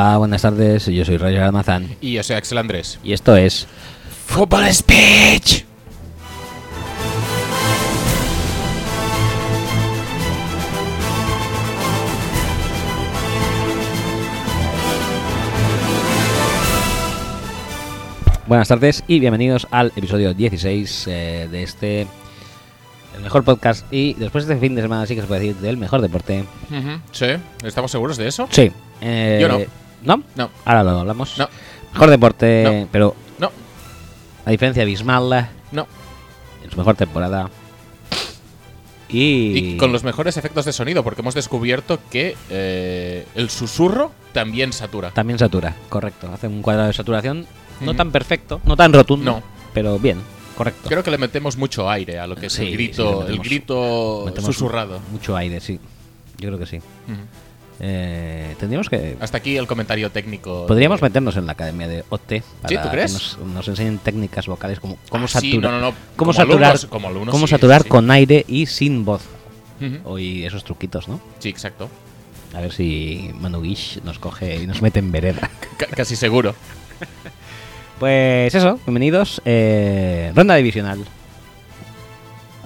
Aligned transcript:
Hola, 0.00 0.16
buenas 0.16 0.42
tardes. 0.42 0.86
Yo 0.86 1.04
soy 1.04 1.16
Roger 1.16 1.40
Almazán. 1.40 1.96
Y 2.00 2.12
yo 2.12 2.22
soy 2.22 2.36
Axel 2.36 2.58
Andrés. 2.58 3.00
Y 3.02 3.12
esto 3.14 3.34
es 3.36 3.66
Football 4.26 4.72
Speech. 4.72 5.64
Buenas 18.46 18.68
tardes 18.68 19.02
y 19.08 19.18
bienvenidos 19.18 19.66
al 19.72 19.88
episodio 19.96 20.32
16 20.32 21.06
eh, 21.08 21.48
de 21.50 21.62
este, 21.64 22.06
el 23.16 23.22
mejor 23.24 23.42
podcast 23.42 23.84
y 23.92 24.14
después 24.14 24.46
de 24.46 24.54
este 24.54 24.64
fin 24.64 24.76
de 24.76 24.82
semana 24.82 25.06
sí 25.06 25.16
que 25.16 25.22
se 25.22 25.26
puede 25.26 25.40
decir 25.40 25.56
del 25.56 25.76
mejor 25.76 26.00
deporte. 26.02 26.44
Sí, 27.10 27.26
¿estamos 27.64 27.90
seguros 27.90 28.16
de 28.16 28.28
eso? 28.28 28.46
Sí. 28.52 28.70
eh, 29.00 29.38
Yo 29.42 29.48
no. 29.48 29.87
¿No? 30.02 30.22
No, 30.36 30.50
Ahora 30.64 30.82
lo 30.84 30.90
hablamos. 31.00 31.36
No. 31.38 31.48
Mejor 31.92 32.10
deporte, 32.10 32.62
No. 32.82 32.88
pero 32.92 33.16
no, 33.38 33.50
a 34.44 34.50
diferencia 34.50 34.82
abismal 34.82 35.48
no. 35.72 35.86
en 36.64 36.70
su 36.70 36.76
mejor 36.76 36.94
temporada. 36.96 37.50
Y, 39.10 39.56
Y 39.74 39.76
con 39.78 39.90
los 39.90 40.04
mejores 40.04 40.36
efectos 40.36 40.66
de 40.66 40.72
sonido, 40.74 41.02
porque 41.02 41.22
hemos 41.22 41.34
descubierto 41.34 41.98
que 42.10 42.36
eh, 42.50 43.26
el 43.34 43.48
susurro 43.48 44.12
también 44.32 44.72
satura. 44.74 45.10
también 45.12 45.38
satura, 45.38 45.74
correcto. 45.88 46.30
Hace 46.32 46.46
un 46.46 46.60
cuadrado 46.60 46.88
de 46.88 46.92
saturación 46.94 47.46
no 47.80 47.94
tan 47.94 48.10
perfecto, 48.10 48.60
no 48.64 48.76
tan 48.76 48.92
rotundo, 48.92 49.32
No. 49.36 49.42
pero 49.72 49.98
bien, 49.98 50.18
correcto. 50.56 50.88
Creo 50.90 51.02
que 51.02 51.10
le 51.10 51.16
metemos 51.16 51.56
mucho 51.56 51.88
aire 51.88 52.18
a 52.18 52.26
lo 52.26 52.36
que 52.36 52.46
es 52.46 52.52
Sí, 52.52 52.62
el 52.64 52.68
sí, 52.68 52.74
grito, 52.74 53.26
el 53.26 53.38
grito 53.38 54.30
susurrado. 54.42 55.00
Mucho 55.10 55.34
aire, 55.36 55.58
sí. 55.60 55.80
Yo 56.36 56.48
creo 56.50 56.58
que 56.58 56.66
sí. 56.66 56.76
Ujú. 56.76 57.16
Eh, 57.80 58.56
tendríamos 58.58 58.88
que. 58.88 59.16
Hasta 59.20 59.38
aquí 59.38 59.56
el 59.56 59.66
comentario 59.66 60.10
técnico. 60.10 60.66
Podríamos 60.66 61.00
de- 61.00 61.06
meternos 61.06 61.36
en 61.36 61.46
la 61.46 61.52
academia 61.52 61.86
de 61.86 62.04
OT 62.08 62.42
para 62.62 62.82
¿tú 62.82 62.88
crees? 62.90 63.12
que 63.12 63.18
nos, 63.44 63.54
nos 63.54 63.68
enseñen 63.68 63.98
técnicas 63.98 64.46
vocales 64.46 64.80
como 64.80 64.98
cómo 65.08 65.26
Ah, 65.26 65.28
sí, 65.28 65.52
saturar, 65.52 65.70
no, 65.72 65.80
no, 65.80 65.86
no. 65.90 65.90
cómo 65.92 66.02
Como 66.16 66.32
saturar, 66.32 66.72
alumnos- 66.72 66.86
como 66.86 67.08
alumnos, 67.08 67.32
cómo 67.32 67.46
sí, 67.46 67.50
saturar 67.52 67.86
con 67.86 68.10
aire 68.10 68.44
y 68.48 68.66
sin 68.66 69.04
voz. 69.04 69.22
Y 70.18 70.44
esos 70.44 70.64
truquitos, 70.64 71.06
¿no? 71.06 71.20
Sí, 71.38 71.48
exacto. 71.50 71.88
A 72.52 72.60
ver 72.60 72.72
si 72.72 73.30
Manu 73.38 73.60
Guish 73.62 74.00
nos 74.02 74.18
coge 74.18 74.56
y 74.62 74.66
nos 74.66 74.82
mete 74.82 74.98
en 74.98 75.12
vereda. 75.12 75.48
C- 75.78 75.86
casi 75.86 76.16
seguro. 76.16 76.54
Pues 78.00 78.54
eso, 78.54 78.78
bienvenidos. 78.86 79.40
Eh, 79.44 80.32
ronda 80.34 80.54
divisional. 80.56 81.04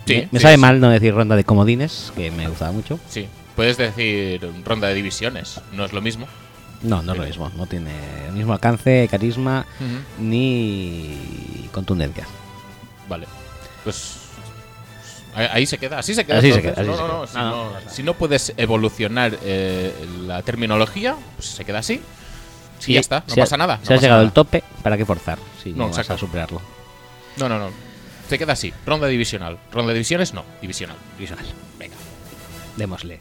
Sí, 0.06 0.14
me 0.16 0.28
me 0.32 0.40
sabe 0.40 0.56
mal 0.56 0.80
no 0.80 0.88
decir 0.90 1.14
ronda 1.14 1.36
de 1.36 1.44
comodines, 1.44 2.12
que 2.16 2.30
me 2.30 2.48
gustaba 2.48 2.72
mucho. 2.72 2.98
Sí. 3.08 3.26
Puedes 3.56 3.76
decir 3.76 4.40
ronda 4.64 4.88
de 4.88 4.94
divisiones, 4.94 5.60
no 5.72 5.84
es 5.84 5.92
lo 5.92 6.00
mismo. 6.00 6.26
No, 6.82 7.02
no 7.02 7.12
es 7.12 7.18
lo 7.18 7.24
mismo. 7.24 7.50
No 7.56 7.66
tiene 7.66 7.92
el 8.26 8.32
mismo 8.32 8.52
alcance, 8.52 9.06
carisma 9.10 9.66
ni 10.18 11.68
contundencia. 11.72 12.26
Vale. 13.08 13.26
Pues. 13.84 14.18
Ahí 15.34 15.64
se 15.66 15.78
queda, 15.78 15.98
así 15.98 16.14
se 16.14 16.24
queda. 16.26 16.38
Así 16.38 16.52
se 16.52 16.60
queda, 16.60 16.72
así 16.76 16.86
no, 16.86 16.96
se 16.96 17.02
no, 17.38 17.64
no, 17.64 17.78
queda. 17.78 17.90
Si 17.90 18.02
No, 18.02 18.12
si 18.12 18.18
puedes 18.18 18.52
evolucionar 18.56 19.38
eh, 19.42 19.94
la 20.26 20.42
terminología, 20.42 21.16
pues 21.36 21.48
se 21.48 21.64
queda 21.64 21.78
así. 21.78 21.94
Y 21.94 22.84
Si- 22.84 22.92
ya 22.94 23.00
está, 23.00 23.24
no 23.26 23.34
si 23.34 23.40
ha- 23.40 23.44
pasa 23.44 23.56
nada. 23.56 23.74
has 23.74 23.80
pasa 23.80 24.00
llegado 24.00 24.20
al 24.20 24.32
tope, 24.32 24.62
¿para 24.82 24.96
qué 24.98 25.06
forzar? 25.06 25.38
Si 25.62 25.72
no, 25.72 25.88
vas 25.88 26.10
a 26.10 26.18
superarlo. 26.18 26.60
No, 27.38 27.48
no, 27.48 27.58
no. 27.58 27.70
Se 28.28 28.38
queda 28.38 28.52
así. 28.54 28.74
Ronda 28.84 29.06
divisional. 29.06 29.58
Ronda 29.72 29.88
de 29.88 29.94
divisiones, 29.94 30.34
no. 30.34 30.44
Divisional. 30.60 30.96
Divisional. 31.16 31.46
Venga. 31.78 31.94
Démosle. 32.76 33.20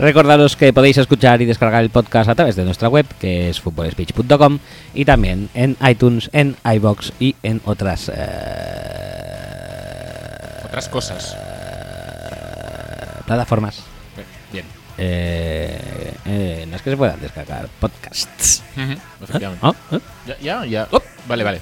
Recordaros 0.00 0.56
que 0.56 0.72
podéis 0.72 0.96
escuchar 0.96 1.42
y 1.42 1.44
descargar 1.44 1.82
el 1.82 1.90
podcast 1.90 2.30
a 2.30 2.34
través 2.34 2.56
de 2.56 2.64
nuestra 2.64 2.88
web, 2.88 3.04
que 3.20 3.50
es 3.50 3.60
footballspeech.com, 3.60 4.58
y 4.94 5.04
también 5.04 5.50
en 5.54 5.76
iTunes, 5.86 6.30
en 6.32 6.56
iBox 6.64 7.12
y 7.20 7.36
en 7.42 7.60
otras 7.66 8.10
eh, 8.14 8.14
Otras 10.64 10.88
cosas. 10.88 11.36
plataformas 13.26 13.82
Bien. 14.52 14.64
eh, 14.98 16.14
eh, 16.24 16.60
en 16.62 16.70
las 16.70 16.80
que 16.82 16.90
se 16.90 16.96
puedan 16.96 17.20
descargar 17.20 17.68
podcasts. 17.78 18.62
Efectivamente. 19.22 19.66
¿Ah? 19.66 19.72
¿Ah? 19.92 19.98
Ya, 20.26 20.36
ya, 20.40 20.64
ya. 20.64 20.88
Op, 20.90 21.04
Vale, 21.28 21.44
vale. 21.44 21.60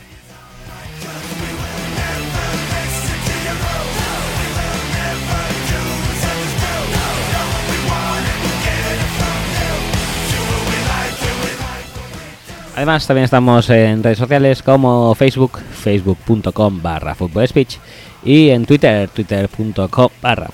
Además, 12.79 13.09
también 13.09 13.25
estamos 13.25 13.69
en 13.71 14.05
redes 14.05 14.19
sociales 14.19 14.63
como 14.63 15.13
Facebook, 15.17 15.59
facebook.com 15.59 16.81
barra 16.81 17.13
speech 17.49 17.77
y 18.23 18.51
en 18.51 18.67
Twitter, 18.67 19.09
twitter.com 19.09 20.09
barra 20.23 20.47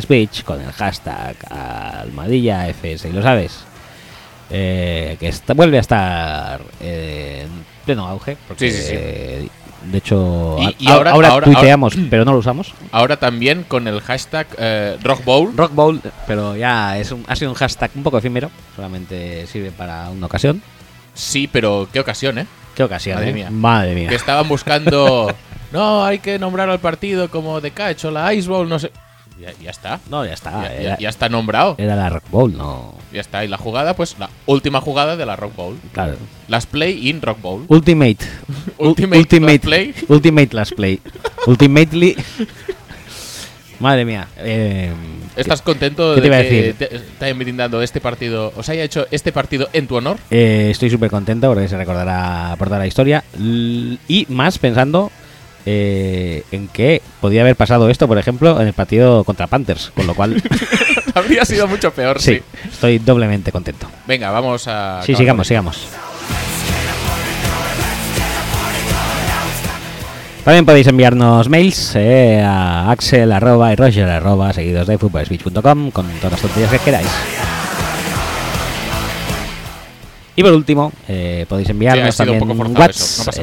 speech 0.00 0.44
con 0.44 0.60
el 0.60 0.70
hashtag 0.70 1.34
almadilla 1.50 2.68
FS, 2.68 3.08
y 3.08 3.12
lo 3.12 3.20
sabes. 3.20 3.64
eh, 4.54 5.16
que 5.18 5.26
está- 5.26 5.54
vuelve 5.54 5.78
a 5.78 5.80
estar 5.80 6.60
eh, 6.80 7.46
en 7.46 7.64
pleno 7.84 8.06
auge. 8.06 8.36
Porque, 8.46 8.70
Sí, 8.70 8.76
sí, 8.76 8.82
sí. 8.88 8.94
eh, 8.96 9.48
De 9.84 9.98
hecho, 9.98 10.58
Y- 10.60 10.64
a- 10.66 10.74
y 10.78 10.88
ahora- 10.88 11.10
ahora, 11.10 11.28
ahora- 11.30 11.46
tuiteamos, 11.46 11.94
pero 12.10 12.24
no 12.24 12.30
lo 12.32 12.38
usamos. 12.38 12.72
Ahora 12.92 13.16
también 13.16 13.64
con 13.64 13.88
el 13.88 14.00
hashtag 14.02 14.46
eh, 14.56 14.96
Rock 15.02 15.24
Bowl. 15.24 15.56
Rock 15.56 15.74
Bowl, 15.74 16.00
pero 16.28 16.54
ya 16.54 16.96
es 16.98 17.10
un- 17.10 17.24
ha 17.26 17.34
sido 17.34 17.50
un 17.50 17.56
hashtag 17.56 17.90
un 17.96 18.04
poco 18.04 18.18
efímero, 18.18 18.52
solamente 18.76 19.44
sirve 19.48 19.72
para 19.72 20.08
una 20.10 20.26
ocasión. 20.26 20.62
Sí, 21.14 21.48
pero 21.50 21.88
qué 21.92 22.00
ocasión, 22.00 22.38
¿eh? 22.38 22.46
¿Qué 22.74 22.82
ocasión? 22.82 23.16
Madre 23.16 23.30
eh? 23.30 23.34
mía. 23.34 23.50
Madre 23.50 23.94
mía. 23.94 24.08
Que 24.08 24.14
estaban 24.14 24.48
buscando. 24.48 25.34
no, 25.72 26.04
hay 26.04 26.18
que 26.18 26.38
nombrar 26.38 26.70
al 26.70 26.80
partido 26.80 27.30
como 27.30 27.60
The 27.60 27.70
Catch 27.70 28.06
o 28.06 28.10
la 28.10 28.32
Ice 28.34 28.48
Bowl, 28.48 28.68
no 28.68 28.78
sé. 28.78 28.90
Ya, 29.40 29.50
ya 29.60 29.70
está. 29.70 29.98
No, 30.08 30.24
ya 30.24 30.34
está. 30.34 30.62
ya, 30.62 30.72
era, 30.72 30.82
ya- 30.82 30.98
ya 30.98 31.08
está 31.08 31.28
nombrado. 31.28 31.74
era 31.78 31.96
la 31.96 32.08
Rock 32.08 32.24
Bowl, 32.30 32.56
no. 32.56 32.94
Ya 33.12 33.20
está. 33.20 33.44
Y 33.44 33.48
la 33.48 33.58
jugada, 33.58 33.94
pues 33.96 34.16
la 34.18 34.30
última 34.46 34.80
jugada 34.80 35.16
de 35.16 35.26
la 35.26 35.36
Rock 35.36 35.56
Bowl. 35.56 35.78
Claro. 35.92 36.14
Las 36.48 36.66
play 36.66 37.08
in 37.08 37.20
Rock 37.20 37.40
Bowl. 37.40 37.64
Ultimate. 37.68 38.18
Ultimate 38.78 39.18
Ultimate 39.18 39.52
Last 39.52 39.64
Play. 39.64 39.94
Ultimate 40.08 40.54
Last 40.54 40.72
Play. 40.74 41.00
Ultimately. 41.46 42.16
Madre 43.82 44.04
mía. 44.04 44.28
eh, 44.38 44.92
¿Estás 45.34 45.60
contento 45.60 46.14
¿Qué 46.14 46.20
te 46.20 46.30
de 46.30 46.48
que 46.48 46.74
te, 46.74 46.98
te 47.18 47.24
hayan 47.24 47.38
brindado 47.38 47.82
este 47.82 48.00
partido, 48.00 48.52
os 48.56 48.68
haya 48.68 48.84
hecho 48.84 49.06
este 49.10 49.32
partido 49.32 49.68
en 49.72 49.88
tu 49.88 49.96
honor? 49.96 50.18
eh, 50.30 50.68
estoy 50.70 50.88
súper 50.88 51.10
contento 51.10 51.48
porque 51.48 51.68
se 51.68 51.76
recordará 51.76 52.54
por 52.58 52.68
toda 52.68 52.78
la 52.78 52.86
historia. 52.86 53.24
Y 53.36 54.26
más 54.28 54.58
pensando 54.58 55.10
eh, 55.66 56.44
en 56.52 56.68
que 56.68 57.02
podía 57.20 57.40
haber 57.40 57.56
pasado 57.56 57.90
esto, 57.90 58.06
por 58.06 58.18
ejemplo, 58.18 58.60
en 58.60 58.68
el 58.68 58.72
partido 58.72 59.24
contra 59.24 59.48
Panthers. 59.48 59.90
Con 59.96 60.06
lo 60.06 60.14
cual, 60.14 60.40
Habría 61.14 61.44
sido 61.44 61.66
mucho 61.66 61.92
peor, 61.92 62.20
sí. 62.20 62.36
sí, 62.36 62.42
estoy 62.70 62.98
doblemente 62.98 63.50
contento. 63.50 63.88
Venga, 64.06 64.30
vamos 64.30 64.68
a. 64.68 65.02
Sí, 65.04 65.14
sigamos, 65.16 65.48
sigamos. 65.48 65.88
También 70.44 70.66
podéis 70.66 70.88
enviarnos 70.88 71.48
mails 71.48 71.94
eh, 71.94 72.42
a 72.42 72.90
axel 72.90 73.30
arroba 73.30 73.72
y 73.72 73.76
roger 73.76 74.08
arroba 74.08 74.52
seguidos 74.52 74.88
de 74.88 74.98
footballspeech.com 74.98 75.92
con 75.92 76.06
todas 76.14 76.32
las 76.32 76.40
tonterías 76.40 76.70
que 76.70 76.78
queráis. 76.80 77.08
Y 80.34 80.42
por 80.42 80.52
último, 80.52 80.92
eh, 81.08 81.46
podéis 81.48 81.68
enviarnos 81.70 82.16
Sí, 82.16 82.18
también 82.18 82.42
un 82.42 82.76
WhatsApp 82.76 83.36
no 83.36 83.42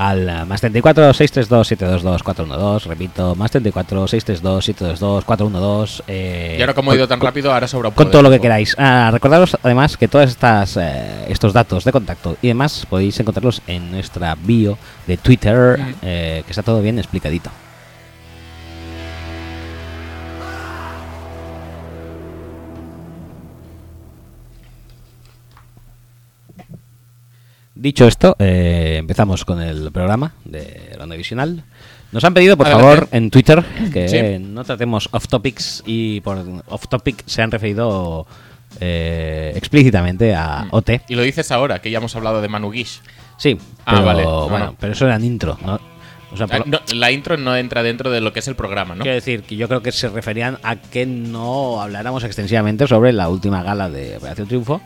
al 0.00 0.46
más 0.46 0.60
34 0.60 1.12
632 1.12 1.68
722 1.68 2.22
412, 2.22 2.88
repito, 2.88 3.34
más 3.34 3.50
34 3.50 4.06
632 4.08 4.64
722 4.64 5.24
412. 5.24 6.02
Eh, 6.08 6.56
Y 6.58 6.60
ahora, 6.62 6.74
como 6.74 6.92
he 6.92 6.96
ido 6.96 7.06
tan 7.06 7.18
con- 7.18 7.26
rápido, 7.26 7.52
ahora 7.52 7.68
sobra 7.68 7.90
un 7.90 7.94
con 7.94 8.10
todo 8.10 8.22
lo 8.22 8.30
que 8.30 8.40
queráis. 8.40 8.74
Ah, 8.78 9.10
recordaros 9.12 9.56
además 9.62 9.96
que 9.96 10.08
todos 10.08 10.30
estas, 10.30 10.76
eh, 10.78 11.26
estos 11.28 11.52
datos 11.52 11.84
de 11.84 11.92
contacto 11.92 12.36
y 12.40 12.48
demás 12.48 12.86
podéis 12.88 13.20
encontrarlos 13.20 13.60
en 13.66 13.90
nuestra 13.90 14.34
bio 14.40 14.78
de 15.06 15.16
Twitter, 15.18 15.78
Ujú. 15.80 15.90
eh, 16.02 16.42
que 16.46 16.50
está 16.52 16.62
todo 16.62 16.80
bien 16.80 16.98
explicadito. 16.98 17.50
Dicho 27.80 28.06
esto, 28.06 28.36
eh, 28.38 28.96
empezamos 28.98 29.46
con 29.46 29.62
el 29.62 29.90
programa 29.90 30.34
de 30.44 30.94
Ronda 30.98 31.16
Visional. 31.16 31.64
Nos 32.12 32.22
han 32.24 32.34
pedido, 32.34 32.58
por 32.58 32.66
favor, 32.68 33.08
en 33.10 33.30
Twitter 33.30 33.64
que 33.90 34.06
Sí. 34.06 34.44
no 34.44 34.64
tratemos 34.64 35.08
off 35.12 35.28
topics 35.28 35.82
y 35.86 36.20
por 36.20 36.44
off 36.68 36.88
topic 36.88 37.22
se 37.24 37.40
han 37.40 37.50
referido 37.50 38.26
eh, 38.80 39.52
explícitamente 39.56 40.34
a 40.34 40.66
OT. 40.72 41.00
Y 41.08 41.14
lo 41.14 41.22
dices 41.22 41.50
ahora, 41.50 41.80
que 41.80 41.90
ya 41.90 41.98
hemos 41.98 42.14
hablado 42.14 42.42
de 42.42 42.48
Manu 42.48 42.70
Guish. 42.70 43.00
Sí, 43.38 43.56
Ah, 43.86 43.92
pero 43.94 44.04
vale. 44.04 44.24
No, 44.24 44.48
bueno, 44.50 44.66
no. 44.66 44.76
pero 44.78 44.92
eso 44.92 45.06
era 45.06 45.16
en 45.16 45.24
intro, 45.24 45.58
¿no? 45.64 45.80
O 46.32 46.36
sea, 46.36 46.46
por 46.46 46.56
Ah, 46.60 46.64
no, 46.66 46.80
la 46.94 47.10
intro 47.10 47.36
no 47.38 47.56
entra 47.56 47.82
dentro 47.82 48.10
de 48.10 48.20
lo 48.20 48.32
que 48.34 48.40
es 48.40 48.46
el 48.48 48.56
programa, 48.56 48.94
¿no? 48.94 49.02
Quiero 49.02 49.14
decir 49.14 49.42
que 49.42 49.56
yo 49.56 49.66
creo 49.68 49.80
que 49.82 49.90
se 49.90 50.08
referían 50.10 50.58
a 50.62 50.76
que 50.76 51.06
no 51.06 51.80
habláramos 51.80 52.22
extensivamente 52.24 52.86
sobre 52.86 53.12
la 53.14 53.28
última 53.30 53.62
gala 53.62 53.88
de 53.88 54.18
Operación 54.18 54.46
Triunfo. 54.48 54.80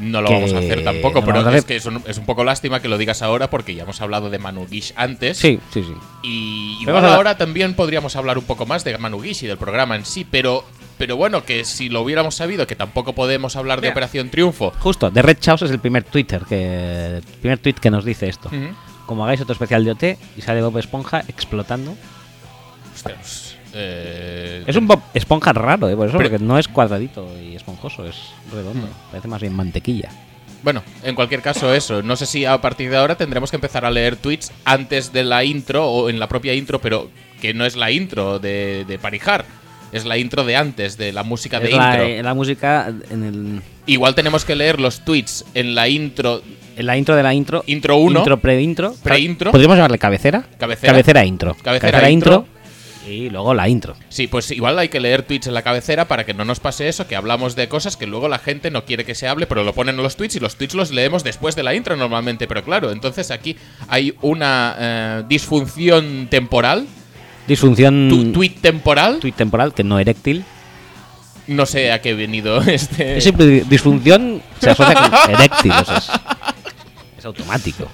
No 0.00 0.22
lo 0.22 0.28
que 0.28 0.34
vamos 0.34 0.52
a 0.54 0.58
hacer 0.58 0.82
tampoco, 0.82 1.20
no 1.20 1.26
pero 1.26 1.50
es 1.50 1.64
que 1.64 1.76
es 1.76 1.86
un, 1.86 2.02
es 2.06 2.16
un 2.16 2.24
poco 2.24 2.42
lástima 2.42 2.80
que 2.80 2.88
lo 2.88 2.96
digas 2.98 3.22
ahora 3.22 3.50
porque 3.50 3.74
ya 3.74 3.82
hemos 3.82 4.00
hablado 4.00 4.30
de 4.30 4.38
Manu 4.38 4.66
Guish 4.66 4.92
antes. 4.96 5.36
Sí, 5.36 5.60
sí, 5.72 5.82
sí. 5.82 5.94
Y 6.22 6.78
igual 6.80 7.04
ahora 7.04 7.36
también 7.36 7.74
podríamos 7.74 8.16
hablar 8.16 8.38
un 8.38 8.44
poco 8.44 8.66
más 8.66 8.82
de 8.84 8.96
Manu 8.96 9.20
Guish 9.20 9.44
y 9.44 9.46
del 9.46 9.58
programa 9.58 9.96
en 9.96 10.04
sí, 10.06 10.26
pero, 10.28 10.64
pero 10.96 11.16
bueno, 11.16 11.44
que 11.44 11.64
si 11.64 11.88
lo 11.88 12.00
hubiéramos 12.00 12.34
sabido, 12.34 12.66
que 12.66 12.76
tampoco 12.76 13.14
podemos 13.14 13.56
hablar 13.56 13.80
de. 13.80 13.90
Operación 13.90 14.30
Triunfo. 14.30 14.72
Justo, 14.78 15.10
de 15.10 15.20
Red 15.20 15.38
Chaos 15.38 15.62
es 15.62 15.70
el 15.70 15.80
primer 15.80 16.04
Twitter 16.04 16.42
que 16.48 17.16
el 17.16 17.22
primer 17.22 17.58
tweet 17.58 17.74
que 17.74 17.90
nos 17.90 18.04
dice 18.04 18.28
esto. 18.28 18.50
Como 19.06 19.24
hagáis 19.24 19.40
otro 19.40 19.52
especial 19.52 19.84
de 19.84 19.90
OT 19.90 20.04
y 20.36 20.40
sale 20.40 20.62
Bob 20.62 20.78
Esponja 20.78 21.24
explotando. 21.28 21.94
Ostras, 22.94 23.49
eh, 23.74 24.64
Es 24.66 24.76
un 24.76 24.86
Bob 24.86 25.00
Esponja 25.14 25.52
raro, 25.52 25.88
¿eh? 25.88 25.96
por 25.96 26.08
eso, 26.08 26.18
porque 26.18 26.38
no 26.38 26.58
es 26.58 26.68
cuadradito 26.68 27.26
y 27.40 27.54
esponjoso, 27.54 28.06
es 28.06 28.16
redondo. 28.52 28.86
Mm. 28.86 29.10
Parece 29.10 29.28
más 29.28 29.40
bien 29.40 29.54
mantequilla. 29.54 30.10
Bueno, 30.62 30.82
en 31.02 31.14
cualquier 31.14 31.40
caso 31.40 31.72
eso. 31.72 32.02
No 32.02 32.16
sé 32.16 32.26
si 32.26 32.44
a 32.44 32.60
partir 32.60 32.90
de 32.90 32.96
ahora 32.98 33.14
tendremos 33.16 33.50
que 33.50 33.56
empezar 33.56 33.84
a 33.84 33.90
leer 33.90 34.16
tweets 34.16 34.52
antes 34.64 35.12
de 35.12 35.24
la 35.24 35.42
intro 35.44 35.86
o 35.88 36.10
en 36.10 36.20
la 36.20 36.28
propia 36.28 36.54
intro, 36.54 36.80
pero 36.80 37.08
que 37.40 37.54
no 37.54 37.64
es 37.64 37.76
la 37.76 37.90
intro 37.90 38.38
de, 38.38 38.84
de 38.86 38.98
Parijar. 38.98 39.44
Es 39.92 40.04
la 40.04 40.18
intro 40.18 40.44
de 40.44 40.54
antes, 40.56 40.96
de 40.98 41.12
la 41.12 41.24
música 41.24 41.58
de 41.58 41.70
la, 41.70 41.94
intro. 41.94 42.02
eh, 42.04 42.22
la 42.22 42.34
música 42.34 42.92
en, 43.10 43.22
el, 43.24 43.62
Igual 43.86 44.14
tenemos 44.14 44.44
que 44.44 44.54
leer 44.54 44.78
los 44.78 45.00
tweets 45.00 45.44
en 45.54 45.74
la 45.74 45.88
intro. 45.88 46.42
en 46.76 46.86
la 46.86 46.96
intro 46.96 47.16
de 47.16 47.22
la 47.24 47.34
intro. 47.34 47.64
Intro 47.66 47.96
uno. 47.96 48.20
Intro 48.20 48.38
pre-intro. 48.38 48.94
Pre-intro. 49.02 49.50
Podríamos 49.50 49.76
llamarle 49.78 49.98
cabecera. 49.98 50.44
Cabecera. 50.58 51.24
intro. 51.24 51.56
Cabecera 51.60 52.08
intro. 52.10 52.46
Y 53.10 53.28
luego 53.30 53.54
la 53.54 53.68
intro. 53.68 53.96
Sí, 54.08 54.26
pues 54.26 54.50
igual 54.50 54.78
hay 54.78 54.88
que 54.88 55.00
leer 55.00 55.22
tweets 55.22 55.46
en 55.48 55.54
la 55.54 55.62
cabecera 55.62 56.06
para 56.06 56.24
que 56.24 56.32
no 56.34 56.44
nos 56.44 56.60
pase 56.60 56.88
eso, 56.88 57.08
que 57.08 57.16
hablamos 57.16 57.56
de 57.56 57.68
cosas 57.68 57.96
que 57.96 58.06
luego 58.06 58.28
la 58.28 58.38
gente 58.38 58.70
no 58.70 58.84
quiere 58.84 59.04
que 59.04 59.14
se 59.14 59.26
hable, 59.26 59.46
pero 59.46 59.64
lo 59.64 59.72
ponen 59.72 59.96
en 59.96 60.02
los 60.02 60.16
tweets 60.16 60.36
y 60.36 60.40
los 60.40 60.56
tweets 60.56 60.74
los 60.74 60.90
leemos 60.92 61.24
después 61.24 61.56
de 61.56 61.62
la 61.62 61.74
intro 61.74 61.96
normalmente. 61.96 62.46
Pero 62.46 62.62
claro, 62.62 62.92
entonces 62.92 63.30
aquí 63.30 63.56
hay 63.88 64.14
una 64.20 64.76
eh, 64.78 65.22
disfunción 65.28 66.28
temporal, 66.30 66.86
Disfunción. 67.48 68.08
tu- 68.08 68.32
tweet 68.32 68.56
temporal. 68.60 69.18
tweet 69.18 69.32
temporal, 69.32 69.74
que 69.74 69.82
no 69.82 69.98
eréctil. 69.98 70.44
No 71.48 71.66
sé 71.66 71.90
a 71.90 72.00
qué 72.00 72.10
he 72.10 72.14
venido 72.14 72.60
este. 72.62 73.16
Esa 73.18 73.32
disfunción 73.32 74.40
se 74.60 74.70
asocia 74.70 74.94
con 74.94 75.30
eréctil. 75.34 75.72
o 75.72 75.84
sea, 75.84 75.96
es, 75.96 76.10
es 77.18 77.24
automático. 77.24 77.88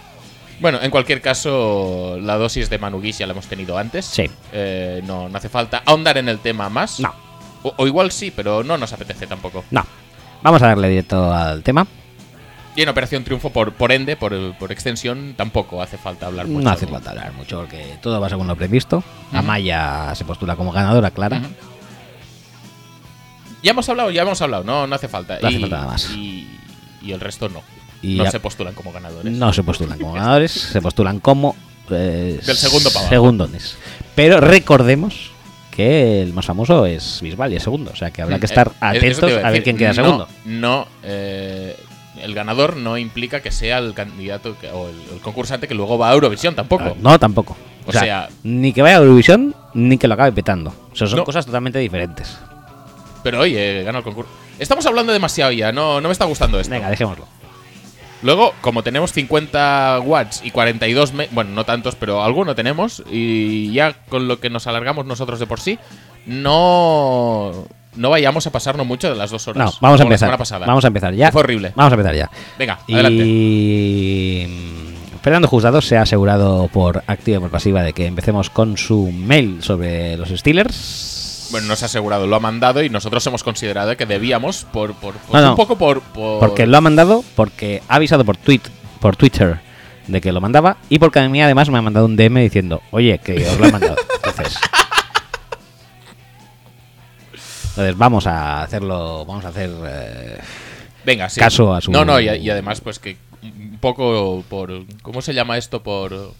Bueno, 0.60 0.78
en 0.80 0.90
cualquier 0.90 1.20
caso, 1.20 2.18
la 2.20 2.36
dosis 2.36 2.70
de 2.70 2.78
Manuguis 2.78 3.18
ya 3.18 3.26
la 3.26 3.32
hemos 3.32 3.46
tenido 3.46 3.76
antes. 3.76 4.06
Sí. 4.06 4.30
Eh, 4.52 5.02
no, 5.04 5.28
no 5.28 5.36
hace 5.38 5.48
falta 5.48 5.82
ahondar 5.84 6.16
en 6.18 6.28
el 6.28 6.38
tema 6.38 6.68
más. 6.70 6.98
No, 7.00 7.14
O, 7.62 7.74
o 7.76 7.86
igual 7.86 8.10
sí, 8.10 8.32
pero 8.34 8.64
no 8.64 8.78
nos 8.78 8.92
apetece 8.92 9.26
tampoco. 9.26 9.64
no. 9.70 9.84
Vamos 10.42 10.62
a 10.62 10.66
darle 10.68 10.88
directo 10.90 11.32
al 11.32 11.62
tema. 11.62 11.86
Y 12.76 12.82
en 12.82 12.88
Operación 12.90 13.24
Triunfo, 13.24 13.50
por, 13.50 13.72
por 13.72 13.90
ende, 13.90 14.16
por, 14.16 14.54
por 14.58 14.70
extensión, 14.70 15.34
tampoco 15.36 15.82
hace 15.82 15.96
falta 15.98 16.26
hablar 16.26 16.46
mucho. 16.46 16.62
No 16.64 16.70
hace 16.70 16.86
falta 16.86 17.10
hablar 17.10 17.32
mucho 17.32 17.60
porque 17.60 17.96
todo 18.02 18.20
va 18.20 18.28
según 18.28 18.46
lo 18.46 18.54
previsto. 18.54 19.02
Amaya 19.32 20.14
se 20.14 20.24
postula 20.26 20.54
como 20.54 20.70
ganadora, 20.72 21.10
clara. 21.10 21.40
Ya 23.62 23.70
hemos 23.72 23.88
hablado, 23.88 24.10
ya 24.10 24.22
hemos 24.22 24.40
hablado, 24.42 24.62
no, 24.62 24.86
no 24.86 24.94
hace 24.94 25.08
falta. 25.08 25.38
No 25.40 25.48
hace 25.48 25.56
y, 25.56 25.60
falta 25.60 25.76
nada 25.76 25.88
más. 25.88 26.10
Y, 26.10 26.46
y 27.02 27.12
el 27.12 27.18
resto 27.20 27.48
no. 27.48 27.62
Y 28.14 28.16
no 28.18 28.30
se 28.30 28.40
postulan 28.40 28.74
como 28.74 28.92
ganadores. 28.92 29.32
No 29.32 29.52
se 29.52 29.62
postulan 29.62 29.98
como 29.98 30.12
ganadores, 30.12 30.50
se 30.72 30.80
postulan 30.82 31.20
como 31.20 31.56
eh, 31.90 32.40
Del 32.44 32.56
segundo 32.56 32.90
para 32.92 33.08
segundones. 33.08 33.76
Pero 34.14 34.40
recordemos 34.40 35.30
que 35.70 36.22
el 36.22 36.32
más 36.32 36.46
famoso 36.46 36.86
es 36.86 37.20
Bisbal 37.20 37.52
y 37.52 37.56
es 37.56 37.62
segundo, 37.62 37.90
o 37.92 37.96
sea 37.96 38.10
que 38.10 38.22
habrá 38.22 38.38
que 38.38 38.46
estar 38.46 38.68
Eh, 38.68 38.76
atentos 38.80 39.30
a 39.44 39.50
ver 39.50 39.62
quién 39.62 39.76
queda 39.76 39.88
No, 39.90 39.94
segundo. 39.94 40.28
No, 40.46 40.88
eh, 41.02 41.76
el 42.22 42.34
ganador 42.34 42.76
no 42.76 42.96
implica 42.96 43.40
que 43.42 43.50
sea 43.52 43.76
el 43.78 43.92
candidato 43.92 44.56
que- 44.58 44.70
o 44.70 44.88
el, 44.88 44.96
el 45.14 45.20
concursante 45.20 45.68
que 45.68 45.74
luego 45.74 45.98
va 45.98 46.10
a 46.10 46.14
Eurovisión 46.14 46.54
tampoco. 46.54 46.84
Ah, 46.84 46.94
No, 46.98 47.18
tampoco. 47.18 47.56
O 47.86 47.92
sea- 47.92 48.28
ni 48.42 48.72
que 48.72 48.80
vaya 48.82 48.96
a 48.96 49.00
Eurovisión 49.00 49.54
ni 49.74 49.98
que 49.98 50.08
lo 50.08 50.14
acabe 50.14 50.32
petando. 50.32 50.72
O 50.92 50.96
sea, 50.96 51.06
son 51.06 51.18
No. 51.18 51.24
cosas 51.24 51.44
totalmente 51.44 51.78
diferentes. 51.78 52.38
Pero 53.22 53.40
oye, 53.40 53.82
gana 53.82 53.98
el 53.98 54.04
concurso. 54.04 54.30
Estamos 54.58 54.86
hablando 54.86 55.12
demasiado 55.12 55.52
ya, 55.52 55.72
no, 55.72 56.00
no 56.00 56.08
me 56.08 56.12
está 56.12 56.24
gustando 56.24 56.58
esto. 56.58 56.70
Venga, 56.72 56.88
dejémoslo. 56.88 57.26
Luego, 58.22 58.54
como 58.62 58.82
tenemos 58.82 59.12
50 59.12 60.00
watts 60.04 60.40
y 60.44 60.50
42, 60.50 61.12
me- 61.12 61.28
bueno, 61.32 61.50
no 61.50 61.64
tantos, 61.64 61.94
pero 61.96 62.22
alguno 62.22 62.54
tenemos, 62.54 63.02
y 63.10 63.72
ya 63.72 63.94
con 64.08 64.26
lo 64.26 64.40
que 64.40 64.50
nos 64.50 64.66
alargamos 64.66 65.04
nosotros 65.06 65.38
de 65.38 65.46
por 65.46 65.60
sí, 65.60 65.78
no, 66.26 67.52
no 67.94 68.10
vayamos 68.10 68.46
a 68.46 68.50
pasarnos 68.50 68.86
mucho 68.86 69.08
de 69.10 69.16
las 69.16 69.30
dos 69.30 69.46
horas. 69.48 69.58
No, 69.74 69.78
vamos 69.80 70.00
a 70.00 70.04
la 70.04 70.06
empezar. 70.08 70.26
semana 70.28 70.38
pasada. 70.38 70.66
Vamos 70.66 70.84
a 70.84 70.88
empezar 70.88 71.14
ya. 71.14 71.30
Fue 71.32 71.40
horrible. 71.40 71.72
Vamos 71.74 71.92
a 71.92 71.94
empezar 71.94 72.14
ya. 72.14 72.30
Venga, 72.58 72.78
adelante. 72.90 73.22
Y 73.24 74.46
Fernando 75.22 75.48
Juzgado 75.48 75.80
se 75.80 75.96
ha 75.96 76.02
asegurado 76.02 76.68
por 76.68 77.02
activa 77.06 77.38
y 77.38 77.40
por 77.40 77.50
pasiva 77.50 77.82
de 77.82 77.92
que 77.92 78.06
empecemos 78.06 78.48
con 78.50 78.76
su 78.76 79.10
mail 79.12 79.62
sobre 79.62 80.16
los 80.16 80.28
Steelers. 80.30 81.24
Bueno, 81.50 81.68
nos 81.68 81.82
ha 81.82 81.86
asegurado, 81.86 82.26
lo 82.26 82.36
ha 82.36 82.40
mandado 82.40 82.82
y 82.82 82.90
nosotros 82.90 83.26
hemos 83.26 83.42
considerado 83.44 83.96
que 83.96 84.04
debíamos, 84.06 84.64
por, 84.64 84.94
por, 84.94 85.14
por- 85.14 85.34
No, 85.34 85.40
no. 85.42 85.50
un 85.50 85.56
poco 85.56 85.76
por, 85.78 86.00
por- 86.02 86.40
Porque 86.40 86.66
lo 86.66 86.76
ha 86.76 86.80
mandado, 86.80 87.24
porque 87.34 87.82
ha 87.88 87.96
avisado 87.96 88.24
por 88.24 88.36
tweet, 88.36 88.60
por 89.00 89.16
Twitter 89.16 89.60
de 90.06 90.20
que 90.20 90.32
lo 90.32 90.40
mandaba 90.40 90.76
y 90.88 90.98
porque 90.98 91.18
a 91.20 91.28
mí 91.28 91.40
además 91.42 91.68
me 91.70 91.78
ha 91.78 91.82
mandado 91.82 92.06
un 92.06 92.16
DM 92.16 92.40
diciendo, 92.40 92.82
oye, 92.90 93.18
que 93.18 93.46
os 93.48 93.58
lo 93.58 93.66
he 93.66 93.72
mandado. 93.72 93.96
Entonces, 94.16 94.56
entonces 97.70 97.96
vamos 97.98 98.26
a 98.26 98.62
hacerlo, 98.62 99.24
vamos 99.26 99.44
a 99.44 99.48
hacer... 99.48 99.70
eh, 99.86 100.38
Venga, 101.04 101.28
sí. 101.28 101.38
caso 101.40 101.72
a 101.74 101.80
su- 101.80 101.90
No, 101.92 102.04
no, 102.04 102.18
y, 102.20 102.28
y 102.28 102.50
además, 102.50 102.80
pues 102.80 102.98
que 102.98 103.16
un 103.42 103.78
poco 103.80 104.42
por. 104.48 104.72
¿Cómo 105.02 105.22
se 105.22 105.34
llama 105.34 105.56
esto? 105.56 105.82
Por. 105.82 106.32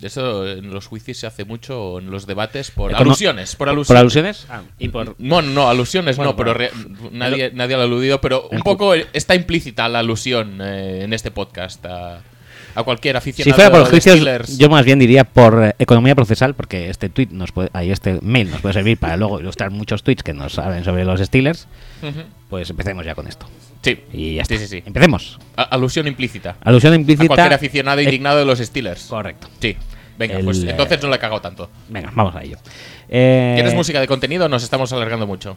Eso 0.00 0.46
en 0.48 0.70
los 0.72 0.86
juicios 0.86 1.18
se 1.18 1.26
hace 1.26 1.44
mucho, 1.44 1.82
o 1.82 1.98
en 1.98 2.10
los 2.10 2.26
debates, 2.26 2.70
por 2.70 2.92
Econo- 2.92 3.00
alusiones. 3.00 3.56
Por 3.56 3.66
¿Por 3.66 3.68
alusiones. 3.70 4.00
alusiones? 4.00 4.46
Ah, 4.48 4.62
y 4.78 4.88
por... 4.90 5.16
No, 5.18 5.42
no, 5.42 5.68
alusiones 5.68 6.16
Bueno, 6.16 6.32
no, 6.32 6.36
pero 6.36 6.54
re- 6.54 6.70
nadie, 7.10 7.50
nadie 7.52 7.74
lo 7.74 7.82
ha 7.82 7.84
aludido, 7.84 8.20
pero 8.20 8.48
un 8.52 8.60
poco 8.60 8.94
está 8.94 9.34
implícita 9.34 9.88
la 9.88 9.98
alusión 9.98 10.60
eh, 10.62 11.02
en 11.02 11.12
este 11.12 11.32
podcast 11.32 11.84
a, 11.86 12.20
a 12.76 12.82
cualquier 12.84 13.16
aficionado 13.16 13.50
Si 13.50 13.54
fuera 13.56 13.70
por 13.70 13.80
los 13.80 13.88
juicios, 13.88 14.14
Steelers. 14.20 14.56
yo 14.56 14.68
más 14.68 14.84
bien 14.84 15.00
diría 15.00 15.24
por 15.24 15.64
eh, 15.64 15.74
economía 15.80 16.14
procesal, 16.14 16.54
porque 16.54 16.90
este 16.90 17.08
tweet 17.08 17.30
nos 17.32 17.50
puede, 17.50 17.70
ahí 17.72 17.90
este 17.90 18.20
mail 18.22 18.50
nos 18.52 18.60
puede 18.60 18.74
servir 18.74 18.98
para 18.98 19.16
luego 19.16 19.40
ilustrar 19.40 19.72
muchos 19.72 20.04
tweets 20.04 20.22
que 20.22 20.32
nos 20.32 20.52
saben 20.52 20.84
sobre 20.84 21.04
los 21.04 21.18
Steelers. 21.20 21.66
Pues 22.48 22.70
empecemos 22.70 23.04
ya 23.04 23.16
con 23.16 23.26
esto. 23.26 23.46
Sí, 23.82 24.00
Y 24.12 24.34
ya 24.36 24.44
sí, 24.44 24.54
está. 24.54 24.66
sí, 24.66 24.76
sí. 24.78 24.82
Empecemos. 24.84 25.38
A- 25.56 25.62
alusión 25.62 26.06
implícita. 26.08 26.56
Alusión 26.64 26.92
A 26.92 26.96
implícita. 26.96 27.26
cualquier 27.28 27.52
aficionado 27.54 28.00
indignado 28.00 28.38
de 28.38 28.44
los 28.44 28.58
Steelers. 28.58 29.04
Correcto. 29.04 29.48
Sí. 29.60 29.76
Venga, 30.18 30.36
El, 30.38 30.44
pues 30.44 30.58
eh, 30.64 30.70
entonces 30.70 31.00
no 31.02 31.08
le 31.10 31.16
he 31.16 31.18
cagado 31.18 31.40
tanto. 31.40 31.70
Venga, 31.88 32.10
vamos 32.14 32.34
a 32.34 32.42
ello. 32.42 32.56
Eh, 33.08 33.52
¿Quieres 33.54 33.74
música 33.74 34.00
de 34.00 34.08
contenido 34.08 34.48
nos 34.48 34.64
estamos 34.64 34.92
alargando 34.92 35.26
mucho? 35.28 35.56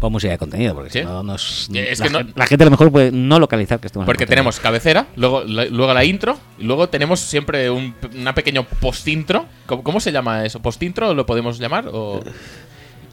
Pon 0.00 0.10
música 0.10 0.32
de 0.32 0.38
contenido, 0.38 0.74
porque 0.74 0.90
¿Sí? 0.90 0.98
si 1.00 1.04
no 1.04 1.22
nos. 1.22 1.68
Eh, 1.72 1.86
es 1.92 1.98
la, 2.00 2.06
que 2.06 2.10
no- 2.12 2.20
la 2.34 2.46
gente 2.46 2.64
a 2.64 2.66
lo 2.66 2.70
mejor 2.72 2.90
puede 2.90 3.12
no 3.12 3.38
localizar 3.38 3.78
que 3.78 3.86
estemos. 3.88 4.06
Porque 4.06 4.26
tenemos 4.26 4.58
cabecera, 4.58 5.06
luego 5.16 5.44
la, 5.44 5.66
luego 5.66 5.92
la 5.94 6.04
intro, 6.04 6.38
y 6.58 6.64
luego 6.64 6.88
tenemos 6.88 7.20
siempre 7.20 7.70
un 7.70 7.94
una 8.18 8.34
pequeño 8.34 8.64
post-intro. 8.64 9.44
¿Cómo, 9.66 9.82
cómo 9.84 10.00
se 10.00 10.10
llama 10.10 10.44
eso? 10.44 10.60
¿Post-intro 10.60 11.12
lo 11.14 11.24
podemos 11.26 11.58
llamar? 11.58 11.88
¿O 11.92 12.20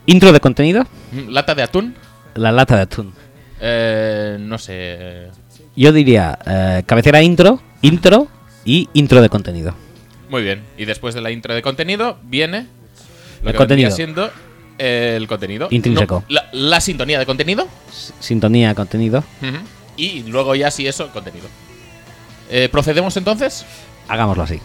Intro 0.08 0.32
de 0.32 0.40
contenido, 0.40 0.88
lata 1.28 1.54
de 1.54 1.64
atún? 1.64 1.96
la 2.34 2.52
lata 2.52 2.78
de 2.78 2.82
atún. 2.84 3.14
Eh, 3.62 4.38
no 4.40 4.58
sé. 4.58 5.28
Yo 5.76 5.92
diría 5.92 6.38
eh, 6.46 6.84
cabecera 6.86 7.22
intro, 7.22 7.62
intro 7.82 8.28
y 8.66 8.90
intro 8.94 9.22
de 9.22 9.30
contenido. 9.30 9.74
Muy 10.30 10.44
bien. 10.44 10.64
Y 10.78 10.86
después 10.86 11.16
de 11.16 11.22
la 11.22 11.32
intro 11.32 11.54
de 11.54 11.62
contenido 11.62 12.18
viene 12.24 12.68
lo 13.42 13.50
El 13.50 13.54
que 13.54 13.58
contenido. 13.58 13.92
siendo 13.92 14.30
el 14.78 15.28
contenido. 15.28 15.68
Intrínseco. 15.72 16.24
No, 16.30 16.34
la, 16.36 16.50
la 16.54 16.80
sintonía 16.82 17.20
de 17.20 17.26
contenido. 17.26 17.68
S- 17.90 18.14
Sintonía, 18.20 18.74
contenido. 18.76 19.24
Y 19.98 20.24
luego 20.24 20.56
ya 20.56 20.72
sí 20.72 20.88
eso, 20.88 21.10
contenido. 21.10 21.48
Eh, 22.50 22.70
¿Procedemos 22.72 23.16
entonces? 23.18 23.66
Hagámoslo 24.08 24.44
así. 24.44 24.60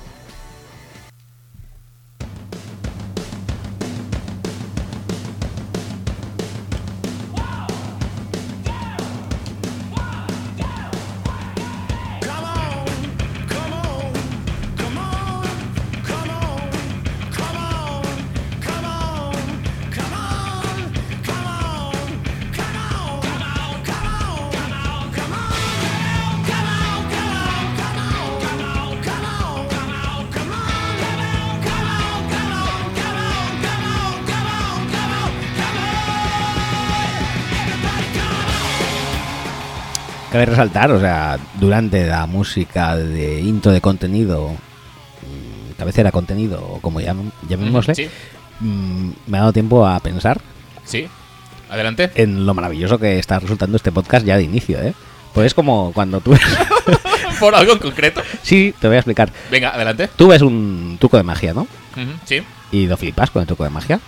Resaltar, 40.54 40.90
o 40.92 41.00
sea, 41.00 41.38
durante 41.60 42.06
la 42.06 42.26
música 42.26 42.96
de 42.96 43.40
intro 43.40 43.72
de 43.72 43.80
contenido, 43.80 44.48
mm, 44.50 45.72
cabecera 45.78 46.10
contenido, 46.12 46.62
o 46.64 46.80
como 46.80 47.00
llam- 47.00 47.32
llamémosle, 47.48 47.94
Sí, 47.94 48.08
mm, 48.60 49.10
me 49.26 49.36
ha 49.38 49.40
dado 49.40 49.52
tiempo 49.52 49.86
a 49.86 49.98
pensar 50.00 50.40
sí. 50.84 51.06
Adelante. 51.70 52.10
en 52.14 52.46
lo 52.46 52.54
maravilloso 52.54 52.98
que 52.98 53.18
está 53.18 53.38
resultando 53.38 53.76
este 53.76 53.90
podcast 53.92 54.24
ya 54.26 54.36
de 54.36 54.44
inicio, 54.44 54.80
¿eh? 54.80 54.94
Pues 55.32 55.46
es 55.48 55.54
como 55.54 55.92
cuando 55.92 56.20
tú... 56.20 56.36
Por 57.40 57.54
algo 57.54 57.72
en 57.72 57.78
concreto. 57.80 58.22
sí, 58.42 58.72
te 58.80 58.86
voy 58.86 58.94
a 58.96 59.00
explicar. 59.00 59.32
Venga, 59.50 59.70
adelante. 59.74 60.08
Tú 60.16 60.28
ves 60.28 60.40
un 60.42 60.96
truco 61.00 61.16
de 61.16 61.24
magia, 61.24 61.52
¿no? 61.52 61.62
Ujú, 61.62 62.10
Sí. 62.24 62.40
Y 62.70 62.86
lo 62.86 62.96
flipas 62.96 63.30
con 63.30 63.40
el 63.42 63.46
truco 63.46 63.64
de 63.64 63.70
magia. 63.70 63.98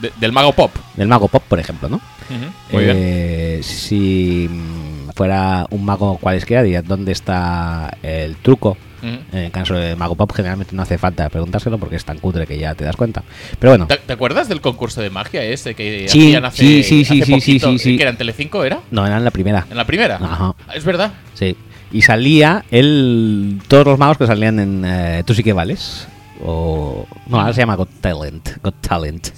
De- 0.00 0.10
del 0.18 0.32
mago 0.32 0.52
pop. 0.54 0.74
Del 0.96 1.06
mago 1.08 1.28
pop, 1.28 1.42
por 1.46 1.58
ejemplo, 1.60 1.88
¿no? 1.90 1.96
Ujú, 1.96 2.52
Muy 2.72 2.84
bien. 2.84 2.96
Eh, 2.98 3.60
Si 3.62 4.48
mm, 4.50 4.99
fuera 5.20 5.66
un 5.68 5.84
mago 5.84 6.16
cualesquiera, 6.16 6.62
diría 6.62 6.80
dónde 6.80 7.12
está 7.12 7.94
el 8.02 8.36
truco. 8.36 8.78
En 9.02 9.38
el 9.38 9.50
caso 9.50 9.74
del 9.74 9.94
mago 9.98 10.14
pop, 10.14 10.32
generalmente 10.34 10.74
no 10.74 10.80
hace 10.80 10.96
falta 10.96 11.28
preguntárselo 11.28 11.76
porque 11.76 11.96
es 11.96 12.04
tan 12.06 12.18
cutre 12.18 12.46
que 12.46 12.56
ya 12.58 12.74
te 12.74 12.86
das 12.86 12.96
cuenta. 12.96 13.22
Pero 13.58 13.72
bueno, 13.72 13.86
¿Te, 13.86 13.98
te 13.98 14.14
acuerdas 14.14 14.48
del 14.48 14.62
concurso 14.62 15.02
de 15.02 15.10
magia 15.10 15.44
ese 15.44 15.74
que 15.74 16.06
Sí, 16.08 16.28
hacían 16.28 16.44
hace, 16.46 16.56
sí, 16.56 16.82
sí, 16.82 17.04
sí, 17.04 17.20
hace 17.20 17.32
sí, 17.34 17.40
sí, 17.40 17.52
poquito? 17.58 17.72
sí, 17.72 17.78
sí. 17.78 17.96
¿Que 17.98 18.02
era 18.02 18.12
en 18.12 18.16
Telecinco, 18.16 18.64
era? 18.64 18.80
no 18.90 19.06
era 19.06 19.18
en 19.18 19.24
la 19.24 19.30
primera. 19.30 19.66
¿En 19.70 19.76
la 19.76 19.84
primera? 19.84 20.16
Ajá. 20.16 20.54
Es 20.74 20.84
verdad. 20.84 21.12
Sí. 21.34 21.54
Y 21.92 22.00
salía 22.00 22.64
el, 22.70 23.60
todos 23.68 23.84
los 23.84 23.98
magos 23.98 24.16
que 24.16 24.26
salían 24.26 24.58
en 24.58 24.84
eh, 24.86 25.22
Tú 25.26 25.34
sí 25.34 25.42
que 25.42 25.52
vales. 25.52 26.08
O. 26.42 27.06
No, 27.26 27.40
ahora 27.40 27.52
se 27.52 27.60
llama 27.60 27.74
Got 27.76 27.90
Talent. 28.00 28.48
Got 28.62 28.80
Talent. 28.80 29.28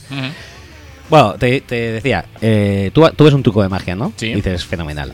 Bueno, 1.10 1.34
te, 1.34 1.60
te 1.62 1.74
decía, 1.74 2.24
eh, 2.40 2.92
tú, 2.94 3.04
tú 3.16 3.24
ves 3.24 3.34
un 3.34 3.42
truco 3.42 3.62
de 3.62 3.68
magia, 3.68 3.96
¿no? 3.96 4.12
Sí. 4.16 4.26
Y 4.28 4.34
dices, 4.34 4.64
fenomenal. 4.64 5.12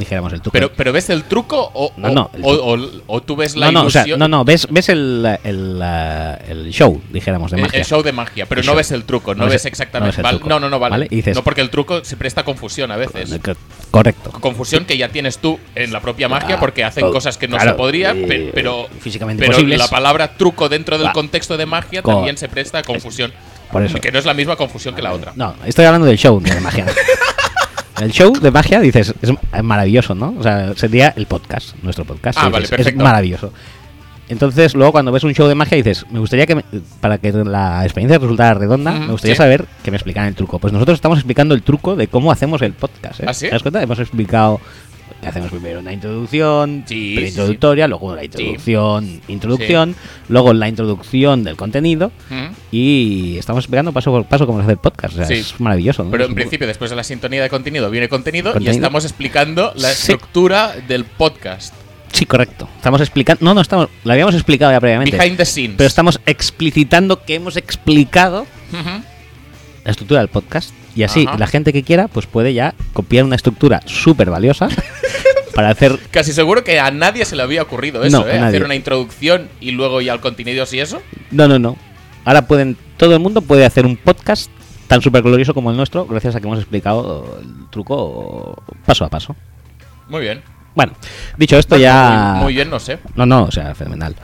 Dijéramos 0.00 0.32
el 0.32 0.40
truco. 0.40 0.52
Pero, 0.54 0.72
pero 0.72 0.92
¿ves 0.94 1.10
el 1.10 1.24
truco 1.24 1.70
o, 1.74 1.92
No, 1.98 2.08
o- 2.08 2.14
no, 2.14 2.30
el 2.32 2.42
o- 2.42 2.72
o- 2.74 2.90
o 3.06 3.20
tú 3.22 3.36
ves 3.36 3.54
la 3.54 3.66
no, 3.66 3.72
no, 3.82 3.86
o 3.86 3.90
sea, 3.90 4.00
ilusión? 4.02 4.18
no, 4.18 4.28
no, 4.28 4.44
ves, 4.46 4.66
ves 4.70 4.88
el, 4.88 5.38
el, 5.44 5.80
eh, 5.84 6.38
el 6.48 6.70
show, 6.72 7.00
dijéramos, 7.10 7.50
de 7.50 7.58
El- 7.58 7.62
magia. 7.64 7.78
El 7.80 7.84
show 7.84 8.02
de 8.02 8.12
magia, 8.12 8.46
pero 8.46 8.62
El 8.62 8.66
no 8.66 8.72
show. 8.72 8.76
ves 8.78 8.90
el 8.92 9.04
truco, 9.04 9.34
no, 9.34 9.46
ves 9.46 9.66
exactamente. 9.66 10.22
No, 10.46 10.58
no, 10.58 10.70
no, 10.70 10.78
vale. 10.78 10.90
¿Vale? 10.92 11.06
Y 11.10 11.16
dices- 11.16 11.36
no, 11.36 11.44
porque 11.44 11.60
el 11.60 11.68
truco 11.68 12.02
se 12.02 12.16
presta 12.16 12.42
confusión 12.44 12.90
a 12.90 12.96
veces. 12.96 13.38
Correcto. 13.90 14.30
Confusión 14.40 14.86
que 14.86 14.96
ya 14.96 15.10
tienes 15.10 15.36
tú 15.38 15.58
en 15.74 15.92
la 15.92 16.00
propia 16.00 16.28
magia 16.28 16.54
Ah, 16.56 16.60
porque 16.60 16.82
hacen 16.82 17.04
oh, 17.04 17.12
cosas 17.12 17.36
que 17.36 17.46
no 17.46 17.56
claro, 17.56 17.72
se 17.72 17.76
podría, 17.76 18.12
eh, 18.12 18.24
pe- 18.26 18.50
pero, 18.54 18.88
físicamente 19.00 19.46
pero 19.46 19.60
la 19.66 19.88
palabra 19.88 20.34
truco 20.36 20.68
dentro 20.70 20.96
del 20.96 21.08
Ah. 21.08 21.12
contexto 21.12 21.56
de 21.58 21.66
magia 21.66 22.00
Co- 22.02 22.14
también 22.14 22.38
se 22.38 22.48
presta 22.48 22.78
a 22.78 22.82
confusión. 22.82 23.32
Por 23.70 23.82
eso. 23.84 23.98
Que 24.00 24.10
no 24.10 24.18
es 24.18 24.24
la 24.24 24.34
misma 24.34 24.56
confusión 24.56 24.94
que 24.94 25.02
la 25.02 25.12
otra. 25.12 25.32
No, 25.36 25.54
estoy 25.66 25.84
hablando 25.84 26.06
del 26.06 26.16
show 26.18 26.40
de 26.40 26.58
magia. 26.60 26.86
el 28.00 28.12
show 28.12 28.32
de 28.38 28.50
magia, 28.50 28.80
dices, 28.80 29.14
es 29.22 29.62
maravilloso, 29.62 30.14
¿no? 30.14 30.34
O 30.38 30.42
sea, 30.42 30.74
sería 30.76 31.12
el 31.16 31.26
podcast, 31.26 31.74
nuestro 31.82 32.04
podcast. 32.04 32.38
Ah, 32.40 32.48
vale, 32.48 32.66
dices. 32.68 32.86
Es 32.86 32.96
maravilloso. 32.96 33.52
Entonces, 34.28 34.74
luego 34.74 34.92
cuando 34.92 35.10
ves 35.10 35.24
un 35.24 35.34
show 35.34 35.48
de 35.48 35.56
magia 35.56 35.76
dices, 35.76 36.06
me 36.10 36.20
gustaría 36.20 36.46
que, 36.46 36.54
me- 36.54 36.64
para 37.00 37.18
que 37.18 37.32
la 37.32 37.82
experiencia 37.84 38.16
resultara 38.18 38.54
redonda, 38.54 38.92
me 38.92 39.10
gustaría 39.10 39.34
sí. 39.34 39.38
saber 39.38 39.64
que 39.82 39.90
me 39.90 39.96
explicaran 39.96 40.28
el 40.28 40.36
truco. 40.36 40.60
Pues 40.60 40.72
nosotros 40.72 40.94
estamos 40.96 41.18
explicando 41.18 41.52
el 41.54 41.62
truco 41.62 41.96
de 41.96 42.06
cómo 42.06 42.30
hacemos 42.30 42.62
el 42.62 42.72
podcast. 42.72 43.18
¿eh? 43.20 43.24
¿Ah, 43.26 43.34
sí? 43.34 43.46
¿Te 43.46 43.50
das 43.52 43.62
cuenta? 43.62 43.82
Hemos 43.82 43.98
explicado 43.98 44.60
que 45.20 45.28
hacemos 45.28 45.50
primero 45.50 45.80
una 45.80 45.92
introducción, 45.92 46.84
Sí, 46.86 47.14
preintroductoria, 47.16 47.86
luego 47.88 48.14
la 48.14 48.24
introducción, 48.24 49.20
introducción, 49.28 49.94
luego 50.28 50.52
la 50.52 50.68
introducción 50.68 51.44
del 51.44 51.56
contenido 51.56 52.10
Ujú. 52.30 52.54
y 52.70 53.36
estamos 53.38 53.64
explicando 53.64 53.92
paso 53.92 54.10
por 54.10 54.24
paso 54.24 54.46
cómo 54.46 54.58
se 54.58 54.64
hace 54.64 54.72
el 54.72 54.78
podcast. 54.78 55.18
O 55.18 55.24
sea, 55.24 55.36
es 55.36 55.60
maravilloso. 55.60 56.04
¿no? 56.04 56.10
Pero 56.10 56.24
en 56.24 56.34
principio, 56.34 56.66
después 56.66 56.90
de 56.90 56.96
la 56.96 57.04
sintonía 57.04 57.42
de 57.42 57.50
contenido, 57.50 57.90
viene 57.90 58.08
contenido, 58.08 58.54
y 58.58 58.68
estamos 58.68 59.04
explicando 59.04 59.72
la 59.76 59.90
estructura 59.92 60.74
del 60.88 61.04
podcast. 61.04 61.74
Sí, 62.12 62.26
correcto. 62.26 62.68
Estamos 62.76 63.00
explicando. 63.00 63.44
No, 63.44 63.54
no 63.54 63.60
estamos. 63.60 63.88
Lo 64.04 64.12
habíamos 64.12 64.34
explicado 64.34 64.72
ya 64.72 64.80
previamente. 64.80 65.16
Behind 65.16 65.36
the 65.36 65.44
scenes. 65.44 65.76
Pero 65.76 65.86
estamos 65.86 66.20
explicitando 66.26 67.22
que 67.24 67.36
hemos 67.36 67.56
explicado 67.56 68.46
la 69.84 69.90
estructura 69.90 70.20
del 70.20 70.28
podcast. 70.28 70.70
Y 70.96 71.04
así 71.04 71.24
la 71.38 71.46
gente 71.46 71.72
que 71.72 71.84
quiera, 71.84 72.08
pues 72.08 72.26
puede 72.26 72.52
ya 72.52 72.74
copiar 72.92 73.24
una 73.24 73.36
estructura 73.36 73.80
súper 73.86 74.28
valiosa 74.28 74.68
para 75.54 75.70
hacer. 75.70 75.98
Casi 76.10 76.32
seguro 76.32 76.64
que 76.64 76.80
a 76.80 76.90
nadie 76.90 77.24
se 77.24 77.36
le 77.36 77.42
había 77.42 77.62
ocurrido 77.62 78.04
eso, 78.04 78.20
No, 78.20 78.28
¿eh? 78.28 78.38
Hacer 78.38 78.64
una 78.64 78.74
introducción 78.74 79.48
y 79.60 79.72
luego 79.72 80.00
ya 80.00 80.12
el 80.12 80.20
contenido 80.20 80.64
y 80.70 80.78
eso. 80.78 81.02
No, 81.30 81.48
no, 81.48 81.58
no. 81.58 81.76
Ahora 82.24 82.46
pueden. 82.46 82.76
Todo 82.96 83.14
el 83.14 83.20
mundo 83.20 83.40
puede 83.40 83.64
hacer 83.64 83.86
un 83.86 83.96
podcast 83.96 84.50
tan 84.86 85.00
súper 85.00 85.22
glorioso 85.22 85.54
como 85.54 85.70
el 85.70 85.76
nuestro, 85.76 86.04
gracias 86.06 86.34
a 86.34 86.40
que 86.40 86.46
hemos 86.46 86.58
explicado 86.58 87.38
el 87.40 87.70
truco 87.70 88.62
paso 88.84 89.04
a 89.04 89.08
paso. 89.08 89.36
Muy 90.08 90.20
bien. 90.22 90.42
Bueno, 90.74 90.92
dicho 91.36 91.58
esto, 91.58 91.76
ya. 91.76 92.32
Muy, 92.34 92.44
muy 92.44 92.54
bien, 92.54 92.70
no 92.70 92.80
sé. 92.80 92.98
No, 93.14 93.26
no, 93.26 93.44
o 93.44 93.50
sea, 93.50 93.74
fenomenal. 93.74 94.16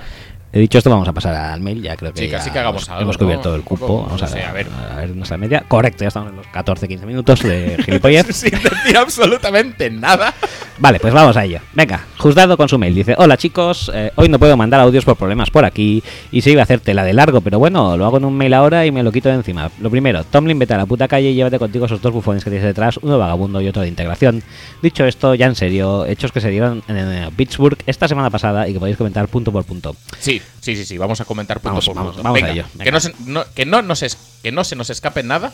He 0.57 0.61
dicho 0.61 0.79
esto, 0.79 0.89
vamos 0.89 1.07
a 1.07 1.13
pasar 1.13 1.35
al 1.35 1.61
mail. 1.61 1.83
Ya 1.83 1.97
creo 1.97 2.15
que. 2.15 2.21
Sí, 2.21 2.29
ya 2.29 2.39
casi 2.39 2.51
que 2.51 2.59
hagamos 2.59 2.85
hemos, 2.85 2.89
algo, 2.89 3.03
Hemos 3.03 3.21
¿no? 3.21 3.27
cubierto 3.27 3.55
el 3.55 3.61
Un 3.61 3.65
poco, 3.67 3.77
cupo. 3.79 4.03
Vamos 4.05 4.23
no 4.23 4.27
a, 4.27 4.31
sé, 4.31 4.43
a 4.43 4.53
ver. 4.53 4.67
a 4.91 4.97
ver 4.97 5.15
nuestra 5.15 5.37
media. 5.37 5.63
Correcto, 5.69 6.03
ya 6.05 6.09
estamos 6.09 6.31
en 6.31 6.37
los 6.37 6.47
14-15 6.47 7.05
minutos 7.05 7.43
de 7.43 7.77
gilipollez. 7.85 8.35
Sin 8.35 8.53
decir 8.53 8.97
absolutamente 8.97 9.91
nada. 9.91 10.33
Vale, 10.79 10.99
pues 10.99 11.13
vamos 11.13 11.37
a 11.37 11.45
ello. 11.45 11.61
Venga, 11.75 12.07
Juzgado 12.17 12.57
con 12.57 12.71
su 12.71 12.79
mail. 12.79 12.95
Dice: 12.95 13.15
Hola 13.19 13.37
chicos, 13.37 13.91
eh, 13.95 14.13
hoy 14.17 14.31
no 14.31 14.39
puedo 14.39 14.57
mandar 14.57 14.81
audios 14.81 15.05
por 15.05 15.17
problemas 15.17 15.51
por 15.51 15.67
aquí. 15.67 16.03
Y 16.33 16.41
se 16.41 16.53
iba 16.53 16.63
a 16.63 16.65
hacer 16.65 16.81
tela 16.81 17.05
de 17.05 17.13
largo, 17.13 17.43
pero 17.43 17.59
bueno, 17.59 17.95
lo 17.99 18.07
hago 18.07 18.17
en 18.17 18.25
un 18.25 18.35
mail 18.35 18.55
ahora 18.55 18.87
y 18.87 18.91
me 18.93 19.03
lo 19.03 19.13
quito 19.13 19.29
de 19.29 19.35
encima. 19.35 19.71
Lo 19.81 19.91
primero, 19.91 20.25
Tomlin, 20.25 20.59
vete 20.59 20.73
a 20.73 20.79
la 20.79 20.87
puta 20.87 21.07
calle 21.07 21.31
y 21.33 21.35
llévate 21.35 21.59
contigo 21.59 21.85
esos 21.85 22.01
dos 22.01 22.15
bufones 22.15 22.43
que 22.43 22.49
tienes 22.51 22.67
detrás, 22.67 22.99
uno 23.03 23.19
vagabundo 23.19 23.61
y 23.61 23.69
otro 23.69 23.83
de 23.83 23.89
integración. 23.89 24.43
Dicho 24.81 25.05
esto, 25.05 25.35
ya 25.35 25.47
en 25.47 25.55
serio, 25.55 26.07
hechos 26.07 26.33
que 26.33 26.41
se 26.41 26.49
dieron 26.49 26.83
en, 26.89 26.97
eh, 26.97 27.29
Pittsburgh 27.37 27.77
esta 27.87 28.09
semana 28.09 28.31
pasada 28.31 28.67
y 28.67 28.73
que 28.73 28.79
podéis 28.79 28.97
comentar 28.97 29.29
punto 29.29 29.53
por 29.53 29.65
punto. 29.65 29.95
Sí, 30.19 30.41
sí, 30.61 30.77
sí, 30.77 30.85
sí. 30.85 30.99
Vamos 30.99 31.21
a 31.21 31.25
comentar 31.25 31.59
punto 31.61 31.69
Vamos, 31.71 31.87
por 31.87 31.95
vamos, 31.95 32.13
punto. 32.15 32.23
vamos 32.25 32.43
a 32.43 32.47
Venga. 32.47 32.69
Que, 32.85 32.91
no 32.93 33.01
se, 33.01 33.15
no- 33.27 33.45
que, 33.55 33.67
no 33.67 33.83
nos 33.83 34.03
es- 34.03 34.19
que 34.43 34.53
no 34.53 34.65
se 34.65 34.77
nos 34.77 34.91
escape 34.91 35.23
nada. 35.23 35.53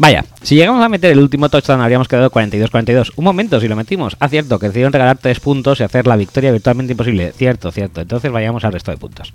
Vaya, 0.00 0.24
si 0.42 0.54
llegamos 0.54 0.80
a 0.84 0.88
meter 0.88 1.10
el 1.10 1.18
último 1.18 1.48
touchdown 1.48 1.80
habríamos 1.80 2.06
quedado 2.06 2.30
42-42. 2.30 3.10
Un 3.16 3.24
momento, 3.24 3.58
si 3.58 3.66
lo 3.66 3.74
metimos. 3.74 4.16
Ah, 4.20 4.28
cierto, 4.28 4.60
que 4.60 4.66
decidieron 4.68 4.92
regalar 4.92 5.18
3 5.18 5.40
puntos 5.40 5.80
y 5.80 5.82
hacer 5.82 6.06
la 6.06 6.14
victoria 6.14 6.52
virtualmente 6.52 6.92
imposible. 6.92 7.32
Cierto, 7.32 7.72
cierto. 7.72 8.00
Entonces 8.02 8.30
vayamos 8.30 8.64
al 8.64 8.72
resto 8.72 8.92
de 8.92 8.96
puntos. 8.96 9.32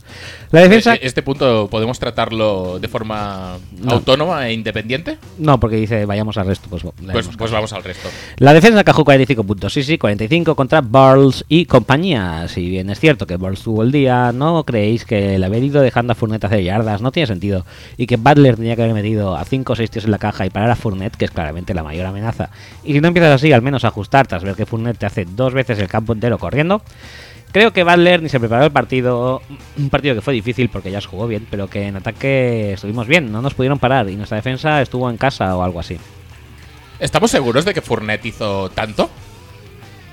La 0.51 0.61
defensa... 0.61 0.95
Eh, 0.95 0.99
Este 1.01 1.21
punto 1.21 1.67
podemos 1.69 1.99
tratarlo 1.99 2.79
de 2.79 2.87
forma 2.87 3.57
No. 3.81 3.91
autónoma 3.95 4.47
e 4.47 4.53
independiente. 4.53 5.17
No, 5.37 5.59
porque 5.59 5.75
dice 5.75 6.05
vayamos 6.05 6.37
al 6.37 6.47
resto. 6.47 6.69
Pues, 6.69 6.83
Pues, 7.11 7.27
pues 7.37 7.51
vamos 7.51 7.73
al 7.73 7.83
resto. 7.83 8.07
La 8.37 8.53
defensa 8.53 8.85
cajó 8.85 9.03
45 9.03 9.43
puntos. 9.43 9.73
Sí, 9.73 9.83
sí, 9.83 9.97
45 9.97 10.55
contra 10.55 10.79
Barles 10.79 11.43
y 11.49 11.65
compañía. 11.65 12.47
Si 12.47 12.69
bien 12.69 12.89
es 12.89 13.01
cierto 13.01 13.27
que 13.27 13.35
Barles 13.35 13.61
tuvo 13.63 13.83
el 13.83 13.91
día, 13.91 14.31
¿no 14.31 14.63
creéis 14.63 15.03
que 15.03 15.35
el 15.35 15.43
haber 15.43 15.61
ido 15.61 15.81
dejando 15.81 16.13
a 16.13 16.15
Fournette 16.15 16.45
hacer 16.45 16.63
yardas 16.63 17.01
no 17.01 17.11
tiene 17.11 17.27
sentido? 17.27 17.65
Y 17.97 18.07
que 18.07 18.15
Butler 18.15 18.55
tenía 18.55 18.77
que 18.77 18.83
haber 18.83 18.93
metido 18.93 19.35
a 19.35 19.43
5 19.43 19.73
o 19.73 19.75
6 19.75 19.91
tíos 19.91 20.05
en 20.05 20.11
la 20.11 20.19
caja 20.19 20.45
y 20.45 20.52
parar 20.53 20.71
a 20.71 20.75
Fournette, 20.75 21.17
que 21.17 21.25
es 21.25 21.31
claramente 21.31 21.73
la 21.73 21.83
mayor 21.83 22.05
amenaza. 22.05 22.49
Y 22.83 22.93
si 22.93 23.01
no 23.01 23.09
empiezas 23.09 23.33
así, 23.33 23.51
al 23.51 23.61
menos 23.61 23.83
a 23.83 23.89
ajustar 23.89 24.27
tras 24.27 24.43
ver 24.43 24.55
que 24.55 24.65
Fournette 24.65 24.99
te 24.99 25.05
hace 25.05 25.25
dos 25.25 25.53
veces 25.53 25.79
el 25.79 25.87
campo 25.87 26.13
entero 26.13 26.37
corriendo. 26.37 26.81
Creo 27.51 27.71
que 27.71 27.83
Butler 27.83 28.23
ni 28.23 28.29
se 28.29 28.39
preparó 28.39 28.65
el 28.65 28.71
partido, 28.71 29.41
un 29.77 29.89
partido 29.89 30.15
que 30.15 30.21
fue 30.21 30.33
difícil 30.33 30.69
porque 30.69 30.89
ya 30.89 31.01
se 31.01 31.07
jugó 31.07 31.27
bien, 31.27 31.45
pero 31.51 31.67
que 31.67 31.87
en 31.87 31.95
ataque 31.95 32.73
estuvimos 32.73 33.05
bien, 33.05 33.31
no 33.31 33.43
nos 33.43 33.53
pudieron 33.53 33.77
parar 33.77 34.09
y 34.09 34.15
nuestra 34.15 34.37
defensa 34.37 34.81
estuvo 34.81 35.07
en 35.09 35.17
casa 35.17 35.55
o 35.55 35.61
algo 35.61 35.79
así. 35.79 35.97
¿Estamos 36.99 37.29
seguros 37.29 37.65
de 37.65 37.73
que 37.73 37.81
Fournette 37.81 38.25
hizo 38.25 38.69
tanto? 38.69 39.09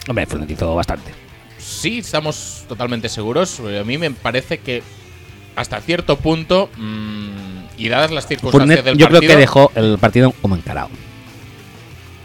Hombre, 0.07 0.27
Fournette 0.27 0.51
hizo 0.51 0.75
bastante. 0.75 1.13
Sí, 1.57 1.99
estamos 1.99 2.65
totalmente 2.69 3.09
seguros. 3.09 3.61
A 3.61 3.85
mí 3.85 3.97
me 3.97 4.11
parece 4.11 4.59
que 4.59 4.83
hasta 5.57 5.81
cierto 5.81 6.17
punto, 6.17 6.69
mm, 6.77 7.50
y 7.81 7.89
dadas 7.89 8.11
las 8.11 8.27
circunstancias 8.27 8.85
del 8.85 8.97
yo 8.97 9.07
creo 9.07 9.19
partido, 9.21 9.33
que 9.35 9.39
dejó 9.41 9.73
el 9.75 9.99
partido 9.99 10.33
como 10.43 10.55
encarado. 10.57 10.89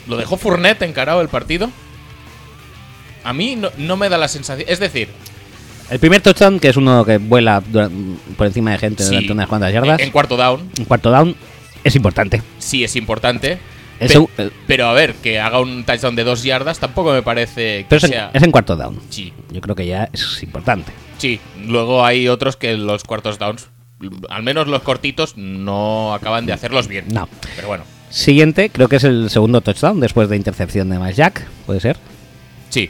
¿Lo 0.07 0.17
dejó 0.17 0.37
Fournette 0.37 0.83
encarado 0.83 1.21
el 1.21 1.29
partido? 1.29 1.69
A 3.23 3.33
mí 3.33 3.55
no, 3.55 3.69
no 3.77 3.97
me 3.97 4.09
da 4.09 4.17
la 4.17 4.27
sensación. 4.27 4.67
Es 4.69 4.79
decir, 4.79 5.09
El 5.89 5.99
primer 5.99 6.21
touchdown, 6.21 6.59
que 6.59 6.69
es 6.69 6.77
uno 6.77 7.03
que 7.05 7.17
vuela 7.17 7.61
por 8.37 8.45
encima 8.47 8.71
de 8.71 8.77
gente 8.77 9.03
sí, 9.03 9.09
durante 9.09 9.31
unas 9.33 9.47
cuantas 9.47 9.73
yardas, 9.73 9.99
En, 9.99 10.05
en 10.07 10.11
cuarto 10.11 10.37
down, 10.37 10.69
un 10.77 10.85
cuarto 10.85 11.09
down, 11.09 11.35
es 11.83 11.95
importante. 11.95 12.41
sí 12.59 12.83
es 12.83 12.95
importante. 12.95 13.57
Es 13.99 14.11
Pe- 14.11 14.27
eh, 14.43 14.49
pero 14.67 14.87
a 14.87 14.93
ver, 14.93 15.13
que 15.15 15.39
haga 15.39 15.59
un 15.61 15.85
touchdown 15.85 16.15
de 16.17 16.25
dos 16.25 16.43
yardas 16.43 16.79
tampoco 16.79 17.13
me 17.13 17.21
parece 17.23 17.83
que 17.83 17.85
pero 17.87 17.97
es 17.99 18.03
en, 18.03 18.09
sea. 18.09 18.29
es 18.33 18.43
en 18.43 18.51
cuarto 18.51 18.75
down. 18.75 18.99
Sí, 19.09 19.31
Yo 19.51 19.61
creo 19.61 19.73
que 19.75 19.85
ya 19.87 20.09
es 20.11 20.43
importante. 20.43 20.91
sí. 21.17 21.39
Luego 21.65 22.05
hay 22.05 22.27
otros 22.27 22.57
que 22.57 22.75
los 22.77 23.03
cuartos 23.05 23.39
downs, 23.39 23.69
al 24.29 24.43
menos 24.43 24.67
los 24.67 24.81
cortitos, 24.81 25.37
no 25.37 26.13
acaban 26.13 26.45
de 26.45 26.53
hacerlos 26.53 26.87
bien. 26.87 27.05
No. 27.09 27.27
Pero 27.55 27.67
bueno, 27.67 27.83
Siguiente, 28.09 28.69
creo 28.69 28.87
que 28.87 28.95
es 28.97 29.03
el 29.03 29.29
segundo 29.29 29.61
touchdown 29.61 29.99
después 29.99 30.29
de 30.29 30.35
intercepción 30.37 30.89
de 30.89 30.97
Miles 30.99 31.17
Jack, 31.17 31.45
puede 31.65 31.79
ser. 31.81 31.97
sí. 32.69 32.89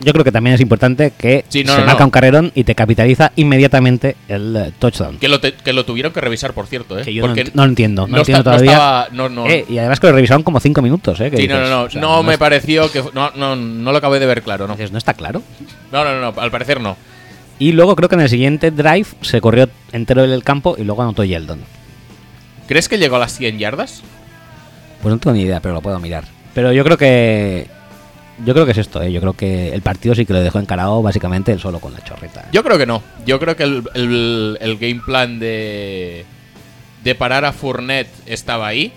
yo 0.00 0.12
creo 0.12 0.24
que 0.24 0.30
también 0.32 0.54
es 0.54 0.60
importante 0.60 1.12
que 1.16 1.44
Sí, 1.48 1.64
no, 1.64 1.72
se 1.72 1.80
no, 1.80 1.86
marca 1.86 2.00
no. 2.00 2.06
un 2.06 2.10
carrerón 2.10 2.52
y 2.54 2.64
te 2.64 2.74
capitaliza 2.74 3.32
inmediatamente 3.36 4.14
el 4.28 4.54
eh, 4.54 4.72
touchdown. 4.78 5.18
Que 5.18 5.26
lo, 5.28 5.40
te- 5.40 5.54
que 5.54 5.72
lo 5.72 5.84
tuvieron 5.86 6.12
que 6.12 6.20
revisar, 6.20 6.52
por 6.52 6.66
cierto, 6.66 6.98
¿eh? 6.98 7.02
Que 7.02 7.12
yo 7.14 7.22
no, 7.22 7.28
Porque 7.28 7.46
ent- 7.46 7.50
no 7.54 7.64
lo 7.64 7.68
entiendo, 7.70 8.02
no, 8.02 8.08
no 8.08 8.18
entiendo 8.18 8.40
está- 8.40 8.50
todavía. 8.52 9.06
estaba-. 9.10 9.50
Eh, 9.50 9.64
y 9.68 9.78
además 9.78 9.98
que 9.98 10.06
lo 10.08 10.12
revisaron 10.12 10.42
como 10.42 10.60
cinco 10.60 10.82
minutos, 10.82 11.18
¿eh? 11.20 11.30
Sí, 11.34 11.48
no, 11.48 11.54
dices, 11.54 11.58
no, 11.58 11.68
no. 11.68 11.82
o 11.84 11.90
sea, 11.90 12.00
no 12.00 12.22
me 12.22 12.34
es- 12.34 12.38
pareció 12.38 12.90
que. 12.92 13.02
No, 13.14 13.30
no, 13.36 13.56
no 13.56 13.90
lo 13.92 13.96
acabé 13.98 14.20
de 14.20 14.26
ver 14.26 14.42
claro, 14.42 14.66
¿no? 14.68 14.74
dices, 14.74 14.92
no 14.92 14.98
está 14.98 15.14
claro. 15.14 15.42
No, 15.90 16.04
no, 16.04 16.20
no, 16.32 16.40
al 16.40 16.50
parecer 16.50 16.78
no. 16.80 16.96
Y 17.58 17.72
luego 17.72 17.96
creo 17.96 18.08
que 18.08 18.14
en 18.16 18.20
el 18.22 18.28
siguiente 18.28 18.70
drive 18.70 19.06
se 19.22 19.40
corrió 19.40 19.68
entero 19.92 20.24
el 20.24 20.44
campo 20.44 20.76
y 20.78 20.84
luego 20.84 21.02
anotó 21.02 21.24
Yeldon. 21.24 21.60
¿Crees 22.68 22.88
que 22.88 22.98
llegó 22.98 23.16
a 23.16 23.20
las 23.20 23.32
100 23.36 23.58
yardas? 23.58 24.02
Pues 25.02 25.12
no 25.14 25.18
tengo 25.18 25.34
ni 25.34 25.42
idea, 25.42 25.60
pero 25.60 25.74
lo 25.74 25.80
puedo 25.80 25.98
mirar. 26.00 26.24
Pero 26.54 26.72
yo 26.72 26.84
creo 26.84 26.96
que. 26.98 27.66
Yo 28.44 28.52
creo 28.52 28.66
que 28.66 28.72
es 28.72 28.78
esto, 28.78 29.00
¿eh? 29.02 29.10
Yo 29.10 29.20
creo 29.20 29.32
que 29.32 29.72
el 29.72 29.80
partido 29.80 30.14
sí 30.14 30.26
que 30.26 30.34
lo 30.34 30.40
dejó 30.42 30.58
encarado 30.58 31.00
básicamente 31.02 31.52
él 31.52 31.60
solo 31.60 31.78
con 31.80 31.94
la 31.94 32.02
chorreta. 32.04 32.46
Yo 32.52 32.62
creo 32.62 32.76
que 32.76 32.84
no. 32.84 33.02
Yo 33.24 33.38
creo 33.40 33.56
que 33.56 33.62
el, 33.62 33.82
el- 33.94 34.58
el 34.60 34.76
game 34.76 35.00
plan 35.06 35.38
de, 35.38 36.26
de 37.02 37.14
parar 37.14 37.46
a 37.46 37.52
Fournette 37.52 38.10
estaba 38.26 38.66
ahí. 38.66 38.92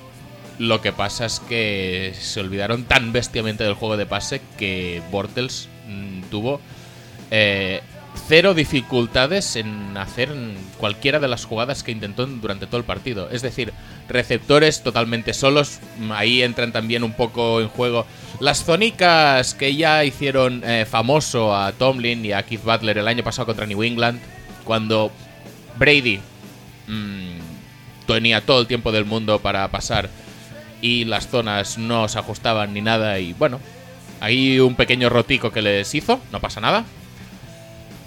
Lo 0.58 0.82
que 0.82 0.92
pasa 0.92 1.26
es 1.26 1.40
que 1.40 2.14
se 2.20 2.42
olvidaron 2.42 2.84
tan 2.84 3.14
bestiamente 3.14 3.64
del 3.64 3.76
juego 3.76 3.96
de 3.96 4.06
pase 4.06 4.42
que 4.58 5.02
Bortles 5.10 5.70
mm, 5.88 6.24
tuvo 6.30 6.60
eh, 7.32 7.80
cero 8.30 8.54
dificultades 8.54 9.56
en 9.56 9.98
hacer 9.98 10.30
cualquiera 10.78 11.20
de 11.20 11.28
las 11.28 11.46
jugadas 11.46 11.82
que 11.82 11.92
intentó 11.92 12.28
durante 12.28 12.68
todo 12.68 12.78
el 12.78 12.84
partido. 12.84 13.28
Es 13.32 13.42
decir, 13.42 13.74
receptores 14.08 14.84
totalmente 14.84 15.34
solos. 15.34 15.80
mm, 15.98 16.12
Ahí 16.12 16.44
entran 16.44 16.72
también 16.72 17.04
un 17.04 17.14
poco 17.14 17.60
en 17.60 17.68
juego 17.70 18.06
las 18.40 18.64
zonicas 18.64 19.56
que 19.56 19.76
ya 19.76 20.06
hicieron 20.06 20.64
eh, 20.64 20.86
famoso 20.86 21.56
a 21.56 21.72
Tomlin 21.72 22.24
y 22.24 22.32
a 22.32 22.44
Keith 22.44 22.64
Butler 22.64 23.00
el 23.00 23.08
año 23.08 23.24
pasado 23.24 23.48
contra 23.48 23.66
New 23.66 23.82
England. 23.82 24.20
Cuando 24.64 25.12
Brady 25.80 26.20
mm, 26.88 28.06
tenía 28.06 28.42
todo 28.42 28.62
el 28.62 28.68
tiempo 28.68 28.92
del 28.92 29.06
mundo 29.06 29.40
para 29.40 29.68
pasar 29.70 30.08
y 30.84 31.06
las 31.06 31.28
zonas 31.28 31.80
no 31.80 32.08
se 32.08 32.20
ajustaban 32.20 32.76
ni 32.76 32.82
nada. 32.82 33.18
Y 33.18 33.34
bueno, 33.34 33.60
ahí 34.20 34.60
un 34.60 34.76
pequeño 34.76 35.10
rotico 35.10 35.52
que 35.52 35.64
les 35.64 35.96
hizo, 35.96 36.20
no 36.32 36.40
pasa 36.40 36.62
nada. 36.62 36.86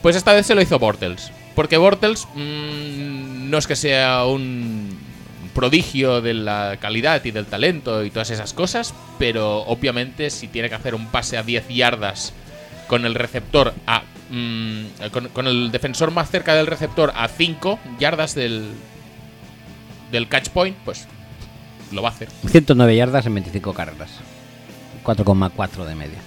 Pues 0.02 0.16
esta 0.16 0.32
vez 0.32 0.46
se 0.46 0.54
lo 0.54 0.62
hizo 0.62 0.78
Bortles. 0.78 1.30
Porque 1.54 1.76
Bortles 1.76 2.26
mm, 2.34 3.50
no 3.50 3.58
es 3.58 3.66
que 3.66 3.76
sea 3.76 4.24
un 4.24 4.98
prodigio 5.54 6.20
de 6.20 6.34
la 6.34 6.78
calidad 6.80 7.24
y 7.24 7.30
del 7.30 7.46
talento 7.46 8.04
y 8.04 8.10
todas 8.10 8.30
esas 8.30 8.54
cosas, 8.54 8.94
pero 9.18 9.58
obviamente 9.60 10.30
si 10.30 10.48
tiene 10.48 10.68
que 10.68 10.74
hacer 10.74 10.94
un 10.94 11.08
pase 11.08 11.36
a 11.36 11.42
10 11.42 11.68
yardas 11.68 12.32
con 12.88 13.04
el 13.04 13.14
receptor 13.14 13.74
a... 13.86 14.02
mm, 14.30 14.84
con, 15.12 15.28
con 15.28 15.46
el 15.46 15.70
defensor 15.70 16.10
más 16.10 16.30
cerca 16.30 16.54
del 16.54 16.66
receptor 16.66 17.12
a 17.14 17.28
5 17.28 17.78
yardas 17.98 18.34
del, 18.34 18.70
del 20.10 20.28
catch 20.28 20.48
point, 20.48 20.76
pues 20.84 21.06
lo 21.92 22.02
va 22.02 22.08
a 22.08 22.12
hacer. 22.12 22.28
109 22.46 22.96
yardas 22.96 23.26
en 23.26 23.34
25 23.34 23.74
carreras. 23.74 24.10
4,4 25.04 25.84
de 25.84 25.94
media. 25.94 26.18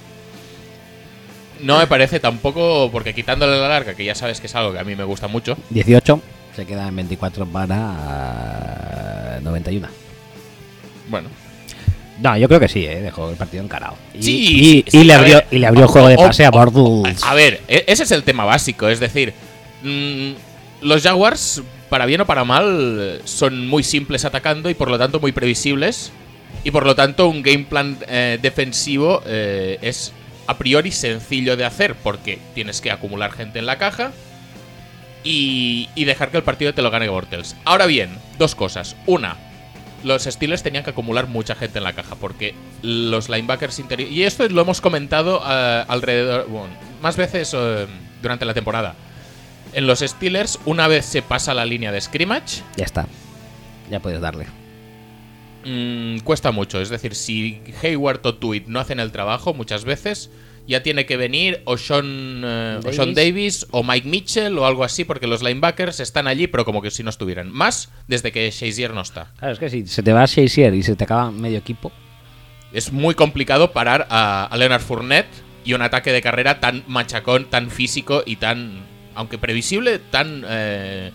No 1.61 1.77
me 1.79 1.87
parece 1.87 2.19
tampoco, 2.19 2.89
porque 2.91 3.13
quitándole 3.13 3.59
la 3.59 3.67
larga, 3.69 3.93
que 3.95 4.03
ya 4.05 4.13
sabes 4.15 4.39
que 4.41 4.47
es 4.47 4.55
algo 4.55 4.73
que 4.73 4.79
a 4.79 4.83
mí 4.83 4.95
me 4.95 5.03
gusta 5.03 5.27
mucho, 5.27 5.57
18. 5.69 6.21
Se 6.55 6.65
queda 6.65 6.87
en 6.87 6.95
24 6.95 7.45
para 7.45 9.39
91. 9.41 9.87
bueno, 11.09 11.29
No, 12.21 12.37
yo 12.37 12.47
creo 12.47 12.59
que 12.59 12.67
sí, 12.69 12.85
¿eh? 12.85 13.01
dejó 13.01 13.29
el 13.29 13.35
partido 13.35 13.63
encarado. 13.63 13.95
Y, 14.13 14.23
Sí, 14.23 14.31
y, 14.85 14.85
sí, 14.89 14.99
y 14.99 15.03
le 15.03 15.13
abrió, 15.13 15.35
ver. 15.35 15.47
y 15.51 15.59
le 15.59 15.67
abrió 15.67 15.83
el 15.83 15.89
juego 15.89 16.07
de 16.07 16.15
pase 16.17 16.45
a 16.45 16.51
Bortles. 16.51 17.23
A 17.23 17.33
ver, 17.33 17.61
e- 17.67 17.83
ese 17.87 18.03
es 18.03 18.11
el 18.11 18.23
tema 18.23 18.45
básico, 18.45 18.87
es 18.87 18.99
decir, 18.99 19.33
mm, 19.83 20.31
los 20.81 21.03
Jaguars, 21.03 21.61
para 21.89 22.05
bien 22.05 22.21
o 22.21 22.25
para 22.25 22.43
mal, 22.45 23.21
son 23.25 23.67
muy 23.67 23.83
simples 23.83 24.23
atacando 24.25 24.69
y 24.69 24.73
por 24.73 24.89
lo 24.89 24.97
tanto 24.97 25.19
muy 25.19 25.31
previsibles. 25.33 26.11
Y 26.63 26.71
por 26.71 26.85
lo 26.85 26.95
tanto 26.95 27.27
un 27.27 27.43
game 27.43 27.65
plan 27.65 27.97
eh, 28.07 28.39
defensivo 28.41 29.21
eh, 29.27 29.77
es 29.81 30.11
a 30.47 30.57
priori 30.57 30.91
sencillo 30.91 31.57
de 31.57 31.65
hacer 31.65 31.95
porque 31.95 32.39
tienes 32.53 32.81
que 32.81 32.91
acumular 32.91 33.31
gente 33.31 33.59
en 33.59 33.65
la 33.65 33.77
caja 33.77 34.11
y, 35.23 35.89
y 35.95 36.05
dejar 36.05 36.29
que 36.29 36.37
el 36.37 36.43
partido 36.43 36.73
te 36.73 36.81
lo 36.81 36.91
gane 36.91 37.09
Bortles. 37.09 37.55
Ahora 37.65 37.85
bien, 37.85 38.17
dos 38.37 38.55
cosas. 38.55 38.95
Una, 39.05 39.37
los 40.05 40.23
Steelers 40.23 40.63
tenían 40.63 40.83
que 40.83 40.91
acumular 40.91 41.27
mucha 41.27 41.55
gente 41.55 41.79
en 41.79 41.83
la 41.83 41.93
caja 41.93 42.15
porque 42.15 42.53
los 42.81 43.27
linebackers 43.27 43.79
interiores. 43.79 44.13
Y 44.13 44.23
esto 44.23 44.47
lo 44.47 44.61
hemos 44.61 44.79
comentado 44.79 45.41
eh, 45.45 45.83
alrededor. 45.87 46.47
Bueno, 46.47 46.73
más 47.01 47.17
veces 47.17 47.53
eh, 47.55 47.87
durante 48.21 48.45
la 48.45 48.53
temporada. 48.53 48.95
En 49.73 49.87
los 49.87 49.99
Steelers, 49.99 50.59
una 50.65 50.87
vez 50.87 51.05
se 51.05 51.21
pasa 51.21 51.53
la 51.53 51.65
línea 51.65 51.91
de 51.91 51.99
scrimmage, 51.99 52.61
Ya 52.77 52.85
está. 52.85 53.07
Ya 53.89 53.99
puedes 53.99 54.21
darle. 54.21 54.64
Mm, 55.65 56.19
cuesta 56.19 56.51
mucho. 56.51 56.79
Es 56.81 56.89
decir, 56.89 57.15
si 57.15 57.61
Hayward 57.83 58.25
o 58.25 58.35
Tweet 58.35 58.63
no 58.67 58.79
hacen 58.79 58.99
el 58.99 59.11
trabajo, 59.11 59.53
muchas 59.53 59.83
veces 59.85 60.29
ya 60.67 60.81
tiene 60.81 61.05
que 61.05 61.15
venir 61.15 61.61
o 61.65 61.77
Sean, 61.77 62.41
eh, 62.43 62.79
o 62.83 62.91
Sean 62.91 63.13
Davis 63.13 63.67
o 63.69 63.83
Mike 63.83 64.07
Mitchell 64.07 64.57
o 64.57 64.65
algo 64.65 64.83
así, 64.83 65.03
porque 65.05 65.27
los 65.27 65.43
linebackers 65.43 65.99
están 65.99 66.25
allí, 66.27 66.47
pero 66.47 66.65
como 66.65 66.81
que 66.81 66.89
si 66.89 67.03
no 67.03 67.09
estuvieran. 67.11 67.51
Más 67.51 67.91
desde 68.07 68.31
que 68.31 68.49
Shazier 68.49 68.91
no 68.93 69.01
está. 69.01 69.31
Claro, 69.37 69.53
es 69.53 69.59
que 69.59 69.69
si 69.69 69.85
se 69.85 70.01
te 70.01 70.11
va 70.13 70.23
a 70.23 70.25
Shazier 70.25 70.73
y 70.73 70.81
se 70.81 70.95
te 70.95 71.03
acaba 71.03 71.29
medio 71.31 71.59
equipo. 71.59 71.91
es 72.73 72.91
muy 72.91 73.13
complicado 73.13 73.71
parar 73.73 74.07
a, 74.09 74.45
a 74.45 74.57
Leonard 74.57 74.81
Fournette 74.81 75.27
y 75.63 75.73
un 75.73 75.81
ataque 75.83 76.11
de 76.11 76.21
carrera 76.21 76.59
tan 76.59 76.83
machacón, 76.87 77.45
tan 77.45 77.69
físico 77.69 78.23
y 78.25 78.35
tan, 78.37 78.79
aunque 79.13 79.37
previsible, 79.37 79.99
tan 79.99 80.43
eh, 80.47 81.11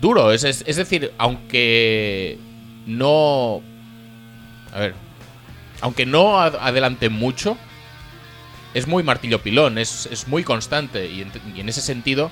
duro. 0.00 0.32
Es, 0.32 0.42
es- 0.44 0.64
es 0.66 0.74
decir, 0.76 1.12
aunque 1.18 2.36
no... 2.86 3.62
A 4.72 4.78
ver. 4.80 4.94
Aunque 5.80 6.06
no 6.06 6.40
ad- 6.40 6.56
adelante 6.60 7.08
mucho, 7.08 7.56
es 8.74 8.86
muy 8.86 9.02
martillo 9.02 9.42
pilón, 9.42 9.78
es, 9.78 10.06
es 10.06 10.28
muy 10.28 10.44
constante 10.44 11.06
y 11.10 11.22
en, 11.22 11.32
y 11.56 11.60
en 11.60 11.68
ese 11.68 11.80
sentido, 11.80 12.30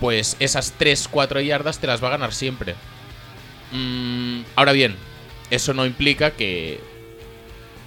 pues 0.00 0.36
esas 0.40 0.74
3-4 0.78 1.40
yardas 1.44 1.78
te 1.78 1.86
las 1.86 2.02
va 2.02 2.08
a 2.08 2.12
ganar 2.12 2.32
siempre. 2.32 2.74
Mm, 3.72 4.40
ahora 4.56 4.72
bien, 4.72 4.96
eso 5.50 5.72
no 5.74 5.86
implica 5.86 6.32
que 6.32 6.80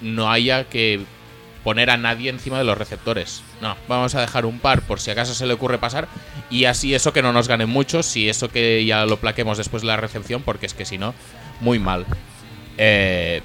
no 0.00 0.30
haya 0.30 0.64
que 0.64 1.02
poner 1.62 1.90
a 1.90 1.96
nadie 1.96 2.30
encima 2.30 2.58
de 2.58 2.64
los 2.64 2.76
receptores. 2.76 3.42
No, 3.60 3.76
vamos 3.88 4.14
a 4.14 4.20
dejar 4.20 4.44
un 4.46 4.58
par 4.58 4.82
por 4.82 5.00
si 5.00 5.10
acaso 5.10 5.34
se 5.34 5.46
le 5.46 5.54
ocurre 5.54 5.78
pasar 5.78 6.08
y 6.50 6.64
así 6.66 6.94
eso 6.94 7.12
que 7.12 7.22
no 7.22 7.32
nos 7.32 7.48
gane 7.48 7.66
mucho, 7.66 8.02
si 8.02 8.28
eso 8.28 8.48
que 8.48 8.84
ya 8.84 9.06
lo 9.06 9.18
plaquemos 9.18 9.56
después 9.58 9.82
de 9.82 9.88
la 9.88 9.96
recepción, 9.96 10.42
porque 10.42 10.66
es 10.66 10.74
que 10.74 10.84
si 10.84 10.98
no, 10.98 11.14
muy 11.60 11.78
mal. 11.78 12.04
Eh, 12.76 13.40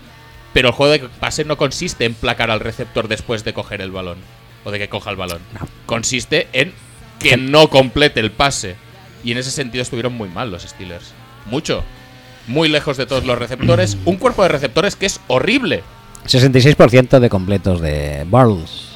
pero 0.53 0.69
el 0.69 0.73
juego 0.73 0.91
de 0.91 0.99
pase 1.19 1.45
no 1.45 1.57
consiste 1.57 2.05
en 2.05 2.13
placar 2.13 2.51
al 2.51 2.59
receptor 2.59 3.07
después 3.07 3.43
de 3.43 3.53
coger 3.53 3.81
el 3.81 3.91
balón 3.91 4.17
o 4.63 4.71
de 4.71 4.79
que 4.79 4.89
coja 4.89 5.11
el 5.11 5.15
balón. 5.15 5.41
No. 5.53 5.67
Consiste 5.85 6.47
en 6.53 6.73
que 7.19 7.37
no 7.37 7.69
complete 7.69 8.19
el 8.19 8.31
pase. 8.31 8.75
Y 9.23 9.31
en 9.31 9.37
ese 9.37 9.51
sentido 9.51 9.81
estuvieron 9.81 10.13
muy 10.13 10.29
mal 10.29 10.49
los 10.49 10.63
Steelers. 10.63 11.13
Mucho. 11.45 11.83
Muy 12.47 12.69
lejos 12.69 12.97
de 12.97 13.05
todos 13.05 13.25
los 13.25 13.37
receptores. 13.37 13.97
Un 14.05 14.15
cuerpo 14.15 14.43
de 14.43 14.49
receptores 14.49 14.95
que 14.95 15.05
es 15.05 15.19
horrible. 15.27 15.83
66% 16.25 17.19
de 17.19 17.29
completos 17.29 17.81
de 17.81 18.25
Bortles. 18.27 18.89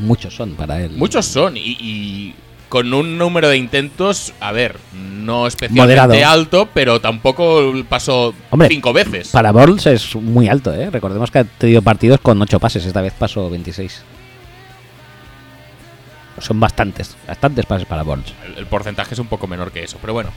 Muchos 0.00 0.34
son 0.34 0.54
para 0.54 0.82
él. 0.82 0.92
Muchos 0.92 1.26
son. 1.26 1.56
Y, 1.56 1.76
y 1.80 2.34
con 2.68 2.92
un 2.92 3.16
número 3.18 3.48
de 3.48 3.56
intentos, 3.56 4.32
a 4.40 4.52
ver, 4.52 4.76
no 4.92 5.46
especialmente 5.46 6.00
Moderado. 6.00 6.30
alto, 6.32 6.68
pero 6.74 7.00
tampoco 7.00 7.72
pasó 7.88 8.34
Hombre, 8.50 8.68
cinco 8.68 8.92
veces. 8.92 9.28
Para 9.28 9.52
Bortles 9.52 9.86
es 9.86 10.14
muy 10.16 10.48
alto, 10.48 10.72
¿eh? 10.74 10.90
Recordemos 10.90 11.30
que 11.30 11.38
ha 11.38 11.44
tenido 11.44 11.80
partidos 11.82 12.20
con 12.20 12.40
8 12.42 12.60
pases. 12.60 12.84
Esta 12.84 13.00
vez 13.00 13.12
pasó 13.18 13.48
26. 13.48 14.02
Son 16.40 16.60
bastantes. 16.60 17.16
Bastantes 17.26 17.66
pases 17.66 17.86
para 17.86 18.02
Bortles. 18.02 18.34
El, 18.46 18.58
el 18.58 18.66
porcentaje 18.66 19.14
es 19.14 19.18
un 19.18 19.26
poco 19.26 19.46
menor 19.46 19.72
que 19.72 19.82
eso, 19.82 19.98
pero 20.00 20.12
bueno. 20.12 20.30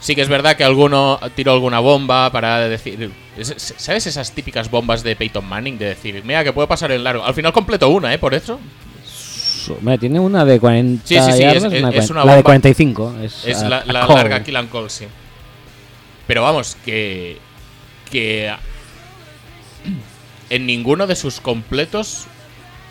Sí 0.00 0.14
que 0.14 0.22
es 0.22 0.28
verdad 0.28 0.56
que 0.56 0.64
alguno 0.64 1.20
tiró 1.34 1.52
alguna 1.52 1.78
bomba 1.78 2.30
para 2.32 2.60
decir... 2.68 3.10
es- 3.36 3.74
¿Sabes 3.76 4.06
esas 4.06 4.32
típicas 4.32 4.70
bombas 4.70 5.02
de 5.02 5.14
Peyton 5.14 5.46
Manning? 5.46 5.78
De 5.78 5.86
decir, 5.86 6.22
mira, 6.24 6.42
que 6.42 6.52
puedo 6.54 6.66
pasar 6.68 6.90
en 6.92 7.04
largo. 7.04 7.24
Al 7.24 7.34
final 7.34 7.52
completó 7.52 7.88
una, 7.90 8.12
¿eh? 8.12 8.18
Por 8.18 8.32
eso. 8.34 8.58
Tiene 9.98 10.20
una 10.20 10.44
de 10.44 10.58
40 10.60 11.06
Sí, 11.06 11.14
sí, 11.20 11.32
sí, 11.32 11.38
yardas, 11.40 11.64
es- 11.64 11.72
es- 11.72 11.82
una, 11.82 11.90
es 11.90 12.10
una 12.10 12.20
La 12.24 12.32
de 12.32 12.36
bomba. 12.38 12.42
45. 12.44 13.14
Es, 13.22 13.44
Es 13.46 13.62
a- 13.62 13.68
la, 13.68 13.84
la 13.84 14.06
larga 14.06 14.42
Kill 14.42 14.56
and 14.56 14.70
Call, 14.70 14.90
sí. 14.90 15.06
Pero 16.26 16.42
vamos, 16.42 16.76
que. 16.84 17.38
Que. 18.10 18.52
En 20.48 20.66
ninguno 20.66 21.06
de 21.06 21.14
sus 21.16 21.40
completos 21.40 22.26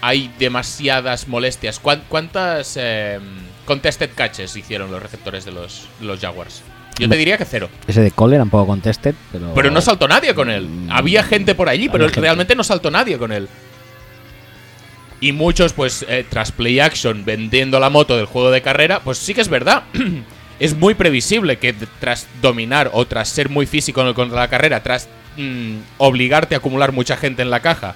hay 0.01 0.31
demasiadas 0.39 1.27
molestias. 1.27 1.79
¿Cuán- 1.79 2.03
¿Cuántas 2.07 2.75
eh, 2.79 3.19
contested 3.65 4.09
catches 4.15 4.55
hicieron 4.55 4.91
los 4.91 5.01
receptores 5.01 5.43
de 5.45 5.51
los, 5.51 5.87
de 5.99 6.05
los 6.05 6.19
Jaguars? 6.19 6.61
Yo 6.97 7.07
te 7.07 7.15
diría 7.15 7.37
que 7.37 7.45
cero. 7.45 7.69
Ese 7.87 8.01
de 8.01 8.11
Cole 8.11 8.35
era 8.35 8.43
un 8.43 8.49
poco 8.49 8.67
contested, 8.67 9.15
pero... 9.31 9.53
Pero 9.53 9.71
no 9.71 9.79
saltó 9.79 10.05
nadie 10.09 10.33
con 10.35 10.49
él. 10.49 10.67
Había 10.89 11.23
gente 11.23 11.55
por 11.55 11.69
allí, 11.69 11.87
pero 11.87 12.07
realmente 12.09 12.55
no 12.55 12.63
saltó 12.65 12.91
nadie 12.91 13.17
con 13.17 13.31
él. 13.31 13.47
Y 15.21 15.31
muchos, 15.31 15.73
pues, 15.73 16.05
eh, 16.07 16.25
tras 16.29 16.51
Play 16.51 16.79
Action 16.79 17.25
vendiendo 17.25 17.79
la 17.79 17.89
moto 17.89 18.15
del 18.15 18.25
juego 18.25 18.51
de 18.51 18.61
carrera, 18.61 19.01
pues 19.01 19.17
sí 19.17 19.33
que 19.33 19.41
es 19.41 19.49
verdad. 19.49 19.83
es 20.59 20.75
muy 20.75 20.93
previsible 20.93 21.57
que 21.57 21.73
tras 21.99 22.27
dominar 22.41 22.89
o 22.93 23.05
tras 23.05 23.29
ser 23.29 23.49
muy 23.49 23.65
físico 23.65 24.13
contra 24.13 24.39
la 24.39 24.49
carrera, 24.49 24.83
tras 24.83 25.09
mm, 25.37 25.77
obligarte 25.97 26.55
a 26.55 26.59
acumular 26.59 26.91
mucha 26.91 27.17
gente 27.17 27.41
en 27.41 27.49
la 27.49 27.61
caja 27.61 27.95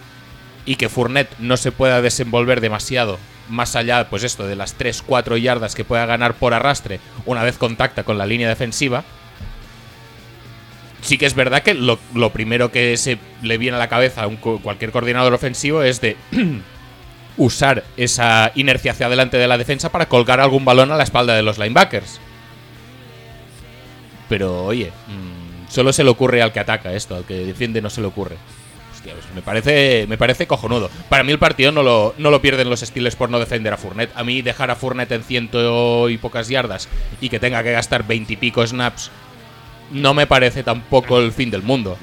y 0.65 0.75
que 0.75 0.89
Fournet 0.89 1.29
no 1.39 1.57
se 1.57 1.71
pueda 1.71 2.01
desenvolver 2.01 2.61
demasiado 2.61 3.19
más 3.49 3.75
allá, 3.75 4.09
pues 4.09 4.23
esto, 4.23 4.47
de 4.47 4.55
las 4.55 4.77
3-4 4.77 5.37
yardas 5.37 5.75
que 5.75 5.83
pueda 5.83 6.05
ganar 6.05 6.35
por 6.35 6.53
arrastre 6.53 6.99
una 7.25 7.43
vez 7.43 7.57
contacta 7.57 8.03
con 8.03 8.17
la 8.17 8.25
línea 8.25 8.47
defensiva, 8.47 9.03
sí 11.01 11.17
que 11.17 11.25
es 11.25 11.35
verdad 11.35 11.61
que 11.61 11.73
lo, 11.73 11.97
primero 12.31 12.71
que 12.71 12.95
se 12.97 13.17
le 13.41 13.57
viene 13.57 13.75
a 13.75 13.79
la 13.79 13.89
cabeza 13.89 14.23
a 14.23 14.29
cualquier 14.29 14.91
coordinador 14.91 15.33
ofensivo 15.33 15.83
es 15.83 15.99
de 15.99 16.15
usar 17.37 17.83
esa 17.97 18.51
inercia 18.55 18.91
hacia 18.91 19.07
adelante 19.07 19.37
de 19.37 19.47
la 19.47 19.57
defensa 19.57 19.91
para 19.91 20.07
colgar 20.07 20.39
algún 20.39 20.65
balón 20.65 20.91
a 20.91 20.95
la 20.95 21.03
espalda 21.03 21.35
de 21.35 21.43
los 21.43 21.57
linebackers. 21.57 22.19
Pero 24.29 24.65
oye, 24.65 24.91
mm, 25.07 25.71
solo 25.71 25.93
se 25.93 26.03
le 26.03 26.09
ocurre 26.09 26.41
al 26.41 26.51
que 26.51 26.59
ataca 26.59 26.93
esto, 26.93 27.15
al 27.15 27.25
que 27.25 27.45
defiende 27.45 27.81
no 27.81 27.89
se 27.89 28.01
le 28.01 28.07
ocurre. 28.07 28.37
Hostia, 28.93 29.13
pues 29.13 29.25
me 29.35 29.41
parece, 29.41 30.05
me 30.07 30.17
parece 30.17 30.47
cojonudo. 30.47 30.89
Para 31.09 31.23
mí 31.23 31.31
el 31.31 31.39
partido 31.39 31.71
no 31.71 31.83
lo, 31.83 32.15
no 32.17 32.31
lo 32.31 32.41
pierden 32.41 32.69
los 32.69 32.81
Steelers 32.81 33.15
por 33.15 33.29
no 33.29 33.39
defender 33.39 33.73
a 33.73 33.77
Fournette. 33.77 34.15
A 34.15 34.23
mí 34.23 34.41
dejar 34.41 34.71
a 34.71 34.75
Fournette 34.75 35.11
en 35.11 35.23
ciento 35.23 36.09
y 36.09 36.17
pocas 36.17 36.47
yardas 36.47 36.87
y 37.19 37.29
que 37.29 37.39
tenga 37.39 37.63
que 37.63 37.71
gastar 37.71 38.05
veintipico 38.07 38.65
snaps 38.65 39.11
no 39.91 40.13
me 40.13 40.27
parece 40.27 40.63
tampoco 40.63 41.19
el 41.19 41.31
fin 41.31 41.51
del 41.51 41.61
mundo. 41.61 41.97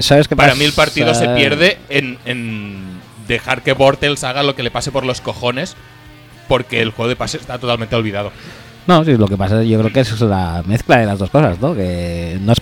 ¿sabes 0.00 0.28
qué 0.28 0.36
Para 0.36 0.54
mí 0.54 0.64
el 0.64 0.72
partido 0.72 1.14
se 1.14 1.28
pierde 1.28 1.78
en, 1.88 2.18
en 2.24 2.89
dejar 3.34 3.62
que 3.62 3.72
Bortels 3.72 4.24
haga 4.24 4.42
lo 4.42 4.54
que 4.54 4.62
le 4.62 4.70
pase 4.70 4.92
por 4.92 5.04
los 5.04 5.20
cojones 5.20 5.76
porque 6.48 6.82
el 6.82 6.90
juego 6.90 7.08
de 7.08 7.16
pase 7.16 7.36
está 7.36 7.58
totalmente 7.58 7.94
olvidado. 7.94 8.32
No, 8.86 9.04
sí, 9.04 9.16
lo 9.16 9.28
que 9.28 9.36
pasa 9.36 9.62
yo 9.62 9.78
creo 9.78 9.92
que 9.92 10.00
es 10.00 10.20
la 10.20 10.64
mezcla 10.66 10.98
de 10.98 11.06
las 11.06 11.18
dos 11.18 11.30
cosas, 11.30 11.60
¿no? 11.60 11.74
Que 11.74 12.38
no, 12.40 12.52
es, 12.52 12.60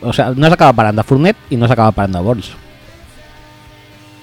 o 0.00 0.12
sea, 0.12 0.32
no 0.34 0.48
se 0.48 0.52
acaba 0.52 0.72
parando 0.72 1.00
a 1.00 1.04
Fournet 1.04 1.36
y 1.48 1.56
no 1.56 1.66
se 1.66 1.72
acaba 1.72 1.92
parando 1.92 2.18
a 2.18 2.22
Borns. 2.22 2.50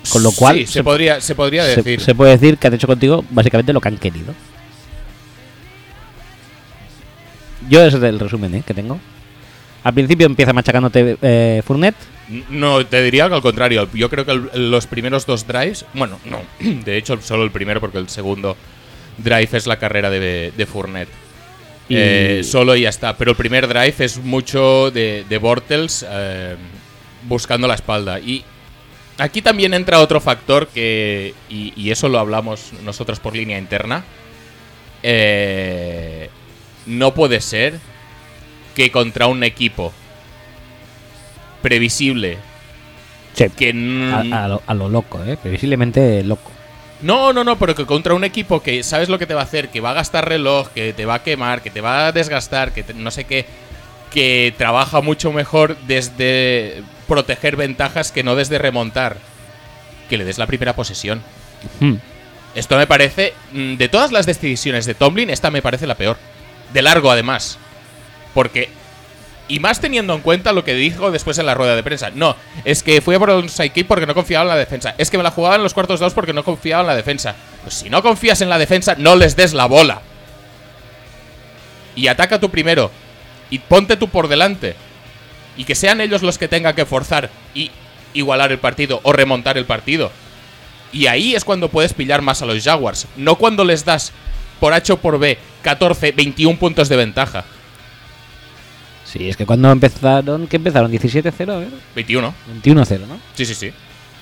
Con 0.10 0.24
lo 0.24 0.32
cual. 0.32 0.58
Sí, 0.58 0.66
se, 0.66 0.84
podría, 0.84 1.22
se 1.22 1.36
podría 1.36 1.64
decir. 1.64 2.02
Se, 2.02 2.16
puede 2.16 2.32
decir 2.32 2.58
que 2.58 2.68
han 2.68 2.74
hecho 2.74 2.88
contigo 2.88 3.24
básicamente 3.30 3.72
lo 3.72 3.80
que 3.80 3.88
han 3.88 3.98
querido. 3.98 4.34
Yo 7.70 7.86
ese 7.86 7.98
es 7.98 8.04
el 8.04 8.20
resumen 8.20 8.56
¿eh? 8.56 8.64
que 8.66 8.74
tengo. 8.74 9.00
Al 9.84 9.94
principio 9.94 10.28
empieza 10.28 10.54
machacándote 10.54 11.17
eh, 11.22 11.62
Fournet. 11.65 11.96
No, 12.50 12.86
te 12.86 13.02
diría 13.02 13.28
que 13.28 13.36
al 13.36 13.41
contrario. 13.41 13.89
Yo 13.94 14.10
creo 14.10 14.26
que 14.26 14.36
los 14.58 14.88
primeros 14.88 15.26
dos 15.26 15.48
drives. 15.48 15.86
Bueno, 15.94 16.20
no. 16.26 16.41
De 16.84 16.98
hecho, 16.98 17.20
solo 17.22 17.44
el 17.44 17.52
primero, 17.52 17.80
porque 17.80 17.98
el 17.98 18.10
segundo 18.10 18.56
drive 19.17 19.50
es 19.54 19.67
la 19.67 19.78
carrera 19.78 20.10
de, 20.10 20.54
de 20.56 20.65
Fournet. 20.65 21.10
Eh, 21.89 22.41
solo 22.44 22.76
y 22.76 22.82
ya 22.82 22.89
está. 22.89 23.17
Pero 23.17 23.32
el 23.32 23.38
primer 23.38 23.67
drive 23.67 23.96
es 24.00 24.17
mucho 24.17 24.91
de, 24.91 25.26
de 25.28 25.38
Bortles 25.39 26.06
eh, 26.08 26.56
buscando 27.28 27.67
la 27.67 27.74
espalda. 27.74 28.20
Y 28.20 28.46
aquí 29.17 29.41
también 29.41 29.74
entra 29.74 30.00
otro 30.00 30.22
factor 30.22 30.67
que. 30.67 31.34
Y, 31.50 31.89
eso 31.89 32.08
lo 32.08 32.20
hablamos 32.20 32.72
nosotros 32.84 33.20
por 33.20 33.36
línea 33.36 33.58
interna. 33.58 34.06
no 36.86 37.13
puede 37.15 37.41
ser 37.41 37.91
que 38.76 38.92
contra 38.92 39.28
un 39.28 39.44
equipo 39.44 39.94
previsible. 41.62 42.38
que 43.36 43.70
a, 44.32 44.74
lo, 44.74 44.90
loco, 44.90 45.24
¿eh? 45.24 45.38
Previsiblemente 45.38 46.24
loco. 46.24 46.52
No, 47.02 47.34
no, 47.34 47.44
no, 47.44 47.58
pero 47.58 47.74
que 47.74 47.86
contra 47.86 48.14
un 48.14 48.24
equipo 48.24 48.62
que 48.62 48.84
sabes 48.84 49.10
lo 49.10 49.18
que 49.18 49.26
te 49.26 49.34
va 49.34 49.42
a 49.42 49.46
hacer, 49.46 49.70
que 49.70 49.82
va 49.82 49.92
a 49.92 49.94
gastar 49.94 50.28
reloj, 50.28 50.70
que 50.70 50.94
te 50.94 51.06
va 51.06 51.16
a 51.16 51.24
quemar, 51.24 51.62
que 51.62 51.72
te 51.72 51.82
va 51.82 52.08
a 52.08 52.12
desgastar, 52.12 52.74
que 52.74 52.86
no 52.94 53.10
sé 53.10 53.24
qué, 53.24 53.46
que 54.12 54.54
trabaja 54.58 55.02
mucho 55.02 55.32
mejor 55.32 55.78
desde 55.88 56.84
proteger 57.08 57.56
ventajas 57.56 58.12
que 58.12 58.24
no 58.24 58.36
desde 58.36 58.60
remontar. 58.60 59.18
Que 60.10 60.18
le 60.18 60.26
des 60.26 60.38
la 60.38 60.48
primera 60.48 60.76
posesión. 60.76 61.24
Hmm. 61.80 61.96
Esto 62.54 62.78
me 62.78 62.86
parece, 62.86 63.34
mm, 63.54 63.76
de 63.76 63.88
todas 63.88 64.12
las 64.12 64.26
decisiones 64.26 64.86
de 64.86 64.94
Tomlin, 64.94 65.30
esta 65.30 65.50
me 65.50 65.62
parece 65.62 65.88
la 65.88 65.96
peor. 65.96 66.18
De 66.74 66.82
largo, 66.82 67.10
además. 67.10 67.58
Porque. 68.34 68.70
Y 69.48 69.60
más 69.60 69.82
teniendo 69.82 70.13
en 70.13 70.22
cuenta 70.22 70.54
lo 70.54 70.63
que 70.63 70.74
dijo 70.74 71.12
después 71.12 71.38
en 71.38 71.46
la 71.46 71.54
rueda 71.54 71.76
de 71.76 71.84
prensa. 71.84 72.10
No, 72.10 72.38
es 72.63 72.84
que 72.84 73.02
fui 73.02 73.15
a 73.15 73.20
por 73.20 73.32
un 73.32 73.50
sidekick 73.50 73.86
porque 73.86 74.06
no 74.06 74.13
confiaba 74.13 74.44
en 74.44 74.50
la 74.50 74.56
defensa. 74.56 74.96
Es 74.98 75.10
que 75.10 75.17
me 75.17 75.24
la 75.24 75.32
jugaba 75.32 75.56
en 75.56 75.63
los 75.63 75.74
cuartos 75.74 76.00
dos 76.00 76.13
porque 76.13 76.32
no 76.32 76.46
confiaba 76.46 76.82
en 76.82 76.88
la 76.88 76.96
defensa. 76.96 77.36
Pues 77.63 77.76
si 77.76 77.89
no 77.89 78.02
confías 78.02 78.39
en 78.39 78.50
la 78.50 78.58
defensa, 78.58 78.96
no 78.98 79.17
les 79.17 79.36
des 79.36 79.54
la 79.54 79.65
bola. 79.65 80.02
Y 81.96 82.08
ataca 82.08 82.39
tú 82.39 82.50
primero. 82.50 82.91
Y 83.50 83.60
ponte 83.60 83.98
tú 83.98 84.08
por 84.08 84.30
delante. 84.30 84.76
Y 85.58 85.65
que 85.65 85.76
sean 85.76 86.00
ellos 86.00 86.22
los 86.22 86.38
que 86.38 86.48
tengan 86.48 86.74
que 86.74 86.86
forzar 86.86 87.30
y 87.54 87.72
igualar 88.13 88.54
el 88.54 88.60
partido 88.60 89.02
o 89.04 89.12
remontar 89.12 89.58
el 89.58 89.65
partido. 89.65 90.12
Y 90.94 91.08
ahí 91.08 91.36
es 91.36 91.46
cuando 91.46 91.70
puedes 91.70 91.94
pillar 91.94 92.22
más 92.22 92.41
a 92.41 92.46
los 92.46 92.63
Jaguars. 92.63 93.08
No 93.15 93.36
cuando 93.36 93.63
les 93.63 93.86
das 93.86 94.12
por 94.60 94.74
H 94.74 94.94
o 94.94 94.98
por 94.98 95.20
B 95.20 95.38
14, 95.62 96.12
21 96.12 96.58
puntos 96.58 96.89
de 96.89 96.96
ventaja. 96.96 97.46
Sí, 99.12 99.28
es 99.28 99.36
que 99.36 99.45
cuando 99.45 99.69
empezaron, 99.69 100.47
¿qué 100.47 100.56
empezaron? 100.56 100.89
17-0, 100.89 101.63
¿eh? 101.63 101.69
21. 101.95 102.34
21-0, 102.63 103.08
¿no? 103.08 103.19
Sí, 103.36 103.45
sí, 103.45 103.54
sí. 103.54 103.71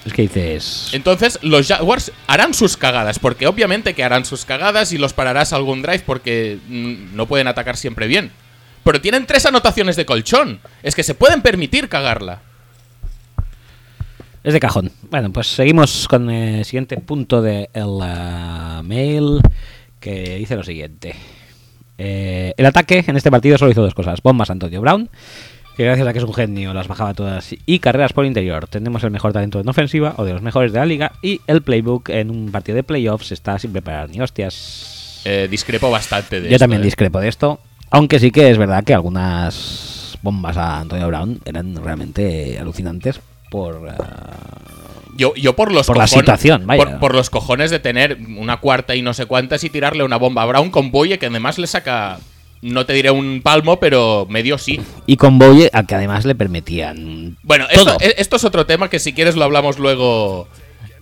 Es 0.04 0.14
que 0.14 0.24
dices. 0.24 0.90
Entonces, 0.94 1.38
los 1.44 1.68
Jaguars 1.68 2.12
harán 2.26 2.56
sus 2.56 2.76
cagadas, 2.76 3.20
porque 3.20 3.46
obviamente 3.46 3.94
que 3.94 4.04
harán 4.04 4.26
sus 4.26 4.46
cagadas 4.46 4.92
y 4.92 4.98
los 4.98 5.14
pararás 5.14 5.54
algún 5.54 5.84
drive 5.84 6.02
porque 6.08 6.58
mm, 6.68 7.16
no 7.16 7.28
pueden 7.28 7.48
atacar 7.48 7.78
siempre 7.78 8.08
bien. 8.08 8.32
Pero 8.84 9.00
tienen 9.00 9.28
tres 9.28 9.46
anotaciones 9.46 9.96
de 9.96 10.08
colchón. 10.08 10.60
Es 10.82 10.96
que 10.96 11.04
se 11.04 11.14
pueden 11.14 11.44
permitir 11.44 11.88
cagarla. 11.88 12.42
Es 14.44 14.54
de 14.54 14.60
cajón. 14.60 14.92
Bueno, 15.12 15.32
pues 15.32 15.48
seguimos 15.48 16.08
con 16.08 16.32
el 16.32 16.66
siguiente 16.66 16.98
punto 16.98 17.44
de 17.44 17.70
el 17.74 18.84
mail 18.86 19.42
que 20.00 20.38
dice 20.38 20.56
lo 20.56 20.64
siguiente. 20.64 21.14
Eh, 22.00 22.54
el 22.56 22.66
ataque 22.66 23.04
en 23.06 23.18
este 23.18 23.30
partido 23.30 23.58
solo 23.58 23.72
hizo 23.72 23.82
dos 23.82 23.94
cosas. 23.94 24.22
Bombas 24.24 24.50
Antonio 24.50 24.80
Brown, 24.80 25.10
que 25.76 25.84
gracias 25.84 26.08
a 26.08 26.14
que 26.14 26.20
es 26.20 26.26
un 26.26 26.34
genio 26.34 26.74
las 26.74 26.88
bajaba 26.88 27.14
todas, 27.14 27.54
y 27.66 27.80
carreras 27.80 28.14
por 28.14 28.26
interior. 28.26 28.68
Tenemos 28.68 29.04
el 29.04 29.12
mejor 29.12 29.34
talento 29.34 29.60
en 29.60 29.68
ofensiva, 29.68 30.16
o 30.18 30.24
de 30.24 30.34
los 30.34 30.42
mejores 30.42 30.72
de 30.72 30.80
la 30.80 30.86
liga, 30.86 31.12
y 31.22 31.42
el 31.46 31.62
playbook 31.62 32.10
en 32.10 32.32
un 32.32 32.52
partido 32.52 32.78
de 32.78 32.84
playoffs 32.84 33.34
está 33.34 33.60
sin 33.60 33.74
preparar 33.74 34.10
ni 34.10 34.22
hostias. 34.22 35.22
Eh, 35.26 35.50
discrepo 35.52 35.92
bastante 35.92 36.40
de 36.40 36.50
Yo 36.50 36.58
también 36.58 36.82
eh. 36.82 36.86
discrepo 36.86 37.20
de 37.20 37.28
esto, 37.28 37.60
aunque 37.92 38.20
sí 38.20 38.32
que 38.32 38.50
es 38.50 38.58
verdad 38.58 38.86
que 38.86 38.94
algunas 38.94 40.18
bombas 40.22 40.56
a 40.56 40.80
Antonio 40.80 41.08
Brown 41.08 41.42
eran 41.46 41.76
realmente 41.76 42.58
alucinantes 42.58 43.20
por... 43.52 43.94
Yo, 45.20 45.36
yo 45.36 45.54
por 45.54 45.74
los 45.74 45.86
por 45.86 45.98
la 45.98 46.08
situación, 46.08 46.66
Por, 47.02 47.14
los 47.14 47.30
cojones 47.30 47.72
de 47.72 47.80
tener 47.80 48.18
una 48.38 48.62
cuarta 48.62 48.96
y 48.96 49.02
no 49.02 49.14
sé 49.14 49.26
cuántas 49.26 49.66
y 49.66 49.70
tirarle 49.70 50.06
una 50.06 50.16
bomba 50.16 50.44
a 50.44 50.46
Brown 50.46 50.72
con 50.72 50.92
Boye 50.92 51.20
que 51.20 51.26
además 51.26 51.58
le 51.58 51.68
saca. 51.68 52.20
No 52.62 52.86
te 52.86 52.94
diré 52.94 53.12
un 53.12 53.42
palmo, 53.42 53.82
pero 53.82 54.28
medio 54.30 54.58
sí. 54.58 54.80
Y 55.08 55.18
con 55.18 55.38
Boye, 55.38 55.70
al 55.74 55.86
que 55.86 55.96
además 55.96 56.24
le 56.24 56.36
permitían. 56.36 57.38
Bueno, 57.44 57.68
esto, 57.70 57.98
e, 58.00 58.16
esto, 58.18 58.38
es 58.38 58.46
otro 58.46 58.66
tema 58.66 58.90
que 58.90 59.00
si 59.00 59.12
quieres 59.12 59.36
lo 59.36 59.44
hablamos 59.44 59.78
luego. 59.78 60.48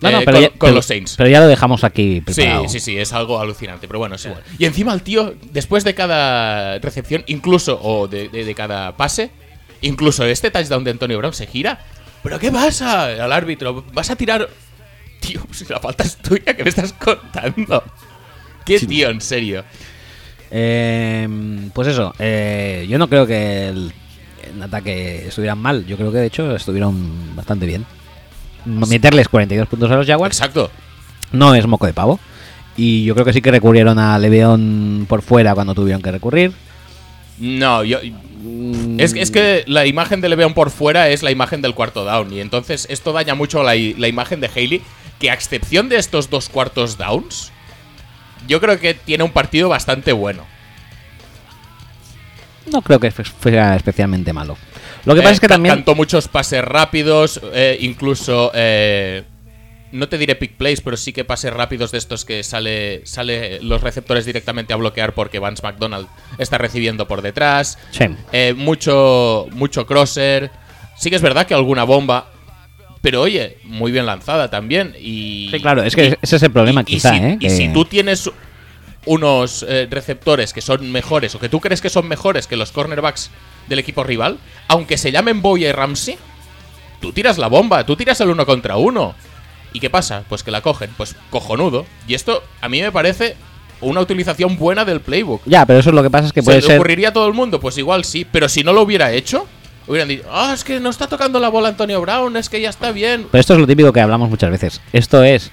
Eh, 0.02 0.50
con, 0.58 0.74
los 0.74 0.86
Saints. 0.86 1.14
Pero 1.16 1.28
ya 1.28 1.38
lo 1.38 1.46
dejamos 1.46 1.84
aquí 1.84 2.20
preparado. 2.20 2.64
Sí, 2.64 2.80
sí, 2.80 2.80
sí, 2.80 2.98
es 2.98 3.12
algo 3.12 3.40
alucinante, 3.40 3.86
pero 3.86 4.00
bueno, 4.00 4.16
es 4.16 4.24
igual. 4.24 4.42
Y 4.58 4.64
encima 4.64 4.92
el 4.94 5.02
tío, 5.02 5.34
después 5.52 5.84
de 5.84 5.94
cada 5.94 6.78
recepción, 6.80 7.22
incluso, 7.28 7.78
o 7.80 8.08
de, 8.08 8.28
de 8.28 8.54
cada 8.54 8.96
pase, 8.96 9.30
incluso 9.80 10.24
este 10.24 10.50
touchdown 10.50 10.82
de 10.82 10.90
Antonio 10.90 11.18
Brown 11.18 11.34
se 11.34 11.46
gira 11.46 11.84
¿Pero 12.28 12.40
qué 12.40 12.52
pasa? 12.52 13.06
Al 13.24 13.32
árbitro, 13.32 13.82
vas 13.94 14.10
a 14.10 14.16
tirar. 14.16 14.46
Tío, 15.18 15.40
si 15.50 15.64
la 15.64 15.80
falta 15.80 16.04
es 16.04 16.18
tuya, 16.18 16.54
¿qué 16.54 16.62
me 16.62 16.68
estás 16.68 16.92
contando? 16.92 17.82
¿Qué 18.66 18.78
tío, 18.80 19.08
en 19.08 19.22
serio? 19.22 19.64
Em, 20.50 21.70
pues 21.70 21.88
eso, 21.88 22.12
eh, 22.18 22.86
yo 22.86 22.98
no 22.98 23.08
creo 23.08 23.26
que 23.26 23.68
el, 23.68 23.92
ataque 24.62 25.28
estuvieran 25.28 25.58
mal. 25.58 25.86
Yo 25.86 25.96
creo 25.96 26.12
que 26.12 26.18
de 26.18 26.26
hecho 26.26 26.54
estuvieron 26.54 27.34
bastante 27.34 27.64
bien. 27.64 27.86
Meterles 28.66 29.30
42 29.30 29.66
puntos 29.66 29.90
a 29.90 29.96
los 29.96 30.06
Jaguars. 30.06 30.36
Exacto. 30.36 30.70
No 31.32 31.54
es 31.54 31.66
moco 31.66 31.86
de 31.86 31.94
pavo. 31.94 32.20
Y 32.76 33.06
yo 33.06 33.14
creo 33.14 33.24
que 33.24 33.32
sí 33.32 33.40
que 33.40 33.50
recurrieron 33.50 33.98
a 33.98 34.18
Leveón 34.18 35.06
por 35.08 35.22
fuera 35.22 35.54
cuando 35.54 35.74
tuvieron 35.74 36.02
que 36.02 36.12
recurrir. 36.12 36.52
No, 37.38 37.84
yo, 37.84 38.00
es, 38.98 39.30
que 39.30 39.64
la 39.66 39.86
imagen 39.86 40.20
de 40.20 40.28
Leveon 40.28 40.54
por 40.54 40.70
fuera 40.70 41.08
es 41.08 41.22
la 41.22 41.30
imagen 41.30 41.62
del 41.62 41.74
cuarto 41.74 42.04
down. 42.04 42.32
Y 42.32 42.40
entonces 42.40 42.86
esto 42.90 43.12
daña 43.12 43.34
mucho 43.34 43.62
la, 43.62 43.76
imagen 43.76 44.40
de 44.40 44.48
Haley. 44.48 44.82
Que 45.18 45.30
a 45.30 45.34
excepción 45.34 45.88
de 45.88 45.96
estos 45.96 46.30
dos 46.30 46.48
cuartos 46.48 46.96
downs, 46.96 47.50
yo 48.46 48.60
creo 48.60 48.78
que 48.78 48.94
tiene 48.94 49.24
un 49.24 49.32
partido 49.32 49.68
bastante 49.68 50.12
bueno. 50.12 50.44
No 52.70 52.82
creo 52.82 53.00
que 53.00 53.10
fuera 53.10 53.74
especialmente 53.74 54.32
malo. 54.32 54.56
Lo 55.04 55.14
que 55.14 55.22
pasa 55.22 55.34
es 55.34 55.40
que 55.40 55.46
eh, 55.46 55.48
también. 55.48 55.74
Cantó 55.76 55.94
muchos 55.94 56.28
pases 56.28 56.64
rápidos, 56.64 57.40
eh, 57.52 57.78
incluso. 57.80 58.52
Eh, 58.54 59.24
no 59.92 60.08
te 60.08 60.18
diré 60.18 60.34
pick 60.34 60.52
plays, 60.56 60.80
pero 60.80 60.96
sí 60.96 61.12
que 61.12 61.24
pases 61.24 61.52
rápidos 61.52 61.90
de 61.92 61.98
estos 61.98 62.24
que 62.24 62.42
sale, 62.42 63.02
sale 63.04 63.60
los 63.62 63.80
receptores 63.82 64.24
directamente 64.26 64.72
a 64.72 64.76
bloquear 64.76 65.14
porque 65.14 65.38
Vance 65.38 65.62
McDonald 65.62 66.06
está 66.38 66.58
recibiendo 66.58 67.08
por 67.08 67.22
detrás. 67.22 67.78
Sí. 67.90 68.04
Eh, 68.32 68.54
mucho, 68.56 69.46
mucho 69.52 69.86
crosser. 69.86 70.50
Sí 70.96 71.10
que 71.10 71.16
es 71.16 71.22
verdad 71.22 71.46
que 71.46 71.54
alguna 71.54 71.84
bomba. 71.84 72.30
Pero 73.00 73.22
oye, 73.22 73.58
muy 73.64 73.92
bien 73.92 74.06
lanzada 74.06 74.50
también. 74.50 74.94
Y, 75.00 75.48
Sí, 75.52 75.60
claro, 75.60 75.82
es 75.84 75.94
que 75.94 76.06
y- 76.06 76.14
ese 76.20 76.36
es 76.36 76.42
el 76.42 76.50
problema, 76.50 76.80
y- 76.80 76.82
y 76.82 76.94
quizá, 76.96 77.10
si, 77.12 77.16
¿eh? 77.22 77.36
Y 77.40 77.48
si 77.50 77.68
tú 77.72 77.84
tienes 77.84 78.28
unos 79.06 79.64
eh, 79.68 79.86
receptores 79.90 80.52
que 80.52 80.60
son 80.60 80.90
mejores 80.90 81.34
o 81.34 81.38
que 81.38 81.48
tú 81.48 81.60
crees 81.60 81.80
que 81.80 81.88
son 81.90 82.08
mejores 82.08 82.46
que 82.46 82.56
los 82.56 82.72
cornerbacks 82.72 83.30
del 83.68 83.78
equipo 83.78 84.02
rival, 84.04 84.38
aunque 84.66 84.98
se 84.98 85.12
llamen 85.12 85.40
Boya 85.40 85.68
y 85.68 85.72
Ramsey, 85.72 86.18
tú 87.00 87.12
tiras 87.12 87.38
la 87.38 87.46
bomba, 87.46 87.86
tú 87.86 87.96
tiras 87.96 88.20
el 88.20 88.30
uno 88.30 88.44
contra 88.44 88.76
uno. 88.76 89.14
¿Y 89.78 89.80
qué 89.80 89.90
pasa? 89.90 90.24
Pues 90.28 90.42
que 90.42 90.50
la 90.50 90.60
cogen, 90.60 90.90
pues 90.96 91.14
cojonudo. 91.30 91.86
Y 92.08 92.14
esto 92.14 92.42
a 92.60 92.68
mí 92.68 92.82
me 92.82 92.90
parece 92.90 93.36
una 93.80 94.00
utilización 94.00 94.56
buena 94.58 94.84
del 94.84 95.00
playbook. 95.00 95.42
Ya, 95.46 95.64
pero 95.66 95.78
eso 95.78 95.90
es 95.90 95.94
lo 95.94 96.02
que 96.02 96.10
pasa 96.10 96.26
es 96.26 96.32
que 96.32 96.40
¿Se 96.40 96.46
puede 96.46 96.60
le 96.62 96.66
ser. 96.66 96.78
ocurriría 96.80 97.10
a 97.10 97.12
todo 97.12 97.28
el 97.28 97.32
mundo? 97.32 97.60
Pues 97.60 97.78
igual 97.78 98.04
sí, 98.04 98.24
pero 98.24 98.48
si 98.48 98.64
no 98.64 98.72
lo 98.72 98.82
hubiera 98.82 99.12
hecho, 99.12 99.46
hubieran 99.86 100.08
dicho, 100.08 100.24
ah, 100.32 100.50
es 100.52 100.64
que 100.64 100.80
no 100.80 100.90
está 100.90 101.06
tocando 101.06 101.38
la 101.38 101.48
bola 101.48 101.68
Antonio 101.68 102.00
Brown, 102.00 102.36
es 102.36 102.48
que 102.48 102.60
ya 102.60 102.70
está 102.70 102.90
bien. 102.90 103.28
Pero 103.30 103.40
esto 103.40 103.54
es 103.54 103.60
lo 103.60 103.68
típico 103.68 103.92
que 103.92 104.00
hablamos 104.00 104.28
muchas 104.28 104.50
veces. 104.50 104.80
Esto 104.92 105.22
es 105.22 105.52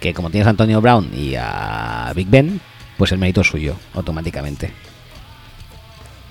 que 0.00 0.14
como 0.14 0.30
tienes 0.30 0.46
a 0.46 0.50
Antonio 0.50 0.80
Brown 0.80 1.10
y 1.14 1.34
a 1.36 2.10
Big 2.16 2.28
Ben, 2.30 2.62
pues 2.96 3.12
el 3.12 3.18
mérito 3.18 3.42
es 3.42 3.46
suyo, 3.48 3.76
automáticamente. 3.92 4.72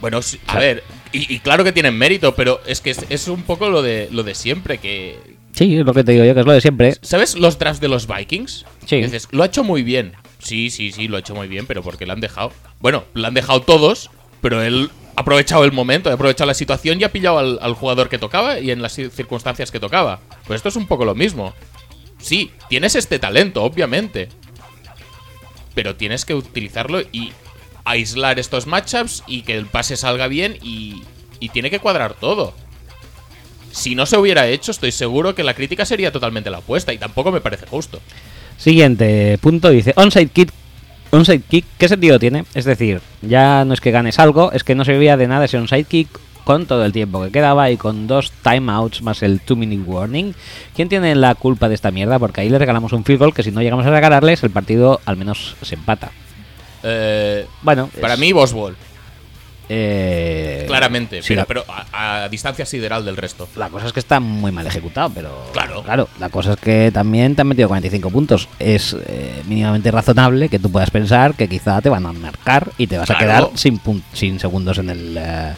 Bueno, 0.01 0.19
a 0.47 0.57
ver, 0.57 0.83
y, 1.11 1.31
y 1.31 1.39
claro 1.41 1.63
que 1.63 1.73
tienen 1.73 1.95
mérito, 1.95 2.33
pero 2.33 2.59
es 2.65 2.81
que 2.81 2.89
es, 2.89 3.05
es 3.07 3.27
un 3.27 3.43
poco 3.43 3.69
lo 3.69 3.83
de, 3.83 4.07
lo 4.11 4.23
de 4.23 4.33
siempre, 4.33 4.79
que... 4.79 5.37
Sí, 5.53 5.77
es 5.77 5.85
lo 5.85 5.93
que 5.93 6.03
te 6.03 6.13
digo 6.13 6.23
yo, 6.23 6.33
que 6.33 6.39
es 6.41 6.45
lo 6.45 6.53
de 6.53 6.61
siempre. 6.61 6.95
¿Sabes 7.01 7.35
los 7.35 7.59
drafts 7.59 7.81
de 7.81 7.87
los 7.89 8.07
Vikings? 8.07 8.65
Sí. 8.85 9.01
Dices, 9.01 9.27
lo 9.31 9.43
ha 9.43 9.47
hecho 9.47 9.63
muy 9.63 9.83
bien. 9.83 10.13
Sí, 10.39 10.69
sí, 10.69 10.91
sí, 10.91 11.07
lo 11.07 11.17
ha 11.17 11.19
hecho 11.19 11.35
muy 11.35 11.47
bien, 11.47 11.65
pero 11.67 11.83
porque 11.83 12.05
lo 12.05 12.13
han 12.13 12.21
dejado. 12.21 12.51
Bueno, 12.79 13.03
lo 13.13 13.27
han 13.27 13.33
dejado 13.33 13.61
todos, 13.61 14.09
pero 14.41 14.61
él 14.61 14.89
ha 15.17 15.21
aprovechado 15.21 15.65
el 15.65 15.73
momento, 15.73 16.09
ha 16.09 16.13
aprovechado 16.13 16.47
la 16.47 16.53
situación 16.53 17.01
y 17.01 17.03
ha 17.03 17.11
pillado 17.11 17.39
al, 17.39 17.59
al 17.61 17.73
jugador 17.73 18.07
que 18.07 18.17
tocaba 18.17 18.59
y 18.59 18.71
en 18.71 18.81
las 18.81 18.97
cir- 18.97 19.09
circunstancias 19.09 19.69
que 19.69 19.79
tocaba. 19.81 20.21
Pues 20.47 20.57
esto 20.57 20.69
es 20.69 20.77
un 20.77 20.87
poco 20.87 21.03
lo 21.03 21.13
mismo. 21.13 21.53
Sí, 22.19 22.51
tienes 22.69 22.95
este 22.95 23.19
talento, 23.19 23.63
obviamente. 23.63 24.29
Pero 25.75 25.95
tienes 25.95 26.25
que 26.25 26.35
utilizarlo 26.35 27.01
y 27.11 27.31
aislar 27.85 28.39
estos 28.39 28.67
matchups 28.67 29.23
y 29.27 29.41
que 29.41 29.57
el 29.57 29.65
pase 29.65 29.97
salga 29.97 30.27
bien 30.27 30.57
y, 30.61 31.01
y 31.39 31.49
tiene 31.49 31.69
que 31.69 31.79
cuadrar 31.79 32.13
todo. 32.13 32.53
Si 33.71 33.95
no 33.95 34.05
se 34.05 34.17
hubiera 34.17 34.47
hecho, 34.47 34.71
estoy 34.71 34.91
seguro 34.91 35.35
que 35.35 35.43
la 35.43 35.53
crítica 35.53 35.85
sería 35.85 36.11
totalmente 36.11 36.49
la 36.49 36.59
opuesta 36.59 36.91
y 36.93 36.97
tampoco 36.97 37.31
me 37.31 37.41
parece 37.41 37.65
justo. 37.65 37.99
Siguiente 38.57 39.37
punto 39.39 39.69
dice, 39.69 39.93
onside 39.95 40.27
kick, 40.27 40.51
onside 41.11 41.41
kick, 41.47 41.65
¿qué 41.77 41.87
sentido 41.87 42.19
tiene? 42.19 42.45
Es 42.53 42.65
decir, 42.65 43.01
ya 43.21 43.63
no 43.65 43.73
es 43.73 43.81
que 43.81 43.91
ganes 43.91 44.19
algo, 44.19 44.51
es 44.51 44.63
que 44.63 44.75
no 44.75 44.83
servía 44.83 45.15
de 45.17 45.27
nada 45.27 45.45
ese 45.45 45.57
onside 45.57 45.85
kick 45.85 46.09
con 46.43 46.65
todo 46.65 46.83
el 46.83 46.91
tiempo 46.91 47.23
que 47.23 47.31
quedaba 47.31 47.69
y 47.69 47.77
con 47.77 48.07
dos 48.07 48.31
timeouts 48.43 49.01
más 49.03 49.21
el 49.23 49.39
2 49.47 49.57
minute 49.57 49.89
warning. 49.89 50.33
¿Quién 50.75 50.89
tiene 50.89 51.13
la 51.15 51.35
culpa 51.35 51.69
de 51.69 51.75
esta 51.75 51.91
mierda? 51.91 52.17
Porque 52.19 52.41
ahí 52.41 52.49
le 52.49 52.57
regalamos 52.57 52.91
un 52.91 53.05
field 53.05 53.19
goal 53.19 53.33
que 53.33 53.43
si 53.43 53.51
no 53.51 53.61
llegamos 53.61 53.85
a 53.85 53.91
regalarles 53.91 54.43
el 54.43 54.49
partido 54.49 54.99
al 55.05 55.15
menos 55.15 55.55
se 55.61 55.75
empata. 55.75 56.11
Eh, 56.83 57.45
Bueno, 57.61 57.89
para 58.01 58.15
es- 58.15 58.19
mí, 58.19 58.33
Boswell, 58.33 58.75
eh, 59.69 60.63
claramente, 60.67 61.21
sí, 61.21 61.29
pero, 61.29 61.41
la- 61.41 61.45
pero 61.45 61.65
a, 61.93 62.23
a 62.23 62.29
distancia 62.29 62.65
sideral 62.65 63.05
del 63.05 63.15
resto. 63.17 63.47
La 63.55 63.69
cosa 63.69 63.85
es 63.87 63.93
que 63.93 63.99
está 63.99 64.19
muy 64.19 64.51
mal 64.51 64.65
ejecutado, 64.67 65.11
pero. 65.13 65.49
Claro. 65.53 65.83
Claro, 65.83 66.09
la 66.19 66.29
cosa 66.29 66.53
es 66.53 66.59
que 66.59 66.91
también 66.91 67.35
te 67.35 67.41
han 67.41 67.47
metido 67.47 67.67
45 67.67 68.09
puntos. 68.09 68.47
Es 68.59 68.95
eh, 69.07 69.41
mínimamente 69.45 69.91
razonable 69.91 70.49
que 70.49 70.59
tú 70.59 70.71
puedas 70.71 70.89
pensar 70.91 71.35
que 71.35 71.47
quizá 71.47 71.81
te 71.81 71.89
van 71.89 72.05
a 72.05 72.11
marcar 72.13 72.71
y 72.77 72.87
te 72.87 72.97
vas 72.97 73.09
a 73.09 73.17
quedar 73.17 73.49
sin, 73.55 73.79
sin 74.13 74.39
segundos 74.39 74.77
en 74.79 74.89
el. 74.89 75.15
eh, 75.17 75.53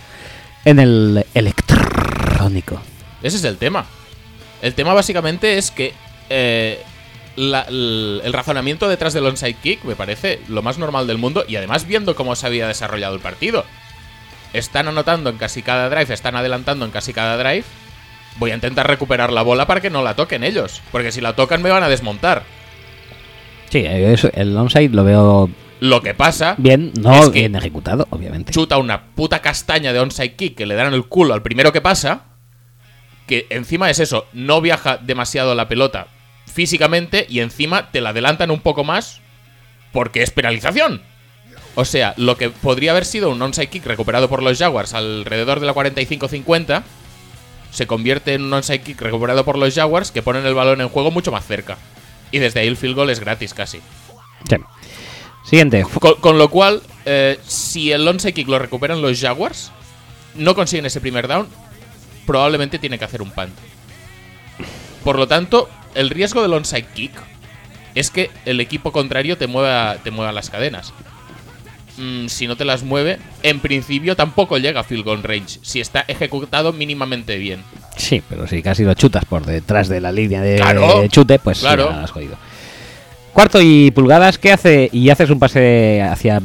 en 0.65 0.79
el 0.79 1.25
electrónico. 1.33 2.79
Ese 3.23 3.37
es 3.37 3.43
el 3.43 3.57
tema. 3.57 3.85
El 4.61 4.73
tema 4.75 4.93
básicamente 4.93 5.57
es 5.57 5.71
que 5.71 5.93
eh, 6.29 6.79
la- 7.35 7.61
el, 7.63 8.21
el 8.23 8.33
razonamiento 8.33 8.87
detrás 8.87 9.13
del 9.13 9.25
onside 9.25 9.55
kick 9.55 9.83
me 9.85 9.95
parece 9.95 10.39
lo 10.49 10.61
más 10.61 10.77
normal 10.77 11.07
del 11.07 11.17
mundo 11.17 11.43
y 11.47 11.55
además 11.55 11.87
viendo 11.87 12.15
cómo 12.15 12.35
se 12.35 12.45
había 12.45 12.67
desarrollado 12.67 13.15
el 13.15 13.21
partido. 13.21 13.65
Están 14.53 14.87
anotando 14.87 15.29
en 15.29 15.37
casi 15.37 15.61
cada 15.61 15.89
drive, 15.89 16.13
están 16.13 16.35
adelantando 16.35 16.85
en 16.85 16.91
casi 16.91 17.13
cada 17.13 17.37
drive. 17.37 17.63
Voy 18.37 18.51
a 18.51 18.55
intentar 18.55 18.87
recuperar 18.87 19.31
la 19.31 19.41
bola 19.41 19.65
para 19.67 19.81
que 19.81 19.89
no 19.89 20.03
la 20.03 20.15
toquen 20.15 20.43
ellos, 20.43 20.81
porque 20.91 21.11
si 21.11 21.21
la 21.21 21.33
tocan 21.33 21.61
me 21.61 21.69
van 21.69 21.83
a 21.83 21.89
desmontar. 21.89 22.43
Sí, 23.69 23.79
eso, 23.85 24.29
el 24.33 24.55
onside 24.57 24.89
lo 24.89 25.03
veo 25.03 25.49
Lo 25.79 26.01
que 26.01 26.13
pasa 26.13 26.55
bien, 26.57 26.91
no 26.99 27.13
Es 27.13 27.29
que- 27.29 27.39
bien 27.39 27.55
ejecutado, 27.55 28.07
obviamente. 28.09 28.51
chuta 28.53 28.77
una 28.77 29.01
puta 29.15 29.39
castaña 29.39 29.93
de 29.93 29.99
onside 29.99 30.35
kick 30.35 30.55
que 30.55 30.65
le 30.65 30.75
dan 30.75 30.93
el 30.93 31.05
culo 31.05 31.33
al 31.33 31.41
primero 31.41 31.71
que 31.71 31.81
pasa. 31.81 32.25
Que 33.27 33.47
encima 33.49 33.89
es 33.89 33.99
eso, 33.99 34.25
no 34.33 34.59
viaja 34.61 34.97
demasiado 34.97 35.55
la 35.55 35.67
pelota 35.69 36.07
físicamente 36.51 37.25
y 37.29 37.39
encima 37.39 37.91
te 37.91 38.01
la 38.01 38.09
adelantan 38.09 38.51
un 38.51 38.59
poco 38.59 38.83
más 38.83 39.21
porque 39.93 40.21
es 40.21 40.31
penalización. 40.31 41.01
O 41.75 41.85
sea, 41.85 42.13
lo 42.17 42.37
que 42.37 42.49
podría 42.49 42.91
haber 42.91 43.05
sido 43.05 43.29
un 43.29 43.41
onside 43.41 43.67
kick 43.67 43.85
recuperado 43.85 44.27
por 44.27 44.43
los 44.43 44.57
Jaguars 44.57 44.93
alrededor 44.93 45.59
de 45.59 45.67
la 45.67 45.73
45-50 45.73 46.83
se 47.71 47.87
convierte 47.87 48.33
en 48.33 48.43
un 48.43 48.53
onside 48.53 48.81
kick 48.81 49.01
recuperado 49.01 49.45
por 49.45 49.57
los 49.57 49.73
Jaguars 49.73 50.11
que 50.11 50.21
ponen 50.21 50.45
el 50.45 50.53
balón 50.53 50.81
en 50.81 50.89
juego 50.89 51.11
mucho 51.11 51.31
más 51.31 51.45
cerca. 51.45 51.77
Y 52.31 52.39
desde 52.39 52.59
ahí 52.59 52.67
el 52.67 52.77
field 52.77 52.95
goal 52.95 53.09
es 53.09 53.19
gratis 53.19 53.53
casi. 53.53 53.79
Sí. 54.49 54.57
Siguiente. 55.45 55.85
Con, 55.99 56.15
con 56.15 56.37
lo 56.37 56.49
cual, 56.49 56.81
eh, 57.05 57.39
si 57.47 57.91
el 57.91 58.07
onside 58.07 58.33
kick 58.33 58.47
lo 58.47 58.59
recuperan 58.59 59.01
los 59.01 59.19
Jaguars, 59.19 59.71
no 60.35 60.55
consiguen 60.55 60.85
ese 60.85 61.01
primer 61.01 61.27
down, 61.27 61.47
probablemente 62.25 62.79
tiene 62.79 62.99
que 62.99 63.05
hacer 63.05 63.21
un 63.21 63.31
punt. 63.31 63.53
Por 65.03 65.17
lo 65.17 65.27
tanto, 65.27 65.69
el 65.95 66.09
riesgo 66.09 66.41
del 66.41 66.53
onside 66.53 66.85
kick 66.93 67.11
es 67.95 68.11
que 68.11 68.29
el 68.45 68.59
equipo 68.59 68.91
contrario 68.91 69.37
te 69.37 69.47
mueva, 69.47 69.97
te 70.03 70.11
mueva 70.11 70.31
las 70.31 70.49
cadenas. 70.49 70.93
Mm, 72.01 72.27
si 72.27 72.47
no 72.47 72.55
te 72.55 72.65
las 72.65 72.81
mueve, 72.83 73.19
en 73.43 73.59
principio 73.59 74.15
tampoco 74.15 74.57
llega 74.57 74.79
a 74.79 74.83
field 74.83 75.05
goal 75.05 75.21
range, 75.21 75.59
si 75.61 75.79
está 75.79 76.03
ejecutado 76.07 76.73
mínimamente 76.73 77.37
bien. 77.37 77.61
Sí, 77.95 78.23
pero 78.27 78.47
si 78.47 78.63
casi 78.63 78.83
lo 78.83 78.95
chutas 78.95 79.23
por 79.25 79.45
detrás 79.45 79.87
de 79.87 80.01
la 80.01 80.11
línea 80.11 80.41
de 80.41 80.55
Claro, 80.55 81.07
chute, 81.09 81.37
pues 81.37 81.59
sí, 81.59 81.63
claro. 81.65 81.91
la 81.91 82.03
has 82.03 82.11
jodido. 82.11 82.35
Cuarto 83.33 83.61
y 83.61 83.91
pulgadas, 83.91 84.37
¿qué 84.39 84.51
hace? 84.51 84.89
Y 84.91 85.09
haces 85.09 85.29
un 85.29 85.37
pase 85.39 86.01
hacia, 86.01 86.41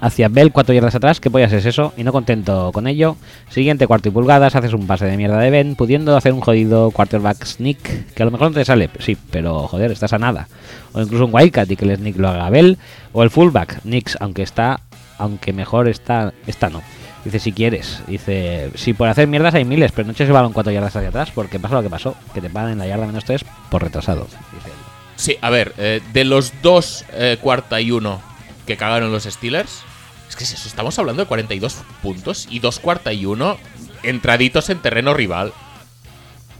hacia 0.00 0.28
Bell 0.28 0.52
cuatro 0.52 0.74
yardas 0.74 0.94
atrás, 0.94 1.20
¿qué 1.20 1.30
pollas 1.30 1.52
es 1.52 1.64
eso? 1.64 1.94
Y 1.96 2.04
no 2.04 2.12
contento 2.12 2.70
con 2.72 2.86
ello. 2.86 3.16
Siguiente 3.48 3.86
cuarto 3.86 4.10
y 4.10 4.12
pulgadas, 4.12 4.54
haces 4.54 4.74
un 4.74 4.86
pase 4.86 5.06
de 5.06 5.16
mierda 5.16 5.38
de 5.40 5.50
Ben, 5.50 5.74
pudiendo 5.74 6.16
hacer 6.16 6.32
un 6.34 6.40
jodido 6.40 6.90
quarterback 6.90 7.44
sneak, 7.44 8.12
que 8.14 8.22
a 8.22 8.26
lo 8.26 8.30
mejor 8.30 8.50
no 8.50 8.54
te 8.54 8.64
sale, 8.64 8.90
sí, 9.00 9.16
pero 9.30 9.66
joder, 9.68 9.90
estás 9.90 10.12
a 10.12 10.18
nada. 10.18 10.48
O 10.92 11.00
incluso 11.00 11.24
un 11.24 11.34
wildcat 11.34 11.70
y 11.70 11.76
que 11.76 11.86
el 11.86 11.96
sneak 11.96 12.16
lo 12.18 12.28
haga 12.28 12.50
Bell, 12.50 12.76
o 13.12 13.22
el 13.22 13.30
fullback, 13.30 13.80
Nix, 13.84 14.16
aunque 14.20 14.42
está, 14.42 14.80
aunque 15.18 15.52
mejor 15.52 15.88
está, 15.88 16.32
está 16.46 16.70
no. 16.70 16.82
Dice, 17.24 17.40
si 17.40 17.52
quieres. 17.52 18.00
Dice, 18.06 18.70
si 18.74 18.94
por 18.94 19.08
hacer 19.08 19.26
mierdas 19.26 19.54
hay 19.54 19.64
miles, 19.64 19.92
pero 19.92 20.06
no 20.06 20.12
eches 20.12 20.28
el 20.28 20.32
balón 20.32 20.52
cuatro 20.52 20.72
yardas 20.72 20.96
hacia 20.96 21.08
atrás, 21.08 21.30
porque 21.34 21.58
pasa 21.58 21.74
lo 21.74 21.82
que 21.82 21.90
pasó, 21.90 22.16
que 22.32 22.40
te 22.40 22.48
pagan 22.48 22.72
en 22.72 22.78
la 22.78 22.86
yarda 22.86 23.06
menos 23.06 23.24
tres 23.24 23.44
por 23.70 23.82
retrasado. 23.82 24.24
Dice. 24.24 24.70
Sí, 25.16 25.36
a 25.40 25.50
ver, 25.50 25.74
eh, 25.78 26.00
de 26.12 26.24
los 26.24 26.52
dos 26.62 27.04
eh, 27.12 27.36
cuarta 27.40 27.80
y 27.80 27.90
uno 27.90 28.22
que 28.66 28.76
cagaron 28.76 29.10
los 29.10 29.24
Steelers, 29.24 29.82
es 30.28 30.36
que 30.36 30.44
es 30.44 30.52
eso, 30.52 30.68
estamos 30.68 30.98
hablando 30.98 31.22
de 31.22 31.28
42 31.28 31.78
puntos 32.02 32.46
y 32.50 32.60
dos 32.60 32.78
cuarta 32.78 33.12
y 33.12 33.26
uno 33.26 33.56
entraditos 34.02 34.70
en 34.70 34.78
terreno 34.78 35.14
rival. 35.14 35.52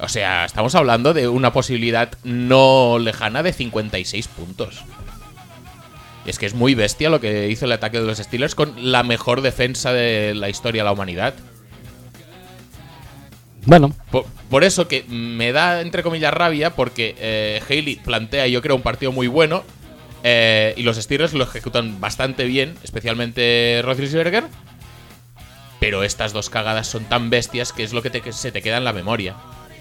O 0.01 0.09
sea, 0.09 0.45
estamos 0.45 0.75
hablando 0.75 1.13
de 1.13 1.29
una 1.29 1.53
posibilidad 1.53 2.11
no 2.25 2.99
lejana 2.99 3.43
de 3.43 3.53
56 3.53 4.29
puntos. 4.29 4.85
Es 6.27 6.39
que 6.39 6.47
es 6.47 6.55
muy 6.55 6.75
bestia 6.75 7.09
lo 7.11 7.21
que 7.21 7.49
hizo 7.49 7.65
el 7.65 7.73
ataque 7.73 8.01
de 8.01 8.07
los 8.07 8.19
Steelers 8.19 8.55
con 8.55 8.93
la 8.93 9.03
mejor 9.03 9.41
defensa 9.41 9.93
de 9.93 10.35
la 10.35 10.49
historia 10.51 10.83
de 10.83 10.85
la 10.87 10.93
humanidad. 10.93 11.35
Bueno, 13.65 13.93
Por, 14.11 14.25
por 14.51 14.65
eso 14.65 14.89
que 14.89 15.05
me 15.09 15.53
da, 15.53 15.81
entre 15.81 16.03
comillas, 16.03 16.33
rabia, 16.33 16.75
porque 16.75 17.15
eh, 17.19 17.61
Haley 17.69 17.97
plantea, 17.97 18.47
yo 18.47 18.63
creo, 18.63 18.77
un 18.77 18.83
partido 18.83 19.13
muy 19.13 19.27
bueno. 19.27 19.63
eh, 20.25 20.75
y 20.77 20.83
los 20.83 20.97
Steelers 20.97 21.33
lo 21.35 21.45
ejecutan 21.45 22.01
bastante 22.01 22.45
bien, 22.45 22.75
especialmente 22.83 23.81
Roethlisberger. 23.85 24.45
Pero 25.81 26.03
estas 26.03 26.33
dos 26.33 26.51
cagadas 26.51 26.89
son 26.89 27.05
tan 27.05 27.31
bestias 27.31 27.73
que 27.73 27.85
es 27.85 27.93
lo 27.93 28.03
que, 28.03 28.11
te- 28.11 28.21
que 28.21 28.33
se 28.33 28.51
te 28.51 28.63
queda 28.63 28.79
en 28.79 28.85
la 28.85 28.93
memoria. 28.93 29.37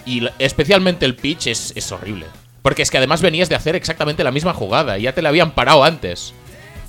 Y 0.05 0.19
la- 0.21 0.33
especialmente 0.39 1.05
el 1.05 1.15
pitch 1.15 1.47
es, 1.47 1.73
es 1.75 1.91
horrible. 1.91 2.25
Porque 2.67 2.81
es 2.81 2.91
que 2.91 2.97
además 2.97 3.21
venías 3.21 3.47
de 3.47 3.55
hacer 3.55 3.77
exactamente 3.77 4.25
la 4.25 4.31
misma 4.31 4.53
jugada. 4.53 4.97
y 4.97 5.03
Ya 5.03 5.13
te 5.13 5.21
la 5.21 5.29
habían 5.29 5.51
parado 5.51 5.85
antes. 5.85 6.33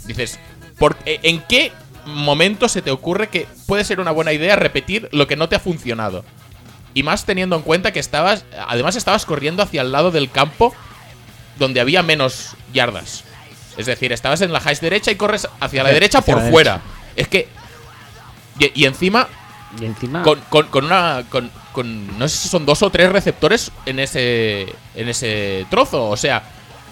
Dices, 0.07 0.41
¿por, 0.77 0.97
¿en 1.07 1.41
qué 1.43 1.71
momento 2.05 2.69
se 2.69 2.83
te 2.83 2.91
ocurre 2.91 3.29
que 3.29 3.47
puede 3.69 3.85
ser 3.85 4.01
una 4.01 4.11
buena 4.11 4.33
idea 4.33 4.57
repetir 4.57 5.09
lo 5.13 5.29
que 5.29 5.37
no 5.37 5.49
te 5.49 5.55
ha 5.55 5.61
funcionado? 5.61 6.25
Y 6.95 7.05
más 7.05 7.25
teniendo 7.27 7.55
en 7.55 7.63
cuenta 7.63 7.93
que 7.93 8.01
estabas. 8.01 8.45
Además, 8.67 8.97
estabas 8.97 9.25
corriendo 9.25 9.63
hacia 9.63 9.83
el 9.83 9.93
lado 9.93 10.11
del 10.11 10.33
campo 10.33 10.75
donde 11.61 11.81
había 11.81 12.03
menos 12.03 12.57
yardas. 12.73 13.23
Es 13.77 13.87
decir, 13.87 14.13
estabas 14.13 14.41
en 14.41 14.53
la 14.53 14.59
hash 14.59 14.81
derecha 14.81 15.13
y 15.13 15.15
corres 15.15 15.47
hacia 15.61 15.85
la 15.85 15.91
derecha 15.93 16.19
Hacia 16.19 16.35
por 16.35 16.43
la 16.43 16.51
fuera. 16.51 16.81
Es 17.15 17.29
que. 17.29 17.47
Y, 18.59 18.83
y 18.83 18.85
encima, 18.87 19.29
Y 19.81 19.85
encima. 19.85 20.25
con, 20.25 20.41
con- 20.49 20.67
con 20.67 20.87
una. 20.87 21.23
Con, 21.31 21.53
con- 21.73 22.19
no 22.19 22.29
sé 22.29 22.37
si 22.37 22.49
son 22.49 22.65
dos 22.67 22.83
o 22.83 22.91
tres 22.91 23.11
receptores 23.13 23.71
en 23.87 23.99
ese. 24.01 24.67
En 24.95 25.09
ese 25.09 25.67
trozo. 25.71 26.09
O 26.09 26.17
sea, 26.17 26.43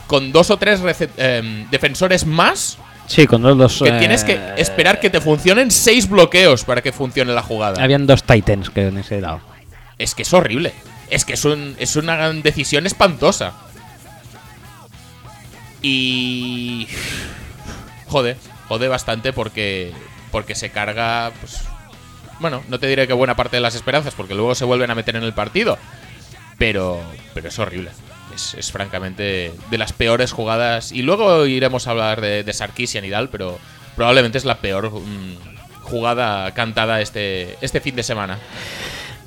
con 0.06 0.32
dos 0.32 0.50
o 0.50 0.56
tres 0.56 0.80
em, 1.16 1.68
defensores 1.70 2.24
más. 2.26 2.78
Sí, 3.06 3.26
con 3.26 3.42
los 3.42 3.56
dos. 3.56 3.82
Que 3.82 3.90
eh, 3.90 3.98
tienes 3.98 4.24
que 4.24 4.38
esperar 4.56 4.98
que 5.00 5.10
te 5.10 5.20
funcionen 5.20 5.70
seis 5.70 6.08
bloqueos 6.08 6.64
para 6.64 6.82
que 6.82 6.92
funcione 6.92 7.32
la 7.32 7.42
jugada. 7.42 7.82
Habían 7.82 8.06
dos 8.06 8.22
Titans 8.24 8.70
que 8.70 8.88
en 8.88 8.98
ese 8.98 9.20
lado. 9.20 9.40
Es 9.98 10.14
que 10.14 10.22
es 10.22 10.32
horrible. 10.34 10.72
Es 11.08 11.24
que 11.24 11.34
es, 11.34 11.44
un- 11.44 11.76
es 11.78 11.94
una 11.96 12.30
decisión 12.32 12.84
espantosa. 12.86 13.52
Y. 15.82 16.88
Jode, 18.08 18.36
jode 18.68 18.88
bastante 18.88 19.32
porque. 19.32 19.92
Porque 20.32 20.54
se 20.54 20.70
carga. 20.70 21.32
Pues. 21.40 21.60
Bueno, 22.40 22.62
no 22.68 22.78
te 22.78 22.86
diré 22.86 23.06
que 23.06 23.12
buena 23.12 23.34
parte 23.36 23.56
de 23.56 23.60
las 23.60 23.74
esperanzas, 23.74 24.14
porque 24.14 24.34
luego 24.34 24.54
se 24.54 24.64
vuelven 24.64 24.90
a 24.90 24.94
meter 24.94 25.16
en 25.16 25.22
el 25.24 25.32
partido. 25.32 25.78
Pero. 26.58 27.00
Pero 27.34 27.48
es 27.48 27.58
horrible. 27.58 27.90
Es, 28.34 28.54
es 28.54 28.70
francamente 28.72 29.52
de 29.70 29.78
las 29.78 29.92
peores 29.92 30.32
jugadas. 30.32 30.92
Y 30.92 31.02
luego 31.02 31.46
iremos 31.46 31.86
a 31.86 31.90
hablar 31.92 32.20
de, 32.20 32.44
de 32.44 32.52
Sarkisian 32.52 33.04
y 33.04 33.10
tal, 33.10 33.28
pero 33.28 33.58
probablemente 33.94 34.38
es 34.38 34.44
la 34.44 34.58
peor 34.58 34.90
mm, 34.90 35.82
jugada 35.82 36.52
cantada 36.52 37.00
este, 37.00 37.56
este 37.60 37.80
fin 37.80 37.96
de 37.96 38.02
semana. 38.02 38.38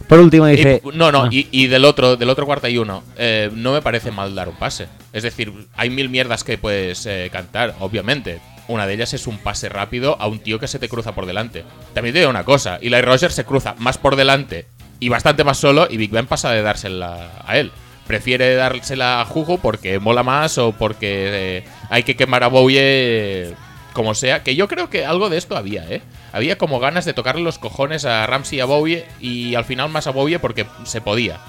Por 0.07 0.19
último 0.19 0.47
Y- 0.49 0.55
dice. 0.55 0.81
no, 0.93 1.11
no, 1.11 1.23
Ah. 1.25 1.29
y, 1.31 1.47
y 1.51 1.67
del 1.67 1.85
otro, 1.85 2.15
del 2.17 2.29
otro 2.29 2.45
cuarta 2.45 2.67
y 2.69 2.77
uno, 2.79 3.03
eh, 3.15 3.49
no 3.53 3.73
me 3.73 3.81
parece 3.81 4.11
mal 4.11 4.33
dar 4.33 4.49
un 4.49 4.55
pase. 4.55 4.87
Es 5.13 5.21
decir, 5.23 5.53
hay 5.75 5.89
mil 5.91 6.09
mierdas 6.09 6.43
que 6.43 6.57
puedes 6.57 7.05
eh, 7.05 7.29
cantar, 7.31 7.75
obviamente. 7.79 8.39
Una 8.69 8.85
de 8.85 8.93
ellas 8.93 9.15
es 9.15 9.25
un 9.25 9.39
pase 9.39 9.67
rápido 9.67 10.15
a 10.21 10.27
un 10.27 10.39
tío 10.39 10.59
que 10.59 10.67
se 10.67 10.77
te 10.77 10.87
cruza 10.87 11.15
por 11.15 11.25
delante. 11.25 11.65
También 11.95 12.13
te 12.13 12.19
digo 12.19 12.29
una 12.29 12.43
cosa, 12.43 12.77
Eli 12.79 13.01
Rogers 13.01 13.33
se 13.33 13.43
cruza 13.43 13.73
más 13.79 13.97
por 13.97 14.15
delante 14.15 14.67
y 14.99 15.09
bastante 15.09 15.43
más 15.43 15.57
solo 15.57 15.87
y 15.89 15.97
Big 15.97 16.11
Ben 16.11 16.27
pasa 16.27 16.51
de 16.51 16.61
dársela 16.61 17.31
a 17.47 17.57
él. 17.57 17.71
Prefiere 18.05 18.53
dársela 18.53 19.21
a 19.21 19.25
Juju 19.25 19.57
porque 19.57 19.97
mola 19.97 20.21
más 20.21 20.59
o 20.59 20.71
porque 20.71 21.57
eh, 21.57 21.63
hay 21.89 22.03
que 22.03 22.15
quemar 22.15 22.43
a 22.43 22.47
Bowie 22.47 22.79
eh, 22.79 23.55
como 23.93 24.13
sea. 24.13 24.43
Que 24.43 24.55
yo 24.55 24.67
creo 24.67 24.87
que 24.87 25.03
algo 25.03 25.29
de 25.29 25.37
esto 25.37 25.57
había, 25.57 25.89
¿eh? 25.89 26.03
Había 26.31 26.59
como 26.59 26.79
ganas 26.79 27.05
de 27.05 27.13
tocarle 27.13 27.41
los 27.41 27.57
cojones 27.57 28.05
a 28.05 28.27
Ramsey 28.27 28.59
y 28.59 28.61
a 28.61 28.65
Bowie 28.65 29.05
y 29.19 29.55
al 29.55 29.65
final 29.65 29.89
más 29.89 30.05
a 30.05 30.11
Bowie 30.11 30.37
porque 30.37 30.67
se 30.83 31.01
podía. 31.01 31.39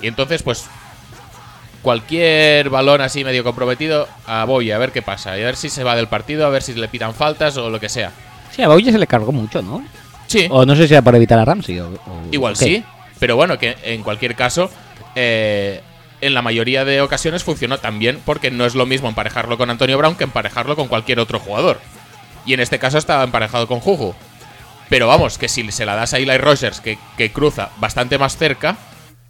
Y 0.00 0.08
entonces, 0.08 0.42
pues, 0.42 0.66
cualquier 1.84 2.68
balón 2.70 3.00
así 3.00 3.22
medio 3.24 3.44
comprometido 3.44 4.08
a 4.26 4.44
Bowie, 4.44 4.72
a 4.74 4.78
ver 4.78 4.90
qué 4.90 5.02
pasa. 5.02 5.38
Y 5.38 5.42
a 5.42 5.46
ver 5.46 5.54
si 5.56 5.68
se 5.68 5.84
va 5.84 5.94
del 5.94 6.08
partido, 6.08 6.44
a 6.46 6.50
ver 6.50 6.62
si 6.62 6.74
le 6.74 6.88
pitan 6.88 7.14
faltas 7.14 7.56
o 7.56 7.70
lo 7.70 7.78
que 7.78 7.88
sea. 7.88 8.10
Sí, 8.50 8.62
a 8.62 8.68
Bowyer 8.68 8.92
se 8.92 8.98
le 8.98 9.06
cargó 9.06 9.30
mucho, 9.30 9.62
¿no? 9.62 9.84
Sí, 10.26 10.48
O 10.50 10.64
no 10.66 10.74
sé 10.74 10.88
si 10.88 10.94
era 10.94 11.02
por 11.02 11.14
evitar 11.14 11.38
a 11.38 11.44
Ramsey. 11.44 11.78
O, 11.78 11.88
o- 11.90 11.98
igual 12.32 12.56
sí. 12.56 12.82
Pero 13.20 13.36
bueno, 13.36 13.58
que 13.58 13.76
en 13.84 14.02
cualquier 14.02 14.34
caso, 14.34 14.70
eh, 15.14 15.80
en 16.20 16.34
la 16.34 16.42
mayoría 16.42 16.84
de 16.84 17.00
ocasiones 17.02 17.44
funcionó 17.44 17.78
también 17.78 18.18
porque 18.24 18.50
no 18.50 18.64
es 18.64 18.74
lo 18.74 18.86
mismo 18.86 19.08
emparejarlo 19.08 19.56
con 19.58 19.70
Antonio 19.70 19.98
Brown 19.98 20.16
que 20.16 20.24
emparejarlo 20.24 20.74
con 20.76 20.88
cualquier 20.88 21.20
otro 21.20 21.38
jugador. 21.38 21.80
Y 22.46 22.54
en 22.54 22.60
este 22.60 22.78
caso 22.78 22.98
estaba 22.98 23.22
emparejado 23.24 23.68
con 23.68 23.80
Juju. 23.80 24.14
Pero 24.88 25.06
vamos, 25.08 25.38
que 25.38 25.48
si 25.48 25.70
se 25.72 25.86
la 25.86 25.94
das 25.94 26.14
a 26.14 26.18
Eli 26.18 26.36
Rogers, 26.38 26.80
que, 26.80 26.98
que 27.16 27.30
cruza 27.32 27.70
bastante 27.78 28.18
más 28.18 28.36
cerca, 28.36 28.76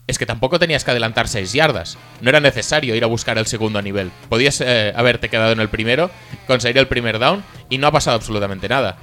es 0.07 0.19
que 0.19 0.27
tampoco 0.27 0.59
tenías 0.59 0.85
que 0.85 0.91
adelantar 0.91 1.29
6 1.29 1.53
yardas. 1.53 1.97
No 2.21 2.29
era 2.31 2.41
necesario 2.41 2.95
ir 2.95 3.05
a 3.05 3.07
buscar 3.07 3.39
el 3.39 3.47
segundo 3.47 3.81
nivel. 3.83 4.11
Podías 4.29 4.61
eh, 4.61 4.93
haberte 4.95 5.29
quedado 5.29 5.53
en 5.53 5.61
el 5.61 5.69
primero, 5.69 6.11
conseguir 6.47 6.79
el 6.79 6.89
primer 6.89 7.19
down 7.19 7.43
y 7.71 7.79
no 7.79 7.87
ha 7.87 7.93
pasado 7.93 8.17
absolutamente 8.17 8.69
nada. 8.69 8.97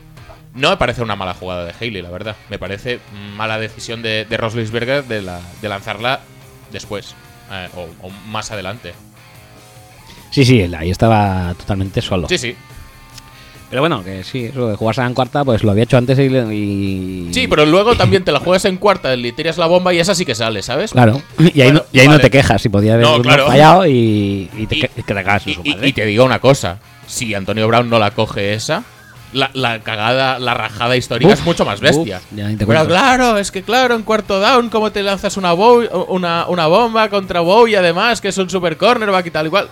No 0.54 0.70
me 0.70 0.78
parece 0.78 1.02
una 1.02 1.16
mala 1.16 1.34
jugada 1.34 1.66
de 1.66 1.74
Haley, 1.74 2.02
la 2.02 2.10
verdad. 2.12 2.36
Me 2.50 2.60
parece 2.60 3.00
mala 3.36 3.58
decisión 3.58 4.02
de, 4.02 4.26
de 4.26 4.38
Roslisberger 4.38 5.06
de, 5.06 5.22
la- 5.22 5.40
de 5.62 5.70
lanzarla 5.70 6.20
después 6.72 7.16
eh, 7.52 7.70
o, 7.76 7.88
o 8.08 8.10
más 8.28 8.52
adelante. 8.52 8.94
Sí, 10.30 10.46
sí, 10.46 10.62
él 10.62 10.76
ahí 10.76 10.92
estaba 10.92 11.54
totalmente 11.58 12.02
solo. 12.02 12.28
Sí, 12.30 12.38
sí. 12.38 12.56
Pero 13.72 13.82
bueno, 13.82 14.04
que 14.04 14.24
sí, 14.24 14.44
eso 14.46 14.68
de 14.68 14.76
jugarse 14.76 15.02
en 15.02 15.14
cuarta, 15.16 15.44
pues 15.44 15.64
lo 15.64 15.72
había 15.72 15.86
hecho 15.86 15.98
antes 15.98 16.20
y. 16.20 16.24
y- 16.24 17.34
Sí, 17.34 17.48
pero 17.48 17.66
luego 17.66 17.96
también 17.96 18.24
te 18.24 18.32
la 18.32 18.40
juegas 18.40 18.66
en 18.66 18.78
cuarta, 18.78 19.16
le 19.16 19.32
tiras 19.32 19.58
la 19.58 19.66
bomba 19.66 19.94
y 19.94 20.00
esa 20.00 20.14
sí 20.14 20.26
que 20.26 20.36
sale, 20.36 20.62
¿sabes? 20.62 20.92
Claro, 20.92 21.22
y 21.40 21.62
ahí, 21.62 21.72
Bueno, 21.72 21.80
no, 21.80 21.86
y 21.94 22.00
ahí 22.02 22.08
no 22.10 22.20
te 22.20 22.30
quejas, 22.30 22.62
si 22.62 22.70
podía 22.70 22.94
haber 22.96 23.06
No, 23.06 23.14
uno 23.16 23.24
claro. 23.24 23.48
fallado 23.48 23.88
y, 23.88 24.50
y 24.58 24.68
te, 24.68 24.76
Y- 24.76 24.82
que- 24.82 24.90
que 24.90 25.02
te 25.04 25.14
cagas 25.14 25.48
en 25.48 25.52
Y, 25.52 25.56
su 25.56 25.62
y- 25.64 25.70
madre. 25.74 25.88
y 25.88 25.94
te 25.94 26.06
digo 26.06 26.26
una 26.26 26.40
cosa, 26.40 26.80
si 27.08 27.34
Antonio 27.34 27.68
Brown 27.68 27.90
no 27.90 27.98
la 27.98 28.12
coge 28.12 28.54
esa, 28.54 28.84
la, 29.32 29.50
la 29.54 29.80
cagada, 29.80 30.38
la 30.40 30.54
rajada 30.54 30.98
histórica 30.98 31.32
Uf, 31.32 31.40
es 31.40 31.46
mucho 31.46 31.64
más 31.64 31.80
bestia. 31.80 32.18
uf, 32.18 32.38
ya 32.38 32.50
ni 32.50 32.58
te 32.58 32.66
Pero 32.68 32.86
claro, 32.86 33.38
es 33.38 33.50
que 33.52 33.64
claro, 33.64 33.96
en 33.96 34.04
cuarto 34.04 34.42
down, 34.42 34.68
¿cómo 34.70 34.92
te 34.92 35.02
lanzas 35.02 35.38
una, 35.38 35.54
bow- 35.54 35.88
una, 36.10 36.46
una 36.48 36.68
bomba 36.68 37.08
contra 37.10 37.40
Bowie 37.40 37.78
además, 37.78 38.20
que 38.20 38.28
es 38.28 38.38
un 38.38 38.50
super 38.50 38.76
cornerback 38.76 39.28
y 39.28 39.32
tal 39.32 39.46
igual? 39.46 39.70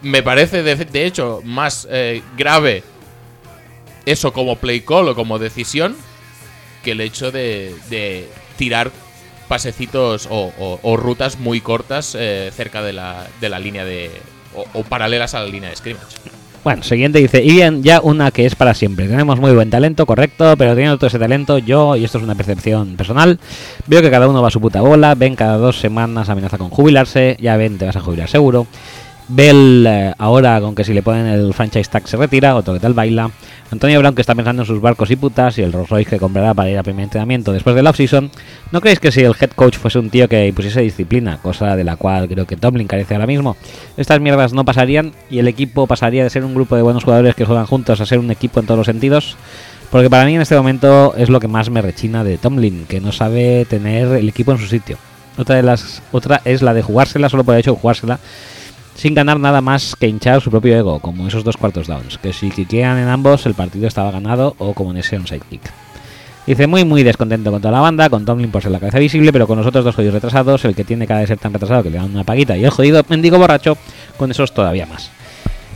Me 0.00 0.22
parece, 0.22 0.62
de, 0.62 0.74
de 0.76 1.06
hecho, 1.06 1.42
más 1.44 1.86
eh, 1.90 2.22
grave 2.36 2.82
eso 4.06 4.32
como 4.32 4.56
play 4.56 4.80
call 4.80 5.08
o 5.08 5.14
como 5.14 5.38
decisión 5.38 5.96
que 6.82 6.92
el 6.92 7.00
hecho 7.00 7.30
de, 7.30 7.74
de 7.90 8.28
tirar 8.56 8.90
pasecitos 9.48 10.28
o, 10.30 10.96
rutas 10.96 11.38
muy 11.38 11.60
cortas 11.60 12.16
eh, 12.18 12.50
cerca 12.54 12.82
de 12.82 12.92
la, 12.92 13.26
de 13.40 13.48
la 13.48 13.58
línea 13.58 13.84
de... 13.84 14.10
O, 14.54 14.66
o 14.74 14.82
paralelas 14.82 15.34
a 15.34 15.40
la 15.40 15.46
línea 15.46 15.70
de 15.70 15.76
scrimmage. 15.76 16.16
Bueno, 16.64 16.84
siguiente 16.84 17.18
dice, 17.18 17.42
y 17.42 17.50
bien, 17.50 17.82
ya 17.82 18.00
una 18.00 18.30
que 18.30 18.46
es 18.46 18.54
para 18.54 18.72
siempre. 18.72 19.08
Tenemos 19.08 19.40
muy 19.40 19.50
buen 19.52 19.68
talento, 19.68 20.06
correcto, 20.06 20.54
pero 20.56 20.74
teniendo 20.74 20.96
todo 20.96 21.08
ese 21.08 21.18
talento, 21.18 21.58
yo, 21.58 21.96
y 21.96 22.04
esto 22.04 22.18
es 22.18 22.24
una 22.24 22.36
percepción 22.36 22.96
personal, 22.96 23.40
veo 23.88 24.00
que 24.00 24.10
cada 24.10 24.28
uno 24.28 24.40
va 24.42 24.48
a 24.48 24.50
su 24.52 24.60
puta 24.60 24.80
bola, 24.80 25.16
ven 25.16 25.34
cada 25.34 25.56
dos 25.56 25.80
semanas 25.80 26.28
amenaza 26.28 26.58
con 26.58 26.70
jubilarse, 26.70 27.36
ya 27.40 27.56
ven, 27.56 27.78
te 27.78 27.86
vas 27.86 27.96
a 27.96 28.00
jubilar 28.00 28.28
seguro. 28.28 28.68
Bell 29.28 29.86
eh, 29.88 30.14
ahora 30.18 30.60
con 30.60 30.74
que 30.74 30.84
si 30.84 30.92
le 30.92 31.02
ponen 31.02 31.26
el 31.26 31.54
franchise 31.54 31.90
tag 31.90 32.06
se 32.06 32.16
retira, 32.16 32.54
otro 32.56 32.74
que 32.74 32.80
tal 32.80 32.94
baila. 32.94 33.30
Antonio 33.70 33.98
Brown 34.00 34.14
que 34.14 34.20
está 34.20 34.34
pensando 34.34 34.62
en 34.62 34.66
sus 34.66 34.80
barcos 34.80 35.10
y 35.10 35.16
putas 35.16 35.56
y 35.56 35.62
el 35.62 35.72
Rolls 35.72 35.88
Royce 35.88 36.10
que 36.10 36.18
comprará 36.18 36.52
para 36.52 36.68
ir 36.68 36.76
al 36.76 36.84
primer 36.84 37.04
entrenamiento 37.04 37.52
después 37.52 37.74
del 37.74 37.86
offseason. 37.86 38.30
¿No 38.70 38.80
creéis 38.80 39.00
que 39.00 39.10
si 39.10 39.22
el 39.22 39.34
head 39.40 39.50
coach 39.52 39.76
fuese 39.76 39.98
un 39.98 40.10
tío 40.10 40.28
que 40.28 40.46
impusiese 40.46 40.82
disciplina, 40.82 41.38
cosa 41.38 41.74
de 41.74 41.84
la 41.84 41.96
cual 41.96 42.28
creo 42.28 42.46
que 42.46 42.56
Tomlin 42.56 42.86
carece 42.86 43.14
ahora 43.14 43.26
mismo, 43.26 43.56
estas 43.96 44.20
mierdas 44.20 44.52
no 44.52 44.64
pasarían 44.66 45.12
y 45.30 45.38
el 45.38 45.48
equipo 45.48 45.86
pasaría 45.86 46.22
de 46.24 46.30
ser 46.30 46.44
un 46.44 46.54
grupo 46.54 46.76
de 46.76 46.82
buenos 46.82 47.04
jugadores 47.04 47.34
que 47.34 47.46
juegan 47.46 47.66
juntos 47.66 48.00
a 48.00 48.06
ser 48.06 48.18
un 48.18 48.30
equipo 48.30 48.60
en 48.60 48.66
todos 48.66 48.78
los 48.78 48.86
sentidos? 48.86 49.36
Porque 49.90 50.10
para 50.10 50.26
mí 50.26 50.34
en 50.34 50.42
este 50.42 50.56
momento 50.56 51.14
es 51.16 51.30
lo 51.30 51.40
que 51.40 51.48
más 51.48 51.70
me 51.70 51.80
rechina 51.80 52.24
de 52.24 52.36
Tomlin, 52.38 52.84
que 52.86 53.00
no 53.00 53.12
sabe 53.12 53.66
tener 53.66 54.08
el 54.08 54.28
equipo 54.28 54.52
en 54.52 54.58
su 54.58 54.66
sitio. 54.66 54.98
Otra 55.38 55.56
de 55.56 55.62
las 55.62 56.02
otra 56.12 56.42
es 56.44 56.60
la 56.60 56.74
de 56.74 56.82
jugársela 56.82 57.30
solo 57.30 57.44
por 57.44 57.54
el 57.54 57.60
hecho 57.60 57.72
de 57.72 57.80
jugársela 57.80 58.18
sin 58.94 59.14
ganar 59.14 59.40
nada 59.40 59.60
más 59.60 59.96
que 59.96 60.08
hinchar 60.08 60.40
su 60.40 60.50
propio 60.50 60.76
ego, 60.76 61.00
como 61.00 61.26
esos 61.26 61.44
dos 61.44 61.56
cuartos 61.56 61.86
downs, 61.86 62.18
que 62.18 62.32
si 62.32 62.50
quiquean 62.50 62.98
en 62.98 63.08
ambos 63.08 63.46
el 63.46 63.54
partido 63.54 63.86
estaba 63.86 64.10
ganado 64.10 64.54
o 64.58 64.74
como 64.74 64.90
en 64.90 64.98
ese 64.98 65.16
onside 65.16 65.42
kick. 65.48 65.62
Dice 66.46 66.66
muy 66.66 66.84
muy 66.84 67.04
descontento 67.04 67.52
con 67.52 67.62
toda 67.62 67.72
la 67.72 67.80
banda, 67.80 68.10
con 68.10 68.24
Tomlin 68.24 68.50
por 68.50 68.62
ser 68.62 68.72
la 68.72 68.80
cabeza 68.80 68.98
visible, 68.98 69.32
pero 69.32 69.46
con 69.46 69.58
los 69.58 69.66
otros 69.66 69.84
dos 69.84 69.94
jodidos 69.94 70.14
retrasados, 70.14 70.64
el 70.64 70.74
que 70.74 70.82
tiene 70.82 71.06
cara 71.06 71.20
de 71.20 71.28
ser 71.28 71.38
tan 71.38 71.52
retrasado 71.52 71.84
que 71.84 71.90
le 71.90 71.98
dan 71.98 72.10
una 72.10 72.24
paguita 72.24 72.56
y 72.56 72.64
el 72.64 72.70
jodido 72.70 73.02
mendigo 73.08 73.38
borracho, 73.38 73.78
con 74.16 74.30
esos 74.30 74.52
todavía 74.52 74.86
más. 74.86 75.10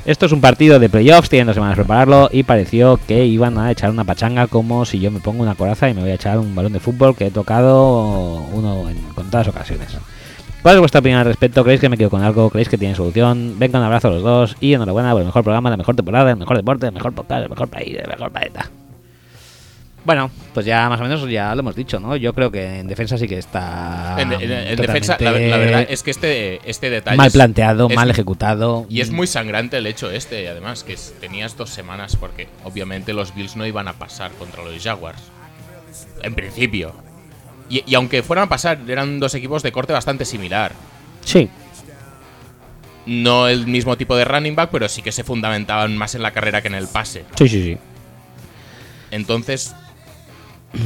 Esto 0.07 0.27
es 0.27 0.33
un 0.33 0.41
partido 0.41 0.79
de 0.79 0.89
playoffs, 0.89 1.29
tienen 1.29 1.47
dos 1.47 1.55
semanas 1.55 1.77
para 1.77 1.85
prepararlo 1.85 2.29
y 2.33 2.43
pareció 2.43 2.99
que 3.09 3.27
iban 3.27 3.59
a 3.59 3.71
echar 3.71 3.91
una 3.91 4.05
pachanga 4.05 4.47
como 4.47 4.85
si 4.85 5.01
yo 5.01 5.11
me 5.11 5.21
pongo 5.21 5.43
una 5.43 5.57
coraza 5.57 5.89
y 5.89 5.95
me 5.95 6.01
voy 6.01 6.11
a 6.11 6.15
echar 6.15 6.39
un 6.39 6.55
balón 6.55 6.73
de 6.73 6.81
fútbol 6.81 7.17
que 7.17 7.27
he 7.27 7.31
tocado 7.31 8.47
uno 8.53 8.89
en 8.89 8.99
contadas 9.15 9.49
ocasiones. 9.49 9.97
¿Cuál 10.67 10.79
es 10.79 10.81
vuestra 10.81 10.99
opinión 10.99 11.21
al 11.21 11.27
respecto? 11.27 11.63
¿Creéis 11.63 11.81
que 11.81 11.89
me 11.89 11.97
quedo 11.97 12.11
con 12.11 12.25
algo? 12.25 12.51
¿Creéis 12.51 12.69
que 12.69 12.77
tiene 12.77 12.97
solución? 12.97 13.55
Venga, 13.57 13.79
un 13.79 13.85
abrazo 13.85 14.09
a 14.09 14.11
los 14.11 14.23
dos 14.25 14.57
y 14.59 14.75
enhorabuena 14.75 15.13
por 15.13 15.21
el 15.21 15.27
mejor 15.27 15.45
programa, 15.45 15.71
la 15.71 15.77
mejor 15.77 15.95
temporada, 15.95 16.29
el 16.33 16.37
mejor 16.37 16.57
deporte, 16.57 16.87
el 16.89 16.93
mejor 16.93 17.13
podcast, 17.13 17.45
el 17.45 17.51
mejor 17.51 17.69
país, 17.69 17.97
el 17.97 18.09
mejor 18.09 18.33
planeta. 18.33 18.69
Bueno, 20.05 20.29
pues 20.53 20.67
ya 20.67 20.89
más 20.89 20.99
o 20.99 21.05
menos 21.05 21.25
ya 21.31 21.55
lo 21.55 21.61
hemos 21.61 21.77
dicho, 21.77 22.01
¿no? 22.01 22.17
Yo 22.17 22.33
creo 22.35 22.51
que 22.51 22.81
en 22.81 22.89
defensa 22.89 23.17
sí 23.17 23.29
que 23.29 23.39
está. 23.39 24.17
en 24.19 24.33
en- 24.33 24.43
en 24.43 24.77
totalmente 24.77 24.83
defensa, 24.89 25.17
la, 25.21 25.31
la 25.31 25.57
verdad 25.57 25.87
es 25.89 26.03
que 26.03 26.11
este, 26.11 26.61
este 26.69 26.91
detalle... 26.91 27.17
mal 27.17 27.31
planteado, 27.31 27.89
es- 27.89 27.95
mal 27.95 28.11
ejecutado. 28.11 28.87
Y 28.91 29.03
es 29.03 29.13
muy 29.13 29.29
sangrante 29.29 29.77
el 29.77 29.87
hecho 29.87 30.11
este, 30.11 30.49
además, 30.49 30.83
que 30.83 30.97
tenías 31.21 31.57
dos 31.57 31.71
semanas 31.71 32.17
porque 32.17 32.49
obviamente 32.65 33.13
los 33.13 33.37
Bills 33.37 33.55
no 33.55 33.65
iban 33.67 33.87
a 33.87 33.93
pasar 33.93 34.33
contra 34.33 34.65
los 34.65 34.83
Jaguars. 34.83 35.23
En 36.25 36.35
principio. 36.35 36.93
Y, 37.69 37.83
y 37.87 37.95
aunque 37.95 38.23
fueran 38.23 38.47
a 38.47 38.49
pasar, 38.49 38.79
eran 38.89 39.19
dos 39.19 39.35
equipos 39.35 39.63
de 39.63 39.73
corte 39.73 39.93
bastante 39.93 40.25
similar. 40.25 40.73
Sí, 41.25 41.49
No 43.07 43.49
el 43.49 43.67
mismo 43.67 43.97
tipo 43.97 44.17
de 44.17 44.25
running 44.25 44.55
back, 44.57 44.71
pero 44.71 44.89
sí 44.89 45.03
que 45.03 45.13
se 45.13 45.25
fundamentaban 45.25 45.97
más 45.97 46.15
en 46.15 46.23
la 46.23 46.33
carrera 46.33 46.63
que 46.63 46.69
en 46.69 46.75
el 46.75 46.89
pase. 46.89 47.25
sí, 47.37 47.49
sí, 47.49 47.63
sí. 47.63 47.79
Entonces, 49.11 49.75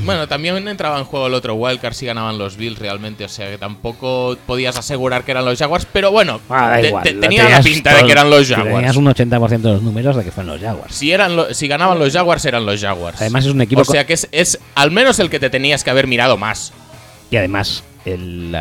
Bueno, 0.05 0.29
también 0.29 0.67
entraba 0.69 0.99
en 0.99 1.05
juego 1.05 1.27
el 1.27 1.35
otro 1.35 1.55
wildcard 1.55 1.95
si 1.95 2.07
ganaban 2.07 2.39
los 2.39 2.57
Bills 2.57 2.79
realmente, 2.79 3.25
o 3.25 3.29
sea 3.29 3.51
que 3.51 3.59
tampoco 3.59 4.37
podías 4.47 4.77
asegurar 4.77 5.25
que 5.25 5.31
eran 5.33 5.45
los 5.45 5.59
Jaguars, 5.59 5.87
pero 5.93 6.11
bueno, 6.11 6.41
Ah, 6.49 6.71
da 6.71 6.81
te- 6.81 6.89
igual, 6.89 7.03
te- 7.05 7.13
lo 7.15 7.21
tenía 7.21 7.43
la 7.43 7.49
tenías 7.49 7.67
pinta 7.67 7.95
de 7.95 8.05
que 8.05 8.13
eran 8.13 8.31
los 8.31 8.49
Tenías 8.49 8.65
Jaguars. 8.67 8.97
un 8.97 9.07
80% 9.07 9.69
de 9.69 9.73
los 9.75 9.83
números 9.83 10.17
de 10.17 10.25
que 10.25 10.31
fueron 10.33 10.53
los 10.55 10.61
Jaguars. 10.63 10.95
Si, 10.95 11.13
eran 11.13 11.37
lo- 11.37 11.53
si 11.55 11.69
ganaban 11.69 11.99
los 11.99 12.13
Jaguars, 12.13 12.45
eran 12.45 12.65
los 12.67 12.81
Jaguars. 12.81 13.21
Además 13.21 13.45
es 13.47 13.53
un 13.53 13.61
equipo 13.61 13.81
O 13.83 13.85
sea 13.85 14.07
que 14.07 14.15
es, 14.15 14.29
es 14.33 14.59
al 14.75 14.91
menos 14.91 15.19
el 15.19 15.31
que 15.31 15.39
te 15.41 15.51
tenías 15.51 15.85
que 15.85 15.91
haber 15.91 16.07
mirado 16.07 16.37
más. 16.37 16.73
Y 17.31 17.37
además, 17.37 17.85
el. 18.05 18.57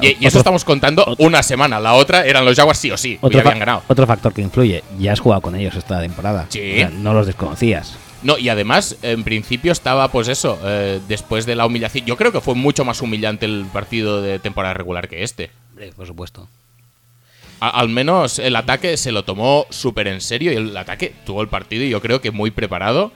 Y, 0.00 0.16
y 0.20 0.26
eso 0.26 0.38
estamos 0.38 0.64
contando 0.64 1.14
una 1.18 1.42
semana. 1.42 1.78
La 1.80 1.94
otra 1.94 2.24
eran 2.24 2.44
los 2.44 2.56
Jaguars 2.56 2.78
sí 2.78 2.90
o 2.90 2.96
sí. 2.96 3.18
otro, 3.20 3.40
habían 3.40 3.58
ganado. 3.58 3.82
otro 3.88 4.06
factor 4.06 4.32
que 4.32 4.40
influye. 4.42 4.82
Ya 4.98 5.12
has 5.12 5.20
jugado 5.20 5.42
con 5.42 5.54
ellos 5.54 5.74
esta 5.76 6.00
temporada. 6.00 6.46
Sí. 6.48 6.72
O 6.72 6.76
sea, 6.76 6.90
no 6.90 7.12
los 7.12 7.26
desconocías. 7.26 7.96
No, 8.26 8.36
y 8.38 8.48
además, 8.48 8.96
en 9.02 9.22
principio 9.22 9.70
estaba, 9.70 10.08
pues 10.10 10.26
eso, 10.26 10.58
eh, 10.64 11.00
después 11.06 11.46
de 11.46 11.54
la 11.54 11.64
humillación. 11.64 12.04
Yo 12.06 12.16
creo 12.16 12.32
que 12.32 12.40
fue 12.40 12.56
mucho 12.56 12.84
más 12.84 13.00
humillante 13.00 13.46
el 13.46 13.66
partido 13.72 14.20
de 14.20 14.40
temporada 14.40 14.74
regular 14.74 15.08
que 15.08 15.22
este. 15.22 15.50
Hombre, 15.70 15.92
Por 15.92 16.06
supuesto. 16.08 16.48
A- 17.60 17.70
al 17.70 17.88
menos 17.88 18.40
el 18.40 18.56
ataque 18.56 18.96
se 18.96 19.12
lo 19.12 19.22
tomó 19.24 19.66
súper 19.70 20.08
en 20.08 20.20
serio 20.20 20.52
y 20.52 20.56
el 20.56 20.76
ataque 20.76 21.14
tuvo 21.24 21.40
el 21.40 21.46
partido 21.48 21.84
y 21.84 21.88
yo 21.90 22.02
creo 22.02 22.20
que 22.20 22.32
muy 22.32 22.50
preparado. 22.50 23.12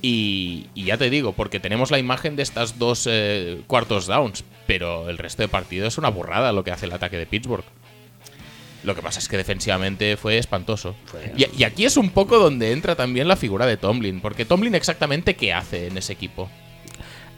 Y, 0.00 0.68
y 0.74 0.84
ya 0.84 0.96
te 0.96 1.10
digo, 1.10 1.32
porque 1.32 1.58
tenemos 1.60 1.90
la 1.90 1.98
imagen 1.98 2.36
de 2.36 2.42
estas 2.44 2.78
dos 2.78 3.06
eh, 3.10 3.60
cuartos 3.66 4.06
downs, 4.06 4.44
pero 4.66 5.10
el 5.10 5.18
resto 5.18 5.42
de 5.42 5.48
partido 5.48 5.86
es 5.88 5.98
una 5.98 6.08
burrada 6.08 6.52
lo 6.52 6.62
que 6.62 6.70
hace 6.70 6.86
el 6.86 6.92
ataque 6.92 7.16
de 7.18 7.26
Pittsburgh. 7.26 7.64
Lo 8.84 8.94
que 8.94 9.02
pasa 9.02 9.18
es 9.18 9.28
que 9.28 9.36
defensivamente 9.36 10.16
fue 10.16 10.38
espantoso. 10.38 10.94
Fue- 11.06 11.32
Y, 11.36 11.46
y 11.60 11.64
aquí 11.64 11.84
es 11.84 11.96
un 11.96 12.10
poco 12.10 12.38
donde 12.38 12.72
entra 12.72 12.96
también 12.96 13.28
la 13.28 13.36
figura 13.36 13.66
de 13.66 13.76
Tomlin, 13.76 14.20
porque 14.20 14.44
Tomlin 14.44 14.74
exactamente 14.74 15.34
qué 15.36 15.52
hace 15.52 15.88
en 15.88 15.98
ese 15.98 16.12
equipo. 16.14 16.48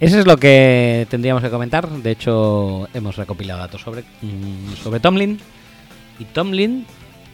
Eso 0.00 0.18
es 0.18 0.26
lo 0.26 0.36
que 0.36 1.06
tendríamos 1.10 1.42
que 1.42 1.50
comentar. 1.50 1.88
De 1.88 2.10
hecho, 2.10 2.88
hemos 2.94 3.16
recopilado 3.16 3.60
datos 3.60 3.80
sobre, 3.82 4.02
mm, 4.20 4.74
sobre 4.82 5.00
Tomlin. 5.00 5.38
Y 6.18 6.24
Tomlin 6.26 6.86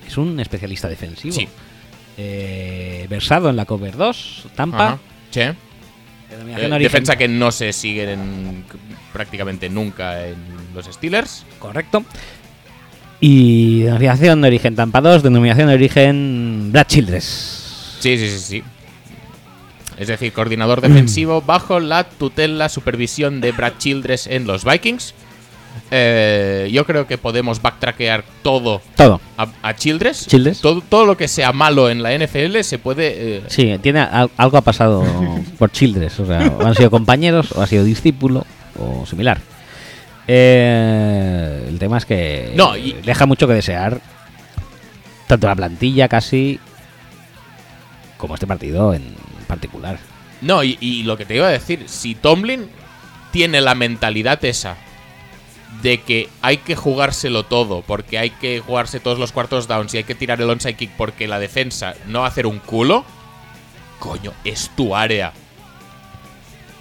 es 0.07 0.17
un 0.19 0.39
especialista 0.41 0.89
defensivo. 0.89 1.35
Sí. 1.35 1.49
Eh, 2.17 3.07
versado 3.09 3.49
en 3.49 3.57
la 3.57 3.65
cover 3.65 3.97
2, 3.97 4.47
Tampa. 4.55 4.99
Sí. 5.31 5.41
Eh, 5.41 5.55
defensa 6.79 7.17
que 7.17 7.29
no 7.29 7.51
se 7.53 7.73
sigue 7.73 8.13
en- 8.13 8.65
prácticamente 9.13 9.71
nunca 9.71 10.27
en 10.27 10.37
los 10.75 10.87
Steelers. 10.87 11.47
Correcto. 11.59 12.05
Y 13.21 13.81
denominación 13.83 14.41
de 14.43 14.49
origen 14.49 14.77
Tampa 14.77 15.01
2, 15.01 15.23
denominación 15.23 15.69
de 15.69 15.75
origen 15.75 16.69
Brad 16.73 16.87
Childress. 16.87 17.97
Sí, 18.01 18.17
sí, 18.17 18.29
sí, 18.31 18.39
sí. 18.39 18.63
Es 19.99 20.07
decir, 20.07 20.33
coordinador 20.33 20.81
defensivo 20.81 21.43
bajo 21.43 21.81
la 21.81 22.05
tutela, 22.05 22.69
supervisión 22.69 23.41
de 23.41 23.51
Brad 23.51 23.73
Childress 23.79 24.29
en 24.29 24.47
los 24.47 24.65
Vikings. 24.65 25.15
Eh, 25.91 26.69
yo 26.73 26.85
creo 26.85 27.07
que 27.07 27.19
podemos 27.19 27.63
backtrackear 27.63 28.23
todo 28.43 28.81
Todo. 28.97 29.21
a, 29.37 29.49
a 29.63 29.75
Childress. 29.75 30.27
Childress. 30.29 30.61
Todo, 30.61 30.83
todo 30.89 31.05
lo 31.07 31.17
que 31.17 31.27
sea 31.29 31.53
malo 31.53 31.91
en 31.91 32.03
la 32.03 32.17
NFL 32.17 32.61
se 32.63 32.79
puede... 32.79 33.39
eh, 33.39 33.43
Sí, 33.49 33.77
tiene 33.83 34.01
al- 34.01 34.31
algo 34.37 34.59
ha 34.59 34.61
pasado 34.63 35.05
por 35.59 35.73
Childress. 35.73 36.21
O 36.21 36.27
sea, 36.27 36.47
o 36.57 36.65
han 36.65 36.75
sido 36.77 36.91
compañeros, 36.91 37.51
o 37.53 37.63
ha 37.63 37.67
sido 37.67 37.83
discípulo, 37.85 38.45
o 38.79 39.05
similar. 39.07 39.41
Eh, 40.29 41.65
el 41.69 41.79
tema 41.79 41.99
es 41.99 42.05
que 42.05 42.53
No, 42.55 42.77
y- 42.77 42.93
deja 43.05 43.27
mucho 43.27 43.47
que 43.49 43.55
desear. 43.55 44.01
Tanto 45.27 45.47
la 45.47 45.57
plantilla 45.57 46.09
casi 46.09 46.61
como 48.19 48.35
este 48.35 48.47
partido 48.47 48.95
en 48.95 49.15
particular. 49.47 49.99
No, 50.41 50.63
y, 50.63 50.77
y 50.81 51.03
lo 51.03 51.17
que 51.17 51.25
te 51.25 51.35
iba 51.35 51.47
a 51.47 51.51
decir, 51.51 51.85
si 51.89 52.15
Tomlin 52.15 52.69
tiene 53.33 53.61
la 53.61 53.75
mentalidad 53.75 54.43
esa 54.45 54.77
de 55.83 56.01
que 56.01 56.29
hay 56.43 56.59
que 56.59 56.77
jugárselo 56.77 57.45
todo, 57.45 57.83
porque 57.83 58.19
hay 58.19 58.31
que 58.31 58.61
jugarse 58.61 59.01
todos 59.01 59.19
los 59.19 59.33
cuartos 59.33 59.69
downs 59.69 59.93
y 59.95 59.99
hay 59.99 60.05
que 60.05 60.15
tirar 60.15 60.41
el 60.41 60.49
onside 60.51 60.75
kick 60.75 60.91
porque 60.97 61.29
la 61.29 61.39
defensa 61.39 61.95
no 62.07 62.21
va 62.21 62.27
a 62.27 62.29
hacer 62.29 62.47
un 62.47 62.59
culo, 62.59 63.05
coño, 63.99 64.33
es 64.45 64.71
tu 64.77 64.95
área. 64.97 65.33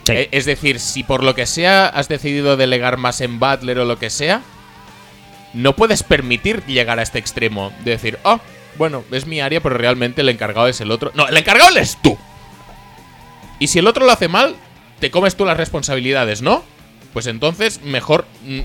Sí. 0.08 0.14
E- 0.14 0.30
Es 0.32 0.46
decir, 0.46 0.80
si 0.80 1.04
por 1.04 1.24
lo 1.24 1.36
que 1.36 1.46
sea 1.46 1.88
has 1.88 2.08
decidido 2.08 2.58
delegar 2.58 2.98
más 2.98 3.22
en 3.22 3.40
Butler 3.40 3.80
o 3.80 3.86
lo 3.86 4.00
que 4.00 4.10
sea, 4.10 4.42
no 5.54 5.76
puedes 5.76 6.04
permitir 6.04 6.64
llegar 6.66 7.00
a 7.00 7.04
este 7.04 7.20
extremo 7.20 7.72
de 7.86 7.92
decir, 7.92 8.20
oh, 8.24 8.40
bueno, 8.78 9.04
es 9.12 9.26
mi 9.26 9.40
área, 9.42 9.62
pero 9.62 9.78
realmente 9.78 10.22
el 10.22 10.30
encargado 10.30 10.68
es 10.68 10.82
el 10.82 10.92
otro. 10.92 11.12
No, 11.16 11.28
el 11.28 11.36
encargado 11.38 11.70
eres 11.76 11.98
tú. 12.02 12.18
Y 13.60 13.68
si 13.68 13.80
el 13.80 13.88
otro 13.88 14.06
lo 14.06 14.12
hace 14.12 14.28
mal, 14.28 14.56
te 15.00 15.10
comes 15.10 15.36
tú 15.36 15.46
las 15.46 15.58
responsabilidades, 15.58 16.42
¿no? 16.42 16.64
Pues 17.14 17.26
entonces 17.26 17.82
mejor 17.84 18.26
mm, 18.46 18.60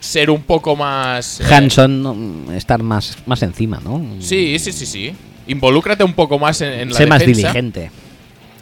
ser 0.00 0.30
un 0.30 0.42
poco 0.42 0.76
más... 0.76 1.40
eh, 1.40 1.44
Hanson, 1.52 2.46
estar 2.54 2.82
más, 2.82 3.18
más 3.26 3.42
encima, 3.42 3.80
¿no? 3.82 4.00
Sí, 4.20 4.58
sí, 4.58 4.72
sí, 4.72 4.86
sí. 4.86 5.14
Involúcrate 5.48 6.04
un 6.04 6.12
poco 6.14 6.38
más 6.38 6.60
en, 6.60 6.72
en 6.72 6.90
la 6.90 6.96
Sé 6.96 7.06
más 7.06 7.20
diligente. 7.24 7.90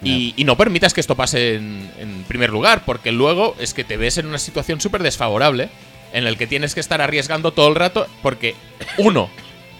Y, 0.04 0.34
y 0.36 0.44
no 0.44 0.56
permitas 0.56 0.92
que 0.92 1.00
esto 1.00 1.16
pase 1.16 1.54
en, 1.54 1.90
en 1.98 2.24
primer 2.24 2.50
lugar, 2.50 2.84
porque 2.84 3.10
luego 3.10 3.56
es 3.58 3.72
que 3.72 3.84
te 3.84 3.96
ves 3.96 4.18
en 4.18 4.26
una 4.26 4.38
situación 4.38 4.80
súper 4.80 5.02
desfavorable 5.02 5.70
en 6.14 6.26
el 6.26 6.38
que 6.38 6.46
tienes 6.46 6.74
que 6.74 6.80
estar 6.80 7.02
arriesgando 7.02 7.52
todo 7.52 7.68
el 7.68 7.74
rato 7.74 8.06
porque, 8.22 8.54
uno, 8.98 9.28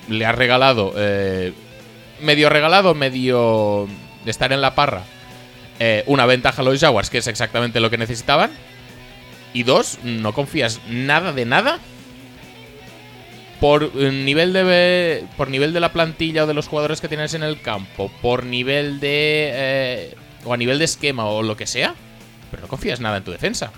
le 0.09 0.27
has 0.27 0.35
regalado, 0.35 0.93
eh, 0.97 1.53
medio 2.21 2.49
regalado, 2.51 2.95
medio 2.95 3.89
de 4.25 4.31
estar 4.31 4.53
en 4.53 4.61
la 4.61 4.75
parra, 4.75 5.05
eh, 5.79 6.03
una 6.07 6.27
ventaja 6.27 6.61
a 6.61 6.65
los 6.65 6.81
Jaguars, 6.81 7.09
que 7.09 7.19
es 7.19 7.27
exactamente 7.29 7.81
lo 7.81 7.89
que 7.89 7.99
necesitaban, 7.99 8.51
y 9.53 9.63
dos, 9.63 10.01
no 10.03 10.33
confías 10.33 10.81
nada 10.89 11.33
de 11.33 11.45
nada 11.45 11.79
por 13.65 13.91
eh, 13.97 14.11
nivel 14.13 14.53
de 14.53 15.25
por 15.39 15.49
nivel 15.49 15.73
de 15.73 15.81
la 15.81 15.91
plantilla 15.91 16.45
o 16.45 16.47
de 16.47 16.53
los 16.53 16.69
jugadores 16.69 17.01
que 17.01 17.09
tienes 17.09 17.33
en 17.33 17.43
el 17.43 17.63
campo, 17.63 18.11
por 18.21 18.45
nivel 18.45 19.01
de 19.01 19.51
eh, 19.55 20.15
o 20.45 20.53
a 20.53 20.59
nivel 20.59 20.79
de 20.79 20.85
esquema 20.85 21.25
o 21.25 21.43
lo 21.43 21.57
que 21.57 21.67
sea, 21.67 21.95
pero 22.51 22.61
no 22.65 22.69
confías 22.69 23.01
nada 23.01 23.17
en 23.17 23.25
tu 23.25 23.31
defensa. 23.31 23.73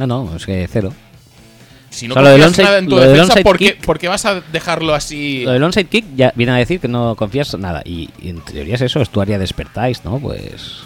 No, 0.00 0.08
no, 0.08 0.34
es 0.34 0.44
que 0.44 0.66
cero. 0.68 0.92
Si 1.88 2.08
no 2.08 2.14
O 2.14 2.20
sea, 2.20 2.32
confías 2.32 2.50
onside- 2.50 2.62
nada 2.64 2.78
en 2.78 2.88
tu 2.88 2.96
defensa, 2.96 3.34
¿por 3.44 3.58
qué, 3.58 3.78
por 3.80 4.00
qué 4.00 4.08
vas 4.08 4.24
a 4.26 4.40
dejarlo 4.40 4.92
así? 4.92 5.44
Lo 5.44 5.52
del 5.52 5.62
onside 5.62 5.84
kick 5.84 6.04
ya 6.16 6.32
viene 6.34 6.50
a 6.50 6.56
decir 6.56 6.80
que 6.80 6.88
no 6.88 7.14
confías 7.14 7.56
nada. 7.56 7.82
Y, 7.84 8.10
y 8.20 8.30
en 8.30 8.40
teoría 8.40 8.74
es 8.74 8.80
eso, 8.80 9.00
es 9.00 9.08
tu 9.10 9.20
área 9.20 9.38
de 9.38 9.44
expertise, 9.44 10.04
¿no? 10.04 10.18
Pues 10.18 10.78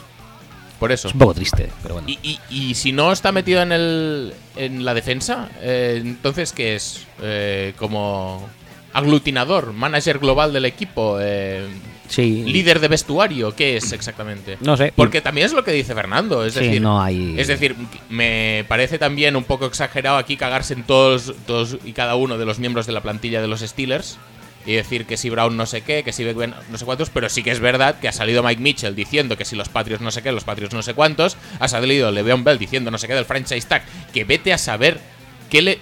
Por 0.81 0.91
eso. 0.91 1.07
es 1.09 1.15
un 1.15 1.21
poco 1.21 1.35
triste, 1.35 1.71
pero 1.83 1.95
bueno. 1.95 2.09
Y, 2.09 2.19
y- 2.23 2.41
y 2.51 2.75
si 2.75 2.91
no 2.91 3.13
está 3.13 3.31
metido 3.31 3.63
en 3.63 3.71
el 3.71 4.35
en 4.57 4.85
la 4.85 4.95
defensa, 4.95 5.49
eh, 5.61 6.01
entonces 6.03 6.53
¿qué 6.53 6.75
es? 6.75 7.07
Eh, 7.23 7.75
como 7.77 8.49
aglutinador, 8.93 9.73
manager 9.73 10.19
global 10.19 10.53
del 10.53 10.65
equipo, 10.65 11.19
eh, 11.21 11.65
sí. 12.09 12.43
líder 12.45 12.81
de 12.81 12.89
vestuario, 12.89 13.55
¿qué 13.55 13.77
es 13.77 13.93
exactamente? 13.93 14.59
No 14.61 14.77
sé. 14.77 14.93
Porque 14.97 15.21
también 15.21 15.47
es 15.47 15.53
lo 15.53 15.63
que 15.63 15.71
dice 15.71 15.95
Fernando, 15.95 16.45
es 16.45 16.55
Sí, 16.55 16.61
decir, 16.61 16.83
no 16.83 17.01
hay- 17.01 17.37
es 17.39 17.47
decir, 17.47 17.77
me 18.09 18.65
parece 18.69 18.99
también 18.99 19.37
un 19.37 19.45
poco 19.45 19.67
exagerado 19.67 20.17
aquí 20.17 20.37
cagarse 20.37 20.75
en 20.75 20.83
todos, 20.83 21.33
todos 21.47 21.77
y 21.85 21.93
cada 21.93 22.17
uno 22.17 22.37
de 22.37 22.47
los 22.47 22.59
miembros 22.59 22.87
de 22.87 22.93
la 22.93 23.01
plantilla 23.01 23.41
de 23.41 23.47
los 23.49 23.61
Steelers 23.61 24.19
y 24.67 24.75
decir 24.75 25.07
que 25.07 25.17
si 25.17 25.31
Brown 25.31 25.57
no 25.57 25.67
sé 25.67 25.83
qué, 25.83 26.03
que 26.03 26.13
si 26.13 26.25
Beckman 26.25 26.55
no 26.71 26.79
sé 26.79 26.85
cuántos, 26.85 27.11
pero 27.11 27.29
sí 27.29 27.43
que 27.43 27.51
es 27.51 27.61
verdad 27.61 27.99
que 27.99 28.09
ha 28.09 28.13
salido 28.13 28.43
Mike 28.43 28.61
Mitchell 28.61 28.95
diciendo 28.95 29.37
que 29.37 29.45
si 29.45 29.57
los 29.57 29.69
Patriots 29.69 30.03
no 30.03 30.11
sé 30.11 30.23
qué, 30.23 30.33
los 30.33 30.45
Patriots 30.45 30.75
no 30.75 30.83
sé 30.83 30.95
cuántos, 30.95 31.37
ha 31.59 31.69
salido 31.69 32.11
Le'Veon 32.11 32.45
Bell 32.45 32.59
diciendo 32.59 32.91
no 32.91 32.99
sé 32.99 33.07
qué 33.07 33.15
del 33.15 33.25
franchise 33.25 33.67
tag, 33.67 33.83
que 34.13 34.25
vete 34.25 34.53
a 34.53 34.59
saber 34.59 35.01
qué 35.49 35.63
le 35.63 35.79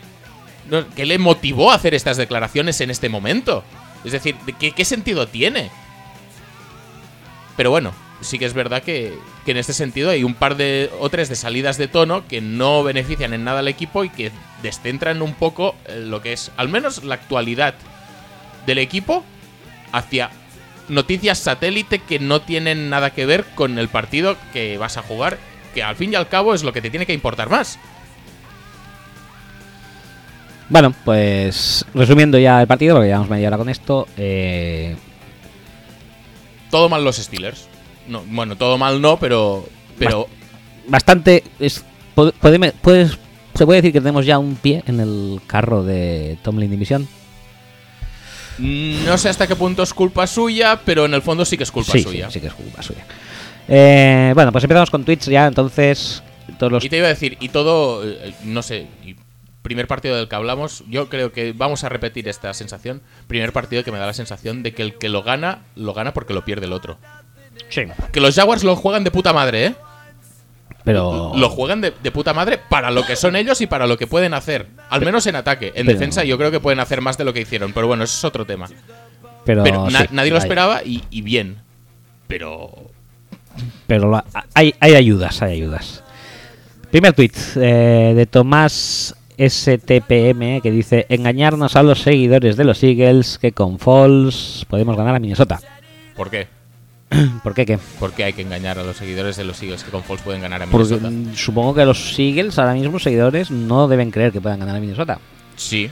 qué 0.95 1.07
le 1.07 1.18
motivó 1.18 1.72
a 1.72 1.76
hacer 1.76 1.95
estas 1.95 2.18
declaraciones 2.18 2.81
en 2.81 2.91
este 2.91 3.09
momento. 3.09 3.64
Es 4.05 4.12
decir, 4.12 4.37
¿qué, 4.61 4.72
qué 4.72 4.85
sentido 4.85 5.26
tiene? 5.26 5.70
Pero 7.57 7.70
bueno, 7.70 7.95
sí 8.20 8.39
que 8.39 8.45
es 8.45 8.53
verdad 8.53 8.83
que, 8.83 9.18
que 9.45 9.53
en 9.53 9.57
este 9.57 9.72
sentido 9.72 10.11
hay 10.11 10.24
un 10.24 10.35
par 10.35 10.57
de 10.57 10.91
o 11.01 11.09
tres 11.09 11.29
de 11.29 11.37
salidas 11.37 11.79
de 11.79 11.89
tono 11.89 12.26
que 12.29 12.41
no 12.41 12.83
benefician 12.83 13.33
en 13.33 13.45
nada 13.45 13.61
al 13.61 13.68
equipo 13.68 14.05
y 14.05 14.11
que 14.11 14.31
descentran 14.62 15.22
un 15.22 15.35
poco 15.35 15.74
eh, 15.87 16.01
lo 16.01 16.20
que 16.20 16.33
es 16.33 16.53
al 16.57 16.68
menos 16.68 17.05
la 17.05 17.14
actualidad 17.14 17.74
del 18.69 18.79
equipo 18.79 19.25
hacia 19.91 20.31
noticias 20.89 21.39
satélite 21.39 21.99
que 21.99 22.19
no 22.19 22.43
tienen 22.43 22.91
nada 22.91 23.11
que 23.11 23.27
ver 23.27 23.45
con 23.55 23.79
el 23.79 23.89
partido 23.89 24.37
que 24.53 24.79
vas 24.79 24.97
a 24.97 25.03
jugar, 25.03 25.39
que 25.75 25.83
al 25.83 25.97
fin 25.97 26.12
y 26.12 26.16
al 26.16 26.29
cabo 26.29 26.55
es 26.55 26.62
lo 26.62 26.73
que 26.73 26.83
te 26.83 26.91
tiene 26.91 27.07
que 27.07 27.14
importar 27.14 27.51
más. 27.51 27.79
Bueno, 30.69 30.95
pues 31.05 31.85
resumiendo 31.95 32.39
ya 32.39 32.61
el 32.61 32.66
partido, 32.66 32.95
porque 32.95 33.09
llevamos 33.09 33.31
media 33.31 33.49
hora 33.49 33.57
con 33.57 33.71
esto. 33.71 34.07
Eh, 34.19 34.97
Todo 36.71 36.91
mal 36.91 37.03
los 37.03 37.16
Steelers. 37.16 37.69
No, 38.07 38.23
bueno, 38.27 38.57
todo 38.57 38.77
mal 38.77 39.01
no, 39.01 39.19
pero 39.19 39.66
pero 39.99 40.29
bastante. 40.87 41.43
Es, 41.59 41.85
puedes, 42.14 43.19
se 43.55 43.64
puede 43.64 43.81
decir 43.81 43.93
que 43.93 44.01
tenemos 44.01 44.27
ya 44.27 44.39
un 44.39 44.57
pie 44.57 44.83
en 44.87 45.01
el 45.01 45.41
carro 45.47 45.85
de 45.85 46.39
Tomlin 46.43 46.71
División. 46.71 47.09
No 48.59 49.19
sé 49.19 49.29
hasta 49.29 49.47
qué 49.47 49.57
punto 49.57 49.83
es 49.83 49.95
culpa 49.95 50.27
suya, 50.27 50.81
pero 50.85 51.05
en 51.05 51.15
el 51.15 51.23
fondo 51.23 51.45
sí 51.45 51.57
que 51.57 51.65
es 51.65 51.71
culpa 51.71 51.93
sí, 51.93 52.03
suya. 52.03 52.27
sí, 52.27 52.35
sí 52.35 52.41
que 52.41 52.49
es 52.49 52.55
culpa 52.55 52.83
suya. 52.83 53.05
Eh, 53.69 54.33
bueno, 54.35 54.51
pues 54.51 54.65
empezamos 54.65 54.91
con 54.91 55.05
Twitch 55.05 55.29
ya, 55.29 55.47
entonces. 55.47 56.23
Todos 56.59 56.73
los... 56.73 56.85
Y 56.85 56.89
te 56.89 56.97
iba 56.97 57.07
a 57.07 57.11
decir, 57.11 57.37
y 57.41 57.51
todo, 57.51 58.03
eh, 58.05 58.35
no 58.45 58.63
sé, 58.63 58.87
y 59.05 59.15
primer 59.63 59.87
partido 59.87 60.17
del 60.17 60.29
que 60.29 60.35
hablamos, 60.35 60.83
yo 60.89 61.11
creo 61.11 61.31
que 61.31 61.53
vamos 61.53 61.85
a 61.85 61.91
repetir 61.91 62.27
esta 62.27 62.55
sensación. 62.55 63.03
Primer 63.27 63.53
partido 63.53 63.85
que 63.85 63.93
me 63.93 63.99
da 63.99 64.07
la 64.07 64.15
sensación 64.15 64.63
de 64.63 64.73
que 64.73 64.83
el 64.83 64.95
que 64.97 65.11
lo 65.11 65.23
gana, 65.23 65.65
lo 65.77 65.93
gana 65.93 66.15
porque 66.15 66.33
lo 66.33 66.45
pierde 66.45 66.67
el 66.67 66.73
otro. 66.73 66.97
Sí. 67.69 67.83
Que 68.13 68.21
los 68.21 68.35
Jaguars 68.35 68.65
lo 68.65 68.77
juegan 68.77 69.05
de 69.05 69.11
puta 69.11 69.33
madre, 69.35 69.67
¿eh? 69.67 69.75
Pero. 70.89 71.32
Lo 71.36 71.51
juegan 71.51 71.80
de, 71.82 71.93
de 72.03 72.11
puta 72.11 72.32
madre 72.32 72.59
para 72.68 72.91
lo 72.91 73.05
que 73.05 73.14
son 73.14 73.36
ellos 73.36 73.61
y 73.61 73.66
para 73.66 73.86
lo 73.86 73.99
que 73.99 74.07
pueden 74.07 74.32
hacer. 74.34 74.66
Al 74.89 75.03
menos 75.05 75.26
en 75.26 75.36
ataque. 75.36 75.68
En 75.74 75.86
Pero- 75.86 75.93
defensa 75.99 76.24
yo 76.24 76.39
creo 76.39 76.51
que 76.51 76.61
pueden 76.61 76.80
hacer 76.80 77.01
más 77.03 77.18
de 77.18 77.24
lo 77.24 77.32
que 77.34 77.41
hicieron. 77.43 77.72
Pero 77.74 77.86
bueno, 77.86 78.05
eso 78.05 78.16
es 78.16 78.24
otro 78.24 78.47
tema. 78.47 78.68
Pero, 79.45 79.62
Pero 79.64 79.91
na- 79.91 80.01
sí, 80.03 80.07
nadie 80.12 80.30
lo 80.30 80.36
hay- 80.36 80.43
esperaba 80.43 80.82
y, 80.84 81.03
y 81.11 81.20
bien. 81.22 81.59
Pero... 82.26 82.70
Pero 83.86 84.11
la- 84.11 84.24
hay, 84.55 84.74
hay 84.80 84.95
ayudas, 84.95 85.43
hay 85.43 85.55
ayudas. 85.61 86.03
Primer 86.91 87.12
tweet 87.12 87.32
eh, 87.57 88.14
de 88.16 88.26
Tomás 88.26 89.14
STPM 89.39 90.61
que 90.62 90.70
dice: 90.70 91.07
Engañarnos 91.11 91.76
a 91.76 91.82
los 91.82 92.01
seguidores 92.01 92.57
de 92.57 92.64
los 92.64 92.82
Eagles 92.82 93.39
que 93.39 93.53
con 93.53 93.78
Falls 93.78 94.64
podemos 94.68 94.97
ganar 94.97 95.14
a 95.14 95.18
Minnesota. 95.18 95.61
¿Por 96.16 96.30
qué? 96.30 96.49
¿Por 97.43 97.55
qué 97.55 97.65
qué? 97.65 97.79
Porque 97.99 98.25
hay 98.25 98.33
que 98.33 98.43
engañar 98.43 98.79
a 98.79 98.83
los 98.85 98.97
seguidores 98.97 99.37
de 99.37 99.45
los 99.45 99.63
Eagles 99.63 99.83
que 99.85 99.91
con 99.91 100.05
Falls 100.05 100.23
pueden 100.23 100.43
ganar 100.43 100.63
a 100.63 100.67
Minnesota. 100.67 101.11
supongo 101.35 101.75
que 101.75 101.85
los 101.85 102.19
Eagles 102.19 102.59
ahora 102.59 102.75
mismo, 102.75 102.99
seguidores, 102.99 103.51
no 103.51 103.89
deben 103.89 104.11
creer 104.11 104.33
que 104.33 104.41
puedan 104.41 104.61
ganar 104.61 104.77
a 104.77 104.81
Minnesota. 104.81 105.19
Sí. 105.57 105.91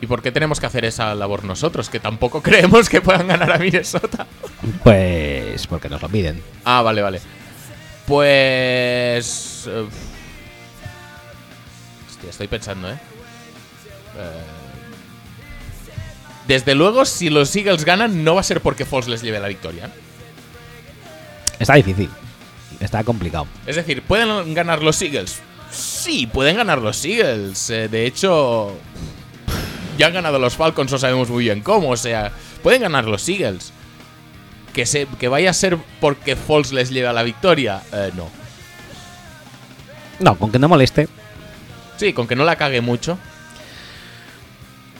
¿Y 0.00 0.06
por 0.06 0.22
qué 0.22 0.30
tenemos 0.32 0.60
que 0.60 0.66
hacer 0.66 0.84
esa 0.84 1.14
labor 1.14 1.44
nosotros? 1.44 1.88
Que 1.88 2.00
tampoco 2.00 2.42
creemos 2.44 2.88
que 2.88 3.00
puedan 3.00 3.28
ganar 3.28 3.52
a 3.52 3.58
Minnesota. 3.58 4.26
Pues 4.82 5.66
porque 5.66 5.88
nos 5.88 6.02
lo 6.02 6.08
piden. 6.08 6.42
Ah, 6.64 6.82
vale, 6.82 7.02
vale. 7.02 7.20
Pues... 8.06 9.68
eh, 9.68 9.86
hostia, 12.08 12.30
estoy 12.30 12.48
pensando, 12.48 12.90
¿eh? 12.90 12.98
Eh, 14.16 14.42
Desde 16.48 16.74
luego, 16.74 17.04
si 17.04 17.28
los 17.30 17.54
Eagles 17.54 17.84
ganan, 17.84 18.24
no 18.24 18.34
va 18.34 18.40
a 18.40 18.44
ser 18.44 18.60
porque 18.60 18.84
Falls 18.86 19.06
les 19.08 19.22
lleve 19.22 19.38
la 19.38 19.48
victoria. 19.48 19.90
Está 21.58 21.74
difícil. 21.74 22.08
Está 22.80 23.02
complicado. 23.04 23.46
Es 23.66 23.76
decir, 23.76 24.02
¿pueden 24.02 24.54
ganar 24.54 24.82
los 24.82 25.00
Eagles? 25.02 25.40
Sí, 25.70 26.26
pueden 26.26 26.56
ganar 26.56 26.78
los 26.78 27.04
Eagles. 27.04 27.68
Eh, 27.70 27.88
de 27.88 28.06
hecho, 28.06 28.76
ya 29.98 30.06
han 30.06 30.14
ganado 30.14 30.38
los 30.38 30.56
Falcons, 30.56 30.90
no 30.92 30.98
sabemos 30.98 31.28
muy 31.28 31.44
bien 31.44 31.60
cómo. 31.60 31.90
O 31.90 31.96
sea, 31.96 32.32
pueden 32.62 32.82
ganar 32.82 33.04
los 33.06 33.28
Eagles. 33.28 33.72
Que, 34.72 34.86
se, 34.86 35.06
que 35.18 35.26
vaya 35.28 35.50
a 35.50 35.54
ser 35.54 35.76
porque 36.00 36.36
Falls 36.36 36.70
les 36.72 36.90
lleva 36.90 37.12
la 37.12 37.22
victoria, 37.24 37.82
eh, 37.92 38.12
no. 38.16 38.28
No, 40.20 40.36
con 40.38 40.52
que 40.52 40.58
no 40.58 40.68
moleste. 40.68 41.08
Sí, 41.96 42.12
con 42.12 42.28
que 42.28 42.36
no 42.36 42.44
la 42.44 42.54
cague 42.56 42.80
mucho. 42.80 43.18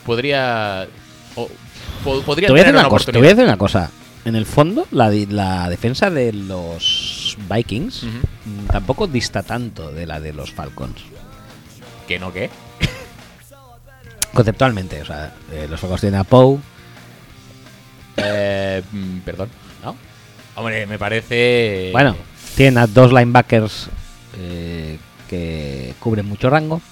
Podría. 0.04 0.86
o- 1.36 1.48
po- 2.04 2.22
podría 2.22 2.48
Te 2.48 2.52
voy, 2.52 2.60
a 2.60 2.64
tener 2.64 2.74
una 2.74 2.82
una 2.82 2.88
cosa, 2.90 3.12
te 3.12 3.18
voy 3.18 3.26
a 3.26 3.30
decir 3.30 3.44
una 3.44 3.56
cosa. 3.58 3.90
En 4.28 4.36
el 4.36 4.44
fondo, 4.44 4.86
la, 4.90 5.08
la 5.30 5.70
defensa 5.70 6.10
de 6.10 6.34
los 6.34 7.34
Vikings 7.48 8.02
mm, 8.04 8.66
tampoco 8.66 9.06
dista 9.06 9.42
tanto 9.42 9.90
de 9.90 10.04
la 10.04 10.20
de 10.20 10.34
los 10.34 10.52
Falcons. 10.52 11.00
¿Que 12.06 12.18
no 12.18 12.30
qué? 12.30 12.50
Conceptualmente, 14.34 15.00
o 15.00 15.06
sea, 15.06 15.32
eh, 15.50 15.66
los 15.70 15.80
Falcons 15.80 16.02
tienen 16.02 16.20
a 16.20 16.24
Poe, 16.24 16.58
Eh, 18.18 18.82
mm, 18.92 19.18
perdón. 19.20 19.48
¿no? 19.82 19.96
Hombre, 20.56 20.86
me 20.86 20.98
parece. 20.98 21.88
Bueno, 21.92 22.14
tienen 22.54 22.76
a 22.76 22.86
dos 22.86 23.10
linebackers 23.10 23.88
eh, 24.36 24.98
que 25.26 25.94
cubren 26.00 26.26
mucho 26.26 26.50
rango. 26.50 26.82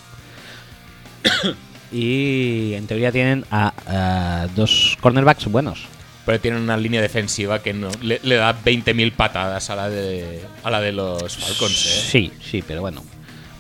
y 1.93 2.73
en 2.73 2.87
teoría 2.87 3.13
tienen 3.13 3.45
a, 3.51 3.75
a 3.87 4.47
dos 4.57 4.97
cornerbacks 5.03 5.45
buenos. 5.49 5.87
Pero 6.27 6.41
tienen 6.41 6.61
una 6.61 6.77
línea 6.77 7.01
defensiva 7.01 7.63
que 7.63 7.73
no, 7.73 7.89
le, 8.03 8.21
le 8.23 8.35
da 8.35 8.55
20.000 8.63 9.13
patadas 9.13 9.71
a 9.71 9.77
la 9.77 9.89
de 9.89 10.41
a 10.65 10.71
la 10.71 10.81
de 10.81 10.93
los 10.93 11.37
Falcons, 11.37 11.87
¿eh? 11.87 12.09
Sí, 12.11 12.33
sí, 12.45 12.65
pero 12.67 12.83
bueno. 12.83 13.03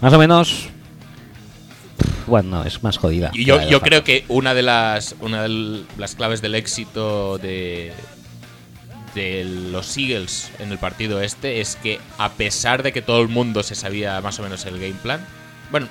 Más 0.00 0.12
o 0.12 0.18
menos. 0.18 0.68
Bueno, 2.26 2.64
es 2.64 2.82
más 2.82 2.98
jodida. 2.98 3.30
Y 3.32 3.44
yo, 3.44 3.66
yo 3.68 3.80
creo 3.80 4.02
que 4.02 4.24
una 4.28 4.52
de 4.52 4.62
las 4.62 5.14
una 5.20 5.44
de 5.44 5.84
las 5.96 6.16
claves 6.16 6.42
del 6.42 6.56
éxito 6.56 7.38
de 7.38 7.92
de 9.14 9.44
los 9.44 9.96
Eagles 9.96 10.50
en 10.58 10.70
el 10.70 10.78
partido 10.78 11.22
este 11.22 11.60
es 11.60 11.76
que 11.76 11.98
a 12.18 12.32
pesar 12.32 12.82
de 12.82 12.92
que 12.92 13.00
todo 13.00 13.22
el 13.22 13.28
mundo 13.28 13.62
se 13.62 13.74
sabía 13.74 14.20
más 14.20 14.38
o 14.38 14.42
menos 14.42 14.66
el 14.66 14.78
game 14.78 14.94
plan, 15.02 15.24
bueno, 15.70 15.88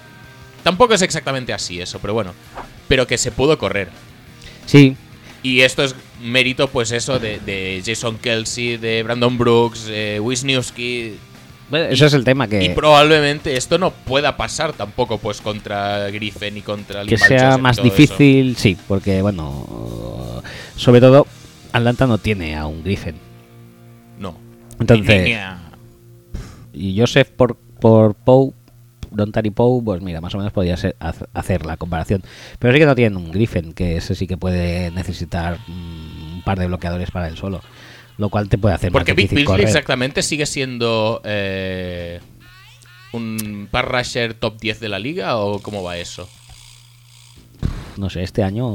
tampoco 0.64 0.94
es 0.94 1.02
exactamente 1.02 1.52
así 1.52 1.82
eso, 1.82 2.00
pero 2.00 2.14
bueno, 2.14 2.34
pero 2.88 3.08
que 3.08 3.18
se 3.18 3.32
pudo 3.32 3.58
correr. 3.58 3.90
Sí, 4.68 4.96
Y 5.46 5.62
esto 5.62 5.84
es 5.84 5.96
mérito, 6.24 6.68
pues 6.70 6.92
eso, 6.92 7.20
de, 7.20 7.40
de 7.40 7.80
Jason 7.86 8.18
Kelsey, 8.18 8.78
de 8.78 9.04
Brandon 9.04 9.38
Brooks, 9.38 9.86
de 9.86 10.20
Wisniewski. 10.20 11.18
bueno, 11.70 11.86
ese 11.86 12.08
es 12.08 12.14
el 12.16 12.24
tema 12.24 12.48
que. 12.48 12.64
Y 12.64 12.70
probablemente 12.70 13.56
esto 13.56 13.78
no 13.78 13.92
pueda 13.92 14.38
pasar 14.38 14.74
tampoco, 14.74 15.20
pues 15.20 15.42
contra 15.42 16.10
Griffin 16.10 16.58
y 16.58 16.62
contra 16.64 17.06
que 17.06 17.16
sea 17.20 17.60
más 17.60 17.78
eso. 17.78 17.84
difícil, 17.84 18.56
sí, 18.56 18.76
porque 18.88 19.22
bueno, 19.22 20.42
sobre 20.78 21.00
todo 21.00 21.28
Atlanta 21.74 22.08
no 22.08 22.18
tiene 22.18 22.56
a 22.56 22.66
un 22.66 22.84
Griffin. 22.84 23.14
No. 24.18 24.40
Entonces, 24.80 25.38
y 26.74 27.00
Joseph 27.00 27.30
por 27.30 27.56
por 27.80 28.16
Poe, 28.16 28.52
Dontari 29.12 29.50
Poe, 29.52 29.82
pues 29.84 30.02
mira, 30.02 30.22
más 30.22 30.34
o 30.36 30.38
menos 30.38 30.54
podría 30.54 30.78
ser 30.78 30.96
hacer 31.34 31.66
la 31.66 31.78
comparación. 31.78 32.24
Pero 32.60 32.74
sí 32.74 32.80
que 32.80 32.86
no 32.86 32.96
tienen 32.96 33.18
un 33.18 33.32
Griffin, 33.32 33.74
que 33.74 33.98
ese 33.98 34.16
sí 34.16 34.28
que 34.28 34.38
puede 34.38 34.92
necesitar 34.92 35.60
mm, 35.68 36.34
un 36.36 36.42
par 36.44 36.60
de 36.60 36.68
bloqueadores 36.68 37.12
para 37.12 37.28
él 37.28 37.38
solo, 37.38 37.62
lo 38.18 38.30
cual 38.30 38.48
te 38.50 38.58
puede 38.58 38.76
hacer 38.76 38.92
Porque 38.92 39.12
más 39.12 39.18
Big 39.18 39.26
difícil 39.26 39.38
Beasley 39.46 39.46
correr. 39.58 39.68
exactamente 39.68 40.22
sigue 40.22 40.46
siendo 40.46 41.22
eh, 41.26 42.20
un 43.14 43.68
pass 43.72 43.86
rusher 43.86 44.34
top 44.34 44.60
10 44.60 44.80
de 44.80 44.90
la 44.90 45.00
liga 45.00 45.38
o 45.38 45.60
cómo 45.60 45.84
va 45.84 45.98
eso? 45.98 46.28
No 47.98 48.10
sé, 48.10 48.24
este 48.24 48.44
año 48.44 48.68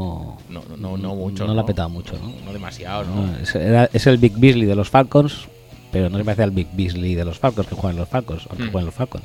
No, 0.48 0.62
no, 0.68 0.76
no, 0.78 0.96
no 0.96 1.14
mucho. 1.14 1.46
no 1.46 1.52
lo 1.54 1.60
ha 1.60 1.66
petado 1.66 1.90
mucho, 1.90 2.14
¿no? 2.18 2.32
No 2.44 2.52
demasiado, 2.54 3.04
¿no? 3.04 3.26
No, 3.26 3.36
es, 3.38 3.54
era- 3.54 3.90
es 3.92 4.06
el 4.06 4.16
Big 4.16 4.32
Beasley 4.38 4.64
de 4.64 4.74
los 4.74 4.88
Falcons, 4.88 5.46
pero 5.92 6.08
no 6.08 6.16
se 6.16 6.24
parece 6.24 6.42
al 6.42 6.52
Big 6.52 6.68
Beasley 6.72 7.14
de 7.14 7.24
los 7.26 7.38
Falcons 7.38 7.68
que 7.68 7.74
juegan 7.74 7.98
los 7.98 8.08
Falcons, 8.08 8.46
aunque 8.48 8.64
Hmm. 8.64 8.70
juegan 8.72 8.86
los 8.86 8.94
Falcons. 8.94 9.24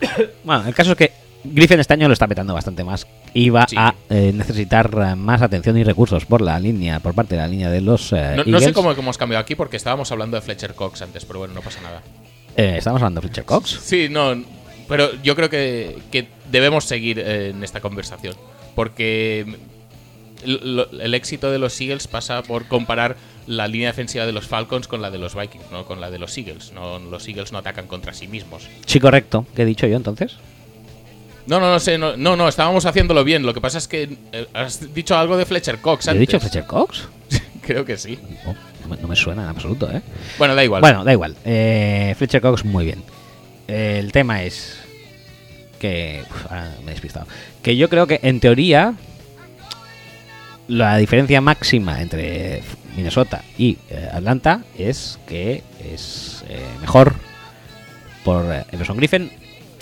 bueno, 0.44 0.66
el 0.66 0.74
caso 0.74 0.92
es 0.92 0.96
que 0.98 1.12
Griffin 1.44 1.78
este 1.80 1.94
año 1.94 2.08
lo 2.08 2.12
está 2.14 2.26
petando 2.26 2.54
bastante 2.54 2.82
más. 2.84 3.06
Y 3.32 3.50
va 3.50 3.66
Sí. 3.68 3.76
a 3.78 3.94
eh, 4.10 4.32
necesitar 4.34 4.90
eh, 4.94 5.14
más 5.14 5.42
atención 5.42 5.76
y 5.76 5.84
recursos 5.84 6.24
por 6.24 6.40
la 6.40 6.58
línea, 6.58 7.00
por 7.00 7.14
parte 7.14 7.34
de 7.34 7.42
la 7.42 7.48
línea 7.48 7.70
de 7.70 7.80
los 7.82 8.12
eh, 8.12 8.32
No, 8.36 8.44
no 8.44 8.58
sé 8.58 8.64
Eagles. 8.66 8.72
cómo 8.72 8.90
hemos 8.92 9.18
cambiado 9.18 9.42
aquí 9.42 9.54
porque 9.54 9.76
estábamos 9.76 10.10
hablando 10.10 10.36
de 10.36 10.40
Fletcher 10.42 10.74
Cox 10.74 11.02
antes, 11.02 11.24
pero 11.24 11.40
bueno, 11.40 11.54
no 11.54 11.60
pasa 11.60 11.80
nada. 11.82 12.02
Eh, 12.56 12.76
estamos 12.78 13.00
hablando 13.02 13.20
de 13.20 13.28
Fletcher 13.28 13.44
Cox. 13.44 13.78
Sí, 13.82 14.08
no, 14.10 14.34
pero 14.88 15.10
yo 15.22 15.36
creo 15.36 15.50
que, 15.50 15.98
que 16.10 16.26
debemos 16.50 16.84
seguir 16.84 17.18
en 17.18 17.62
esta 17.62 17.80
conversación. 17.80 18.34
Porque 18.74 19.46
el, 20.44 20.86
el 21.00 21.14
éxito 21.14 21.50
de 21.50 21.58
los 21.58 21.78
Eagles 21.80 22.06
pasa 22.08 22.42
por 22.42 22.66
comparar 22.68 23.16
la 23.46 23.68
línea 23.68 23.88
defensiva 23.88 24.26
de 24.26 24.32
los 24.32 24.46
Falcons 24.46 24.88
con 24.88 25.02
la 25.02 25.10
de 25.10 25.18
los 25.18 25.34
Vikings, 25.34 25.70
no 25.70 25.84
con 25.84 26.00
la 26.00 26.10
de 26.10 26.18
los 26.18 26.36
Eagles. 26.36 26.72
No, 26.72 26.98
los 26.98 27.26
Eagles 27.28 27.52
no 27.52 27.58
atacan 27.58 27.86
contra 27.86 28.12
sí 28.12 28.28
mismos. 28.28 28.66
Sí, 28.86 29.00
correcto. 29.00 29.46
¿Qué 29.54 29.62
he 29.62 29.64
dicho 29.64 29.86
yo 29.86 29.96
entonces? 29.96 30.36
No, 31.46 31.60
no, 31.60 31.70
no 31.70 31.78
sé, 31.78 31.96
no, 31.96 32.16
no, 32.16 32.34
no, 32.36 32.48
estábamos 32.48 32.86
haciéndolo 32.86 33.22
bien. 33.22 33.44
Lo 33.44 33.54
que 33.54 33.60
pasa 33.60 33.78
es 33.78 33.86
que 33.86 34.16
eh, 34.32 34.46
has 34.52 34.92
dicho 34.92 35.16
algo 35.16 35.36
de 35.36 35.46
Fletcher 35.46 35.78
Cox 35.78 36.06
¿Yo 36.06 36.10
antes. 36.10 36.18
¿He 36.18 36.26
dicho 36.26 36.40
Fletcher 36.40 36.66
Cox? 36.66 37.08
Creo 37.62 37.84
que 37.84 37.96
sí. 37.96 38.18
Oh, 38.46 38.54
no, 38.82 38.88
me, 38.88 39.00
no 39.00 39.08
me 39.08 39.16
suena 39.16 39.44
en 39.44 39.48
absoluto, 39.48 39.90
¿eh? 39.90 40.02
Bueno, 40.38 40.56
da 40.56 40.64
igual. 40.64 40.80
Bueno, 40.80 41.04
da 41.04 41.12
igual. 41.12 41.36
Eh, 41.44 42.14
Fletcher 42.18 42.40
Cox 42.40 42.64
muy 42.64 42.84
bien. 42.84 43.02
Eh, 43.68 43.98
el 44.00 44.10
tema 44.10 44.42
es 44.42 44.76
que 45.78 46.24
uf, 46.28 46.46
ahora 46.50 46.74
me 46.84 46.90
he 46.90 46.94
despistado. 46.94 47.26
Que 47.62 47.76
yo 47.76 47.88
creo 47.88 48.08
que 48.08 48.18
en 48.22 48.40
teoría 48.40 48.94
la 50.68 50.96
diferencia 50.96 51.40
máxima 51.40 52.00
entre 52.02 52.62
Minnesota 52.96 53.42
y 53.58 53.78
eh, 53.90 54.08
Atlanta 54.12 54.62
es 54.78 55.18
que 55.28 55.62
es 55.92 56.44
eh, 56.48 56.60
mejor 56.80 57.14
por 58.24 58.44
eh, 58.52 58.64
Emerson 58.72 58.96
Griffin 58.96 59.30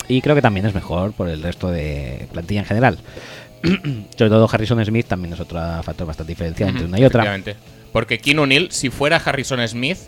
y 0.08 0.20
creo 0.20 0.34
que 0.34 0.42
también 0.42 0.66
es 0.66 0.74
mejor 0.74 1.12
por 1.12 1.28
el 1.28 1.42
resto 1.42 1.70
de 1.70 2.26
plantilla 2.32 2.60
en 2.60 2.66
general. 2.66 2.98
Sobre 3.62 4.30
todo 4.30 4.48
Harrison 4.52 4.84
Smith 4.84 5.06
también 5.06 5.32
es 5.32 5.40
otro 5.40 5.58
factor 5.82 6.06
bastante 6.06 6.32
diferencial 6.32 6.68
entre 6.70 6.86
una 6.86 7.00
y 7.00 7.04
otra. 7.04 7.38
Porque 7.92 8.18
Keanu 8.18 8.42
O'Neill, 8.42 8.70
si 8.70 8.90
fuera 8.90 9.16
Harrison 9.16 9.66
Smith, 9.66 9.98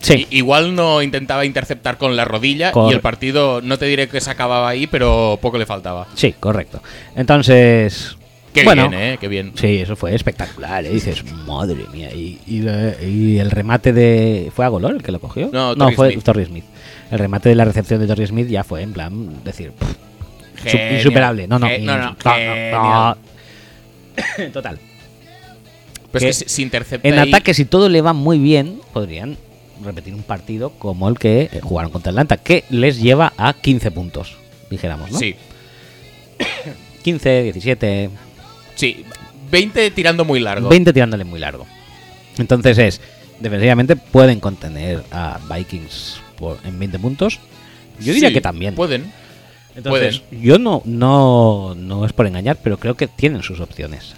Sí. 0.00 0.26
Igual 0.30 0.74
no 0.74 1.00
intentaba 1.02 1.44
interceptar 1.46 1.96
con 1.96 2.16
la 2.16 2.24
rodilla 2.26 2.70
Cor- 2.70 2.92
y 2.92 2.94
el 2.94 3.00
partido, 3.00 3.60
no 3.62 3.78
te 3.78 3.86
diré 3.86 4.08
que 4.08 4.20
se 4.20 4.30
acababa 4.30 4.68
ahí, 4.68 4.86
pero 4.86 5.38
poco 5.40 5.56
le 5.58 5.64
faltaba. 5.66 6.06
Sí, 6.14 6.32
correcto. 6.38 6.82
Entonces, 7.16 8.15
Qué 8.56 8.64
Bueno. 8.64 8.88
bien, 8.88 9.02
¿eh? 9.02 9.18
Qué 9.20 9.28
bien. 9.28 9.52
Sí, 9.54 9.78
eso 9.78 9.96
fue 9.96 10.14
espectacular, 10.14 10.84
¿eh? 10.84 10.90
Dices, 10.90 11.22
madre 11.46 11.84
mía. 11.92 12.10
Y, 12.12 12.38
y, 12.46 13.38
el 13.38 13.50
remate 13.50 13.92
de. 13.92 14.50
¿Fue 14.54 14.64
Agolor 14.64 14.96
el 14.96 15.02
que 15.02 15.12
lo 15.12 15.20
cogió? 15.20 15.50
No, 15.52 15.76
Torrey 15.76 15.94
fue 15.94 16.12
Smith. 16.12 16.24
Torrey 16.24 16.46
Smith. 16.46 16.64
El 17.10 17.18
remate 17.18 17.48
de 17.50 17.54
la 17.54 17.64
recepción 17.64 18.00
de 18.00 18.06
Torrey 18.06 18.26
Smith 18.26 18.48
ya 18.48 18.64
fue 18.64 18.82
en 18.82 18.92
plan, 18.92 19.44
decir, 19.44 19.72
pff, 19.72 20.74
insuperable. 20.94 21.46
No, 21.46 21.58
no, 21.58 21.68
no, 21.68 21.98
no, 21.98 22.16
no, 22.72 23.14
no. 23.14 23.16
Total. 24.52 24.78
Pues 26.10 26.22
que 26.22 26.28
que 26.28 26.32
si, 26.32 26.44
si 26.48 26.62
intercepta 26.62 27.06
En 27.06 27.18
ahí- 27.18 27.28
ataque, 27.28 27.52
si 27.52 27.64
todo 27.66 27.88
le 27.90 28.00
va 28.00 28.12
muy 28.14 28.38
bien, 28.38 28.80
podrían 28.92 29.36
repetir 29.84 30.14
un 30.14 30.22
partido 30.22 30.70
como 30.70 31.08
el 31.10 31.18
que 31.18 31.50
eh, 31.52 31.60
jugaron 31.62 31.92
contra 31.92 32.10
Atlanta, 32.10 32.38
que 32.38 32.64
les 32.70 32.98
lleva 33.02 33.34
a 33.36 33.52
15 33.52 33.90
puntos, 33.90 34.36
dijéramos, 34.70 35.12
¿no? 35.12 35.18
Sí, 35.18 35.34
15, 37.04 37.42
17, 37.42 38.10
sí. 38.76 39.04
20 39.50 39.90
tirando 39.90 40.24
muy 40.24 40.38
largo. 40.40 40.68
20 40.68 40.92
tirándole 40.92 41.24
muy 41.24 41.38
largo. 41.40 41.66
Entonces 42.38 42.78
es, 42.78 43.00
defensivamente 43.40 43.96
pueden 43.96 44.40
contener 44.40 45.02
a 45.10 45.38
Vikings 45.52 46.20
por, 46.38 46.58
en 46.64 46.78
20 46.78 46.98
puntos. 46.98 47.38
Yo 48.00 48.12
diría 48.12 48.28
Sí, 48.28 48.34
que 48.34 48.40
también. 48.40 48.74
Pueden. 48.74 49.12
Entonces, 49.74 50.22
yo 50.30 50.58
no, 50.58 50.82
no, 50.84 51.74
no 51.76 52.06
es 52.06 52.12
por 52.12 52.26
engañar, 52.26 52.58
pero 52.62 52.78
creo 52.78 52.94
que 52.96 53.06
tienen 53.08 53.42
sus 53.42 53.60
opciones. 53.60 54.14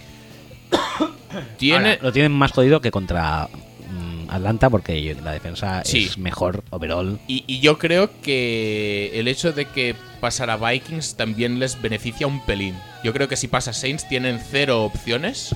Tiene. 1.57 1.77
Ahora, 1.91 1.99
lo 2.01 2.11
tienen 2.11 2.31
más 2.31 2.51
jodido 2.51 2.81
que 2.81 2.91
contra 2.91 3.47
mm, 3.47 4.29
Atlanta 4.31 4.69
porque 4.69 5.15
la 5.23 5.31
defensa 5.33 5.81
Sí. 5.85 6.05
es 6.05 6.17
mejor 6.17 6.63
overall. 6.71 7.19
Y, 7.27 7.43
y 7.45 7.59
yo 7.59 7.77
creo 7.77 8.09
que 8.21 9.11
el 9.13 9.27
hecho 9.27 9.51
de 9.51 9.65
que 9.65 9.95
pasara 10.21 10.57
Vikings 10.57 11.15
también 11.15 11.59
les 11.59 11.79
beneficia 11.81 12.25
un 12.25 12.43
pelín. 12.45 12.75
Yo 13.03 13.13
creo 13.13 13.27
que 13.27 13.35
si 13.37 13.47
pasa 13.47 13.73
Saints 13.73 14.07
tienen 14.07 14.39
cero 14.51 14.83
opciones. 14.83 15.55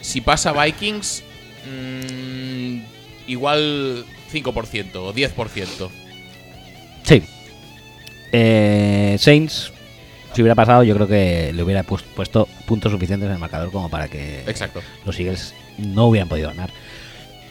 Si 0.00 0.20
pasa 0.20 0.52
Vikings, 0.52 1.22
mm, 1.66 2.80
igual 3.28 4.04
5% 4.32 5.04
o 5.04 5.12
10%. 5.14 5.90
Sí. 7.04 7.22
Eh, 8.32 9.16
Saints, 9.18 9.72
si 10.34 10.42
hubiera 10.42 10.54
pasado, 10.54 10.82
yo 10.82 10.94
creo 10.94 11.06
que 11.06 11.52
le 11.52 11.62
hubiera 11.62 11.82
pues- 11.84 12.02
puesto 12.02 12.48
puntos 12.66 12.90
suficientes 12.90 13.26
en 13.26 13.32
el 13.34 13.38
marcador 13.38 13.70
como 13.70 13.88
para 13.90 14.08
que 14.08 14.40
Exacto. 14.46 14.82
los 15.04 15.18
Eagles 15.20 15.54
no 15.78 16.06
hubieran 16.06 16.28
podido 16.28 16.48
ganar. 16.48 16.70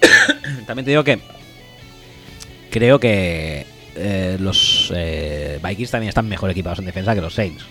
También 0.68 0.84
te 0.86 0.92
digo 0.92 1.04
que 1.04 1.20
creo 2.70 3.00
que 3.00 3.66
eh, 3.96 4.38
los 4.40 4.92
eh, 4.96 5.60
Vikings 5.64 5.92
también 5.92 6.10
están 6.10 6.28
mejor 6.28 6.50
equipados 6.50 6.80
en 6.80 6.86
defensa 6.86 7.14
que 7.14 7.22
los 7.22 7.34
Saints. 7.34 7.64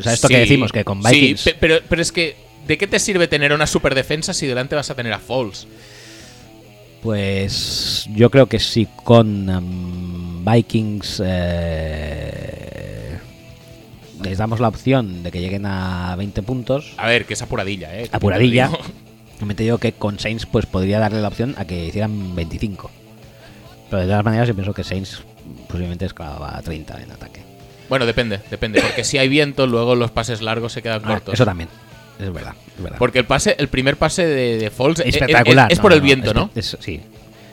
O 0.00 0.02
sea, 0.02 0.12
esto 0.14 0.28
que 0.28 0.34
Sí, 0.34 0.40
decimos 0.40 0.72
que 0.72 0.84
con 0.84 1.02
sí, 1.02 1.08
Vikings 1.10 1.42
pe- 1.42 1.56
pero, 1.58 1.78
pero 1.88 2.02
es 2.02 2.10
que, 2.12 2.36
¿de 2.66 2.76
qué 2.78 2.86
te 2.86 2.98
sirve 2.98 3.28
tener 3.28 3.52
una 3.52 3.66
super 3.66 3.94
defensa 3.94 4.32
si 4.34 4.46
delante 4.46 4.74
vas 4.74 4.90
a 4.90 4.94
tener 4.94 5.12
a 5.12 5.18
Falls? 5.18 5.66
Pues 7.02 8.06
yo 8.14 8.30
creo 8.30 8.46
que 8.46 8.58
si 8.60 8.86
con 9.04 9.48
em, 9.48 10.44
Vikings 10.44 11.22
eh, 11.24 13.18
les 14.22 14.36
damos 14.38 14.60
la 14.60 14.68
opción 14.68 15.22
de 15.22 15.30
que 15.30 15.40
lleguen 15.40 15.64
a 15.64 16.14
20 16.16 16.42
puntos, 16.42 16.92
A 16.98 17.06
ver, 17.06 17.24
que 17.24 17.32
es 17.34 17.40
apuradilla, 17.42 17.98
¿eh? 17.98 18.08
apuradilla, 18.12 18.70
también 19.38 19.56
te 19.56 19.62
digo 19.62 19.78
que 19.82 19.92
con 19.92 20.18
Saints 20.18 20.44
pues 20.44 20.66
podría 20.66 20.98
darle 20.98 21.22
la 21.22 21.28
opción 21.28 21.54
a 21.56 21.64
que 21.64 21.86
hicieran 21.86 22.34
25. 22.36 22.90
Pero 23.88 24.02
de 24.02 24.08
todas 24.08 24.24
maneras 24.24 24.46
yo 24.48 24.54
pienso 24.54 24.74
que 24.74 24.84
Saints 24.84 25.22
posiblemente 25.68 26.04
escalaba 26.04 26.56
a 26.56 26.60
30 26.62 27.02
en 27.02 27.10
ataque. 27.12 27.40
Bueno, 27.90 28.06
depende, 28.06 28.40
depende. 28.50 28.80
Porque 28.80 29.04
si 29.04 29.18
hay 29.18 29.28
viento, 29.28 29.66
luego 29.66 29.94
los 29.96 30.10
pases 30.10 30.40
largos 30.40 30.72
se 30.72 30.80
quedan 30.80 31.02
Ah, 31.04 31.08
cortos. 31.08 31.34
eso 31.34 31.44
también, 31.44 31.68
es 32.18 32.32
verdad. 32.32 32.54
Es 32.76 32.82
verdad. 32.82 32.98
Porque 32.98 33.18
el 33.18 33.26
pase, 33.26 33.54
el 33.58 33.68
primer 33.68 33.96
pase 33.96 34.24
de, 34.26 34.56
de 34.58 34.70
Falls 34.70 35.00
es, 35.00 35.06
es- 35.08 35.14
espectacular. 35.16 35.70
es 35.70 35.78
no, 35.78 35.82
por 35.82 35.92
el 35.92 35.98
no, 35.98 36.04
viento, 36.04 36.32
¿no? 36.32 36.50
es- 36.54 36.76
sí. 36.80 37.02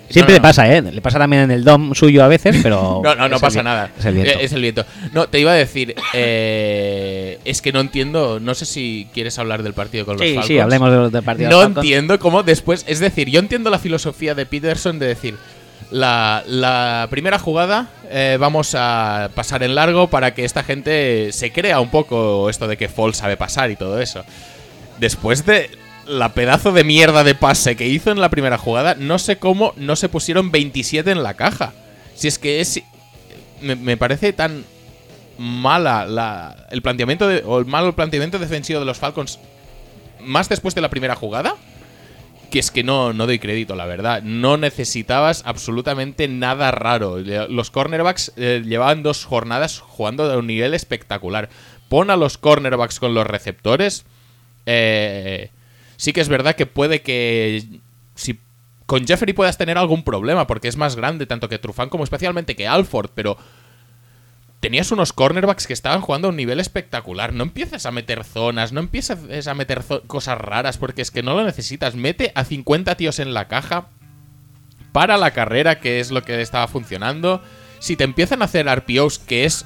Siempre 0.09 0.31
no, 0.31 0.37
le 0.37 0.39
no. 0.39 0.43
pasa, 0.43 0.73
¿eh? 0.73 0.81
Le 0.81 1.01
pasa 1.01 1.19
también 1.19 1.41
en 1.41 1.51
el 1.51 1.65
dom 1.65 1.93
suyo 1.93 2.23
a 2.23 2.29
veces, 2.29 2.55
pero. 2.63 3.01
No, 3.03 3.13
no, 3.13 3.27
no 3.27 3.35
el 3.35 3.41
pasa 3.41 3.61
nada. 3.61 3.91
Es 3.99 4.05
el 4.05 4.13
viento. 4.13 4.31
Eh, 4.31 4.37
Es 4.45 4.53
el 4.53 4.61
viento. 4.61 4.85
No, 5.11 5.27
te 5.27 5.37
iba 5.37 5.51
a 5.51 5.55
decir, 5.55 5.95
eh, 6.13 7.39
es 7.43 7.61
que 7.61 7.71
no 7.73 7.79
entiendo, 7.81 8.39
no 8.39 8.53
sé 8.55 8.65
si 8.65 9.07
quieres 9.13 9.37
hablar 9.39 9.63
del 9.63 9.73
partido 9.73 10.05
con 10.05 10.13
los 10.15 10.21
Sí, 10.21 10.29
Falcons. 10.33 10.47
sí, 10.47 10.59
hablemos 10.59 10.91
de- 10.91 11.09
del 11.09 11.23
partido. 11.23 11.49
de 11.49 11.55
No 11.55 11.61
Falcons. 11.61 11.83
entiendo 11.85 12.19
cómo 12.19 12.43
después, 12.43 12.85
es 12.87 12.99
decir, 12.99 13.29
yo 13.29 13.39
entiendo 13.39 13.69
la 13.69 13.79
filosofía 13.79 14.33
de 14.35 14.45
Peterson 14.45 14.97
de 14.99 15.07
decir, 15.07 15.35
la, 15.91 16.43
la 16.45 17.07
primera 17.09 17.39
jugada 17.39 17.87
eh, 18.09 18.37
vamos 18.39 18.75
a 18.75 19.29
pasar 19.35 19.63
en 19.63 19.75
largo 19.75 20.07
para 20.07 20.33
que 20.33 20.45
esta 20.45 20.63
gente 20.63 21.31
se 21.31 21.51
crea 21.51 21.79
un 21.79 21.89
poco 21.89 22.49
esto 22.49 22.67
de 22.67 22.77
que 22.77 22.89
Fall 22.89 23.13
sabe 23.13 23.37
pasar 23.37 23.71
y 23.71 23.75
todo 23.75 23.99
eso. 24.01 24.23
Después 24.99 25.45
de 25.45 25.69
la 26.05 26.33
pedazo 26.33 26.71
de 26.71 26.83
mierda 26.83 27.23
de 27.23 27.35
pase 27.35 27.75
que 27.75 27.87
hizo 27.87 28.11
en 28.11 28.21
la 28.21 28.29
primera 28.29 28.57
jugada, 28.57 28.95
no 28.95 29.19
sé 29.19 29.37
cómo 29.37 29.73
no 29.75 29.95
se 29.95 30.09
pusieron 30.09 30.51
27 30.51 31.11
en 31.11 31.23
la 31.23 31.35
caja. 31.35 31.73
Si 32.15 32.27
es 32.27 32.39
que 32.39 32.61
es... 32.61 32.81
Me, 33.61 33.97
parece 33.97 34.33
tan 34.33 34.65
mala 35.37 36.05
la, 36.05 36.67
el 36.69 36.81
planteamiento 36.81 37.27
o 37.45 37.59
el 37.59 37.65
malo 37.65 37.95
planteamiento 37.95 38.39
defensivo 38.39 38.79
de 38.79 38.85
los 38.85 38.97
Falcons 38.97 39.39
más 40.19 40.49
después 40.49 40.75
de 40.75 40.81
la 40.81 40.89
primera 40.89 41.15
jugada 41.15 41.55
que 42.47 42.59
es 42.59 42.71
que 42.71 42.83
no, 42.83 43.13
no 43.13 43.25
doy 43.25 43.39
crédito, 43.39 43.75
la 43.75 43.85
verdad. 43.85 44.21
No 44.23 44.57
necesitabas 44.57 45.43
absolutamente 45.45 46.27
nada 46.27 46.71
raro. 46.71 47.19
Los 47.19 47.71
cornerbacks 47.71 48.33
eh, 48.35 48.63
llevaban 48.65 49.03
dos 49.03 49.25
jornadas 49.25 49.79
jugando 49.79 50.27
de 50.27 50.37
un 50.37 50.47
nivel 50.47 50.73
espectacular. 50.73 51.49
Pon 51.89 52.09
a 52.09 52.17
los 52.17 52.37
cornerbacks 52.37 52.99
con 52.99 53.13
los 53.13 53.27
receptores. 53.27 54.05
eh, 54.65 55.51
sí 55.97 56.13
que 56.13 56.21
es 56.21 56.29
verdad 56.29 56.55
que 56.55 56.65
puede 56.65 57.01
que... 57.01 57.63
Si 58.15 58.39
con 58.87 59.05
Jeffrey 59.05 59.33
puedas 59.33 59.57
tener 59.57 59.77
algún 59.77 60.03
problema, 60.03 60.47
porque 60.47 60.69
es 60.69 60.77
más 60.77 60.95
grande 60.95 61.25
tanto 61.25 61.49
que 61.49 61.59
Trufán 61.59 61.89
como 61.89 62.05
especialmente 62.05 62.55
que 62.55 62.67
Alford, 62.67 63.11
pero 63.13 63.37
tenías 64.59 64.91
unos 64.91 65.13
cornerbacks 65.13 65.67
que 65.67 65.73
estaban 65.73 66.01
jugando 66.01 66.27
a 66.27 66.31
un 66.31 66.35
nivel 66.37 66.59
espectacular. 66.59 67.33
No 67.33 67.43
empieces 67.43 67.85
a 67.85 67.91
meter 67.91 68.23
zonas, 68.23 68.71
no 68.73 68.79
empieces 68.79 69.47
a 69.47 69.53
meter 69.53 69.83
cosas 70.07 70.37
raras, 70.37 70.77
porque 70.77 71.01
es 71.01 71.11
que 71.11 71.23
no 71.23 71.35
lo 71.35 71.43
necesitas. 71.45 71.95
Mete 71.95 72.31
a 72.35 72.43
50 72.43 72.95
tíos 72.95 73.19
en 73.19 73.33
la 73.33 73.47
caja 73.47 73.89
para 74.91 75.17
la 75.17 75.31
carrera, 75.31 75.79
que 75.79 75.99
es 75.99 76.11
lo 76.11 76.23
que 76.23 76.41
estaba 76.41 76.67
funcionando. 76.67 77.41
Si 77.79 77.95
te 77.95 78.03
empiezan 78.03 78.41
a 78.41 78.45
hacer 78.45 78.65
RPOs, 78.67 79.19
que 79.19 79.45
es 79.45 79.65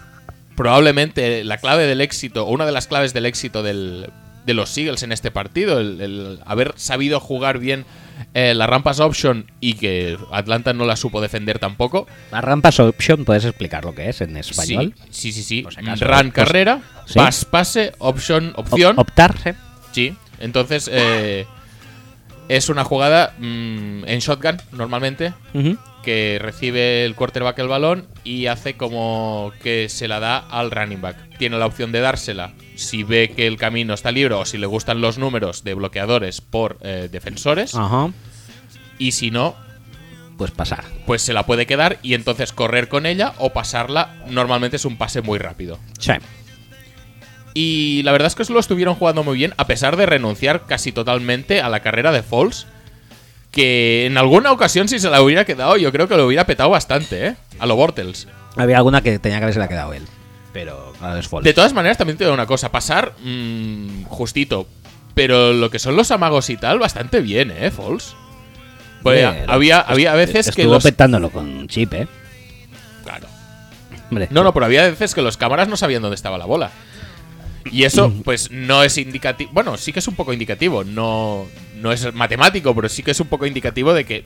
probablemente 0.56 1.44
la 1.46 1.58
clave 1.58 1.88
del 1.88 2.02
éxito, 2.02 2.46
o 2.46 2.52
una 2.52 2.66
de 2.66 2.72
las 2.74 2.88
claves 2.88 3.14
del 3.14 3.26
éxito 3.26 3.64
del- 3.64 4.10
de 4.46 4.54
los 4.54 4.78
Eagles 4.78 5.04
en 5.04 5.12
este 5.12 5.32
partido, 5.32 5.80
el 5.80 6.40
haber 6.46 6.74
sabido 6.76 7.20
jugar 7.20 7.60
bien 7.60 7.86
eh, 8.34 8.54
las 8.54 8.70
rampas 8.70 9.00
option 9.00 9.46
y 9.60 9.74
que 9.74 10.18
Atlanta 10.32 10.74
no 10.74 10.86
la 10.86 10.96
supo 10.96 11.22
defender 11.22 11.60
tampoco. 11.60 12.08
La 12.32 12.42
rampas 12.42 12.80
option, 12.80 13.26
¿puedes 13.26 13.46
explicar 13.46 13.84
lo 13.86 13.94
que 13.96 14.10
es 14.10 14.22
en 14.22 14.38
español? 14.38 14.94
Sí, 15.10 15.32
sí, 15.32 15.44
sí. 15.44 15.66
sí. 15.70 15.80
Acaso, 15.80 16.06
Run 16.06 16.32
pues, 16.32 16.34
carrera, 16.34 16.82
sí. 17.06 17.20
pase, 17.50 17.94
option, 18.00 18.54
opción. 18.56 18.98
Op- 18.98 19.10
optarse. 19.10 19.56
sí. 19.92 20.16
Entonces, 20.40 20.90
eh, 20.92 21.46
es 22.50 22.70
una 22.70 22.84
jugada 22.84 23.34
mm, 23.38 24.06
en 24.08 24.20
shotgun, 24.20 24.58
normalmente. 24.72 25.34
Que 26.04 26.38
recibe 26.42 27.06
el 27.06 27.16
quarterback 27.16 27.60
el 27.60 27.68
balón 27.68 28.08
y 28.24 28.48
hace 28.48 28.76
como 28.76 29.52
que 29.62 29.90
se 29.90 30.08
la 30.08 30.20
da 30.20 30.38
al 30.38 30.72
running 30.72 31.02
back. 31.02 31.38
Tiene 31.38 31.58
la 31.58 31.66
opción 31.66 31.92
de 31.92 32.00
dársela 32.02 32.54
si 32.76 33.04
ve 33.04 33.32
que 33.36 33.48
el 33.48 33.58
camino 33.58 33.94
está 33.94 34.12
libre 34.12 34.34
o 34.36 34.46
si 34.46 34.58
le 34.58 34.66
gustan 34.68 35.02
los 35.02 35.18
números 35.18 35.64
de 35.64 35.74
bloqueadores 35.74 36.42
por 36.42 36.78
eh, 36.82 37.10
defensores. 37.12 37.76
Ajá. 37.76 38.10
Y 38.98 39.12
si 39.14 39.32
no, 39.32 39.56
Pues 40.38 40.52
pasar. 40.52 40.84
pues 41.06 41.22
se 41.22 41.34
la 41.34 41.46
puede 41.46 41.66
quedar 41.66 41.98
y 42.02 42.14
entonces 42.14 42.52
correr 42.54 42.88
con 42.88 43.06
ella 43.06 43.34
o 43.38 43.52
pasarla. 43.52 44.16
Normalmente 44.28 44.78
es 44.78 44.86
un 44.86 44.98
pase 44.98 45.22
muy 45.22 45.38
rápido. 45.40 45.80
Sí. 46.00 46.14
Y 47.54 48.02
la 48.04 48.12
verdad 48.14 48.28
es 48.28 48.36
que 48.36 48.54
lo 48.54 48.60
estuvieron 48.60 48.96
jugando 48.96 49.24
muy 49.24 49.38
bien, 49.38 49.54
a 49.58 49.68
pesar 49.68 49.98
de 49.98 50.06
renunciar 50.06 50.66
casi 50.68 50.92
totalmente 50.92 51.62
a 51.62 51.70
la 51.70 51.82
carrera 51.82 52.12
de 52.12 52.24
Falls. 52.24 52.66
Que 53.52 54.06
en 54.06 54.18
alguna 54.18 54.52
ocasión, 54.52 54.88
si 54.88 55.00
se 55.00 55.10
la 55.10 55.22
hubiera 55.22 55.44
quedado, 55.46 55.76
yo 55.78 55.92
creo 55.92 56.08
que 56.08 56.16
lo 56.16 56.26
hubiera 56.26 56.46
petado 56.46 56.70
bastante, 56.70 57.28
¿eh? 57.28 57.36
A 57.60 57.66
lo 57.66 57.76
Bortles. 57.76 58.28
Había 58.56 58.78
alguna 58.78 59.02
que 59.02 59.20
tenía 59.20 59.40
que 59.40 59.44
haberse 59.44 59.60
la 59.60 59.68
quedado 59.68 59.94
él. 59.94 60.04
Pero 60.54 60.94
claro, 61.00 61.20
es. 61.20 61.30
De 61.44 61.54
todas 61.54 61.74
maneras, 61.74 61.98
también 61.98 62.18
te 62.18 62.24
digo 62.24 62.34
una 62.34 62.46
cosa: 62.46 62.72
pasar 62.72 63.14
mm, 63.24 64.04
justito. 64.06 64.68
Pero 65.14 65.52
lo 65.52 65.70
que 65.70 65.80
son 65.80 65.98
los 65.98 66.12
amagos 66.12 66.50
y 66.50 66.58
tal, 66.58 66.80
bastante 66.80 67.20
bien, 67.20 67.52
¿eh? 67.52 67.72
Falls. 67.72 68.16
Pues 69.04 69.26
Hombre, 69.26 69.46
había, 69.48 69.80
había 69.82 70.14
veces 70.14 70.46
que 70.46 70.62
estuvo 70.62 70.76
los. 70.76 70.84
petándolo 70.84 71.30
con 71.30 71.68
chip, 71.68 71.94
¿eh? 71.94 72.08
Claro. 73.04 73.28
Hombre. 74.10 74.28
No, 74.32 74.44
no, 74.44 74.54
pero 74.54 74.66
había 74.66 74.84
veces 74.84 75.14
que 75.14 75.22
los 75.22 75.38
cámaras 75.38 75.68
no 75.68 75.76
sabían 75.76 76.02
dónde 76.02 76.16
estaba 76.16 76.38
la 76.38 76.46
bola. 76.46 76.72
Y 77.66 77.84
eso, 77.84 78.12
pues, 78.24 78.50
no 78.52 78.84
es 78.84 78.98
indicativo. 78.98 79.52
Bueno, 79.54 79.78
sí 79.78 79.94
que 79.94 80.00
es 80.00 80.08
un 80.08 80.16
poco 80.16 80.34
indicativo. 80.34 80.84
No, 80.84 81.46
no 81.76 81.92
es 81.92 82.14
matemático, 82.14 82.74
pero 82.74 82.90
sí 82.90 83.04
que 83.04 83.12
es 83.12 83.20
un 83.20 83.28
poco 83.28 83.46
indicativo 83.46 83.94
de 83.94 84.06
que 84.06 84.24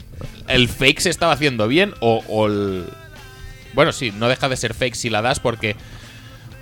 el 0.48 0.70
fake 0.70 1.00
se 1.02 1.10
estaba 1.10 1.34
haciendo 1.34 1.68
bien 1.68 1.94
o, 2.00 2.24
o 2.28 2.48
el. 2.48 2.86
Bueno, 3.74 3.92
sí, 3.92 4.12
no 4.18 4.30
deja 4.30 4.48
de 4.48 4.56
ser 4.56 4.74
fake 4.74 4.96
si 4.96 5.10
la 5.10 5.22
das 5.22 5.40
porque. 5.40 5.76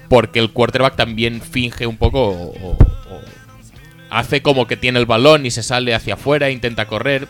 Porque 0.10 0.40
el 0.40 0.52
quarterback 0.52 0.96
también 0.96 1.42
finge 1.42 1.88
un 1.88 1.98
poco 1.98 2.30
o, 2.30 2.72
o- 2.72 2.78
hace 4.10 4.42
como 4.42 4.68
que 4.68 4.78
tiene 4.78 5.00
el 5.00 5.06
balón 5.08 5.46
y 5.46 5.52
se 5.52 5.64
sale 5.64 5.96
hacia 5.96 6.16
afuera, 6.16 6.50
intenta 6.52 6.86
correr. 6.88 7.28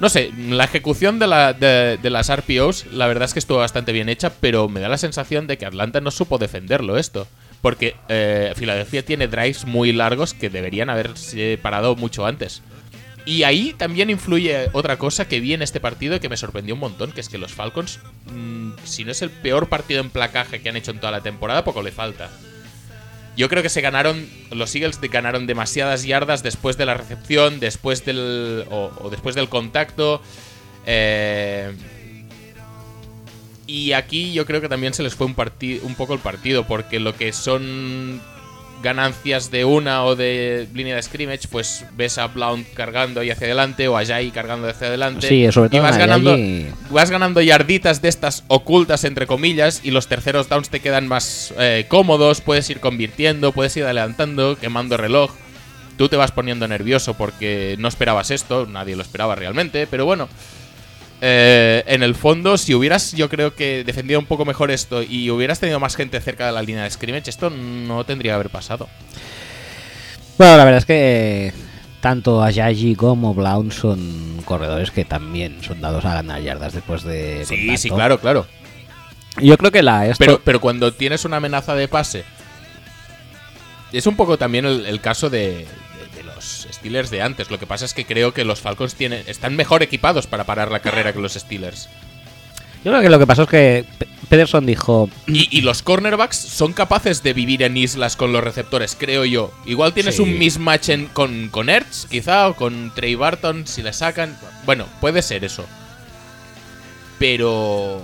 No 0.00 0.08
sé, 0.10 0.30
la 0.48 0.64
ejecución 0.64 1.18
de, 1.18 1.26
la- 1.26 1.52
de- 1.52 1.98
de 2.02 2.10
las 2.10 2.34
RPOs, 2.34 2.86
la 2.92 3.06
verdad 3.06 3.24
es 3.24 3.32
que 3.32 3.38
estuvo 3.38 3.58
bastante 3.58 3.92
bien 3.92 4.08
hecha, 4.08 4.30
pero 4.40 4.68
me 4.68 4.80
da 4.80 4.88
la 4.88 4.98
sensación 4.98 5.46
de 5.46 5.56
que 5.56 5.66
Atlanta 5.66 6.00
no 6.00 6.10
supo 6.10 6.38
defenderlo 6.38 6.98
esto. 6.98 7.26
Porque 7.62 7.96
eh, 8.08 8.52
Filadelfia 8.56 9.04
tiene 9.04 9.28
drives 9.28 9.64
muy 9.64 9.92
largos 9.92 10.34
que 10.34 10.50
deberían 10.50 10.90
haberse 10.90 11.58
parado 11.60 11.96
mucho 11.96 12.26
antes. 12.26 12.62
Y 13.24 13.42
ahí 13.42 13.74
también 13.76 14.08
influye 14.08 14.68
otra 14.72 14.98
cosa 14.98 15.26
que 15.26 15.40
vi 15.40 15.52
en 15.52 15.62
este 15.62 15.80
partido 15.80 16.20
que 16.20 16.28
me 16.28 16.36
sorprendió 16.36 16.74
un 16.74 16.80
montón, 16.80 17.10
que 17.10 17.20
es 17.20 17.28
que 17.28 17.38
los 17.38 17.52
Falcons, 17.52 17.98
mm, 18.32 18.70
si 18.84 19.04
no 19.04 19.10
es 19.10 19.20
el 19.20 19.30
peor 19.30 19.68
partido 19.68 20.00
en 20.00 20.10
placaje 20.10 20.60
que 20.60 20.68
han 20.68 20.76
hecho 20.76 20.92
en 20.92 21.00
toda 21.00 21.10
la 21.10 21.22
temporada, 21.22 21.64
poco 21.64 21.82
le 21.82 21.90
falta. 21.90 22.30
Yo 23.36 23.48
creo 23.48 23.62
que 23.64 23.68
se 23.68 23.80
ganaron, 23.80 24.26
los 24.52 24.74
Eagles 24.74 25.00
ganaron 25.00 25.46
demasiadas 25.48 26.04
yardas 26.04 26.44
después 26.44 26.78
de 26.78 26.86
la 26.86 26.94
recepción, 26.94 27.58
después 27.58 28.04
del, 28.04 28.64
o, 28.70 28.92
o 29.00 29.10
después 29.10 29.34
del 29.34 29.48
contacto. 29.48 30.22
eh, 30.86 31.72
y 33.66 33.92
aquí 33.92 34.32
yo 34.32 34.46
creo 34.46 34.60
que 34.60 34.68
también 34.68 34.94
se 34.94 35.02
les 35.02 35.14
fue 35.14 35.26
un, 35.26 35.36
un 35.82 35.94
poco 35.94 36.14
el 36.14 36.20
partido, 36.20 36.66
porque 36.66 37.00
lo 37.00 37.14
que 37.16 37.32
son 37.32 38.20
ganancias 38.82 39.50
de 39.50 39.64
una 39.64 40.04
o 40.04 40.14
de 40.16 40.68
línea 40.74 40.96
de 40.96 41.02
scrimmage, 41.02 41.48
pues 41.50 41.84
ves 41.96 42.18
a 42.18 42.28
Blount 42.28 42.66
cargando 42.74 43.20
ahí 43.20 43.30
hacia 43.30 43.46
adelante 43.46 43.88
o 43.88 43.96
a 43.96 44.04
Jai 44.04 44.30
cargando 44.30 44.68
hacia 44.68 44.88
adelante. 44.88 45.26
Sí, 45.26 45.50
sobre 45.50 45.70
todo 45.70 45.80
y 45.80 45.82
vas 45.82 45.98
ganando, 45.98 46.36
vas 46.90 47.10
ganando 47.10 47.40
yarditas 47.40 48.02
de 48.02 48.08
estas 48.08 48.44
ocultas, 48.48 49.04
entre 49.04 49.26
comillas, 49.26 49.80
y 49.82 49.90
los 49.90 50.06
terceros 50.06 50.48
downs 50.48 50.68
te 50.68 50.80
quedan 50.80 51.08
más 51.08 51.52
eh, 51.58 51.86
cómodos, 51.88 52.40
puedes 52.40 52.68
ir 52.70 52.80
convirtiendo, 52.80 53.52
puedes 53.52 53.76
ir 53.76 53.84
adelantando, 53.84 54.56
quemando 54.56 54.96
reloj. 54.96 55.32
Tú 55.96 56.08
te 56.08 56.16
vas 56.16 56.30
poniendo 56.30 56.68
nervioso 56.68 57.14
porque 57.14 57.76
no 57.78 57.88
esperabas 57.88 58.30
esto, 58.30 58.66
nadie 58.66 58.96
lo 58.96 59.02
esperaba 59.02 59.34
realmente, 59.34 59.86
pero 59.86 60.04
bueno. 60.04 60.28
Eh, 61.28 61.82
en 61.88 62.04
el 62.04 62.14
fondo, 62.14 62.56
si 62.56 62.72
hubieras, 62.72 63.10
yo 63.10 63.28
creo 63.28 63.52
que 63.56 63.82
defendido 63.82 64.20
un 64.20 64.26
poco 64.26 64.44
mejor 64.44 64.70
esto 64.70 65.02
y 65.02 65.28
hubieras 65.28 65.58
tenido 65.58 65.80
más 65.80 65.96
gente 65.96 66.20
cerca 66.20 66.46
de 66.46 66.52
la 66.52 66.62
línea 66.62 66.84
de 66.84 66.90
scrimmage, 66.90 67.28
esto 67.28 67.50
no 67.50 68.04
tendría 68.04 68.30
que 68.30 68.34
haber 68.34 68.50
pasado. 68.50 68.88
Bueno, 70.38 70.56
la 70.56 70.64
verdad 70.64 70.78
es 70.78 70.84
que 70.84 71.52
tanto 72.00 72.44
Ajayi 72.44 72.94
como 72.94 73.34
Blount 73.34 73.72
son 73.72 74.40
corredores 74.44 74.92
que 74.92 75.04
también 75.04 75.64
son 75.64 75.80
dados 75.80 76.04
a 76.04 76.14
ganar 76.14 76.40
yardas 76.42 76.74
después 76.74 77.02
de. 77.02 77.44
Sí, 77.44 77.56
contacto. 77.56 77.82
sí, 77.82 77.90
claro, 77.90 78.20
claro. 78.20 78.46
Yo 79.38 79.58
creo 79.58 79.72
que 79.72 79.82
la 79.82 80.06
esto, 80.06 80.24
Pero, 80.24 80.40
pero 80.44 80.60
cuando 80.60 80.92
tienes 80.92 81.24
una 81.24 81.38
amenaza 81.38 81.74
de 81.74 81.88
pase, 81.88 82.24
es 83.92 84.06
un 84.06 84.14
poco 84.14 84.38
también 84.38 84.64
el, 84.64 84.86
el 84.86 85.00
caso 85.00 85.28
de, 85.28 85.66
Steelers 86.86 87.10
de 87.10 87.22
antes. 87.22 87.50
Lo 87.50 87.58
que 87.58 87.66
pasa 87.66 87.84
es 87.84 87.94
que 87.94 88.04
creo 88.04 88.32
que 88.32 88.44
los 88.44 88.60
Falcons 88.60 88.94
tienen, 88.94 89.24
están 89.26 89.56
mejor 89.56 89.82
equipados 89.82 90.26
para 90.26 90.44
parar 90.44 90.70
la 90.70 90.80
carrera 90.80 91.12
que 91.12 91.18
los 91.20 91.34
Steelers. 91.34 91.88
yo 92.84 92.92
creo 92.92 93.02
que 93.02 93.08
lo 93.10 93.18
que 93.18 93.26
pasó 93.26 93.42
es 93.42 93.48
que 93.48 93.84
Pederson 94.28 94.64
dijo, 94.66 95.08
Y, 95.26 95.48
y 95.56 95.62
los 95.62 95.82
cornerbacks 95.82 96.36
son 96.36 96.72
capaces 96.72 97.22
de 97.24 97.32
vivir 97.32 97.62
en 97.64 97.76
islas 97.76 98.14
con 98.16 98.32
los 98.32 98.42
receptores, 98.44 98.96
creo 98.98 99.24
yo. 99.24 99.52
Igual 99.66 99.92
tienes 99.92 100.16
Sí. 100.16 100.22
un 100.22 100.38
mismatch 100.38 100.88
en- 100.90 101.06
con, 101.06 101.48
con 101.48 101.68
Ertz, 101.68 102.06
quizá, 102.06 102.48
o 102.48 102.54
con 102.54 102.92
Trey 102.94 103.14
Barton, 103.16 103.66
si 103.66 103.82
le 103.82 103.92
sacan. 103.92 104.36
Bueno, 104.64 104.86
puede 105.00 105.22
ser 105.22 105.44
eso. 105.44 105.64
Pero. 107.18 108.02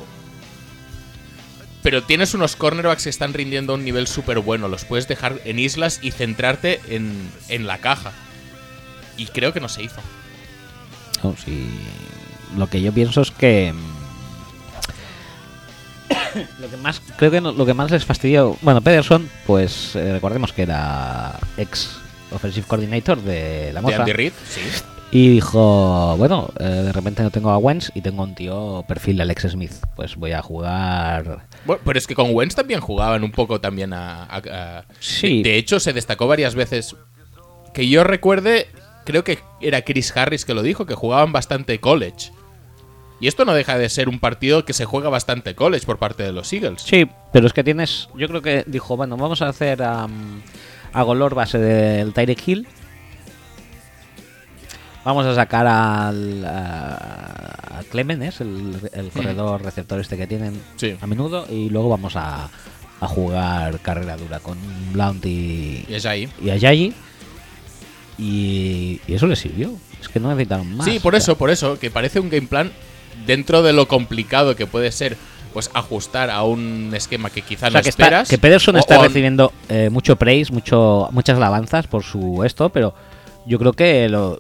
Pero 1.83 2.03
tienes 2.05 2.33
unos 2.35 2.55
cornerbacks 2.55 3.05
que 3.05 3.11
están 3.11 3.35
rindiendo 3.35 3.73
a 3.73 3.77
un 3.77 3.85
nivel 3.85 4.07
súper 4.07 4.39
bueno. 4.39 4.69
Los 4.69 4.85
puedes 4.85 5.09
dejar 5.09 5.41
en 5.45 5.59
islas 5.59 5.99
y 6.01 6.13
centrarte 6.13 6.81
en, 6.89 7.29
en 7.49 7.67
la 7.67 7.79
caja. 7.79 8.13
Y 9.23 9.27
creo 9.27 9.53
que 9.53 9.61
no 9.61 9.69
se 9.69 9.83
hizo. 9.85 10.01
lo 12.57 12.67
que 12.69 12.81
yo 12.83 12.93
pienso 12.93 13.21
es 13.23 13.31
que 13.31 13.73
mm, 13.73 13.79
lo 16.61 16.69
que 16.71 16.77
más 16.77 17.01
creo 17.17 17.31
que 17.31 17.41
no- 17.41 17.53
lo 17.53 17.65
que 17.67 17.75
más 17.75 17.91
les 17.91 18.05
fastidió, 18.05 18.57
bueno, 18.63 18.81
Pederson, 18.81 19.29
pues 19.47 19.95
eh, 19.97 20.13
recordemos 20.13 20.53
que 20.53 20.63
era 20.63 21.39
ex 21.57 21.99
offensive 22.33 22.67
coordinator 22.67 23.21
de 23.23 23.71
la 23.73 23.81
De 23.81 23.87
Mosa 23.87 23.99
Andy 24.01 24.13
Reid, 24.13 24.33
sí. 24.49 24.61
y 25.11 25.29
dijo, 25.29 26.17
bueno, 26.17 26.51
eh, 26.59 26.65
de 26.65 26.93
repente 26.93 27.23
no 27.23 27.31
tengo 27.31 27.51
a 27.51 27.59
Wentz 27.59 27.91
y 27.95 28.01
tengo 28.01 28.23
un 28.23 28.35
tío 28.35 28.85
perfil 28.89 29.19
de 29.19 29.23
Alex 29.23 29.49
Smith, 29.53 29.73
pues 29.95 30.17
voy 30.17 30.33
a 30.33 30.43
jugar 30.43 31.47
Bueno, 31.67 31.81
pero 31.85 31.99
es 31.99 32.07
que 32.07 32.15
con 32.15 32.35
Wentz 32.35 32.55
también 32.55 32.81
jugaban 32.81 33.23
un 33.23 33.31
poco 33.33 33.61
también 33.61 33.93
a... 33.93 34.25
a- 34.25 34.43
a- 34.79 34.85
Sí. 34.99 35.43
De, 35.43 35.51
de 35.51 35.59
hecho, 35.59 35.79
se 35.79 35.93
destacó 35.93 36.27
varias 36.27 36.55
veces. 36.55 36.97
Que 37.75 37.89
yo 37.89 38.05
recuerde, 38.05 38.69
creo 39.05 39.25
que 39.25 39.39
era 39.61 39.83
Chris 39.83 40.17
Harris 40.17 40.45
que 40.45 40.55
lo 40.55 40.63
dijo, 40.63 40.87
que 40.87 40.95
jugaban 40.95 41.33
bastante 41.33 41.81
college. 41.81 42.31
Y 43.21 43.29
esto 43.29 43.45
no 43.45 43.55
deja 43.55 43.79
de 43.79 43.89
ser 43.89 44.09
un 44.09 44.19
partido 44.19 44.65
que 44.65 44.73
se 44.73 44.85
juega 44.85 45.09
bastante 45.09 45.55
college 45.55 45.87
por 45.87 45.99
parte 45.99 46.25
de 46.25 46.33
los 46.33 46.53
Eagles. 46.53 46.83
Sí, 46.83 47.07
pero 47.33 47.47
es 47.47 47.53
que 47.53 47.63
tienes. 47.63 48.09
Yo 48.17 48.27
creo 48.29 48.43
que 48.43 48.65
dijo, 48.67 48.97
bueno, 48.97 49.17
vamos 49.17 49.43
a 49.43 49.49
hacer 49.49 49.83
am, 49.83 50.43
a 50.93 51.03
Golor 51.03 51.35
base 51.35 51.59
del 51.59 52.13
Tyreek 52.13 52.49
Hill. 52.49 52.67
Vamos 55.05 55.27
a 55.27 55.35
sacar 55.35 55.67
al 55.67 56.45
a, 56.45 57.79
a 57.79 57.83
Clemens, 57.91 58.41
el, 58.41 58.77
el 58.93 59.11
corredor 59.11 59.63
receptor 59.63 59.99
este 60.01 60.17
que 60.17 60.29
tienen 60.29 60.61
Sí. 60.77 60.97
a 61.01 61.07
menudo, 61.09 61.47
y 61.51 61.71
luego 61.71 61.89
vamos 61.89 62.15
a, 62.15 62.49
a 63.01 63.09
jugar 63.09 63.81
carrera 63.81 64.17
dura 64.17 64.39
con 64.39 64.59
Blount 64.93 65.25
y, 65.27 65.85
Y 65.89 65.95
es 65.95 66.07
ahí. 66.07 66.29
y 66.41 66.51
a 66.51 66.57
Yayi. 66.57 66.95
Y, 68.23 69.01
y 69.09 69.15
eso 69.15 69.27
le 69.27 69.37
sirvió. 69.37 69.73
Es 70.01 70.09
que 70.09 70.21
no 70.21 70.29
necesitaron 70.29 70.77
más. 70.77 70.87
Sí, 70.87 71.01
por 71.01 71.15
O 71.15 71.19
sea, 71.21 71.25
eso, 71.25 71.37
por 71.39 71.51
eso, 71.51 71.79
que 71.79 71.91
parece 71.91 72.21
un 72.21 72.31
game 72.31 72.47
plan 72.47 72.71
dentro 73.27 73.63
de 73.63 73.73
lo 73.73 73.89
complicado 73.89 74.55
que 74.57 74.67
puede 74.67 74.93
ser 74.93 75.17
pues 75.53 75.71
ajustar 75.75 76.31
a 76.31 76.45
un 76.45 76.93
esquema 76.95 77.29
que 77.29 77.43
quizá 77.43 77.67
O 77.67 77.71
sea, 77.71 77.81
no 77.81 77.83
que, 77.83 77.91
está- 77.91 78.05
esperas. 78.05 78.29
que 78.29 78.39
Pederson 78.39 78.77
o- 78.77 78.79
está 78.79 78.99
o 78.99 79.03
recibiendo 79.03 79.53
eh, 79.69 79.91
mucho 79.91 80.17
praise, 80.17 80.51
mucho, 80.53 81.09
muchas 81.13 81.37
alabanzas 81.37 81.87
por 81.87 82.05
su 82.05 82.43
esto, 82.45 82.71
pero 82.71 82.95
yo 83.47 83.59
creo 83.59 83.75
que 83.75 84.09
lo, 84.09 84.39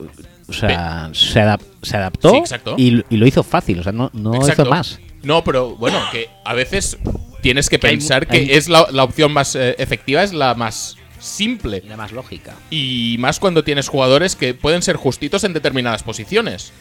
o 0.48 0.52
sea, 0.52 1.10
se, 1.12 1.40
adap- 1.42 1.60
se 1.82 1.96
adaptó 1.98 2.32
Sí, 2.46 2.54
y, 2.78 3.04
y 3.14 3.16
lo 3.18 3.26
hizo 3.26 3.42
fácil, 3.42 3.80
o 3.80 3.82
sea, 3.82 3.92
no, 3.92 4.10
no 4.14 4.34
Exacto. 4.36 4.62
hizo 4.62 4.70
más. 4.70 5.00
No, 5.22 5.44
pero 5.44 5.76
bueno, 5.76 5.98
que 6.10 6.28
a 6.46 6.54
veces 6.54 6.96
tienes 7.42 7.68
que 7.68 7.78
Que 7.78 7.88
hay 7.88 7.96
pensar 7.98 8.26
que 8.26 8.38
hay- 8.38 8.50
es 8.50 8.68
la, 8.70 8.86
la 8.90 9.04
opción 9.04 9.32
más 9.34 9.54
eh, 9.54 9.74
efectiva, 9.78 10.22
es 10.22 10.32
la 10.32 10.54
más 10.54 10.96
simple. 11.22 11.82
Y 11.84 11.88
la 11.88 11.96
más 11.96 12.12
lógica. 12.12 12.54
Y 12.70 13.16
más 13.18 13.38
cuando 13.38 13.64
tienes 13.64 13.88
jugadores 13.88 14.36
que 14.36 14.54
pueden 14.54 14.82
ser 14.82 14.96
justitos 14.96 15.44
en 15.44 15.52
determinadas 15.52 16.02
posiciones. 16.02 16.72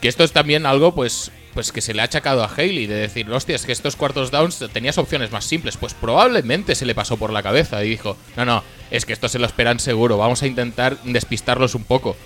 Que 0.00 0.08
esto 0.08 0.24
es 0.24 0.32
también 0.32 0.66
algo, 0.66 0.94
pues, 0.94 1.30
pues 1.54 1.72
que 1.72 1.80
se 1.80 1.94
le 1.94 2.00
ha 2.00 2.04
achacado 2.04 2.42
a 2.42 2.48
Haley, 2.48 2.86
de 2.86 2.94
decir, 2.94 3.30
hostia, 3.30 3.56
es 3.56 3.66
que 3.66 3.72
estos 3.72 3.96
cuartos 3.96 4.30
downs 4.30 4.64
tenías 4.72 4.98
opciones 4.98 5.30
más 5.30 5.44
simples. 5.44 5.76
Pues 5.76 5.94
probablemente 5.94 6.74
se 6.74 6.86
le 6.86 6.94
pasó 6.94 7.16
por 7.16 7.32
la 7.32 7.42
cabeza 7.42 7.84
y 7.84 7.90
dijo, 7.90 8.16
no, 8.36 8.44
no, 8.44 8.64
es 8.90 9.04
que 9.04 9.12
esto 9.12 9.28
se 9.28 9.38
lo 9.38 9.46
esperan 9.46 9.78
seguro, 9.78 10.16
vamos 10.16 10.42
a 10.42 10.46
intentar 10.46 11.00
despistarlos 11.04 11.74
un 11.74 11.84
poco. 11.84 12.16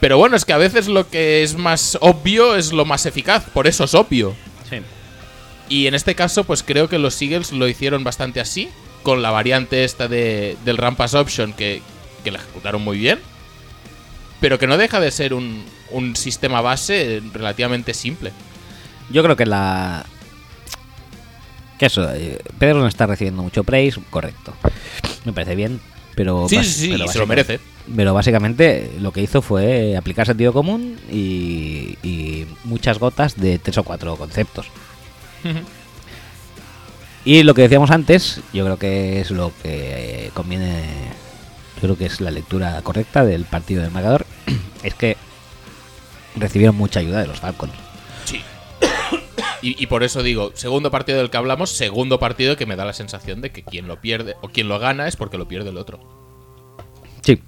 Pero 0.00 0.18
bueno, 0.18 0.34
es 0.34 0.44
que 0.44 0.52
a 0.52 0.58
veces 0.58 0.88
lo 0.88 1.08
que 1.08 1.44
es 1.44 1.56
más 1.56 1.96
obvio 2.00 2.56
es 2.56 2.72
lo 2.72 2.84
más 2.84 3.06
eficaz, 3.06 3.44
por 3.50 3.68
eso 3.68 3.84
es 3.84 3.94
obvio. 3.94 4.34
Sí. 4.68 4.78
Y 5.72 5.86
en 5.86 5.94
este 5.94 6.14
caso, 6.14 6.44
pues 6.44 6.62
creo 6.62 6.90
que 6.90 6.98
los 6.98 7.22
Eagles 7.22 7.50
lo 7.50 7.66
hicieron 7.66 8.04
bastante 8.04 8.40
así, 8.40 8.68
con 9.02 9.22
la 9.22 9.30
variante 9.30 9.84
esta 9.84 10.06
de, 10.06 10.58
del 10.66 10.76
Rampas 10.76 11.14
Option 11.14 11.54
que, 11.54 11.80
que 12.22 12.30
la 12.30 12.40
ejecutaron 12.40 12.82
muy 12.82 12.98
bien, 12.98 13.18
pero 14.38 14.58
que 14.58 14.66
no 14.66 14.76
deja 14.76 15.00
de 15.00 15.10
ser 15.10 15.32
un, 15.32 15.64
un 15.90 16.14
sistema 16.14 16.60
base 16.60 17.22
relativamente 17.32 17.94
simple. 17.94 18.32
Yo 19.08 19.22
creo 19.22 19.34
que 19.34 19.46
la. 19.46 20.04
Que 21.78 21.86
eso, 21.86 22.06
eh, 22.12 22.38
Pederson 22.58 22.86
está 22.86 23.06
recibiendo 23.06 23.42
mucho 23.42 23.64
praise, 23.64 23.98
correcto. 24.10 24.52
Me 25.24 25.32
parece 25.32 25.54
bien, 25.54 25.80
pero. 26.14 26.50
Sí, 26.50 26.62
sí, 26.64 26.64
sí, 26.64 26.88
pero 26.92 27.08
se 27.08 27.18
lo 27.18 27.26
merece. 27.26 27.60
Pero 27.96 28.12
básicamente 28.12 28.90
lo 29.00 29.10
que 29.10 29.22
hizo 29.22 29.40
fue 29.40 29.96
aplicar 29.96 30.26
sentido 30.26 30.52
común 30.52 30.98
y, 31.10 31.96
y 32.02 32.46
muchas 32.64 32.98
gotas 32.98 33.40
de 33.40 33.58
tres 33.58 33.78
o 33.78 33.84
cuatro 33.84 34.16
conceptos. 34.16 34.66
Y 37.24 37.44
lo 37.44 37.54
que 37.54 37.62
decíamos 37.62 37.92
antes, 37.92 38.40
yo 38.52 38.64
creo 38.64 38.78
que 38.78 39.20
es 39.20 39.30
lo 39.30 39.52
que 39.62 40.26
eh, 40.26 40.30
conviene, 40.34 40.82
yo 41.76 41.82
creo 41.82 41.96
que 41.96 42.06
es 42.06 42.20
la 42.20 42.32
lectura 42.32 42.82
correcta 42.82 43.24
del 43.24 43.44
partido 43.44 43.80
del 43.80 43.92
marcador, 43.92 44.26
es 44.82 44.94
que 44.94 45.16
recibieron 46.34 46.74
mucha 46.74 46.98
ayuda 46.98 47.20
de 47.20 47.28
los 47.28 47.40
Falcons. 47.40 47.72
Sí. 48.24 48.40
Y, 49.64 49.80
y 49.80 49.86
por 49.86 50.02
eso 50.02 50.24
digo, 50.24 50.50
segundo 50.54 50.90
partido 50.90 51.18
del 51.18 51.30
que 51.30 51.36
hablamos, 51.36 51.70
segundo 51.70 52.18
partido 52.18 52.56
que 52.56 52.66
me 52.66 52.74
da 52.74 52.84
la 52.84 52.92
sensación 52.92 53.40
de 53.40 53.52
que 53.52 53.62
quien 53.62 53.86
lo 53.86 54.00
pierde 54.00 54.34
o 54.40 54.48
quien 54.48 54.66
lo 54.66 54.80
gana 54.80 55.06
es 55.06 55.14
porque 55.14 55.38
lo 55.38 55.46
pierde 55.46 55.70
el 55.70 55.76
otro. 55.76 56.00
Sí, 57.20 57.40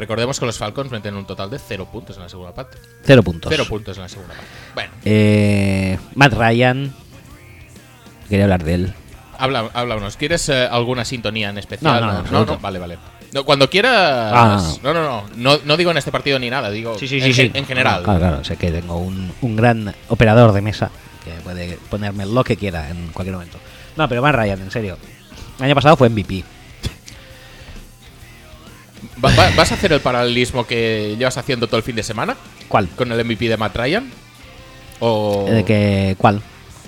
Recordemos 0.00 0.40
que 0.40 0.46
los 0.46 0.56
Falcons 0.56 0.90
meten 0.90 1.14
un 1.14 1.26
total 1.26 1.50
de 1.50 1.58
cero 1.58 1.86
puntos 1.92 2.16
en 2.16 2.22
la 2.22 2.28
segunda 2.30 2.54
parte. 2.54 2.78
cero 3.04 3.22
puntos. 3.22 3.50
Cero 3.50 3.66
puntos 3.68 3.98
en 3.98 4.02
la 4.04 4.08
segunda 4.08 4.34
parte. 4.34 4.50
Bueno, 4.88 4.92
Eh, 5.04 5.98
Matt 6.14 6.32
Ryan, 6.34 6.92
quería 8.28 8.44
hablar 8.44 8.64
de 8.64 8.74
él. 8.74 8.94
Habla, 9.38 9.70
háblanos. 9.72 10.16
¿Quieres 10.16 10.48
eh, 10.50 10.66
alguna 10.70 11.04
sintonía 11.04 11.48
en 11.50 11.58
especial? 11.58 12.00
No, 12.00 12.06
no, 12.12 12.18
absoluto. 12.18 12.58
vale, 12.60 12.78
vale. 12.78 12.98
No, 13.32 13.44
cuando 13.44 13.70
quieras. 13.70 13.92
Ah, 14.34 14.62
no, 14.82 14.92
no, 14.92 15.02
no, 15.02 15.24
no. 15.36 15.58
No 15.64 15.76
digo 15.76 15.90
en 15.92 15.96
este 15.98 16.10
partido 16.10 16.38
ni 16.38 16.50
nada, 16.50 16.70
digo 16.70 16.98
Sí, 16.98 17.06
sí, 17.06 17.20
en, 17.20 17.32
sí, 17.32 17.50
general. 17.66 18.02
Claro, 18.02 18.18
claro. 18.18 18.44
Sé 18.44 18.56
que 18.56 18.70
tengo 18.72 18.96
un, 18.96 19.32
un 19.40 19.56
gran 19.56 19.94
operador 20.08 20.52
de 20.52 20.60
mesa 20.60 20.90
que 21.24 21.30
puede 21.42 21.78
ponerme 21.88 22.26
lo 22.26 22.42
que 22.44 22.56
quiera 22.56 22.90
en 22.90 23.08
cualquier 23.12 23.34
momento. 23.34 23.58
No, 23.96 24.08
pero 24.08 24.20
Matt 24.20 24.34
Ryan, 24.34 24.60
en 24.62 24.70
serio. 24.70 24.98
El 25.58 25.64
año 25.66 25.74
pasado 25.74 25.96
fue 25.96 26.08
MVP. 26.08 26.42
Va- 29.24 29.34
va- 29.34 29.50
¿Vas 29.56 29.70
a 29.70 29.74
hacer 29.74 29.92
el 29.92 30.00
paralelismo 30.00 30.66
que 30.66 31.14
llevas 31.18 31.36
haciendo 31.38 31.66
todo 31.66 31.76
el 31.78 31.82
fin 31.82 31.96
de 31.96 32.02
semana 32.02 32.36
¿Cuál? 32.68 32.88
con 32.88 33.10
el 33.12 33.24
MVP 33.24 33.48
de 33.48 33.56
Matt 33.56 33.76
Ryan? 33.76 34.10
¿O 35.00 35.46
¿De 35.50 35.64
que, 35.64 36.14
¿Cuál? 36.18 36.40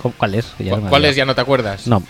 ¿Cu- 0.02 0.12
¿Cuál 0.16 0.34
es? 0.36 0.46
Ya 0.58 0.70
¿Cuál 0.70 0.84
es? 0.86 0.92
olvidado. 0.92 1.12
Ya 1.12 1.24
no 1.24 1.34
te 1.34 1.40
acuerdas. 1.40 1.86
No. 1.86 2.02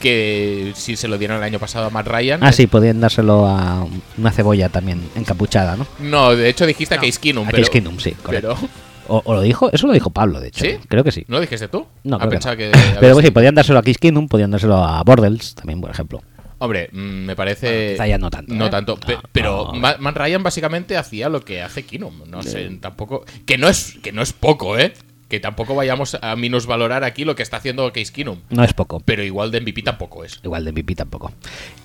Que 0.00 0.72
si 0.76 0.96
se 0.96 1.08
lo 1.08 1.16
dieron 1.18 1.38
el 1.38 1.42
año 1.42 1.58
pasado 1.58 1.86
a 1.86 1.90
Matt 1.90 2.06
Ryan. 2.08 2.42
Ah, 2.44 2.52
sí, 2.52 2.66
podían 2.66 3.00
dárselo 3.00 3.46
a 3.46 3.86
una 4.18 4.32
cebolla 4.32 4.68
también 4.68 5.00
encapuchada, 5.14 5.76
¿no? 5.76 5.86
No, 5.98 6.34
de 6.36 6.48
hecho 6.48 6.66
dijiste 6.66 6.94
a 6.94 6.98
Case 6.98 7.18
Keenum. 7.20 7.48
a 7.48 7.50
pero, 7.50 7.66
Case 7.66 7.82
sí, 7.98 8.10
correcto. 8.22 8.56
Pero. 8.60 8.68
O, 9.06 9.20
o 9.24 9.34
lo 9.34 9.42
dijo, 9.42 9.70
eso 9.72 9.86
lo 9.86 9.92
dijo 9.92 10.10
Pablo, 10.10 10.40
de 10.40 10.48
hecho. 10.48 10.64
¿Sí? 10.64 10.78
Creo 10.88 11.04
que 11.04 11.12
sí. 11.12 11.24
¿No 11.28 11.36
lo 11.36 11.40
dijiste 11.42 11.68
tú? 11.68 11.86
No, 12.04 12.16
Ah, 12.20 12.26
creo 12.28 12.40
que 12.56 12.70
no. 12.70 12.78
Pero 13.00 13.14
pues 13.14 13.24
sí, 13.26 13.30
podían 13.30 13.54
dárselo 13.54 13.78
a 13.78 13.82
Case 13.82 13.98
Keenum, 13.98 14.28
podían 14.28 14.50
dárselo 14.50 14.76
a 14.82 15.02
Bordels 15.02 15.54
también, 15.54 15.80
por 15.80 15.90
ejemplo. 15.90 16.22
Hombre, 16.58 16.88
mm, 16.92 16.96
me 16.96 17.24
Bueno, 17.24 17.36
parece. 17.36 17.96
ya 18.08 18.16
no 18.16 18.30
tanto, 18.30 18.54
No 18.54 18.66
¿eh? 18.66 18.70
tanto. 18.70 18.96
pe- 18.96 19.16
No, 19.16 19.22
pero 19.32 19.70
no. 19.74 19.78
Ma- 19.80 19.96
Matt 19.98 20.16
Ryan 20.16 20.42
básicamente 20.42 20.96
hacía 20.96 21.28
lo 21.28 21.44
que 21.44 21.60
hace 21.62 21.84
Keenum. 21.84 22.22
No 22.28 22.42
sé, 22.42 22.70
tampoco. 22.80 23.24
Que 23.44 23.58
no 23.58 23.68
es, 23.68 23.96
que 24.02 24.12
no 24.12 24.22
es 24.22 24.32
poco, 24.32 24.78
¿eh? 24.78 24.94
Que 25.28 25.40
tampoco 25.40 25.74
vayamos 25.74 26.18
a 26.20 26.36
minusvalorar 26.36 27.02
aquí 27.04 27.24
lo 27.24 27.34
que 27.34 27.42
está 27.42 27.56
haciendo 27.56 27.90
Case 27.92 28.12
Keenum. 28.12 28.38
No 28.50 28.62
es 28.62 28.74
poco. 28.74 29.00
Pero 29.04 29.22
igual 29.22 29.50
de 29.50 29.60
MVP 29.60 29.82
tampoco 29.82 30.24
es. 30.24 30.40
Igual 30.42 30.64
de 30.64 30.72
MVP 30.72 30.94
tampoco. 30.94 31.32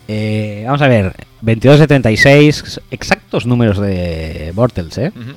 Eh, 0.07 0.63
vamos 0.65 0.81
a 0.81 0.87
ver, 0.87 1.15
22 1.41 1.79
de 1.79 1.87
36, 1.87 2.81
exactos 2.91 3.45
números 3.45 3.79
de 3.79 4.51
Bortles, 4.53 4.97
¿eh? 4.97 5.11
Ujú. 5.15 5.33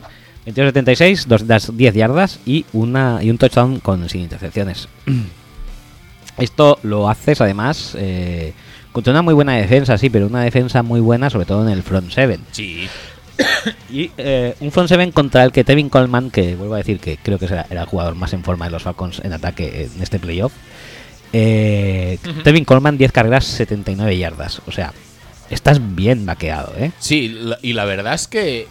22 0.46 0.66
de 0.66 0.70
76, 0.70 1.28
210 1.28 1.94
yardas 1.94 2.40
y, 2.44 2.64
una, 2.72 3.20
y 3.22 3.30
un 3.30 3.38
touchdown 3.38 3.80
con 3.80 4.08
sin 4.08 4.22
intercepciones. 4.22 4.88
Esto 6.38 6.78
lo 6.82 7.08
haces 7.08 7.40
además 7.40 7.94
eh, 7.98 8.52
contra 8.90 9.12
una 9.12 9.22
muy 9.22 9.34
buena 9.34 9.54
defensa, 9.54 9.98
sí, 9.98 10.10
pero 10.10 10.26
una 10.26 10.42
defensa 10.42 10.82
muy 10.82 11.00
buena, 11.00 11.30
sobre 11.30 11.46
todo 11.46 11.66
en 11.66 11.72
el 11.72 11.82
front 11.82 12.10
seven. 12.10 12.40
Sí. 12.50 12.88
Y 13.90 14.10
eh, 14.16 14.54
un 14.60 14.70
front 14.72 14.88
seven 14.88 15.12
contra 15.12 15.44
el 15.44 15.52
que 15.52 15.64
Tevin 15.64 15.88
Coleman, 15.88 16.30
que 16.30 16.54
vuelvo 16.56 16.74
a 16.74 16.78
decir 16.78 16.98
que 16.98 17.16
creo 17.16 17.38
que 17.38 17.44
era, 17.46 17.66
era 17.70 17.82
el 17.82 17.86
jugador 17.86 18.14
más 18.14 18.32
en 18.32 18.42
forma 18.42 18.64
de 18.66 18.70
los 18.72 18.82
Falcons 18.82 19.20
en 19.24 19.32
ataque 19.32 19.88
en 19.94 20.02
este 20.02 20.18
playoff. 20.18 20.52
Eh. 21.32 22.18
Tevin 22.44 22.64
Coleman, 22.64 22.98
10 22.98 23.12
carreras, 23.12 23.44
79 23.44 24.16
yardas. 24.18 24.60
O 24.66 24.72
sea, 24.72 24.92
estás 25.50 25.80
bien 25.94 26.26
vaqueado, 26.26 26.74
¿eh? 26.78 26.92
Sí, 26.98 27.28
la- 27.28 27.58
y 27.62 27.72
la 27.72 27.84
verdad 27.84 28.14
es 28.14 28.28
que. 28.28 28.66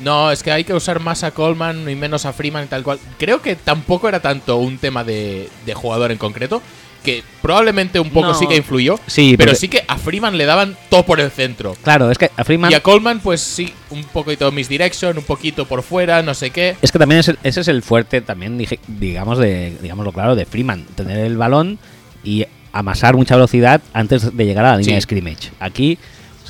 No, 0.00 0.30
es 0.30 0.42
que 0.42 0.50
hay 0.50 0.64
que 0.64 0.72
usar 0.72 0.98
más 1.00 1.24
a 1.24 1.30
Coleman 1.32 1.88
y 1.88 1.94
menos 1.94 2.24
a 2.24 2.32
Freeman 2.32 2.64
y 2.64 2.68
tal 2.68 2.82
cual. 2.82 2.98
Creo 3.18 3.42
que 3.42 3.54
tampoco 3.56 4.08
era 4.08 4.20
tanto 4.20 4.56
un 4.56 4.78
tema 4.78 5.04
de, 5.04 5.48
de 5.66 5.74
jugador 5.74 6.10
en 6.10 6.16
concreto. 6.18 6.62
Que 7.02 7.22
probablemente 7.40 7.98
un 7.98 8.10
poco 8.10 8.28
No. 8.28 8.34
sí 8.34 8.46
que 8.46 8.56
influyó. 8.56 8.98
Sí, 9.06 9.34
pero 9.38 9.50
porque- 9.50 9.60
sí 9.60 9.68
que 9.68 9.82
a 9.88 9.96
Freeman 9.96 10.36
le 10.36 10.44
daban 10.44 10.76
todo 10.90 11.04
por 11.04 11.18
el 11.20 11.30
centro. 11.30 11.74
Claro, 11.82 12.10
es 12.10 12.18
que 12.18 12.30
a 12.36 12.44
Freeman. 12.44 12.70
Y 12.70 12.74
a 12.74 12.82
Coleman, 12.82 13.20
pues 13.20 13.40
sí, 13.40 13.72
un 13.90 14.04
poquito 14.04 14.52
misdirection, 14.52 15.16
un 15.16 15.24
poquito 15.24 15.66
por 15.66 15.82
fuera, 15.82 16.22
no 16.22 16.34
sé 16.34 16.50
qué. 16.50 16.76
Es 16.82 16.92
que 16.92 16.98
también 16.98 17.20
es 17.20 17.28
el- 17.28 17.38
ese 17.42 17.60
es 17.62 17.68
el 17.68 17.82
fuerte, 17.82 18.20
también 18.20 18.62
digamos 18.86 19.38
de, 19.38 19.76
digámoslo 19.80 20.12
claro, 20.12 20.36
de 20.36 20.44
Freeman, 20.44 20.84
tener 20.94 21.18
el 21.18 21.36
balón 21.38 21.78
y 22.22 22.44
amasar 22.72 23.16
mucha 23.16 23.34
velocidad 23.36 23.80
antes 23.94 24.36
de 24.36 24.44
llegar 24.46 24.64
a 24.66 24.72
la 24.72 24.76
línea 24.76 24.90
Sí. 24.92 24.94
de 24.96 25.00
scrimmage. 25.00 25.50
Aquí 25.58 25.98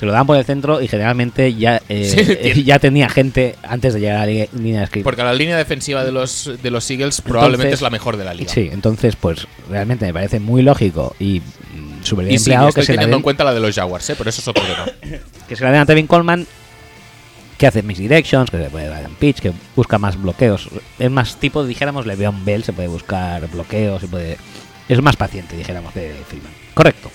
se 0.01 0.07
lo 0.07 0.13
dan 0.13 0.27
por 0.27 0.39
el 0.39 0.47
centro 0.47 0.81
y 0.81 0.89
generalmente 0.89 1.55
ya 1.55 1.83
eh, 1.91 2.09
Sí, 2.09 2.25
eh, 2.27 2.63
ya 2.65 2.79
tenía 2.79 3.11
gente 3.11 3.57
antes 3.63 3.93
de 3.93 4.01
llegar 4.01 4.17
a 4.17 4.21
la 4.21 4.27
línea 4.27 4.81
de 4.81 4.87
scrimmage. 4.87 5.05
Porque 5.05 5.23
la 5.23 5.35
línea 5.35 5.59
defensiva 5.59 6.05
de 6.05 6.11
los, 6.11 6.51
de 6.63 6.71
los 6.71 6.91
Eagles 6.91 7.21
probablemente 7.21 7.75
es 7.75 7.83
la 7.83 7.91
mejor 7.91 8.17
de 8.17 8.25
la 8.25 8.33
liga. 8.33 8.51
Sí, 8.51 8.71
entonces 8.73 9.15
pues 9.17 9.47
realmente 9.69 10.07
me 10.07 10.15
parece 10.15 10.41
muy 10.41 10.63
lógico 10.63 11.15
y 11.19 11.41
mm, 11.41 12.03
súper 12.03 12.25
bien 12.25 12.37
Y 12.37 12.39
sí, 12.39 12.45
empleado 12.45 12.69
estoy 12.69 12.81
que 12.81 12.87
se, 12.87 12.93
la 12.93 12.97
teniendo 13.03 13.17
en 13.17 13.19
den, 13.19 13.25
cuenta 13.25 13.45
la 13.45 13.53
de 13.53 13.61
los 13.61 13.75
Jaguars, 13.75 14.09
¿eh? 14.09 14.15
pero 14.17 14.31
eso 14.31 14.41
es 14.41 14.49
otro 14.49 14.65
tema. 14.65 14.87
que 15.49 15.55
se 15.55 15.65
la 15.65 15.71
den 15.71 15.81
a 15.83 15.87
Tevin 15.87 16.07
Coleman 16.07 16.47
que 17.59 17.67
hace 17.67 17.83
misdirections, 17.83 18.51
que 18.51 18.57
se 18.57 18.71
puede 18.71 18.89
dar 18.89 19.05
en 19.05 19.15
pitch, 19.17 19.41
que 19.41 19.53
busca 19.77 19.99
más 19.99 20.17
bloqueos. 20.17 20.71
Es 20.99 21.11
más 21.11 21.37
tipo, 21.37 21.63
dijéramos, 21.63 22.07
Le'Veon 22.07 22.43
Bell, 22.43 22.65
se 22.65 22.73
puede 22.73 22.89
buscar 22.89 23.47
bloqueos, 23.51 24.01
se 24.01 24.09
puede... 24.09 24.39
Es 24.89 25.03
más 25.03 25.17
paciente, 25.17 25.59
dijéramos, 25.59 25.93
que 25.93 26.15
Freeman. 26.27 26.51
Correcto. 26.73 27.11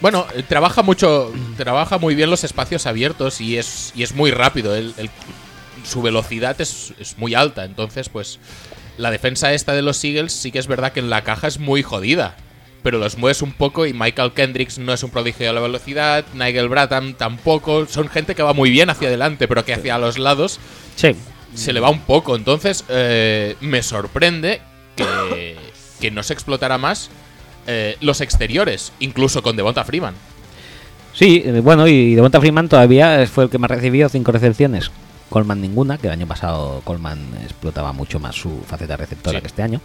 Bueno, 0.00 0.26
eh, 0.34 0.42
trabaja 0.48 0.82
mucho, 0.82 1.32
trabaja 1.56 1.98
muy 1.98 2.14
bien 2.14 2.30
los 2.30 2.44
espacios 2.44 2.86
abiertos 2.86 3.40
y 3.40 3.56
es, 3.58 3.92
y 3.96 4.02
es 4.04 4.14
muy 4.14 4.30
rápido. 4.30 4.74
El- 4.76 4.94
el- 4.96 5.10
su 5.84 6.02
velocidad 6.02 6.60
es, 6.60 6.92
es 7.00 7.16
muy 7.18 7.34
alta, 7.34 7.64
entonces 7.64 8.08
pues 8.08 8.38
la 8.96 9.10
defensa 9.10 9.52
esta 9.54 9.72
de 9.72 9.82
los 9.82 10.02
Eagles 10.04 10.32
sí 10.32 10.50
que 10.52 10.58
es 10.58 10.66
verdad 10.66 10.92
que 10.92 11.00
en 11.00 11.08
la 11.10 11.22
caja 11.24 11.46
es 11.46 11.58
muy 11.58 11.82
jodida. 11.82 12.36
Pero 12.82 12.98
los 12.98 13.18
mueves 13.18 13.42
un 13.42 13.52
poco 13.52 13.86
y 13.86 13.92
Michael 13.92 14.32
Kendricks 14.32 14.78
no 14.78 14.92
es 14.92 15.02
un 15.02 15.10
prodigio 15.10 15.46
de 15.48 15.52
la 15.52 15.60
velocidad, 15.60 16.24
Nigel 16.34 16.68
Bradham 16.68 17.14
tampoco. 17.14 17.86
Son 17.86 18.08
gente 18.08 18.36
que 18.36 18.42
va 18.42 18.52
muy 18.52 18.70
bien 18.70 18.88
hacia 18.88 19.08
adelante, 19.08 19.48
pero 19.48 19.64
que 19.64 19.74
hacia 19.74 19.98
los 19.98 20.16
lados 20.16 20.60
Sí. 20.94 21.10
se 21.54 21.72
le 21.72 21.80
va 21.80 21.90
un 21.90 22.00
poco. 22.00 22.36
Entonces, 22.36 22.84
eh, 22.88 23.56
me 23.60 23.82
sorprende 23.82 24.60
que, 24.94 25.56
que 26.00 26.10
no 26.12 26.22
se 26.22 26.32
explotara 26.34 26.78
más 26.78 27.10
eh, 27.68 27.96
los 28.00 28.20
exteriores, 28.20 28.92
incluso 28.98 29.42
con 29.42 29.54
Devonta 29.54 29.84
Freeman. 29.84 30.14
Sí, 31.14 31.42
eh, 31.44 31.60
bueno, 31.60 31.86
y 31.86 32.14
Devonta 32.16 32.40
Freeman 32.40 32.68
todavía 32.68 33.24
fue 33.26 33.44
el 33.44 33.50
que 33.50 33.58
más 33.58 33.70
recibió 33.70 34.08
cinco 34.08 34.32
recepciones. 34.32 34.90
Coleman 35.28 35.60
ninguna, 35.60 35.98
que 35.98 36.06
el 36.06 36.12
año 36.14 36.26
pasado 36.26 36.80
Coleman 36.84 37.18
explotaba 37.44 37.92
mucho 37.92 38.18
más 38.18 38.34
su 38.34 38.62
faceta 38.66 38.96
receptora 38.96 39.38
Sí. 39.38 39.42
que 39.42 39.46
este 39.48 39.62
año. 39.62 39.80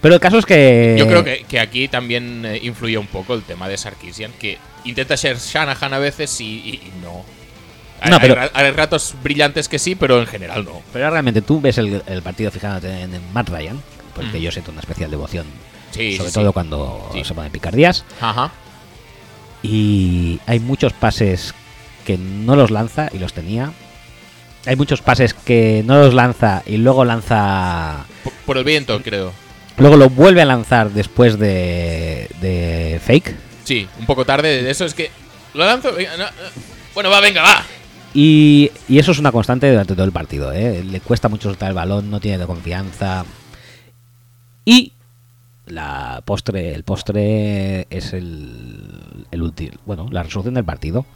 Pero 0.00 0.14
el 0.14 0.20
caso 0.20 0.38
es 0.38 0.46
que... 0.46 0.96
Yo 0.98 1.06
creo 1.06 1.22
que, 1.24 1.44
que 1.48 1.60
aquí 1.60 1.88
también 1.88 2.44
eh, 2.44 2.58
influye 2.62 2.96
un 2.98 3.06
poco 3.06 3.34
el 3.34 3.42
tema 3.42 3.68
de 3.68 3.76
Sarkisian, 3.76 4.32
que 4.38 4.58
intenta 4.84 5.16
ser 5.16 5.36
Shanahan 5.38 5.94
a 5.94 5.98
veces 5.98 6.40
y, 6.40 6.44
y- 6.44 6.74
y 6.74 6.92
no. 7.02 7.24
Hay, 8.00 8.10
No, 8.10 8.18
pero- 8.20 8.50
hay 8.52 8.70
ratos 8.72 9.14
brillantes 9.22 9.68
que 9.68 9.78
sí, 9.78 9.94
pero 9.94 10.20
en 10.20 10.26
general 10.26 10.64
no. 10.64 10.82
Pero 10.92 11.08
realmente 11.10 11.40
tú 11.42 11.60
ves 11.60 11.78
el, 11.78 12.02
el 12.06 12.22
partido 12.22 12.50
fijándote 12.50 12.88
en, 13.02 13.14
en 13.14 13.22
Matt 13.32 13.48
Ryan, 13.48 13.80
porque 14.14 14.38
Mm. 14.38 14.42
yo 14.42 14.50
siento 14.52 14.70
una 14.72 14.80
especial 14.80 15.10
devoción, 15.10 15.46
Sí, 15.92 16.16
sobre 16.16 16.30
sí, 16.30 16.34
todo 16.34 16.48
sí. 16.48 16.52
cuando 16.52 17.10
se 17.22 17.34
ponen 17.34 17.52
picardías. 17.52 18.04
Ajá. 18.20 18.50
Y 19.62 20.40
hay 20.46 20.58
muchos 20.58 20.92
pases 20.92 21.54
que 22.04 22.18
no 22.18 22.56
los 22.56 22.70
lanza 22.70 23.08
y 23.12 23.18
los 23.18 23.32
tenía. 23.32 23.72
Hay 24.66 24.76
muchos 24.76 25.00
pases 25.00 25.34
que 25.34 25.82
no 25.86 25.98
los 25.98 26.14
lanza 26.14 26.62
y 26.66 26.76
luego 26.78 27.04
lanza. 27.04 28.04
Por, 28.24 28.32
por 28.32 28.58
el 28.58 28.64
viento, 28.64 29.00
creo. 29.02 29.32
Luego 29.76 29.96
lo 29.96 30.10
vuelve 30.10 30.42
a 30.42 30.44
lanzar 30.44 30.90
después 30.90 31.38
de, 31.38 32.28
de 32.40 33.00
fake. 33.04 33.34
Sí, 33.64 33.88
un 33.98 34.06
poco 34.06 34.24
tarde. 34.24 34.68
Eso 34.70 34.84
es 34.84 34.94
que. 34.94 35.10
Lo 35.54 35.64
lanzo. 35.64 35.92
venga, 35.92 36.16
no, 36.16 36.24
no. 36.24 36.30
Bueno, 36.94 37.10
va, 37.10 37.20
venga, 37.20 37.42
va. 37.42 37.64
Y, 38.14 38.70
y 38.88 38.98
eso 38.98 39.12
es 39.12 39.18
una 39.18 39.32
constante 39.32 39.70
durante 39.70 39.94
todo 39.94 40.04
el 40.04 40.12
partido. 40.12 40.52
¿eh? 40.52 40.84
Le 40.84 41.00
cuesta 41.00 41.28
mucho 41.28 41.48
soltar 41.48 41.68
el 41.70 41.74
balón, 41.74 42.10
no 42.10 42.20
tiene 42.20 42.38
de 42.38 42.46
confianza. 42.46 43.24
Y 44.64 44.92
la 45.72 46.22
postre, 46.24 46.74
el 46.74 46.84
postre 46.84 47.86
es 47.90 48.12
el, 48.12 49.26
el 49.30 49.42
último. 49.42 49.72
Bueno, 49.86 50.08
la 50.10 50.22
resolución 50.22 50.54
del 50.54 50.64
partido. 50.64 51.06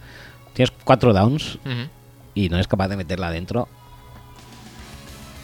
Tienes 0.55 0.73
cuatro 0.85 1.13
downs 1.13 1.59
y 2.35 2.49
no 2.49 2.57
eres 2.57 2.67
capaz 2.67 2.89
de 2.89 2.97
meterla 2.97 3.29
adentro. 3.29 3.69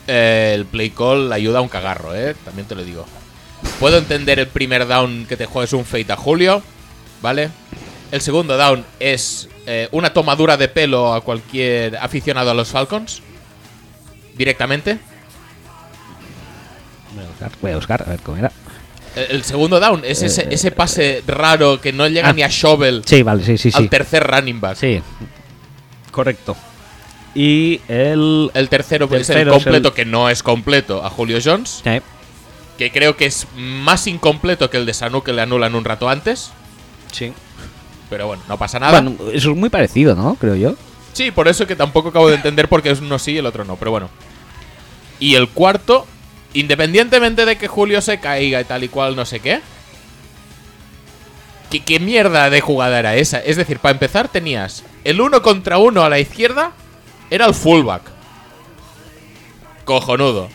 Eh, 0.06 0.52
el 0.54 0.64
play 0.64 0.90
call 0.90 1.32
ayuda 1.32 1.58
a 1.58 1.62
un 1.62 1.68
cagarro, 1.68 2.14
¿eh? 2.14 2.34
También 2.44 2.66
te 2.66 2.74
lo 2.74 2.82
digo. 2.82 3.04
Puedo 3.78 3.98
entender 3.98 4.38
el 4.38 4.48
primer 4.48 4.86
down 4.86 5.26
que 5.26 5.36
te 5.36 5.46
juegues 5.46 5.72
un 5.74 5.84
fade 5.84 6.12
a 6.12 6.16
Julio, 6.16 6.62
¿vale? 7.20 7.50
El 8.10 8.20
segundo 8.20 8.56
down 8.56 8.84
es 8.98 9.48
eh, 9.66 9.88
una 9.92 10.12
tomadura 10.12 10.56
de 10.56 10.68
pelo 10.68 11.12
a 11.12 11.20
cualquier 11.20 11.96
aficionado 11.98 12.50
a 12.50 12.54
los 12.54 12.68
Falcons. 12.68 13.22
Directamente. 14.34 14.98
Voy 17.14 17.24
a 17.24 17.28
buscar, 17.28 17.52
voy 17.60 17.70
a, 17.70 17.76
buscar, 17.76 18.02
a 18.06 18.10
ver 18.10 18.20
cómo 18.20 18.38
era. 18.38 18.50
El, 19.16 19.36
el 19.36 19.44
segundo 19.44 19.78
down 19.80 20.02
es 20.04 20.22
ese, 20.22 20.46
ese 20.50 20.70
pase 20.70 21.22
raro 21.26 21.80
que 21.80 21.92
no 21.92 22.06
llega 22.08 22.28
Eh, 22.28 22.30
Ah. 22.30 22.34
ni 22.34 22.42
a 22.42 22.48
Shovel 22.48 23.02
Sí, 23.04 23.22
vale, 23.22 23.44
sí, 23.44 23.58
sí, 23.58 23.70
sí. 23.70 23.76
al 23.78 23.88
tercer 23.90 24.26
running 24.26 24.60
back. 24.60 24.76
Sí. 24.76 25.02
Correcto. 26.10 26.56
Y 27.34 27.80
el. 27.88 28.50
El 28.54 28.68
tercero, 28.68 29.08
pues, 29.08 29.22
es 29.22 29.30
el 29.30 29.34
Tercero 29.36 29.56
es 29.56 29.62
completo 29.64 29.88
el- 29.88 29.94
que 29.94 30.04
no 30.04 30.28
es 30.28 30.42
completo 30.42 31.04
a 31.04 31.10
Julio 31.10 31.38
Jones. 31.42 31.80
Sí. 31.82 32.00
Que 32.78 32.90
creo 32.90 33.16
que 33.16 33.26
es 33.26 33.46
más 33.56 34.06
incompleto 34.06 34.68
que 34.70 34.76
el 34.76 34.86
de 34.86 34.94
Sanu 34.94 35.22
que 35.22 35.32
le 35.32 35.42
anulan 35.42 35.74
un 35.74 35.84
rato 35.84 36.08
antes. 36.08 36.50
sí. 37.12 37.32
Pero 38.10 38.26
bueno, 38.26 38.42
no 38.46 38.58
pasa 38.58 38.78
nada. 38.78 39.00
Bueno, 39.00 39.16
eso 39.32 39.52
es 39.52 39.56
muy 39.56 39.70
parecido, 39.70 40.14
¿no? 40.14 40.34
Creo 40.34 40.54
yo. 40.54 40.74
Sí, 41.14 41.30
por 41.30 41.48
eso 41.48 41.66
que 41.66 41.74
tampoco 41.76 42.10
acabo 42.10 42.28
de 42.28 42.34
entender 42.34 42.68
por 42.68 42.82
qué 42.82 42.90
es 42.90 43.00
uno 43.00 43.18
sí 43.18 43.32
y 43.32 43.38
el 43.38 43.46
otro 43.46 43.64
no, 43.64 43.76
pero 43.76 43.90
bueno. 43.90 44.10
Y 45.18 45.34
el 45.34 45.48
cuarto, 45.48 46.06
independientemente 46.54 47.44
de 47.44 47.56
que 47.56 47.68
Julio 47.68 48.00
se 48.00 48.20
caiga 48.20 48.60
y 48.60 48.64
tal 48.64 48.84
y 48.84 48.88
cual, 48.88 49.16
no 49.16 49.24
sé 49.24 49.40
qué, 49.40 49.60
¿Qué, 51.80 51.98
mierda 52.00 52.50
de 52.50 52.60
jugada 52.60 52.98
era 52.98 53.14
esa? 53.16 53.38
Es 53.38 53.56
decir, 53.56 53.78
para 53.78 53.92
empezar 53.92 54.28
tenías 54.28 54.84
el 55.04 55.22
uno 55.22 55.40
contra 55.40 55.78
uno 55.78 56.02
a 56.04 56.10
la 56.10 56.18
izquierda, 56.18 56.72
era 57.30 57.46
el 57.46 57.54
fullback. 57.54 58.02
Cojonudo. 59.86 60.50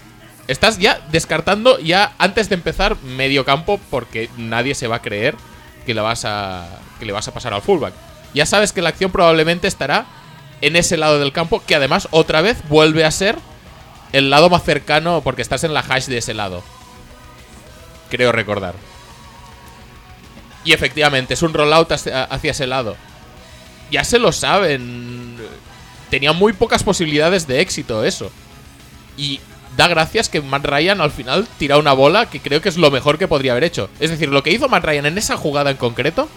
Estás 0.47 0.77
ya 0.77 1.01
descartando 1.11 1.79
ya 1.79 2.13
antes 2.19 2.49
de 2.49 2.55
empezar 2.55 3.01
medio 3.01 3.45
campo 3.45 3.79
porque 3.89 4.29
nadie 4.37 4.75
se 4.75 4.87
va 4.87 4.97
a 4.97 5.01
creer 5.01 5.35
que 5.87 5.95
le 5.95 6.01
vas 6.01 6.23
a, 6.23 6.67
que 6.99 7.05
le 7.05 7.13
vas 7.13 7.27
a 7.27 7.33
pasar 7.33 7.53
al 7.53 7.63
fullback. 7.63 7.93
Ya 8.35 8.45
sabes 8.45 8.71
que 8.71 8.83
la 8.83 8.89
acción 8.89 9.11
probablemente 9.11 9.67
estará 9.67 10.05
en 10.61 10.75
ese 10.75 10.97
lado 10.97 11.19
del 11.19 11.33
campo, 11.33 11.63
que 11.65 11.75
además 11.75 12.07
otra 12.11 12.41
vez 12.41 12.57
vuelve 12.69 13.05
a 13.05 13.11
ser 13.11 13.37
el 14.13 14.29
lado 14.29 14.49
más 14.49 14.63
cercano 14.63 15.21
porque 15.21 15.41
estás 15.41 15.63
en 15.63 15.73
la 15.73 15.81
hash 15.81 16.05
de 16.05 16.17
ese 16.17 16.33
lado. 16.33 16.63
Creo 18.09 18.31
recordar. 18.31 18.73
Y 20.63 20.73
efectivamente, 20.73 21.33
es 21.33 21.41
un 21.41 21.53
rollout 21.53 21.91
hacia, 21.91 22.27
ese 22.51 22.67
lado. 22.67 22.95
Ya 23.91 24.03
se 24.03 24.19
lo 24.19 24.31
saben. 24.31 25.37
Tenía 26.09 26.33
muy 26.33 26.53
pocas 26.53 26.83
posibilidades 26.83 27.47
de 27.47 27.61
éxito 27.61 28.03
eso. 28.03 28.31
Y 29.17 29.39
da 29.77 29.87
gracias 29.87 30.27
que 30.29 30.41
Matt 30.41 30.65
Ryan 30.65 30.99
al 31.01 31.11
final 31.11 31.47
tira 31.57 31.77
una 31.77 31.93
bola 31.93 32.29
que 32.29 32.39
creo 32.41 32.61
que 32.61 32.69
es 32.69 32.77
lo 32.77 32.91
mejor 32.91 33.17
que 33.17 33.27
podría 33.27 33.51
haber 33.53 33.63
hecho. 33.63 33.89
Es 33.99 34.09
decir, 34.09 34.29
lo 34.29 34.43
que 34.43 34.51
hizo 34.51 34.67
Matt 34.69 34.83
Ryan 34.85 35.05
en 35.05 35.17
esa 35.17 35.37
jugada 35.37 35.69
en 35.71 35.77
concreto 35.77 36.27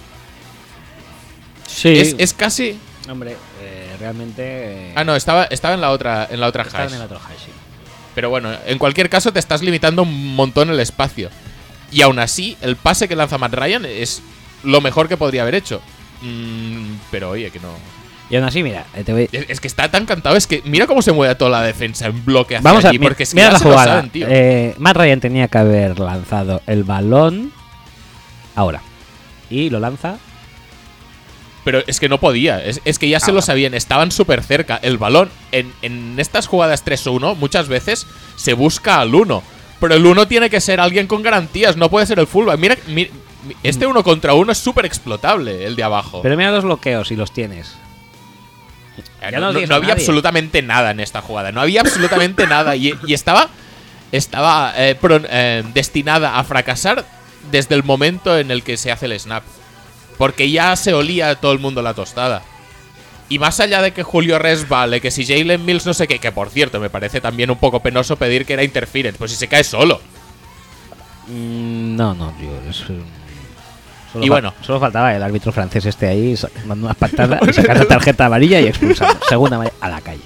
Sí. 1.66 1.98
es, 1.98 2.14
es 2.18 2.34
casi. 2.34 2.78
Hombre, 3.08 3.36
eh, 3.62 3.96
realmente. 3.98 4.42
eh, 4.90 4.92
Ah, 4.96 5.04
no, 5.04 5.16
estaba, 5.16 5.44
estaba 5.44 5.74
en 5.74 5.80
la 5.80 5.90
otra, 5.90 6.28
en 6.30 6.40
la 6.40 6.46
otra 6.48 6.62
estaba 6.64 6.84
hash. 6.84 6.90
en 6.92 6.98
el 6.98 7.04
otro 7.04 7.18
hash, 7.18 7.38
sí. 7.46 7.50
Pero 8.20 8.28
bueno, 8.28 8.50
en 8.66 8.76
cualquier 8.76 9.08
caso 9.08 9.32
te 9.32 9.38
estás 9.38 9.62
limitando 9.62 10.02
un 10.02 10.36
montón 10.36 10.68
el 10.68 10.78
espacio. 10.78 11.30
Y 11.90 12.02
aún 12.02 12.18
así, 12.18 12.54
el 12.60 12.76
pase 12.76 13.08
que 13.08 13.16
lanza 13.16 13.38
Matt 13.38 13.54
Ryan 13.54 13.86
es 13.86 14.20
lo 14.62 14.82
mejor 14.82 15.08
que 15.08 15.16
podría 15.16 15.40
haber 15.40 15.54
hecho. 15.54 15.80
Mm, 16.20 16.96
pero 17.10 17.30
oye, 17.30 17.50
que 17.50 17.58
no. 17.60 17.70
Y 18.28 18.36
aún 18.36 18.44
así, 18.44 18.62
mira, 18.62 18.84
eh, 18.94 19.04
te 19.04 19.12
voy- 19.14 19.28
Es, 19.32 19.46
es 19.48 19.58
que 19.60 19.68
está 19.68 19.90
tan 19.90 20.04
cantado, 20.04 20.36
es 20.36 20.46
que 20.46 20.60
mira 20.66 20.86
cómo 20.86 21.00
se 21.00 21.12
mueve 21.12 21.34
toda 21.34 21.50
la 21.50 21.62
defensa 21.62 22.08
en 22.08 22.22
bloque 22.26 22.56
hacia 22.56 22.62
Vamos 22.70 22.84
a 22.84 22.90
allí, 22.90 22.98
mi- 22.98 23.06
porque 23.06 23.22
es 23.22 23.34
mira 23.34 23.52
la 23.52 23.58
jugada. 23.58 23.84
saben, 23.86 24.10
tío. 24.10 24.26
Eh, 24.28 24.74
Matt 24.76 24.98
Ryan 24.98 25.20
tenía 25.20 25.48
que 25.48 25.56
haber 25.56 25.98
lanzado 25.98 26.60
el 26.66 26.84
balón 26.84 27.52
ahora. 28.54 28.82
Y 29.48 29.70
lo 29.70 29.80
lanza. 29.80 30.18
Pero 31.64 31.82
es 31.86 32.00
que 32.00 32.08
no 32.08 32.18
podía, 32.18 32.64
es, 32.64 32.80
es 32.86 32.98
que 32.98 33.08
ya 33.08 33.20
se 33.20 33.30
Ah. 33.30 33.34
lo 33.34 33.42
sabían, 33.42 33.74
estaban 33.74 34.10
súper 34.12 34.42
cerca. 34.42 34.78
El 34.82 34.96
balón, 34.98 35.30
en, 35.52 35.72
en 35.82 36.18
estas 36.18 36.46
jugadas 36.46 36.84
3-1, 36.84 37.36
muchas 37.36 37.68
veces 37.68 38.06
se 38.36 38.54
busca 38.54 39.00
al 39.00 39.14
1. 39.14 39.42
Pero 39.78 39.94
el 39.94 40.04
1 40.06 40.26
tiene 40.26 40.48
que 40.50 40.60
ser 40.60 40.80
alguien 40.80 41.06
con 41.06 41.22
garantías, 41.22 41.76
no 41.76 41.90
puede 41.90 42.06
ser 42.06 42.18
el 42.18 42.26
fullback. 42.26 42.58
Mira, 42.58 42.76
mi- 42.86 43.08
mi- 43.46 43.56
este 43.62 43.86
uno 43.86 44.02
contra 44.02 44.32
uno 44.34 44.52
es 44.52 44.58
súper 44.58 44.84
explotable, 44.86 45.64
el 45.66 45.76
de 45.76 45.82
abajo. 45.82 46.20
Pero 46.22 46.36
mira 46.36 46.50
los 46.50 46.64
bloqueos 46.64 47.10
y 47.10 47.16
los 47.16 47.32
tienes. 47.32 47.74
Eh, 49.22 49.28
ya 49.30 49.30
no, 49.32 49.40
no 49.40 49.46
no- 49.48 49.52
digas 49.54 49.68
no 49.68 49.74
a 49.74 49.78
había 49.78 49.88
nadie. 49.90 50.02
absolutamente 50.02 50.62
nada 50.62 50.90
en 50.92 51.00
esta 51.00 51.20
jugada. 51.22 51.52
No 51.52 51.60
había 51.60 51.80
absolutamente 51.82 52.46
nada. 52.46 52.74
Y, 52.76 52.94
y 53.06 53.14
estaba, 53.14 53.48
estaba 54.12 54.72
eh, 54.76 54.94
pro- 54.94 55.20
eh, 55.28 55.62
destinada 55.74 56.38
a 56.38 56.44
fracasar 56.44 57.04
desde 57.50 57.74
el 57.74 57.84
momento 57.84 58.38
en 58.38 58.50
el 58.50 58.62
que 58.62 58.76
se 58.76 58.90
hace 58.90 59.06
el 59.06 59.18
snap. 59.18 59.42
Porque 60.20 60.50
ya 60.50 60.76
se 60.76 60.92
olía 60.92 61.30
a 61.30 61.34
todo 61.36 61.52
el 61.52 61.60
mundo 61.60 61.80
la 61.80 61.94
tostada. 61.94 62.42
Y 63.30 63.38
más 63.38 63.58
allá 63.58 63.80
de 63.80 63.92
que 63.92 64.02
Julio 64.02 64.38
Res 64.38 64.68
vale, 64.68 65.00
que 65.00 65.10
si 65.10 65.24
Jalen 65.24 65.64
Mills 65.64 65.86
no 65.86 65.94
sé 65.94 66.06
qué, 66.06 66.18
que 66.18 66.30
por 66.30 66.50
cierto 66.50 66.78
me 66.78 66.90
parece 66.90 67.22
también 67.22 67.50
un 67.50 67.56
poco 67.56 67.80
penoso 67.80 68.16
pedir 68.16 68.44
que 68.44 68.52
era 68.52 68.62
interference, 68.62 69.16
pues 69.16 69.30
si 69.30 69.38
se 69.38 69.48
cae 69.48 69.64
solo. 69.64 69.98
Mm, 71.26 71.96
no, 71.96 72.12
no, 72.12 72.32
tío. 72.32 72.50
es, 72.68 72.84
solo 74.12 74.22
Y 74.22 74.28
bueno. 74.28 74.52
Solo 74.60 74.78
faltaba 74.78 75.16
el 75.16 75.22
árbitro 75.22 75.52
francés 75.52 75.86
este 75.86 76.08
ahí 76.08 76.36
mandando 76.66 76.88
unas 76.88 76.98
patadas 76.98 77.40
y 77.48 77.52
sacando 77.54 77.86
tarjeta 77.86 78.26
amarilla 78.26 78.60
y 78.60 78.66
expulsando. 78.66 79.18
Segunda 79.26 79.72
a 79.80 79.88
la 79.88 80.02
calle. 80.02 80.20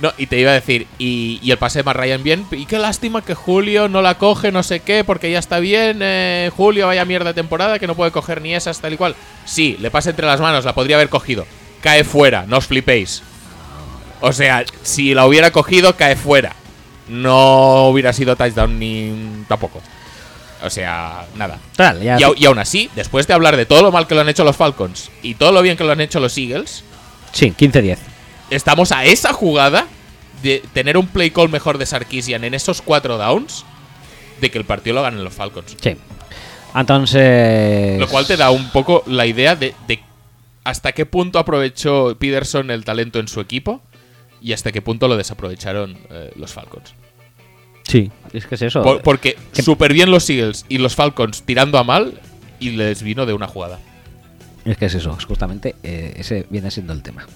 No, 0.00 0.12
y 0.16 0.26
te 0.26 0.38
iba 0.38 0.52
a 0.52 0.54
decir, 0.54 0.86
y, 0.98 1.40
y 1.42 1.50
el 1.50 1.58
pase 1.58 1.80
de 1.80 1.82
Matt 1.82 1.96
Ryan 1.96 2.22
bien, 2.22 2.46
y 2.52 2.66
qué 2.66 2.78
lástima 2.78 3.22
que 3.22 3.34
Julio 3.34 3.88
no 3.88 4.00
la 4.00 4.16
coge, 4.16 4.52
no 4.52 4.62
sé 4.62 4.78
qué, 4.80 5.02
porque 5.02 5.30
ya 5.30 5.40
está 5.40 5.58
bien, 5.58 5.98
eh, 6.02 6.52
Julio 6.56 6.86
vaya 6.86 7.04
mierda 7.04 7.30
de 7.30 7.34
temporada 7.34 7.80
que 7.80 7.88
no 7.88 7.96
puede 7.96 8.12
coger 8.12 8.40
ni 8.40 8.54
esas 8.54 8.80
tal 8.80 8.92
y 8.92 8.96
cual. 8.96 9.16
Sí, 9.44 9.76
le 9.80 9.90
pasa 9.90 10.10
entre 10.10 10.26
las 10.26 10.40
manos, 10.40 10.64
la 10.64 10.74
podría 10.74 10.96
haber 10.96 11.08
cogido. 11.08 11.46
Cae 11.80 12.04
fuera, 12.04 12.44
no 12.46 12.58
os 12.58 12.66
flipéis. 12.66 13.22
O 14.20 14.32
sea, 14.32 14.64
si 14.82 15.14
la 15.14 15.26
hubiera 15.26 15.50
cogido, 15.50 15.96
cae 15.96 16.14
fuera. 16.14 16.54
No 17.08 17.88
hubiera 17.88 18.12
sido 18.12 18.36
touchdown 18.36 18.78
ni 18.78 19.44
tampoco. 19.48 19.80
O 20.62 20.70
sea, 20.70 21.24
nada. 21.36 21.58
Ya. 21.76 22.18
Y, 22.18 22.42
y 22.42 22.46
aún 22.46 22.58
así, 22.58 22.90
después 22.94 23.26
de 23.26 23.34
hablar 23.34 23.56
de 23.56 23.66
todo 23.66 23.82
lo 23.82 23.92
mal 23.92 24.06
que 24.06 24.14
lo 24.14 24.20
han 24.20 24.28
hecho 24.28 24.44
los 24.44 24.56
Falcons 24.56 25.10
y 25.22 25.34
todo 25.34 25.52
lo 25.52 25.62
bien 25.62 25.76
que 25.76 25.84
lo 25.84 25.92
han 25.92 26.00
hecho 26.00 26.20
los 26.20 26.36
Eagles, 26.36 26.84
Sí, 27.32 27.52
15-10. 27.56 27.98
Estamos 28.50 28.92
a 28.92 29.04
esa 29.04 29.32
jugada 29.32 29.86
de 30.42 30.62
tener 30.72 30.96
un 30.96 31.06
play 31.06 31.30
call 31.30 31.48
mejor 31.48 31.78
de 31.78 31.86
Sarkisian 31.86 32.44
en 32.44 32.54
esos 32.54 32.80
cuatro 32.82 33.18
downs 33.18 33.64
de 34.40 34.50
que 34.50 34.58
el 34.58 34.64
partido 34.64 34.94
lo 34.96 35.02
ganen 35.02 35.24
los 35.24 35.34
Falcons. 35.34 35.76
Sí. 35.80 35.96
Entonces. 36.74 37.98
Lo 37.98 38.08
cual 38.08 38.26
te 38.26 38.36
da 38.36 38.50
un 38.50 38.70
poco 38.70 39.02
la 39.06 39.26
idea 39.26 39.56
de, 39.56 39.74
de 39.86 40.00
hasta 40.64 40.92
qué 40.92 41.06
punto 41.06 41.38
aprovechó 41.38 42.16
Peterson 42.18 42.70
el 42.70 42.84
talento 42.84 43.18
en 43.18 43.28
su 43.28 43.40
equipo 43.40 43.82
y 44.40 44.52
hasta 44.52 44.70
qué 44.70 44.80
punto 44.82 45.08
lo 45.08 45.16
desaprovecharon 45.16 45.98
eh, 46.10 46.32
los 46.36 46.52
Falcons. 46.52 46.94
Sí, 47.84 48.10
es 48.32 48.46
que 48.46 48.54
es 48.54 48.62
eso. 48.62 48.82
Por- 48.82 49.02
porque 49.02 49.36
que- 49.52 49.62
súper 49.62 49.92
bien 49.92 50.10
los 50.10 50.28
Eagles 50.30 50.66
y 50.68 50.78
los 50.78 50.94
Falcons 50.94 51.42
tirando 51.42 51.78
a 51.78 51.84
mal 51.84 52.20
y 52.60 52.70
les 52.70 53.02
vino 53.02 53.26
de 53.26 53.32
una 53.32 53.48
jugada. 53.48 53.78
Es 54.64 54.76
que 54.76 54.86
es 54.86 54.94
eso, 54.94 55.16
es 55.18 55.24
justamente 55.24 55.74
eh, 55.82 56.14
ese 56.18 56.46
viene 56.50 56.70
siendo 56.70 56.92
el 56.92 57.02
tema. 57.02 57.26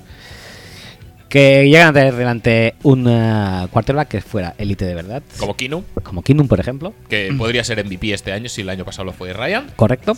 Que 1.33 1.65
llegan 1.67 1.89
a 1.89 1.93
tener 1.95 2.15
delante 2.15 2.75
un 2.83 3.07
eh, 3.09 3.67
quarterback 3.71 4.07
que 4.09 4.21
fuera 4.21 4.55
élite 4.59 4.85
de 4.85 4.95
verdad, 4.95 5.23
Como 5.39 5.57
Kinu, 5.57 5.83
como 6.03 6.23
Kinum, 6.23 6.47
por 6.47 6.61
ejemplo, 6.61 6.93
que 7.09 7.33
podría 7.39 7.65
ser 7.65 7.83
MVP 7.83 8.13
este 8.13 8.33
año 8.35 8.51
si 8.51 8.61
el 8.61 8.69
año 8.69 8.85
pasado 8.85 9.07
lo 9.07 9.13
fue 9.15 9.33
Ryan. 9.33 9.69
correcto. 9.77 10.15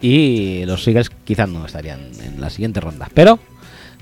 Y 0.00 0.64
los 0.66 0.86
Eagles 0.88 1.10
quizás 1.24 1.48
no 1.48 1.64
estarían 1.64 2.00
en 2.24 2.40
la 2.40 2.50
siguiente 2.50 2.80
ronda. 2.80 3.08
Pero 3.14 3.38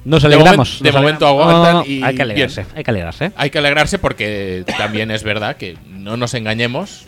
nos 0.07 0.23
De 0.23 0.29
alegramos. 0.29 0.81
de 0.83 0.93
momento 0.93 1.27
aguantan 1.27 1.63
No, 1.63 1.73
no, 1.73 1.79
no, 1.81 1.87
y 1.87 2.03
hay 2.03 2.15
que 2.15 2.25
bien. 2.25 2.31
alegrarse, 2.31 2.65
hay 2.75 2.85
que 2.85 2.91
alegrarse. 2.91 3.33
Hay 3.37 3.51
que 3.51 3.59
alegrarse 3.59 3.99
porque 3.99 4.65
también 4.79 5.11
es 5.11 5.25
verdad 5.25 5.57
que 5.59 5.77
no 5.91 6.17
nos 6.17 6.33
engañemos. 6.33 7.05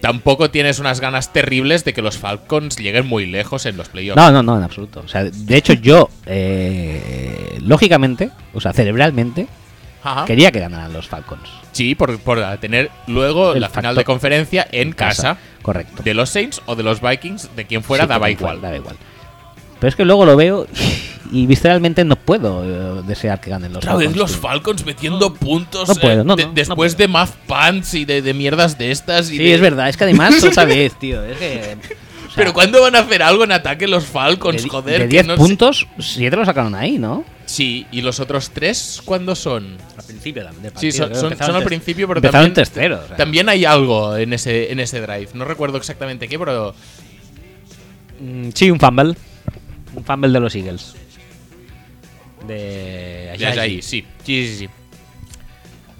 Tampoco 0.00 0.50
tienes 0.50 0.78
unas 0.78 1.00
ganas 1.00 1.32
terribles 1.32 1.84
de 1.84 1.92
que 1.92 2.02
los 2.02 2.18
Falcons 2.18 2.76
lleguen 2.78 3.06
muy 3.06 3.26
lejos 3.26 3.66
en 3.66 3.76
los 3.76 3.88
playoffs. 3.88 4.16
No, 4.16 4.30
no, 4.30 4.42
no, 4.42 4.56
en 4.56 4.62
absoluto. 4.62 5.00
O 5.04 5.08
sea, 5.08 5.24
de 5.24 5.56
hecho 5.56 5.72
yo, 5.72 6.08
eh, 6.26 7.58
lógicamente, 7.62 8.30
o 8.54 8.60
sea, 8.60 8.72
cerebralmente, 8.72 9.48
Ajá. 10.02 10.24
quería 10.24 10.52
que 10.52 10.60
ganaran 10.60 10.92
los 10.92 11.08
Falcons. 11.08 11.48
Sí, 11.72 11.94
por, 11.94 12.18
por 12.20 12.40
tener 12.58 12.90
luego 13.06 13.54
El 13.54 13.60
la 13.60 13.68
final 13.68 13.94
de 13.96 14.04
conferencia 14.04 14.66
en 14.70 14.92
casa, 14.92 15.36
Correcto. 15.62 16.02
de 16.02 16.14
los 16.14 16.30
Saints 16.30 16.62
o 16.66 16.76
de 16.76 16.82
los 16.84 17.00
Vikings, 17.00 17.54
de 17.56 17.66
quien 17.66 17.82
fuera, 17.82 18.04
Sí, 18.04 18.08
daba 18.08 18.26
da 18.26 18.30
igual. 18.30 18.60
Daba 18.60 18.76
igual. 18.76 18.96
Pero 19.80 19.88
es 19.88 19.96
que 19.96 20.04
luego 20.04 20.24
lo 20.26 20.36
veo 20.36 20.66
y 21.30 21.46
visceralmente 21.46 22.04
no 22.04 22.16
puedo 22.16 22.64
eh, 22.64 23.02
desear 23.06 23.40
que 23.40 23.50
ganen 23.50 23.72
los 23.72 23.78
Otra 23.84 23.94
vez 23.96 24.06
Falcons, 24.08 24.16
los 24.18 24.32
tío. 24.32 24.40
Falcons 24.40 24.86
metiendo 24.86 25.34
puntos 25.34 25.88
No 25.88 25.94
puedo, 25.94 26.20
eh, 26.22 26.24
no, 26.24 26.36
de- 26.36 26.42
no, 26.44 26.48
no 26.48 26.54
después 26.54 26.94
puedo. 26.94 27.06
de 27.06 27.08
math 27.12 27.34
pants 27.46 27.94
y 27.94 28.04
de, 28.04 28.22
de 28.22 28.34
mierdas 28.34 28.76
de 28.78 28.90
estas. 28.90 29.30
y 29.30 29.36
Sí, 29.36 29.44
de- 29.44 29.54
es 29.54 29.60
verdad. 29.60 29.88
Es 29.88 29.96
que 29.96 30.04
además, 30.04 30.42
otra 30.44 30.64
vez, 30.64 30.98
tío. 30.98 31.22
Es 31.24 31.36
que. 31.38 31.76
o 32.26 32.30
sea, 32.30 32.34
Pero 32.36 32.52
¿cuándo 32.54 32.80
van 32.82 32.96
a 32.96 33.00
hacer 33.00 33.22
algo 33.22 33.44
en 33.44 33.52
ataque 33.52 33.86
los 33.86 34.04
Falcons? 34.04 34.62
de, 34.62 34.68
Joder, 34.68 34.98
de 35.02 35.04
que 35.04 35.08
10 35.22 35.26
no 35.26 35.34
sé- 35.34 35.38
puntos, 35.38 35.86
7 35.98 36.36
lo 36.36 36.44
sacaron 36.44 36.74
ahí, 36.74 36.98
¿no? 36.98 37.24
Sí, 37.46 37.86
y 37.92 38.02
los 38.02 38.20
otros 38.20 38.50
tres, 38.50 39.00
¿cuándo 39.04 39.34
son? 39.34 39.76
Al 39.96 40.04
principio 40.04 40.44
también. 40.44 40.72
Sí, 40.76 40.92
son, 40.92 41.14
son- 41.14 41.36
son 41.38 41.56
al 41.56 41.62
principio, 41.64 42.06
pero 42.08 42.18
empezaron 42.18 42.52
también, 42.52 42.54
terceros. 42.54 43.04
o 43.04 43.08
sea. 43.08 43.16
también 43.16 43.48
hay 43.48 43.64
algo 43.64 44.16
en 44.16 44.32
ese, 44.34 44.70
en 44.72 44.80
ese 44.80 45.00
drive. 45.00 45.28
No 45.34 45.44
recuerdo 45.44 45.78
exactamente 45.78 46.26
qué, 46.28 46.38
pero 46.38 46.74
Mm, 48.20 48.50
Sí, 48.54 48.70
un 48.70 48.80
fumble. 48.80 49.14
Un 49.98 50.04
fumble 50.04 50.30
de 50.30 50.40
los 50.40 50.54
Eagles. 50.54 50.94
De. 52.46 53.34
ya 53.38 53.48
es 53.50 53.56
Ajayi. 53.58 53.74
ahí, 53.76 53.82
sí. 53.82 54.06
Sí, 54.24 54.46
sí, 54.46 54.56
sí. 54.56 54.68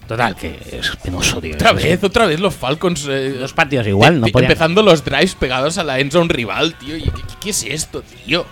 Total, 0.07 0.35
que 0.37 0.59
es 0.73 0.97
penoso, 1.03 1.41
tío. 1.41 1.55
Otra 1.55 1.73
vez, 1.73 2.03
otra 2.03 2.27
vez 2.27 2.41
los 2.41 2.55
Falcons. 2.55 3.07
eh, 3.11 3.31
Dos 3.39 3.53
partidos 3.53 3.87
igual, 3.87 4.21
no 4.21 4.29
podían. 4.29 4.51
Empezando 4.51 4.83
los 4.83 5.05
drives 5.05 5.35
pegados 5.35 5.77
a 5.77 5.85
la 5.85 5.99
endzone 6.01 6.33
rival, 6.33 6.75
tío. 6.79 6.97
¿Y 6.97 7.11
¿Qué, 7.41 7.51
es 7.51 7.63
esto, 7.65 8.03
tío? 8.25 8.47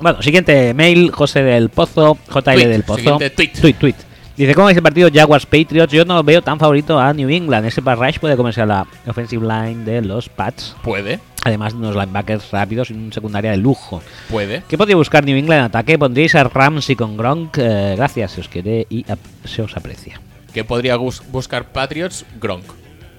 Bueno, 0.00 0.20
siguiente 0.22 0.74
mail, 0.74 1.10
José 1.12 1.42
del 1.42 1.70
Pozo, 1.70 2.18
JL 2.28 2.42
Tweet, 2.42 2.66
del 2.68 2.82
Pozo. 2.82 3.18
tweet. 3.34 3.52
Tweet, 3.60 3.74
tweet. 3.74 3.94
Dice, 4.40 4.54
¿cómo 4.54 4.70
es 4.70 4.76
el 4.78 4.82
partido 4.82 5.10
Jaguars 5.12 5.44
Patriots? 5.44 5.92
Yo 5.92 6.04
no 6.06 6.22
veo 6.24 6.40
tan 6.40 6.58
favorito 6.58 6.98
a 6.98 7.12
New 7.12 7.28
England. 7.28 7.66
Ese 7.66 7.82
pass 7.82 7.98
rush 7.98 8.18
puede 8.18 8.36
comerse 8.38 8.62
a 8.62 8.66
la 8.66 8.86
offensive 9.06 9.46
line 9.46 9.84
de 9.84 10.00
los 10.00 10.30
Pats. 10.30 10.74
Puede, 10.82 11.20
Además 11.44 11.74
de 11.74 11.78
unos 11.80 11.94
linebackers 11.94 12.50
rápidos 12.50 12.90
y 12.90 12.94
un 12.94 13.12
secundaria 13.12 13.50
de 13.50 13.58
lujo. 13.58 14.02
puede. 14.30 14.62
¿Qué 14.66 14.78
podría 14.78 14.96
buscar 14.96 15.24
New 15.26 15.36
England 15.36 15.58
en 15.60 15.64
ataque? 15.66 15.98
¿Pondríais 15.98 16.34
a 16.34 16.44
Ramsey 16.44 16.96
con 16.96 17.18
Gronk? 17.18 17.58
Eh, 17.58 17.94
gracias, 17.98 18.32
se 18.32 18.40
os 18.40 18.48
quiere 18.48 18.86
y 18.88 19.04
se 19.44 19.60
os 19.60 19.76
aprecia. 19.76 20.18
Que 20.54 20.64
podría 20.64 20.96
bus- 20.96 21.22
buscar 21.30 21.66
Patriots 21.72 22.24
Gronk. 22.40 22.64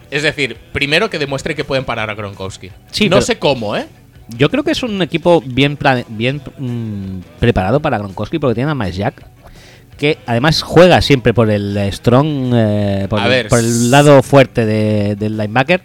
Es 0.09 0.23
decir, 0.23 0.57
primero 0.73 1.11
que 1.11 1.19
demuestre 1.19 1.53
que 1.55 1.63
pueden 1.63 1.85
parar 1.85 2.09
a 2.09 2.15
Gronkowski. 2.15 2.71
Sí, 2.89 3.09
no 3.09 3.21
sé 3.21 3.37
cómo, 3.37 3.75
¿eh? 3.77 3.85
Yo 4.29 4.49
creo 4.49 4.63
que 4.63 4.71
es 4.71 4.81
un 4.81 4.99
equipo 5.03 5.43
bien, 5.45 5.77
bien 6.09 6.41
mm, 6.57 7.19
preparado 7.39 7.79
para 7.79 7.99
Gronkowski 7.99 8.39
porque 8.39 8.55
tiene 8.55 8.71
a 8.71 8.75
Miles 8.75 8.95
Jack, 8.95 9.23
que 10.01 10.17
además 10.25 10.63
juega 10.63 10.99
siempre 10.99 11.31
por 11.31 11.51
el 11.51 11.77
eh, 11.77 11.91
strong, 11.91 12.51
eh, 12.55 13.05
por, 13.07 13.21
el, 13.21 13.29
ver, 13.29 13.47
por 13.49 13.59
el 13.59 13.91
lado 13.91 14.23
fuerte 14.23 14.65
de- 14.65 15.15
del 15.15 15.37
linebacker. 15.37 15.79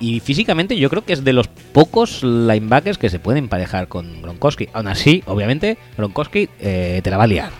Y 0.00 0.18
físicamente 0.18 0.76
yo 0.76 0.90
creo 0.90 1.04
que 1.04 1.12
es 1.12 1.22
de 1.22 1.32
los 1.32 1.46
pocos 1.46 2.24
linebackers 2.24 2.98
que 2.98 3.08
se 3.08 3.20
pueden 3.20 3.44
emparejar 3.44 3.86
con 3.86 4.22
Gronkowski. 4.22 4.68
Aún 4.72 4.88
así, 4.88 5.22
obviamente, 5.26 5.78
Gronkowski 5.96 6.48
eh, 6.58 7.00
te 7.04 7.10
la 7.10 7.16
va 7.16 7.24
a 7.24 7.26
liar. 7.28 7.50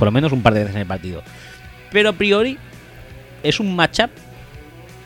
Por 0.00 0.06
lo 0.06 0.10
menos 0.10 0.32
un 0.32 0.42
par 0.42 0.52
de 0.52 0.60
veces 0.60 0.74
en 0.74 0.80
el 0.80 0.86
partido. 0.88 1.22
Pero 1.92 2.08
a 2.08 2.12
priori 2.12 2.58
es 3.44 3.60
un 3.60 3.76
matchup 3.76 4.10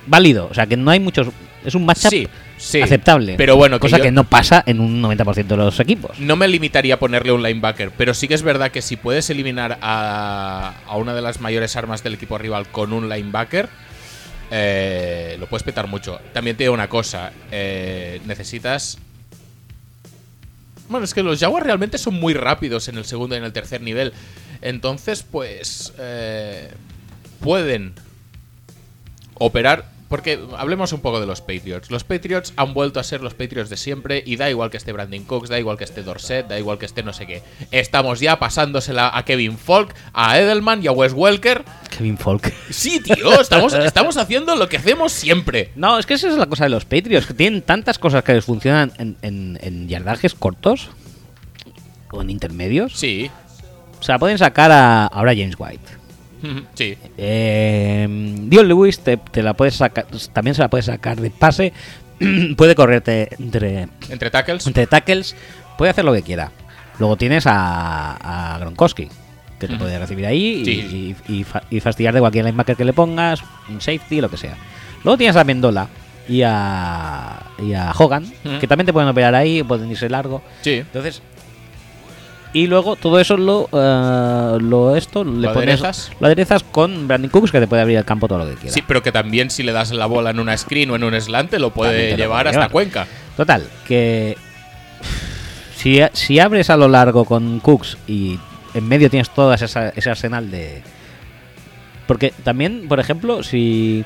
válido. 0.06 0.48
O 0.50 0.54
sea, 0.54 0.66
que 0.66 0.78
no 0.78 0.90
hay 0.90 1.00
muchos... 1.00 1.28
Es 1.66 1.74
un 1.74 1.84
matchup 1.84 2.08
Sí, 2.10 2.26
sí. 2.58 2.80
aceptable. 2.82 3.34
Pero 3.38 3.56
bueno, 3.56 3.76
que 3.76 3.80
cosa 3.80 3.96
yo- 3.98 4.02
que 4.04 4.10
no 4.12 4.24
pasa 4.24 4.62
en 4.66 4.80
un 4.80 5.00
90% 5.02 5.46
de 5.46 5.56
los 5.56 5.80
equipos. 5.80 6.18
No 6.18 6.36
me 6.36 6.46
limitaría 6.48 6.94
a 6.94 6.98
ponerle 6.98 7.32
un 7.32 7.42
linebacker, 7.42 7.90
pero 7.96 8.12
sí 8.14 8.28
que 8.28 8.34
es 8.34 8.42
verdad 8.42 8.70
que 8.70 8.82
si 8.82 8.96
puedes 8.96 9.30
eliminar 9.30 9.78
a, 9.80 10.74
a 10.86 10.96
una 10.96 11.14
de 11.14 11.22
las 11.22 11.40
mayores 11.40 11.74
armas 11.76 12.02
del 12.04 12.14
equipo 12.14 12.36
rival 12.38 12.68
con 12.68 12.92
un 12.92 13.08
linebacker, 13.08 13.68
eh, 14.50 15.36
lo 15.40 15.46
puedes 15.46 15.62
petar 15.62 15.86
mucho. 15.88 16.20
También 16.32 16.56
te 16.56 16.64
digo 16.64 16.74
una 16.74 16.88
cosa, 16.88 17.32
eh, 17.50 18.20
necesitas... 18.26 18.98
Bueno, 20.88 21.04
es 21.04 21.12
que 21.12 21.22
los 21.22 21.38
Jaguars 21.38 21.66
realmente 21.66 21.98
son 21.98 22.14
muy 22.14 22.32
rápidos 22.34 22.88
en 22.88 22.96
el 22.96 23.04
segundo 23.04 23.34
y 23.34 23.38
en 23.38 23.44
el 23.44 23.52
tercer 23.52 23.82
nivel. 23.82 24.12
Entonces, 24.62 25.22
pues... 25.22 25.92
eh, 25.98 26.70
pueden 27.40 27.92
operar. 29.34 29.84
Porque 30.08 30.38
hablemos 30.56 30.94
un 30.94 31.00
poco 31.00 31.20
de 31.20 31.26
los 31.26 31.42
Patriots. 31.42 31.90
Los 31.90 32.02
Patriots 32.02 32.54
han 32.56 32.72
vuelto 32.72 32.98
a 32.98 33.02
ser 33.04 33.20
los 33.20 33.34
Patriots 33.34 33.68
de 33.68 33.76
siempre 33.76 34.22
y 34.24 34.36
da 34.36 34.48
igual 34.48 34.70
que 34.70 34.78
esté 34.78 34.90
Brandon 34.92 35.22
Cooks, 35.24 35.50
da 35.50 35.58
igual 35.58 35.76
que 35.76 35.84
esté 35.84 36.02
Dorset, 36.02 36.48
da 36.48 36.58
igual 36.58 36.78
que 36.78 36.86
esté 36.86 37.02
no 37.02 37.12
sé 37.12 37.26
qué. 37.26 37.42
Estamos 37.72 38.18
ya 38.18 38.38
pasándosela 38.38 39.10
a 39.14 39.24
Kevin 39.26 39.58
Falk, 39.58 39.94
a 40.14 40.38
Edelman 40.38 40.82
y 40.82 40.86
a 40.86 40.92
Wes 40.92 41.12
Welker. 41.12 41.62
Kevin 41.94 42.16
Falk. 42.16 42.50
Sí, 42.70 43.00
tío, 43.00 43.38
estamos, 43.40 43.74
estamos 43.74 44.16
haciendo 44.16 44.56
lo 44.56 44.68
que 44.70 44.78
hacemos 44.78 45.12
siempre. 45.12 45.72
No, 45.76 45.98
es 45.98 46.06
que 46.06 46.14
esa 46.14 46.28
es 46.30 46.36
la 46.38 46.46
cosa 46.46 46.64
de 46.64 46.70
los 46.70 46.86
Patriots, 46.86 47.26
que 47.26 47.34
tienen 47.34 47.60
tantas 47.60 47.98
cosas 47.98 48.24
que 48.24 48.32
les 48.32 48.44
funcionan 48.46 48.92
en, 48.98 49.16
en- 49.20 49.58
en 49.62 49.88
yardajes 49.88 50.34
cortos 50.34 50.88
o 52.10 52.22
en 52.22 52.30
intermedios. 52.30 52.94
Sí, 52.96 53.30
O 54.00 54.02
sea, 54.02 54.18
pueden 54.18 54.38
sacar 54.38 54.70
a 54.72 55.04
ahora 55.06 55.32
James 55.32 55.56
White. 55.58 55.97
sí. 56.74 56.96
Eh, 57.16 58.06
Dion 58.48 58.68
Lewis 58.68 59.00
te, 59.00 59.16
te 59.16 59.42
la 59.42 59.54
puedes 59.54 59.74
sacar, 59.76 60.06
también 60.32 60.54
se 60.54 60.62
la 60.62 60.68
puede 60.68 60.82
sacar 60.82 61.20
de 61.20 61.30
pase. 61.30 61.72
puede 62.56 62.74
correrte 62.74 63.28
entre, 63.38 63.88
Entre 64.08 64.30
tackles. 64.30 64.66
entre 64.66 64.86
tackles. 64.86 65.36
Puede 65.76 65.90
hacer 65.90 66.04
lo 66.04 66.12
que 66.12 66.22
quiera. 66.22 66.50
Luego 66.98 67.16
tienes 67.16 67.46
a, 67.46 68.54
a 68.54 68.58
Gronkowski, 68.58 69.08
que 69.60 69.68
te 69.68 69.76
puede 69.76 69.96
recibir 69.98 70.26
ahí 70.26 70.62
y- 70.62 70.64
Sí. 70.64 71.16
y, 71.28 71.32
y 71.40 71.44
fa- 71.44 71.62
y 71.70 71.78
fastidiar 71.80 72.12
de 72.14 72.20
cualquier 72.20 72.44
linebacker 72.44 72.74
que 72.76 72.84
le 72.84 72.92
pongas, 72.92 73.40
un 73.68 73.80
safety, 73.80 74.20
lo 74.20 74.28
que 74.28 74.36
sea. 74.36 74.56
Luego 75.04 75.16
tienes 75.16 75.36
a 75.36 75.44
Mendola 75.44 75.86
y 76.28 76.42
a, 76.44 77.40
y 77.64 77.72
a 77.72 77.92
Hogan, 77.96 78.24
que 78.60 78.66
también 78.66 78.86
te 78.86 78.92
pueden 78.92 79.08
operar 79.08 79.36
ahí, 79.36 79.62
pueden 79.62 79.88
irse 79.88 80.08
largo. 80.10 80.42
Sí. 80.62 80.72
Entonces, 80.72 81.22
y 82.52 82.66
luego 82.66 82.96
todo 82.96 83.20
eso 83.20 83.36
lo, 83.36 83.68
eh, 83.72 84.58
lo 84.60 84.96
esto 84.96 85.24
le 85.24 85.46
¿Lo 85.48 85.52
pones, 85.52 85.80
aderezas? 85.80 86.12
lo 86.18 86.26
aderezas 86.26 86.62
con 86.62 87.06
Brandon 87.06 87.30
Cooks 87.30 87.52
que 87.52 87.60
te 87.60 87.66
puede 87.66 87.82
abrir 87.82 87.98
el 87.98 88.04
campo 88.04 88.28
todo 88.28 88.38
lo 88.38 88.46
que 88.46 88.54
quiera. 88.54 88.72
Sí, 88.72 88.82
pero 88.86 89.02
que 89.02 89.12
también 89.12 89.50
si 89.50 89.62
le 89.62 89.72
das 89.72 89.90
la 89.92 90.06
bola 90.06 90.30
en 90.30 90.40
una 90.40 90.56
screen 90.56 90.90
o 90.90 90.96
en 90.96 91.04
un 91.04 91.20
slant 91.20 91.50
te 91.50 91.58
lo 91.58 91.70
puede 91.70 92.12
lo 92.12 92.16
llevar 92.16 92.46
hasta 92.48 92.58
llevar. 92.60 92.70
Cuenca. 92.70 93.06
Total, 93.36 93.66
que 93.86 94.36
si, 95.76 96.00
si 96.12 96.40
abres 96.40 96.70
a 96.70 96.76
lo 96.76 96.88
largo 96.88 97.24
con 97.24 97.60
Cooks 97.60 97.98
y 98.06 98.38
en 98.74 98.88
medio 98.88 99.10
tienes 99.10 99.30
todo 99.30 99.52
esa, 99.54 99.90
ese 99.90 100.10
arsenal 100.10 100.50
de... 100.50 100.82
Porque 102.06 102.32
también, 102.42 102.86
por 102.88 102.98
ejemplo, 103.00 103.42
si... 103.42 104.04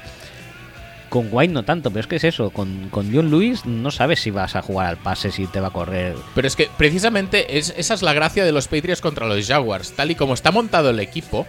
Con 1.12 1.28
White 1.30 1.52
no 1.52 1.62
tanto, 1.62 1.90
pero 1.90 2.00
es 2.00 2.06
que 2.06 2.16
es 2.16 2.24
eso, 2.24 2.48
con, 2.48 2.88
con 2.88 3.14
John 3.14 3.30
Lewis 3.30 3.66
no 3.66 3.90
sabes 3.90 4.20
si 4.20 4.30
vas 4.30 4.56
a 4.56 4.62
jugar 4.62 4.86
al 4.86 4.96
pase, 4.96 5.30
si 5.30 5.46
te 5.46 5.60
va 5.60 5.68
a 5.68 5.70
correr. 5.70 6.16
Pero 6.34 6.48
es 6.48 6.56
que 6.56 6.70
precisamente 6.78 7.58
es, 7.58 7.74
esa 7.76 7.92
es 7.92 8.00
la 8.00 8.14
gracia 8.14 8.46
de 8.46 8.52
los 8.52 8.66
Patriots 8.66 9.02
contra 9.02 9.26
los 9.26 9.46
Jaguars. 9.46 9.92
Tal 9.92 10.10
y 10.10 10.14
como 10.14 10.32
está 10.32 10.50
montado 10.52 10.88
el 10.88 11.00
equipo, 11.00 11.46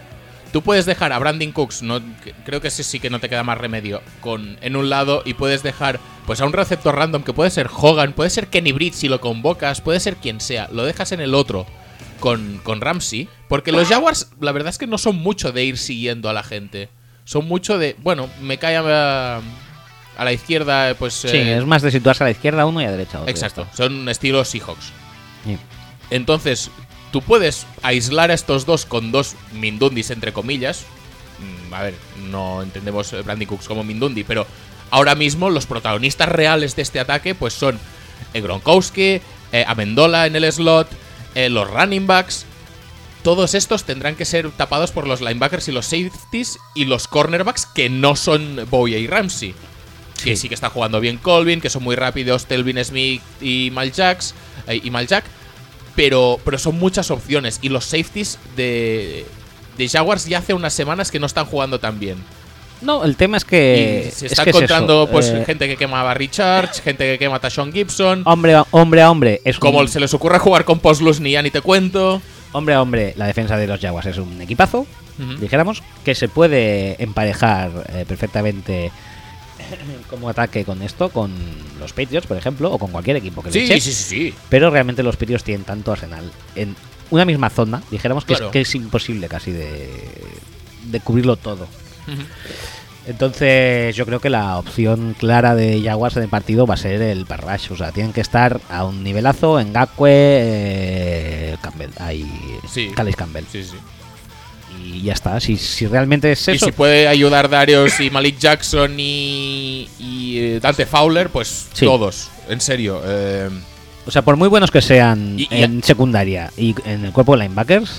tú 0.52 0.60
puedes 0.60 0.84
dejar 0.84 1.14
a 1.14 1.18
Brandon 1.18 1.50
Cooks, 1.50 1.82
no, 1.82 2.02
creo 2.44 2.60
que 2.60 2.68
ese 2.68 2.84
sí 2.84 3.00
que 3.00 3.08
no 3.08 3.20
te 3.20 3.30
queda 3.30 3.42
más 3.42 3.56
remedio, 3.56 4.02
con, 4.20 4.58
en 4.60 4.76
un 4.76 4.90
lado 4.90 5.22
y 5.24 5.32
puedes 5.32 5.62
dejar 5.62 5.98
pues 6.26 6.42
a 6.42 6.44
un 6.44 6.52
receptor 6.52 6.94
random 6.94 7.22
que 7.22 7.32
puede 7.32 7.48
ser 7.48 7.70
Hogan, 7.74 8.12
puede 8.12 8.28
ser 8.28 8.48
Kenny 8.48 8.72
Britt 8.72 8.92
si 8.92 9.08
lo 9.08 9.22
convocas, 9.22 9.80
puede 9.80 9.98
ser 9.98 10.16
quien 10.16 10.42
sea, 10.42 10.68
lo 10.70 10.84
dejas 10.84 11.12
en 11.12 11.22
el 11.22 11.34
otro 11.34 11.64
con, 12.20 12.60
con 12.62 12.82
Ramsey, 12.82 13.30
porque 13.48 13.72
los 13.72 13.88
Jaguars 13.88 14.30
la 14.40 14.52
verdad 14.52 14.68
es 14.68 14.76
que 14.76 14.86
no 14.86 14.98
son 14.98 15.16
mucho 15.16 15.52
de 15.52 15.64
ir 15.64 15.78
siguiendo 15.78 16.28
a 16.28 16.34
la 16.34 16.42
gente. 16.42 16.90
Son 17.24 17.46
mucho 17.48 17.78
de, 17.78 17.96
bueno, 18.02 18.28
me 18.40 18.58
cae 18.58 18.76
a, 18.76 19.36
a 20.16 20.24
la 20.24 20.32
izquierda, 20.32 20.94
pues... 20.98 21.14
Sí, 21.14 21.28
eh, 21.36 21.56
es 21.58 21.64
más 21.64 21.82
de 21.82 21.90
situarse 21.90 22.22
a 22.22 22.26
la 22.26 22.30
izquierda 22.32 22.66
uno 22.66 22.80
y 22.80 22.84
a 22.84 22.88
la 22.88 22.92
derecha 22.92 23.18
otro. 23.20 23.30
Exacto, 23.30 23.66
son 23.74 24.08
estilo 24.08 24.44
Seahawks. 24.44 24.92
Sí. 25.44 25.56
Entonces, 26.10 26.70
tú 27.12 27.22
puedes 27.22 27.66
aislar 27.82 28.30
a 28.30 28.34
estos 28.34 28.66
dos 28.66 28.84
con 28.86 29.10
dos 29.10 29.36
Mindundis, 29.52 30.10
entre 30.10 30.32
comillas. 30.32 30.84
Mm, 31.68 31.74
A 31.74 31.82
ver, 31.82 31.94
no 32.30 32.62
entendemos 32.62 33.12
eh, 33.14 33.22
Brandy 33.22 33.46
Cooks 33.46 33.66
como 33.68 33.82
Mindundi, 33.84 34.22
pero 34.22 34.46
ahora 34.90 35.14
mismo 35.14 35.48
los 35.50 35.66
protagonistas 35.66 36.28
reales 36.28 36.76
de 36.76 36.82
este 36.82 37.00
ataque 37.00 37.34
pues 37.34 37.54
son 37.54 37.80
eh, 38.34 38.40
Gronkowski, 38.40 39.20
eh, 39.52 39.64
Amendola 39.66 40.26
en 40.26 40.36
el 40.36 40.52
slot, 40.52 40.88
eh, 41.34 41.48
los 41.48 41.68
running 41.70 42.06
backs. 42.06 42.44
Todos 43.24 43.54
estos 43.54 43.82
tendrán 43.84 44.14
que 44.14 44.24
ser 44.24 44.50
tapados 44.52 44.92
por 44.92 45.06
los 45.08 45.20
linebackers 45.20 45.66
y 45.68 45.72
los 45.72 45.86
safeties 45.86 46.58
y 46.76 46.84
los 46.84 47.08
cornerbacks 47.08 47.66
que 47.66 47.88
no 47.90 48.14
son 48.14 48.66
Bowie 48.70 48.98
y 49.00 49.06
Ramsey. 49.08 49.54
Que 50.22 50.36
Sí. 50.36 50.48
que 50.48 50.54
está 50.54 50.70
jugando 50.70 51.00
bien 51.00 51.16
Colvin, 51.18 51.60
que 51.60 51.70
son 51.70 51.82
muy 51.82 51.96
rápidos 51.96 52.46
Telvin 52.46 52.82
Smith 52.84 53.20
y 53.40 53.70
Maljax 53.72 54.34
eh, 54.68 54.80
y 54.84 54.90
Maljack, 54.90 55.24
pero, 55.96 56.38
pero 56.44 56.58
son 56.58 56.78
muchas 56.78 57.10
opciones. 57.10 57.58
Y 57.62 57.68
los 57.70 57.84
safeties 57.84 58.38
de, 58.56 59.24
de 59.76 59.88
Jaguars 59.88 60.26
ya 60.26 60.38
hace 60.38 60.54
unas 60.54 60.72
semanas 60.72 61.10
que 61.10 61.18
no 61.18 61.26
están 61.26 61.46
jugando 61.46 61.80
tan 61.80 61.98
bien. 61.98 62.16
No, 62.80 63.04
el 63.04 63.16
tema 63.16 63.38
es 63.38 63.44
que. 63.46 64.04
y 64.08 64.10
se 64.10 64.26
es 64.26 64.32
está 64.32 64.44
que 64.44 64.50
encontrando 64.50 65.08
pues 65.10 65.28
eh, 65.28 65.42
gente 65.46 65.66
que 65.66 65.76
quema 65.76 66.08
a 66.08 66.12
Richards, 66.14 66.80
gente 66.82 67.12
que 67.12 67.18
quema 67.18 67.36
a 67.36 67.40
Tashon 67.40 67.72
Gibson. 67.72 68.22
Hombre, 68.26 68.54
a- 68.54 68.66
hombre 68.72 69.00
a 69.00 69.10
hombre. 69.10 69.40
Es 69.44 69.58
Como 69.58 69.78
un- 69.78 69.88
se 69.88 69.98
les 70.00 70.12
ocurre 70.12 70.38
jugar 70.38 70.64
con 70.66 70.80
Postlus 70.80 71.20
ni 71.20 71.32
ya 71.32 71.40
ni 71.42 71.50
te 71.50 71.62
cuento. 71.62 72.20
Hombre 72.54 72.74
a 72.74 72.80
hombre, 72.82 73.12
la 73.16 73.26
defensa 73.26 73.56
de 73.56 73.66
los 73.66 73.80
Jaguars 73.80 74.06
es 74.06 74.16
un 74.18 74.40
equipazo, 74.40 74.86
dijéramos, 75.40 75.82
que 76.04 76.14
se 76.14 76.28
puede 76.28 77.02
emparejar 77.02 77.70
eh, 77.92 78.04
perfectamente 78.08 78.90
como 80.08 80.28
ataque 80.28 80.64
con 80.64 80.80
esto, 80.82 81.08
con 81.08 81.32
los 81.80 81.92
Patriots, 81.92 82.26
por 82.26 82.36
ejemplo, 82.36 82.70
o 82.72 82.78
con 82.78 82.90
cualquier 82.92 83.16
equipo 83.16 83.42
que 83.42 83.50
le 83.50 83.52
Sí, 83.52 83.72
eche. 83.72 83.80
sí, 83.80 83.92
sí, 83.92 84.02
sí. 84.30 84.34
Pero 84.48 84.70
realmente 84.70 85.02
los 85.02 85.16
Patriots 85.16 85.42
tienen 85.44 85.64
tanto 85.64 85.90
arsenal 85.92 86.30
en 86.54 86.76
una 87.10 87.24
misma 87.24 87.50
zona, 87.50 87.82
dijéramos 87.90 88.24
que, 88.24 88.34
Claro. 88.34 88.46
es, 88.46 88.52
que 88.52 88.60
es 88.62 88.74
imposible 88.74 89.28
casi 89.28 89.50
de, 89.52 89.90
de 90.84 91.00
cubrirlo 91.00 91.36
todo. 91.36 91.64
Ujú. 92.06 92.22
Entonces 93.06 93.94
yo 93.96 94.06
creo 94.06 94.18
que 94.20 94.30
la 94.30 94.56
opción 94.58 95.14
clara 95.18 95.54
de 95.54 95.82
Jaguars 95.82 96.16
en 96.16 96.22
el 96.22 96.28
partido 96.28 96.66
va 96.66 96.74
a 96.74 96.78
ser 96.78 97.02
el 97.02 97.26
Parrash. 97.26 97.70
O 97.70 97.76
sea, 97.76 97.92
tienen 97.92 98.12
que 98.12 98.20
estar 98.22 98.60
a 98.70 98.84
un 98.84 99.04
nivelazo 99.04 99.60
en 99.60 99.72
Gakwe, 99.72 100.10
eh, 100.12 101.56
Campbell, 101.60 101.90
ahí, 101.98 102.26
Sí. 102.70 102.90
Calais 102.94 103.16
Campbell. 103.16 103.44
Sí, 103.50 103.62
sí. 103.64 103.76
Y 104.82 105.02
ya 105.02 105.12
está. 105.12 105.38
Si, 105.40 105.56
si 105.56 105.86
realmente 105.86 106.32
es 106.32 106.48
Y 106.48 106.52
eso, 106.52 106.66
si 106.66 106.72
puede 106.72 107.06
ayudar 107.06 107.48
Darius 107.48 108.00
y 108.00 108.10
Malik 108.10 108.38
Jackson 108.38 108.94
y, 108.98 109.88
y, 109.98 110.38
eh, 110.38 110.60
Dante 110.60 110.84
Fowler, 110.86 111.28
pues 111.30 111.68
Sí. 111.72 111.84
todos. 111.86 112.30
En 112.48 112.60
serio. 112.60 113.00
eh, 113.04 113.48
o 114.06 114.10
sea, 114.10 114.20
por 114.22 114.36
muy 114.36 114.48
buenos 114.48 114.70
que 114.70 114.82
sean 114.82 115.38
Y- 115.38 115.48
y- 115.50 115.62
en 115.62 115.82
secundaria 115.82 116.50
y 116.58 116.74
en 116.84 117.04
el 117.06 117.12
cuerpo 117.12 117.36
de 117.36 117.44
linebackers, 117.44 117.90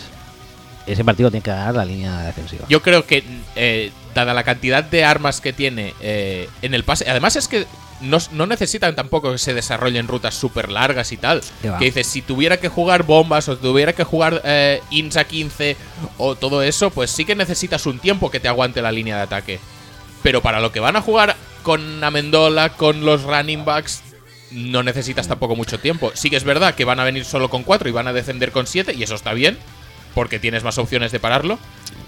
ese 0.87 1.03
partido 1.03 1.31
tiene 1.31 1.43
que 1.43 1.51
ganar 1.51 1.75
la 1.75 1.85
línea 1.85 2.21
defensiva. 2.21 2.65
Yo 2.69 2.81
creo 2.81 3.05
que, 3.05 3.23
eh, 3.55 3.91
dada 4.13 4.33
la 4.33 4.43
cantidad 4.43 4.83
de 4.83 5.03
armas 5.03 5.41
que 5.41 5.53
tiene 5.53 5.93
eh, 5.99 6.49
en 6.61 6.73
el 6.73 6.83
pase, 6.83 7.09
además 7.09 7.35
es 7.35 7.47
que 7.47 7.65
no, 8.01 8.17
no 8.31 8.45
necesitan 8.45 8.95
tampoco 8.95 9.31
que 9.31 9.37
se 9.37 9.53
desarrollen 9.53 10.07
rutas 10.07 10.35
súper 10.35 10.69
largas 10.69 11.11
y 11.11 11.17
tal. 11.17 11.41
Que 11.79 11.85
dices, 11.85 12.07
si 12.07 12.21
tuviera 12.21 12.57
que 12.57 12.69
jugar 12.69 13.03
bombas 13.03 13.47
o 13.49 13.57
tuviera 13.57 13.93
que 13.93 14.03
jugar 14.03 14.41
eh, 14.43 14.81
INSA 14.89 15.23
15 15.23 15.77
o 16.17 16.35
todo 16.35 16.61
eso, 16.61 16.89
pues 16.91 17.11
sí 17.11 17.25
que 17.25 17.35
necesitas 17.35 17.85
un 17.85 17.99
tiempo 17.99 18.29
que 18.29 18.39
te 18.39 18.47
aguante 18.47 18.81
la 18.81 18.91
línea 18.91 19.15
de 19.17 19.23
ataque. 19.23 19.59
Pero 20.23 20.41
para 20.41 20.59
lo 20.59 20.71
que 20.71 20.79
van 20.79 20.95
a 20.95 21.01
jugar 21.01 21.35
con 21.63 22.03
Amendola, 22.03 22.69
con 22.69 23.05
los 23.05 23.23
running 23.23 23.65
backs, 23.65 24.01
no 24.51 24.83
necesitas 24.83 25.27
tampoco 25.27 25.55
mucho 25.55 25.79
tiempo. 25.79 26.11
Sí 26.13 26.29
que 26.29 26.35
es 26.35 26.43
verdad 26.43 26.75
que 26.75 26.85
van 26.85 26.99
a 26.99 27.03
venir 27.03 27.25
solo 27.25 27.49
con 27.49 27.63
4 27.63 27.89
y 27.89 27.91
van 27.91 28.07
a 28.07 28.13
defender 28.13 28.51
con 28.51 28.67
7, 28.67 28.93
y 28.93 29.03
eso 29.03 29.15
está 29.15 29.33
bien. 29.33 29.57
Porque 30.15 30.39
tienes 30.39 30.63
más 30.63 30.77
opciones 30.79 31.11
de 31.11 31.19
pararlo. 31.19 31.59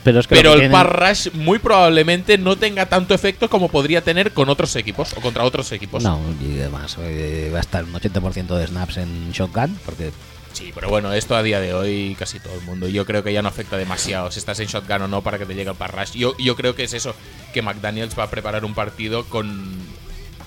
Pero, 0.04 0.22
es 0.22 0.28
que 0.28 0.36
Pero 0.36 0.52
lo 0.54 0.60
que 0.60 0.66
el 0.66 0.72
tienen- 0.72 0.88
pass 0.90 1.28
rush 1.28 1.34
muy 1.36 1.60
probablemente 1.60 2.38
no 2.38 2.56
tenga 2.56 2.86
tanto 2.88 3.14
efecto 3.14 3.50
como 3.50 3.68
podría 3.70 4.02
tener 4.02 4.32
con 4.32 4.48
otros 4.50 4.76
equipos 4.78 5.14
o 5.18 5.22
contra 5.22 5.44
otros 5.44 5.72
equipos. 5.74 6.02
No, 6.02 6.20
y 6.42 6.60
además 6.62 6.96
eh, 7.02 7.52
va 7.54 7.58
a 7.58 7.62
estar 7.62 7.84
un 7.84 7.94
80% 7.94 8.56
de 8.58 8.66
snaps 8.68 8.98
en 8.98 9.32
shotgun, 9.32 9.78
porque 9.86 10.12
Sí, 10.54 10.72
pero 10.74 10.90
bueno, 10.90 11.14
esto 11.14 11.36
a 11.36 11.44
día 11.44 11.60
de 11.60 11.74
hoy 11.76 12.16
casi 12.18 12.40
todo 12.40 12.56
el 12.56 12.62
mundo. 12.62 12.88
Yo 12.88 13.06
creo 13.06 13.22
que 13.24 13.32
ya 13.32 13.44
no 13.44 13.50
afecta 13.50 13.78
demasiado 13.78 14.32
si 14.32 14.40
estás 14.40 14.60
en 14.60 14.66
shotgun 14.68 15.04
o 15.04 15.08
no 15.08 15.22
para 15.22 15.38
que 15.38 15.46
te 15.46 15.54
llegue 15.54 15.70
el 15.70 15.76
pass 15.76 15.92
rush. 15.92 16.12
Yo, 16.18 16.36
yo 16.38 16.56
creo 16.56 16.74
que 16.74 16.84
es 16.86 16.94
eso, 16.94 17.14
que 17.54 17.62
McDaniels 17.62 18.18
va 18.18 18.24
a 18.24 18.30
preparar 18.32 18.66
un 18.66 18.74
partido 18.74 19.26
con, 19.26 19.76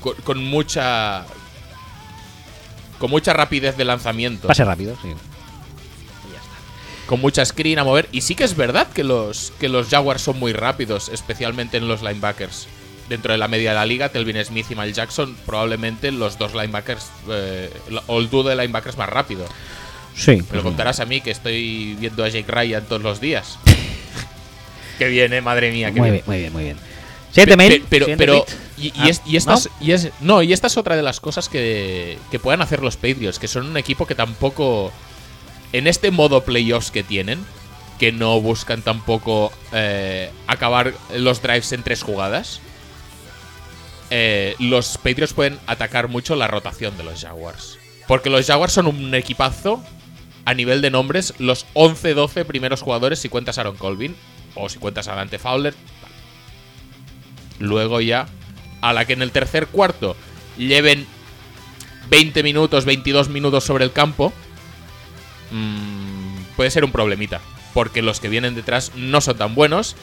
con, 0.01 0.15
con 0.25 0.43
mucha... 0.43 1.27
Con 2.99 3.11
mucha 3.11 3.33
rapidez 3.33 3.77
de 3.77 3.85
lanzamiento. 3.85 4.49
pase 4.49 4.65
rápido, 4.65 4.95
sí. 5.01 5.09
Con 7.11 7.21
mucha 7.21 7.45
screen 7.45 7.81
a 7.81 7.85
mover. 7.85 8.09
Y 8.13 8.21
sí 8.21 8.37
que 8.37 8.45
es 8.45 8.55
verdad 8.57 8.87
que 8.95 9.03
los, 9.03 9.53
que 9.59 9.69
los 9.69 9.89
Jaguars 9.89 10.23
son 10.23 10.39
muy 10.39 10.53
rápidos, 10.53 11.09
especialmente 11.09 11.77
en 11.77 11.89
los 11.89 12.03
linebackers. 12.03 12.69
Dentro 13.09 13.33
de 13.33 13.39
la 13.39 13.49
media 13.49 13.71
de 13.71 13.75
la 13.75 13.85
liga, 13.85 14.11
Telvin 14.11 14.43
Smith 14.45 14.67
y 14.71 14.77
Mal 14.77 14.93
Jackson, 14.93 15.37
probablemente 15.45 16.13
los 16.13 16.39
dos 16.39 16.55
linebackers, 16.55 17.11
eh, 17.29 17.69
o 18.07 18.21
el 18.21 18.31
dúo 18.31 18.45
de 18.45 18.55
linebackers 18.55 18.97
más 18.97 19.09
rápido. 19.09 19.45
Sí. 20.15 20.41
Me 20.51 20.57
lo 20.59 20.63
contarás 20.63 21.01
a 21.01 21.05
mí, 21.07 21.21
que 21.21 21.33
estoy 21.33 21.97
viendo 21.99 22.23
a 22.25 22.29
Jake 22.29 22.51
Ryan 22.51 22.85
todos 22.85 23.03
los 23.03 23.21
días. 23.21 23.59
Qué 24.99 25.09
bien, 25.09 25.33
eh, 25.33 25.41
madre 25.41 25.73
mía. 25.73 25.91
qué 25.93 25.99
Muy 26.01 26.11
bien. 26.11 26.23
bien, 26.25 26.25
muy 26.27 26.39
bien, 26.39 26.53
muy 26.53 26.63
bien. 26.65 26.77
Siguiente 27.33 27.57
mail. 27.57 27.81
pe- 27.83 27.87
Pero, 27.89 28.07
pero, 28.17 28.47
y 28.79 28.93
Ah, 28.97 29.09
es- 29.09 29.23
y 29.27 29.37
estas, 29.37 29.67
¿no? 29.67 29.87
y 29.87 29.93
es- 29.93 30.09
no, 30.21 30.43
y 30.43 30.53
esta 30.53 30.67
es 30.69 30.77
otra 30.77 30.95
de 30.97 31.03
las 31.03 31.21
cosas 31.21 31.49
que, 31.49 32.19
que 32.31 32.39
puedan 32.39 32.61
hacer 32.63 32.83
los 32.83 32.97
Patriots, 32.97 33.39
que 33.39 33.49
son 33.49 33.67
un 33.67 33.77
equipo 33.77 34.07
que 34.07 34.15
tampoco, 34.15 34.93
en 35.73 35.87
este 35.87 36.11
modo 36.11 36.45
playoffs 36.45 36.91
que 36.91 37.03
tienen, 37.03 37.45
que 37.99 38.13
no 38.13 38.41
buscan 38.41 38.83
tampoco 38.83 39.53
eh, 39.73 40.31
acabar 40.47 40.95
los 41.15 41.43
drives 41.43 41.73
en 41.73 41.83
tres 41.83 42.03
jugadas, 42.03 42.61
eh, 44.11 44.57
los 44.59 44.99
Patriots 44.99 45.33
pueden 45.33 45.59
atacar 45.67 46.09
mucho 46.09 46.35
la 46.35 46.49
rotación 46.49 46.97
de 46.97 47.05
los 47.05 47.21
Jaguars. 47.21 47.79
Porque 48.09 48.31
los 48.31 48.47
Jaguars 48.47 48.73
son 48.73 48.89
un 48.89 49.15
equipazo 49.15 49.83
a 50.45 50.55
nivel 50.55 50.83
de 50.83 50.91
nombres, 50.91 51.35
los 51.39 51.67
11-12 51.75 52.45
primeros 52.45 52.83
jugadores 52.83 53.21
si 53.21 53.29
cuentas 53.29 53.59
a 53.59 53.61
Aaron 53.61 53.77
Colvin 53.77 54.17
o 54.55 54.69
si 54.69 54.79
cuentas 54.79 55.07
a 55.07 55.15
Dante 55.15 55.39
Fowler. 55.39 55.75
Luego 57.61 58.01
ya, 58.01 58.27
a 58.81 58.93
la 58.93 59.05
que 59.05 59.13
en 59.13 59.23
el 59.23 59.31
tercer 59.31 59.67
cuarto 59.69 60.17
lleven 60.57 61.07
20 62.09 62.43
minutos, 62.43 62.85
22 62.85 63.29
minutos 63.29 63.63
sobre 63.63 63.85
el 63.85 63.93
campo, 63.93 64.33
mm, 65.51 66.55
puede 66.57 66.71
ser 66.71 66.85
un 66.85 66.93
problemita. 66.93 67.41
Porque 67.75 68.03
los 68.03 68.19
que 68.21 68.29
vienen 68.29 68.55
detrás 68.55 68.93
no 68.97 69.21
son 69.21 69.37
tan 69.37 69.55
buenos. 69.55 69.95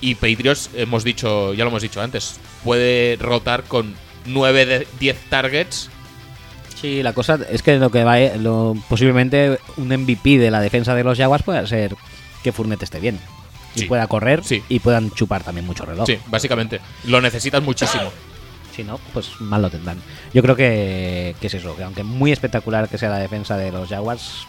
Y 0.00 0.14
Patriots, 0.14 0.70
hemos 0.74 1.02
dicho, 1.02 1.52
ya 1.54 1.64
lo 1.64 1.70
hemos 1.70 1.82
dicho 1.82 2.00
antes, 2.00 2.38
puede 2.62 3.16
rotar 3.20 3.64
con 3.64 3.94
9 4.26 4.66
de 4.66 4.86
10 5.00 5.16
targets. 5.28 5.90
Sí, 6.80 7.02
la 7.02 7.12
cosa 7.12 7.38
es 7.50 7.62
que 7.62 7.76
lo 7.78 7.90
que 7.90 8.04
va 8.04 8.20
eh, 8.20 8.38
lo, 8.38 8.76
posiblemente 8.88 9.58
un 9.76 9.88
MVP 9.88 10.38
de 10.38 10.52
la 10.52 10.60
defensa 10.60 10.94
de 10.94 11.02
los 11.02 11.18
Jaguars 11.18 11.42
pueda 11.42 11.66
ser 11.66 11.96
que 12.44 12.52
Fournette 12.52 12.84
esté 12.84 13.00
bien 13.00 13.18
y 13.74 13.80
Sí. 13.80 13.84
pueda 13.86 14.06
correr 14.06 14.44
Sí. 14.44 14.62
y 14.68 14.78
puedan 14.78 15.10
chupar 15.10 15.42
también 15.42 15.66
mucho 15.66 15.84
reloj. 15.84 16.06
Sí, 16.06 16.16
básicamente. 16.28 16.80
Lo 17.04 17.20
necesitan 17.20 17.64
muchísimo. 17.64 18.12
Si 18.76 18.84
no, 18.84 19.00
pues 19.12 19.40
mal 19.40 19.60
lo 19.62 19.70
tendrán. 19.70 19.98
Yo 20.32 20.40
creo 20.42 20.54
que, 20.54 21.34
que 21.40 21.48
es 21.48 21.54
eso, 21.54 21.74
que 21.76 21.82
aunque 21.82 22.04
muy 22.04 22.30
espectacular 22.30 22.88
que 22.88 22.96
sea 22.98 23.08
la 23.08 23.18
defensa 23.18 23.56
de 23.56 23.72
los 23.72 23.88
Jaguars, 23.88 24.46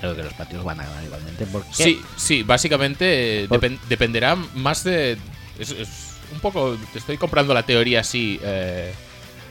creo 0.00 0.14
que 0.16 0.22
los 0.22 0.32
partidos 0.34 0.64
van 0.64 0.80
a 0.80 0.84
ganar 0.84 1.04
igualmente. 1.04 1.46
Porque 1.46 1.68
Sí, 1.72 2.02
sí, 2.16 2.42
básicamente 2.42 3.44
eh, 3.44 3.48
Por- 3.48 3.60
dependerá 3.88 4.34
más 4.36 4.84
de. 4.84 5.16
Es, 5.58 5.70
es 5.70 5.88
un 6.32 6.40
poco. 6.40 6.76
Te 6.92 6.98
estoy 6.98 7.16
comprando 7.18 7.54
la 7.54 7.62
teoría 7.64 8.00
así 8.00 8.38
eh, 8.42 8.92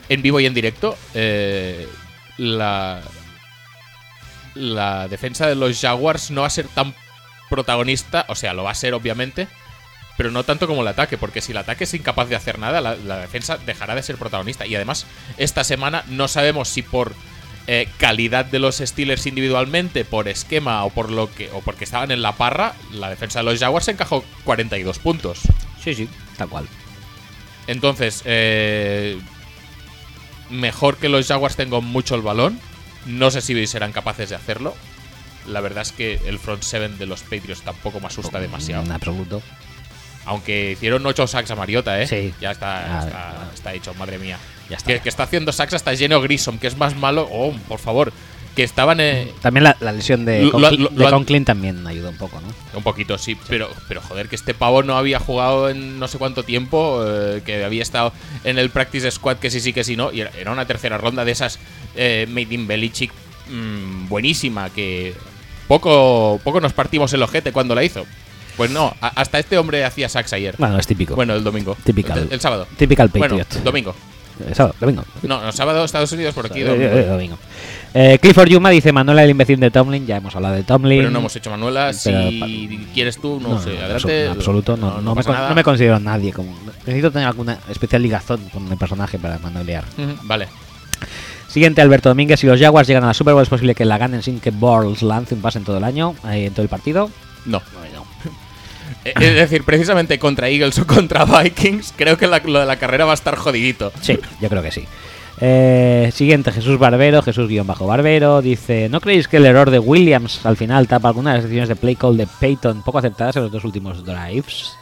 en 0.09 0.21
vivo 0.21 0.39
y 0.39 0.45
en 0.45 0.53
directo. 0.53 0.97
eh, 1.13 1.87
la. 2.37 3.01
La 4.53 5.07
defensa 5.09 5.47
de 5.47 5.55
los 5.55 5.79
Jaguars 5.81 6.31
no 6.31 6.41
va 6.41 6.47
a 6.47 6.51
ser 6.51 6.67
tan 6.69 6.95
protagonista. 7.49 8.25
O 8.29 8.35
sea, 8.35 8.53
lo 8.53 8.63
va 8.63 8.71
a 8.71 8.75
ser, 8.75 8.93
obviamente. 8.93 9.47
Pero 10.17 10.31
no 10.31 10.45
tanto 10.45 10.65
como 10.65 10.81
el 10.81 10.87
ataque, 10.87 11.17
porque 11.17 11.41
si 11.41 11.51
el 11.51 11.57
ataque 11.57 11.83
es 11.83 11.93
incapaz 11.93 12.29
de 12.29 12.37
hacer 12.37 12.57
nada, 12.57 12.79
la, 12.79 12.95
la 12.95 13.17
defensa 13.17 13.57
dejará 13.57 13.95
de 13.95 14.01
ser 14.03 14.15
protagonista. 14.15 14.65
Y 14.65 14.73
además, 14.73 15.05
esta 15.37 15.65
semana 15.65 16.05
no 16.07 16.29
sabemos 16.29 16.69
si 16.69 16.83
por 16.83 17.13
eh, 17.67 17.87
calidad 17.97 18.45
de 18.45 18.59
los 18.59 18.77
Steelers 18.77 19.25
individualmente, 19.25 20.05
por 20.05 20.27
esquema 20.27 20.83
o 20.83 20.89
por 20.91 21.11
lo 21.11 21.33
que 21.33 21.49
o 21.51 21.61
porque 21.61 21.83
estaban 21.83 22.11
en 22.11 22.21
la 22.21 22.33
parra, 22.33 22.75
la 22.91 23.09
defensa 23.09 23.39
de 23.39 23.45
los 23.45 23.59
Jaguars 23.59 23.87
encajó 23.87 24.23
42 24.43 24.99
puntos. 24.99 25.41
sí, 25.83 25.95
sí, 25.95 26.09
tal 26.37 26.49
cual. 26.49 26.67
Entonces, 27.67 28.21
eh, 28.25 29.19
mejor 30.49 30.97
que 30.97 31.09
los 31.09 31.27
Jaguars 31.27 31.55
tengan 31.55 31.83
mucho 31.83 32.15
el 32.15 32.21
balón. 32.21 32.59
No 33.05 33.31
sé 33.31 33.41
si 33.41 33.67
serán 33.67 33.91
capaces 33.91 34.29
de 34.29 34.35
hacerlo. 34.35 34.75
La 35.47 35.61
verdad 35.61 35.83
es 35.83 35.91
que 35.91 36.19
el 36.25 36.39
front 36.39 36.63
seven 36.63 36.97
de 36.97 37.05
los 37.05 37.21
Patriots 37.21 37.61
tampoco 37.61 37.99
me 37.99 38.07
asusta 38.07 38.39
demasiado. 38.39 38.83
En 38.83 38.91
absoluto. 38.91 39.41
Aunque 40.25 40.71
hicieron 40.71 41.05
8 41.05 41.27
sacks 41.27 41.51
a 41.51 41.55
Mariota, 41.55 42.01
¿eh? 42.01 42.07
Sí. 42.07 42.33
Ya 42.41 42.51
está, 42.51 42.99
Ah, 43.01 43.05
está, 43.05 43.49
está 43.53 43.73
hecho, 43.73 43.93
madre 43.93 44.17
mía. 44.17 44.37
Ya 44.69 44.77
está. 44.77 44.87
Que, 44.93 44.99
que 44.99 45.09
está 45.09 45.23
haciendo 45.23 45.51
sacks 45.51 45.75
hasta 45.75 45.95
Geno 45.95 46.19
Grissom, 46.21 46.57
que 46.57 46.67
es 46.67 46.77
más 46.77 46.95
malo. 46.95 47.27
Oh, 47.31 47.53
por 47.67 47.79
favor. 47.79 48.11
Que 48.55 48.63
estaban 48.63 49.01
eh, 49.01 49.33
También 49.41 49.65
la, 49.65 49.75
la 49.81 49.91
lesión 49.91 50.23
de, 50.23 50.43
Lo- 50.43 50.51
Conklin, 50.51 50.83
lo- 50.83 50.89
de 50.89 50.95
lo 50.95 51.05
han- 51.07 51.11
Conklin 51.13 51.43
también 51.43 51.85
ayuda 51.85 52.09
un 52.09 52.17
poco, 52.17 52.39
¿no? 52.39 52.47
Un 52.77 52.83
poquito, 52.83 53.17
sí, 53.17 53.37
pero, 53.49 53.69
pero 53.89 53.99
joder, 54.01 54.29
que 54.29 54.35
este 54.37 54.53
pavo 54.53 54.81
no 54.81 54.97
había 54.97 55.19
jugado 55.19 55.69
en 55.69 55.99
no 55.99 56.07
sé 56.07 56.17
cuánto 56.17 56.41
tiempo, 56.43 57.03
eh, 57.05 57.41
que 57.45 57.65
había 57.65 57.81
estado 57.83 58.13
en 58.45 58.57
el 58.57 58.69
practice 58.69 59.11
squad, 59.11 59.37
que 59.39 59.51
sí, 59.51 59.59
sí, 59.59 59.73
que 59.73 59.83
sí, 59.83 59.97
no, 59.97 60.09
y 60.13 60.21
era, 60.21 60.31
era 60.39 60.51
una 60.53 60.65
tercera 60.65 60.97
ronda 60.97 61.25
de 61.25 61.33
esas 61.33 61.59
eh, 61.97 62.27
Made 62.29 62.47
in 62.55 62.65
Belichick 62.65 63.11
mm, 63.49 64.07
buenísima, 64.07 64.69
que 64.69 65.13
poco, 65.67 66.39
poco 66.43 66.61
nos 66.61 66.71
partimos 66.71 67.11
el 67.13 67.23
ojete 67.23 67.51
cuando 67.51 67.75
la 67.75 67.83
hizo. 67.83 68.05
Pues 68.57 68.71
no, 68.71 68.93
a- 69.01 69.07
hasta 69.19 69.39
este 69.39 69.57
hombre 69.57 69.83
hacía 69.85 70.07
sacks 70.09 70.33
ayer. 70.33 70.55
Bueno, 70.57 70.77
es 70.79 70.87
típico. 70.87 71.15
Bueno, 71.15 71.33
el 71.35 71.43
domingo. 71.43 71.75
Typical. 71.83 72.19
El, 72.19 72.33
el 72.33 72.39
sábado. 72.41 72.67
Typical 72.77 73.09
Bueno, 73.09 73.37
Patriot. 73.37 73.63
domingo. 73.63 73.95
Eh, 74.45 74.53
sábado, 74.53 74.75
domingo. 74.81 75.03
No, 75.23 75.41
no, 75.41 75.51
sábado 75.53 75.85
Estados 75.85 76.11
Unidos 76.11 76.33
por 76.35 76.45
aquí. 76.45 76.59
Eh, 76.61 76.65
domingo. 76.65 76.87
eh, 76.93 77.05
domingo. 77.05 77.37
Eh, 77.93 78.19
Clifford 78.21 78.49
Yuma 78.49 78.69
dice 78.69 78.91
Manuela 78.91 79.23
el 79.23 79.29
imbécil 79.29 79.57
de 79.61 79.71
Tomlin. 79.71 80.05
Ya 80.05 80.17
hemos 80.17 80.35
hablado 80.35 80.55
de 80.55 80.63
Tomlin. 80.63 80.99
Pero 80.99 81.11
no 81.11 81.19
hemos 81.19 81.33
hecho 81.37 81.49
Manuela. 81.51 81.93
Si 81.93 82.11
quieres 82.93 83.17
tú, 83.17 83.39
no, 83.41 83.61
sé. 83.61 83.75
en 83.75 83.81
Adelante. 83.83 84.25
en 84.25 84.31
absoluto, 84.31 84.75
no, 84.75 84.99
no, 84.99 85.11
me, 85.11 85.15
pasa 85.15 85.27
con- 85.27 85.35
nada. 85.37 85.49
no 85.49 85.55
me 85.55 85.63
considero 85.63 85.99
nadie 85.99 86.33
como. 86.33 86.53
Necesito 86.85 87.11
tener 87.11 87.27
alguna 87.27 87.59
especial 87.69 88.01
ligazón 88.01 88.41
con 88.51 88.69
el 88.69 88.77
personaje 88.77 89.17
para 89.17 89.39
manuelear. 89.39 89.85
Ujú, 89.97 90.17
Vale. 90.23 90.47
Siguiente, 91.47 91.81
Alberto 91.81 92.09
Domínguez. 92.09 92.39
Si 92.41 92.47
los 92.47 92.59
Jaguars 92.59 92.87
llegan 92.89 93.05
a 93.05 93.07
la 93.07 93.13
Super 93.13 93.33
Bowl, 93.33 93.43
es 93.43 93.47
posible 93.49 93.73
que 93.75 93.85
la 93.85 93.97
ganen 93.97 94.21
sin 94.21 94.41
que 94.41 94.51
Borles 94.51 95.01
lance 95.01 95.33
un 95.33 95.41
pase 95.41 95.59
en 95.59 95.63
todo 95.63 95.77
el 95.77 95.85
año, 95.85 96.13
eh, 96.29 96.47
en 96.47 96.53
todo 96.53 96.63
el 96.63 96.67
partido. 96.69 97.09
No. 97.45 97.61
Eh, 99.05 99.13
Es 99.15 99.35
decir, 99.35 99.63
precisamente 99.63 100.19
contra 100.19 100.49
Eagles 100.49 100.77
o 100.79 100.85
contra 100.87 101.23
Vikings, 101.25 101.93
creo 101.95 102.17
que 102.17 102.27
la- 102.27 102.39
lo 102.39 102.59
de 102.59 102.65
la 102.65 102.77
carrera 102.77 103.05
va 103.05 103.11
a 103.11 103.15
estar 103.15 103.35
jodidito. 103.35 103.91
Sí, 104.01 104.19
yo 104.41 104.49
creo 104.49 104.61
que 104.63 104.71
sí. 104.71 104.85
Eh, 105.41 106.11
siguiente, 106.13 106.51
Jesús 106.51 106.79
Barbero, 106.79 107.21
Jesús-Barbero, 107.21 108.41
dice, 108.41 108.87
¿no 108.89 109.01
creéis 109.01 109.27
que 109.27 109.37
el 109.37 109.45
error 109.45 109.69
de 109.69 109.79
Williams 109.79 110.45
al 110.45 110.55
final 110.57 110.87
tapa 110.87 111.09
algunas 111.09 111.33
de 111.33 111.37
las 111.37 111.43
decisiones 111.43 111.69
de 111.69 111.75
play 111.75 111.95
call 111.97 112.15
de 112.17 112.25
Peyton 112.25 112.81
poco 112.83 112.99
acertadas 112.99 113.35
en 113.35 113.43
los 113.43 113.51
dos 113.51 113.63
últimos 113.65 114.03
drives? 114.05 114.77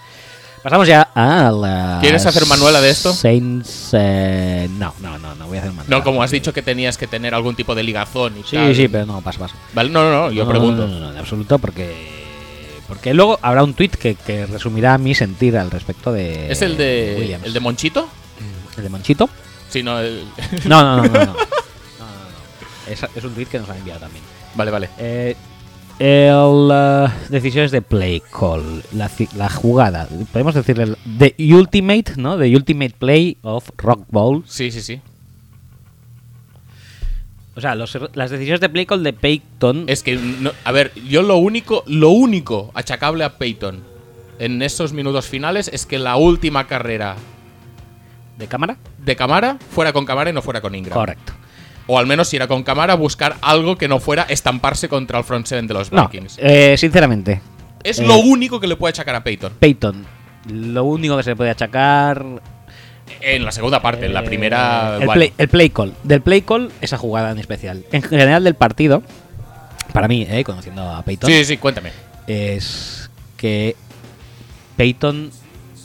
Pasamos 0.61 0.87
ya 0.87 1.09
a 1.13 1.51
la... 1.51 1.97
¿Quieres 2.01 2.25
hacer 2.25 2.45
manuela 2.45 2.79
de 2.79 2.89
esto? 2.91 3.11
Saints... 3.11 3.89
eh, 3.93 4.69
no, 4.77 4.93
no, 5.01 5.17
no, 5.17 5.35
no 5.35 5.47
voy 5.47 5.57
a 5.57 5.61
hacer 5.61 5.73
manuela. 5.73 5.97
No, 5.97 6.03
como 6.03 6.23
has 6.23 6.31
dicho 6.31 6.53
que 6.53 6.61
tenías 6.61 6.97
que 6.97 7.07
tener 7.07 7.33
algún 7.33 7.55
tipo 7.55 7.75
de 7.75 7.83
ligazón 7.83 8.35
y 8.39 8.43
Sí, 8.43 8.55
tal. 8.55 8.73
sí, 8.75 8.87
pero 8.87 9.05
no, 9.07 9.19
paso, 9.21 9.39
paso. 9.39 9.55
Vale, 9.73 9.89
no, 9.89 10.03
no, 10.03 10.11
no, 10.27 10.31
yo 10.31 10.45
No, 10.45 10.49
pregunto. 10.51 10.87
No, 10.87 10.93
no, 10.93 10.99
no, 11.07 11.11
en 11.11 11.17
absoluto, 11.17 11.57
porque... 11.57 12.22
Porque 12.93 13.13
luego 13.13 13.39
habrá 13.41 13.63
un 13.63 13.73
tweet 13.73 13.89
que, 13.89 14.15
que 14.15 14.45
resumirá 14.45 14.97
mi 14.97 15.15
sentir 15.15 15.57
al 15.57 15.71
respecto 15.71 16.11
de... 16.11 16.51
¿Es 16.51 16.61
el 16.61 16.77
de 16.77 17.15
Williams. 17.19 17.45
el 17.45 17.53
de 17.53 17.59
Monchito? 17.59 18.07
¿El 18.77 18.83
de 18.83 18.89
Monchito? 18.89 19.29
Sí, 19.69 19.81
no, 19.83 19.99
el- 19.99 20.23
No, 20.65 20.81
no, 20.83 20.97
no, 20.97 21.03
no. 21.03 21.09
no. 21.09 21.19
No, 21.19 21.25
no. 21.25 21.33
Es, 22.87 23.03
es 23.15 23.23
un 23.23 23.33
tweet 23.33 23.45
que 23.47 23.59
nos 23.59 23.69
han 23.69 23.77
enviado 23.77 24.01
también. 24.01 24.23
Vale, 24.55 24.71
vale. 24.71 24.89
Eh, 24.99 25.35
el, 25.99 26.69
eh, 26.71 27.07
decisiones 27.29 27.71
de 27.71 27.81
play 27.81 28.21
call, 28.31 28.83
la, 28.93 29.09
la 29.35 29.49
jugada, 29.49 30.07
podemos 30.31 30.53
decirle 30.55 30.95
the 31.19 31.35
ultimate, 31.53 32.13
¿no? 32.17 32.37
The 32.37 32.55
ultimate 32.55 32.95
play 32.97 33.37
of 33.43 33.69
Rock 33.77 34.05
Bowl. 34.09 34.43
Sí, 34.47 34.71
sí, 34.71 34.81
sí. 34.81 35.01
O 37.55 37.61
sea, 37.61 37.75
los 37.75 37.97
las 38.13 38.31
decisiones 38.31 38.59
de 38.61 38.69
play 38.69 38.85
call 38.85 39.03
de 39.03 39.13
Peyton. 39.13 39.83
Es 39.87 40.01
que, 40.03 40.15
no- 40.15 40.51
a 40.63 40.71
ver, 40.71 40.91
yo 41.07 41.21
lo 41.21 41.37
único, 41.37 41.83
lo 41.87 42.09
único 42.09 42.71
achacable 42.73 43.23
a 43.23 43.37
Peyton 43.37 43.83
en 44.39 44.61
esos 44.63 44.91
minutos 44.93 45.27
finales 45.27 45.69
es 45.71 45.85
que 45.85 45.99
la 45.99 46.15
última 46.15 46.65
carrera 46.67 47.15
¿De 48.37 48.47
cámara? 48.47 48.77
de 48.97 49.15
Camara 49.15 49.57
fuera 49.69 49.93
con 49.93 50.05
Camara 50.05 50.31
y 50.31 50.33
no 50.33 50.41
fuera 50.41 50.61
con 50.61 50.73
Ingram. 50.73 50.95
Correcto. 50.97 51.33
O 51.85 51.99
al 51.99 52.07
menos 52.07 52.29
si 52.29 52.37
era 52.37 52.47
con 52.47 52.63
Camara, 52.63 52.95
buscar 52.95 53.35
algo 53.41 53.77
que 53.77 53.87
no 53.87 53.99
fuera 53.99 54.23
estamparse 54.23 54.89
contra 54.89 55.19
el 55.19 55.23
front 55.23 55.45
seven 55.45 55.67
de 55.67 55.73
los 55.75 55.91
No, 55.91 56.07
Vikings. 56.07 56.37
eh, 56.41 56.75
sinceramente, 56.77 57.41
Es 57.83 57.99
Eh, 57.99 58.07
lo 58.07 58.17
único 58.17 58.59
que 58.61 58.65
le 58.67 58.77
puede 58.77 58.91
achacar 58.91 59.13
a 59.15 59.23
Peyton. 59.23 59.51
Peyton, 59.59 60.05
lo 60.49 60.85
único 60.85 61.17
que 61.17 61.23
se 61.23 61.31
le 61.31 61.35
puede 61.35 61.49
achacar. 61.51 62.25
En 63.21 63.45
la 63.45 63.51
segunda 63.51 63.81
parte, 63.81 64.05
en 64.05 64.13
la 64.13 64.21
eh, 64.21 64.23
primera. 64.23 64.93
El, 64.99 65.05
bueno, 65.05 65.13
play, 65.13 65.33
el 65.37 65.47
play 65.49 65.69
call. 65.69 65.93
Del 66.03 66.21
play 66.21 66.41
call, 66.41 66.71
esa 66.81 66.97
jugada 66.97 67.31
en 67.31 67.39
especial. 67.39 67.83
En 67.91 68.01
general 68.01 68.43
del 68.43 68.55
partido, 68.55 69.03
para 69.93 70.07
mí, 70.07 70.25
eh, 70.29 70.43
conociendo 70.43 70.87
a 70.89 71.03
Peyton, 71.03 71.29
Sí, 71.29 71.45
sí, 71.45 71.57
cuéntame. 71.57 71.91
es 72.27 73.09
que 73.37 73.75
Peyton 74.77 75.31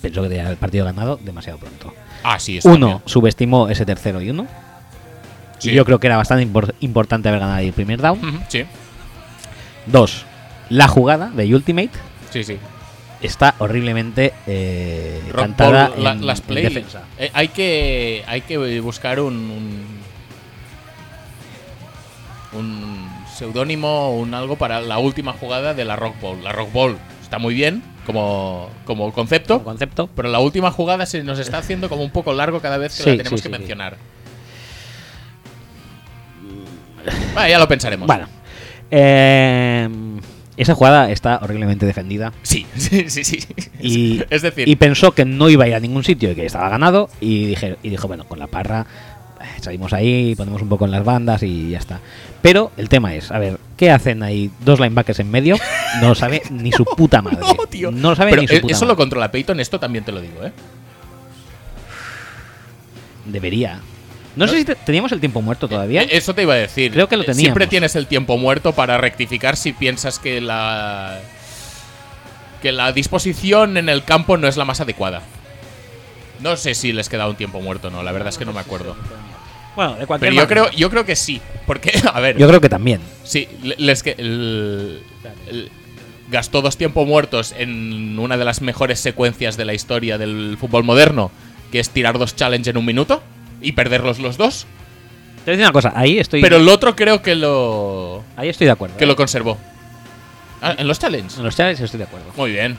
pensó 0.03 0.23
que 0.23 0.29
tenía 0.29 0.49
el 0.51 0.57
partido 0.57 0.85
ganado 0.85 1.19
demasiado 1.23 1.59
pronto. 1.59 1.93
Ah, 2.23 2.39
sí, 2.39 2.59
eso 2.59 2.69
Uno, 2.71 2.87
también. 2.89 3.03
subestimó 3.09 3.69
ese 3.69 3.85
tercero 3.87 4.21
y 4.21 4.31
uno. 4.31 4.47
Sí. 5.59 5.71
Y 5.71 5.75
yo 5.75 5.85
creo 5.85 5.99
que 5.99 6.07
era 6.07 6.17
bastante 6.17 6.47
impor- 6.47 6.75
importante 6.81 7.29
haber 7.29 7.41
ganado 7.41 7.59
el 7.59 7.73
primer 7.73 8.01
down. 8.01 8.21
Sí, 8.49 8.65
Dos, 9.87 10.25
la 10.69 10.87
jugada 10.87 11.31
de 11.31 11.55
Ultimate 11.55 11.91
sí, 12.31 12.45
sí. 12.45 12.59
Está 13.21 13.55
horriblemente 13.59 14.33
eh, 14.47 15.21
Rock 15.31 15.37
cantada 15.41 15.89
Ball, 15.89 16.05
la- 16.05 16.13
en, 16.13 16.27
las 16.27 16.43
en 16.49 16.55
defensa. 16.55 17.03
Eh, 17.19 17.31
hay 17.35 17.49
que 17.49 18.23
hay 18.27 18.43
que 18.43 18.81
buscar 18.81 19.21
un 19.21 19.35
un, 22.53 22.59
un 22.59 23.09
seudónimo 23.37 24.09
o 24.11 24.17
un 24.19 24.35
algo 24.35 24.57
para 24.57 24.81
la 24.81 24.99
última 24.99 25.33
jugada 25.33 25.75
de 25.75 25.85
la 25.85 25.97
Rock 25.97 26.21
Ball. 26.21 26.43
La 26.45 26.53
Rock 26.53 26.73
Ball 26.73 26.99
está 27.23 27.39
muy 27.39 27.55
bien 27.55 27.83
como 28.07 28.71
como 28.85 29.13
concepto, 29.13 29.55
Como 29.55 29.65
concepto. 29.67 30.09
pero 30.17 30.29
la 30.29 30.39
última 30.39 30.71
jugada 30.71 31.05
se 31.07 31.23
nos 31.23 31.39
está 31.39 31.59
haciendo 31.59 31.89
como 31.89 32.03
un 32.03 32.11
poco 32.11 32.33
largo 32.33 32.61
cada 32.61 32.79
vez 32.79 32.97
que 32.97 33.03
Sí, 33.03 33.11
la 33.11 33.17
tenemos 33.19 33.41
sí, 33.41 33.43
que 33.45 33.49
sí, 33.49 33.55
sí. 33.55 33.59
mencionar. 33.61 33.97
Vale, 37.35 37.51
ya 37.51 37.59
lo 37.59 37.69
pensaremos. 37.69 38.07
Bueno, 38.07 38.29
eh, 38.91 39.89
esa 40.59 40.75
jugada 40.75 41.11
está 41.11 41.39
horriblemente 41.41 41.87
defendida. 41.87 42.33
Sí, 42.43 42.67
sí, 42.77 43.09
sí, 43.09 43.25
sí. 43.25 43.41
Y, 43.81 44.23
es 44.29 44.43
decir, 44.43 44.69
y 44.69 44.77
pensó 44.77 45.13
que 45.13 45.25
no 45.25 45.49
iba 45.49 45.65
a 45.65 45.69
ir 45.69 45.75
a 45.75 45.81
ningún 45.81 46.05
sitio 46.05 46.33
y 46.33 46.35
que 46.35 46.45
estaba 46.45 46.69
ganado. 46.69 47.09
Y, 47.21 47.47
dije, 47.47 47.77
y 47.83 47.91
dijo, 47.91 48.09
bueno, 48.09 48.25
con 48.25 48.39
la 48.39 48.49
parra 48.49 48.87
eh, 49.41 49.61
salimos 49.61 49.93
ahí, 49.93 50.35
ponemos 50.35 50.61
un 50.61 50.69
poco 50.69 50.85
en 50.85 50.91
las 50.91 51.05
bandas 51.05 51.43
y 51.45 51.71
ya 51.71 51.79
está. 51.79 52.01
Pero 52.43 52.73
el 52.77 52.89
tema 52.89 53.15
es, 53.15 53.31
a 53.31 53.39
ver, 53.39 53.59
¿qué 53.77 53.91
hacen 53.91 54.23
ahí 54.23 54.51
dos 54.65 54.81
linebackers 54.81 55.21
en 55.21 55.31
medio? 55.31 55.57
No 56.01 56.09
lo 56.09 56.15
sabe 56.15 56.43
ni 56.51 56.73
su 56.73 56.85
puta 56.85 57.23
madre. 57.23 57.39
no, 57.41 57.67
tío. 57.67 57.91
No 57.93 58.11
lo 58.11 58.17
sabe 58.17 58.31
Pero 58.31 58.43
ni 58.43 58.49
su 58.49 58.61
puta 58.61 58.75
eso 58.75 58.85
lo 58.85 58.97
controla 58.97 59.31
Peyton, 59.31 59.61
esto 59.61 59.79
también 59.79 60.05
te 60.05 60.13
lo 60.13 60.21
digo, 60.21 60.45
¿eh? 60.45 60.53
Debería. 63.27 63.81
No, 64.37 64.47
sé 64.47 64.59
si 64.59 64.65
te- 64.65 64.75
teníamos 64.77 65.11
el 65.13 65.21
tiempo 65.21 65.43
muerto 65.43 65.69
todavía. 65.69 66.03
Eh, 66.03 66.09
Eso 66.13 66.35
te 66.35 66.43
iba 66.43 66.55
a 66.55 66.59
decir. 66.59 66.93
Creo 66.93 67.09
que 67.09 67.17
lo 67.17 67.23
Eh, 67.23 67.27
teníamos. 67.27 67.43
Siempre 67.43 67.67
tienes 67.67 67.97
el 67.97 68.07
tiempo 68.07 68.37
muerto 68.39 68.73
para 68.73 68.97
rectificar 68.99 69.57
si 69.57 69.73
piensas 69.73 70.19
que 70.19 70.41
la. 70.41 71.21
que 72.63 72.73
la 72.73 72.93
disposición 72.93 73.77
en 73.77 73.89
el 73.89 74.03
campo 74.05 74.37
no 74.37 74.49
es 74.49 74.57
la 74.57 74.65
más 74.65 74.81
adecuada. 74.81 75.23
No 76.41 76.57
sé 76.57 76.75
si 76.75 76.93
les 76.93 77.09
queda 77.09 77.29
un 77.29 77.37
tiempo 77.37 77.61
muerto 77.61 77.89
o 77.89 77.91
no, 77.91 78.03
la 78.03 78.13
verdad 78.13 78.29
es 78.29 78.39
que 78.39 78.45
no 78.45 78.53
me 78.53 78.61
acuerdo. 78.61 78.97
bueno, 79.77 79.95
de 79.95 80.07
cualquier 80.07 80.31
Pero 80.33 80.43
yo 80.43 80.49
manera. 80.49 80.69
creo, 80.71 80.79
yo 80.79 80.91
creo 80.91 81.05
que 81.05 81.15
sí. 81.17 81.41
Porque, 81.67 81.93
a 82.13 82.19
ver, 82.21 82.37
Yo 82.37 82.49
creo 82.49 82.61
que 82.61 82.69
también. 82.69 83.01
sí, 83.25 83.49
le- 83.63 83.77
les 83.79 84.03
que. 84.03 84.15
el- 84.19 85.03
el- 85.49 85.71
gastó 86.31 86.61
dos 86.61 86.77
tiempos 86.77 87.07
muertos 87.09 87.55
en 87.57 88.19
una 88.19 88.37
de 88.37 88.45
las 88.45 88.61
mejores 88.61 89.01
secuencias 89.01 89.57
de 89.57 89.65
la 89.65 89.73
historia 89.75 90.19
del 90.19 90.57
fútbol 90.61 90.85
moderno, 90.85 91.31
que 91.73 91.81
es 91.81 91.89
tirar 91.91 92.19
dos 92.19 92.37
challenge 92.37 92.69
en 92.71 92.77
un 92.77 92.85
minuto 92.85 93.23
y 93.61 93.73
perderlos 93.73 94.19
los 94.19 94.37
dos. 94.37 94.67
Te 95.45 95.51
voy 95.53 95.55
a 95.55 95.57
decir 95.57 95.65
una 95.65 95.73
cosa, 95.73 95.93
ahí 95.95 96.19
estoy, 96.19 96.41
Pero 96.43 96.57
el 96.57 96.69
otro 96.69 96.95
creo 96.95 97.23
que 97.23 97.35
lo. 97.35 98.23
ahí 98.37 98.49
estoy 98.49 98.67
de 98.67 98.73
acuerdo. 98.73 98.97
que 98.97 99.05
¿eh? 99.05 99.07
lo 99.07 99.17
conservó. 99.17 99.57
Ah, 100.61 100.75
¿En 100.77 100.89
los 100.89 100.99
challenges? 100.99 101.39
En 101.39 101.45
los 101.45 101.57
challenges 101.57 101.85
estoy 101.85 101.99
de 101.99 102.05
acuerdo. 102.05 102.27
Muy 102.37 102.53
bien. 102.53 102.77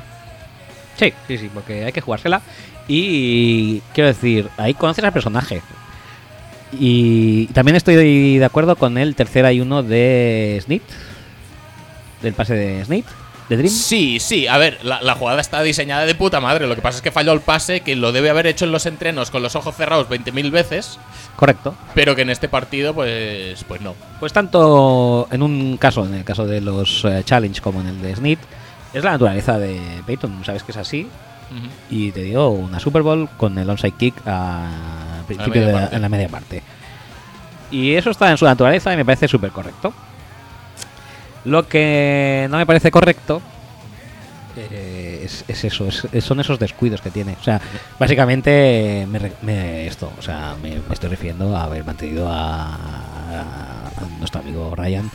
Sí, 0.98 1.14
sí, 1.28 1.38
sí, 1.38 1.50
porque 1.54 1.86
hay 1.86 1.92
que 1.92 2.02
jugársela. 2.02 2.42
Y 2.88 3.80
quiero 3.94 4.08
decir, 4.10 4.50
ahí 4.58 4.74
conoces 4.74 5.04
al 5.04 5.14
personaje. 5.14 5.62
Y 6.72 7.48
también 7.48 7.76
estoy 7.76 8.38
de 8.38 8.46
acuerdo 8.46 8.76
con 8.76 8.98
el 8.98 9.16
tercer 9.16 9.52
y 9.54 9.62
uno 9.62 9.82
de 9.82 10.60
Snit. 10.64 10.84
Del 12.22 12.34
pase 12.34 12.54
de 12.54 12.84
Snit, 12.86 13.06
de 13.50 13.58
Dream. 13.58 13.74
Sí, 13.74 14.20
sí, 14.20 14.48
a 14.48 14.58
ver, 14.58 14.80
la, 14.84 15.02
la 15.02 15.16
jugada 15.16 15.42
está 15.42 15.62
diseñada 15.64 16.06
de 16.06 16.16
puta 16.16 16.40
madre. 16.40 16.68
Lo 16.68 16.76
que 16.76 16.82
pasa 16.82 16.98
es 16.98 17.02
que 17.02 17.12
falló 17.12 17.34
el 17.34 17.42
pase, 17.42 17.82
que 17.82 17.96
lo 17.96 18.12
debe 18.12 18.30
haber 18.30 18.48
hecho 18.48 18.66
en 18.66 18.72
los 18.72 18.86
entrenos 18.86 19.32
con 19.32 19.42
los 19.44 19.56
ojos 19.56 19.76
cerrados 19.76 20.08
20.000 20.08 20.52
veces, 20.52 21.00
Correcto. 21.36 21.76
pero 21.96 22.16
que 22.16 22.22
en 22.22 22.30
este 22.30 22.48
partido, 22.48 22.94
pues, 22.94 23.64
pues 23.66 23.82
no. 23.82 23.96
Pues 24.20 24.32
tanto 24.34 25.28
en 25.32 25.42
un 25.42 25.78
caso, 25.78 26.06
en 26.06 26.14
el 26.14 26.24
caso 26.24 26.46
de 26.46 26.62
los 26.62 27.04
eh, 27.06 27.24
challenge 27.26 27.60
como 27.62 27.82
en 27.82 27.88
el 27.88 28.02
de 28.02 28.16
Snit, 28.16 28.40
es 28.94 29.04
la 29.04 29.12
naturaleza 29.12 29.58
de 29.58 29.80
Peyton. 30.06 30.44
Sabes 30.46 30.64
que 30.64 30.72
es 30.72 30.78
así. 30.78 31.08
Y 31.90 32.12
te 32.12 32.22
dio 32.22 32.50
una 32.50 32.80
Super 32.80 33.02
Bowl 33.02 33.28
con 33.38 33.58
el 33.58 33.68
onside 33.68 33.94
kick 33.98 34.14
a 34.28 34.68
principio 35.26 35.66
de 35.66 35.74
la, 35.74 35.90
en 35.92 36.02
la 36.04 36.08
media 36.10 36.30
parte. 36.30 36.62
Y 37.72 37.94
eso 37.96 38.12
está 38.12 38.30
en 38.30 38.38
su 38.38 38.46
naturaleza 38.46 38.94
y 38.94 38.98
me 38.98 39.04
parece 39.06 39.28
súper 39.28 39.50
correcto. 39.50 39.92
Lo 41.50 41.68
que 41.68 42.48
no 42.50 42.58
me 42.58 42.66
parece 42.66 42.92
correcto 42.92 43.42
eh, 44.58 45.22
es, 45.24 45.46
es 45.48 45.64
eso, 45.64 45.88
es- 45.88 46.08
es- 46.12 46.24
son 46.24 46.40
esos 46.40 46.60
descuidos 46.60 47.02
que 47.02 47.10
tiene. 47.12 47.36
O 47.40 47.44
sea, 47.44 47.62
básicamente 47.98 49.08
me, 49.10 49.20
re- 49.20 49.32
me- 49.42 49.88
esto, 49.88 50.12
o 50.18 50.22
sea, 50.22 50.56
me, 50.62 50.70
me 50.88 50.94
estoy 50.94 51.10
refiriendo 51.10 51.56
a 51.56 51.64
haber 51.64 51.84
mantenido 51.86 52.28
a, 52.30 52.76
a- 52.76 53.88
a 53.98 54.18
nuestro 54.20 54.42
amigo 54.42 54.74
Ryan, 54.76 55.10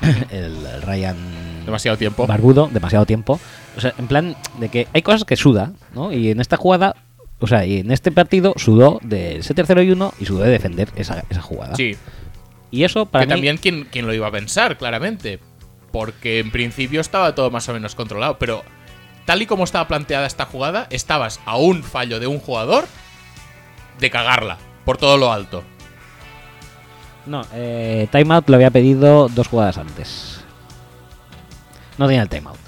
el, 0.30 0.66
el 0.66 0.82
Ryan 0.82 1.16
Demasiado 1.64 1.96
tiempo. 1.96 2.26
barbudo 2.26 2.68
demasiado 2.72 3.06
tiempo. 3.06 3.38
O 3.76 3.80
sea, 3.80 3.94
en 3.98 4.06
plan 4.08 4.36
de 4.58 4.68
que 4.68 4.88
hay 4.92 5.02
cosas 5.02 5.24
que 5.24 5.36
suda, 5.36 5.72
¿no? 5.94 6.12
Y 6.12 6.30
en 6.30 6.40
esta 6.40 6.56
jugada, 6.56 6.96
o 7.40 7.46
sea, 7.46 7.64
y 7.64 7.78
en 7.80 7.90
este 7.92 8.10
partido 8.10 8.54
sudó 8.56 8.98
de 9.02 9.38
ese 9.38 9.54
tercero 9.54 9.82
y 9.82 9.90
uno 9.92 10.12
y 10.18 10.26
sudó 10.26 10.42
de 10.42 10.50
defender 10.50 10.88
esa, 10.96 11.24
esa 11.30 11.40
jugada. 11.40 11.76
Sí, 11.76 11.96
Y 12.70 12.84
eso 12.84 13.06
para 13.06 13.24
que 13.24 13.26
mí, 13.28 13.32
también 13.34 13.56
¿quién, 13.58 13.86
quién 13.90 14.06
lo 14.06 14.14
iba 14.14 14.26
a 14.26 14.30
pensar, 14.32 14.76
claramente. 14.78 15.38
Porque 15.92 16.38
en 16.40 16.50
principio 16.50 17.00
estaba 17.00 17.34
todo 17.34 17.50
más 17.50 17.68
o 17.68 17.72
menos 17.74 17.94
controlado, 17.94 18.38
pero 18.38 18.64
tal 19.26 19.42
y 19.42 19.46
como 19.46 19.64
estaba 19.64 19.86
planteada 19.88 20.26
esta 20.26 20.46
jugada, 20.46 20.86
estabas 20.90 21.38
a 21.44 21.56
un 21.56 21.82
fallo 21.82 22.18
de 22.18 22.26
un 22.26 22.38
jugador 22.40 22.86
de 24.00 24.10
cagarla 24.10 24.58
por 24.84 24.96
todo 24.96 25.16
lo 25.18 25.32
alto. 25.32 25.62
No, 27.26 27.42
eh, 27.54 28.08
timeout 28.10 28.48
lo 28.48 28.56
había 28.56 28.70
pedido 28.70 29.28
dos 29.28 29.46
jugadas 29.48 29.78
antes. 29.78 30.40
No 31.98 32.06
tenía 32.06 32.22
el 32.22 32.28
timeout. 32.28 32.58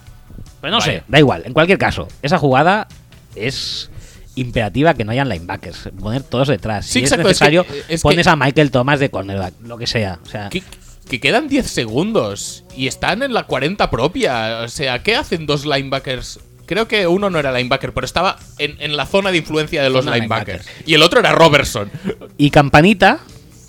Pero 0.60 0.70
no 0.70 0.78
Vaya. 0.78 0.92
sé, 0.92 1.02
da 1.08 1.18
igual. 1.18 1.42
En 1.46 1.52
cualquier 1.52 1.78
caso, 1.78 2.06
esa 2.22 2.38
jugada 2.38 2.86
es 3.34 3.90
imperativa 4.36 4.94
que 4.94 5.04
no 5.04 5.12
hayan 5.12 5.28
linebackers. 5.28 5.90
Poner 5.98 6.22
todos 6.22 6.48
detrás. 6.48 6.86
Sí, 6.86 6.92
si 6.92 6.98
exacto, 7.00 7.28
es 7.28 7.32
es 7.32 7.38
que- 7.40 7.44
necesario, 7.50 7.86
que- 7.88 7.98
pones 7.98 8.26
a 8.26 8.36
Michael 8.36 8.70
Thomas 8.70 9.00
de 9.00 9.10
cornerback, 9.10 9.54
lo 9.62 9.76
que 9.76 9.86
sea. 9.86 10.18
O 10.22 10.26
sea, 10.26 10.48
Que, 10.50 10.62
que 11.08 11.20
quedan 11.20 11.48
10 11.48 11.66
segundos 11.70 12.64
y 12.76 12.86
están 12.86 13.22
en 13.22 13.32
la 13.34 13.44
40 13.44 13.90
propia. 13.90 14.60
O 14.64 14.68
sea, 14.68 15.02
¿qué 15.02 15.16
hacen 15.16 15.46
dos 15.46 15.64
linebackers? 15.66 16.40
Creo 16.66 16.88
que 16.88 17.06
uno 17.06 17.28
no 17.28 17.38
era 17.38 17.52
linebacker, 17.52 17.92
pero 17.92 18.04
estaba 18.06 18.38
en, 18.58 18.76
en 18.80 18.96
la 18.96 19.04
zona 19.06 19.30
de 19.30 19.38
influencia 19.38 19.82
de 19.82 19.90
los 19.90 20.06
linebackers. 20.06 20.66
Y 20.86 20.94
el 20.94 21.02
otro 21.02 21.20
era 21.20 21.32
Robertson. 21.32 21.90
Y 22.38 22.50
Campanita, 22.50 23.18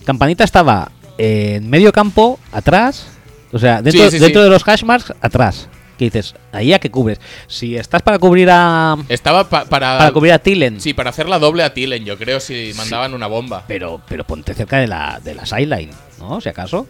Campanita 0.05 0.43
estaba 0.45 0.91
en 1.17 1.69
medio 1.69 1.91
campo, 1.91 2.39
atrás, 2.53 3.07
o 3.51 3.59
sea, 3.59 3.81
dentro, 3.81 4.05
Sí, 4.05 4.11
sí, 4.11 4.19
dentro 4.19 4.41
sí. 4.41 4.45
de 4.45 4.49
los 4.49 4.63
hashmarks, 4.63 5.13
atrás. 5.21 5.67
Que 5.97 6.05
dices, 6.05 6.35
ahí 6.51 6.73
a 6.73 6.79
que 6.79 6.91
cubres. 6.91 7.19
Si 7.47 7.77
estás 7.77 8.01
para 8.01 8.19
cubrir 8.19 8.49
a 8.51 8.97
Estaba 9.07 9.47
pa- 9.49 9.63
para. 9.63 9.97
para 9.97 10.11
cubrir 10.11 10.33
a 10.33 10.39
Tillen, 10.39 10.81
Sí, 10.81 10.93
para 10.93 11.09
hacer 11.09 11.29
la 11.29 11.39
doble 11.39 11.63
a 11.63 11.73
Tillen, 11.73 12.03
yo 12.03 12.17
creo, 12.17 12.41
si 12.41 12.73
mandaban 12.75 13.13
una 13.13 13.27
bomba. 13.27 13.63
pero 13.65 14.01
pero 14.07 14.25
ponte 14.25 14.53
cerca 14.53 14.77
de 14.77 14.87
la 14.87 15.21
de 15.23 15.35
la 15.35 15.45
sideline, 15.45 15.91
¿no? 16.19 16.41
Si 16.41 16.49
acaso. 16.49 16.85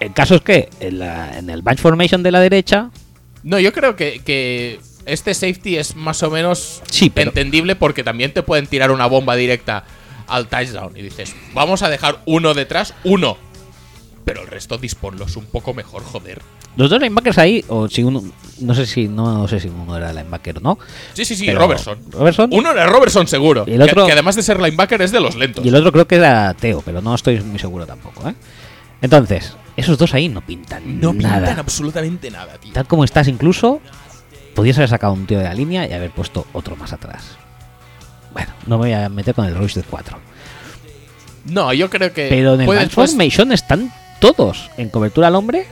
El 0.00 0.12
caso 0.12 0.36
es 0.36 0.40
que 0.42 0.68
en, 0.80 0.98
la- 1.00 1.38
en 1.38 1.50
el 1.50 1.62
bunch 1.62 1.78
formation 1.80 2.22
de 2.22 2.30
la 2.30 2.40
derecha, 2.40 2.90
No, 3.42 3.58
yo 3.58 3.72
creo 3.72 3.96
que, 3.96 4.20
que 4.24 4.80
este 5.06 5.32
safety 5.34 5.76
es 5.76 5.96
más 5.96 6.22
o 6.22 6.30
menos 6.30 6.82
Sí, 6.90 7.10
pero- 7.10 7.30
entendible 7.30 7.76
porque 7.76 8.02
también 8.04 8.32
te 8.32 8.42
pueden 8.42 8.66
tirar 8.66 8.90
una 8.90 9.06
bomba 9.06 9.34
directa 9.36 9.84
al 10.26 10.46
touchdown. 10.48 10.96
Y 10.96 11.02
dices, 11.02 11.34
vamos 11.54 11.82
a 11.82 11.88
dejar 11.88 12.20
uno 12.26 12.54
detrás, 12.54 12.94
uno. 13.04 13.38
Pero 14.24 14.42
el 14.42 14.46
resto 14.48 14.76
disponlos 14.76 15.36
un 15.36 15.46
poco 15.46 15.72
mejor, 15.72 16.02
joder. 16.04 16.42
los 16.76 16.90
dos 16.90 17.00
linebackers 17.00 17.38
ahí, 17.38 17.64
o 17.68 17.88
si 17.88 18.04
uno, 18.04 18.22
no 18.60 18.74
sé 18.74 18.86
si 18.86 19.08
no, 19.08 19.48
sé 19.48 19.58
si 19.58 19.68
uno 19.68 19.96
era 19.96 20.12
linebacker 20.12 20.58
o 20.58 20.60
no. 20.60 20.78
Sí, 21.14 21.24
sí, 21.24 21.34
sí, 21.34 21.46
pero 21.46 21.60
Robertson. 21.60 21.98
Robertson. 22.10 22.50
Uno 22.52 22.70
era 22.72 22.86
Robertson 22.86 23.26
seguro. 23.26 23.64
Y 23.66 23.72
el 23.72 23.78
que- 23.78 23.84
otro- 23.84 24.06
que, 24.06 24.12
además 24.12 24.36
de 24.36 24.42
ser 24.42 24.60
linebacker 24.60 25.00
es 25.02 25.10
de 25.10 25.18
los 25.20 25.34
lentos. 25.34 25.64
Y 25.64 25.68
el 25.68 25.74
otro 25.74 25.90
creo 25.92 26.06
que 26.06 26.16
era 26.16 26.52
Teo, 26.54 26.82
pero 26.82 27.00
no 27.00 27.14
estoy 27.14 27.40
muy 27.40 27.58
seguro 27.58 27.84
tampoco, 27.86 28.28
¿eh? 28.28 28.34
Entonces, 29.00 29.56
esos 29.78 29.96
dos 29.98 30.14
ahí 30.14 30.28
no 30.28 30.40
pintan 30.40 31.00
no 31.00 31.12
pintan 31.12 31.42
nada. 31.42 31.56
absolutamente 31.58 32.30
nada, 32.30 32.58
tío. 32.58 32.72
Tal 32.72 32.86
como 32.86 33.04
estás 33.04 33.28
incluso, 33.28 33.80
podías 34.54 34.76
haber 34.78 34.88
sacado 34.88 35.12
un 35.12 35.26
tío 35.26 35.38
de 35.38 35.44
la 35.44 35.54
línea 35.54 35.86
y 35.88 35.92
haber 35.92 36.10
puesto 36.10 36.46
otro 36.52 36.76
más 36.76 36.92
atrás. 36.92 37.36
Bueno, 38.32 38.50
no 38.66 38.78
me 38.78 38.86
voy 38.88 38.92
a 38.92 39.08
meter 39.08 39.34
con 39.34 39.46
el 39.46 39.54
rush 39.56 39.74
de 39.74 39.82
4. 39.82 40.18
No, 41.46 41.72
yo 41.72 41.88
creo 41.88 42.12
que. 42.12 42.28
Pero 42.28 42.54
en 42.54 42.60
el 42.68 42.90
formation 42.90 43.52
están 43.52 43.92
todos 44.20 44.70
en 44.76 44.88
cobertura 44.90 45.28
al 45.28 45.34
hombre 45.36 45.66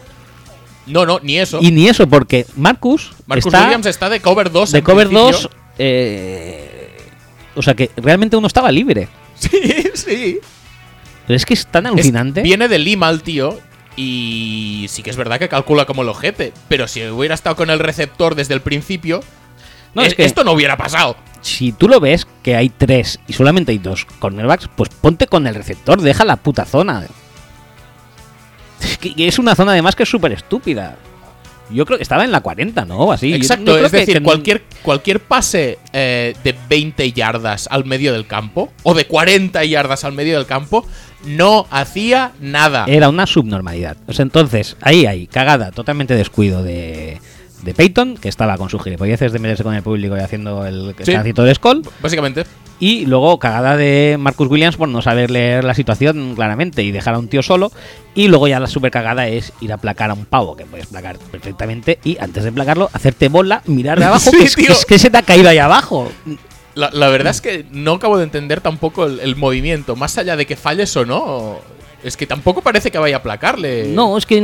No, 0.86 1.04
no, 1.04 1.18
ni 1.22 1.36
eso. 1.38 1.58
Y 1.60 1.70
ni 1.72 1.88
eso, 1.88 2.08
porque 2.08 2.46
Marcus, 2.56 3.12
Marcus 3.26 3.46
está 3.46 3.64
Williams 3.64 3.86
está 3.86 4.08
de 4.08 4.20
cover 4.20 4.50
2. 4.52 4.72
de 4.72 4.78
en 4.78 4.84
cover 4.84 5.08
principio. 5.08 5.32
2. 5.32 5.50
eh, 5.78 6.96
o 7.56 7.62
sea 7.62 7.74
que 7.74 7.90
realmente 7.96 8.36
uno 8.36 8.46
estaba 8.46 8.70
libre. 8.72 9.08
Sí, 9.38 9.84
sí. 9.94 10.38
Pero 11.26 11.36
es 11.36 11.44
que 11.44 11.52
es 11.54 11.66
tan 11.66 11.84
Es- 11.86 11.92
alucinante. 11.92 12.40
viene 12.42 12.68
de 12.68 12.78
Lima 12.78 13.10
el 13.10 13.22
tío. 13.22 13.58
Y 13.96 14.86
sí 14.90 15.02
que 15.02 15.10
es 15.10 15.16
verdad 15.16 15.38
que 15.38 15.48
calcula 15.48 15.86
como 15.86 16.02
el 16.02 16.08
ojete. 16.08 16.52
Pero 16.68 16.86
si 16.86 17.02
hubiera 17.08 17.34
estado 17.34 17.56
con 17.56 17.70
el 17.70 17.78
receptor 17.78 18.34
desde 18.34 18.54
el 18.54 18.60
principio, 18.60 19.20
No, 19.94 20.02
es- 20.02 20.08
es 20.08 20.14
que- 20.14 20.24
esto 20.24 20.44
no 20.44 20.52
hubiera 20.52 20.76
pasado. 20.76 21.16
si 21.40 21.72
tú 21.72 21.88
lo 21.88 21.98
ves 22.00 22.26
que 22.42 22.56
hay 22.56 22.68
tres 22.68 23.18
y 23.26 23.32
solamente 23.32 23.72
hay 23.72 23.78
dos 23.78 24.04
cornerbacks, 24.18 24.68
pues 24.76 24.90
ponte 24.90 25.26
con 25.26 25.46
el 25.46 25.54
receptor, 25.54 26.00
deja 26.02 26.24
la 26.24 26.36
puta 26.36 26.64
zona. 26.66 27.06
Es 28.80 28.98
que 28.98 29.14
que 29.14 29.26
es 29.28 29.38
una 29.38 29.54
zona 29.54 29.72
además 29.72 29.94
que 29.96 30.02
es 30.02 30.08
súper 30.08 30.32
estúpida. 30.32 30.96
Yo 31.70 31.84
creo 31.84 31.98
que 31.98 32.02
estaba 32.04 32.24
en 32.24 32.30
la 32.30 32.40
40, 32.42 32.84
¿no? 32.84 33.10
Así. 33.10 33.30
Yo- 33.30 33.36
yo 33.36 33.42
Exacto, 33.42 33.76
es 33.78 33.90
que- 33.90 33.96
decir, 33.98 34.18
que- 34.18 34.22
cualquier, 34.22 34.62
cualquier 34.82 35.20
pase 35.20 35.78
eh, 35.92 36.36
de 36.44 36.54
20 36.68 37.10
yardas 37.12 37.66
al 37.70 37.84
medio 37.84 38.12
del 38.12 38.26
campo 38.26 38.72
o 38.84 38.94
de 38.94 39.06
40 39.06 39.64
yardas 39.64 40.04
al 40.04 40.12
medio 40.12 40.36
del 40.36 40.46
campo 40.46 40.86
no 41.24 41.66
hacía 41.70 42.32
nada. 42.40 42.84
Era 42.88 43.08
una 43.08 43.26
subnormalidad. 43.26 43.96
Sea, 44.10 44.22
entonces, 44.22 44.76
ahí 44.80 45.06
hay 45.06 45.26
cagada, 45.26 45.70
totalmente 45.72 46.14
descuido 46.14 46.62
de, 46.62 47.20
de 47.62 47.74
Peyton, 47.74 48.16
que 48.16 48.28
estaba 48.28 48.56
con 48.58 48.68
sus 48.70 48.82
gilipolleces 48.82 49.32
de 49.32 49.38
meterse 49.38 49.64
con 49.64 49.74
el 49.74 49.82
público 49.82 50.16
y 50.16 50.20
haciendo 50.20 50.64
el 50.66 50.94
Sí. 51.02 51.12
de 51.12 51.54
Skull. 51.54 51.82
Básicamente. 52.00 52.44
Y 52.78 53.06
luego 53.06 53.38
cagada 53.38 53.74
de 53.78 54.16
Marcus 54.18 54.48
Williams 54.50 54.76
por 54.76 54.86
no 54.90 55.00
saber 55.00 55.30
leer 55.30 55.64
la 55.64 55.72
situación 55.72 56.34
claramente 56.34 56.82
y 56.82 56.92
dejar 56.92 57.14
a 57.14 57.18
un 57.18 57.28
tío 57.28 57.42
solo. 57.42 57.72
Y 58.14 58.28
luego 58.28 58.48
ya 58.48 58.60
la 58.60 58.66
super 58.66 58.90
cagada 58.90 59.28
es 59.28 59.54
ir 59.62 59.72
a 59.72 59.78
placar 59.78 60.10
a 60.10 60.14
un 60.14 60.26
pavo, 60.26 60.56
que 60.56 60.66
puedes 60.66 60.86
placar 60.86 61.16
perfectamente. 61.18 61.98
Y 62.04 62.18
antes 62.20 62.44
de 62.44 62.52
placarlo, 62.52 62.90
hacerte 62.92 63.30
bola, 63.30 63.62
mirar 63.64 63.98
de 63.98 64.04
abajo, 64.04 64.30
Sí, 64.30 64.36
que, 64.36 64.44
es, 64.44 64.56
que 64.56 64.72
es 64.72 64.84
que 64.84 64.98
se 64.98 65.08
te 65.10 65.16
ha 65.16 65.22
caído 65.22 65.48
ahí 65.48 65.56
abajo. 65.56 66.12
La, 66.76 66.90
la 66.92 67.08
verdad 67.08 67.30
es 67.32 67.40
que 67.40 67.64
no 67.72 67.94
acabo 67.94 68.18
de 68.18 68.24
entender 68.24 68.60
tampoco 68.60 69.06
el, 69.06 69.18
el 69.20 69.34
movimiento. 69.34 69.96
Más 69.96 70.16
allá 70.18 70.36
de 70.36 70.46
que 70.46 70.54
falles 70.56 70.94
o 70.96 71.04
no, 71.04 71.58
es 72.04 72.16
que 72.16 72.26
tampoco 72.26 72.60
parece 72.62 72.90
que 72.92 72.98
vaya 72.98 73.16
a 73.16 73.22
placarle. 73.22 73.88
No, 73.88 74.16
es 74.18 74.26
que 74.26 74.40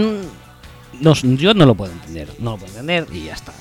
no, 1.00 1.12
yo 1.14 1.54
no 1.54 1.66
lo 1.66 1.74
puedo 1.74 1.92
entender. 1.92 2.28
No 2.38 2.52
lo 2.52 2.56
puedo 2.56 2.70
entender 2.72 3.06
y 3.14 3.24
ya 3.26 3.34
está. 3.34 3.52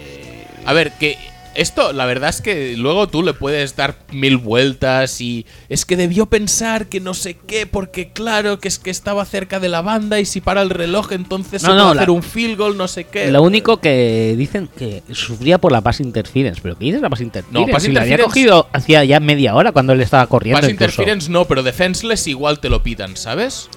Eh, 0.00 0.46
A 0.64 0.72
ver, 0.72 0.92
que 0.98 1.18
esto, 1.54 1.92
la 1.92 2.06
verdad 2.06 2.30
es 2.30 2.40
que 2.40 2.76
luego 2.76 3.06
tú 3.08 3.22
le 3.22 3.32
puedes 3.34 3.76
dar 3.76 3.96
mil 4.12 4.36
vueltas 4.36 5.20
y 5.20 5.46
es 5.68 5.84
que 5.84 5.96
debió 5.96 6.26
pensar 6.26 6.86
que 6.86 7.00
no 7.00 7.14
sé 7.14 7.36
qué, 7.46 7.66
porque 7.66 8.10
claro, 8.12 8.58
que 8.58 8.68
es 8.68 8.78
que 8.78 8.90
estaba 8.90 9.24
cerca 9.24 9.60
de 9.60 9.68
la 9.68 9.82
banda 9.82 10.20
y 10.20 10.24
si 10.24 10.40
para 10.40 10.62
el 10.62 10.70
reloj 10.70 11.12
entonces 11.12 11.62
No, 11.62 11.68
se 11.70 11.74
no, 11.74 11.82
puede 11.82 11.94
la- 11.94 12.00
hacer 12.02 12.10
un 12.10 12.22
field 12.22 12.58
goal, 12.58 12.76
no 12.76 12.88
sé 12.88 13.04
qué. 13.04 13.30
Lo 13.30 13.42
único 13.42 13.78
que 13.78 14.34
dicen 14.36 14.68
que 14.76 15.02
sufría 15.12 15.58
por 15.58 15.72
la 15.72 15.80
pass 15.80 16.00
interference. 16.00 16.60
¿Pero 16.62 16.76
qué 16.78 16.86
dices 16.86 17.00
la 17.00 17.10
pass 17.10 17.20
interference? 17.20 17.66
No, 17.66 17.72
pass 17.72 17.82
Si 17.84 17.92
la 17.92 18.02
había 18.02 18.18
cogido 18.18 18.68
hacía 18.72 19.04
ya 19.04 19.20
media 19.20 19.54
hora 19.54 19.72
cuando 19.72 19.92
él 19.92 20.00
estaba 20.00 20.26
corriendo. 20.26 20.60
Pass 20.60 20.70
incluso. 20.70 20.92
interference 21.02 21.30
no, 21.30 21.44
pero 21.46 21.62
defenseless 21.62 22.26
igual 22.26 22.60
te 22.60 22.68
lo 22.68 22.82
pitan, 22.82 23.16
¿sabes? 23.16 23.68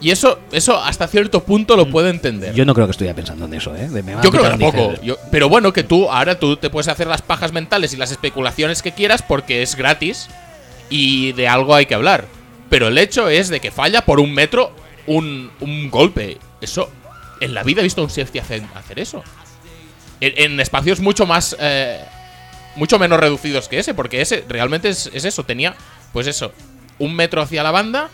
Y 0.00 0.10
eso, 0.10 0.38
eso 0.52 0.76
hasta 0.82 1.06
cierto 1.06 1.42
punto 1.44 1.76
lo 1.76 1.88
puedo 1.90 2.08
entender. 2.08 2.52
Mm. 2.52 2.56
Yo 2.56 2.64
no 2.66 2.74
creo 2.74 2.86
que 2.86 2.90
estuviera 2.90 3.14
pensando 3.16 3.46
en 3.46 3.54
eso, 3.54 3.74
¿eh? 3.74 3.88
De 3.88 4.02
Yo 4.22 4.30
creo 4.30 4.42
que 4.42 4.50
tampoco. 4.50 4.94
Yo- 5.02 5.16
pero 5.30 5.48
bueno, 5.48 5.72
que 5.72 5.82
tú 5.82 6.10
ahora 6.10 6.38
tú 6.38 6.56
te 6.56 6.68
puedes 6.68 6.88
hacer 6.88 7.06
las 7.06 7.22
pajas 7.22 7.52
mentales 7.52 7.94
y 7.94 7.96
las 7.96 8.10
especulaciones 8.10 8.82
que 8.82 8.92
quieras 8.92 9.22
porque 9.22 9.62
es 9.62 9.76
gratis 9.76 10.28
y 10.90 11.32
de 11.32 11.48
algo 11.48 11.74
hay 11.74 11.86
que 11.86 11.94
hablar. 11.94 12.26
Pero 12.68 12.88
el 12.88 12.98
hecho 12.98 13.28
es 13.28 13.48
de 13.48 13.60
que 13.60 13.70
falla 13.70 14.04
por 14.04 14.20
un 14.20 14.34
metro 14.34 14.72
un, 15.06 15.50
un 15.60 15.90
golpe. 15.90 16.38
Eso, 16.60 16.90
en 17.40 17.54
la 17.54 17.62
vida 17.62 17.80
he 17.80 17.84
visto 17.84 18.00
a 18.00 18.04
un 18.04 18.10
safety 18.10 18.38
hacer, 18.40 18.62
hacer 18.74 18.98
eso. 18.98 19.22
En, 20.20 20.52
en 20.52 20.60
espacios 20.60 21.00
mucho 21.00 21.24
más. 21.24 21.56
eh, 21.60 22.00
mucho 22.76 22.98
menos 22.98 23.20
reducidos 23.20 23.68
que 23.68 23.78
ese, 23.78 23.94
porque 23.94 24.20
ese 24.20 24.44
realmente 24.48 24.88
es, 24.88 25.08
es 25.14 25.24
eso. 25.24 25.44
Tenía, 25.44 25.74
pues 26.12 26.26
eso, 26.26 26.52
un 26.98 27.14
metro 27.14 27.40
hacia 27.40 27.62
la 27.62 27.70
banda. 27.70 28.08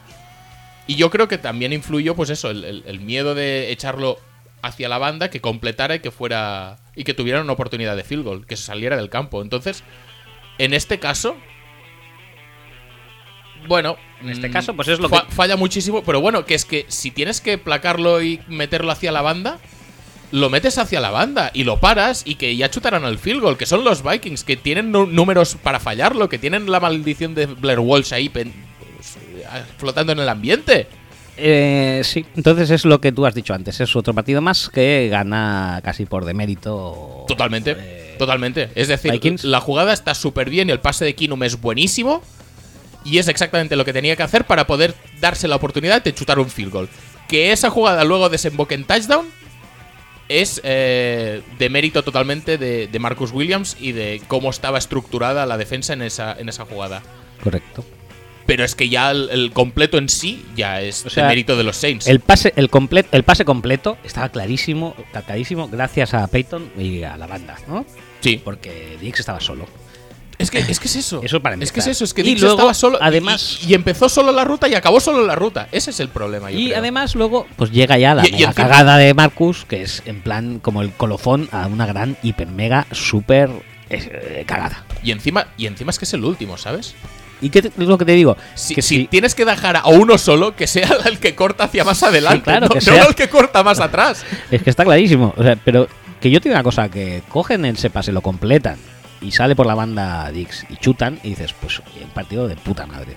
Y 0.90 0.96
yo 0.96 1.08
creo 1.10 1.28
que 1.28 1.38
también 1.38 1.72
influyó, 1.72 2.16
pues 2.16 2.30
eso, 2.30 2.50
el, 2.50 2.64
el- 2.64 2.82
el 2.86 2.98
miedo 3.00 3.34
de 3.36 3.70
echarlo 3.70 4.18
hacia 4.62 4.88
la 4.88 4.98
banda, 4.98 5.30
que 5.30 5.40
completara 5.40 5.94
y 5.94 6.00
que 6.00 6.10
fuera. 6.10 6.78
y 6.96 7.04
que 7.04 7.14
tuviera 7.14 7.40
una 7.40 7.52
oportunidad 7.52 7.94
de 7.96 8.02
field 8.02 8.24
goal, 8.24 8.46
que 8.46 8.56
saliera 8.56 8.96
del 8.96 9.08
campo. 9.08 9.40
Entonces, 9.40 9.84
en 10.58 10.74
este 10.74 10.98
caso. 10.98 11.36
Bueno. 13.68 13.96
En 14.20 14.30
este 14.30 14.48
mm, 14.48 14.52
caso, 14.52 14.74
pues 14.74 14.88
es 14.88 14.98
lo 14.98 15.08
fa- 15.08 15.26
que- 15.26 15.32
Falla 15.32 15.56
muchísimo, 15.56 16.02
pero 16.02 16.20
bueno, 16.20 16.44
que 16.44 16.54
es 16.54 16.64
que 16.64 16.84
si 16.88 17.10
tienes 17.10 17.40
que 17.40 17.56
placarlo 17.56 18.22
y 18.22 18.40
meterlo 18.48 18.90
hacia 18.90 19.12
la 19.12 19.22
banda. 19.22 19.58
Lo 20.32 20.48
metes 20.48 20.78
hacia 20.78 21.00
la 21.00 21.10
banda 21.10 21.50
y 21.54 21.64
lo 21.64 21.80
paras 21.80 22.22
y 22.24 22.36
que 22.36 22.54
ya 22.54 22.70
chutarán 22.70 23.04
al 23.04 23.18
field 23.18 23.40
goal, 23.40 23.56
que 23.56 23.66
son 23.66 23.82
los 23.82 24.04
Vikings, 24.04 24.44
que 24.44 24.56
tienen 24.56 24.92
números 24.92 25.56
para 25.60 25.80
fallarlo, 25.80 26.28
que 26.28 26.38
tienen 26.38 26.70
la 26.70 26.78
maldición 26.78 27.34
de 27.34 27.46
Blair 27.46 27.80
Walsh 27.80 28.14
ahí 28.14 28.28
flotando 29.78 30.12
en 30.12 30.20
el 30.20 30.28
ambiente. 30.28 30.86
Eh, 31.42 32.02
sí, 32.04 32.26
entonces 32.36 32.70
es 32.70 32.84
lo 32.84 33.00
que 33.00 33.12
tú 33.12 33.24
has 33.24 33.34
dicho 33.34 33.54
antes. 33.54 33.80
Es 33.80 33.96
otro 33.96 34.12
partido 34.12 34.42
más 34.42 34.68
que 34.68 35.08
gana 35.10 35.80
casi 35.82 36.04
por 36.04 36.24
demérito. 36.24 37.24
Totalmente, 37.26 37.76
eh, 37.78 38.16
totalmente. 38.18 38.68
Es 38.74 38.88
decir, 38.88 39.12
Vikings. 39.12 39.44
la 39.44 39.60
jugada 39.60 39.92
está 39.92 40.14
súper 40.14 40.50
bien 40.50 40.68
y 40.68 40.72
el 40.72 40.80
pase 40.80 41.04
de 41.04 41.14
Kinum 41.14 41.42
es 41.42 41.60
buenísimo. 41.60 42.22
Y 43.02 43.16
es 43.16 43.28
exactamente 43.28 43.76
lo 43.76 43.86
que 43.86 43.94
tenía 43.94 44.14
que 44.14 44.22
hacer 44.22 44.44
para 44.44 44.66
poder 44.66 44.94
darse 45.20 45.48
la 45.48 45.56
oportunidad 45.56 46.02
de 46.04 46.12
chutar 46.12 46.38
un 46.38 46.50
field 46.50 46.70
goal. 46.70 46.88
Que 47.28 47.52
esa 47.52 47.70
jugada 47.70 48.04
luego 48.04 48.28
desemboque 48.28 48.74
en 48.74 48.84
touchdown 48.84 49.26
es 50.28 50.60
eh, 50.62 51.40
de 51.58 51.70
mérito 51.70 52.02
totalmente 52.02 52.58
de, 52.58 52.88
de 52.88 52.98
Marcus 52.98 53.32
Williams 53.32 53.76
y 53.80 53.92
de 53.92 54.20
cómo 54.28 54.50
estaba 54.50 54.76
estructurada 54.76 55.46
la 55.46 55.56
defensa 55.56 55.94
en 55.94 56.02
esa, 56.02 56.36
en 56.38 56.50
esa 56.50 56.66
jugada. 56.66 57.02
Correcto. 57.42 57.84
Pero 58.50 58.64
es 58.64 58.74
que 58.74 58.88
ya 58.88 59.12
el, 59.12 59.28
el 59.30 59.52
completo 59.52 59.96
en 59.96 60.08
sí 60.08 60.44
ya 60.56 60.80
es 60.80 61.06
O 61.06 61.10
sea, 61.10 61.22
de 61.22 61.28
mérito 61.28 61.56
de 61.56 61.62
los 61.62 61.76
Saints. 61.76 62.08
El 62.08 62.18
pase, 62.18 62.52
el, 62.56 62.68
comple- 62.68 63.06
el 63.12 63.22
pase 63.22 63.44
completo 63.44 63.96
estaba 64.02 64.28
clarísimo, 64.30 64.96
clarísimo, 65.24 65.68
gracias 65.68 66.14
a 66.14 66.26
Peyton 66.26 66.68
y 66.76 67.04
a 67.04 67.16
la 67.16 67.28
banda, 67.28 67.56
¿no? 67.68 67.86
sí. 68.20 68.40
Porque 68.44 68.98
Dix 69.00 69.20
estaba 69.20 69.38
solo. 69.40 69.66
Es 70.36 70.50
que, 70.50 70.58
es 70.58 70.80
que 70.80 70.88
es 70.88 70.96
eso. 70.96 71.20
Eso 71.22 71.40
para 71.40 71.54
Es 71.62 71.70
que 71.70 71.78
es 71.78 71.86
eso, 71.86 72.02
es 72.02 72.12
que 72.12 72.22
Dix 72.24 72.40
luego, 72.40 72.56
estaba 72.56 72.74
solo. 72.74 72.98
y- 72.98 73.04
además- 73.04 73.60
Y, 73.62 73.70
y 73.70 73.74
empezó 73.74 74.08
solo 74.08 74.32
la 74.32 74.42
ruta 74.42 74.66
y 74.68 74.74
acabó 74.74 74.98
solo 74.98 75.24
la 75.24 75.36
ruta. 75.36 75.68
Ese 75.70 75.90
es 75.90 76.00
el 76.00 76.08
problema. 76.08 76.50
yo 76.50 76.58
Y 76.58 76.66
creo. 76.68 76.78
además 76.78 77.14
luego, 77.14 77.46
pues 77.56 77.70
llega 77.70 77.98
ya 77.98 78.14
la 78.16 78.26
Y- 78.26 78.32
mega 78.32 78.52
cagada 78.52 78.96
de 78.96 79.14
Marcus, 79.14 79.64
que 79.64 79.82
es 79.82 80.02
en 80.06 80.22
plan 80.22 80.58
como 80.58 80.82
el 80.82 80.90
colofón 80.92 81.48
a 81.52 81.68
una 81.68 81.86
gran, 81.86 82.16
hiper, 82.24 82.48
mega, 82.48 82.86
super 82.90 83.48
eh, 83.90 84.42
cagada. 84.46 84.84
Y 85.04 85.12
encima, 85.12 85.46
y 85.56 85.66
encima 85.66 85.90
es 85.90 85.98
que 86.00 86.04
es 86.04 86.14
el 86.14 86.24
último, 86.24 86.56
¿sabes? 86.56 86.94
¿Y 87.40 87.50
qué 87.50 87.62
te- 87.62 87.68
es 87.68 87.76
lo 87.88 87.96
que 87.98 88.04
te 88.04 88.12
digo? 88.12 88.36
Si, 88.54 88.74
que 88.74 88.82
si 88.82 88.96
si- 88.96 89.06
tienes 89.06 89.34
que 89.34 89.44
dejar 89.44 89.76
a 89.76 89.86
uno 89.88 90.18
solo, 90.18 90.54
que 90.56 90.66
sea 90.66 90.88
el 91.06 91.18
que 91.18 91.34
corta 91.34 91.64
hacia 91.64 91.84
más 91.84 92.02
adelante. 92.02 92.42
claro, 92.44 92.66
no, 92.66 92.68
que 92.68 92.74
no 92.76 92.80
sea- 92.80 93.04
el 93.04 93.14
que 93.14 93.28
corta 93.28 93.62
más 93.62 93.80
atrás. 93.80 94.24
Es 94.50 94.62
que 94.62 94.70
está 94.70 94.84
clarísimo. 94.84 95.32
O 95.36 95.42
sea, 95.42 95.56
pero 95.64 95.88
que 96.20 96.30
yo 96.30 96.40
te 96.40 96.48
digo 96.48 96.56
una 96.56 96.62
cosa, 96.64 96.88
que 96.90 97.22
cogen 97.28 97.64
ese 97.64 97.88
pase, 97.90 98.12
lo 98.12 98.20
completan 98.20 98.76
y 99.22 99.32
sale 99.32 99.54
por 99.56 99.66
la 99.66 99.74
banda 99.74 100.30
Dix 100.30 100.66
y 100.68 100.76
chutan 100.76 101.18
y 101.22 101.30
dices, 101.30 101.54
pues 101.60 101.78
un 101.80 102.10
partido 102.10 102.46
de 102.48 102.56
puta 102.56 102.86
madre. 102.86 103.16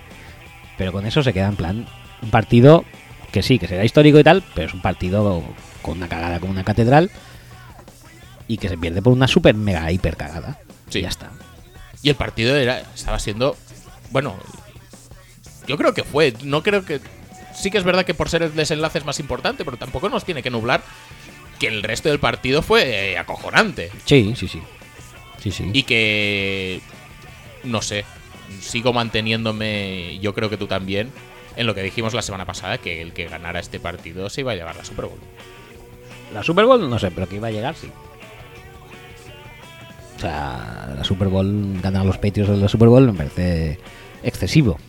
Pero 0.77 0.91
con 0.91 1.05
eso 1.05 1.21
se 1.23 1.33
queda 1.33 1.47
en 1.47 1.55
plan 1.55 1.85
un 2.21 2.29
partido 2.29 2.83
que 3.31 3.41
sí, 3.43 3.59
que 3.59 3.67
será 3.67 3.83
histórico 3.83 4.19
y 4.19 4.23
tal, 4.23 4.43
pero 4.53 4.67
es 4.67 4.73
un 4.73 4.81
partido 4.81 5.43
con 5.81 5.97
una 5.97 6.07
cagada 6.07 6.39
como 6.39 6.51
una 6.51 6.63
catedral 6.63 7.09
y 8.47 8.57
que 8.57 8.69
se 8.69 8.77
pierde 8.77 9.01
por 9.01 9.13
una 9.13 9.27
super 9.27 9.55
mega 9.55 9.91
hiper 9.91 10.15
cagada. 10.17 10.59
Sí. 10.89 10.99
Y 10.99 11.01
ya 11.03 11.09
está. 11.09 11.31
Y 12.01 12.09
el 12.09 12.15
partido 12.15 12.55
era, 12.55 12.83
estaba 12.93 13.19
siendo. 13.19 13.55
Bueno, 14.13 14.35
yo 15.67 15.75
creo 15.75 15.93
que 15.93 16.03
fue. 16.03 16.33
No 16.43 16.61
creo 16.61 16.85
que. 16.85 17.01
Sí 17.55 17.71
que 17.71 17.79
es 17.79 17.83
verdad 17.83 18.05
que 18.05 18.13
por 18.13 18.29
ser 18.29 18.43
el 18.43 18.55
desenlace 18.55 18.99
es 18.99 19.05
más 19.05 19.19
importante, 19.19 19.65
pero 19.65 19.75
tampoco 19.77 20.07
nos 20.07 20.23
tiene 20.23 20.43
que 20.43 20.49
nublar 20.49 20.81
que 21.59 21.67
el 21.67 21.83
resto 21.83 22.09
del 22.09 22.19
partido 22.19 22.61
fue 22.61 23.11
eh, 23.11 23.17
acojonante. 23.17 23.91
Sí, 24.05 24.33
sí, 24.35 24.47
sí. 24.47 24.61
Sí, 25.39 25.51
sí. 25.51 25.69
Y 25.73 25.83
que. 25.83 26.79
No 27.63 27.81
sé. 27.81 28.05
Sigo 28.61 28.93
manteniéndome. 28.93 30.19
Yo 30.19 30.35
creo 30.35 30.49
que 30.49 30.57
tú 30.57 30.67
también. 30.67 31.09
En 31.55 31.65
lo 31.65 31.73
que 31.73 31.81
dijimos 31.81 32.13
la 32.13 32.21
semana 32.21 32.45
pasada, 32.45 32.77
que 32.77 33.01
el 33.01 33.13
que 33.13 33.27
ganara 33.27 33.59
este 33.59 33.79
partido 33.79 34.29
se 34.29 34.41
iba 34.41 34.51
a 34.51 34.55
llevar 34.55 34.75
la 34.75 34.85
Super 34.85 35.05
Bowl. 35.05 35.19
La 36.33 36.43
Super 36.43 36.65
Bowl, 36.65 36.87
no 36.87 36.99
sé, 36.99 37.09
pero 37.11 37.27
que 37.27 37.35
iba 37.35 37.47
a 37.47 37.51
llegar, 37.51 37.75
sí. 37.75 37.89
O 40.17 40.19
sea, 40.19 40.93
la 40.97 41.03
Super 41.03 41.27
Bowl, 41.27 41.79
ganar 41.81 42.05
los 42.05 42.17
Patriots 42.17 42.49
de 42.51 42.57
la 42.57 42.67
Super 42.67 42.87
Bowl 42.87 43.05
me 43.05 43.13
parece 43.13 43.79
excesivo. 44.23 44.79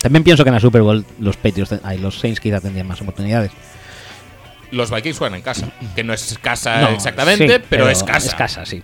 También 0.00 0.24
pienso 0.24 0.44
que 0.44 0.48
en 0.48 0.54
la 0.54 0.60
Super 0.60 0.82
Bowl 0.82 1.04
los 1.18 1.36
Patriots, 1.36 1.80
ay, 1.82 1.98
los 1.98 2.18
Saints 2.18 2.40
quizá 2.40 2.60
tendrían 2.60 2.86
más 2.86 3.00
oportunidades. 3.00 3.52
Los 4.72 4.90
Vikings 4.90 5.18
juegan 5.18 5.36
en 5.36 5.42
casa. 5.42 5.68
Que 5.94 6.02
no 6.02 6.12
es 6.12 6.38
casa 6.40 6.80
No, 6.80 6.88
exactamente, 6.88 7.58
sí, 7.58 7.64
pero, 7.68 7.88
es 7.88 8.02
casa. 8.02 8.28
Es 8.28 8.34
casa, 8.34 8.66
sí. 8.66 8.82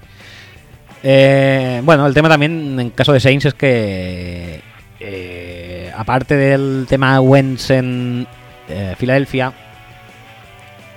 Eh, 1.02 1.80
bueno, 1.84 2.06
el 2.06 2.14
tema 2.14 2.28
también 2.28 2.78
en 2.78 2.90
caso 2.90 3.12
de 3.12 3.20
Saints 3.20 3.46
es 3.46 3.54
que, 3.54 4.60
eh, 5.00 5.92
aparte 5.96 6.36
del 6.36 6.86
tema 6.88 7.20
Wentz 7.20 7.70
en 7.70 8.26
eh, 8.68 8.94
Filadelfia, 8.98 9.52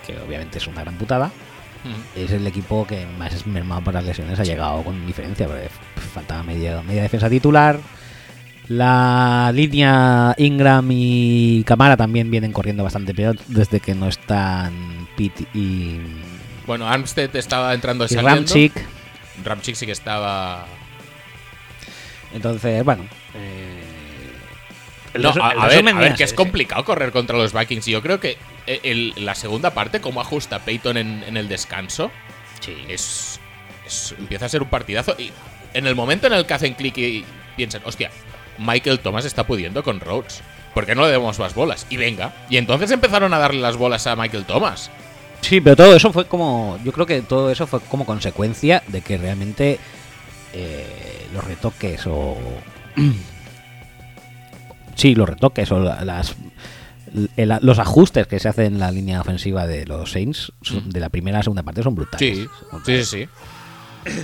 que 0.05 0.17
obviamente 0.19 0.57
es 0.57 0.67
una 0.67 0.81
gran 0.81 0.95
putada, 0.95 1.31
es 2.15 2.31
el 2.31 2.45
equipo 2.45 2.85
que 2.85 3.05
más 3.17 3.33
es 3.33 3.47
mermado 3.47 3.81
por 3.81 3.93
las 3.93 4.03
lesiones 4.03 4.39
ha 4.39 4.43
llegado 4.43 4.83
con 4.83 5.07
diferencia, 5.07 5.47
porque 5.47 5.69
faltaba 6.13 6.43
media, 6.43 6.81
media 6.83 7.03
defensa 7.03 7.29
titular. 7.29 7.79
La 8.71 9.51
línea 9.53 10.33
Ingram 10.37 10.87
y 10.91 11.61
Camara 11.65 11.97
también 11.97 12.31
vienen 12.31 12.53
corriendo 12.53 12.83
bastante 12.85 13.13
peor 13.13 13.37
desde 13.47 13.81
que 13.81 13.93
no 13.93 14.07
están 14.07 15.09
Pitt 15.17 15.41
y, 15.53 15.99
Bueno, 16.65 16.87
Armstead 16.87 17.35
estaba 17.35 17.73
entrando 17.73 18.05
y 18.05 18.07
saliendo. 18.07 18.29
Ramchick. 18.33 18.71
Ramchick 19.43 19.75
sí 19.75 19.85
que 19.85 19.91
estaba. 19.91 20.65
Entonces, 22.33 22.81
bueno. 22.85 23.03
eh, 23.35 23.83
No, 25.19 25.31
a, 25.41 25.67
ver, 25.67 25.85
a 25.89 26.15
que 26.15 26.23
es 26.23 26.31
complicado 26.33 26.85
correr 26.85 27.11
contra 27.11 27.37
los 27.37 27.51
Vikings. 27.51 27.89
Y 27.89 27.91
yo 27.91 28.01
creo 28.01 28.21
que 28.21 28.37
eh, 28.67 28.79
el- 28.83 29.13
la 29.17 29.35
segunda 29.35 29.71
parte, 29.73 29.99
cómo 29.99 30.21
ajusta 30.21 30.59
Peyton 30.59 30.95
en, 30.95 31.23
en 31.27 31.35
el 31.35 31.49
descanso, 31.49 32.09
Sí. 32.61 32.73
es, 32.87 33.41
es- 33.85 34.15
empieza 34.17 34.45
a 34.45 34.49
ser 34.49 34.61
un 34.61 34.69
partidazo. 34.69 35.13
Y 35.19 35.29
en 35.73 35.87
el 35.87 35.95
momento 35.95 36.27
en 36.27 36.33
el 36.33 36.45
que 36.45 36.53
hacen 36.53 36.73
clic 36.75 36.97
y 36.99 37.25
piensan, 37.57 37.81
hostia, 37.83 38.11
Michael 38.57 38.99
Thomas 38.99 39.25
está 39.25 39.45
pudiendo 39.47 39.83
con 39.83 39.99
Rhodes. 39.99 40.41
¿Por 40.73 40.85
qué 40.85 40.95
no 40.95 41.03
le 41.03 41.11
demos 41.11 41.37
más 41.39 41.53
bolas? 41.53 41.85
Y 41.89 41.97
venga. 41.97 42.33
Y 42.49 42.57
entonces 42.57 42.91
empezaron 42.91 43.33
a 43.33 43.39
darle 43.39 43.61
las 43.61 43.77
bolas 43.77 44.07
a 44.07 44.15
Michael 44.15 44.45
Thomas. 44.45 44.89
Sí, 45.41 45.59
pero 45.59 45.75
todo 45.75 45.95
eso 45.95 46.13
fue 46.13 46.25
como. 46.27 46.79
Yo 46.83 46.91
creo 46.93 47.05
que 47.05 47.21
todo 47.21 47.51
eso 47.51 47.67
fue 47.67 47.79
como 47.81 48.05
consecuencia 48.05 48.83
de 48.87 49.01
que 49.01 49.17
realmente 49.17 49.79
eh, 50.53 51.27
los 51.33 51.43
retoques 51.43 52.05
o. 52.07 52.37
sí, 54.95 55.15
los 55.15 55.27
retoques 55.27 55.71
o 55.71 55.79
la- 55.79 56.03
las. 56.05 56.35
el- 57.35 57.57
los 57.61 57.79
ajustes 57.79 58.27
que 58.27 58.39
se 58.39 58.47
hacen 58.49 58.65
en 58.75 58.79
la 58.79 58.91
línea 58.91 59.21
ofensiva 59.21 59.67
de 59.67 59.85
los 59.85 60.11
Saints 60.11 60.53
son- 60.61 60.89
de 60.89 60.99
la 60.99 61.09
primera 61.09 61.37
a 61.37 61.39
la 61.39 61.43
segunda 61.43 61.63
parte 61.63 61.83
son 61.83 61.95
brutales. 61.95 62.37
Sí, 62.37 62.47
Son 62.69 62.85
sí, 62.85 63.03
sí, 63.03 63.27
sí. 64.05 64.11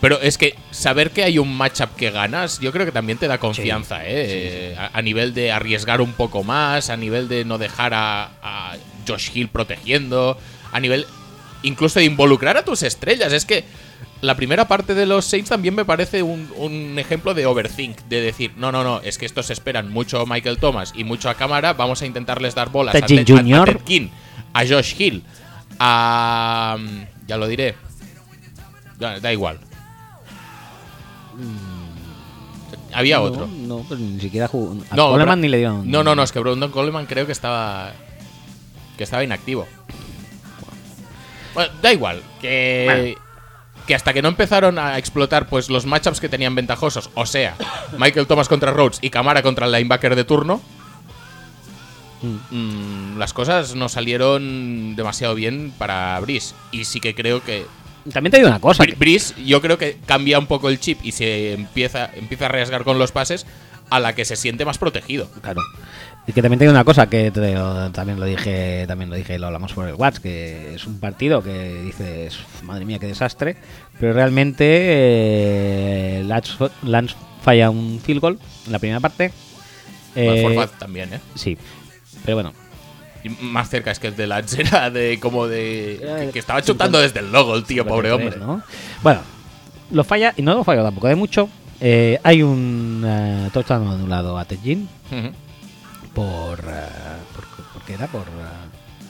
Pero 0.00 0.20
es 0.20 0.36
que 0.36 0.54
saber 0.70 1.10
que 1.10 1.24
hay 1.24 1.38
un 1.38 1.56
matchup 1.56 1.94
que 1.96 2.10
ganas, 2.10 2.60
yo 2.60 2.70
creo 2.70 2.84
que 2.84 2.92
también 2.92 3.18
te 3.18 3.28
da 3.28 3.38
confianza, 3.38 4.00
¿eh? 4.04 4.74
A, 4.78 4.90
a 4.98 5.02
nivel 5.02 5.32
de 5.32 5.50
arriesgar 5.52 6.00
un 6.02 6.12
poco 6.12 6.44
más, 6.44 6.90
a 6.90 6.96
nivel 6.96 7.28
de 7.28 7.44
no 7.46 7.56
dejar 7.58 7.94
a, 7.94 8.30
a 8.42 8.76
Josh 9.08 9.30
Hill 9.34 9.48
protegiendo, 9.48 10.38
a 10.72 10.80
nivel 10.80 11.06
incluso 11.62 11.98
de 11.98 12.04
involucrar 12.04 12.56
a 12.58 12.64
tus 12.64 12.82
estrellas. 12.82 13.32
Es 13.32 13.46
que 13.46 13.64
la 14.20 14.34
primera 14.34 14.68
parte 14.68 14.94
de 14.94 15.06
los 15.06 15.24
Saints 15.24 15.48
también 15.48 15.74
me 15.74 15.84
parece 15.86 16.22
un, 16.22 16.50
un 16.56 16.98
ejemplo 16.98 17.32
de 17.32 17.46
overthink, 17.46 17.98
de 18.02 18.20
decir, 18.20 18.52
no, 18.56 18.70
no, 18.72 18.84
no, 18.84 19.00
es 19.00 19.16
que 19.16 19.24
estos 19.26 19.48
esperan 19.50 19.90
mucho 19.90 20.20
a 20.20 20.26
Michael 20.26 20.58
Thomas 20.58 20.92
y 20.94 21.04
mucho 21.04 21.30
a 21.30 21.34
cámara, 21.34 21.72
vamos 21.72 22.02
a 22.02 22.06
intentarles 22.06 22.54
dar 22.54 22.68
bolas 22.70 22.92
a, 22.94 23.06
Ted- 23.16 23.26
a- 23.38 23.42
a. 23.62 23.64
Ted 23.78 23.80
Ginn, 23.86 24.10
a 24.52 24.66
Josh 24.66 24.94
Hill, 24.98 25.22
a... 25.78 26.76
ya 27.26 27.36
lo 27.38 27.48
diré, 27.48 27.74
da 28.98 29.32
igual. 29.32 29.58
Había 32.92 33.16
No, 33.16 33.22
otro. 33.22 33.46
No, 33.46 33.78
pues 33.86 34.00
ni 34.00 34.20
siquiera 34.20 34.48
jugó. 34.48 34.76
A 34.90 34.96
No, 34.96 35.10
Coleman 35.10 35.40
ni 35.40 35.48
le 35.48 35.58
dieron. 35.58 35.90
No, 35.90 36.02
no, 36.02 36.14
no, 36.14 36.22
es 36.22 36.32
que 36.32 36.38
Brandon 36.40 36.70
Coleman 36.70 37.06
creo 37.06 37.26
que 37.26 37.32
estaba. 37.32 37.92
que 38.96 39.04
estaba 39.04 39.22
inactivo. 39.24 39.66
Bueno, 41.54 41.72
da 41.82 41.92
igual. 41.92 42.22
Que. 42.40 43.16
Que 43.86 43.94
hasta 43.94 44.12
que 44.12 44.20
no 44.20 44.28
empezaron 44.28 44.78
a 44.80 44.98
explotar 44.98 45.46
pues 45.48 45.70
los 45.70 45.86
matchups 45.86 46.18
que 46.18 46.28
tenían 46.28 46.56
ventajosos, 46.56 47.08
o 47.14 47.24
sea, 47.24 47.54
Michael 47.96 48.26
Thomas 48.26 48.48
contra 48.48 48.72
Rhodes 48.72 48.98
y 49.00 49.10
Camara 49.10 49.42
contra 49.42 49.66
el 49.66 49.72
linebacker 49.72 50.16
de 50.16 50.24
turno, 50.24 50.60
mm, 52.50 53.16
las 53.16 53.32
cosas 53.32 53.76
no 53.76 53.88
salieron 53.88 54.96
demasiado 54.96 55.36
bien 55.36 55.72
para 55.78 56.18
Brice. 56.18 56.54
Y 56.72 56.84
sí 56.84 56.98
que 57.00 57.14
creo 57.14 57.44
que 57.44 57.66
También 58.12 58.30
te 58.30 58.36
digo 58.38 58.48
una 58.48 58.60
cosa. 58.60 58.84
Bri- 58.84 58.96
Brice, 58.98 59.34
yo 59.44 59.60
creo 59.60 59.78
que 59.78 59.98
cambia 60.06 60.38
un 60.38 60.46
poco 60.46 60.68
el 60.68 60.78
chip 60.80 60.98
y 61.02 61.12
se 61.12 61.52
empieza, 61.54 62.10
empieza 62.14 62.46
a 62.46 62.48
arriesgar 62.48 62.84
con 62.84 62.98
los 62.98 63.12
pases 63.12 63.46
a 63.90 64.00
la 64.00 64.14
que 64.14 64.24
se 64.24 64.36
siente 64.36 64.64
más 64.64 64.78
protegido. 64.78 65.30
Claro. 65.42 65.62
Y 66.26 66.32
que 66.32 66.42
también 66.42 66.58
tengo 66.58 66.72
una 66.72 66.82
cosa 66.84 67.08
que 67.08 67.30
te 67.30 67.54
también 67.92 68.18
lo 68.18 68.26
dije, 68.26 68.84
también 68.88 69.10
lo 69.10 69.16
dije 69.16 69.36
y 69.36 69.38
lo 69.38 69.46
hablamos 69.46 69.72
por 69.72 69.86
el 69.88 69.94
WhatsApp, 69.94 70.22
que 70.24 70.74
es 70.74 70.84
un 70.86 70.98
partido 70.98 71.40
que 71.40 71.82
dices, 71.84 72.36
madre 72.64 72.84
mía, 72.84 72.98
qué 72.98 73.06
desastre, 73.06 73.56
pero 74.00 74.12
realmente 74.12 74.64
eh, 76.18 76.24
Lance, 76.26 76.52
Lance 76.82 77.14
falla 77.42 77.70
un 77.70 78.00
field 78.04 78.20
goal 78.20 78.38
en 78.66 78.72
la 78.72 78.78
primera 78.80 78.98
parte. 78.98 79.30
Eh, 80.16 80.66
también, 80.78 81.12
¿eh? 81.14 81.20
sí, 81.36 81.56
pero 82.24 82.36
bueno, 82.38 82.52
Y 83.24 83.28
más 83.28 83.68
cerca 83.68 83.90
es 83.90 83.98
que 83.98 84.08
el 84.08 84.16
de 84.16 84.26
Lance 84.26 84.60
era 84.62 84.90
de 84.90 85.18
como 85.20 85.46
de. 85.46 86.30
Que, 86.32 86.38
estaba 86.38 86.62
chutando 86.62 87.00
desde 87.00 87.20
el 87.20 87.32
logo 87.32 87.54
el 87.56 87.64
tío, 87.64 87.84
pobre 87.86 88.10
53, 88.10 88.40
hombre. 88.42 88.46
¿no? 88.46 88.62
Bueno, 89.02 89.20
lo 89.90 90.04
falla 90.04 90.32
y 90.36 90.42
no 90.42 90.54
lo 90.54 90.64
falla 90.64 90.82
tampoco 90.82 91.08
de 91.08 91.14
mucho. 91.16 91.48
Eh, 91.80 92.18
hay 92.22 92.42
un 92.42 93.02
eh, 93.06 93.50
touchdown 93.52 93.86
anulado 93.88 94.38
a 94.38 94.44
Ted 94.46 94.58
Ginn 94.62 94.88
Ujú. 95.12 95.30
por, 96.14 96.58
eh, 96.60 96.86
por, 97.34 97.66
por 97.72 97.82
qué 97.82 97.92
era 97.94 98.06
por 98.06 98.24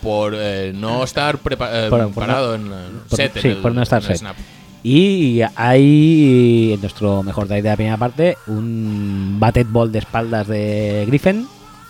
Por 0.03 0.35
eh, 0.37 0.73
no 0.75 1.05
estar 1.05 1.39
prepa- 1.39 1.89
Por- 1.89 2.01
por 2.01 2.07
preparado 2.13 2.55
en 2.57 2.73
set. 3.09 3.39
sí, 3.41 3.51
por 3.63 3.73
no 3.73 3.83
estar 3.83 4.03
set. 4.03 4.17
snap. 4.19 4.37
Y 4.83 5.41
hay 5.57 6.73
en 6.75 6.81
nuestro 6.81 7.23
mejor 7.23 7.47
drive 7.49 7.63
de 7.63 7.69
la 7.71 7.77
primera 7.77 7.97
parte 7.97 8.37
un 8.47 9.37
batted 9.39 9.67
ball 9.69 9.91
de 9.93 9.99
espaldas 10.01 10.47
de 10.49 11.05
Griffin 11.07 11.47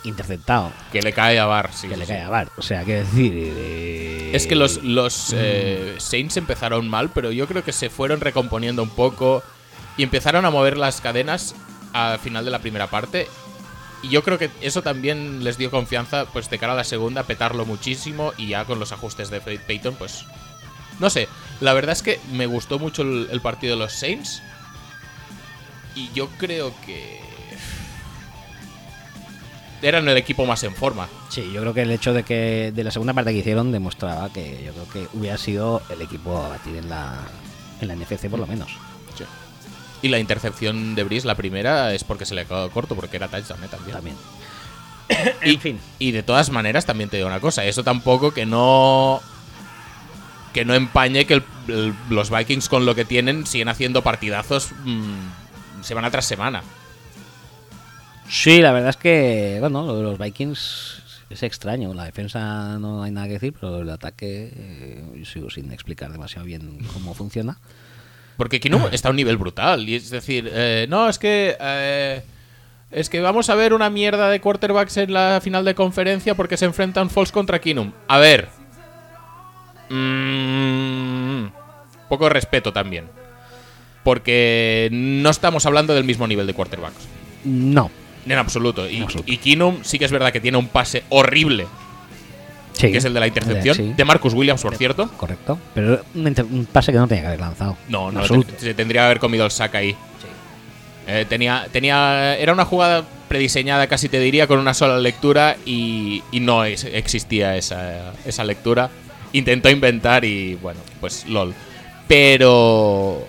interceptado 0.07 0.71
Que 0.91 1.01
le 1.01 1.13
cae 1.13 1.37
a 1.39 1.45
Bar, 1.45 1.71
sí. 1.73 1.87
que 1.87 1.93
sí, 1.95 1.99
le 1.99 2.05
sí. 2.05 2.11
cae 2.13 2.21
a 2.23 2.29
Bart. 2.29 2.51
O 2.57 2.61
sea, 2.61 2.83
quiero 2.83 3.01
decir. 3.05 3.33
eh, 3.35 4.31
Es 4.33 4.47
que 4.47 4.55
los, 4.55 4.83
los 4.83 5.29
Mm. 5.33 5.35
eh, 5.37 5.95
Saints 5.99 6.37
empezaron 6.37 6.87
mal, 6.89 7.09
pero 7.09 7.31
yo 7.31 7.47
creo 7.47 7.63
que 7.63 7.73
se 7.73 7.89
fueron 7.89 8.19
recomponiendo 8.21 8.81
un 8.83 8.89
poco 8.89 9.43
y 9.97 10.03
empezaron 10.03 10.45
a 10.45 10.49
mover 10.51 10.77
las 10.77 11.01
cadenas 11.01 11.55
al 11.93 12.19
final 12.19 12.45
de 12.45 12.51
la 12.51 12.59
primera 12.59 12.87
parte. 12.87 13.27
Y 14.03 14.09
yo 14.09 14.23
creo 14.23 14.37
que 14.37 14.51
eso 14.61 14.83
también 14.83 15.43
les 15.43 15.57
dio 15.57 15.71
confianza, 15.71 16.25
pues 16.25 16.49
de 16.51 16.59
cara 16.59 16.73
a 16.73 16.75
la 16.75 16.83
segunda, 16.83 17.23
petarlo 17.23 17.65
muchísimo 17.65 18.31
y 18.37 18.47
ya 18.49 18.63
con 18.65 18.79
los 18.79 18.91
ajustes 18.91 19.29
de 19.31 19.41
Pey- 19.41 19.57
Peyton, 19.65 19.95
pues. 19.95 20.23
No 20.99 21.09
sé, 21.09 21.27
la 21.61 21.73
verdad 21.73 21.93
es 21.93 22.03
que 22.03 22.19
me 22.31 22.45
gustó 22.45 22.77
mucho 22.79 23.01
el, 23.01 23.27
el 23.31 23.41
partido 23.41 23.75
de 23.75 23.79
los 23.83 23.93
Saints. 23.93 24.41
Y 25.95 26.11
yo 26.13 26.27
creo 26.37 26.73
que. 26.85 27.19
Eran 29.81 30.07
el 30.09 30.17
equipo 30.17 30.45
más 30.45 30.63
en 30.63 30.73
forma. 30.75 31.07
Sí, 31.29 31.51
yo 31.53 31.61
creo 31.61 31.73
que 31.73 31.83
el 31.83 31.91
hecho 31.91 32.13
de 32.13 32.23
que 32.23 32.71
de 32.75 32.83
la 32.83 32.91
segunda 32.91 33.13
parte 33.13 33.31
que 33.31 33.37
hicieron 33.39 33.71
demostraba 33.71 34.31
que 34.33 34.63
yo 34.65 34.73
creo 34.73 34.89
que 34.89 35.17
hubiera 35.17 35.37
sido 35.37 35.81
el 35.89 36.01
equipo 36.01 36.37
a 36.43 36.49
batir 36.49 36.75
en 36.77 36.89
la, 36.89 37.15
en 37.81 37.87
la 37.87 37.95
NFC 37.95 38.29
por 38.29 38.39
lo 38.39 38.47
menos. 38.47 38.71
Y 40.03 40.09
la 40.09 40.19
intercepción 40.19 40.93
de 40.93 41.03
Brice, 41.03 41.25
la 41.25 41.33
primera, 41.33 41.91
es 41.95 42.03
porque 42.03 42.25
se 42.25 42.35
le 42.35 42.41
ha 42.41 42.45
quedado 42.45 42.69
corto, 42.69 42.95
porque 42.95 43.17
era 43.17 43.29
touchdown 43.29 43.63
¿eh? 43.63 43.67
también. 43.67 43.95
También. 43.95 44.15
Y, 45.43 45.53
En 45.55 45.59
fin. 45.59 45.79
y 45.97 46.11
de 46.11 46.21
todas 46.21 46.51
maneras, 46.51 46.85
también 46.85 47.09
te 47.09 47.17
digo 47.17 47.27
una 47.27 47.39
cosa, 47.39 47.65
eso 47.65 47.83
tampoco 47.83 48.31
que 48.31 48.45
no. 48.45 49.21
Que 50.53 50.65
no 50.65 50.75
empañe 50.75 51.25
que 51.25 51.35
el- 51.35 51.43
el- 51.67 51.93
los 52.09 52.29
Vikings 52.29 52.69
con 52.69 52.85
lo 52.85 52.93
que 52.93 53.05
tienen 53.05 53.47
siguen 53.47 53.69
haciendo 53.69 54.03
partidazos 54.03 54.69
mm, 54.83 55.81
semana 55.83 56.11
tras 56.11 56.25
semana. 56.25 56.61
Sí, 58.29 58.61
la 58.61 58.71
verdad 58.71 58.89
es 58.89 58.97
que, 58.97 59.57
bueno, 59.59 59.85
lo 59.85 59.97
de 59.97 60.03
los 60.03 60.17
Vikings 60.17 61.03
es 61.29 61.43
extraño. 61.43 61.93
La 61.93 62.05
defensa 62.05 62.77
no 62.79 63.03
hay 63.03 63.11
nada 63.11 63.27
que 63.27 63.33
decir, 63.33 63.53
pero 63.53 63.81
el 63.81 63.89
ataque 63.89 64.51
eh, 64.55 65.03
yo 65.15 65.25
sigo 65.25 65.49
sin 65.49 65.71
explicar 65.71 66.11
demasiado 66.11 66.45
bien 66.45 66.79
cómo 66.93 67.13
funciona. 67.13 67.57
Porque 68.37 68.59
Keenum 68.59 68.83
está 68.91 69.09
a 69.09 69.11
un 69.11 69.17
nivel 69.17 69.37
brutal. 69.37 69.87
Y 69.87 69.95
es 69.95 70.09
decir, 70.09 70.49
eh, 70.51 70.85
no, 70.89 71.09
es 71.09 71.19
que. 71.19 71.57
eh, 71.59 72.21
es 72.89 73.09
que 73.09 73.19
vamos 73.19 73.49
a 73.49 73.55
ver 73.55 73.73
una 73.73 73.89
mierda 73.89 74.29
de 74.29 74.39
quarterbacks 74.39 74.95
en 74.97 75.11
la 75.11 75.41
final 75.43 75.65
de 75.65 75.75
conferencia 75.75 76.35
porque 76.35 76.55
se 76.55 76.65
enfrentan 76.65 77.09
Falls 77.09 77.31
contra 77.31 77.59
Keenum. 77.59 77.91
A 78.07 78.17
ver. 78.17 78.47
Mm, 79.89 81.47
poco 82.07 82.29
respeto 82.29 82.71
también. 82.71 83.09
Porque 84.03 84.87
no 84.91 85.29
estamos 85.29 85.65
hablando 85.65 85.93
del 85.93 86.05
mismo 86.05 86.27
nivel 86.27 86.47
de 86.47 86.53
quarterbacks. 86.53 87.07
No. 87.43 87.91
En 88.27 88.37
absoluto. 88.37 88.89
Y, 88.89 88.97
En 88.97 89.03
absoluto. 89.03 89.31
y 89.31 89.37
Keenum 89.37 89.77
sí 89.83 89.97
que 89.99 90.05
es 90.05 90.11
verdad 90.11 90.31
que 90.31 90.39
tiene 90.41 90.57
un 90.57 90.67
pase 90.67 91.03
horrible, 91.09 91.67
Sí. 92.73 92.91
que 92.91 92.97
es 92.97 93.05
el 93.05 93.13
de 93.13 93.19
la 93.19 93.27
intercepción. 93.27 93.75
Sí. 93.75 93.93
De 93.95 94.05
Marcus 94.05 94.33
Williams, 94.33 94.61
por 94.61 94.75
cierto. 94.75 95.07
Correcto. 95.17 95.57
Pero 95.73 96.01
un, 96.13 96.67
pase 96.71 96.91
que 96.91 96.97
no 96.97 97.07
tenía 97.07 97.21
que 97.23 97.27
haber 97.29 97.39
lanzado. 97.39 97.77
No, 97.89 98.11
no, 98.11 98.21
te- 98.21 98.59
se 98.59 98.73
tendría 98.73 99.01
que 99.01 99.05
haber 99.05 99.19
comido 99.19 99.45
el 99.45 99.51
sack 99.51 99.75
ahí. 99.75 99.95
Eh, 101.07 101.25
tenía, 101.27 101.67
tenía, 101.71 102.35
era 102.37 102.51
una 102.53 102.65
jugada 102.65 103.05
prediseñada, 103.29 103.87
casi 103.87 104.09
te 104.09 104.19
diría, 104.19 104.45
con 104.45 104.59
una 104.59 104.73
sola 104.73 104.97
lectura 104.99 105.55
y, 105.65 106.21
y 106.31 106.39
no 106.41 106.65
es- 106.65 106.83
existía 106.83 107.55
esa, 107.55 108.13
esa 108.25 108.43
lectura. 108.43 108.89
Intentó 109.33 109.69
inventar 109.69 110.23
y 110.25 110.55
bueno, 110.55 110.79
pues 110.99 111.25
lol. 111.27 111.53
Pero, 112.07 113.25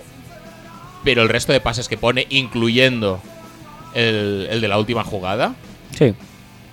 pero 1.05 1.23
el 1.23 1.29
resto 1.29 1.53
de 1.53 1.61
pases 1.61 1.89
que 1.89 1.97
pone, 1.97 2.27
incluyendo 2.31 3.21
el, 3.95 4.47
el 4.51 4.61
de 4.61 4.69
la 4.69 4.79
última 4.79 5.05
jugada, 5.05 5.55
Sí. 5.97 6.15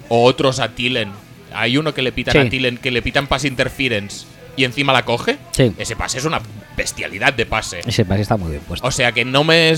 o 0.10 0.24
otros 0.26 0.60
a 0.60 0.70
Tillen. 0.70 1.12
Hay 1.54 1.78
uno 1.78 1.94
que 1.94 2.02
le 2.02 2.12
pitan 2.12 2.34
Sí. 2.34 2.38
a 2.40 2.50
Tillen, 2.50 2.78
que 2.78 2.92
le 2.92 3.02
pitan 3.02 3.28
pass 3.28 3.46
interference 3.46 4.26
y 4.58 4.64
encima 4.66 4.94
la 4.94 5.04
coge, 5.06 5.38
Sí. 5.52 5.74
ese 5.78 5.96
pase 5.96 6.18
es 6.18 6.26
una 6.26 6.42
bestialidad 6.78 7.34
de 7.34 7.46
pase. 7.46 7.82
Ese 7.86 8.06
pase 8.06 8.22
está 8.22 8.38
muy 8.38 8.52
bien 8.52 8.62
puesto. 8.68 8.86
O 8.88 8.92
sea 8.92 9.12
que 9.12 9.24
no 9.26 9.44
me 9.44 9.74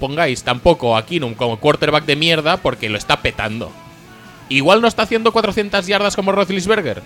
pongáis 0.00 0.42
tampoco 0.42 0.96
a 0.96 1.04
Keenum 1.04 1.34
como 1.34 1.58
quarterback 1.60 2.04
de 2.06 2.16
mierda 2.16 2.56
porque 2.58 2.88
lo 2.88 2.96
está 2.98 3.20
petando. 3.20 3.70
Igual 4.48 4.80
no 4.80 4.88
está 4.88 5.02
haciendo 5.02 5.32
400 5.32 5.86
yardas 5.86 6.16
como 6.16 6.32
Roethlisberger. 6.32 7.02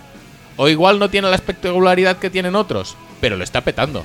O 0.57 0.69
igual 0.69 0.99
no 0.99 1.09
tiene 1.11 1.29
la 1.31 1.35
espectacularidad 1.37 2.19
que 2.19 2.31
tienen 2.31 2.55
otros. 2.55 2.97
Pero 3.21 3.37
lo 3.37 3.43
está 3.45 3.63
petando. 3.63 4.05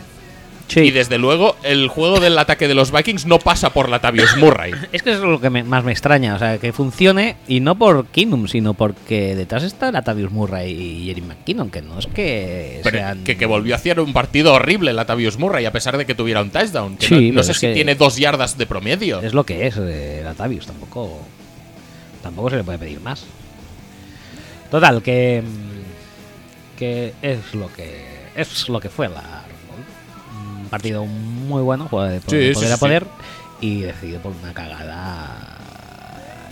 Sí. 0.67 0.81
Y 0.81 0.91
desde 0.91 1.17
luego, 1.17 1.55
el 1.63 1.87
juego 1.87 2.19
del 2.19 2.37
ataque 2.37 2.67
de 2.67 2.75
los 2.75 2.91
Vikings 2.91 3.25
no 3.25 3.39
pasa 3.39 3.69
por 3.71 3.87
Latavius 3.87 4.35
Murray. 4.37 4.73
Es 4.91 5.01
que 5.01 5.11
eso 5.11 5.19
es 5.23 5.29
lo 5.29 5.39
que 5.39 5.49
me- 5.49 5.63
más 5.63 5.83
me 5.85 5.93
extraña, 5.93 6.35
o 6.35 6.39
sea, 6.39 6.57
que 6.57 6.73
funcione 6.73 7.37
y 7.47 7.61
no 7.61 7.75
por 7.77 8.07
Keenum, 8.07 8.47
sino 8.49 8.73
porque 8.73 9.35
detrás 9.35 9.63
está 9.63 9.91
Latavius 9.93 10.29
Murray 10.31 10.71
y 10.71 11.05
Jerry 11.07 11.21
McKinnon, 11.21 11.69
que 11.69 11.81
no 11.81 11.97
es 11.99 12.07
que 12.07 12.81
Pero 12.83 12.97
sean... 12.97 13.23
que, 13.23 13.37
que 13.37 13.45
volvió 13.45 13.75
a 13.75 13.77
hacer 13.77 13.99
un 14.01 14.11
partido 14.11 14.53
horrible 14.53 14.91
Latavius 14.91 15.37
Murray, 15.39 15.65
a 15.65 15.71
pesar 15.71 15.97
de 15.97 16.05
que 16.05 16.15
tuviera 16.15 16.41
un 16.41 16.49
touchdown. 16.49 16.97
Que 16.97 17.07
Sí, 17.07 17.31
no, 17.31 17.43
sé 17.43 17.53
si 17.53 17.73
tiene 17.73 17.95
dos 17.95 18.17
yardas 18.17 18.57
de 18.57 18.65
promedio. 18.65 19.21
Es 19.21 19.33
lo 19.33 19.45
que 19.45 19.67
es 19.67 19.75
eh, 19.79 20.21
Latavius, 20.23 20.67
tampoco 20.67 21.21
tampoco 22.21 22.49
se 22.49 22.57
le 22.57 22.63
puede 22.65 22.77
pedir 22.77 22.99
más. 22.99 23.23
Total, 24.69 25.01
que 25.01 25.41
mm, 25.45 26.77
que 26.77 27.13
es 27.21 27.53
lo 27.53 27.71
que 27.73 28.05
es 28.35 28.67
lo 28.69 28.79
que 28.81 28.89
fue 28.89 29.07
la 29.07 29.43
un 30.67 30.69
partido 30.69 31.05
muy 31.05 31.61
bueno, 31.61 31.85
de 31.85 32.19
sí, 32.19 32.25
poder 32.25 32.55
sí, 32.55 32.65
a 32.65 32.75
sí. 32.75 32.79
poder 32.79 33.05
y 33.61 33.81
decidido 33.81 34.19
por 34.19 34.33
una 34.33 34.53
cagada 34.53 35.57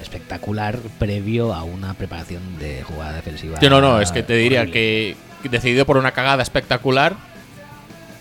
espectacular 0.02 0.80
previo 0.98 1.54
a 1.54 1.64
una 1.64 1.94
preparación 1.94 2.58
de 2.58 2.84
jugada 2.84 3.14
defensiva. 3.14 3.60
Yo 3.60 3.70
no, 3.70 3.82
no, 3.82 4.00
es 4.00 4.12
que 4.12 4.24
te 4.24 4.36
diría 4.36 4.62
horrible. 4.62 5.18
que, 5.44 5.50
decidido 5.50 5.86
por 5.86 5.98
una 5.98 6.12
cagada 6.12 6.42
espectacular 6.42 7.16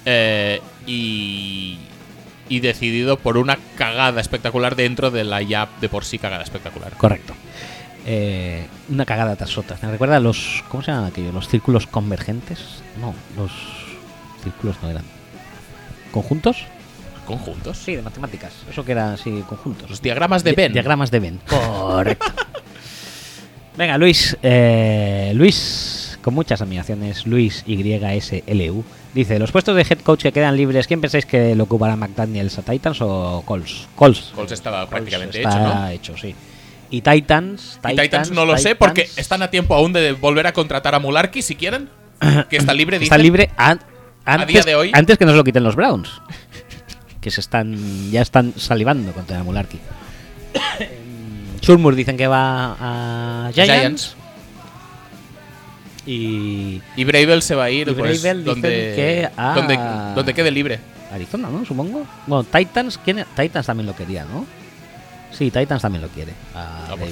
eh, 0.05 0.61
y, 0.87 1.79
y 2.49 2.61
decidido 2.61 3.17
por 3.17 3.39
una 3.39 3.57
cagada 3.77 4.21
espectacular 4.21 4.75
dentro 4.75 5.11
de 5.11 5.25
la 5.25 5.41
ya 5.43 5.69
de 5.81 5.89
por 5.89 6.05
sí 6.05 6.19
cagada 6.19 6.43
espectacular. 6.43 6.93
Correcto. 6.95 7.35
Eh, 8.07 8.67
una 8.91 9.07
cagada 9.07 9.37
tras 9.37 9.57
otra. 9.57 9.79
Me 9.81 9.93
recuerda 9.93 10.21
los. 10.21 10.65
¿Cómo 10.69 10.83
se 10.83 10.91
llaman 10.91 11.07
aquellos? 11.07 11.33
¿Los 11.33 11.49
círculos 11.49 11.87
convergentes? 11.87 12.83
No, 13.01 13.15
los 13.37 13.53
círculos 14.43 14.77
no 14.83 14.91
eran. 14.91 15.14
¿Conjuntos? 16.15 16.65
Conjuntos. 17.27 17.77
Sí, 17.77 17.97
de 17.97 18.03
matemáticas. 18.03 18.53
Eso 18.71 18.85
que 18.85 18.93
eran 18.93 19.15
así, 19.15 19.43
conjuntos. 19.49 19.91
Los 19.91 20.01
diagramas 20.01 20.45
de 20.45 20.51
Di- 20.51 20.57
Ben. 20.57 20.73
Diagramas 20.73 21.11
de 21.11 21.19
Venn. 21.21 21.41
Correcto. 21.49 22.25
Venga, 23.77 23.99
Luis. 23.99 24.37
eh, 24.43 25.33
Luis, 25.35 26.17
con 26.23 26.35
muchas 26.35 26.61
admiraciones, 26.63 27.27
Luis 27.27 27.65
YSLU. 27.67 28.85
Dice: 29.13 29.39
Los 29.41 29.51
puestos 29.51 29.75
de 29.75 29.83
head 29.83 29.99
coach 30.01 30.23
que 30.23 30.33
quedan 30.33 30.57
libres, 30.57 30.87
¿quién 30.87 31.01
pensáis 31.01 31.27
que 31.27 31.57
lo 31.57 31.65
ocupará 31.65 31.97
McDaniels 31.97 32.59
a 32.59 32.63
Titans 32.63 32.99
o 33.01 33.43
Colts? 33.45 33.89
Colts. 33.97 34.33
Colts 34.35 34.53
estaba 34.53 34.89
prácticamente 34.89 35.41
hecho, 35.41 35.59
¿no? 35.59 35.89
hecho, 35.89 36.17
sí. 36.17 36.35
Y 36.91 37.01
Titans. 37.01 37.81
Y 37.91 37.97
Titans 37.97 38.31
no 38.31 38.45
lo 38.45 38.57
sé 38.59 38.77
porque 38.77 39.09
están 39.17 39.43
a 39.43 39.51
tiempo 39.51 39.75
aún 39.75 39.93
de 39.93 40.13
volver 40.13 40.47
a 40.47 40.53
contratar 40.53 40.95
a 40.95 41.01
Mularkey 41.01 41.43
si 41.43 41.57
quieren. 41.57 41.89
Que 42.49 42.57
está 42.57 42.73
libre, 42.73 42.97
Está 43.03 43.17
dicen. 43.17 43.23
libre 43.23 43.51
an- 43.57 43.81
antes, 44.25 44.49
día 44.49 44.63
de 44.63 44.75
hoy. 44.75 44.91
antes 44.95 45.19
que 45.19 45.25
no 45.25 45.31
se 45.33 45.37
lo 45.37 45.45
quiten 45.45 45.63
los 45.65 45.77
Browns. 45.77 46.11
que 47.21 47.31
se 47.31 47.41
están 47.41 48.11
ya 48.11 48.21
están 48.23 48.53
salivando 48.57 49.13
contra 49.13 49.43
Mularkey. 49.43 49.81
Shurmur 51.63 51.95
dicen 51.95 52.17
que 52.17 52.27
va 52.27 52.77
a 52.79 53.51
Giants. 53.53 53.73
Giants. 53.73 54.17
Y 56.07 56.83
Y 56.97 57.05
Bravel 57.05 57.41
se 57.43 57.55
va 57.55 57.65
a 57.65 57.71
ir 57.71 57.89
Y 57.89 57.93
pues, 57.95 58.23
donde, 58.45 58.71
que 58.95 59.31
a- 59.37 59.55
donde, 59.55 59.77
donde 60.15 60.35
quede 60.35 60.51
libre. 60.51 60.79
Arizona, 61.13 61.49
¿no? 61.49 61.65
Supongo. 61.65 62.05
Bueno, 62.27 62.45
Titans, 62.45 62.99
¿quién? 63.03 63.25
Titans 63.37 63.67
también 63.67 63.87
lo 63.87 63.95
quería, 63.97 64.25
¿no? 64.25 64.45
Sí, 65.33 65.51
Titans 65.51 65.81
también 65.83 66.03
lo 66.03 66.09
quiere. 66.09 66.33
A 66.55 66.89
Ah, 66.91 66.97
por. 66.97 67.09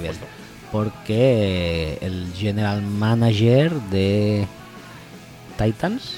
Porque 0.72 1.98
el 2.01 2.32
general 2.36 2.82
manager 2.82 3.72
de 3.90 4.47
Titans. 5.56 6.16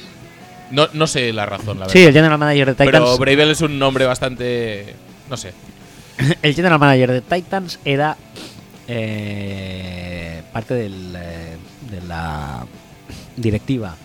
No, 0.74 0.88
no 0.92 1.06
sé 1.06 1.32
la 1.32 1.46
razón, 1.46 1.78
la 1.78 1.86
verdad. 1.86 1.92
Sí, 1.92 2.04
el 2.04 2.12
general 2.12 2.38
manager 2.38 2.66
de 2.68 2.72
Titans. 2.72 2.90
Pero 2.90 3.18
Bravel 3.18 3.50
es 3.50 3.60
un 3.60 3.78
nombre 3.78 4.04
bastante. 4.06 4.94
No 5.30 5.36
sé. 5.36 5.52
El 6.42 6.54
general 6.54 6.78
manager 6.78 7.10
de 7.12 7.20
Titans 7.22 7.78
era 7.84 8.16
eh, 8.88 10.42
parte 10.52 10.74
del, 10.74 11.14
eh, 11.16 11.56
de 11.90 12.00
la 12.06 12.66
directiva 13.36 13.96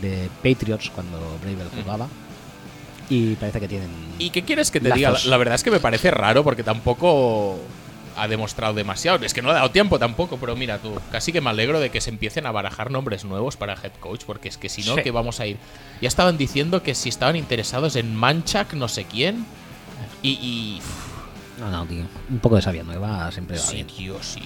de 0.00 0.28
Patriots 0.42 0.90
cuando 0.94 1.18
Bravel 1.42 1.68
jugaba. 1.82 2.08
Y 3.08 3.34
parece 3.34 3.60
que 3.60 3.68
tienen. 3.68 3.90
¿Y 4.18 4.30
qué 4.30 4.42
quieres 4.42 4.70
que 4.70 4.80
te 4.80 4.88
Lazos. 4.88 4.98
diga? 4.98 5.10
La, 5.12 5.30
la 5.30 5.36
verdad 5.36 5.54
es 5.56 5.62
que 5.62 5.70
me 5.70 5.80
parece 5.80 6.10
raro 6.10 6.42
porque 6.42 6.62
tampoco 6.62 7.58
ha 8.16 8.28
demostrado 8.28 8.74
demasiado. 8.74 9.24
Es 9.24 9.34
que 9.34 9.42
no 9.42 9.50
ha 9.50 9.54
dado 9.54 9.70
tiempo 9.70 9.98
tampoco, 9.98 10.36
pero 10.38 10.56
mira 10.56 10.78
tú, 10.78 10.92
casi 11.10 11.32
que 11.32 11.40
me 11.40 11.50
alegro 11.50 11.80
de 11.80 11.90
que 11.90 12.00
se 12.00 12.10
empiecen 12.10 12.46
a 12.46 12.52
barajar 12.52 12.90
nombres 12.90 13.24
nuevos 13.24 13.56
para 13.56 13.74
head 13.74 13.92
coach, 14.00 14.22
porque 14.26 14.48
es 14.48 14.58
que 14.58 14.68
si 14.68 14.82
no, 14.82 14.94
Sí. 14.96 15.02
que 15.02 15.10
vamos 15.10 15.40
a 15.40 15.46
ir. 15.46 15.56
Ya 16.00 16.08
estaban 16.08 16.36
diciendo 16.38 16.82
que 16.82 16.94
si 16.94 17.08
estaban 17.08 17.36
interesados 17.36 17.96
en 17.96 18.14
Manchak, 18.14 18.74
no 18.74 18.88
sé 18.88 19.04
quién. 19.04 19.44
Y. 20.22 20.30
y 20.30 20.80
No, 21.60 21.70
no, 21.70 21.84
tío. 21.86 22.04
Un 22.30 22.38
poco 22.40 22.56
de 22.56 22.62
sabia 22.62 22.82
nueva 22.82 23.30
siempre 23.32 23.56
va 23.56 23.62
sí, 23.62 23.74
bien. 23.76 23.86
tío, 23.86 24.16
sí. 24.22 24.42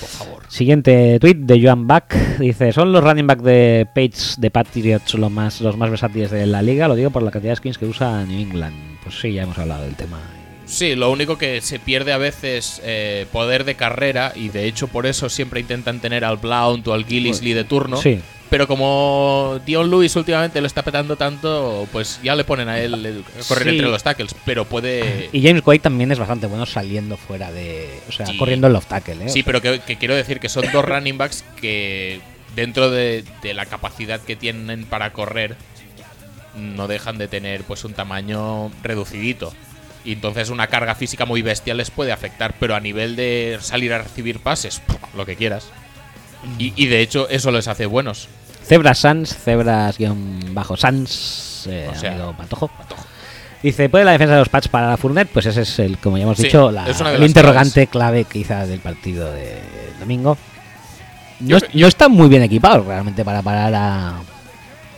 Por 0.00 0.08
favor. 0.08 0.42
Siguiente 0.48 1.18
tweet 1.20 1.34
de 1.36 1.62
Joan 1.62 1.86
Back. 1.86 2.38
Dice: 2.38 2.72
¿Son 2.72 2.92
los 2.92 3.02
running 3.04 3.26
back 3.26 3.40
de 3.40 3.86
Pates 3.94 4.34
de 4.38 4.50
Patriots 4.50 5.14
los 5.14 5.30
más, 5.30 5.60
los 5.60 5.76
más 5.76 5.90
versátiles 5.90 6.30
de 6.30 6.46
la 6.46 6.60
liga? 6.60 6.88
Lo 6.88 6.94
digo 6.96 7.10
por 7.10 7.22
la 7.22 7.30
cantidad 7.30 7.52
de 7.52 7.56
skins 7.56 7.78
que 7.78 7.86
usa 7.86 8.24
New 8.24 8.40
England. 8.40 8.98
Pues 9.02 9.20
sí, 9.20 9.32
ya 9.32 9.42
hemos 9.44 9.58
hablado 9.58 9.84
del 9.84 9.94
tema. 9.94 10.18
Sí, 10.66 10.94
lo 10.94 11.10
único 11.10 11.36
que 11.38 11.60
se 11.60 11.78
pierde 11.78 12.12
a 12.12 12.18
veces 12.18 12.80
eh, 12.84 13.26
poder 13.32 13.64
de 13.64 13.74
carrera 13.74 14.32
y 14.34 14.48
de 14.48 14.66
hecho 14.66 14.88
por 14.88 15.06
eso 15.06 15.28
siempre 15.28 15.60
intentan 15.60 16.00
tener 16.00 16.24
al 16.24 16.36
Blount 16.38 16.86
o 16.88 16.94
al 16.94 17.04
Gillisley 17.04 17.52
de 17.52 17.64
turno. 17.64 17.96
Sí. 17.96 18.20
Pero 18.48 18.68
como 18.68 19.60
Dion 19.64 19.90
Lewis 19.90 20.14
últimamente 20.14 20.60
lo 20.60 20.66
está 20.66 20.82
petando 20.82 21.16
tanto, 21.16 21.88
pues 21.90 22.20
ya 22.22 22.34
le 22.36 22.44
ponen 22.44 22.68
a 22.68 22.78
él 22.78 23.24
correr 23.48 23.64
Sí. 23.64 23.68
entre 23.70 23.88
los 23.88 24.02
tackles. 24.02 24.34
Pero 24.44 24.66
puede. 24.66 25.30
Y 25.32 25.42
James 25.42 25.62
White 25.64 25.82
también 25.82 26.12
es 26.12 26.18
bastante 26.18 26.46
bueno 26.46 26.66
saliendo 26.66 27.16
fuera 27.16 27.50
de. 27.50 27.88
O 28.08 28.12
sea, 28.12 28.26
Sí. 28.26 28.36
corriendo 28.36 28.66
el 28.66 28.76
off 28.76 28.86
tackle, 28.86 29.24
¿eh? 29.24 29.28
Sí, 29.30 29.42
pero 29.42 29.62
que, 29.62 29.80
que 29.80 29.96
quiero 29.96 30.14
decir 30.14 30.38
que 30.38 30.50
son 30.50 30.64
dos 30.70 30.84
running 30.84 31.16
backs 31.16 31.44
que 31.62 32.20
dentro 32.54 32.90
de, 32.90 33.24
de 33.42 33.54
la 33.54 33.64
capacidad 33.64 34.20
que 34.20 34.36
tienen 34.36 34.84
para 34.84 35.14
correr 35.14 35.56
no 36.54 36.88
dejan 36.88 37.16
de 37.16 37.28
tener 37.28 37.62
pues 37.64 37.84
un 37.84 37.94
tamaño 37.94 38.70
reducidito. 38.82 39.54
Y 40.04 40.12
entonces 40.14 40.50
una 40.50 40.66
carga 40.66 40.94
física 40.94 41.26
muy 41.26 41.42
bestia 41.42 41.74
les 41.74 41.90
puede 41.90 42.10
afectar, 42.12 42.54
pero 42.58 42.74
a 42.74 42.80
nivel 42.80 43.14
de 43.16 43.58
salir 43.60 43.92
a 43.92 43.98
recibir 43.98 44.40
pases, 44.40 44.80
pff, 44.80 45.14
lo 45.16 45.24
que 45.24 45.36
quieras. 45.36 45.66
Y, 46.58 46.72
y 46.76 46.86
de 46.86 47.00
hecho 47.00 47.28
eso 47.28 47.50
les 47.52 47.68
hace 47.68 47.86
buenos. 47.86 48.28
Zebras 48.64 48.98
Sans, 48.98 49.28
Zebras 49.36 49.98
guion 49.98 50.40
bajo 50.54 50.76
Sans, 50.76 51.66
eh, 51.70 51.88
O 51.90 51.98
sea, 51.98 52.12
amigo 52.12 52.34
Patojo. 52.36 52.70
Dice, 53.62 53.88
¿puede 53.88 54.04
la 54.04 54.10
defensa 54.12 54.32
de 54.34 54.40
los 54.40 54.48
Pats 54.48 54.66
para 54.66 54.90
la 54.90 54.96
Fournet? 54.96 55.28
Pues 55.28 55.46
ese 55.46 55.62
es 55.62 55.78
el, 55.78 55.98
como 55.98 56.16
ya 56.18 56.24
hemos 56.24 56.36
Sí, 56.36 56.44
dicho, 56.44 56.72
la- 56.72 56.84
el 56.86 57.22
interrogante 57.22 57.86
clave 57.86 58.24
quizá 58.24 58.66
del 58.66 58.80
partido 58.80 59.30
de 59.32 59.60
domingo. 60.00 60.36
No, 61.38 61.58
no 61.72 61.86
están 61.86 62.10
muy 62.10 62.28
bien 62.28 62.42
equipados 62.42 62.84
realmente 62.86 63.24
para 63.24 63.40
parar 63.42 63.72
a... 63.74 64.14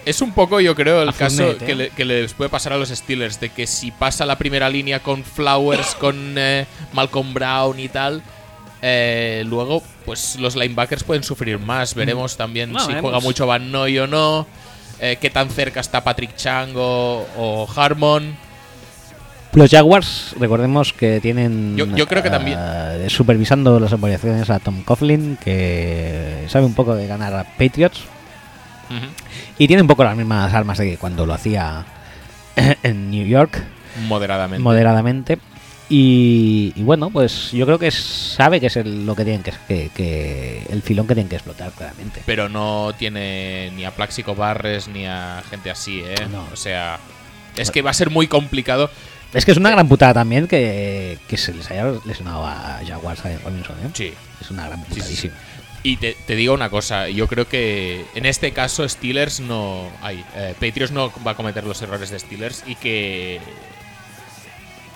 Es 0.06 0.20
un 0.20 0.32
poco, 0.32 0.60
yo 0.60 0.74
creo, 0.74 1.02
el 1.02 1.08
A 1.08 1.12
caso 1.12 1.38
Fournette, 1.44 1.62
¿eh? 1.62 1.66
que, 1.66 1.74
le- 1.74 1.90
que 1.90 2.04
les 2.04 2.34
puede 2.34 2.50
pasar 2.50 2.72
a 2.74 2.76
los 2.76 2.90
Steelers, 2.90 3.40
de 3.40 3.48
que 3.48 3.66
si 3.66 3.90
pasa 3.90 4.26
la 4.26 4.36
primera 4.36 4.68
línea 4.68 5.00
con 5.00 5.24
Flowers, 5.24 5.94
con 6.00 6.34
eh, 6.36 6.66
Malcolm 6.92 7.32
Brown 7.32 7.78
y 7.80 7.88
tal, 7.88 8.22
eh, 8.82 9.42
luego 9.46 9.82
pues 10.04 10.36
los 10.38 10.56
linebackers 10.56 11.04
pueden 11.04 11.22
sufrir 11.22 11.58
más. 11.58 11.94
Veremos 11.94 12.36
también 12.36 12.72
No, 12.72 12.80
si 12.80 12.88
veremos. 12.88 13.02
juega 13.10 13.20
mucho 13.20 13.46
Van 13.46 13.72
Noy 13.72 13.98
o 13.98 14.06
no, 14.06 14.46
eh, 15.00 15.16
qué 15.20 15.30
tan 15.30 15.48
cerca 15.48 15.80
está 15.80 16.04
Patrick 16.04 16.36
Chang 16.36 16.72
o, 16.76 17.26
o 17.38 17.66
Harmon. 17.74 18.36
Los 19.54 19.70
Jaguars, 19.70 20.34
recordemos 20.38 20.92
que 20.92 21.20
tienen... 21.20 21.76
Yo- 21.76 21.86
yo 21.96 22.06
creo 22.08 22.22
que 22.24 22.28
también. 22.28 22.58
supervisando 23.08 23.78
las 23.80 23.92
operaciones 23.92 24.50
a 24.50 24.58
Tom 24.58 24.82
Coughlin, 24.82 25.38
que 25.42 26.44
sabe 26.48 26.66
un 26.66 26.74
poco 26.74 26.94
de 26.96 27.06
ganar 27.06 27.32
a 27.34 27.44
Patriots. 27.56 28.00
Y 29.58 29.66
tiene 29.68 29.82
un 29.82 29.88
poco 29.88 30.04
las 30.04 30.16
mismas 30.16 30.52
armas 30.52 30.78
de 30.78 30.96
cuando 30.96 31.26
lo 31.26 31.34
hacía 31.34 31.84
en 32.82 33.10
New 33.10 33.26
York, 33.26 33.62
Moderadamente. 34.08 34.62
moderadamente. 34.62 35.38
Y, 35.88 36.72
y 36.76 36.82
bueno, 36.82 37.10
pues 37.10 37.52
yo 37.52 37.66
creo 37.66 37.78
que 37.78 37.90
sabe 37.90 38.58
que 38.58 38.66
es 38.68 38.76
el, 38.76 39.04
lo 39.04 39.14
que 39.14 39.22
tienen 39.24 39.42
que, 39.42 39.52
que, 39.68 39.90
que- 39.94 40.66
el 40.70 40.80
filón 40.82 41.06
que 41.06 41.14
tienen 41.14 41.28
que 41.28 41.36
explotar 41.36 41.72
claramente. 41.72 42.22
pero 42.24 42.48
no 42.48 42.92
tiene 42.98 43.70
ni 43.76 43.84
a 43.84 43.90
Plaxico 43.90 44.34
Barres 44.34 44.88
ni 44.88 45.06
a 45.06 45.42
gente 45.50 45.70
así, 45.70 46.00
¿eh? 46.00 46.14
No. 46.32 46.46
O 46.52 46.56
sea, 46.56 46.98
es 47.56 47.70
que 47.70 47.82
va 47.82 47.90
a 47.90 47.94
ser 47.94 48.08
muy 48.10 48.26
complicado. 48.28 48.90
Es 49.34 49.44
que 49.44 49.50
es 49.52 49.58
una 49.58 49.70
gran 49.70 49.86
putada 49.88 50.14
también 50.14 50.46
que, 50.48 51.18
que 51.28 51.36
se 51.36 51.52
les 51.52 51.70
haya 51.70 51.92
lesionado 52.06 52.46
a 52.46 52.80
Jaguars 52.86 53.24
a 53.26 53.36
Robinson, 53.44 53.76
¿eh? 53.84 53.90
Sí. 53.92 54.14
Es 54.40 54.50
una 54.50 54.66
gran 54.68 54.84
sí, 54.90 55.00
sí. 55.02 55.30
Y 55.86 55.98
te, 55.98 56.16
digo 56.28 56.54
una 56.54 56.70
cosa, 56.70 57.10
yo 57.10 57.28
creo 57.28 57.46
que 57.46 58.06
en 58.14 58.24
este 58.24 58.52
caso 58.52 58.88
Steelers 58.88 59.40
no... 59.40 59.90
Ay, 60.00 60.24
eh, 60.34 60.54
Patriots 60.58 60.92
no 60.92 61.12
va 61.26 61.32
a 61.32 61.36
cometer 61.36 61.64
los 61.64 61.82
errores 61.82 62.08
de 62.08 62.18
Steelers 62.18 62.64
y 62.66 62.74
que... 62.74 63.38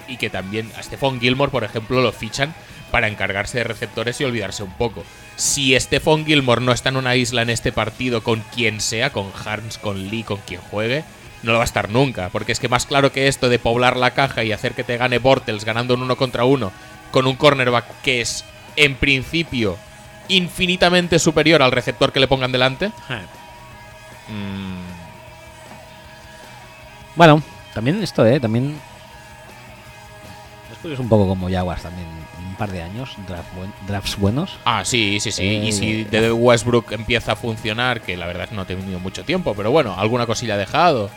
Y 0.09 0.17
que 0.17 0.31
también 0.31 0.73
a 0.79 0.83
Stephon 0.83 1.21
Gilmore, 1.21 1.53
por 1.53 1.63
ejemplo, 1.63 2.01
lo 2.01 2.11
fichan 2.11 2.55
para 2.91 3.09
encargarse 3.09 3.59
de 3.59 3.65
receptores 3.65 4.19
y 4.19 4.25
olvidarse 4.25 4.63
un 4.63 4.73
poco. 4.73 5.05
Si 5.37 5.79
Stephon 5.79 6.25
Gilmore 6.25 6.63
no 6.63 6.73
está 6.73 6.89
en 6.89 6.97
una 6.97 7.17
isla 7.17 7.43
en 7.43 7.51
este 7.51 7.71
partido 7.71 8.23
con 8.23 8.41
quien 8.55 8.81
sea, 8.81 9.13
con 9.13 9.31
Harms, 9.45 9.77
con 9.77 10.09
Lee, 10.09 10.23
con 10.23 10.39
quien 10.39 10.63
juegue, 10.63 11.05
no 11.43 11.53
lo 11.53 11.59
va 11.59 11.65
a 11.65 11.67
estar 11.67 11.91
nunca. 11.91 12.31
Porque 12.31 12.53
es 12.53 12.61
que 12.61 12.71
más 12.71 12.87
claro 12.87 13.13
que 13.13 13.29
esto 13.29 13.51
de 13.51 13.59
poblar 13.59 13.99
la 13.99 14.15
caja 14.15 14.43
y 14.43 14.53
hacer 14.53 14.73
que 14.73 14.85
te 14.85 14.97
gane 14.97 15.19
Bortles 15.19 15.67
ganando 15.67 15.93
un 15.93 16.03
uno 16.05 16.17
contra 16.17 16.47
uno 16.47 16.73
con 17.11 17.27
un 17.27 17.37
cornerback 17.37 18.01
que 18.01 18.23
es, 18.23 18.47
en 18.77 18.95
principio, 18.95 19.77
infinitamente 20.29 21.19
superior 21.19 21.63
al 21.63 21.73
receptor 21.73 22.13
que 22.13 22.21
le 22.21 22.29
pongan 22.29 22.53
delante. 22.53 22.89
mm, 24.29 24.89
Bueno, 27.17 27.43
también 27.75 28.03
esto, 28.03 28.25
¿eh? 28.27 28.39
También. 28.41 28.77
Después 30.71 30.95
es 30.95 31.01
un 31.01 31.09
poco 31.09 31.27
como 31.27 31.51
Jaguars 31.51 31.83
también. 31.83 32.07
Un 32.49 32.55
par 32.55 32.71
de 32.71 32.83
años, 32.83 33.11
draft 33.27 33.49
buen- 33.57 33.73
drafts 33.87 34.17
buenos. 34.17 34.57
Ah, 34.65 34.85
sí, 34.85 35.19
sí, 35.21 35.31
sí. 35.33 35.43
Eh, 35.43 35.65
y 35.67 35.73
si 35.73 36.05
de 36.05 36.31
Westbrook 36.33 36.93
empieza 36.93 37.33
a 37.33 37.37
funcionar, 37.37 38.01
que 38.01 38.17
la 38.17 38.27
verdad 38.27 38.49
no 38.53 38.63
ha 38.63 38.65
tenido 38.65 38.99
mucho 39.01 39.25
tiempo, 39.25 39.55
pero 39.55 39.71
bueno, 39.71 39.95
alguna 39.99 40.27
cosilla 40.27 40.55
ha 40.55 40.59
dejado. 40.59 41.11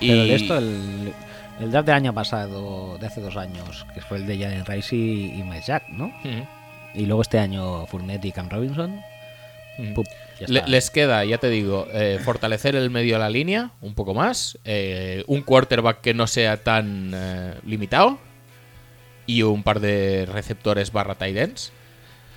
Y 0.00 0.08
Pero 0.08 0.22
de 0.24 0.34
esto, 0.34 0.58
el, 0.58 1.12
el 1.60 1.70
draft 1.70 1.86
del 1.86 1.94
año 1.96 2.12
pasado, 2.14 2.98
de 2.98 3.06
hace 3.06 3.20
dos 3.20 3.36
años, 3.36 3.86
que 3.94 4.00
fue 4.00 4.18
el 4.18 4.26
de 4.26 4.38
Jalen 4.38 4.64
Rice 4.66 4.94
y, 4.94 5.26
y 5.40 5.60
Jack, 5.64 5.88
¿no? 5.88 6.08
Mm, 6.22 6.42
Y 6.94 7.06
luego 7.06 7.22
este 7.22 7.38
año 7.38 7.86
Fournette 7.86 8.24
y 8.26 8.32
Cam 8.32 8.48
Robinson. 8.48 9.00
mm. 9.78 9.94
Pup, 9.94 10.06
Le- 10.46 10.64
les 10.66 10.90
queda, 10.90 11.24
ya 11.24 11.38
te 11.38 11.48
digo, 11.50 11.86
eh, 11.92 12.18
fortalecer 12.24 12.74
el 12.76 12.90
medio 12.90 13.14
de 13.14 13.18
la 13.20 13.30
línea 13.30 13.70
un 13.80 13.94
poco 13.94 14.14
más, 14.14 14.58
eh, 14.64 15.24
un 15.26 15.42
quarterback 15.42 16.00
que 16.00 16.14
no 16.14 16.26
sea 16.26 16.56
tan 16.58 17.12
eh, 17.14 17.54
limitado 17.66 18.18
y 19.26 19.42
un 19.42 19.62
par 19.62 19.80
de 19.80 20.26
receptores 20.32 20.92
barra 20.92 21.14
tight 21.16 21.36
ends. 21.36 21.72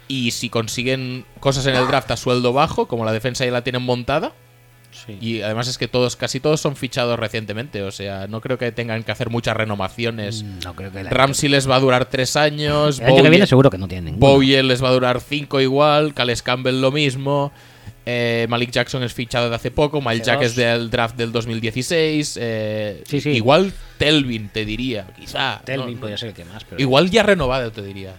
Y 0.08 0.32
si 0.32 0.50
consiguen 0.50 1.26
cosas 1.40 1.66
en 1.68 1.76
el 1.76 1.88
draft 1.88 2.12
a 2.12 2.18
sueldo 2.18 2.52
bajo, 2.54 2.88
como 2.88 3.06
la 3.06 3.14
defensa 3.14 3.46
ya 3.46 3.52
la 3.52 3.64
tienen 3.64 3.84
montada, 3.84 4.34
Sí. 4.92 5.18
y 5.22 5.42
además 5.42 5.68
es 5.68 5.78
que 5.78 5.88
todos, 5.88 6.16
casi 6.16 6.40
todos 6.40 6.60
son 6.62 6.76
fichados 6.76 7.18
recientemente, 7.18 7.82
o 7.82 7.92
sea, 7.92 8.28
no 8.28 8.42
creo 8.42 8.58
que 8.58 8.72
tengan 8.72 9.04
que 9.04 9.12
hacer 9.12 9.30
muchas 9.30 9.56
renovaciones. 9.58 10.44
Mm, 10.44 10.60
No 10.64 10.76
creo 10.76 10.92
que 10.92 11.04
Ramsey 11.04 11.50
les 11.50 11.70
va 11.70 11.78
a 11.78 11.80
durar 11.80 12.06
tres 12.06 12.36
años, 12.36 13.00
El 13.00 13.06
año 13.06 13.16
que 13.16 13.22
Bowyer- 13.24 13.30
viene 13.30 13.48
seguro 13.48 13.70
que 13.70 13.78
no 13.78 13.88
tienen. 13.88 14.20
Bowyer 14.20 14.64
les 14.66 14.84
va 14.84 14.90
a 14.90 14.92
durar 14.94 15.22
5 15.22 15.62
igual, 15.62 16.14
Cales 16.14 16.42
Campbell 16.44 16.82
lo 16.82 16.92
mismo, 16.92 17.52
eh, 18.06 18.48
Malik 18.50 18.72
Jackson 18.72 19.04
es 19.04 19.14
fichado 19.14 19.50
de 19.50 19.56
hace 19.56 19.72
poco, 19.72 20.02
Hace 20.06 20.22
Jack 20.22 20.42
es 20.42 20.56
del 20.56 20.90
draft 20.90 21.16
del 21.16 21.32
2016, 21.32 22.38
eh, 22.42 23.04
Sí, 23.08 23.22
sí. 23.22 23.30
igual 23.32 23.72
Telvin 23.98 24.50
te 24.50 24.66
diría, 24.66 25.08
quizá. 25.20 25.62
Telvin 25.64 25.96
no, 25.96 26.00
podría 26.02 26.18
ser 26.18 26.30
el 26.30 26.36
que 26.36 26.44
más, 26.46 26.64
pero. 26.64 26.82
Igual 26.82 27.10
ya 27.12 27.24
renovado 27.24 27.72
te 27.72 27.82
diría. 27.84 28.14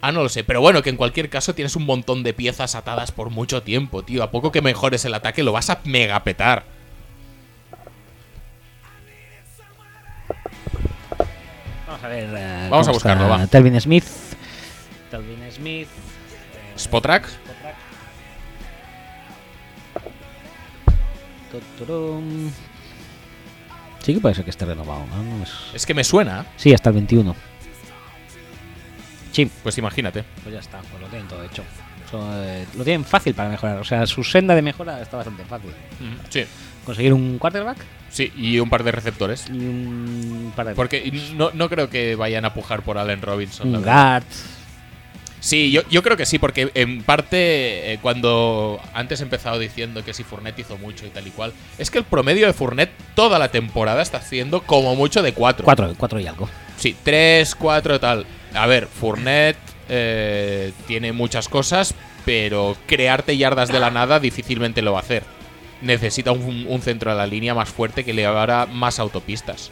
Ah, 0.00 0.12
no 0.12 0.22
lo 0.22 0.28
sé, 0.28 0.44
pero 0.44 0.60
bueno, 0.60 0.80
que 0.82 0.90
en 0.90 0.96
cualquier 0.96 1.28
caso 1.28 1.54
tienes 1.54 1.74
un 1.74 1.84
montón 1.84 2.22
de 2.22 2.32
piezas 2.32 2.74
atadas 2.76 3.10
por 3.10 3.30
mucho 3.30 3.62
tiempo, 3.62 4.04
tío. 4.04 4.22
A 4.22 4.30
poco 4.30 4.52
que 4.52 4.62
mejores 4.62 5.04
el 5.04 5.14
ataque 5.14 5.42
lo 5.42 5.52
vas 5.52 5.70
a 5.70 5.80
megapetar. 5.84 6.64
Vamos 11.86 12.04
a 12.04 12.08
ver. 12.08 12.28
eh, 12.36 12.68
Vamos 12.70 12.88
a 12.88 12.92
buscarlo, 12.92 13.28
va. 13.28 13.46
Telvin 13.46 13.80
Smith. 13.80 14.04
Telvin 15.10 15.38
Smith. 15.50 15.88
eh, 15.88 16.72
Spotrack, 16.78 17.26
Spotrac. 17.28 17.74
Tuturum. 21.50 22.50
Sí 24.02 24.14
que 24.14 24.20
puede 24.20 24.34
ser 24.34 24.44
que 24.44 24.50
esté 24.50 24.64
renovado. 24.64 25.04
¿no? 25.06 25.22
No 25.22 25.42
es- 25.42 25.52
es 25.74 25.86
que 25.86 25.94
me 25.94 26.04
suena, 26.04 26.46
Sí, 26.56 26.72
hasta 26.72 26.90
el 26.90 26.94
21. 26.96 27.34
Sí, 29.38 29.48
pues 29.62 29.78
imagínate. 29.78 30.24
pues 30.42 30.52
ya 30.52 30.58
está, 30.58 30.78
pues 30.80 31.00
lo 31.00 31.06
tienen 31.06 31.28
todo 31.28 31.44
hecho. 31.44 31.62
Eh, 32.12 32.66
lo 32.76 32.82
tienen 32.82 33.04
fácil 33.04 33.34
para 33.34 33.48
mejorar. 33.48 33.78
O 33.78 33.84
sea, 33.84 34.04
su 34.04 34.24
senda 34.24 34.52
de 34.56 34.62
mejora 34.62 35.00
está 35.00 35.18
bastante 35.18 35.44
fácil. 35.44 35.70
Mm, 36.00 36.26
Sí, 36.28 36.44
Conseguir 36.84 37.12
un 37.12 37.38
quarterback 37.38 37.76
sí, 38.10 38.32
y 38.36 38.58
un 38.58 38.68
par 38.68 38.82
de 38.82 38.90
receptores. 38.90 39.46
y 39.48 39.52
un 39.52 40.52
par 40.56 40.66
de 40.66 40.74
Porque 40.74 41.08
no, 41.36 41.52
no 41.54 41.68
creo 41.68 41.88
que 41.88 42.16
vayan 42.16 42.44
a 42.46 42.52
pujar 42.52 42.82
por 42.82 42.98
Allen 42.98 43.22
Robinson. 43.22 43.72
un 43.76 43.80
guard. 43.84 44.24
Sí, 45.38 45.70
yo, 45.70 45.82
yo 45.88 46.02
creo 46.02 46.16
que 46.16 46.26
sí, 46.26 46.40
porque 46.40 46.72
en 46.74 47.04
parte, 47.04 47.92
eh, 47.92 47.98
cuando 48.02 48.80
antes 48.92 49.20
he 49.20 49.22
empezado 49.22 49.60
diciendo 49.60 50.04
que 50.04 50.12
si 50.14 50.24
Fournette 50.24 50.58
hizo 50.58 50.78
mucho 50.78 51.06
y 51.06 51.10
tal 51.10 51.28
y 51.28 51.30
cual, 51.30 51.52
es 51.78 51.92
que 51.92 51.98
el 51.98 52.04
promedio 52.04 52.48
de 52.48 52.52
Fournette 52.52 52.90
toda 53.14 53.38
la 53.38 53.48
temporada 53.52 54.02
está 54.02 54.16
haciendo 54.18 54.62
como 54.62 54.96
mucho 54.96 55.22
de 55.22 55.32
4. 55.34 55.64
Cuatro, 55.64 55.94
cuatro 55.96 56.18
y 56.18 56.26
algo. 56.26 56.48
Sí, 56.76 56.96
3, 57.04 57.54
4 57.54 58.00
tal. 58.00 58.26
A 58.58 58.66
ver, 58.66 58.86
Fournette 58.86 59.56
eh, 59.88 60.72
tiene 60.86 61.12
muchas 61.12 61.48
cosas, 61.48 61.94
pero 62.24 62.76
crearte 62.86 63.36
yardas 63.36 63.68
de 63.70 63.78
la 63.78 63.90
nada 63.90 64.18
difícilmente 64.18 64.82
lo 64.82 64.92
va 64.92 64.98
a 64.98 65.02
hacer. 65.02 65.22
Necesita 65.80 66.32
un, 66.32 66.80
centro 66.82 67.12
de 67.12 67.16
la 67.16 67.26
línea 67.26 67.54
más 67.54 67.68
fuerte 67.68 68.04
que 68.04 68.12
le 68.12 68.26
haga 68.26 68.66
más 68.66 68.98
autopistas. 68.98 69.70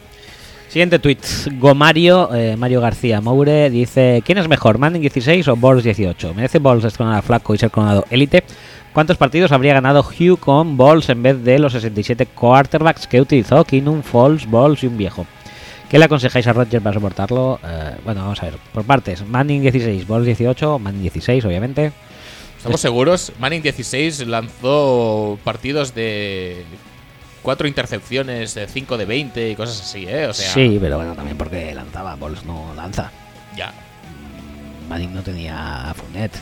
Siguiente 0.69 0.99
tweet. 0.99 1.17
Gomario, 1.59 2.33
eh, 2.33 2.55
Mario 2.57 2.79
García 2.79 3.19
Moure, 3.19 3.69
dice: 3.69 4.21
¿Quién 4.25 4.37
es 4.37 4.47
mejor, 4.47 4.77
Manning 4.77 5.01
16 5.01 5.47
o 5.49 5.55
Balls 5.57 5.83
18? 5.83 6.33
¿Merece 6.33 6.59
Balls 6.59 6.83
destronar 6.83 7.19
a 7.19 7.21
Flaco 7.21 7.53
y 7.53 7.57
ser 7.57 7.71
coronado 7.71 8.05
élite? 8.09 8.43
¿Cuántos 8.93 9.17
partidos 9.17 9.51
habría 9.51 9.73
ganado 9.73 9.99
Hugh 9.99 10.39
con 10.39 10.77
Balls 10.77 11.09
en 11.09 11.23
vez 11.23 11.43
de 11.43 11.59
los 11.59 11.73
67 11.73 12.25
quarterbacks 12.27 13.05
que 13.05 13.21
utilizó 13.21 13.63
Kinum, 13.65 14.01
Falls, 14.01 14.49
Balls 14.49 14.83
y 14.83 14.87
un 14.87 14.97
viejo? 14.97 15.27
¿Qué 15.89 15.97
le 15.99 16.05
aconsejáis 16.05 16.45
a 16.47 16.53
Rodgers 16.53 16.83
para 16.83 16.93
soportarlo? 16.95 17.59
Eh, 17.63 17.95
bueno, 18.03 18.21
vamos 18.21 18.41
a 18.41 18.45
ver. 18.47 18.57
Por 18.73 18.83
partes: 18.83 19.25
Manning 19.25 19.61
16, 19.61 20.07
Balls 20.07 20.25
18, 20.25 20.79
Manning 20.79 21.01
16, 21.03 21.45
obviamente. 21.45 21.91
¿Estamos 22.57 22.81
seguros? 22.81 23.31
Manning 23.39 23.61
16 23.61 24.27
lanzó 24.27 25.39
partidos 25.43 25.93
de 25.95 26.65
cuatro 27.41 27.67
intercepciones, 27.67 28.55
de 28.55 28.67
5 28.67 28.97
de 28.97 29.05
20 29.05 29.51
y 29.51 29.55
cosas 29.55 29.79
así, 29.81 30.05
¿eh? 30.07 30.27
O 30.27 30.33
sea, 30.33 30.51
sí, 30.51 30.77
pero 30.81 30.97
bueno, 30.97 31.13
también 31.13 31.37
porque 31.37 31.73
lanzaba. 31.73 32.15
Balls 32.15 32.43
no 32.45 32.73
lanza. 32.75 33.11
ya. 33.55 33.71
Manning 34.89 35.13
no 35.13 35.21
tenía 35.21 35.89
a 35.89 35.93
Fournette. 35.93 36.37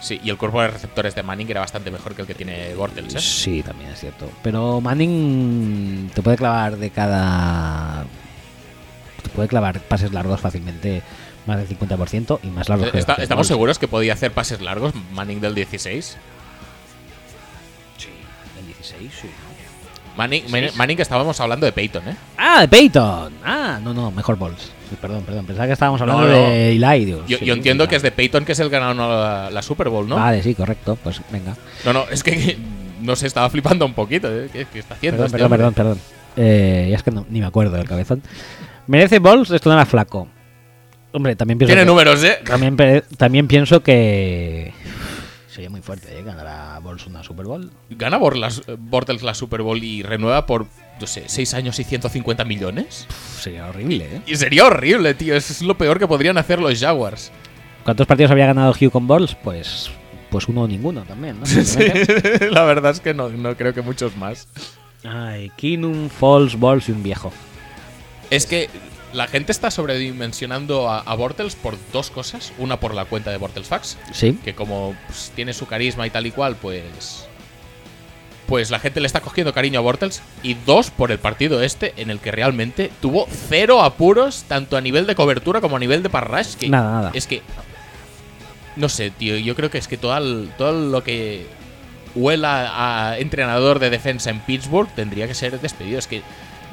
Sí, 0.00 0.20
y 0.24 0.30
el 0.30 0.36
cuerpo 0.36 0.60
de 0.60 0.68
receptores 0.68 1.14
de 1.14 1.22
Manning 1.22 1.48
era 1.50 1.60
bastante 1.60 1.90
mejor 1.92 2.14
que 2.14 2.22
el 2.22 2.26
que 2.26 2.34
tiene 2.34 2.74
Bortles, 2.74 3.14
¿eh? 3.14 3.20
Sí, 3.20 3.62
también 3.62 3.90
es 3.90 4.00
cierto. 4.00 4.28
Pero 4.42 4.80
Manning 4.80 6.10
te 6.12 6.22
puede 6.22 6.36
clavar 6.36 6.76
de 6.76 6.90
cada. 6.90 8.04
Puede 9.34 9.48
clavar 9.48 9.80
pases 9.80 10.12
largos 10.12 10.40
fácilmente 10.40 11.02
más 11.46 11.58
del 11.58 11.66
50% 11.78 12.38
y 12.42 12.46
más 12.48 12.68
largos 12.68 12.90
que 12.92 12.98
Está- 12.98 13.16
que 13.16 13.22
¿Estamos 13.22 13.46
seguros 13.46 13.78
que 13.78 13.88
podía 13.88 14.12
hacer 14.12 14.30
pases 14.32 14.60
largos 14.60 14.92
Manning 15.12 15.40
del 15.40 15.54
16? 15.54 16.16
Sí, 17.98 18.08
el 18.60 18.66
16, 18.66 19.12
sí. 19.22 19.28
Manning, 20.16 20.42
16. 20.42 20.76
Manning 20.76 20.96
que 20.96 21.02
estábamos 21.02 21.40
hablando 21.40 21.64
de 21.64 21.72
Peyton, 21.72 22.06
¿eh? 22.08 22.16
¡Ah, 22.36 22.60
de 22.60 22.68
Peyton! 22.68 23.32
Ah, 23.44 23.80
no, 23.82 23.94
no, 23.94 24.10
mejor 24.10 24.38
Balls. 24.38 24.70
Perdón, 25.00 25.22
perdón. 25.24 25.46
Pensaba 25.46 25.66
que 25.66 25.72
estábamos 25.72 26.00
hablando 26.02 26.22
No, 26.24 26.28
no. 26.28 26.34
de 26.50 26.72
Eli. 26.72 27.06
Yo, 27.26 27.38
sí, 27.38 27.44
yo 27.46 27.54
entiendo 27.54 27.88
que 27.88 27.96
es 27.96 28.02
de 28.02 28.10
Peyton 28.12 28.44
que 28.44 28.52
es 28.52 28.60
el 28.60 28.68
ganador 28.68 28.96
de 28.96 29.02
la, 29.24 29.50
la 29.50 29.62
Super 29.62 29.88
Bowl, 29.88 30.06
¿no? 30.06 30.16
Vale, 30.16 30.42
sí, 30.42 30.54
correcto. 30.54 30.98
Pues 31.02 31.22
venga. 31.30 31.56
No, 31.86 31.94
no, 31.94 32.04
es 32.10 32.22
que 32.22 32.58
no 33.00 33.16
se 33.16 33.26
estaba 33.26 33.48
flipando 33.48 33.86
un 33.86 33.94
poquito, 33.94 34.28
¿eh? 34.30 34.50
¿Qué, 34.52 34.66
qué 34.70 34.80
está 34.80 34.94
haciendo 34.94 35.16
Perdón, 35.22 35.26
este 35.26 35.38
perdón, 35.38 35.44
hombre? 35.68 35.72
perdón, 35.74 35.96
perdón. 35.96 35.98
Eh, 36.36 36.88
ya 36.90 36.96
es 36.96 37.02
que 37.02 37.10
no- 37.10 37.24
ni 37.30 37.40
me 37.40 37.46
acuerdo 37.46 37.74
del 37.74 37.88
cabezón. 37.88 38.22
¿Merece 38.86 39.18
Balls 39.18 39.48
destronar 39.48 39.80
a 39.80 39.86
Flaco? 39.86 40.28
Hombre, 41.12 41.36
también 41.36 41.58
pienso 41.58 41.70
Tiene 41.70 41.82
que- 41.82 41.86
números, 41.90 42.22
¿eh? 42.24 42.38
También, 42.44 42.76
también 43.16 43.46
pienso 43.46 43.82
que 43.82 44.72
sería 45.46 45.68
muy 45.68 45.82
fuerte 45.82 46.18
¿eh? 46.18 46.22
ganar 46.22 46.46
a 46.46 46.80
Balls 46.80 47.06
una 47.06 47.22
Super 47.22 47.44
Bowl. 47.46 47.70
¿Gana 47.90 48.16
Bortles, 48.16 48.62
Bortles 48.78 49.22
la 49.22 49.34
Super 49.34 49.60
Bowl 49.62 49.82
y 49.84 50.02
renueva 50.02 50.46
por, 50.46 50.66
no 51.00 51.06
sé, 51.06 51.24
6 51.26 51.52
años 51.54 51.78
y 51.78 51.84
150 51.84 52.44
millones? 52.46 53.04
Pff, 53.08 53.42
sería 53.42 53.66
horrible, 53.68 54.04
¿eh? 54.10 54.20
Y 54.26 54.36
sería 54.36 54.64
horrible, 54.66 55.12
tío. 55.14 55.36
Es 55.36 55.60
lo 55.60 55.76
peor 55.76 55.98
que 55.98 56.06
podrían 56.08 56.38
hacer 56.38 56.58
los 56.58 56.80
Jaguars. 56.80 57.30
¿Cuántos 57.84 58.06
partidos 58.06 58.30
había 58.30 58.46
ganado 58.46 58.72
Hugh 58.72 58.90
con 58.90 59.06
Balls? 59.06 59.34
Pues, 59.34 59.90
pues 60.30 60.48
uno 60.48 60.62
o 60.62 60.68
ninguno 60.68 61.02
también, 61.02 61.38
¿no? 61.40 61.44
Simplemente. 61.46 62.50
la 62.50 62.64
verdad 62.64 62.92
es 62.92 63.00
que 63.00 63.12
no, 63.12 63.28
no 63.28 63.54
creo 63.54 63.74
que 63.74 63.82
muchos 63.82 64.16
más. 64.16 64.48
Ay, 65.04 65.52
Kinum, 65.56 66.08
Falls, 66.08 66.58
Balls 66.58 66.88
y 66.88 66.92
un 66.92 67.02
viejo. 67.02 67.30
Es 68.34 68.46
que 68.46 68.68
la 69.12 69.26
gente 69.26 69.52
está 69.52 69.70
sobredimensionando 69.70 70.88
a, 70.88 71.00
a 71.00 71.14
Bortles 71.14 71.54
por 71.54 71.76
dos 71.92 72.10
cosas. 72.10 72.52
Una 72.58 72.80
por 72.80 72.94
la 72.94 73.04
cuenta 73.04 73.30
de 73.30 73.36
Bortles 73.36 73.68
Fax, 73.68 73.98
Sí. 74.12 74.38
que 74.44 74.54
como 74.54 74.94
pues, 75.06 75.30
tiene 75.36 75.52
su 75.52 75.66
carisma 75.66 76.06
y 76.06 76.10
tal 76.10 76.26
y 76.26 76.30
cual, 76.30 76.56
pues. 76.56 77.26
Pues 78.46 78.70
la 78.70 78.78
gente 78.80 79.00
le 79.00 79.06
está 79.06 79.20
cogiendo 79.20 79.52
cariño 79.54 79.78
a 79.78 79.82
Bortles. 79.82 80.20
Y 80.42 80.54
dos, 80.54 80.90
por 80.90 81.10
el 81.12 81.18
partido 81.18 81.62
este, 81.62 81.94
en 81.96 82.10
el 82.10 82.18
que 82.20 82.30
realmente 82.32 82.90
tuvo 83.00 83.26
cero 83.48 83.82
apuros, 83.82 84.44
tanto 84.48 84.76
a 84.76 84.80
nivel 84.80 85.06
de 85.06 85.14
cobertura 85.14 85.60
como 85.60 85.76
a 85.76 85.78
nivel 85.78 86.02
de 86.02 86.10
parrash. 86.10 86.54
Que 86.56 86.68
Nada, 86.68 86.90
nada. 86.92 87.10
Es 87.14 87.26
que. 87.26 87.42
No 88.76 88.88
sé, 88.88 89.10
tío, 89.10 89.36
yo 89.36 89.54
creo 89.54 89.70
que 89.70 89.78
es 89.78 89.86
que 89.88 89.96
todo, 89.98 90.16
el- 90.16 90.50
todo 90.56 90.72
lo 90.72 91.04
que 91.04 91.46
huela 92.14 93.10
a 93.10 93.18
entrenador 93.18 93.78
de 93.78 93.90
defensa 93.90 94.30
en 94.30 94.40
Pittsburgh 94.40 94.88
tendría 94.94 95.26
que 95.28 95.34
ser 95.34 95.60
despedido. 95.60 95.98
Es 95.98 96.06
que 96.06 96.22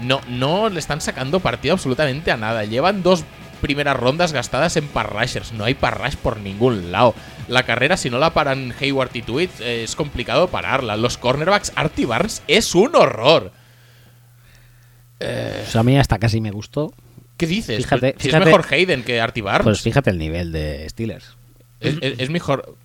no, 0.01 0.21
no 0.27 0.69
le 0.69 0.79
están 0.79 1.01
sacando 1.01 1.39
partido 1.39 1.73
absolutamente 1.73 2.31
a 2.31 2.37
nada. 2.37 2.65
Llevan 2.65 3.03
dos 3.03 3.23
primeras 3.61 3.97
rondas 3.97 4.31
gastadas 4.33 4.77
en 4.77 4.87
parrashers. 4.87 5.51
No 5.53 5.65
hay 5.65 5.73
parrash 5.73 6.15
por 6.15 6.39
ningún 6.39 6.91
lado. 6.91 7.13
La 7.47 7.63
carrera, 7.63 7.97
si 7.97 8.09
no 8.09 8.17
la 8.19 8.33
paran 8.33 8.73
Hayward 8.79 9.09
y 9.15 9.21
Tweet, 9.21 9.49
eh, 9.59 9.83
es 9.83 9.95
complicado 9.95 10.47
pararla. 10.49 10.95
Los 10.97 11.17
cornerbacks, 11.17 11.71
Artie 11.75 12.05
Barnes 12.05 12.41
es 12.47 12.73
un 12.75 12.95
horror. 12.95 13.51
Pues 15.17 15.75
a 15.75 15.83
mí 15.83 15.97
hasta 15.97 16.17
casi 16.19 16.39
me 16.41 16.51
gustó. 16.51 16.93
¿Qué 17.37 17.45
dices? 17.47 17.77
Fíjate- 17.77 18.15
si 18.17 18.27
fíjate- 18.27 18.43
es 18.43 18.45
mejor 18.57 18.65
Hayden 18.73 19.03
que 19.03 19.19
Artie 19.21 19.43
Barnes. 19.43 19.63
Pues 19.65 19.81
fíjate 19.81 20.09
el 20.09 20.17
nivel 20.17 20.51
de 20.51 20.87
Steelers. 20.89 21.35
Es, 21.79 21.95
es- 22.01 22.19
es 22.19 22.29
mejor 22.29 22.75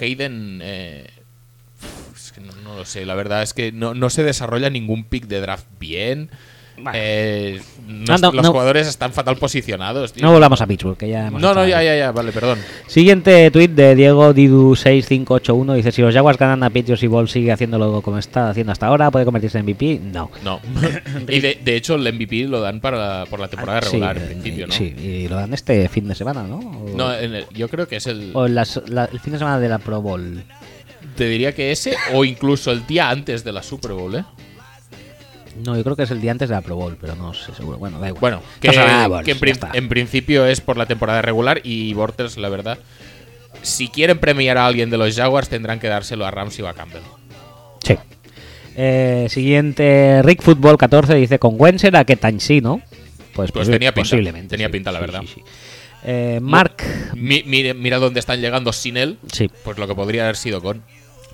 Hayden. 0.00 0.60
eh, 0.62 1.10
que 2.34 2.40
no, 2.40 2.52
no 2.62 2.76
lo 2.76 2.84
sé, 2.84 3.06
la 3.06 3.14
verdad 3.14 3.42
es 3.42 3.54
que 3.54 3.72
no, 3.72 3.94
no 3.94 4.10
se 4.10 4.22
desarrolla 4.24 4.68
ningún 4.70 5.04
pick 5.04 5.26
de 5.26 5.40
draft 5.40 5.66
bien. 5.78 6.30
Bueno. 6.76 6.90
Eh, 6.94 7.60
no- 7.86 8.18
no, 8.18 8.32
los 8.32 8.42
no. 8.46 8.50
jugadores 8.50 8.88
están 8.88 9.12
fatal 9.12 9.36
posicionados. 9.36 10.12
tío. 10.12 10.24
No 10.26 10.32
volvamos 10.32 10.60
a 10.60 10.66
Pittsburgh, 10.66 10.96
que 10.96 11.08
ya 11.08 11.28
hemos 11.28 11.40
no, 11.40 11.54
no, 11.54 11.64
ya, 11.68 11.80
ya, 11.84 11.96
ya, 11.96 12.10
vale, 12.10 12.32
perdón. 12.32 12.58
Siguiente 12.88 13.48
tweet 13.52 13.68
de 13.68 13.94
Diego 13.94 14.34
Didu6581 14.34 15.74
dice: 15.76 15.92
Si 15.92 16.02
los 16.02 16.12
Jaguars 16.12 16.36
ganan 16.36 16.64
a 16.64 16.70
Patriots 16.70 17.02
y 17.04 17.06
Ball 17.06 17.28
sigue 17.28 17.52
haciéndolo 17.52 18.02
como 18.02 18.18
está 18.18 18.50
haciendo 18.50 18.72
hasta 18.72 18.86
ahora, 18.88 19.12
¿puede 19.12 19.24
convertirse 19.24 19.58
en 19.58 19.66
MVP? 19.66 20.00
No. 20.02 20.32
No. 20.42 20.60
y 21.28 21.38
de, 21.38 21.60
de 21.62 21.76
hecho, 21.76 21.94
el 21.94 22.12
MVP 22.12 22.48
lo 22.48 22.60
dan 22.60 22.80
para, 22.80 23.24
por 23.26 23.38
la 23.38 23.46
temporada 23.46 23.78
Ah, 23.78 23.80
regular, 23.82 24.16
sí, 24.16 24.22
en 24.24 24.26
eh, 24.26 24.32
principio, 24.32 24.66
¿no? 24.66 24.72
Sí, 24.72 24.84
y 24.98 25.28
lo 25.28 25.36
dan 25.36 25.54
este 25.54 25.88
fin 25.88 26.08
de 26.08 26.16
semana, 26.16 26.42
¿no? 26.42 26.58
O, 26.58 26.92
No, 26.96 27.14
en 27.14 27.34
el- 27.36 27.46
yo 27.54 27.68
creo 27.68 27.86
que 27.86 27.96
es 27.96 28.06
el. 28.08 28.32
o 28.34 28.48
las- 28.48 28.80
la- 28.88 29.04
el 29.04 29.20
fin 29.20 29.32
de 29.34 29.38
semana 29.38 29.60
de 29.60 29.68
la 29.68 29.78
Pro 29.78 30.02
Bowl. 30.02 30.42
Te 31.16 31.28
diría 31.28 31.54
que 31.54 31.70
ese, 31.72 31.96
o 32.12 32.24
incluso 32.24 32.70
el 32.72 32.86
día 32.86 33.10
antes 33.10 33.44
de 33.44 33.52
la 33.52 33.62
Super 33.62 33.92
Bowl, 33.92 34.14
¿eh? 34.16 34.24
No, 35.64 35.76
yo 35.76 35.84
creo 35.84 35.94
que 35.94 36.02
es 36.02 36.10
el 36.10 36.20
día 36.20 36.32
antes 36.32 36.48
de 36.48 36.54
la 36.56 36.62
Pro 36.62 36.74
Bowl, 36.74 36.96
pero 37.00 37.14
no 37.14 37.32
sé 37.32 37.54
seguro. 37.54 37.78
Bueno, 37.78 38.00
da 38.00 38.08
igual. 38.08 38.20
Bueno, 38.20 38.42
que, 38.60 38.68
No 38.68 38.74
pasa 38.74 38.86
nada, 38.86 39.06
Bortles, 39.08 39.24
que 39.24 39.30
en, 39.32 39.38
prin- 39.56 39.88
principio 39.88 40.46
es 40.46 40.60
por 40.60 40.76
la 40.76 40.86
temporada 40.86 41.22
regular 41.22 41.60
y 41.62 41.94
Bortles, 41.94 42.36
la 42.38 42.48
verdad, 42.48 42.78
si 43.62 43.86
quieren 43.88 44.18
premiar 44.18 44.58
a 44.58 44.66
alguien 44.66 44.90
de 44.90 44.96
los 44.98 45.14
Jaguars 45.14 45.48
tendrán 45.48 45.78
que 45.78 45.86
dárselo 45.86 46.26
a 46.26 46.32
Ramsey 46.32 46.64
o 46.64 46.68
a 46.68 46.74
Campbell. 46.74 47.02
Sí. 47.84 47.96
Eh, 48.76 49.28
siguiente, 49.30 50.20
Rick 50.24 50.42
Football 50.42 50.76
14 50.76 51.14
dice: 51.14 51.38
Con 51.38 51.54
Wentz 51.56 51.84
era 51.84 52.04
que 52.04 52.16
tan 52.16 52.40
sí, 52.40 52.60
¿no? 52.60 52.80
Pues, 53.34 53.52
Pues 53.52 53.68
tenía 53.70 53.92
pinta, 53.94 54.08
posiblemente. 54.10 54.48
tenía 54.48 54.66
sí, 54.66 54.72
pinta, 54.72 54.90
la 54.90 54.98
sí, 54.98 55.06
verdad. 55.06 55.20
sí. 55.32 55.42
Eh, 56.06 56.38
Mark, 56.42 56.76
Mi- 57.14 57.44
mire- 57.44 57.74
mira 57.74 57.98
dónde 57.98 58.18
están 58.20 58.40
llegando 58.40 58.72
sin 58.72 58.96
él, 58.96 59.18
sí. 59.32 59.48
pues 59.62 59.78
lo 59.78 59.86
que 59.86 59.94
podría 59.94 60.24
haber 60.24 60.36
sido 60.36 60.60
con. 60.60 60.82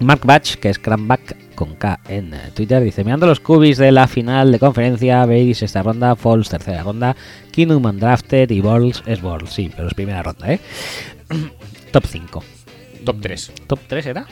Mark 0.00 0.22
Batch, 0.24 0.56
que 0.56 0.70
es 0.70 0.78
Cranback 0.78 1.54
con 1.54 1.74
K 1.74 2.00
en 2.08 2.32
eh, 2.32 2.50
Twitter, 2.54 2.82
dice: 2.82 3.04
Mirando 3.04 3.26
los 3.26 3.38
cubis 3.38 3.76
de 3.76 3.92
la 3.92 4.06
final 4.06 4.50
de 4.50 4.58
conferencia, 4.58 5.24
Brady 5.26 5.52
sexta 5.52 5.82
ronda, 5.82 6.16
Falls 6.16 6.48
tercera 6.48 6.82
ronda, 6.82 7.14
Keenum 7.52 7.84
undrafted 7.84 8.50
y 8.50 8.60
Balls 8.62 9.02
es 9.04 9.20
Balls. 9.20 9.50
Sí, 9.50 9.70
pero 9.74 9.88
es 9.88 9.94
primera 9.94 10.22
ronda, 10.22 10.52
¿eh? 10.52 10.60
Top 11.92 12.06
5. 12.06 12.42
Top 13.04 13.16
3. 13.20 13.52
¿Top 13.66 13.80
3 13.86 14.06
era? 14.06 14.26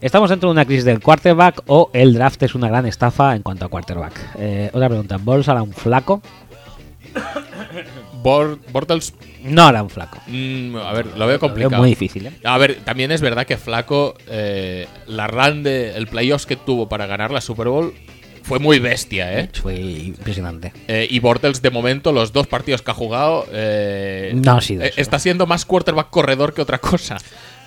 ¿Estamos 0.00 0.30
dentro 0.30 0.48
de 0.48 0.52
una 0.52 0.64
crisis 0.64 0.84
del 0.84 1.00
quarterback 1.00 1.62
o 1.66 1.90
el 1.92 2.14
draft 2.14 2.42
es 2.42 2.54
una 2.54 2.68
gran 2.68 2.86
estafa 2.86 3.36
en 3.36 3.42
cuanto 3.42 3.66
a 3.66 3.68
quarterback? 3.68 4.14
Eh, 4.38 4.70
otra 4.72 4.88
pregunta: 4.88 5.18
¿Balls 5.18 5.48
hará 5.48 5.62
un 5.62 5.72
flaco? 5.72 6.22
Bor- 8.22 8.58
Bortles, 8.72 9.14
No 9.44 9.64
hará 9.66 9.82
un 9.82 9.90
flaco. 9.90 10.18
mm, 10.26 10.76
a 10.76 10.92
ver, 10.92 11.06
lo 11.06 11.12
veo 11.12 11.18
Lo 11.18 11.26
veo 11.26 11.38
complicado. 11.40 11.78
muy 11.82 11.90
difícil, 11.90 12.26
¿eh? 12.26 12.32
A 12.44 12.58
ver, 12.58 12.76
también 12.84 13.12
es 13.12 13.20
verdad 13.20 13.46
que 13.46 13.56
Flaco, 13.56 14.16
eh, 14.28 14.86
la 15.06 15.26
run 15.26 15.62
de 15.62 15.96
el 15.96 16.06
playoffs 16.06 16.46
que 16.46 16.56
tuvo 16.56 16.88
para 16.88 17.06
ganar 17.06 17.30
la 17.30 17.40
Super 17.40 17.68
Bowl 17.68 17.94
fue 18.42 18.58
muy 18.58 18.78
bestia, 18.78 19.38
¿eh? 19.40 19.48
Fue 19.60 19.74
impresionante. 19.78 20.72
Eh, 20.88 21.06
y 21.10 21.18
Bortles, 21.18 21.62
de 21.62 21.70
momento, 21.70 22.12
los 22.12 22.32
dos 22.32 22.46
partidos 22.46 22.80
que 22.82 22.90
ha 22.90 22.94
jugado, 22.94 23.44
No 24.34 24.52
ha 24.56 24.60
sido 24.60 24.82
eso. 24.84 25.00
está 25.00 25.18
siendo 25.18 25.46
más 25.46 25.64
quarterback 25.64 26.10
corredor 26.10 26.54
que 26.54 26.62
otra 26.62 26.78
cosa. 26.78 27.16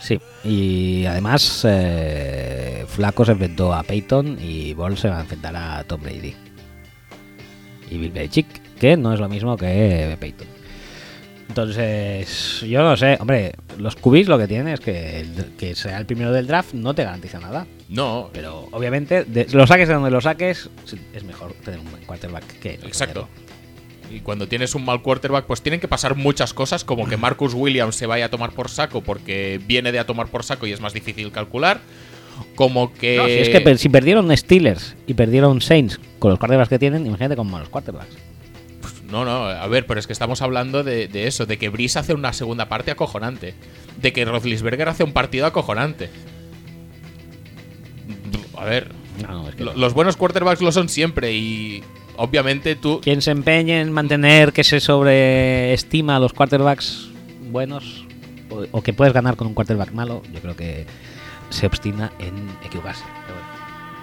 Sí, 0.02 0.18
y 0.46 1.06
además 1.06 1.68
Flaco 2.88 3.26
se 3.26 3.34
enfrentó 3.34 3.74
a 3.74 3.84
Peyton 3.84 4.38
y 4.42 4.74
Ball 4.74 4.98
se 4.98 5.10
va 5.10 5.18
a 5.18 5.22
enfrentar 5.22 5.56
a 5.58 5.84
Tom 5.84 6.02
Brady. 6.02 6.34
Y 7.92 7.98
Bill 7.98 8.12
Belichick, 8.12 8.48
que 8.80 8.97
no 8.97 9.14
es 9.14 9.19
lo 9.19 9.30
mismo 9.30 9.57
que 9.57 10.15
Peyton. 10.19 10.47
Entonces, 11.49 12.61
yo 12.61 12.84
no 12.84 12.95
sé, 12.95 13.18
hombre, 13.19 13.53
los 13.80 13.95
cubis 13.95 14.27
lo 14.27 14.38
que 14.38 14.47
tienen 14.47 14.68
es 14.68 14.80
que, 14.80 15.26
sea 15.76 15.97
el 15.97 16.06
primero 16.06 16.31
del 16.31 16.45
draft 16.45 16.73
no 16.73 16.93
te 16.93 17.03
garantiza 17.03 17.39
nada. 17.39 17.65
No, 17.89 18.30
Pero 18.31 18.68
obviamente, 18.72 19.23
de- 19.23 19.47
lo 19.51 19.65
saques 19.65 19.88
de 19.88 19.95
donde 19.95 20.11
lo 20.11 20.22
saques, 20.22 20.69
es 21.14 21.23
mejor 21.23 21.53
tener 21.65 21.80
un 21.80 21.89
buen 21.89 22.06
quarterback 22.06 22.45
que 22.60 22.73
exacto. 22.76 23.27
Y 24.11 24.19
cuando 24.22 24.47
tienes 24.47 24.76
un 24.76 24.85
mal 24.85 25.01
quarterback, 25.01 25.45
pues 25.45 25.61
tienen 25.61 25.80
que 25.80 25.88
pasar 25.88 26.15
muchas 26.15 26.53
cosas, 26.53 26.84
como 26.84 27.07
que 27.07 27.18
Marcus 27.18 27.53
Williams 27.53 27.95
se 27.95 28.06
vaya 28.06 28.26
a 28.26 28.30
tomar 28.30 28.51
por 28.51 28.69
saco 28.69 29.01
porque 29.01 29.60
viene 29.68 29.91
de 29.91 29.99
a 29.99 30.06
tomar 30.06 30.27
por 30.27 30.43
saco 30.43 30.65
y 30.68 30.72
es 30.72 30.81
más 30.81 30.93
difícil 30.93 31.31
calcular. 31.31 31.80
Como 32.56 32.93
que. 32.93 33.18
No, 33.18 33.26
si 33.26 33.34
es 33.34 33.49
que 33.49 33.77
si 33.77 33.89
perdieron 33.89 34.35
Steelers 34.35 34.95
y 35.07 35.14
perdieron 35.14 35.61
Saints 35.61 35.99
con 36.19 36.31
los 36.31 36.39
quarterbacks 36.39 36.69
que 36.69 36.80
tienen, 36.80 37.06
imagínate 37.06 37.35
con 37.35 37.49
malos 37.49 37.69
quarterbacks. 37.69 38.15
No, 39.11 39.26
no, 39.26 39.45
a 39.45 39.68
ver, 39.68 39.86
pero 39.88 39.99
es 39.99 40.06
que 40.07 40.14
estamos 40.14 40.41
hablando 40.41 40.84
de, 40.84 41.07
de 41.07 41.27
eso, 41.27 41.45
de 41.45 41.57
que 41.57 41.69
Brice 41.69 41.98
hace 41.99 42.14
una 42.14 42.31
segunda 42.34 42.68
parte 42.69 42.91
acojonante. 42.91 43.56
De 44.02 44.14
que 44.14 44.23
Roethlisberger 44.26 44.88
hace 44.90 45.03
un 45.03 45.14
partido 45.14 45.45
acojonante. 45.45 46.10
A 48.57 48.65
ver, 48.65 48.91
No, 49.22 49.44
no, 49.44 49.49
es 49.49 49.56
que 49.56 49.64
lo- 49.64 49.73
no. 49.73 49.80
los 49.80 49.94
buenos 49.94 50.15
quarterbacks 50.18 50.61
lo 50.61 50.72
son 50.72 50.90
siempre 50.90 51.34
y 51.34 51.84
obviamente 52.18 52.76
tú... 52.76 52.99
Quien 53.02 53.22
se 53.22 53.31
empeñe 53.31 53.81
en 53.81 53.91
mantener 53.91 54.52
que 54.53 54.64
se 54.64 54.80
sobreestima 54.80 56.15
a 56.18 56.19
los 56.19 56.34
quarterbacks 56.34 57.10
buenos 57.49 58.06
o, 58.49 58.65
o 58.72 58.81
que 58.84 58.94
puedes 58.94 59.14
ganar 59.14 59.36
con 59.38 59.48
un 59.48 59.53
quarterback 59.53 59.91
malo, 59.91 60.22
yo 60.34 60.40
creo 60.41 60.56
que 60.56 60.86
se 61.49 61.65
obstina 61.65 62.11
en 62.19 62.34
equivocarse. 62.65 63.03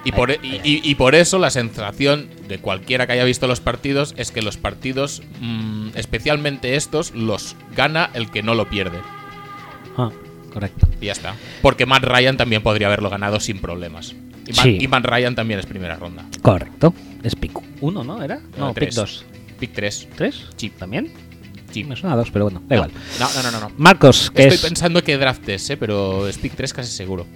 Y 0.07 0.11
por, 0.13 0.31
Ay, 0.31 0.37
y, 0.41 0.47
ay, 0.47 0.61
y- 0.63 0.89
y 0.91 0.95
por 0.95 1.15
eso 1.15 1.37
la 1.39 1.49
sensación 1.49 2.29
de 2.47 2.59
cualquiera 2.59 3.05
que 3.07 3.13
haya 3.13 3.23
visto 3.25 3.45
los 3.47 3.59
partidos 3.59 4.13
es 4.17 4.31
que 4.31 4.41
los 4.41 4.55
partidos, 4.57 5.21
mm, 5.41 5.89
especialmente 5.95 6.75
estos, 6.75 7.11
los 7.13 7.55
gana 7.75 8.09
el 8.13 8.31
que 8.31 8.41
no 8.43 8.55
lo 8.55 8.69
pierde. 8.69 8.99
Ah, 9.97 10.11
correcto. 10.53 10.87
Y 11.01 11.07
ya 11.07 11.11
está. 11.11 11.35
Porque 11.61 11.85
Matt 11.85 12.03
Ryan 12.05 12.37
también 12.37 12.61
podría 12.63 12.87
haberlo 12.87 13.09
ganado 13.09 13.39
sin 13.39 13.59
problemas. 13.59 14.15
Y 14.45 14.51
Matt, 14.53 14.63
Sí. 14.63 14.77
y 14.79 14.87
Matt 14.87 15.05
Ryan 15.05 15.35
también 15.35 15.59
es 15.59 15.65
primera 15.65 15.95
ronda. 15.97 16.25
Correcto. 16.41 16.93
Es 17.23 17.35
pick 17.35 17.51
1, 17.81 18.03
¿no? 18.03 18.23
¿Era? 18.23 18.39
No, 18.57 18.67
pick 18.73 18.75
tres. 18.85 18.95
2. 18.95 19.25
Pick 19.59 19.73
3. 19.73 20.07
¿Tres? 20.15 20.45
Sí. 20.55 20.69
¿También? 20.69 21.11
Sí. 21.71 21.83
Me 21.83 21.95
suena 21.97 22.13
a 22.13 22.17
dos, 22.17 22.31
pero 22.31 22.45
bueno, 22.45 22.61
da 22.65 22.75
igual. 22.75 22.91
No, 23.19 23.27
no, 23.33 23.43
no, 23.43 23.51
no. 23.51 23.59
no. 23.59 23.71
Marcos, 23.77 24.31
que 24.31 24.43
Estoy 24.43 24.55
es 24.55 24.61
pensando 24.61 25.03
que 25.03 25.17
draft 25.17 25.49
es, 25.49 25.69
¿eh? 25.69 25.75
pero 25.75 26.27
es 26.29 26.37
pick 26.37 26.55
3 26.55 26.73
casi 26.73 26.91
seguro. 26.91 27.27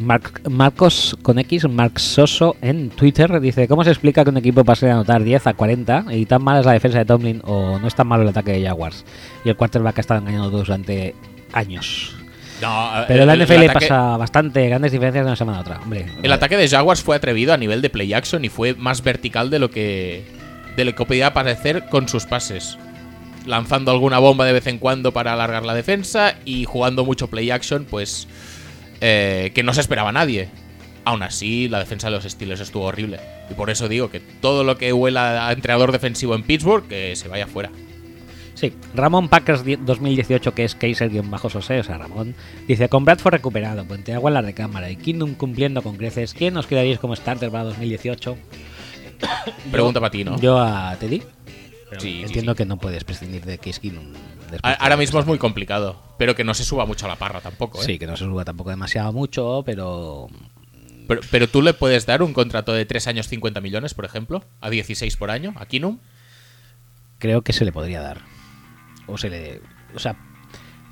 Marc- 0.00 0.48
Marcos 0.48 1.16
con 1.22 1.38
X, 1.38 1.68
Marc 1.68 1.98
Soso 1.98 2.56
en 2.62 2.90
Twitter 2.90 3.40
dice: 3.40 3.66
¿Cómo 3.68 3.84
se 3.84 3.90
explica 3.90 4.24
que 4.24 4.30
un 4.30 4.36
equipo 4.36 4.64
pase 4.64 4.88
a 4.90 4.94
anotar 4.94 5.22
10 5.22 5.46
a 5.46 5.54
40 5.54 6.06
y 6.10 6.26
tan 6.26 6.42
mala 6.42 6.60
es 6.60 6.66
la 6.66 6.72
defensa 6.72 6.98
de 6.98 7.04
Tomlin 7.04 7.40
o 7.44 7.78
no 7.78 7.86
es 7.88 7.94
tan 7.94 8.06
malo 8.06 8.22
el 8.22 8.28
ataque 8.28 8.52
de 8.52 8.64
Jaguars? 8.66 9.04
Y 9.44 9.48
el 9.48 9.56
quarterback 9.56 9.98
ha 9.98 10.00
estado 10.00 10.20
engañando 10.20 10.50
durante 10.50 11.14
años. 11.52 12.14
No, 12.60 12.90
Pero 13.06 13.20
en 13.22 13.26
la 13.28 13.34
el- 13.34 13.42
NFL 13.42 13.52
el 13.64 13.70
ataque- 13.70 13.86
pasa 13.86 14.16
bastante 14.16 14.68
grandes 14.68 14.90
diferencias 14.92 15.24
de 15.24 15.28
una 15.30 15.36
semana 15.36 15.58
a 15.58 15.60
otra. 15.60 15.80
Hombre, 15.80 16.06
El 16.22 16.32
ataque 16.32 16.56
de 16.56 16.68
Jaguars 16.68 17.02
fue 17.02 17.14
atrevido 17.14 17.52
a 17.52 17.56
nivel 17.56 17.82
de 17.82 17.90
play 17.90 18.12
action 18.14 18.44
y 18.44 18.48
fue 18.48 18.74
más 18.74 19.02
vertical 19.04 19.48
de 19.50 19.58
lo 19.60 19.70
que 19.70 20.24
de 20.76 20.84
lo 20.84 20.94
que 20.94 21.04
podía 21.04 21.32
parecer 21.34 21.86
con 21.90 22.08
sus 22.08 22.26
pases. 22.26 22.78
Lanzando 23.46 23.90
alguna 23.90 24.18
bomba 24.18 24.44
de 24.44 24.52
vez 24.52 24.66
en 24.66 24.78
cuando 24.78 25.12
para 25.12 25.32
alargar 25.32 25.64
la 25.64 25.74
defensa 25.74 26.34
y 26.44 26.64
jugando 26.64 27.04
mucho 27.04 27.28
play 27.28 27.50
action, 27.50 27.84
pues 27.88 28.28
eh, 29.00 29.52
que 29.54 29.62
no 29.62 29.72
se 29.74 29.80
esperaba 29.80 30.12
nadie. 30.12 30.48
Aún 31.04 31.22
así, 31.22 31.68
la 31.68 31.78
defensa 31.78 32.08
de 32.08 32.16
los 32.16 32.24
Steelers 32.24 32.60
estuvo 32.60 32.84
horrible. 32.84 33.18
Y 33.50 33.54
por 33.54 33.70
eso 33.70 33.88
digo 33.88 34.10
que 34.10 34.20
todo 34.20 34.62
lo 34.64 34.76
que 34.76 34.92
huela 34.92 35.48
a 35.48 35.52
entrenador 35.52 35.90
defensivo 35.92 36.34
en 36.34 36.42
Pittsburgh, 36.42 36.86
que 36.86 37.16
se 37.16 37.28
vaya 37.28 37.46
fuera. 37.46 37.70
Sí, 38.54 38.72
Ramón 38.94 39.28
Packers 39.28 39.64
die- 39.64 39.76
2018, 39.78 40.52
que 40.52 40.64
es 40.64 40.74
Kaiser-Sose, 40.76 41.78
o 41.78 41.82
sea, 41.84 41.96
Ramón, 41.96 42.34
dice: 42.66 42.88
Con 42.88 43.04
Bradford 43.04 43.32
recuperado, 43.34 43.84
Puente 43.84 44.12
Agua 44.12 44.30
en 44.30 44.34
la 44.34 44.42
recámara 44.42 44.90
y 44.90 44.96
Kingdom 44.96 45.34
cumpliendo 45.34 45.80
con 45.80 45.96
creces, 45.96 46.34
¿quién 46.34 46.54
nos 46.54 46.66
quedaríais 46.66 46.98
como 46.98 47.14
starter 47.14 47.50
para 47.52 47.64
2018? 47.64 48.36
Pregunta 49.70 50.00
para 50.00 50.10
ti, 50.10 50.24
¿no? 50.24 50.38
Yo 50.40 50.58
a 50.58 50.96
Teddy. 50.98 51.22
Sí, 51.98 52.22
Entiendo 52.22 52.52
sí. 52.52 52.56
que 52.58 52.64
no 52.66 52.78
puedes 52.78 53.04
prescindir 53.04 53.44
de 53.44 53.58
Case 53.58 53.80
Keenum. 53.80 54.12
Ahora 54.62 54.96
mismo 54.96 55.20
es 55.20 55.26
muy 55.26 55.38
complicado, 55.38 56.02
pero 56.18 56.34
que 56.34 56.44
no 56.44 56.54
se 56.54 56.64
suba 56.64 56.86
mucho 56.86 57.06
a 57.06 57.08
la 57.08 57.16
parra 57.16 57.40
tampoco, 57.40 57.80
¿eh? 57.80 57.84
Sí, 57.84 57.98
que 57.98 58.06
no 58.06 58.16
se 58.16 58.24
suba 58.24 58.44
tampoco 58.44 58.70
demasiado 58.70 59.12
mucho, 59.12 59.62
pero 59.64 60.28
Pero, 61.06 61.20
pero 61.30 61.48
tú 61.48 61.62
le 61.62 61.74
puedes 61.74 62.06
dar 62.06 62.22
un 62.22 62.32
contrato 62.32 62.72
de 62.72 62.84
3 62.84 63.06
años 63.08 63.28
50 63.28 63.60
millones, 63.60 63.94
por 63.94 64.04
ejemplo, 64.04 64.44
a 64.60 64.68
16 64.70 65.16
por 65.16 65.30
año, 65.30 65.54
a 65.56 65.66
Kinum. 65.66 65.98
creo 67.18 67.42
que 67.42 67.52
se 67.52 67.64
le 67.64 67.72
podría 67.72 68.00
dar. 68.02 68.18
O 69.06 69.16
se 69.16 69.30
le. 69.30 69.60
O 69.94 69.98
sea, 69.98 70.16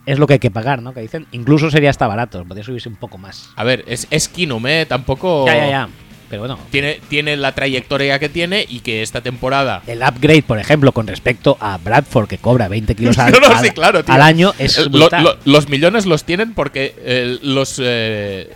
es 0.07 0.19
lo 0.19 0.27
que 0.27 0.35
hay 0.35 0.39
que 0.39 0.51
pagar, 0.51 0.81
¿no? 0.83 0.95
Que 0.95 1.01
dicen, 1.01 1.27
incluso 1.33 1.71
sería 1.71 1.91
hasta 1.91 2.07
barato, 2.07 2.45
podría 2.45 2.65
subirse 2.65 2.89
un 2.89 2.97
poco 2.97 3.19
más. 3.19 3.51
A 3.57 3.65
ver, 3.65 3.85
es, 3.87 4.07
es 4.11 4.29
Kinum, 4.29 4.67
¿eh? 4.67 4.87
Tampoco. 4.87 5.47
Ya, 5.47 5.57
ya, 5.57 5.69
ya. 5.69 5.89
Pero 6.29 6.43
bueno, 6.43 6.59
Tiene, 6.71 7.01
tiene 7.09 7.37
la 7.37 7.53
trayectoria 7.53 8.19
que 8.19 8.29
tiene 8.29 8.67
y 8.69 8.81
que 8.81 9.03
esta 9.03 9.21
temporada. 9.21 9.83
el 9.87 10.03
upgrade, 10.03 10.43
por 10.43 10.59
ejemplo, 10.59 10.91
con 10.91 11.07
respecto 11.07 11.57
a 11.61 11.79
Bradford, 11.79 12.27
que 12.27 12.39
cobra 12.39 12.67
20 12.67 12.97
kilos 12.97 13.17
al, 13.19 13.31
No, 13.33 13.39
no, 13.41 13.47
al- 13.47 13.65
sí, 13.65 13.71
claro, 13.71 14.05
tío. 14.05 14.13
al 14.13 14.23
año, 14.23 14.53
es 14.59 14.77
Eh, 14.79 14.87
lo- 14.91 15.09
los 15.45 15.69
millones 15.69 16.05
los 16.05 16.25
tienen 16.25 16.53
porque 16.55 16.95
eh, 16.99 17.39
los. 17.43 17.81
eh, 17.83 18.51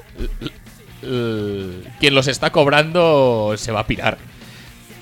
quien 2.00 2.14
los 2.14 2.26
está 2.28 2.50
cobrando 2.50 3.54
se 3.56 3.72
va 3.72 3.80
a 3.80 3.86
pirar. 3.86 4.18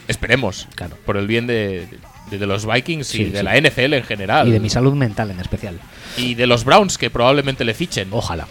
Esperemos. 0.07 0.69
Claro. 0.75 0.97
Por 1.05 1.17
el 1.17 1.27
bien 1.27 1.47
de, 1.47 1.87
de- 2.31 2.39
de 2.39 2.47
los 2.47 2.67
Vikings 2.67 3.15
y 3.15 3.25
de 3.25 3.39
sí. 3.39 3.45
la 3.45 3.57
NFL 3.59 3.95
en 3.95 4.05
general. 4.05 4.49
Y 4.49 4.51
de 4.53 4.61
mi 4.61 4.69
salud 4.71 4.95
mental 4.95 5.31
en 5.31 5.41
especial. 5.41 5.81
Y 6.17 6.35
de 6.35 6.47
los 6.47 6.65
Browns 6.65 6.99
que 6.99 7.11
probablemente 7.11 7.65
le 7.65 7.75
fichen. 7.75 8.09
Ojalá. 8.11 8.47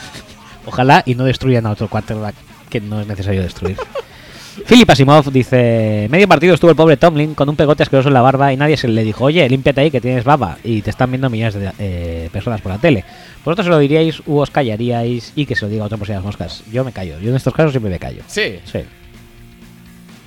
Ojalá 0.66 1.02
y 1.06 1.14
no 1.14 1.24
destruyan 1.24 1.64
a 1.66 1.70
otro 1.70 1.88
quarterback 1.88 2.34
que 2.68 2.80
no 2.80 3.00
es 3.00 3.06
necesario 3.06 3.42
destruir. 3.42 3.76
Philip 4.66 4.88
Asimov 4.88 5.30
dice: 5.30 6.06
Medio 6.10 6.26
partido 6.26 6.54
estuvo 6.54 6.70
el 6.70 6.76
pobre 6.76 6.96
Tomlin 6.96 7.34
con 7.34 7.48
un 7.48 7.56
pegote 7.56 7.82
asqueroso 7.82 8.08
en 8.08 8.14
la 8.14 8.22
barba 8.22 8.52
y 8.52 8.56
nadie 8.56 8.76
se 8.78 8.88
le 8.88 9.04
dijo, 9.04 9.24
oye, 9.24 9.46
límpiate 9.48 9.82
ahí 9.82 9.90
que 9.90 10.00
tienes 10.00 10.24
baba 10.24 10.56
y 10.64 10.80
te 10.80 10.88
están 10.90 11.10
viendo 11.10 11.28
millones 11.28 11.54
de 11.54 11.72
eh, 11.78 12.30
personas 12.32 12.62
por 12.62 12.72
la 12.72 12.78
tele. 12.78 13.04
Vosotros 13.44 13.66
se 13.66 13.70
lo 13.70 13.78
diríais 13.78 14.22
u 14.26 14.38
os 14.38 14.50
callaríais 14.50 15.32
y 15.36 15.44
que 15.44 15.54
se 15.54 15.66
lo 15.66 15.70
diga 15.70 15.84
otro 15.84 15.98
por 15.98 16.06
si 16.06 16.14
las 16.14 16.22
moscas. 16.22 16.62
Yo 16.72 16.84
me 16.84 16.92
callo. 16.92 17.20
Yo 17.20 17.30
en 17.30 17.36
estos 17.36 17.52
casos 17.52 17.72
siempre 17.72 17.90
me 17.90 17.98
callo. 17.98 18.22
Sí. 18.28 18.58
Sí. 18.64 18.80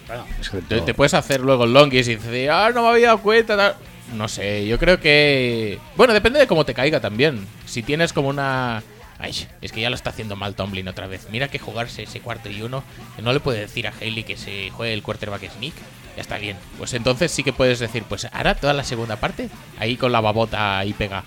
Bueno, 0.07 0.23
es 0.39 0.49
que 0.49 0.57
Te, 0.61 0.81
te 0.81 0.93
puedes 0.93 1.13
hacer 1.15 1.39
luego 1.41 1.63
el 1.65 1.73
longis 1.73 2.07
y 2.07 2.15
decir, 2.15 2.49
ah, 2.51 2.71
no 2.73 2.83
me 2.83 2.89
había 2.89 3.07
dado 3.07 3.21
cuenta. 3.21 3.57
tal". 3.57 3.75
No 4.15 4.27
sé, 4.27 4.65
yo 4.67 4.77
creo 4.79 4.99
que. 4.99 5.79
Bueno, 5.95 6.13
depende 6.13 6.39
de 6.39 6.47
cómo 6.47 6.65
te 6.65 6.73
caiga 6.73 6.99
también. 6.99 7.45
Si 7.65 7.83
tienes 7.83 8.13
como 8.13 8.29
una. 8.29 8.81
Ay, 9.19 9.35
es 9.61 9.71
que 9.73 9.81
ya 9.81 9.89
lo 9.89 9.95
está 9.95 10.11
haciendo 10.11 10.35
mal 10.37 10.55
Tomlin 10.55 10.87
otra 10.87 11.07
vez. 11.07 11.27
Mira 11.31 11.49
que 11.49 11.59
jugarse 11.59 12.03
ese 12.03 12.21
cuarto 12.21 12.49
y 12.49 12.61
uno, 12.61 12.83
que 13.15 13.21
no 13.21 13.33
le 13.33 13.41
puede 13.41 13.59
decir 13.59 13.87
a 13.87 13.93
Haley 14.01 14.23
que 14.23 14.37
se 14.37 14.69
juegue 14.69 14.93
el 14.93 15.03
quarterback 15.03 15.51
sneak. 15.51 15.73
Ya 16.15 16.21
está 16.21 16.37
bien. 16.37 16.55
Pues 16.77 16.93
entonces 16.93 17.29
sí 17.31 17.43
que 17.43 17.53
puedes 17.53 17.79
decir, 17.79 18.03
pues 18.07 18.27
ahora 18.31 18.55
toda 18.55 18.73
la 18.73 18.83
segunda 18.83 19.17
parte, 19.17 19.49
ahí 19.77 19.97
con 19.97 20.11
la 20.11 20.21
babota 20.21 20.79
ahí 20.79 20.93
pega. 20.93 21.23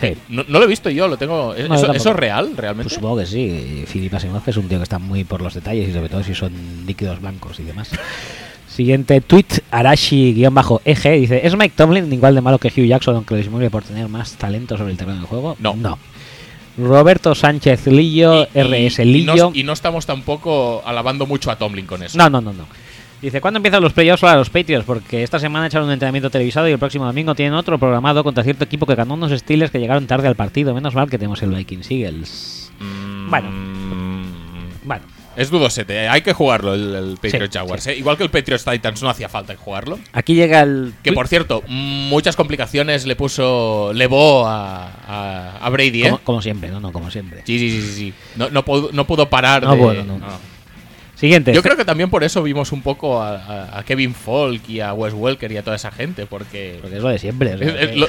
Sí. 0.00 0.16
No, 0.28 0.44
no 0.48 0.58
lo 0.58 0.64
he 0.64 0.68
visto 0.68 0.90
yo, 0.90 1.06
lo 1.06 1.16
tengo. 1.16 1.54
¿Eso, 1.54 1.68
No, 1.68 1.92
es 1.92 2.04
real, 2.04 2.56
realmente? 2.56 2.88
Pues 2.88 2.94
supongo 2.94 3.18
que 3.18 3.26
sí. 3.26 3.84
Philip 3.90 4.12
Asimov 4.12 4.42
es 4.44 4.56
un 4.56 4.68
tío 4.68 4.78
que 4.78 4.82
está 4.82 4.98
muy 4.98 5.22
por 5.22 5.40
los 5.40 5.54
detalles 5.54 5.88
y 5.88 5.92
sobre 5.92 6.08
todo 6.08 6.24
si 6.24 6.34
son 6.34 6.52
líquidos 6.86 7.20
blancos 7.20 7.60
y 7.60 7.62
demás. 7.62 7.90
Siguiente 8.68 9.20
tweet, 9.20 9.46
Arashi-EG 9.70 11.20
dice: 11.20 11.46
¿Es 11.46 11.56
Mike 11.56 11.74
Tomlin 11.76 12.12
igual 12.12 12.34
de 12.34 12.40
malo 12.40 12.58
que 12.58 12.68
Hugh 12.68 12.86
Jackson, 12.86 13.14
aunque 13.14 13.34
lo 13.34 13.38
disimule 13.38 13.70
por 13.70 13.84
tener 13.84 14.08
más 14.08 14.32
talento 14.32 14.76
sobre 14.76 14.90
el 14.90 14.98
terreno 14.98 15.18
del 15.18 15.26
juego? 15.26 15.56
No. 15.60 15.74
No. 15.76 15.98
Roberto 16.78 17.34
Sánchez 17.34 17.86
Lillo, 17.86 18.44
Y- 18.54 18.58
RS 18.58 19.02
y 19.04 19.24
no- 19.24 19.32
Lillo. 19.34 19.50
y 19.54 19.62
no 19.64 19.72
estamos 19.72 20.06
tampoco 20.06 20.82
alabando 20.84 21.26
mucho 21.26 21.50
a 21.50 21.56
Tomlin 21.56 21.86
con 21.86 22.02
eso. 22.02 22.18
No, 22.18 22.28
no, 22.30 22.40
no, 22.40 22.52
no. 22.52 22.66
Dice, 23.22 23.40
¿cuándo 23.40 23.56
empiezan 23.56 23.82
los 23.82 23.94
playoffs 23.94 24.20
para 24.20 24.36
los 24.36 24.50
Patriots? 24.50 24.84
Porque 24.84 25.22
esta 25.22 25.38
semana 25.38 25.66
echaron 25.66 25.86
un 25.88 25.92
entrenamiento 25.94 26.28
televisado 26.28 26.68
y 26.68 26.72
el 26.72 26.78
próximo 26.78 27.06
domingo 27.06 27.34
tienen 27.34 27.54
otro 27.54 27.78
programado 27.78 28.22
contra 28.22 28.44
cierto 28.44 28.64
equipo 28.64 28.84
que 28.84 28.94
ganó 28.94 29.14
unos 29.14 29.32
Steelers 29.32 29.70
que 29.70 29.78
llegaron 29.80 30.06
tarde 30.06 30.28
al 30.28 30.36
partido. 30.36 30.74
Menos 30.74 30.94
mal 30.94 31.08
que 31.08 31.16
tenemos 31.16 31.42
el 31.42 31.50
Vikings 31.50 31.90
Eagles. 31.90 32.72
Mm, 32.78 33.30
Bueno. 33.30 33.48
Bueno, 34.84 35.02
Es 35.36 35.50
dudosete, 35.50 36.08
hay 36.08 36.22
que 36.22 36.32
jugarlo 36.32 36.74
el, 36.74 36.94
el 36.94 37.14
Patriots 37.16 37.52
Sí, 37.52 37.58
Jaguars. 37.58 37.82
sí. 37.84 37.90
¿eh? 37.90 37.96
Igual 37.98 38.16
que 38.16 38.22
el 38.24 38.30
Patriots 38.30 38.64
Titans 38.64 39.02
no 39.02 39.10
hacía 39.10 39.28
falta 39.28 39.54
jugarlo. 39.56 39.98
aquí 40.12 40.34
llega 40.34 40.62
el... 40.62 40.94
Que 41.02 41.12
por 41.12 41.28
cierto, 41.28 41.62
muchas 41.68 42.36
complicaciones 42.36 43.06
le 43.06 43.16
puso 43.16 43.92
Lebo 43.94 44.46
a, 44.46 44.86
a, 45.06 45.58
a 45.58 45.68
Brady, 45.70 46.04
¿eh? 46.04 46.10
como, 46.10 46.18
como 46.24 46.42
siempre, 46.42 46.70
no, 46.70 46.80
no, 46.80 46.90
como 46.92 47.10
siempre. 47.10 47.42
Sí, 47.44 47.58
sí, 47.58 47.70
sí, 47.82 47.92
sí. 47.92 48.14
No, 48.36 48.48
no, 48.50 48.64
pudo, 48.64 48.90
no 48.92 49.06
pudo 49.06 49.28
parar 49.28 49.62
No 49.64 49.72
de. 49.72 49.78
puedo, 49.78 50.04
no. 50.04 50.18
Siguiente. 51.16 51.54
Yo 51.54 51.62
creo 51.62 51.76
que 51.78 51.84
también 51.86 52.10
por 52.10 52.22
eso 52.24 52.42
vimos 52.42 52.72
un 52.72 52.82
poco 52.82 53.22
a, 53.22 53.36
a- 53.36 53.78
a 53.78 53.82
Kevin 53.84 54.14
Falk 54.14 54.68
y 54.68 54.80
a 54.80 54.92
Wes 54.92 55.14
Welker 55.14 55.50
y 55.50 55.56
a 55.56 55.62
toda 55.62 55.74
esa 55.76 55.90
gente, 55.90 56.26
porque. 56.26 56.78
Porque 56.82 56.96
es 56.98 57.02
lo 57.02 57.08
de 57.08 57.18
siempre. 57.18 57.54
es- 57.54 57.60
es 57.62 57.88
que- 57.88 57.96
lo- 57.96 58.06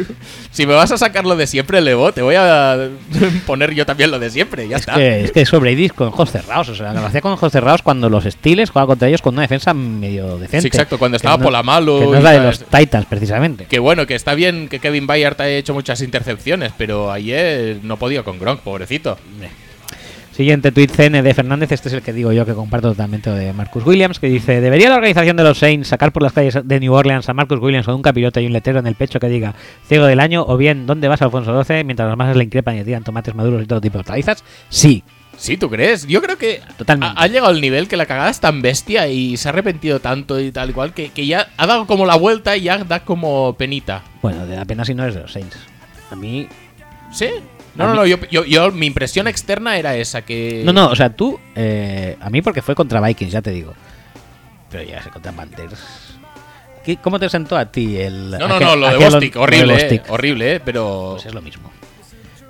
si 0.50 0.66
me 0.66 0.74
vas 0.74 0.92
a 0.92 0.98
sacar 0.98 1.24
lo 1.24 1.36
de 1.36 1.46
siempre, 1.46 1.80
Lebo, 1.80 2.12
te 2.12 2.20
voy 2.20 2.34
a 2.36 2.90
poner 3.46 3.72
yo 3.74 3.86
también 3.86 4.10
lo 4.10 4.18
de 4.18 4.28
siempre, 4.28 4.68
ya 4.68 4.76
es 4.76 4.82
está. 4.82 4.94
que, 4.96 5.24
es 5.24 5.32
que 5.32 5.40
eso 5.40 5.58
Brady 5.58 5.88
con 5.88 6.08
ojos 6.08 6.30
cerrados. 6.32 6.68
O 6.68 6.74
sea, 6.74 6.92
lo 6.92 7.00
hacía 7.06 7.22
con 7.22 7.32
ojos 7.32 7.50
cerrados 7.50 7.80
cuando 7.80 8.10
los 8.10 8.24
Steelers 8.24 8.70
jugaban 8.70 8.88
contra 8.88 9.08
ellos 9.08 9.22
con 9.22 9.34
una 9.34 9.42
defensa 9.42 9.72
medio 9.72 10.36
decente. 10.36 10.60
Sí, 10.62 10.68
exacto, 10.68 10.98
cuando 10.98 11.16
estaba 11.16 11.38
no- 11.38 11.44
Polamalu 11.44 11.98
Que 12.00 12.04
no 12.06 12.14
es 12.18 12.22
la 12.22 12.32
de 12.32 12.40
los 12.40 12.58
Titans, 12.64 13.06
precisamente. 13.06 13.64
Que 13.64 13.78
bueno, 13.78 14.06
que 14.06 14.14
está 14.14 14.34
bien 14.34 14.68
que 14.68 14.80
Kevin 14.80 15.06
Bayard 15.06 15.40
haya 15.40 15.56
hecho 15.56 15.72
muchas 15.72 16.02
intercepciones, 16.02 16.72
pero 16.76 17.10
ayer 17.10 17.78
no 17.82 17.96
podía 17.96 18.22
con 18.22 18.38
Gronk, 18.38 18.60
pobrecito. 18.60 19.16
Siguiente 20.40 20.72
tweet 20.72 20.88
CN 20.88 21.22
de 21.22 21.34
Fernández, 21.34 21.70
este 21.70 21.88
es 21.88 21.94
el 21.94 22.00
que 22.00 22.14
digo 22.14 22.32
yo 22.32 22.46
que 22.46 22.54
comparto 22.54 22.88
totalmente 22.88 23.28
de 23.28 23.52
Marcus 23.52 23.84
Williams, 23.84 24.18
que 24.18 24.26
dice, 24.26 24.62
¿debería 24.62 24.88
la 24.88 24.94
organización 24.94 25.36
de 25.36 25.42
los 25.44 25.58
Saints 25.58 25.88
sacar 25.88 26.12
por 26.12 26.22
las 26.22 26.32
calles 26.32 26.58
de 26.64 26.80
New 26.80 26.94
Orleans 26.94 27.28
a 27.28 27.34
Marcus 27.34 27.60
Williams 27.60 27.84
con 27.84 27.96
un 27.96 28.00
capirote 28.00 28.40
y 28.40 28.46
un 28.46 28.54
letrero 28.54 28.78
en 28.78 28.86
el 28.86 28.94
pecho 28.94 29.20
que 29.20 29.28
diga 29.28 29.54
ciego 29.86 30.06
del 30.06 30.18
año 30.18 30.42
o 30.48 30.56
bien 30.56 30.86
¿dónde 30.86 31.08
vas 31.08 31.20
Alfonso 31.20 31.62
XII? 31.62 31.84
mientras 31.84 32.08
las 32.08 32.16
masas 32.16 32.36
le 32.38 32.44
increpan 32.44 32.74
y 32.74 32.78
le 32.78 32.84
tiran 32.86 33.04
tomates 33.04 33.34
maduros 33.34 33.62
y 33.62 33.66
todo 33.66 33.82
tipo 33.82 33.98
de 33.98 33.98
hortalizas? 33.98 34.42
Sí, 34.70 35.04
Sí, 35.36 35.58
¿tú 35.58 35.68
crees? 35.68 36.06
Yo 36.06 36.22
creo 36.22 36.38
que 36.38 36.62
Totalmente. 36.78 37.14
ha, 37.20 37.22
ha 37.22 37.26
llegado 37.26 37.48
al 37.48 37.60
nivel 37.60 37.86
que 37.86 37.98
la 37.98 38.06
cagada 38.06 38.30
es 38.30 38.40
tan 38.40 38.62
bestia 38.62 39.08
y 39.08 39.36
se 39.36 39.46
ha 39.46 39.52
arrepentido 39.52 40.00
tanto 40.00 40.40
y 40.40 40.52
tal 40.52 40.70
y 40.70 40.72
cual 40.72 40.94
que, 40.94 41.10
que 41.10 41.26
ya 41.26 41.48
ha 41.58 41.66
dado 41.66 41.86
como 41.86 42.06
la 42.06 42.16
vuelta 42.16 42.56
y 42.56 42.62
ya 42.62 42.78
da 42.78 43.00
como 43.04 43.52
penita. 43.58 44.00
bueno, 44.22 44.46
de 44.46 44.56
la 44.56 44.64
pena 44.64 44.86
si 44.86 44.94
no 44.94 45.06
es 45.06 45.14
de 45.14 45.20
los 45.20 45.32
Saints. 45.34 45.58
A 46.10 46.16
mí... 46.16 46.48
¿Sí? 47.12 47.26
No, 47.74 47.86
no, 47.86 47.94
no, 47.94 48.06
yo, 48.06 48.16
yo, 48.30 48.44
yo- 48.44 48.72
mi 48.72 48.86
impresión 48.86 49.28
externa 49.28 49.76
era 49.78 49.96
esa, 49.96 50.22
que... 50.22 50.62
No, 50.64 50.72
no, 50.72 50.88
o 50.88 50.96
sea, 50.96 51.10
tú, 51.10 51.38
eh, 51.54 52.16
a 52.20 52.28
mí 52.30 52.42
porque 52.42 52.62
fue 52.62 52.74
contra 52.74 53.00
Vikings, 53.00 53.32
ya 53.32 53.42
te 53.42 53.50
digo. 53.50 53.74
Pero 54.70 54.82
ya 54.84 55.02
se 55.02 55.10
contra 55.10 55.32
Panthers. 55.32 55.78
¿Qué- 56.84 56.96
¿Cómo 56.96 57.18
te 57.20 57.28
sentó 57.28 57.56
a 57.56 57.66
ti 57.66 57.96
el... 57.98 58.30
No, 58.32 58.38
no, 58.48 58.56
aquel- 58.56 58.60
no, 58.66 58.76
lo 58.76 58.88
de 58.90 58.96
Bostic, 59.04 59.34
de 59.34 59.38
horrible, 59.38 59.94
eh, 59.94 60.02
horrible, 60.08 60.54
eh, 60.56 60.60
pero... 60.64 61.10
Pues 61.12 61.26
es 61.26 61.34
lo 61.34 61.42
mismo. 61.42 61.70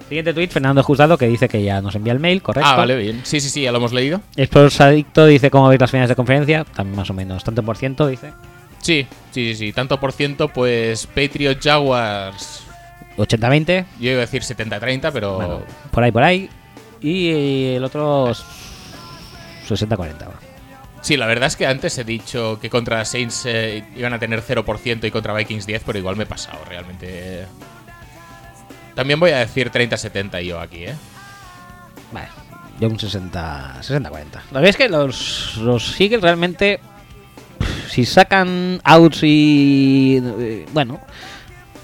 Siguiente 0.08 0.32
tweet, 0.34 0.48
Fernando 0.48 0.82
Juzgado, 0.82 1.16
que 1.16 1.28
dice 1.28 1.48
que 1.48 1.62
ya 1.62 1.80
nos 1.80 1.94
envía 1.94 2.12
el 2.12 2.18
mail, 2.18 2.42
correcto. 2.42 2.68
Ah, 2.68 2.76
vale, 2.76 2.96
bien. 2.96 3.20
Sí, 3.22 3.40
sí, 3.40 3.48
sí, 3.48 3.62
ya 3.62 3.70
lo 3.72 3.78
hemos 3.78 3.92
leído. 3.92 4.20
Sports 4.36 4.80
Adicto 4.80 5.24
dice 5.26 5.50
cómo 5.52 5.68
veis 5.68 5.80
las 5.80 5.90
finales 5.90 6.08
de 6.08 6.16
conferencia, 6.16 6.64
también 6.64 6.96
más 6.96 7.10
o 7.10 7.14
menos, 7.14 7.44
tanto 7.44 7.62
por 7.62 7.76
ciento, 7.76 8.08
dice. 8.08 8.32
Sí, 8.80 9.06
sí, 9.30 9.50
sí, 9.50 9.54
sí. 9.54 9.72
Tanto 9.72 10.00
por 10.00 10.12
ciento, 10.12 10.48
pues 10.48 11.06
Patriot 11.06 11.58
Jaguars... 11.62 12.64
80-20, 13.16 13.86
Yo 13.98 14.10
iba 14.10 14.18
a 14.18 14.26
decir 14.26 14.42
70-30, 14.42 15.10
pero... 15.12 15.34
bueno, 15.36 15.62
por 15.90 16.02
ahí, 16.02 16.12
por 16.12 16.22
ahí. 16.22 16.48
Y 17.00 17.74
el 17.74 17.84
otro 17.84 18.32
60-40. 19.68 20.28
va. 20.28 20.34
Sí, 21.02 21.16
la 21.16 21.26
verdad 21.26 21.46
es 21.46 21.56
que 21.56 21.66
antes 21.66 21.96
he 21.96 22.04
dicho 22.04 22.58
que 22.60 22.68
contra 22.68 23.04
Saints 23.04 23.46
eh, 23.46 23.84
iban 23.96 24.12
a 24.12 24.18
tener 24.18 24.42
0% 24.42 25.04
y 25.04 25.10
contra 25.10 25.32
Vikings 25.32 25.66
10, 25.66 25.82
pero 25.86 25.98
igual 25.98 26.16
me 26.16 26.24
he 26.24 26.26
pasado 26.26 26.58
realmente. 26.68 27.46
También 28.94 29.18
voy 29.18 29.30
a 29.30 29.38
decir 29.38 29.70
30-70 29.70 30.42
yo 30.42 30.60
aquí, 30.60 30.84
¿eh? 30.84 30.94
Vale, 32.12 32.28
yo 32.78 32.88
un 32.88 32.98
60 32.98 33.76
60-40. 33.80 34.02
La 34.02 34.60
verdad 34.60 34.68
es 34.68 34.76
que 34.76 34.88
los, 34.90 35.56
los 35.56 35.98
Eagles 35.98 36.20
realmente, 36.20 36.80
si 37.88 38.04
sacan 38.04 38.80
outs 38.84 39.22
y. 39.22 40.20
eh, 40.38 40.66
bueno, 40.72 41.00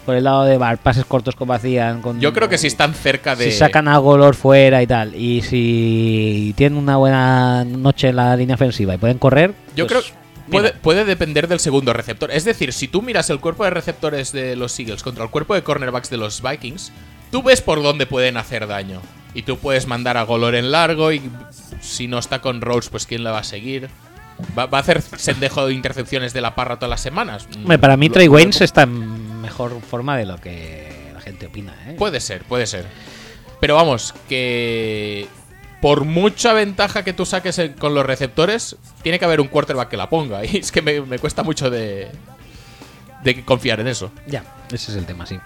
por 0.06 0.14
el 0.14 0.24
lado 0.24 0.44
de 0.44 0.56
Bar, 0.56 0.78
pases 0.78 1.04
cortos 1.04 1.36
como 1.36 1.52
hacían. 1.52 2.00
Con, 2.00 2.20
Yo 2.20 2.32
creo 2.32 2.48
que 2.48 2.56
si 2.56 2.68
están 2.68 2.94
cerca 2.94 3.36
de... 3.36 3.50
Si 3.50 3.58
sacan 3.58 3.88
a 3.88 3.98
Golor 3.98 4.34
fuera 4.34 4.82
y 4.82 4.86
tal, 4.86 5.14
y 5.14 5.42
si 5.42 6.54
tienen 6.56 6.78
una 6.78 6.96
buena 6.96 7.64
noche 7.64 8.08
en 8.08 8.16
la 8.16 8.36
línea 8.36 8.54
ofensiva 8.54 8.94
y 8.94 8.98
pueden 8.98 9.18
correr. 9.18 9.52
Yo 9.74 9.86
pues, 9.86 10.06
creo 10.06 10.16
puede, 10.50 10.72
puede 10.72 11.04
depender 11.04 11.48
del 11.48 11.60
segundo 11.60 11.92
receptor. 11.92 12.30
Es 12.30 12.44
decir, 12.44 12.72
si 12.72 12.88
tú 12.88 13.02
miras 13.02 13.28
el 13.30 13.40
cuerpo 13.40 13.64
de 13.64 13.70
receptores 13.70 14.32
de 14.32 14.56
los 14.56 14.78
Eagles 14.78 15.02
contra 15.02 15.24
el 15.24 15.30
cuerpo 15.30 15.54
de 15.54 15.62
cornerbacks 15.62 16.08
de 16.08 16.16
los 16.16 16.40
Vikings, 16.40 16.92
tú 17.30 17.42
ves 17.42 17.60
por 17.60 17.82
dónde 17.82 18.06
pueden 18.06 18.36
hacer 18.36 18.66
daño. 18.66 19.02
Y 19.34 19.42
tú 19.42 19.58
puedes 19.58 19.86
mandar 19.86 20.16
a 20.16 20.22
Golor 20.22 20.54
en 20.54 20.70
largo 20.70 21.12
y 21.12 21.20
si 21.80 22.08
no 22.08 22.18
está 22.18 22.40
con 22.40 22.62
Rhodes, 22.62 22.88
pues 22.88 23.06
quién 23.06 23.22
la 23.22 23.32
va 23.32 23.40
a 23.40 23.44
seguir. 23.44 23.90
¿Va, 24.56 24.66
va 24.66 24.78
a 24.78 24.80
hacer 24.80 25.00
sendejo 25.02 25.66
de 25.66 25.74
intercepciones 25.74 26.32
de 26.32 26.40
la 26.40 26.54
parra 26.54 26.76
todas 26.76 26.90
las 26.90 27.00
semanas? 27.00 27.48
para 27.80 27.96
mí, 27.96 28.10
Trey 28.10 28.28
Waynes 28.28 28.60
está 28.60 28.82
en 28.82 29.40
mejor 29.40 29.80
forma 29.80 30.16
de 30.16 30.26
lo 30.26 30.36
que 30.38 31.10
la 31.14 31.20
gente 31.20 31.46
opina. 31.46 31.74
¿eh? 31.86 31.94
Puede 31.98 32.20
ser, 32.20 32.42
puede 32.44 32.66
ser. 32.66 32.86
Pero 33.60 33.74
vamos, 33.74 34.14
que 34.28 35.26
por 35.80 36.04
mucha 36.04 36.52
ventaja 36.52 37.04
que 37.04 37.12
tú 37.12 37.24
saques 37.24 37.60
con 37.78 37.94
los 37.94 38.04
receptores, 38.04 38.76
tiene 39.02 39.18
que 39.18 39.24
haber 39.24 39.40
un 39.40 39.48
quarterback 39.48 39.88
que 39.88 39.96
la 39.96 40.08
ponga. 40.08 40.44
Y 40.52 40.58
es 40.58 40.72
que 40.72 40.82
me, 40.82 41.00
me 41.00 41.18
cuesta 41.18 41.42
mucho 41.42 41.70
de, 41.70 42.08
de 43.24 43.44
confiar 43.44 43.80
en 43.80 43.88
eso. 43.88 44.10
Ya, 44.26 44.44
ese 44.70 44.90
es 44.90 44.96
el 44.98 45.06
tema, 45.06 45.26
sí. 45.26 45.38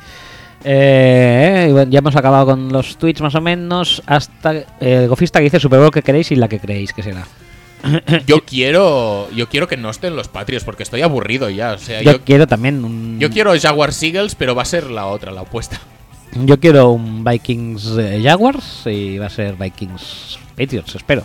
Eh, 0.63 1.87
ya 1.89 1.99
hemos 2.01 2.17
acabado 2.17 2.47
con 2.47 2.71
los 2.71 2.97
tweets 2.99 3.23
más 3.23 3.35
o 3.35 3.41
menos. 3.41 4.03
Hasta 4.07 4.65
el 4.81 5.09
gofista 5.09 5.39
que 5.39 5.45
dice 5.45 5.61
Super 5.61 5.79
Bowl 5.79 5.91
que 5.91 6.03
queréis 6.03 6.31
y 6.33 6.37
la 6.37 6.49
que 6.49 6.59
creéis 6.59 6.93
que 6.93 7.03
será. 7.03 7.27
Yo 8.27 8.45
quiero, 8.45 9.31
yo 9.31 9.49
quiero 9.49 9.67
que 9.67 9.77
no 9.77 9.91
estén 9.91 10.17
los 10.17 10.29
Patriots 10.29 10.65
porque 10.65 10.83
estoy 10.83 11.03
aburrido 11.03 11.49
ya. 11.51 11.73
O 11.73 11.79
sea, 11.79 12.03
Yo, 12.03 12.13
yo, 12.13 12.21
quiero 12.23 12.47
también 12.47 12.85
un. 12.85 13.19
yo 13.19 13.31
quiero 13.31 13.53
Jaguars 13.59 14.03
Eagles, 14.03 14.35
pero 14.35 14.55
va 14.55 14.63
a 14.63 14.67
ser 14.67 14.91
la 14.91 15.07
otra, 15.07 15.33
la 15.33 15.43
opuesta. 15.43 15.81
Yo 16.33 16.61
quiero 16.61 16.91
un 16.91 17.25
Vikings 17.25 17.97
eh, 17.99 18.21
Jaguars 18.23 18.83
y 18.87 19.19
va 19.19 19.27
a 19.27 19.31
ser 19.31 19.57
Vikings 19.57 20.39
Patriots, 20.57 20.95
espero. 20.95 21.25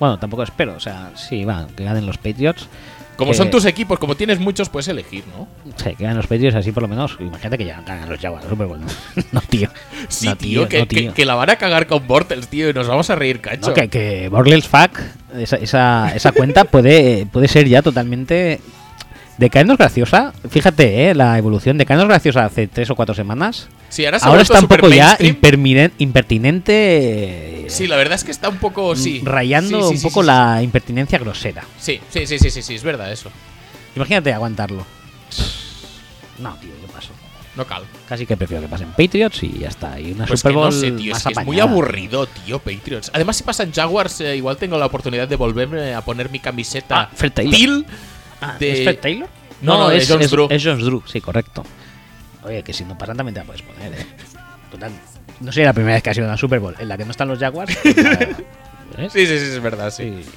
Bueno, 0.00 0.18
tampoco 0.18 0.42
espero, 0.42 0.74
o 0.74 0.80
sea, 0.80 1.12
sí, 1.14 1.44
va, 1.44 1.66
que 1.76 1.84
ganen 1.84 2.06
los 2.06 2.18
Patriots. 2.18 2.68
Como 3.16 3.30
que- 3.30 3.36
son 3.36 3.50
tus 3.50 3.64
equipos, 3.64 3.98
como 3.98 4.16
tienes 4.16 4.40
muchos, 4.40 4.68
puedes 4.68 4.88
elegir, 4.88 5.24
¿no? 5.36 5.46
Sí, 5.76 5.94
que 5.96 6.02
ganen 6.02 6.16
los 6.16 6.26
Patriots 6.26 6.56
así 6.56 6.72
por 6.72 6.82
lo 6.82 6.88
menos. 6.88 7.16
Imagínate 7.20 7.58
que 7.58 7.64
ya 7.64 7.80
ganan 7.82 8.08
los 8.08 8.18
Jaguars, 8.20 8.46
Super 8.48 8.66
Bowl. 8.66 8.80
no, 9.32 9.40
tío. 9.48 9.68
Sí, 10.08 10.26
No, 10.26 10.36
tío, 10.36 10.68
que, 10.68 10.78
no, 10.80 10.88
que- 10.88 10.96
tío. 10.96 11.14
que 11.14 11.24
la 11.24 11.34
van 11.34 11.50
a 11.50 11.56
cagar 11.56 11.86
con 11.86 12.06
Bortles, 12.06 12.48
tío, 12.48 12.68
y 12.68 12.72
nos 12.72 12.88
vamos 12.88 13.08
a 13.10 13.14
reír, 13.14 13.40
cacho. 13.40 13.68
No, 13.68 13.74
que, 13.74 13.88
que 13.88 14.28
Bortles 14.28 14.66
Fuck, 14.68 14.98
esa, 15.36 15.56
esa, 15.56 16.12
esa 16.14 16.32
cuenta 16.32 16.64
puede, 16.64 17.26
puede 17.26 17.48
ser 17.48 17.68
ya 17.68 17.82
totalmente. 17.82 18.60
De 19.38 19.50
caernos 19.50 19.78
graciosa, 19.78 20.32
fíjate, 20.48 21.10
eh, 21.10 21.14
la 21.14 21.36
evolución 21.38 21.76
de 21.76 21.84
caernos 21.86 22.06
graciosa 22.08 22.44
hace 22.44 22.68
tres 22.68 22.88
o 22.90 22.94
cuatro 22.94 23.16
semanas. 23.16 23.68
Sí, 23.94 24.04
ahora, 24.04 24.18
Ahora 24.22 24.42
está 24.42 24.58
un 24.58 24.66
poco 24.66 24.88
ya 24.88 25.16
impertinente. 25.20 26.72
eh, 27.66 27.70
Sí, 27.70 27.86
la 27.86 27.94
verdad 27.94 28.16
es 28.16 28.24
que 28.24 28.32
está 28.32 28.48
un 28.48 28.56
poco, 28.58 28.96
sí. 28.96 29.22
rayando 29.24 29.88
Sí, 29.88 29.98
sí, 29.98 30.06
un 30.06 30.10
poco 30.10 30.24
la 30.24 30.60
impertinencia 30.64 31.16
grosera. 31.16 31.62
Sí, 31.78 32.00
sí, 32.10 32.26
sí, 32.26 32.40
sí, 32.40 32.50
sí, 32.50 32.60
sí, 32.60 32.74
es 32.74 32.82
verdad 32.82 33.12
eso. 33.12 33.30
Imagínate 33.94 34.32
aguantarlo. 34.32 34.84
No, 36.40 36.56
tío, 36.56 36.70
¿qué 36.84 36.92
pasó? 36.92 37.10
No 37.54 37.64
cal. 37.68 37.84
Casi 38.08 38.26
que 38.26 38.36
prefiero 38.36 38.62
que 38.62 38.68
pasen 38.68 38.88
Patriots 38.96 39.44
y 39.44 39.60
ya 39.60 39.68
está. 39.68 40.00
Y 40.00 40.10
una 40.10 40.26
Pues 40.26 40.40
Super 40.40 40.50
que 40.50 40.56
Bowl 40.56 40.66
no 40.66 40.72
sé, 40.72 40.90
tío, 40.90 41.14
es, 41.16 41.22
que 41.22 41.44
muy 41.44 41.60
aburrido, 41.60 42.26
tío, 42.26 42.58
Patriots. 42.58 43.12
Además, 43.14 43.36
si 43.36 43.44
pasan 43.44 43.70
Jaguars, 43.72 44.20
eh, 44.22 44.34
igual 44.36 44.56
tengo 44.56 44.76
la 44.76 44.86
oportunidad 44.86 45.28
de 45.28 45.36
volverme 45.36 45.94
a 45.94 46.00
poner 46.00 46.30
mi 46.30 46.40
camiseta 46.40 47.02
Ah, 47.02 47.10
Fred 47.14 47.30
Taylor. 47.32 47.54
Teal 47.56 47.86
Ah, 48.40 48.56
de- 48.58 48.72
¿Es 48.72 48.82
Fred 48.82 48.98
Taylor? 48.98 49.28
No, 49.62 49.78
no, 49.78 49.90
es 49.92 50.08
Jones 50.08 50.32
Drew. 50.32 50.48
Es 50.50 50.64
Jones 50.64 50.84
Drew, 50.84 51.00
sí, 51.06 51.20
correcto. 51.20 51.64
Oye, 52.44 52.62
que 52.62 52.72
si 52.72 52.84
no 52.84 52.96
pasan 52.98 53.16
también 53.16 53.34
te 53.34 53.40
la 53.40 53.46
puedes 53.46 53.62
poner, 53.62 53.92
eh. 53.94 54.06
Total. 54.70 54.92
No 55.40 55.50
sé 55.52 55.64
la 55.64 55.72
primera 55.72 55.94
vez 55.94 56.02
que 56.02 56.10
ha 56.10 56.14
sido 56.14 56.26
una 56.26 56.36
Super 56.36 56.60
Bowl 56.60 56.74
en 56.78 56.88
la 56.88 56.96
que 56.96 57.04
no 57.04 57.10
están 57.10 57.28
los 57.28 57.38
Jaguars. 57.38 57.76
pues 57.82 57.96
la- 57.96 58.18
¿ves? 58.96 59.12
Sí, 59.12 59.26
sí, 59.26 59.38
sí, 59.38 59.44
es 59.46 59.62
verdad, 59.62 59.90
sí. 59.90 60.22
Sí. 60.22 60.30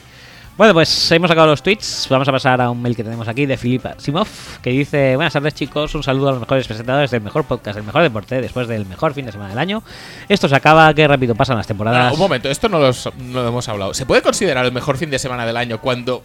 Bueno, 0.57 0.73
pues 0.73 1.11
hemos 1.11 1.27
sacado 1.29 1.45
los 1.45 1.61
tweets. 1.61 2.07
Vamos 2.09 2.27
a 2.27 2.31
pasar 2.31 2.59
a 2.61 2.71
un 2.71 2.81
mail 2.81 2.95
que 2.95 3.03
tenemos 3.03 3.27
aquí 3.27 3.45
de 3.45 3.57
Filipa 3.57 3.93
Simov, 3.99 4.27
que 4.59 4.71
dice: 4.71 5.15
Buenas 5.15 5.31
tardes, 5.33 5.53
chicos. 5.53 5.93
Un 5.93 6.01
saludo 6.01 6.29
a 6.29 6.31
los 6.31 6.39
mejores 6.39 6.65
presentadores 6.65 7.11
del 7.11 7.21
mejor 7.21 7.43
podcast, 7.43 7.77
el 7.77 7.83
mejor 7.83 8.01
deporte, 8.01 8.41
después 8.41 8.67
del 8.67 8.87
mejor 8.87 9.13
fin 9.13 9.27
de 9.27 9.31
semana 9.31 9.49
del 9.51 9.59
año. 9.59 9.83
Esto 10.27 10.49
se 10.49 10.55
acaba, 10.55 10.91
qué 10.95 11.07
rápido 11.07 11.35
pasan 11.35 11.57
las 11.57 11.67
temporadas. 11.67 12.11
Un 12.11 12.17
momento, 12.17 12.49
esto 12.49 12.69
no, 12.69 12.79
los- 12.79 13.07
no 13.19 13.43
lo 13.43 13.47
hemos 13.49 13.69
hablado. 13.69 13.93
¿Se 13.93 14.07
puede 14.07 14.23
considerar 14.23 14.65
el 14.65 14.71
mejor 14.71 14.97
fin 14.97 15.11
de 15.11 15.19
semana 15.19 15.45
del 15.45 15.57
año 15.57 15.79
cuando 15.79 16.23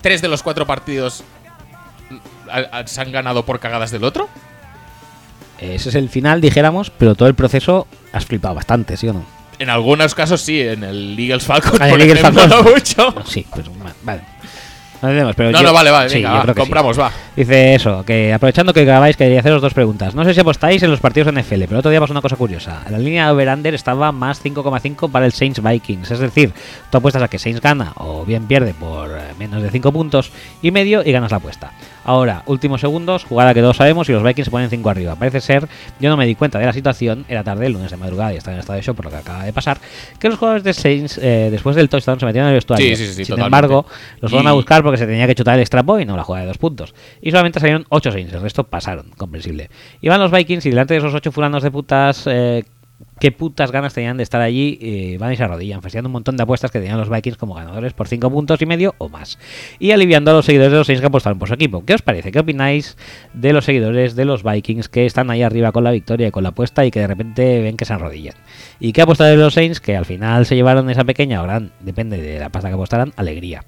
tres 0.00 0.22
de 0.22 0.28
los 0.28 0.42
cuatro 0.42 0.66
partidos 0.66 1.22
a- 2.50 2.86
se 2.86 3.00
han 3.00 3.12
ganado 3.12 3.44
por 3.44 3.60
cagadas 3.60 3.90
del 3.90 4.04
otro? 4.04 4.28
Ese 5.60 5.88
es 5.88 5.94
el 5.94 6.08
final, 6.08 6.40
dijéramos, 6.40 6.90
pero 6.90 7.14
todo 7.14 7.28
el 7.28 7.34
proceso 7.34 7.86
has 8.12 8.26
flipado 8.26 8.54
bastante, 8.54 8.96
¿sí 8.96 9.08
o 9.08 9.12
no? 9.14 9.24
En 9.58 9.70
algunos 9.70 10.14
casos 10.14 10.42
sí, 10.42 10.60
en 10.60 10.84
el 10.84 11.18
Eagles 11.18 11.44
Falcons. 11.44 11.80
Ah, 11.80 11.88
en 11.88 11.94
el 11.94 12.00
Eagles 12.02 12.20
Falcons. 12.20 12.48
no 12.48 12.62
mucho. 12.62 13.14
Sí, 13.26 13.46
pues 13.50 13.66
va- 13.68 13.92
vale. 14.02 14.20
No 15.02 15.08
entendemos, 15.10 15.34
pero 15.36 15.50
No, 15.50 15.58
yo- 15.60 15.66
no, 15.66 15.72
vale, 15.74 15.90
vale, 15.90 16.08
sí, 16.08 16.16
venga, 16.16 16.28
yo 16.30 16.34
va, 16.36 16.42
creo 16.42 16.54
que 16.54 16.60
sí. 16.60 16.64
compramos, 16.64 16.98
va. 16.98 17.12
Dice 17.36 17.74
eso, 17.74 18.02
que 18.04 18.32
aprovechando 18.32 18.72
que 18.72 18.84
grabáis, 18.86 19.16
quería 19.16 19.40
haceros 19.40 19.60
dos 19.60 19.74
preguntas. 19.74 20.14
No 20.14 20.24
sé 20.24 20.32
si 20.32 20.40
apostáis 20.40 20.82
en 20.82 20.90
los 20.90 21.00
partidos 21.00 21.26
de 21.34 21.40
NFL, 21.42 21.64
pero 21.68 21.78
otro 21.80 21.90
día 21.90 22.00
pasó 22.00 22.12
una 22.14 22.22
cosa 22.22 22.36
curiosa. 22.36 22.82
La 22.90 22.98
línea 22.98 23.26
de 23.26 23.32
over-under 23.32 23.74
estaba 23.74 24.10
más 24.10 24.40
5,5 24.42 25.10
para 25.10 25.26
el 25.26 25.32
Saints 25.32 25.62
Vikings. 25.62 26.10
Es 26.10 26.18
decir, 26.18 26.52
tú 26.90 26.96
apuestas 26.98 27.22
a 27.22 27.28
que 27.28 27.38
Saints 27.38 27.60
gana 27.60 27.92
o 27.96 28.24
bien 28.24 28.46
pierde 28.46 28.72
por 28.72 29.10
eh, 29.10 29.34
menos 29.38 29.62
de 29.62 29.70
5 29.70 29.92
puntos 29.92 30.32
y 30.62 30.70
medio 30.70 31.02
y 31.04 31.12
ganas 31.12 31.30
la 31.30 31.36
apuesta. 31.38 31.72
Ahora, 32.06 32.44
últimos 32.46 32.80
segundos, 32.80 33.24
jugada 33.24 33.52
que 33.52 33.60
todos 33.60 33.78
sabemos 33.78 34.08
y 34.08 34.12
los 34.12 34.22
Vikings 34.22 34.44
se 34.44 34.50
ponen 34.52 34.70
5 34.70 34.88
arriba. 34.88 35.16
Parece 35.16 35.40
ser, 35.40 35.66
yo 35.98 36.08
no 36.08 36.16
me 36.16 36.24
di 36.24 36.36
cuenta 36.36 36.60
de 36.60 36.64
la 36.64 36.72
situación, 36.72 37.24
era 37.28 37.42
tarde, 37.42 37.66
el 37.66 37.72
lunes 37.72 37.90
de 37.90 37.96
madrugada 37.96 38.32
y 38.32 38.36
estaba 38.36 38.54
en 38.54 38.60
estado 38.60 38.76
de 38.76 38.82
shock 38.84 38.94
por 38.94 39.06
lo 39.06 39.10
que 39.10 39.16
acaba 39.16 39.42
de 39.42 39.52
pasar, 39.52 39.78
que 40.20 40.28
los 40.28 40.38
jugadores 40.38 40.62
de 40.62 40.72
Saints, 40.72 41.18
eh, 41.18 41.48
después 41.50 41.74
del 41.74 41.88
touchdown, 41.88 42.20
se 42.20 42.26
metieron 42.26 42.46
en 42.46 42.54
el 42.54 42.58
vestuario. 42.58 42.86
Sí, 42.86 42.94
sí, 42.94 43.06
sí, 43.08 43.24
Sin 43.24 43.34
totalmente. 43.34 43.46
embargo, 43.46 43.86
los 44.20 44.30
fueron 44.30 44.46
a 44.46 44.52
buscar 44.52 44.84
porque 44.84 44.98
se 44.98 45.06
tenía 45.06 45.26
que 45.26 45.34
chutar 45.34 45.56
el 45.56 45.60
extra 45.62 45.82
point, 45.82 46.08
no 46.08 46.16
la 46.16 46.22
jugada 46.22 46.42
de 46.42 46.48
dos 46.48 46.58
puntos. 46.58 46.94
Y 47.20 47.32
solamente 47.32 47.58
salieron 47.58 47.84
8 47.88 48.12
Saints, 48.12 48.32
el 48.32 48.40
resto 48.40 48.62
pasaron, 48.62 49.10
comprensible. 49.16 49.68
Iban 50.00 50.20
los 50.20 50.30
Vikings 50.30 50.64
y 50.66 50.70
delante 50.70 50.94
de 50.94 50.98
esos 50.98 51.12
8 51.12 51.32
fulanos 51.32 51.64
de 51.64 51.72
putas, 51.72 52.22
eh, 52.26 52.62
qué 53.18 53.32
putas 53.32 53.72
ganas 53.72 53.94
tenían 53.94 54.16
de 54.16 54.22
estar 54.22 54.40
allí, 54.40 54.78
eh, 54.80 55.16
van 55.18 55.32
y 55.32 55.36
se 55.36 55.44
arrodillan, 55.44 55.82
festeando 55.82 56.08
un 56.08 56.12
montón 56.12 56.36
de 56.36 56.42
apuestas 56.42 56.70
que 56.70 56.78
tenían 56.78 56.98
los 56.98 57.08
Vikings 57.08 57.36
como 57.36 57.54
ganadores 57.54 57.92
por 57.92 58.08
5 58.08 58.30
puntos 58.30 58.60
y 58.60 58.66
medio 58.66 58.94
o 58.98 59.08
más. 59.08 59.38
Y 59.78 59.90
aliviando 59.90 60.30
a 60.30 60.34
los 60.34 60.44
seguidores 60.44 60.72
de 60.72 60.78
los 60.78 60.86
Saints 60.86 61.00
que 61.00 61.06
apostaron 61.06 61.38
por 61.38 61.48
su 61.48 61.54
equipo. 61.54 61.84
¿Qué 61.84 61.94
os 61.94 62.02
parece? 62.02 62.32
¿Qué 62.32 62.38
opináis 62.38 62.96
de 63.32 63.52
los 63.52 63.64
seguidores 63.64 64.16
de 64.16 64.24
los 64.24 64.42
Vikings 64.42 64.88
que 64.88 65.06
están 65.06 65.30
ahí 65.30 65.42
arriba 65.42 65.72
con 65.72 65.84
la 65.84 65.90
victoria 65.90 66.28
y 66.28 66.30
con 66.30 66.42
la 66.42 66.50
apuesta 66.50 66.84
y 66.84 66.90
que 66.90 67.00
de 67.00 67.06
repente 67.06 67.62
ven 67.62 67.76
que 67.76 67.84
se 67.84 67.94
arrodillan? 67.94 68.34
¿Y 68.80 68.92
qué 68.92 69.02
apostaron 69.02 69.38
los 69.40 69.54
Saints 69.54 69.80
que 69.80 69.96
al 69.96 70.04
final 70.04 70.46
se 70.46 70.54
llevaron 70.54 70.90
esa 70.90 71.04
pequeña 71.04 71.42
gran, 71.42 71.72
depende 71.80 72.20
de 72.20 72.38
la 72.38 72.50
pasta 72.50 72.68
que 72.68 72.74
apostaran, 72.74 73.12
alegría? 73.16 73.64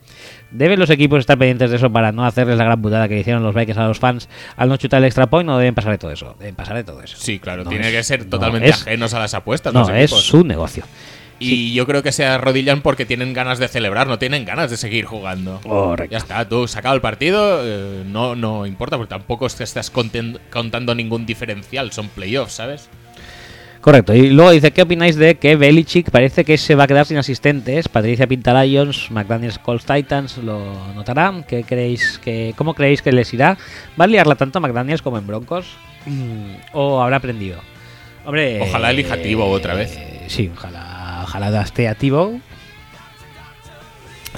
¿Deben 0.50 0.80
los 0.80 0.88
equipos 0.90 1.18
estar 1.20 1.36
pendientes 1.36 1.70
de 1.70 1.76
eso 1.76 1.90
para 1.92 2.10
no 2.10 2.24
hacerles 2.24 2.56
la 2.56 2.64
gran 2.64 2.80
putada 2.80 3.06
que 3.06 3.14
le 3.14 3.20
hicieron 3.20 3.42
los 3.42 3.54
Vikings 3.54 3.76
a 3.78 3.86
los 3.86 3.98
fans 3.98 4.28
al 4.56 4.68
no 4.70 4.76
chutar 4.78 4.98
el 4.98 5.04
extra 5.04 5.26
point 5.26 5.48
o 5.50 5.58
deben 5.58 5.74
pasar 5.74 5.92
de 5.92 5.98
todo 5.98 6.10
eso? 6.10 6.36
Deben 6.38 6.54
pasar 6.54 6.76
de 6.76 6.84
todo 6.84 7.02
eso. 7.02 7.16
Sí, 7.18 7.38
claro, 7.38 7.64
No 7.64 7.70
tiene 7.70 7.88
es- 7.88 7.94
que 7.94 8.02
ser 8.02 8.20
no 8.24 8.30
totalmente 8.30 8.68
es- 8.70 8.80
ajenos 8.82 9.12
a 9.12 9.18
las 9.18 9.34
apuestas. 9.34 9.74
No, 9.74 9.80
los 9.80 9.90
es 9.90 10.10
su 10.10 10.44
negocio. 10.44 10.84
Y 11.40 11.72
yo 11.72 11.86
creo 11.86 12.02
que 12.02 12.10
se 12.10 12.26
arrodillan 12.26 12.80
porque 12.80 13.06
tienen 13.06 13.32
ganas 13.32 13.60
de 13.60 13.68
celebrar, 13.68 14.08
no 14.08 14.18
tienen 14.18 14.44
ganas 14.44 14.70
de 14.70 14.76
seguir 14.76 15.04
jugando. 15.04 15.60
Correcto. 15.62 16.10
Ya 16.10 16.18
está, 16.18 16.48
tú 16.48 16.66
sacado 16.66 16.96
el 16.96 17.00
partido, 17.00 17.60
eh, 17.62 18.02
no, 18.06 18.34
no 18.34 18.66
importa, 18.66 18.96
porque 18.96 19.10
tampoco 19.10 19.46
es 19.46 19.54
que 19.54 19.62
estás 19.62 19.88
contando 19.90 20.94
ningún 20.96 21.26
diferencial, 21.26 21.92
son 21.92 22.08
playoffs, 22.08 22.54
¿sabes? 22.54 22.88
Correcto. 23.80 24.12
Y 24.14 24.30
luego 24.30 24.50
dice, 24.50 24.72
¿qué 24.72 24.82
opináis 24.82 25.16
de 25.16 25.36
que 25.36 25.56
Belichick 25.56 26.10
parece 26.10 26.44
que 26.44 26.58
se 26.58 26.74
va 26.74 26.84
a 26.84 26.86
quedar 26.86 27.06
sin 27.06 27.16
asistentes? 27.16 27.88
Patricia 27.88 28.26
pinta 28.26 28.62
Lions, 28.64 29.10
McDaniels 29.10 29.58
Colts 29.58 29.84
Titans 29.84 30.38
lo 30.38 30.60
notarán. 30.94 31.44
¿Qué 31.44 31.62
creéis 31.62 32.18
que, 32.22 32.54
¿Cómo 32.56 32.74
creéis 32.74 33.02
que 33.02 33.12
les 33.12 33.32
irá? 33.32 33.56
¿Va 33.98 34.04
a 34.04 34.08
liarla 34.08 34.34
tanto 34.34 34.60
McDaniels 34.60 35.00
como 35.02 35.16
en 35.18 35.26
Broncos? 35.26 35.66
Mm, 36.06 36.54
¿O 36.72 37.00
habrá 37.00 37.16
aprendido? 37.16 37.60
Hombre, 38.24 38.60
Ojalá 38.60 38.90
elija 38.90 39.14
a 39.14 39.22
Tebow 39.22 39.48
otra 39.50 39.74
vez. 39.74 39.96
eh, 39.96 40.24
Sí, 40.26 40.50
ojalá, 40.54 41.20
ojalá 41.22 41.62
esté 41.62 41.88
a 41.88 41.94
Tebow. 41.94 42.40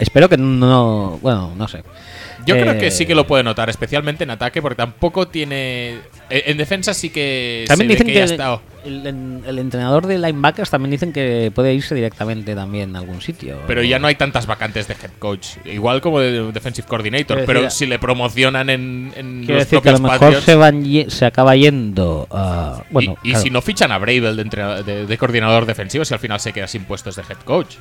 Espero 0.00 0.28
que 0.28 0.36
no... 0.36 1.18
Bueno, 1.22 1.52
no 1.56 1.68
sé. 1.68 1.82
Yo 2.46 2.54
creo 2.56 2.72
Eh, 2.72 2.78
que 2.78 2.90
sí 2.90 3.04
que 3.04 3.14
lo 3.14 3.26
puede 3.26 3.42
notar, 3.44 3.68
especialmente 3.68 4.24
en 4.24 4.30
ataque, 4.30 4.62
porque 4.62 4.76
tampoco 4.76 5.28
tiene. 5.28 5.98
En 6.30 6.42
en 6.52 6.56
defensa 6.56 6.94
sí 6.94 7.10
que. 7.10 7.66
También 7.68 7.90
se 7.90 7.92
ve 7.92 7.94
dicen 7.98 8.06
que, 8.06 8.12
que, 8.14 8.18
ya 8.18 8.24
ha 8.24 8.28
estado. 8.28 8.62
el, 8.86 9.42
el 9.46 9.58
entrenador 9.58 10.06
de 10.06 10.18
linebackers 10.18 10.70
también 10.70 10.90
dicen 10.90 11.12
que 11.12 11.52
puede 11.54 11.74
irse 11.74 11.94
directamente 11.94 12.54
también 12.54 12.96
a 12.96 13.00
algún 13.00 13.20
sitio. 13.20 13.58
Pero 13.66 13.82
ya 13.82 13.98
no 13.98 14.06
hay 14.06 14.14
tantas 14.14 14.46
vacantes 14.46 14.88
de 14.88 14.94
head 14.94 15.10
coach. 15.18 15.48
Igual 15.66 16.00
como 16.00 16.18
de 16.18 16.50
defensive 16.50 16.88
coordinator. 16.88 17.36
Quiero 17.36 17.46
pero 17.46 17.60
decir, 17.62 17.78
si 17.78 17.86
le 17.86 17.98
promocionan 17.98 18.70
en, 18.70 19.12
en 19.16 19.40
los 19.46 19.58
decir 19.58 19.80
que 19.80 19.90
a 19.90 19.92
lo 19.92 19.98
mejor 19.98 20.18
Patriots. 20.18 20.44
se, 20.46 20.54
van 20.54 20.82
se 21.10 21.26
acaba 21.26 21.54
yendo 21.56 22.26
a... 22.30 22.82
Bueno, 22.88 23.18
y 23.22 23.28
y 23.28 23.30
claro. 23.32 23.44
si 23.44 23.50
no 23.50 23.60
fichan 23.60 23.92
a 23.92 23.98
Bravel 23.98 24.34
de, 24.36 24.82
de- 24.82 25.06
de 25.06 25.18
coordinador 25.18 25.66
defensivo, 25.66 26.06
si 26.06 26.14
al 26.14 26.20
final 26.20 26.40
se 26.40 26.54
queda 26.54 26.68
sin 26.68 26.84
puestos 26.84 27.16
de 27.16 27.22
head 27.28 27.36
coach. 27.44 27.74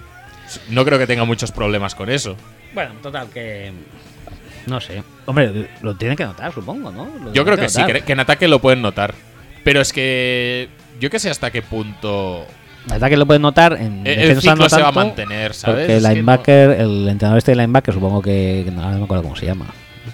No 0.70 0.86
creo 0.86 0.98
que 1.00 1.08
tenga 1.08 1.26
muchos 1.26 1.52
problemas 1.52 1.96
con 1.96 2.10
eso. 2.10 2.36
Bueno, 2.74 2.94
total, 3.02 3.28
que... 3.34 3.72
No 4.68 4.80
sé. 4.80 5.04
Hombre, 5.26 5.70
lo 5.82 5.96
tienen 5.96 6.16
que 6.18 6.26
notar, 6.26 6.54
supongo, 6.54 6.92
¿no? 6.92 7.08
Lo 7.24 7.34
Yo 7.34 7.44
creo 7.46 7.58
que 7.58 7.70
sí, 7.70 7.84
que, 7.86 8.02
que 8.02 8.12
en 8.14 8.20
ataque 8.20 8.48
lo 8.48 8.60
pueden 8.60 8.82
notar. 8.82 9.14
Pero 9.64 9.82
es 9.82 9.92
que. 9.94 10.70
Yo 11.00 11.10
que 11.10 11.18
sé 11.18 11.30
hasta 11.30 11.50
qué 11.50 11.62
punto. 11.62 12.46
La 12.88 12.94
verdad 12.96 13.10
que 13.10 13.18
lo 13.18 13.26
pueden 13.26 13.42
notar 13.42 13.74
en 13.74 14.06
El, 14.06 14.08
el 14.08 14.20
defensa 14.20 14.42
ciclo 14.42 14.56
no 14.64 14.70
se 14.70 14.82
va 14.82 14.90
a 14.90 14.92
mantener, 14.92 15.54
¿sabes? 15.54 15.86
Porque 15.88 15.98
el 15.98 15.98
Es 15.98 16.04
que 16.04 16.08
no- 16.08 16.14
linebacker, 16.16 16.70
el 16.72 17.08
entrenador 17.10 17.38
este 17.40 17.52
de 17.52 17.56
linebacker, 17.58 17.94
supongo 17.94 18.22
que... 18.22 18.70
no, 18.72 18.82
ahora 18.82 18.94
no 18.94 18.98
me 19.00 19.04
acuerdo 19.06 19.24
cómo 19.24 19.36
se 19.36 19.46
llama. 19.48 19.66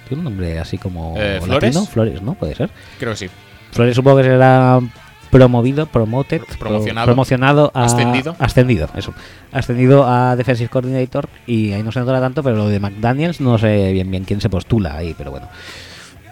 Tiene 0.07 0.19
un 0.19 0.23
nombre 0.25 0.59
así 0.59 0.77
como... 0.77 1.15
Eh, 1.17 1.39
latino. 1.45 1.85
¿Flores? 1.85 1.89
Flores, 1.89 2.21
¿no? 2.21 2.33
Puede 2.35 2.55
ser. 2.55 2.69
creo 2.99 3.11
que 3.11 3.17
sí. 3.17 3.29
Flores 3.71 3.95
supongo 3.95 4.17
que 4.17 4.23
será 4.23 4.79
promovido, 5.37 5.85
promoted, 5.87 6.41
pro- 6.43 6.57
Promocionado. 6.59 7.05
promocionado 7.05 7.71
a, 7.73 7.85
Ascendido. 7.85 8.35
ascendido, 8.39 8.89
eso, 8.95 9.13
ascendido 9.51 10.05
a 10.07 10.35
defensive 10.35 10.69
coordinator 10.69 11.27
y 11.47 11.71
ahí 11.73 11.83
no 11.83 11.91
se 11.91 11.99
nota 11.99 12.19
tanto, 12.19 12.41
pero 12.43 12.55
lo 12.55 12.67
de 12.69 12.79
McDaniels 12.79 13.41
no 13.41 13.57
sé 13.57 13.91
bien 13.93 14.09
bien 14.11 14.23
quién 14.23 14.41
se 14.41 14.49
postula 14.49 14.95
ahí, 14.95 15.13
pero 15.17 15.31
bueno, 15.31 15.47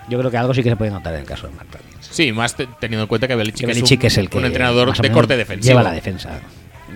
yo 0.10 0.18
creo 0.20 0.30
que 0.32 0.38
algo 0.38 0.54
sí 0.54 0.64
que 0.64 0.70
se 0.70 0.76
puede 0.76 0.92
notar 0.92 1.14
en 1.14 1.22
el 1.22 1.26
caso 1.26 1.48
de 1.48 1.54
McDaniels. 1.54 2.08
Sí, 2.12 2.32
más 2.32 2.56
te- 2.56 2.68
teniendo 2.80 3.04
en 3.04 3.08
cuenta 3.08 3.28
que 3.28 3.36
Belichick, 3.36 3.70
es, 3.70 4.18
un, 4.18 4.22
el 4.24 4.30
que 4.30 4.38
un 4.38 4.46
entrenador 4.46 4.96
de 4.98 5.12
corte 5.12 5.38
defensivo. 5.38 5.70
lleva 5.72 5.84
la 5.84 5.92
defensa 5.92 6.30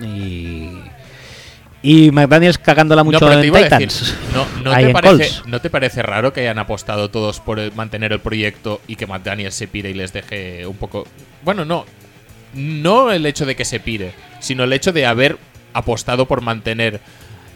y 0.02 0.70
y 1.82 2.10
McDaniels 2.10 2.58
cagándola 2.58 3.04
mucho 3.04 3.20
no, 3.20 3.32
en 3.32 3.42
Titans. 3.42 4.00
decir, 4.00 4.14
no, 4.34 4.46
no 4.62 4.76
te 4.76 4.90
parece. 4.90 5.42
¿no 5.46 5.60
te 5.60 5.70
parece 5.70 6.02
raro 6.02 6.32
que 6.32 6.40
hayan 6.40 6.58
apostado 6.58 7.10
todos 7.10 7.40
por 7.40 7.74
mantener 7.74 8.12
el 8.12 8.20
proyecto 8.20 8.80
y 8.88 8.96
que 8.96 9.06
McDaniel 9.06 9.52
se 9.52 9.68
pire 9.68 9.90
y 9.90 9.94
les 9.94 10.12
deje 10.12 10.66
un 10.66 10.76
poco... 10.76 11.06
Bueno, 11.44 11.64
no. 11.64 11.86
No 12.54 13.12
el 13.12 13.26
hecho 13.26 13.46
de 13.46 13.54
que 13.54 13.64
se 13.64 13.78
pire, 13.78 14.12
sino 14.40 14.64
el 14.64 14.72
hecho 14.72 14.92
de 14.92 15.06
haber 15.06 15.38
apostado 15.72 16.26
por 16.26 16.40
mantener 16.40 17.00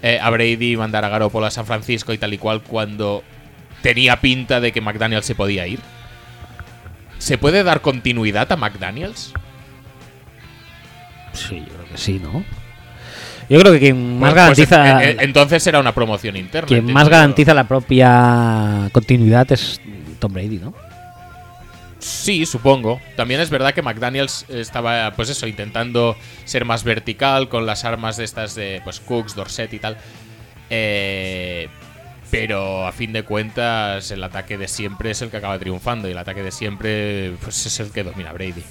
eh, 0.03 0.21
a 0.23 0.31
Brady 0.31 0.73
y 0.73 0.77
mandar 0.77 1.05
a 1.05 1.09
Garoppolo 1.09 1.47
a 1.47 1.51
San 1.51 1.67
Francisco 1.67 2.13
y 2.13 2.19
tal 2.19 2.33
y 2.33 2.39
cual 2.39 2.63
cuando 2.63 3.25
tenía 3.83 4.21
pinta 4.21 4.61
de 4.61 4.71
que 4.71 4.81
McDaniel 4.81 5.25
se 5.25 5.35
podía 5.35 5.67
ir. 5.67 5.81
¿Se 7.19 7.39
puede 7.39 7.65
dar 7.65 7.81
continuidad 7.81 8.51
a 8.53 8.57
McDaniels? 8.57 9.33
Sí, 11.33 11.61
yo 11.61 11.75
creo 11.75 11.89
que 11.91 11.99
sí, 11.99 12.21
¿no? 12.23 12.45
Yo 13.53 13.61
creo 13.61 13.73
que 13.73 13.81
quien 13.81 14.19
más 14.19 14.33
Pues- 14.33 14.57
pues, 14.57 14.71
garantiza. 14.71 15.23
entonces 15.25 15.67
era 15.67 15.79
una 15.79 15.93
promoción 15.93 16.37
interna. 16.37 16.67
quien 16.67 16.91
más 16.93 17.09
garantiza 17.09 17.53
la 17.53 17.69
propia 17.69 18.89
continuidad 18.93 19.51
es 19.53 19.79
Tom 20.19 20.33
Brady, 20.33 20.59
¿no? 20.59 20.73
Sí, 21.99 22.47
supongo. 22.47 23.01
También 23.15 23.41
es 23.41 23.51
verdad 23.51 23.75
que 23.75 23.83
McDaniels 23.83 24.47
estaba, 24.49 25.13
pues 25.15 25.29
eso, 25.29 25.47
intentando 25.47 26.17
ser 26.45 26.65
más 26.65 26.83
vertical 26.83 27.49
con 27.49 27.67
las 27.67 27.85
armas 27.85 28.17
de 28.17 28.25
estas 28.25 28.55
de, 28.55 28.81
pues, 28.85 28.99
Cooks, 29.01 29.35
Dorset 29.37 29.73
y 29.75 29.79
tal. 29.79 29.97
Eh, 30.71 31.69
pero 32.31 32.87
a 32.87 32.93
fin 32.93 33.13
de 33.13 33.23
cuentas, 33.23 34.11
el 34.11 34.25
ataque 34.25 34.57
de 34.57 34.67
siempre 34.67 35.11
es 35.11 35.21
el 35.23 35.31
que 35.31 35.37
acaba 35.37 35.59
triunfando 35.59 36.09
y 36.09 36.13
el 36.13 36.19
ataque 36.19 36.43
de 36.43 36.51
siempre, 36.51 37.33
pues 37.43 37.67
es 37.67 37.79
el 37.81 37.91
que 37.93 38.03
domina 38.03 38.33
Brady. 38.33 38.63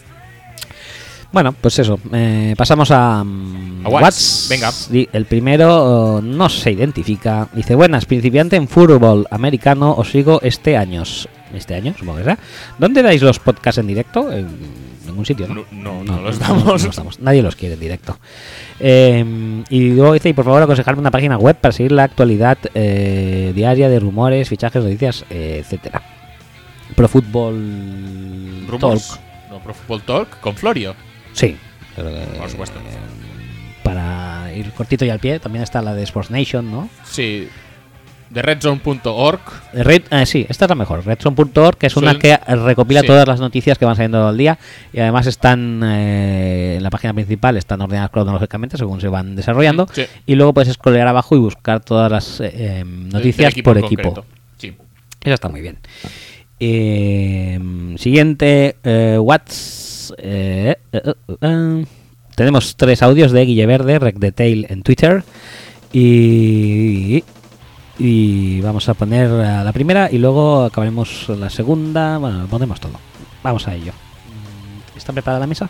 Bueno, 1.32 1.54
pues 1.54 1.80
eso. 1.80 1.98
eh, 2.14 2.54
pasamos 2.58 2.92
a. 2.92 3.24
mm, 3.24 3.86
A 3.86 3.90
Watts. 3.90 4.48
Venga. 4.50 4.72
El 5.14 5.26
primero 5.26 6.16
oh, 6.18 6.22
no 6.22 6.50
se 6.50 6.72
identifica. 6.72 7.48
Dice: 7.54 7.74
Buenas, 7.76 8.06
principiante 8.06 8.58
en 8.58 8.68
fútbol 8.68 9.26
americano. 9.32 9.94
Os 9.94 10.10
sigo 10.12 10.40
este 10.44 10.76
año. 10.76 11.04
Este 11.54 11.76
año, 11.76 11.94
supongo 11.98 12.18
que 12.18 12.24
será. 12.24 12.38
¿Dónde 12.78 13.02
dais 13.02 13.22
los 13.22 13.40
podcasts 13.40 13.78
en 13.80 13.88
directo? 13.88 14.32
En 14.32 14.48
ningún 15.06 15.26
sitio, 15.26 15.48
¿no? 15.48 15.66
No, 15.72 16.04
no, 16.04 16.16
no 16.16 16.22
los 16.22 16.40
damos. 16.40 16.66
no 16.66 16.88
los 16.88 16.96
damos. 16.96 17.20
Nadie 17.20 17.42
los 17.42 17.56
quiere 17.56 17.74
en 17.76 17.80
directo. 17.80 18.18
Eh, 18.80 19.64
y 19.70 19.90
luego 19.92 20.14
dice: 20.14 20.30
Y 20.30 20.34
por 20.34 20.44
favor, 20.46 20.62
aconsejarme 20.64 21.00
una 21.00 21.12
página 21.12 21.38
web 21.38 21.56
para 21.56 21.72
seguir 21.72 21.94
la 21.94 22.04
actualidad 22.04 22.58
eh, 22.74 23.54
diaria 23.56 23.88
de 23.90 24.00
rumores, 24.02 24.50
fichajes, 24.50 24.84
noticias, 24.84 25.24
eh, 25.30 25.60
etcétera. 25.64 26.02
Pro 26.96 27.08
Football 27.08 28.66
Rumors. 28.68 29.08
Talk. 29.10 29.20
No, 29.50 29.60
Pro 29.60 29.74
Football 29.74 30.02
Talk 30.04 30.40
con 30.42 30.56
Florio. 30.56 30.94
Sí. 31.34 31.58
que, 31.96 32.02
Por 32.38 32.50
supuesto. 32.50 32.80
eh, 32.80 33.82
para 33.84 34.52
ir 34.56 34.72
cortito 34.72 35.06
y 35.06 35.10
al 35.10 35.20
pie, 35.20 35.40
también 35.40 35.64
está 35.64 35.82
la 35.82 35.94
de 35.94 36.04
Sports 36.04 36.32
Nation, 36.32 36.70
¿no? 36.72 36.90
Sí. 37.04 37.48
De 38.30 38.42
redzone.org. 38.42 39.42
De 39.74 39.84
Red, 39.84 40.04
eh, 40.10 40.26
sí, 40.26 40.46
esta 40.48 40.64
es 40.64 40.70
la 40.70 40.76
mejor. 40.76 41.06
Redzone.org, 41.06 41.78
que 41.78 41.88
es 41.88 41.98
una 41.98 42.18
que 42.18 42.38
recopila 42.38 43.02
sí. 43.02 43.08
todas 43.08 43.28
las 43.28 43.42
noticias 43.42 43.78
que 43.78 43.84
van 43.84 43.98
saliendo 43.98 44.26
al 44.26 44.38
día 44.38 44.58
y 44.94 45.00
además 45.00 45.28
están 45.28 45.82
eh, 45.84 46.76
en 46.78 46.84
la 46.84 46.90
página 46.90 47.14
principal, 47.14 47.58
están 47.58 47.82
ordenadas 47.82 48.10
cronológicamente 48.10 48.78
según 48.78 49.02
se 49.02 49.10
van 49.10 49.36
desarrollando. 49.36 49.86
Sí. 49.92 50.06
Y 50.26 50.36
luego 50.36 50.54
puedes 50.54 50.72
scrollear 50.72 51.08
abajo 51.10 51.36
y 51.36 51.40
buscar 51.40 51.82
todas 51.82 52.10
las 52.10 52.40
eh, 52.40 52.52
eh, 52.54 52.84
noticias 52.86 53.54
del 53.54 53.64
por 53.64 53.78
equipo. 53.78 54.24
Sí. 54.58 54.78
Eso 55.24 55.34
está 55.34 55.50
muy 55.50 55.60
bien. 55.60 55.80
Eh, 56.58 57.60
siguiente, 57.98 58.78
eh, 58.84 59.18
Eh, 60.18 60.76
eh, 60.92 61.02
eh, 61.06 61.14
eh, 61.42 61.86
tenemos 62.36 62.76
tres 62.76 63.02
audios 63.04 63.32
de 63.32 63.46
Guille 63.46 63.66
Verde, 63.66 64.00
Rec 64.00 64.18
Detail 64.18 64.66
en 64.70 64.84
Twitter. 64.84 65.24
Y. 65.94 67.24
Y 68.00 68.62
vamos 68.62 68.90
a 68.90 68.94
poner 68.96 69.30
a 69.30 69.64
la 69.64 69.72
primera 69.74 70.10
y 70.12 70.18
luego 70.18 70.64
acabaremos 70.64 71.30
la 71.30 71.50
segunda. 71.50 72.18
Bueno, 72.18 72.48
ponemos 72.50 72.80
todo. 72.80 72.94
Vamos 73.44 73.68
a 73.68 73.76
ello. 73.76 73.92
Mm, 73.92 74.98
¿Está 74.98 75.14
preparada 75.14 75.40
la 75.42 75.48
mesa? 75.48 75.70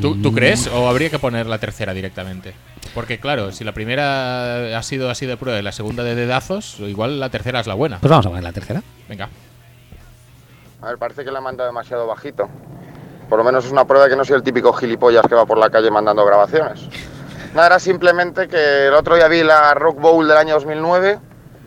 ¿Tú, 0.00 0.16
tú 0.20 0.32
Mm, 0.32 0.34
crees? 0.34 0.66
¿O 0.68 0.88
habría 0.88 1.10
que 1.10 1.18
poner 1.20 1.46
la 1.46 1.58
tercera 1.58 1.92
directamente? 1.94 2.54
Porque 2.94 3.18
claro, 3.20 3.52
si 3.52 3.62
la 3.62 3.72
primera 3.72 4.76
ha 4.76 4.82
sido 4.82 5.10
así 5.10 5.26
de 5.26 5.36
prueba 5.36 5.58
y 5.60 5.62
la 5.62 5.70
segunda 5.72 6.02
de 6.02 6.14
dedazos, 6.16 6.78
igual 6.80 7.20
la 7.20 7.28
tercera 7.28 7.60
es 7.60 7.66
la 7.68 7.74
buena. 7.74 7.98
Pues 8.00 8.10
vamos 8.10 8.26
a 8.26 8.30
poner 8.30 8.42
la 8.42 8.52
tercera. 8.52 8.82
Venga. 9.08 9.28
A 10.80 10.86
ver, 10.88 10.98
parece 10.98 11.24
que 11.24 11.30
le 11.30 11.38
ha 11.38 11.40
mandado 11.40 11.68
demasiado 11.68 12.06
bajito. 12.06 12.48
Por 13.32 13.38
lo 13.38 13.44
menos 13.44 13.64
es 13.64 13.72
una 13.72 13.86
prueba 13.86 14.04
de 14.04 14.10
que 14.10 14.16
no 14.16 14.26
soy 14.26 14.36
el 14.36 14.42
típico 14.42 14.74
gilipollas 14.74 15.24
que 15.26 15.34
va 15.34 15.46
por 15.46 15.56
la 15.56 15.70
calle 15.70 15.90
mandando 15.90 16.22
grabaciones. 16.22 16.86
Nada, 17.54 17.68
era 17.68 17.78
simplemente 17.78 18.46
que 18.46 18.88
el 18.88 18.92
otro 18.92 19.16
día 19.16 19.26
vi 19.26 19.42
la 19.42 19.72
Rock 19.72 19.98
Bowl 19.98 20.28
del 20.28 20.36
año 20.36 20.52
2009 20.56 21.18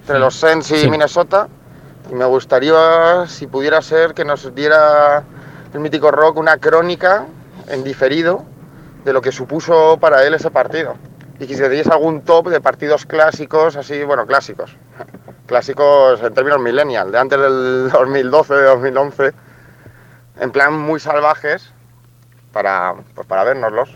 entre 0.01 0.19
los 0.19 0.35
Saints 0.35 0.69
y 0.69 0.77
Sí. 0.81 0.91
Minnesota 0.91 1.47
y 2.11 2.13
me 2.13 2.25
gustaría, 2.25 3.25
si 3.25 3.47
pudiera 3.47 3.81
ser, 3.81 4.13
que 4.13 4.23
nos 4.23 4.53
diera 4.53 5.23
el 5.73 5.79
mítico 5.79 6.11
Rock 6.11 6.37
una 6.37 6.57
crónica 6.57 7.25
en 7.67 7.83
diferido 7.83 8.43
de 9.03 9.11
lo 9.11 9.19
que 9.19 9.31
supuso 9.31 9.97
para 9.99 10.23
él 10.23 10.35
ese 10.35 10.51
partido. 10.51 10.93
Y 11.39 11.47
que 11.47 11.55
si 11.55 11.61
tenéis 11.61 11.87
algún 11.87 12.21
top 12.21 12.49
de 12.49 12.61
partidos 12.61 13.07
clásicos, 13.07 13.75
así, 13.75 14.03
bueno, 14.03 14.27
clásicos, 14.27 14.77
clásicos 15.47 16.21
en 16.21 16.31
términos 16.31 16.59
millennial, 16.59 17.11
de 17.11 17.17
antes 17.17 17.39
del 17.39 17.89
2012, 17.91 18.53
de 18.53 18.63
2011, 18.65 19.33
en 20.39 20.51
plan 20.51 20.77
muy 20.79 20.99
salvajes, 20.99 21.71
para, 22.51 22.93
pues 23.13 23.27
para 23.27 23.43
vernoslos. 23.43 23.89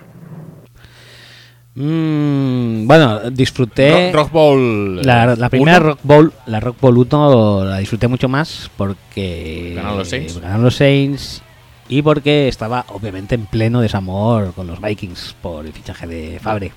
Mm, 1.75 2.87
bueno, 2.87 3.29
disfruté. 3.31 4.11
Ro- 4.11 4.19
Rock 4.23 4.31
Bowl. 4.31 5.01
La, 5.05 5.33
eh, 5.33 5.35
la 5.37 5.49
primera 5.49 5.77
uno. 5.77 5.87
Rock 5.89 5.99
Bowl, 6.03 6.33
la 6.45 6.59
Rock 6.59 6.77
Bowl 6.81 6.97
1 6.97 7.65
la 7.65 7.77
disfruté 7.77 8.07
mucho 8.07 8.27
más 8.27 8.69
porque 8.75 9.73
Ganaron 9.75 9.99
los 9.99 10.09
Saints. 10.09 10.39
ganaron 10.39 10.63
los 10.63 10.75
Saints 10.75 11.41
y 11.87 12.01
porque 12.01 12.47
estaba 12.47 12.85
obviamente 12.89 13.35
en 13.35 13.45
pleno 13.45 13.81
desamor 13.81 14.53
con 14.53 14.67
los 14.67 14.81
Vikings 14.81 15.35
por 15.41 15.65
el 15.65 15.73
fichaje 15.73 16.05
de 16.07 16.39
Fabre. 16.39 16.71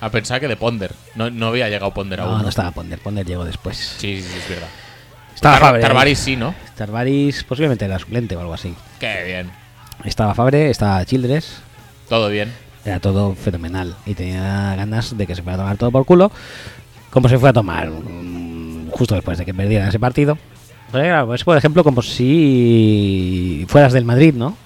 A 0.00 0.10
pensar 0.10 0.40
que 0.40 0.48
de 0.48 0.56
Ponder. 0.56 0.94
No, 1.14 1.30
no 1.30 1.48
había 1.48 1.68
llegado 1.68 1.92
Ponder 1.92 2.18
No, 2.20 2.24
aún. 2.24 2.42
no 2.42 2.48
estaba 2.48 2.70
Ponder, 2.72 2.98
Ponder 2.98 3.26
llegó 3.26 3.44
después. 3.44 3.76
Sí, 3.76 4.20
sí, 4.20 4.28
sí, 4.28 4.38
es 4.38 4.48
verdad. 4.48 4.68
Estaba 5.34 5.54
Tar- 5.56 5.62
Fabre. 5.62 5.80
Tarvaris 5.82 6.18
sí, 6.18 6.36
¿no? 6.36 6.54
Tarvaris 6.76 7.44
posiblemente 7.44 7.84
era 7.84 7.98
suplente 7.98 8.36
o 8.36 8.40
algo 8.40 8.54
así. 8.54 8.74
Qué 8.98 9.24
bien. 9.26 9.50
Estaba 10.04 10.34
Fabre, 10.34 10.70
estaba 10.70 11.04
Childress, 11.04 11.60
Todo 12.08 12.28
bien. 12.28 12.52
era 12.84 13.00
todo 13.00 13.34
fenomenal 13.34 13.94
y 14.06 14.14
tenía 14.14 14.74
ganas 14.76 15.16
de 15.16 15.26
que 15.26 15.34
se 15.34 15.42
fuera 15.42 15.56
a 15.56 15.58
tomar 15.60 15.76
todo 15.76 15.90
por 15.90 16.04
culo, 16.06 16.32
como 17.10 17.28
se 17.28 17.38
fue 17.38 17.50
a 17.50 17.52
tomar 17.52 17.90
mm, 17.90 18.88
justo 18.90 19.14
después 19.14 19.36
de 19.38 19.44
que 19.44 19.52
perdieran 19.54 19.88
ese 19.88 19.98
partido. 20.00 20.38
Es 21.34 21.44
por 21.44 21.56
ejemplo 21.56 21.84
como 21.84 22.02
si 22.02 23.64
fueras 23.68 23.92
del 23.92 24.04
Madrid, 24.04 24.34
¿no? 24.34 24.56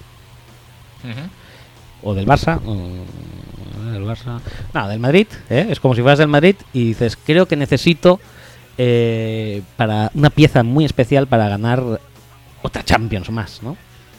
O 2.01 2.13
del 2.13 2.25
Barça. 2.25 2.59
O 2.65 3.91
del 3.91 4.03
Barça. 4.05 4.39
No, 4.73 4.87
del 4.87 4.99
Madrid. 4.99 5.27
¿eh? 5.49 5.67
Es 5.69 5.79
como 5.79 5.95
si 5.95 6.01
fueras 6.01 6.19
del 6.19 6.27
Madrid 6.27 6.55
y 6.73 6.85
dices, 6.89 7.17
creo 7.17 7.47
que 7.47 7.55
necesito 7.55 8.19
eh, 8.77 9.61
para 9.77 10.11
una 10.13 10.29
pieza 10.29 10.63
muy 10.63 10.85
especial 10.85 11.27
para 11.27 11.47
ganar 11.49 11.83
otra 12.61 12.83
Champions 12.83 13.29
más, 13.29 13.61
¿no? 13.63 13.77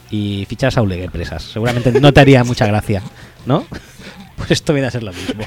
Y 0.09 0.45
fichas 0.47 0.77
a 0.77 0.81
Ulegue 0.81 1.09
Presas. 1.09 1.43
Seguramente 1.43 1.91
no 1.99 2.13
te 2.13 2.21
haría 2.21 2.43
mucha 2.43 2.65
gracia, 2.65 3.01
¿no? 3.45 3.65
Pues 4.37 4.51
esto 4.51 4.71
viene 4.71 4.87
a 4.87 4.91
ser 4.91 5.01
lo 5.01 5.11
mismo. 5.11 5.43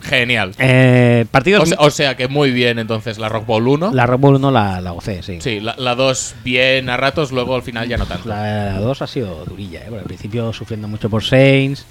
Genial. 0.00 0.54
Eh, 0.58 1.26
partidos. 1.30 1.64
O 1.64 1.66
sea, 1.66 1.76
o 1.80 1.90
sea 1.90 2.16
que 2.16 2.28
muy 2.28 2.52
bien 2.52 2.78
entonces 2.78 3.18
la 3.18 3.28
Rock 3.28 3.44
Bowl 3.44 3.66
1. 3.66 3.90
La 3.92 4.06
Rock 4.06 4.20
Bowl 4.20 4.34
1 4.36 4.50
la, 4.52 4.80
la 4.80 4.92
gocé, 4.92 5.22
sí. 5.22 5.38
Sí, 5.40 5.60
la, 5.60 5.74
la 5.76 5.96
2 5.96 6.36
bien 6.44 6.88
a 6.88 6.96
ratos, 6.96 7.32
luego 7.32 7.56
al 7.56 7.62
final 7.62 7.88
ya 7.88 7.96
no 7.96 8.06
tanto. 8.06 8.28
La 8.28 8.78
2 8.78 9.02
ha 9.02 9.06
sido 9.08 9.44
durilla, 9.44 9.80
¿eh? 9.80 9.86
Porque 9.88 10.00
al 10.00 10.06
principio 10.06 10.52
sufriendo 10.52 10.86
mucho 10.88 11.10
por 11.10 11.24
Saints. 11.24 11.84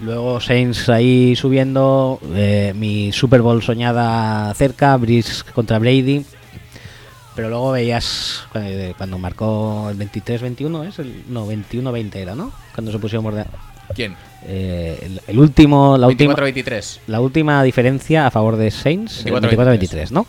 Luego 0.00 0.40
Saints 0.40 0.88
ahí 0.88 1.36
subiendo. 1.36 2.18
eh, 2.34 2.72
mi 2.74 3.12
Super 3.12 3.42
Bowl 3.42 3.62
soñada 3.62 4.52
cerca. 4.54 4.96
Brice 4.96 5.44
contra 5.54 5.78
Brady. 5.78 6.24
Pero 7.34 7.48
luego 7.48 7.72
veías 7.72 8.44
eh, 8.54 8.94
cuando 8.96 9.18
marcó 9.18 9.88
el 9.90 9.98
23-21, 9.98 10.86
¿es? 10.88 10.98
El, 11.00 11.24
no, 11.28 11.48
21-20 11.48 12.14
era, 12.16 12.34
¿no? 12.36 12.52
Cuando 12.74 12.92
se 12.92 12.98
pusieron 13.00 13.24
borde- 13.24 13.46
¿Quién? 13.94 14.16
eh, 14.44 14.98
el, 15.02 15.20
el 15.26 15.38
último, 15.40 15.98
la 15.98 16.06
última, 16.06 16.34
24-23. 16.36 17.00
la 17.08 17.20
última 17.20 17.62
diferencia 17.64 18.26
a 18.26 18.30
favor 18.30 18.56
de 18.56 18.70
Saints, 18.70 19.26
el 19.26 19.32
24-23, 19.34 19.78
24-23, 19.80 20.10
¿no? 20.10 20.26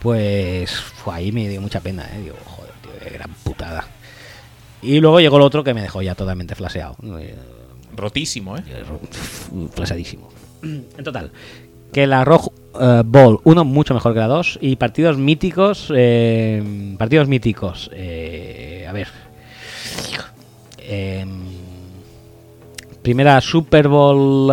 Pues 0.00 0.70
fue 0.76 1.14
ahí 1.14 1.32
me 1.32 1.48
dio 1.48 1.60
mucha 1.60 1.80
pena, 1.80 2.04
¿eh? 2.14 2.20
Digo, 2.22 2.36
joder, 2.44 2.72
tío, 2.82 2.92
qué 3.02 3.10
gran 3.14 3.30
putada. 3.42 3.84
Y 4.80 5.00
luego 5.00 5.18
llegó 5.18 5.38
el 5.38 5.42
otro 5.42 5.64
que 5.64 5.74
me 5.74 5.82
dejó 5.82 6.02
ya 6.02 6.14
totalmente 6.14 6.54
flaseado. 6.54 6.94
¿No? 7.98 8.06
Eh, 8.06 8.10
Rotísimo, 8.10 8.56
¿eh? 8.56 8.62
Flaseadísimo. 9.74 10.28
En 10.62 11.04
total, 11.04 11.30
que 11.92 12.06
la 12.06 12.24
Rock 12.24 12.52
eh, 12.80 13.02
Ball 13.04 13.38
1 13.44 13.64
mucho 13.64 13.94
mejor 13.94 14.12
que 14.12 14.20
la 14.20 14.26
2 14.26 14.58
y 14.60 14.76
partidos 14.76 15.16
míticos, 15.16 15.92
eh, 15.94 16.94
partidos 16.98 17.28
míticos, 17.28 17.90
eh, 17.92 18.86
a 18.88 18.92
ver. 18.92 19.08
Em, 20.78 21.44
primera 23.02 23.40
Super 23.40 23.88
Bowl 23.88 24.48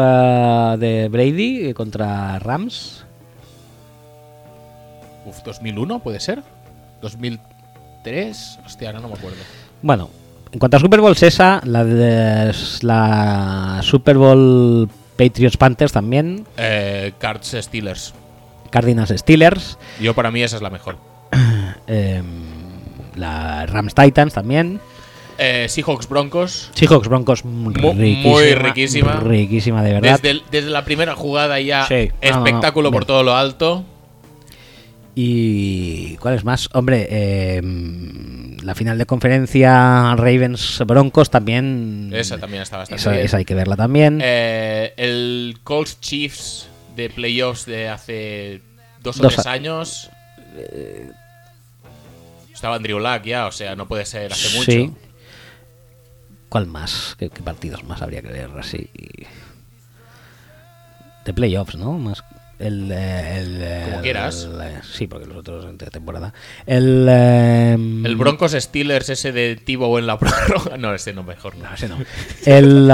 de 0.80 1.08
Brady 1.10 1.74
contra 1.74 2.40
Rams. 2.40 3.06
Uf, 5.26 5.42
2001 5.44 6.00
puede 6.00 6.20
ser. 6.20 6.44
2003. 7.02 8.60
Hostia, 8.66 8.90
ahora 8.90 9.00
no 9.00 9.08
me 9.10 9.16
acuerdo. 9.16 9.38
Bueno, 9.82 10.10
en 10.56 10.60
cuanto 10.60 10.78
a 10.78 10.80
Super 10.80 11.02
Bowl 11.02 11.14
esa, 11.20 11.60
la, 11.66 11.84
de, 11.84 12.56
la 12.82 13.82
Super 13.84 14.18
Bowl 14.18 14.88
Patriots 15.18 15.58
Panthers 15.58 15.92
también, 15.92 16.46
Eh, 16.56 17.12
Cards 17.18 17.58
Steelers. 17.60 18.14
Cardinals 18.70 19.10
Steelers, 19.18 19.78
Yo 20.00 20.14
para 20.14 20.32
mí 20.32 20.42
esa 20.42 20.56
es 20.56 20.62
la 20.62 20.70
mejor. 20.70 20.96
em, 21.88 22.24
la 23.16 23.66
Rams 23.66 23.94
Titans 23.94 24.34
también, 24.34 24.80
Eh, 25.38 25.66
Seahawks 25.68 26.08
Broncos. 26.08 26.72
Seahawks 26.74 27.10
Broncos 27.10 27.44
Mu- 27.44 27.72
riquísima, 27.72 28.30
muy 28.32 28.54
riquísima. 28.56 29.14
Riquísima, 29.20 29.84
de 29.84 29.92
verdad. 29.96 30.12
Desde, 30.22 30.30
el- 30.30 30.44
desde 30.52 30.70
la 30.70 30.86
primera 30.86 31.16
jugada 31.16 31.60
ya 31.60 31.86
Sí. 31.86 32.12
No, 32.24 32.30
no, 32.32 32.38
no. 32.40 32.46
espectáculo 32.46 32.92
por 32.94 33.04
todo 33.04 33.24
lo 33.24 33.36
alto. 33.36 33.84
¿Y 35.18 36.18
cuál 36.18 36.36
es 36.36 36.44
más? 36.44 36.68
Hombre, 36.74 37.08
eh, 37.10 37.62
la 38.64 38.76
final 38.76 38.98
de 38.98 39.06
conferencia 39.06 40.14
Ravens 40.18 40.84
Broncos 40.86 41.30
también. 41.30 42.12
Esa 42.14 42.38
también 42.38 42.64
está 42.64 42.78
bastante 42.78 43.00
Esa, 43.00 43.12
bien. 43.12 43.26
esa 43.26 43.38
hay 43.38 43.46
que 43.46 43.56
verla 43.56 43.78
también. 43.78 44.20
Eh, 44.22 44.94
el 44.98 45.58
Colts 45.64 46.02
Chiefs 46.02 46.68
de 46.98 47.10
playoffs 47.10 47.66
de 47.66 47.88
hace 47.88 48.62
dos 49.02 49.20
o 49.20 49.24
Dos 49.24 49.36
tres 49.36 49.46
años. 49.48 50.10
Estaba 52.54 52.76
Andrew 52.76 53.00
Luck 53.00 53.24
ya, 53.24 53.48
o 53.48 53.52
sea, 53.52 53.76
no 53.76 53.88
puede 53.88 54.06
ser 54.06 54.34
hace 54.34 54.58
mucho. 54.58 54.72
Sí. 54.72 54.94
¿Cuál 56.50 56.68
más? 56.68 57.16
¿Qué, 57.18 57.30
qué 57.30 57.42
partidos 57.42 57.84
más 57.86 58.02
habría 58.02 58.22
que 58.22 58.30
ver 58.30 58.50
así? 58.58 58.90
De 61.26 61.34
playoffs, 61.34 61.76
¿no? 61.76 61.94
Más 61.94 62.24
el, 62.60 62.90
eh, 62.92 63.38
el, 63.40 63.58
eh, 63.62 63.82
Como 63.90 64.02
quieras. 64.02 64.48
el, 64.52 64.62
eh, 64.62 64.80
sí, 64.90 65.08
porque 65.08 65.26
los 65.28 65.38
otros 65.38 65.66
de 65.78 65.86
temporada. 65.88 66.34
El, 66.66 67.06
eh, 67.10 67.74
El 67.74 68.16
Broncos 68.16 68.54
Steelers 68.54 69.10
ese 69.10 69.32
de 69.32 69.56
Tibo 69.58 69.98
en 70.00 70.08
la 70.08 70.18
prórroga. 70.20 70.78
No, 70.78 70.94
ese 70.94 71.14
no, 71.14 71.24
mejor 71.24 71.56
no. 71.58 71.66
No, 71.66 71.74
ese 71.74 71.88
no. 71.90 71.98
El, 72.46 72.90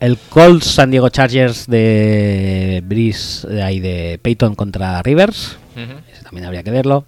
el 0.00 0.18
Colts 0.28 0.66
San 0.66 0.90
Diego 0.90 1.08
Chargers 1.08 1.66
de 1.66 2.82
Breeze, 2.84 3.46
de 3.48 3.62
ahí 3.62 3.80
de 3.80 4.18
Peyton 4.22 4.54
contra 4.54 5.02
Rivers. 5.02 5.56
Ese 6.12 6.22
también 6.24 6.44
habría 6.46 6.62
que 6.62 6.70
verlo. 6.70 7.06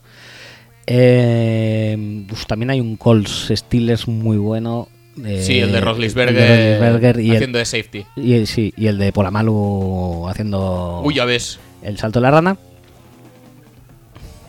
Eh, 0.90 2.24
pues 2.28 2.46
también 2.46 2.70
hay 2.70 2.80
un 2.80 2.96
Colts 2.96 3.52
Steelers 3.54 4.08
muy 4.08 4.36
bueno. 4.38 4.88
eh, 5.24 5.42
Sí, 5.44 5.58
el 5.58 5.70
de 5.72 5.80
Roslisberger 5.80 6.82
haciendo 6.82 7.46
el, 7.46 7.52
de 7.52 7.64
safety. 7.64 8.06
y 8.16 8.34
el- 8.34 8.46
sí, 8.46 8.72
y 8.76 8.86
el 8.86 8.96
de 8.98 9.12
Polamalu 9.12 10.26
haciendo 10.28 11.02
Uy, 11.04 11.14
ya 11.14 11.24
ves. 11.24 11.58
El 11.82 11.98
salto 11.98 12.20
de 12.20 12.22
la 12.22 12.30
rana. 12.30 12.56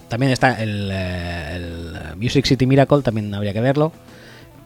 También 0.07 0.31
está 0.31 0.61
el, 0.61 0.89
eh, 0.91 1.56
el 1.56 2.18
Music 2.18 2.45
City 2.45 2.65
Miracle, 2.65 3.01
también 3.01 3.34
habría 3.34 3.53
que 3.53 3.61
verlo. 3.61 3.91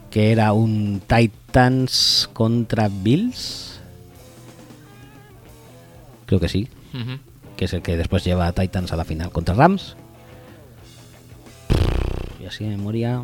Que 0.09 0.31
era 0.31 0.53
un 0.53 1.01
Titans 1.05 2.29
contra 2.33 2.89
Bills. 2.89 3.79
Creo 6.25 6.39
que 6.39 6.47
sí. 6.47 6.69
Que 7.57 7.65
es 7.65 7.73
el 7.73 7.81
que 7.81 7.97
después 7.97 8.23
lleva 8.23 8.47
a 8.47 8.53
Titans 8.53 8.91
a 8.91 8.95
la 8.95 9.03
final 9.03 9.31
contra 9.31 9.55
Rams. 9.55 9.95
Y 12.41 12.45
así 12.45 12.63
de 12.63 12.71
memoria. 12.71 13.23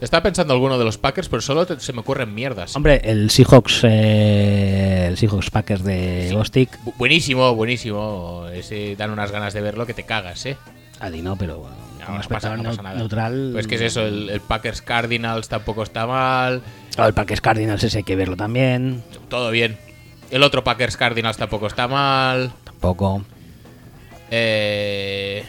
Estaba 0.00 0.22
pensando 0.22 0.54
alguno 0.54 0.78
de 0.78 0.84
los 0.84 0.96
Packers, 0.98 1.28
pero 1.28 1.42
solo 1.42 1.66
te- 1.66 1.78
se 1.80 1.92
me 1.92 2.00
ocurren 2.00 2.34
mierdas. 2.34 2.74
Hombre, 2.74 3.00
el 3.04 3.30
Seahawks, 3.30 3.80
eh, 3.84 5.06
el 5.08 5.18
Seahawks 5.18 5.50
Packers 5.50 5.84
de 5.84 6.30
Bostic. 6.32 6.70
Bu- 6.84 6.94
buenísimo, 6.96 7.54
buenísimo. 7.54 8.46
Ese 8.52 8.96
dan 8.96 9.10
unas 9.10 9.30
ganas 9.30 9.52
de 9.52 9.60
verlo 9.60 9.84
que 9.86 9.92
te 9.94 10.04
cagas, 10.04 10.46
¿eh? 10.46 10.56
Adi 11.00 11.20
no, 11.22 11.36
pero 11.36 11.58
bueno, 11.58 11.76
No, 12.00 12.16
no 12.18 12.28
pasa, 12.28 12.56
no 12.56 12.62
pasa 12.62 12.82
nada. 12.82 12.96
neutral. 12.96 13.50
Pues 13.52 13.66
que 13.66 13.74
es 13.74 13.80
eso, 13.82 14.02
el, 14.06 14.30
el 14.30 14.40
Packers 14.40 14.80
Cardinals 14.82 15.48
tampoco 15.48 15.82
está 15.82 16.06
mal. 16.06 16.62
Ah, 16.96 17.06
el 17.06 17.14
Packers 17.14 17.40
Cardinals 17.42 17.84
ese 17.84 17.98
hay 17.98 18.04
que 18.04 18.16
verlo 18.16 18.36
también. 18.36 19.02
Todo 19.28 19.50
bien. 19.50 19.76
El 20.30 20.42
otro 20.42 20.64
Packers 20.64 20.96
Cardinals 20.96 21.36
tampoco 21.36 21.66
está 21.66 21.88
mal. 21.88 22.52
Tampoco. 22.64 23.22
Eh, 24.30 25.44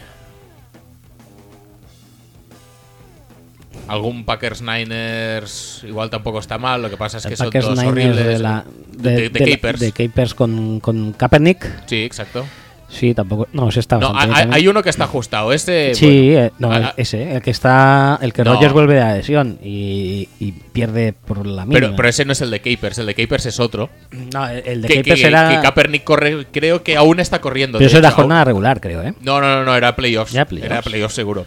Algún 3.88 4.24
Packers 4.24 4.62
Niners 4.62 5.82
igual 5.86 6.08
tampoco 6.10 6.38
está 6.38 6.58
mal. 6.58 6.82
Lo 6.82 6.90
que 6.90 6.96
pasa 6.96 7.18
es 7.18 7.26
que 7.26 7.36
son 7.36 7.50
Niners 7.52 7.78
horribles. 7.88 8.16
de, 8.26 8.38
la, 8.38 8.64
de, 8.96 9.28
de- 9.28 9.56
de 9.78 9.92
Capers. 9.92 10.34
con, 10.34 10.80
con 10.80 11.12
Kaepernick. 11.12 11.86
Sí, 11.86 12.02
exacto. 12.04 12.44
Sí, 12.88 13.14
tampoco. 13.14 13.48
No, 13.54 13.70
ese 13.70 13.80
está 13.80 13.96
No, 13.96 14.12
hay, 14.14 14.68
uno 14.68 14.82
que 14.82 14.90
está 14.90 15.04
ajustado. 15.04 15.54
Este. 15.54 15.94
Sí, 15.94 16.32
bueno, 16.32 16.46
eh, 16.46 16.52
no, 16.58 16.72
ah, 16.72 16.80
ah, 16.88 16.94
ese, 16.98 17.36
el 17.36 17.40
que 17.42 17.50
está. 17.50 18.18
El 18.20 18.34
que 18.34 18.44
No. 18.44 18.52
Rogers 18.52 18.74
vuelve 18.74 18.94
de 18.96 19.00
la 19.00 19.14
lesión 19.14 19.58
y, 19.64 20.28
y 20.38 20.52
pierde 20.52 21.14
por 21.14 21.46
la 21.46 21.64
mínima. 21.64 21.72
pero, 21.86 21.96
pero 21.96 22.08
ese 22.10 22.26
no 22.26 22.32
es 22.32 22.42
el 22.42 22.50
de 22.50 22.60
Capers. 22.60 22.98
El 22.98 23.06
de 23.06 23.14
Capers 23.14 23.46
es 23.46 23.60
otro. 23.60 23.88
no, 24.34 24.46
el, 24.46 24.62
el 24.66 24.82
de 24.82 24.88
que, 24.88 24.96
Capers 24.98 25.20
que- 25.22 25.26
era. 25.26 25.48
que 25.48 25.60
Kaepernick 25.62 26.04
corre, 26.04 26.46
creo 26.52 26.82
que 26.82 26.98
aún 26.98 27.18
está 27.18 27.40
corriendo. 27.40 27.78
pero 27.78 27.88
eso 27.88 27.96
era 27.96 28.08
hecho, 28.08 28.16
aún- 28.16 28.24
jornada 28.24 28.44
regular, 28.44 28.78
creo, 28.82 29.02
¿eh? 29.02 29.14
No, 29.22 29.40
no, 29.40 29.48
no, 29.56 29.64
no, 29.64 29.74
era 29.74 29.96
playoffs. 29.96 30.34
Era 30.34 30.82
playoffs 30.82 31.14
seguro. 31.14 31.46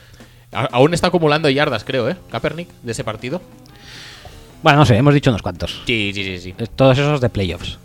A- 0.55 0.69
aún 0.71 0.93
está 0.93 1.07
acumulando 1.07 1.49
yardas, 1.49 1.83
creo, 1.83 2.09
¿eh? 2.09 2.15
Kaepernick, 2.31 2.69
de 2.81 2.91
ese 2.91 3.03
partido. 3.03 3.41
Bueno, 4.63 4.79
no 4.79 4.85
sé, 4.85 4.95
hemos 4.97 5.13
dicho 5.13 5.29
unos 5.29 5.41
cuantos. 5.41 5.81
Sí, 5.85 6.11
sí, 6.13 6.23
sí, 6.23 6.39
sí. 6.39 6.55
Es- 6.57 6.69
Todos 6.71 6.97
esos 6.97 7.21
de 7.21 7.29
playoffs. 7.29 7.77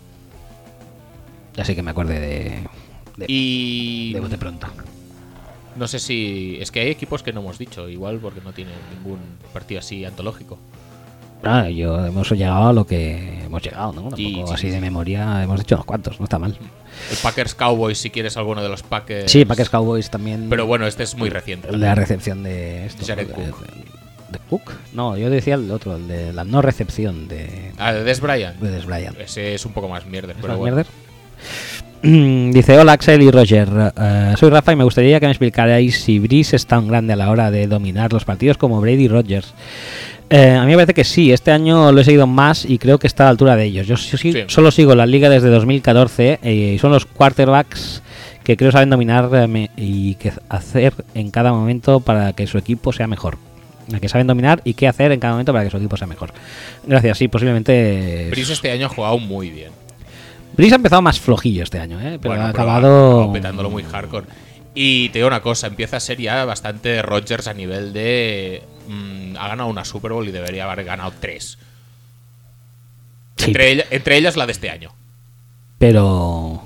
Así 1.57 1.75
que 1.75 1.83
me 1.83 1.91
acuerde 1.91 2.19
de. 2.19 2.63
de, 3.17 3.25
Y. 3.27 4.13
de 4.13 4.19
bote 4.19 4.37
pronto. 4.37 4.67
No 5.75 5.87
sé 5.87 5.99
si. 5.99 6.57
Es 6.59 6.71
que 6.71 6.79
hay 6.81 6.89
equipos 6.89 7.23
que 7.23 7.33
no 7.33 7.41
hemos 7.41 7.57
dicho, 7.57 7.87
igual 7.89 8.17
porque 8.19 8.41
no 8.41 8.53
tienen 8.53 8.73
ningún 8.95 9.19
partido 9.53 9.79
así 9.79 10.03
antológico. 10.05 10.57
Ah, 11.43 11.69
yo 11.69 12.05
hemos 12.05 12.29
llegado 12.31 12.67
a 12.69 12.73
lo 12.73 12.85
que 12.85 13.43
hemos 13.43 13.61
llegado, 13.63 13.91
¿no? 13.93 14.01
Tampoco 14.03 14.17
sí, 14.17 14.43
así 14.53 14.67
sí, 14.67 14.69
de 14.69 14.79
memoria 14.79 15.41
hemos 15.43 15.59
dicho 15.59 15.75
unos 15.75 15.85
cuantos, 15.85 16.19
no 16.19 16.25
está 16.25 16.37
mal. 16.39 16.57
El 17.09 17.17
Packers 17.17 17.55
Cowboys, 17.55 17.97
si 17.97 18.09
quieres 18.09 18.37
alguno 18.37 18.61
de 18.61 18.69
los 18.69 18.83
Packers. 18.83 19.31
Sí, 19.31 19.45
Packers 19.45 19.69
Cowboys 19.69 20.09
también. 20.09 20.47
Pero 20.49 20.65
bueno, 20.67 20.85
este 20.87 21.03
es 21.03 21.15
muy 21.15 21.29
reciente. 21.29 21.67
El 21.69 21.79
de 21.79 21.85
la 21.87 21.95
recepción 21.95 22.43
de 22.43 22.85
esto. 22.85 23.05
Jared 23.05 23.27
de, 23.27 23.33
Cook. 23.33 23.65
de- 23.65 23.91
de 24.31 24.39
Cook? 24.49 24.71
No, 24.93 25.17
yo 25.17 25.29
decía 25.29 25.55
el 25.55 25.69
otro, 25.71 25.95
el 25.97 26.07
de 26.07 26.31
la 26.31 26.43
no 26.45 26.61
recepción 26.61 27.27
de, 27.27 27.71
Ah, 27.77 27.91
de 27.91 28.03
Des 28.03 28.21
Bryant. 28.21 28.57
de 28.59 28.71
Des 28.71 28.85
Bryant. 28.85 29.19
Ese 29.19 29.53
es 29.55 29.65
un 29.65 29.73
poco 29.73 29.89
más 29.89 30.05
mierder, 30.05 30.31
¿Es 30.31 30.41
pero 30.41 30.53
más 30.53 30.57
bueno. 30.59 30.75
mierder? 30.77 30.93
Dice, 32.51 32.79
hola 32.79 32.93
Axel 32.93 33.21
y 33.21 33.29
Roger, 33.29 33.67
Eh, 33.95 34.33
soy 34.37 34.49
Rafa 34.49 34.73
y 34.73 34.75
me 34.75 34.83
gustaría 34.83 35.19
que 35.19 35.27
me 35.27 35.31
explicarais 35.31 36.01
si 36.01 36.17
Brice 36.19 36.55
es 36.55 36.65
tan 36.65 36.87
grande 36.87 37.13
a 37.13 37.15
la 37.15 37.29
hora 37.29 37.51
de 37.51 37.67
dominar 37.67 38.11
los 38.11 38.25
partidos 38.25 38.57
como 38.57 38.81
Brady 38.81 39.03
y 39.03 39.07
Rogers. 39.07 39.53
Eh, 40.29 40.49
a 40.51 40.61
mí 40.63 40.67
me 40.71 40.75
parece 40.77 40.93
que 40.95 41.03
sí, 41.03 41.31
este 41.31 41.51
año 41.51 41.91
lo 41.91 42.01
he 42.01 42.03
seguido 42.03 42.25
más 42.25 42.65
y 42.65 42.77
creo 42.79 42.97
que 42.97 43.05
está 43.05 43.23
a 43.23 43.25
la 43.25 43.31
altura 43.31 43.55
de 43.55 43.65
ellos. 43.65 43.85
Yo 43.85 43.97
sí- 43.97 44.17
solo 44.47 44.71
sigo 44.71 44.95
la 44.95 45.05
liga 45.05 45.29
desde 45.29 45.49
2014 45.49 46.39
eh, 46.41 46.73
y 46.75 46.79
son 46.79 46.91
los 46.91 47.05
quarterbacks 47.05 48.01
que 48.43 48.57
creo 48.57 48.71
saben 48.71 48.89
dominar 48.89 49.29
eh, 49.33 49.67
y 49.77 50.15
qué 50.15 50.31
hacer 50.49 50.93
en 51.13 51.29
cada 51.29 51.51
momento 51.53 51.99
para 51.99 52.33
que 52.33 52.47
su 52.47 52.57
equipo 52.57 52.91
sea 52.93 53.05
mejor. 53.07 53.37
Que 53.99 54.07
saben 54.07 54.25
dominar 54.25 54.61
y 54.63 54.73
qué 54.73 54.87
hacer 54.87 55.11
en 55.11 55.19
cada 55.19 55.33
momento 55.33 55.51
para 55.51 55.65
que 55.65 55.69
su 55.71 55.77
equipo 55.77 55.97
sea 55.97 56.07
mejor. 56.07 56.31
Gracias, 56.87 57.17
sí, 57.17 57.27
posiblemente... 57.27 58.29
Brice 58.31 58.53
este 58.53 58.71
año 58.71 58.85
ha 58.85 58.89
jugado 58.89 59.17
muy 59.17 59.49
bien. 59.49 59.69
Brice 60.57 60.73
ha 60.73 60.77
empezado 60.77 61.01
más 61.01 61.19
flojillo 61.19 61.63
este 61.63 61.79
año, 61.79 61.99
¿eh? 61.99 62.19
pero 62.21 62.33
Bueno, 62.35 62.43
ha 62.47 62.51
pero 62.51 62.63
acabado. 62.63 63.31
petándolo 63.33 63.69
muy 63.69 63.83
hardcore. 63.83 64.27
Y 64.73 65.09
te 65.09 65.19
digo 65.19 65.27
una 65.27 65.41
cosa, 65.41 65.67
empieza 65.67 65.97
a 65.97 65.99
ser 65.99 66.19
ya 66.19 66.45
bastante 66.45 67.01
Rodgers 67.01 67.47
a 67.47 67.53
nivel 67.53 67.93
de. 67.93 68.63
mm, 68.87 69.35
ha 69.37 69.47
ganado 69.49 69.69
una 69.69 69.83
Super 69.85 70.11
Bowl 70.13 70.27
y 70.27 70.31
debería 70.31 70.69
haber 70.69 70.85
ganado 70.85 71.11
tres. 71.19 71.57
Sí, 73.37 73.45
Entre, 73.47 73.71
ella- 73.71 73.85
entre 73.89 74.17
ellas 74.17 74.37
la 74.37 74.45
de 74.45 74.51
este 74.51 74.69
año. 74.69 74.93
pero. 75.77 76.63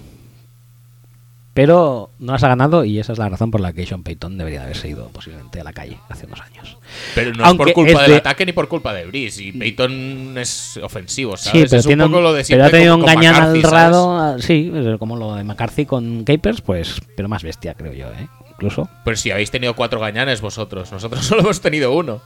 Pero 1.56 2.12
no 2.20 2.34
las 2.34 2.44
ha 2.44 2.50
ganado 2.50 2.84
y 2.84 3.00
esa 3.00 3.14
es 3.14 3.18
la 3.18 3.30
razón 3.30 3.50
por 3.50 3.62
la 3.62 3.72
que 3.72 3.86
Sean 3.86 4.04
Payton 4.04 4.38
debería 4.38 4.64
haberse 4.64 4.90
ido 4.90 5.08
posiblemente 5.08 5.62
a 5.62 5.64
la 5.64 5.72
calle 5.72 5.98
hace 6.10 6.26
unos 6.26 6.42
años. 6.42 6.78
Pero 7.16 7.34
no 7.34 7.46
Aunque 7.46 7.70
es 7.70 7.74
por 7.74 7.86
culpa 7.86 7.92
es 7.94 8.02
del 8.02 8.12
de- 8.12 8.18
ataque 8.18 8.46
ni 8.46 8.52
por 8.52 8.68
culpa 8.68 8.94
de 8.94 9.06
Brice. 9.06 9.42
Y 9.42 9.52
Peyton 9.54 10.38
es 10.38 10.78
ofensivo, 10.84 11.38
Sí, 11.38 11.46
¿sabes? 11.50 11.70
pero, 11.70 11.80
es 11.80 11.86
tiene 11.88 12.04
un 12.04 12.12
poco 12.12 12.22
lo 12.22 12.34
de 12.34 12.44
pero 12.48 12.66
ha 12.66 12.70
tenido 12.70 12.96
un 12.98 13.06
gañán 13.06 13.36
al 13.36 13.64
rado, 13.64 14.38
sí, 14.40 14.70
como 15.00 15.16
lo 15.16 15.34
de 15.36 15.46
McCarthy 15.46 15.86
con 15.86 16.26
Capers, 16.26 16.60
pues, 16.60 17.02
pero 17.16 17.30
más 17.30 17.42
bestia, 17.42 17.74
creo 17.74 17.94
yo, 17.94 18.08
¿eh? 18.10 18.28
Incluso. 18.52 18.90
Pero 19.06 19.16
si 19.18 19.32
habéis 19.32 19.50
tenido 19.50 19.76
cuatro 19.76 20.00
gañanes 20.02 20.42
vosotros, 20.42 20.92
nosotros 20.92 21.26
solo 21.26 21.42
hemos 21.42 21.62
tenido 21.62 21.94
uno. 21.94 22.22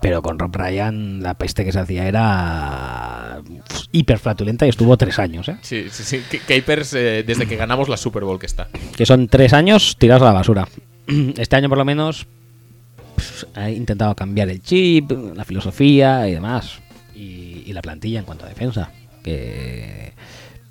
Pero 0.00 0.22
con 0.22 0.38
Rob 0.38 0.54
Ryan 0.54 1.22
la 1.22 1.34
peste 1.34 1.64
que 1.64 1.72
se 1.72 1.78
hacía 1.78 2.06
era 2.08 3.42
hiper 3.92 4.18
flatulenta 4.18 4.66
y 4.66 4.70
estuvo 4.70 4.96
tres 4.96 5.18
años, 5.18 5.48
¿eh? 5.48 5.58
Sí, 5.60 5.86
sí, 5.90 6.04
sí. 6.04 6.38
Capers, 6.46 6.94
eh, 6.94 7.22
desde 7.26 7.46
que 7.46 7.56
ganamos 7.56 7.88
la 7.88 7.96
Super 7.96 8.24
Bowl 8.24 8.38
que 8.38 8.46
está. 8.46 8.68
que 8.96 9.04
son 9.04 9.28
tres 9.28 9.52
años 9.52 9.96
tirados 9.98 10.22
a 10.22 10.26
la 10.26 10.32
basura. 10.32 10.68
Este 11.36 11.56
año 11.56 11.68
por 11.68 11.78
lo 11.78 11.84
menos 11.84 12.26
pues, 13.14 13.46
ha 13.54 13.70
intentado 13.70 14.14
cambiar 14.14 14.48
el 14.48 14.62
chip, 14.62 15.10
la 15.34 15.44
filosofía 15.44 16.28
y 16.28 16.32
demás. 16.32 16.78
Y, 17.14 17.64
y 17.66 17.72
la 17.72 17.82
plantilla 17.82 18.20
en 18.20 18.24
cuanto 18.24 18.46
a 18.46 18.48
defensa. 18.48 18.90
Que... 19.22 20.14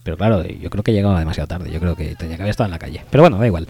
Pero 0.03 0.17
claro, 0.17 0.43
yo 0.45 0.69
creo 0.69 0.83
que 0.83 0.93
llegaba 0.93 1.19
demasiado 1.19 1.47
tarde. 1.47 1.69
Yo 1.71 1.79
creo 1.79 1.95
que 1.95 2.15
tenía 2.15 2.35
que 2.37 2.43
haber 2.43 2.51
estado 2.51 2.65
en 2.65 2.71
la 2.71 2.79
calle. 2.79 3.01
Pero 3.09 3.23
bueno, 3.23 3.37
da 3.37 3.45
igual. 3.45 3.67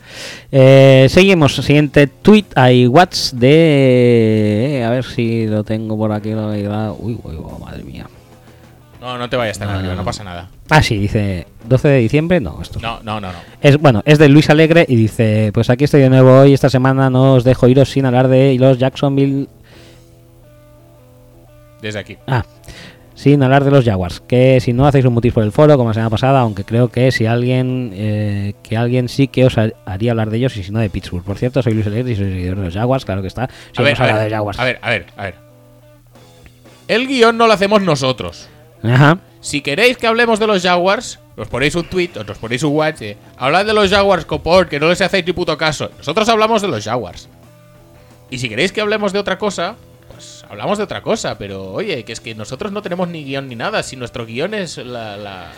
Eh, 0.52 1.08
seguimos. 1.10 1.56
Siguiente 1.56 2.08
tweet. 2.08 2.46
Hay 2.56 2.88
Watts 2.88 3.34
de... 3.38 4.84
A 4.86 4.90
ver 4.92 5.04
si 5.04 5.48
lo 5.48 5.64
tengo 5.64 5.98
por 5.98 6.12
aquí. 6.12 6.34
Uy, 6.34 6.68
uy, 7.24 7.36
uy, 7.36 7.60
madre 7.60 7.84
mía. 7.84 8.08
No, 9.02 9.18
no 9.18 9.30
te 9.30 9.38
vayas 9.38 9.58
tan 9.58 9.70
No, 9.70 9.76
arriba, 9.76 9.94
no. 9.94 10.00
no 10.00 10.06
pasa 10.06 10.24
nada. 10.24 10.50
Ah, 10.70 10.84
sí, 10.84 10.98
dice 10.98 11.48
12 11.66 11.88
de 11.88 11.98
diciembre. 12.00 12.40
No, 12.42 12.62
esto. 12.62 12.80
No, 12.80 13.00
no, 13.02 13.20
no, 13.22 13.32
no. 13.32 13.40
Es 13.62 13.78
bueno, 13.78 14.02
es 14.06 14.20
de 14.20 14.28
Luis 14.30 14.50
Alegre 14.50 14.86
y 14.88 14.96
dice, 14.98 15.52
pues 15.54 15.70
aquí 15.70 15.86
estoy 15.86 16.02
de 16.02 16.10
nuevo 16.10 16.42
hoy 16.42 16.54
esta 16.54 16.70
semana 16.70 17.10
no 17.10 17.36
os 17.36 17.44
dejo 17.44 17.68
iros 17.68 17.90
sin 17.90 18.06
hablar 18.06 18.28
de 18.28 18.56
los 18.60 18.78
Jacksonville 18.78 19.48
Desde 21.82 22.00
aquí. 22.00 22.18
Ah, 22.28 22.44
sin 23.22 23.44
hablar 23.44 23.66
de 23.66 23.72
los 23.72 23.84
Jaguars. 23.84 24.22
Que 24.22 24.60
si 24.62 24.72
no 24.72 24.88
hacéis 24.88 25.04
un 25.04 25.14
mutis 25.14 25.34
por 25.34 25.44
el 25.44 25.52
foro, 25.52 25.76
como 25.76 25.90
la 25.90 25.94
semana 25.94 26.10
pasada, 26.10 26.40
aunque 26.40 26.64
creo 26.64 26.88
que 26.90 27.12
si 27.12 27.26
alguien, 27.26 27.92
eh, 27.94 28.54
que 28.64 28.78
alguien 28.78 29.10
sí 29.10 29.28
que 29.28 29.46
os 29.46 29.58
ha- 29.58 29.72
haría 29.86 30.12
hablar 30.12 30.30
de 30.30 30.38
ellos 30.38 30.56
y 30.56 30.64
si 30.64 30.72
no 30.72 30.80
de 30.80 30.90
Pittsburgh. 30.90 31.24
Por 31.26 31.38
cierto, 31.38 31.62
soy 31.62 31.74
Luis 31.74 31.86
Alegre 31.88 32.14
y 32.14 32.16
soy 32.16 32.32
seguidor 32.32 32.58
de 32.60 32.66
los 32.66 32.74
Jaguars, 32.74 33.04
claro 33.04 33.22
que 33.22 33.28
está. 33.28 33.50
Si 33.76 33.82
A 33.82 33.84
ver, 33.84 34.02
a 34.02 34.06
ver, 34.06 34.16
de 34.24 34.30
Jaguars. 34.30 34.58
a 34.60 34.64
ver, 34.64 34.80
a 34.82 34.90
ver, 34.90 35.06
a 35.18 35.24
ver. 35.24 35.36
El 36.88 37.08
guion 37.08 37.38
no 37.38 37.48
lo 37.48 37.54
hacemos 37.54 37.82
nosotros. 37.82 38.48
Ajá. 38.84 39.20
Si 39.42 39.62
queréis 39.62 39.98
que 39.98 40.08
hablemos 40.08 40.40
de 40.40 40.48
los 40.48 40.62
Jaguars, 40.64 41.20
os 41.38 41.48
ponéis 41.48 41.76
un 41.76 41.84
tweet 41.90 42.12
o 42.18 42.22
os 42.32 42.38
ponéis 42.38 42.64
un 42.64 42.74
WhatsApp. 42.76 43.02
eh, 43.02 43.18
Hablad 43.38 43.66
de 43.66 43.74
los 43.74 43.90
Jaguars, 43.90 44.26
copón, 44.26 44.68
que 44.68 44.80
no 44.80 44.88
les 44.90 45.02
hacéis 45.02 45.26
ni 45.26 45.34
puto 45.34 45.58
caso. 45.58 45.92
Nosotros 45.98 46.28
hablamos 46.30 46.62
de 46.62 46.68
los 46.70 46.84
Jaguars. 46.84 47.30
Y 48.30 48.38
si 48.38 48.50
queréis 48.50 48.72
que 48.72 48.82
hablemos 48.82 49.12
de 49.14 49.20
otra 49.20 49.38
cosa, 49.38 49.76
pues 50.20 50.46
hablamos 50.50 50.78
de 50.78 50.84
otra 50.84 51.02
cosa. 51.02 51.38
Pero 51.38 51.72
oye, 51.72 52.04
que 52.04 52.12
es 52.14 52.20
que 52.20 52.36
nosotros 52.36 52.72
no 52.72 52.82
tenemos 52.82 53.08
ni 53.08 53.24
guion 53.24 53.48
ni 53.48 53.56
nada. 53.56 53.82
Si 53.84 53.96
nuestro 53.96 54.26
guion 54.26 54.54
es 54.54 54.78
la, 54.78 55.18
la- 55.18 55.52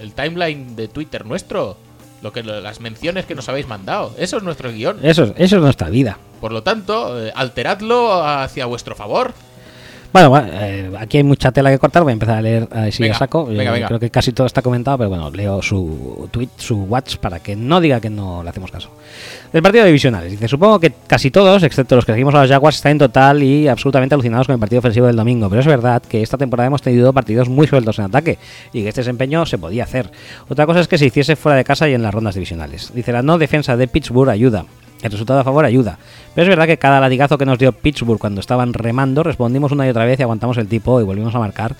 el 0.00 0.12
timeline 0.14 0.76
de 0.76 0.86
Twitter 0.88 1.26
nuestro, 1.26 1.76
lo 2.22 2.32
que 2.32 2.42
las 2.44 2.80
menciones 2.80 3.26
que 3.26 3.34
nos 3.34 3.48
habéis 3.48 3.66
mandado, 3.66 4.14
eso 4.18 4.36
es 4.36 4.42
nuestro 4.42 4.70
guion. 4.72 4.98
Eso, 5.02 5.24
es- 5.24 5.32
eso 5.36 5.56
es 5.56 5.62
nuestra 5.62 5.88
vida. 5.90 6.18
Por 6.40 6.52
lo 6.52 6.62
tanto, 6.62 7.20
eh, 7.26 7.32
alteradlo 7.34 8.22
hacia 8.24 8.66
vuestro 8.66 8.94
favor. 8.94 9.34
Bueno, 10.10 10.30
bueno, 10.30 10.48
eh, 10.52 10.90
aquí 10.98 11.18
hay 11.18 11.22
mucha 11.22 11.52
tela 11.52 11.70
que 11.70 11.78
cortar. 11.78 12.02
Voy 12.02 12.12
a 12.12 12.14
empezar 12.14 12.38
a 12.38 12.42
leer 12.42 12.66
a 12.72 12.90
si 12.90 13.02
Venga, 13.02 13.16
a 13.16 13.18
saco. 13.18 13.44
venga, 13.44 13.64
Eh, 13.64 13.70
venga. 13.72 13.86
Creo 13.88 14.00
que 14.00 14.08
casi 14.10 14.32
todo 14.32 14.46
está 14.46 14.62
comentado, 14.62 14.96
pero 14.98 15.10
bueno, 15.10 15.30
leo 15.30 15.60
su 15.60 16.28
tweet, 16.30 16.48
su 16.56 16.84
WhatsApp, 16.84 17.20
para 17.20 17.40
que 17.40 17.54
no 17.54 17.78
diga 17.80 18.00
que 18.00 18.08
no 18.08 18.42
le 18.42 18.48
hacemos 18.48 18.70
caso. 18.70 18.88
Del 19.52 19.62
partido 19.62 19.84
de 19.84 19.88
divisionales. 19.90 20.30
Dice, 20.30 20.48
supongo 20.48 20.80
que 20.80 20.92
casi 21.06 21.30
todos, 21.30 21.62
excepto 21.62 21.94
los 21.94 22.06
que 22.06 22.12
seguimos 22.12 22.34
a 22.34 22.40
los 22.40 22.50
Jaguars, 22.50 22.76
están 22.76 22.92
en 22.92 22.98
total 22.98 23.42
y 23.42 23.68
absolutamente 23.68 24.14
alucinados 24.14 24.46
con 24.46 24.54
el 24.54 24.60
partido 24.60 24.78
ofensivo 24.78 25.06
del 25.06 25.16
domingo. 25.16 25.48
Pero 25.50 25.60
es 25.60 25.66
verdad 25.66 26.02
que 26.02 26.22
esta 26.22 26.38
temporada 26.38 26.68
hemos 26.68 26.80
tenido 26.82 27.12
partidos 27.12 27.48
muy 27.50 27.66
sueltos 27.66 27.98
en 27.98 28.06
ataque 28.06 28.38
y 28.72 28.82
que 28.82 28.88
este 28.88 29.02
desempeño 29.02 29.44
se 29.44 29.58
podía 29.58 29.84
hacer. 29.84 30.10
Otra 30.48 30.64
cosa 30.64 30.80
es 30.80 30.88
que 30.88 30.96
se 30.96 31.06
hiciese 31.06 31.36
fuera 31.36 31.56
de 31.56 31.64
casa 31.64 31.86
y 31.88 31.92
en 31.92 32.02
las 32.02 32.14
rondas 32.14 32.34
divisionales. 32.34 32.92
Dice, 32.94 33.12
la 33.12 33.22
no 33.22 33.36
defensa 33.36 33.76
de 33.76 33.86
Pittsburgh 33.88 34.30
ayuda. 34.30 34.64
El 35.02 35.12
resultado 35.12 35.40
a 35.40 35.44
favor 35.44 35.64
ayuda. 35.64 35.98
Pero 36.34 36.44
es 36.44 36.48
verdad 36.48 36.66
que 36.66 36.76
cada 36.76 37.00
latigazo 37.00 37.38
que 37.38 37.46
nos 37.46 37.58
dio 37.58 37.72
Pittsburgh 37.72 38.18
cuando 38.18 38.40
estaban 38.40 38.74
remando, 38.74 39.22
respondimos 39.22 39.72
una 39.72 39.86
y 39.86 39.90
otra 39.90 40.04
vez 40.04 40.18
y 40.18 40.22
aguantamos 40.22 40.56
el 40.58 40.68
tipo 40.68 41.00
y 41.00 41.04
volvimos 41.04 41.34
a 41.34 41.38
marcar 41.38 41.76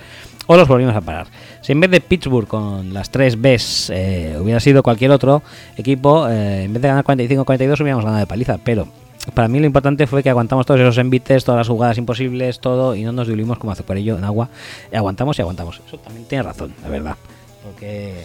o 0.47 0.57
los 0.57 0.67
volvimos 0.67 0.97
a 0.97 1.01
parar. 1.01 1.27
Si 1.61 1.73
en 1.73 1.81
vez 1.81 1.91
de 1.91 2.01
Pittsburgh 2.01 2.49
con 2.49 2.95
las 2.95 3.11
tres 3.11 3.41
Bs 3.41 3.91
eh, 3.91 4.37
hubiera 4.41 4.61
sido 4.61 4.83
cualquier 4.83 5.11
otro 5.11 5.43
equipo, 5.77 6.27
eh, 6.29 6.65
en 6.65 6.73
vez 6.73 6.81
de 6.81 6.89
ganar 6.89 7.05
45-42 7.05 7.81
hubiéramos 7.81 8.05
ganado 8.05 8.21
de 8.21 8.27
paliza. 8.27 8.59
Pero 8.59 8.89
para 9.35 9.49
mí 9.49 9.61
lo 9.61 9.67
importante 9.67 10.07
fue 10.07 10.23
que 10.23 10.31
aguantamos 10.31 10.65
todos 10.65 10.81
esos 10.81 10.97
envites, 10.99 11.45
todas 11.45 11.59
las 11.59 11.69
jugadas 11.69 11.99
imposibles, 11.99 12.61
todo, 12.61 12.95
y 12.95 13.05
no 13.05 13.13
nos 13.13 13.29
diluimos 13.29 13.59
como 13.59 13.75
ello 13.95 14.17
en 14.17 14.25
agua. 14.25 14.49
Aguantamos 14.93 15.39
y 15.39 15.43
aguantamos. 15.43 15.81
Eso 15.87 15.99
también 15.99 16.27
tiene 16.27 16.45
razón, 16.45 16.73
la 16.83 16.89
verdad. 16.89 17.17
Porque 17.63 18.25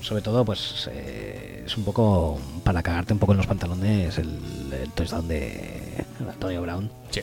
sobre 0.00 0.22
todo, 0.22 0.44
pues 0.44 0.88
eh, 0.92 1.55
es 1.66 1.76
un 1.76 1.84
poco 1.84 2.40
para 2.64 2.82
cagarte 2.82 3.12
un 3.12 3.18
poco 3.18 3.32
en 3.32 3.38
los 3.38 3.46
pantalones 3.46 4.16
el, 4.18 4.38
el 4.82 4.90
touchdown 4.92 5.28
de 5.28 6.04
Antonio 6.30 6.62
Brown. 6.62 6.90
Sí. 7.10 7.20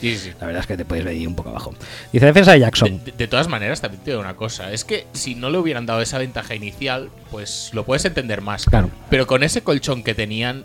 Sí, 0.00 0.16
sí, 0.16 0.18
sí. 0.30 0.32
La 0.40 0.46
verdad 0.46 0.60
es 0.60 0.66
que 0.68 0.76
te 0.76 0.84
puedes 0.84 1.04
venir 1.04 1.26
un 1.26 1.34
poco 1.34 1.48
abajo. 1.50 1.74
Dice 2.12 2.26
defensa 2.26 2.52
de 2.52 2.60
Jackson. 2.60 2.98
De, 3.04 3.10
de- 3.10 3.18
de 3.18 3.26
todas 3.26 3.48
maneras, 3.48 3.80
también 3.80 4.02
te 4.04 4.10
digo 4.12 4.20
una 4.20 4.36
cosa. 4.36 4.72
Es 4.72 4.84
que 4.84 5.06
si 5.12 5.34
no 5.34 5.50
le 5.50 5.58
hubieran 5.58 5.86
dado 5.86 6.00
esa 6.02 6.18
ventaja 6.18 6.54
inicial, 6.54 7.10
pues 7.32 7.70
lo 7.72 7.84
puedes 7.84 8.04
entender 8.04 8.40
más. 8.40 8.66
Claro. 8.66 8.90
Pero 9.10 9.26
con 9.26 9.42
ese 9.42 9.62
colchón 9.62 10.04
que 10.04 10.14
tenían, 10.14 10.64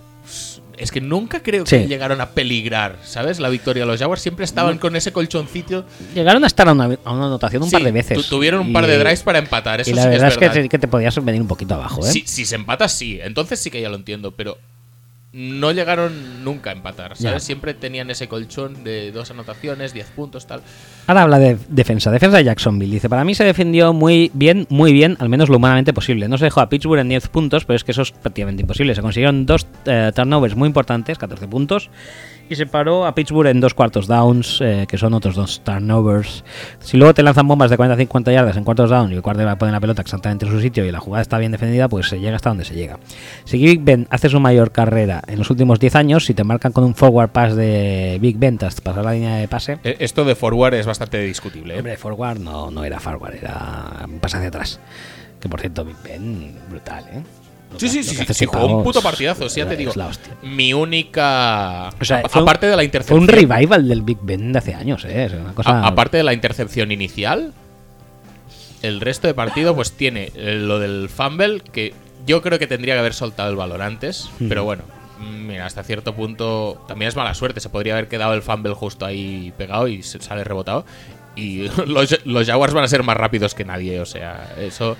es 0.77 0.91
que 0.91 1.01
nunca 1.01 1.41
creo 1.43 1.65
Sí. 1.65 1.77
que 1.77 1.87
llegaron 1.87 2.19
a 2.21 2.29
peligrar, 2.31 2.97
¿sabes? 3.03 3.39
La 3.39 3.49
victoria 3.49 3.83
de 3.83 3.87
los 3.87 3.99
Jaguars 3.99 4.21
siempre 4.21 4.45
estaban 4.45 4.77
con 4.77 4.95
ese 4.95 5.11
colchoncito. 5.11 5.85
Llegaron 6.15 6.43
a 6.43 6.47
estar 6.47 6.67
a 6.67 6.71
una, 6.73 6.85
a 7.03 7.11
una 7.13 7.25
anotación 7.27 7.63
un 7.63 7.69
Sí, 7.69 7.75
par 7.75 7.83
de 7.83 7.91
veces. 7.91 8.17
tu- 8.17 8.23
tuvieron 8.23 8.61
un 8.61 8.73
par 8.73 8.87
de 8.87 8.97
drives 8.97 9.21
para 9.23 9.39
empatar. 9.39 9.81
Eso 9.81 9.91
y 9.91 9.93
la 9.93 10.03
sí 10.03 10.09
verdad 10.09 10.27
es, 10.29 10.37
verdad. 10.39 10.53
que, 10.53 10.61
te, 10.63 10.69
que 10.69 10.79
te 10.79 10.87
podías 10.87 11.23
venir 11.23 11.41
un 11.41 11.47
poquito 11.47 11.75
abajo, 11.75 12.05
¿eh? 12.05 12.11
Si, 12.11 12.23
si 12.25 12.45
se 12.45 12.55
empata, 12.55 12.87
sí. 12.89 13.19
Entonces 13.23 13.59
sí 13.59 13.69
que 13.71 13.81
ya 13.81 13.89
lo 13.89 13.95
entiendo, 13.95 14.31
pero 14.31 14.57
no 15.34 15.72
llegaron 15.72 16.43
nunca 16.43 16.69
a 16.69 16.73
empatar, 16.73 17.15
Ya. 17.15 17.30
¿sabes? 17.30 17.43
Siempre 17.43 17.73
tenían 17.73 18.10
ese 18.11 18.27
colchón 18.27 18.84
de 18.84 19.11
dos 19.11 19.31
anotaciones, 19.31 19.91
10 19.91 20.07
puntos, 20.11 20.45
tal. 20.45 20.61
Ahora 21.07 21.23
habla 21.23 21.39
de 21.39 21.57
defensa. 21.69 22.11
Defensa 22.11 22.38
de 22.38 22.43
Jacksonville. 22.43 22.93
Dice, 22.93 23.10
para 23.10 23.23
mí 23.23 23.34
se 23.34 23.43
defendió 23.43 23.93
muy 23.93 24.30
bien, 24.35 24.68
muy 24.69 24.93
bien, 24.93 25.18
al 25.19 25.30
menos 25.30 25.49
lo 25.49 25.57
humanamente 25.57 25.91
posible. 25.91 26.27
No 26.27 26.38
se 26.38 26.45
dejó 26.45 26.61
a 26.61 26.69
Pittsburgh 26.69 26.99
en 27.01 27.10
10 27.10 27.30
puntos, 27.30 27.65
pero 27.65 27.76
es 27.76 27.84
que 27.84 27.91
eso 27.91 28.03
es 28.03 28.11
prácticamente 28.11 28.61
imposible. 28.61 28.93
Se 28.93 29.01
consiguieron 29.01 29.47
dos 29.47 29.65
eh, 29.85 30.11
turnovers 30.15 30.55
muy 30.55 30.68
importantes, 30.68 31.18
14 31.18 31.47
puntos, 31.47 31.89
y 32.49 32.56
se 32.56 32.65
paró 32.68 33.06
a 33.06 33.15
Pittsburgh 33.15 33.48
en 33.48 33.60
dos 33.60 33.74
cuartos 33.74 34.07
downs, 34.07 34.60
eh, 34.61 34.86
que 34.88 34.98
son 34.98 35.14
otros 35.14 35.36
dos 35.36 35.61
turnovers. 35.64 36.44
Si 36.80 36.98
luego 36.98 37.14
te 37.14 37.24
lanzan 37.24 37.48
bombas 37.48 37.70
de 37.70 37.78
40-50 37.78 38.32
yardas 38.34 38.57
en 38.57 38.64
cuartos 38.64 38.90
down 38.90 39.11
y 39.11 39.15
el 39.15 39.22
quarterback 39.22 39.57
pone 39.57 39.72
la 39.72 39.80
pelota 39.80 40.02
exactamente 40.02 40.45
en 40.45 40.52
su 40.52 40.60
sitio 40.61 40.86
y 40.86 40.91
la 40.91 40.99
jugada 40.99 41.22
está 41.22 41.38
bien 41.38 41.52
defendida, 41.52 41.88
pues 41.90 42.07
se 42.10 42.20
llega 42.20 42.36
hasta 42.36 42.49
donde 42.49 42.65
se 42.65 42.76
llega. 42.76 42.99
Si 43.45 43.57
Big 43.57 43.82
Ben 43.84 44.07
hace 44.10 44.30
su 44.30 44.40
mayor 44.40 44.72
carrera 44.72 45.22
en 45.28 45.40
los 45.40 45.49
últimos 45.49 45.80
10 45.80 45.95
años, 45.95 46.26
si 46.26 46.34
te 46.34 46.44
marcan 46.44 46.72
con 46.74 46.84
un 46.84 46.95
forward 46.95 47.30
pass 47.30 47.56
de 47.56 48.18
Big 48.22 48.38
Ben 48.38 48.57
tras 48.57 48.80
pasar 48.82 49.06
la 49.06 49.14
línea 49.14 49.36
de 49.38 49.48
pase, 49.48 49.80
E- 49.84 49.98
Esto 49.99 50.26
de 50.26 50.36
forward 50.36 50.74
es 50.76 50.86
bastante 50.86 51.20
discutible, 51.22 51.76
¿eh? 51.76 51.78
Hombre, 51.80 51.98
forward 51.98 52.40
no, 52.40 52.70
no 52.72 52.84
era 52.84 52.99
forward, 52.99 53.36
era 53.36 54.06
un 54.07 54.20
pase 54.20 54.38
hacia 54.38 54.49
atrás. 54.49 54.80
Que 55.40 55.49
por 55.49 55.60
cierto, 55.60 55.84
Big 55.84 55.95
Ben, 56.03 56.56
brutal, 56.70 57.03
¿eh? 57.11 57.22
Sí, 57.77 57.89
sí, 57.89 58.03
sí, 58.03 58.15
sí, 58.33 58.45
jugó 58.45 58.77
un 58.77 58.83
puto 58.83 59.01
partidazo, 59.01 59.49
sí, 59.49 59.59
ya 59.59 59.65
te 59.67 59.73
es 59.73 59.77
digo. 59.79 59.93
la 59.95 60.07
hostia. 60.07 60.33
Mi 60.43 60.73
única. 60.73 61.89
O 61.99 62.05
sea, 62.05 62.23
fue 62.29 62.41
aparte 62.41 62.65
de 62.67 62.71
la 62.73 62.77
Fue 62.77 62.85
intercepción. 62.85 63.19
un 63.21 63.27
revival 63.27 63.87
del 63.87 64.01
Big 64.01 64.17
Ben 64.21 64.51
de 64.53 64.59
hace 64.59 64.73
años, 64.73 65.05
¿eh? 65.05 65.25
Es 65.25 65.33
una 65.33 65.53
cosa... 65.53 65.69
a- 65.81 65.87
aparte 65.87 66.17
de 66.17 66.23
la 66.23 66.33
intercepción 66.33 66.91
inicial, 66.91 67.53
el 68.81 68.99
resto 69.01 69.27
de 69.27 69.33
partido, 69.33 69.75
pues 69.75 69.93
tiene 69.93 70.31
lo 70.35 70.79
del 70.79 71.09
fumble, 71.09 71.61
que 71.61 71.93
yo 72.25 72.41
creo 72.41 72.59
que 72.59 72.67
tendría 72.67 72.93
que 72.95 72.99
haber 72.99 73.13
soltado 73.13 73.49
el 73.49 73.55
balón 73.55 73.81
antes, 73.81 74.29
Hmm. 74.39 74.49
pero 74.49 74.63
bueno. 74.63 74.83
mm, 75.19 75.47
Mira, 75.47 75.65
hasta 75.65 75.83
cierto 75.83 76.13
punto 76.15 76.83
también 76.87 77.09
es 77.09 77.15
mala 77.15 77.33
suerte. 77.33 77.59
Se 77.59 77.69
podría 77.69 77.93
haber 77.93 78.07
quedado 78.07 78.33
el 78.33 78.41
fumble 78.41 78.73
justo 78.73 79.05
ahí 79.05 79.53
pegado 79.57 79.87
y 79.87 80.03
se 80.03 80.21
sale 80.21 80.43
rebotado. 80.43 80.85
Y 81.35 81.67
los, 81.87 82.19
los 82.25 82.45
Jaguars 82.47 82.73
van 82.73 82.83
a 82.83 82.87
ser 82.87 83.03
más 83.03 83.17
rápidos 83.17 83.55
que 83.55 83.65
nadie, 83.65 83.99
o 83.99 84.05
sea, 84.05 84.53
eso. 84.59 84.97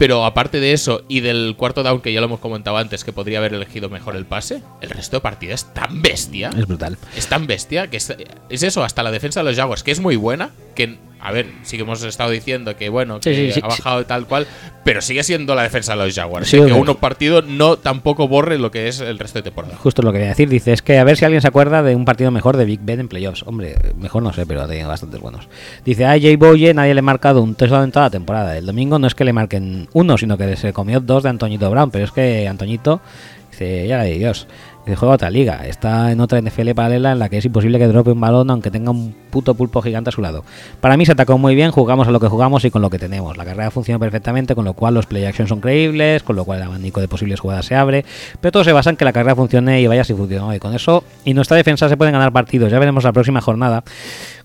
Pero 0.00 0.24
aparte 0.24 0.60
de 0.60 0.72
eso 0.72 1.02
y 1.08 1.20
del 1.20 1.56
cuarto 1.58 1.82
down 1.82 2.00
que 2.00 2.10
ya 2.10 2.20
lo 2.20 2.26
hemos 2.26 2.40
comentado 2.40 2.78
antes, 2.78 3.04
que 3.04 3.12
podría 3.12 3.36
haber 3.36 3.52
elegido 3.52 3.90
mejor 3.90 4.16
el 4.16 4.24
pase, 4.24 4.62
el 4.80 4.88
resto 4.88 5.18
de 5.18 5.20
partida 5.20 5.52
es 5.52 5.74
tan 5.74 6.00
bestia. 6.00 6.48
Es 6.56 6.66
brutal. 6.66 6.96
Es 7.14 7.26
tan 7.26 7.46
bestia 7.46 7.90
que 7.90 7.98
es, 7.98 8.10
es 8.48 8.62
eso, 8.62 8.82
hasta 8.82 9.02
la 9.02 9.10
defensa 9.10 9.40
de 9.40 9.44
los 9.44 9.56
Jaguars, 9.56 9.82
que 9.82 9.90
es 9.90 10.00
muy 10.00 10.16
buena, 10.16 10.52
que, 10.86 10.98
a 11.20 11.32
ver, 11.32 11.46
sí 11.62 11.76
que 11.76 11.82
hemos 11.82 12.02
estado 12.02 12.30
diciendo 12.30 12.76
que, 12.76 12.88
bueno, 12.88 13.20
que 13.20 13.34
Sí, 13.34 13.46
sí, 13.46 13.52
sí, 13.52 13.60
ha 13.62 13.68
bajado 13.68 14.06
tal 14.06 14.26
cual, 14.26 14.46
pero 14.84 15.02
sigue 15.02 15.22
siendo 15.22 15.54
la 15.54 15.62
defensa 15.62 15.94
de 15.94 16.04
los 16.04 16.14
Jaguars. 16.14 16.48
Sí, 16.48 16.56
que 16.56 16.72
uno 16.72 16.96
partido 16.96 17.42
no 17.42 17.76
tampoco 17.76 18.28
borre 18.28 18.58
lo 18.58 18.70
que 18.70 18.88
es 18.88 19.00
el 19.00 19.18
resto 19.18 19.38
de 19.38 19.42
temporada. 19.42 19.76
Justo 19.76 20.02
lo 20.02 20.12
que 20.12 20.18
voy 20.18 20.26
a 20.26 20.30
decir. 20.30 20.48
Dice, 20.48 20.72
es 20.72 20.80
que 20.80 20.98
a 20.98 21.04
ver 21.04 21.16
si 21.16 21.24
alguien 21.24 21.42
se 21.42 21.48
acuerda 21.48 21.82
de 21.82 21.94
un 21.94 22.04
partido 22.04 22.30
mejor 22.30 22.56
de 22.56 22.64
Big 22.64 22.80
Ben 22.82 23.00
en 23.00 23.08
playoffs. 23.08 23.42
Hombre, 23.46 23.76
mejor 23.96 24.22
no 24.22 24.32
sé, 24.32 24.46
pero 24.46 24.62
ha 24.62 24.66
tenido 24.66 24.88
bastantes 24.88 25.20
buenos. 25.20 25.48
Dice, 25.84 26.06
a 26.06 26.18
Jay 26.18 26.36
Boye 26.36 26.72
nadie 26.72 26.94
le 26.94 27.00
ha 27.00 27.02
marcado 27.02 27.42
un 27.42 27.54
touchdown 27.54 27.84
en 27.84 27.92
toda 27.92 28.06
la 28.06 28.10
temporada. 28.10 28.56
El 28.56 28.64
domingo 28.64 28.98
no 28.98 29.06
es 29.06 29.14
que 29.14 29.24
le 29.24 29.32
marquen 29.32 29.88
uno, 29.92 30.16
sino 30.16 30.38
que 30.38 30.56
se 30.56 30.72
comió 30.72 31.00
dos 31.00 31.22
de 31.22 31.28
Antoñito 31.28 31.70
Brown. 31.70 31.90
Pero 31.90 32.06
es 32.06 32.12
que 32.12 32.48
Antoñito, 32.48 33.02
dice, 33.50 33.86
ya 33.86 33.98
la 33.98 34.04
de 34.04 34.18
Dios. 34.18 34.46
Dice, 34.90 34.98
juega 34.98 35.14
otra 35.14 35.30
liga. 35.30 35.66
Está 35.66 36.10
en 36.10 36.20
otra 36.20 36.40
NFL 36.40 36.70
paralela 36.74 37.12
en 37.12 37.20
la 37.20 37.28
que 37.28 37.38
es 37.38 37.44
imposible 37.44 37.78
que 37.78 37.86
drope 37.86 38.10
un 38.10 38.20
balón 38.20 38.50
aunque 38.50 38.72
tenga 38.72 38.90
un 38.90 39.14
puto 39.30 39.54
pulpo 39.54 39.82
gigante 39.82 40.10
a 40.10 40.12
su 40.12 40.20
lado. 40.20 40.44
Para 40.80 40.96
mí 40.96 41.06
se 41.06 41.12
atacó 41.12 41.38
muy 41.38 41.54
bien, 41.54 41.70
jugamos 41.70 42.08
a 42.08 42.10
lo 42.10 42.18
que 42.18 42.26
jugamos 42.26 42.64
y 42.64 42.72
con 42.72 42.82
lo 42.82 42.90
que 42.90 42.98
tenemos. 42.98 43.36
La 43.36 43.44
carrera 43.44 43.70
funcionó 43.70 44.00
perfectamente, 44.00 44.56
con 44.56 44.64
lo 44.64 44.72
cual 44.72 44.94
los 44.94 45.06
play 45.06 45.26
action 45.26 45.46
son 45.46 45.60
creíbles, 45.60 46.24
con 46.24 46.34
lo 46.34 46.44
cual 46.44 46.58
el 46.58 46.64
abanico 46.64 47.00
de 47.00 47.06
posibles 47.06 47.38
jugadas 47.38 47.66
se 47.66 47.76
abre, 47.76 48.04
pero 48.40 48.50
todo 48.50 48.64
se 48.64 48.72
basa 48.72 48.90
en 48.90 48.96
que 48.96 49.04
la 49.04 49.12
carrera 49.12 49.36
funcione 49.36 49.80
y 49.80 49.86
vaya 49.86 50.02
si 50.02 50.12
funcionó. 50.12 50.52
Y 50.52 50.58
con 50.58 50.74
eso 50.74 51.04
y 51.24 51.34
nuestra 51.34 51.56
defensa 51.56 51.88
se 51.88 51.96
pueden 51.96 52.12
ganar 52.12 52.32
partidos. 52.32 52.72
Ya 52.72 52.80
veremos 52.80 53.04
la 53.04 53.12
próxima 53.12 53.40
jornada, 53.40 53.84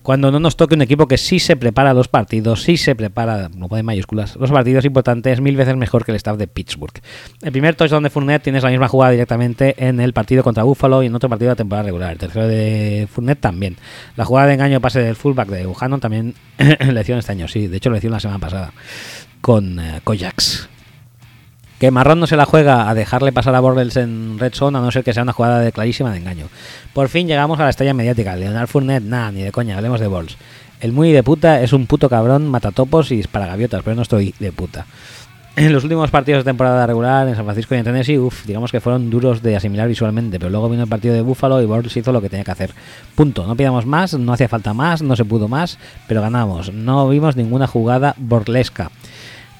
cuando 0.06 0.30
no 0.30 0.38
nos 0.38 0.54
toque 0.54 0.76
un 0.76 0.82
equipo 0.82 1.08
que 1.08 1.18
sí 1.18 1.40
se 1.40 1.56
prepara 1.56 1.92
los 1.92 2.06
partidos, 2.06 2.62
sí 2.62 2.76
se 2.76 2.94
prepara, 2.94 3.50
no 3.52 3.66
pone 3.66 3.82
mayúsculas, 3.82 4.36
los 4.36 4.52
partidos 4.52 4.84
importantes 4.84 5.40
mil 5.40 5.56
veces 5.56 5.74
mejor 5.74 6.04
que 6.04 6.12
el 6.12 6.16
staff 6.16 6.36
de 6.36 6.46
Pittsburgh. 6.46 6.92
El 7.42 7.50
primer 7.50 7.74
touchdown 7.74 8.04
de 8.04 8.10
Fournette 8.10 8.44
tienes 8.44 8.62
la 8.62 8.70
misma 8.70 8.86
jugada 8.86 9.10
directamente 9.10 9.74
en 9.84 9.98
el 9.98 10.12
partido 10.12 10.44
contra 10.44 10.62
Buffalo 10.62 11.02
y 11.02 11.06
en 11.06 11.14
otro 11.16 11.28
partido 11.28 11.50
de 11.50 11.56
temporada 11.56 11.86
regular. 11.86 12.12
El 12.12 12.18
tercero 12.18 12.46
de 12.46 13.08
Fournette 13.10 13.40
también. 13.40 13.78
La 14.14 14.24
jugada 14.24 14.46
de 14.46 14.54
engaño 14.54 14.80
pase 14.80 15.00
del 15.00 15.16
fullback 15.16 15.48
de 15.48 15.66
Buchanan 15.66 15.98
también 15.98 16.34
le 16.58 17.00
hicieron 17.00 17.18
este 17.18 17.32
año, 17.32 17.48
sí. 17.48 17.66
De 17.66 17.78
hecho, 17.78 17.90
lo 17.90 17.96
hicieron 17.96 18.14
la 18.14 18.20
semana 18.20 18.38
pasada 18.38 18.72
con 19.40 19.80
eh, 19.80 20.00
Kojax. 20.04 20.68
Que 21.78 21.90
Marrón 21.90 22.20
no 22.20 22.26
se 22.26 22.36
la 22.36 22.46
juega 22.46 22.88
a 22.88 22.94
dejarle 22.94 23.32
pasar 23.32 23.54
a 23.54 23.60
Borrells 23.60 23.96
en 23.96 24.38
red 24.38 24.54
zone 24.54 24.78
a 24.78 24.80
no 24.80 24.90
ser 24.90 25.04
que 25.04 25.12
sea 25.12 25.22
una 25.22 25.32
jugada 25.32 25.60
de 25.60 25.72
clarísima 25.72 26.10
de 26.10 26.18
engaño. 26.18 26.46
Por 26.94 27.08
fin 27.08 27.28
llegamos 27.28 27.60
a 27.60 27.64
la 27.64 27.70
estrella 27.70 27.92
mediática. 27.92 28.34
Leonard 28.36 28.68
Fournette, 28.68 29.04
nada, 29.04 29.30
ni 29.30 29.42
de 29.42 29.52
coña, 29.52 29.76
hablemos 29.76 30.00
de 30.00 30.08
Balls. 30.08 30.36
El 30.80 30.92
muy 30.92 31.12
de 31.12 31.22
puta 31.22 31.62
es 31.62 31.72
un 31.72 31.86
puto 31.86 32.08
cabrón, 32.08 32.48
matatopos 32.48 33.10
y 33.10 33.16
dispara 33.16 33.46
gaviotas, 33.46 33.82
pero 33.82 33.96
no 33.96 34.02
estoy 34.02 34.34
de 34.38 34.52
puta. 34.52 34.86
En 35.56 35.72
los 35.72 35.84
últimos 35.84 36.10
partidos 36.10 36.44
de 36.44 36.50
temporada 36.50 36.86
regular 36.86 37.26
en 37.26 37.34
San 37.34 37.46
Francisco 37.46 37.74
y 37.74 37.78
en 37.78 37.84
Tennessee, 37.84 38.18
uff, 38.18 38.44
digamos 38.44 38.70
que 38.70 38.78
fueron 38.78 39.08
duros 39.08 39.40
de 39.40 39.56
asimilar 39.56 39.88
visualmente, 39.88 40.38
pero 40.38 40.50
luego 40.50 40.68
vino 40.68 40.82
el 40.82 40.88
partido 40.88 41.14
de 41.14 41.22
Buffalo 41.22 41.62
y 41.62 41.64
Bortles 41.64 41.96
hizo 41.96 42.12
lo 42.12 42.20
que 42.20 42.28
tenía 42.28 42.44
que 42.44 42.50
hacer. 42.50 42.72
Punto. 43.14 43.46
No 43.46 43.56
pidamos 43.56 43.86
más, 43.86 44.12
no 44.12 44.34
hacía 44.34 44.50
falta 44.50 44.74
más, 44.74 45.00
no 45.00 45.16
se 45.16 45.24
pudo 45.24 45.48
más, 45.48 45.78
pero 46.08 46.20
ganamos. 46.20 46.74
No 46.74 47.08
vimos 47.08 47.36
ninguna 47.36 47.66
jugada 47.66 48.14
borlesca. 48.18 48.90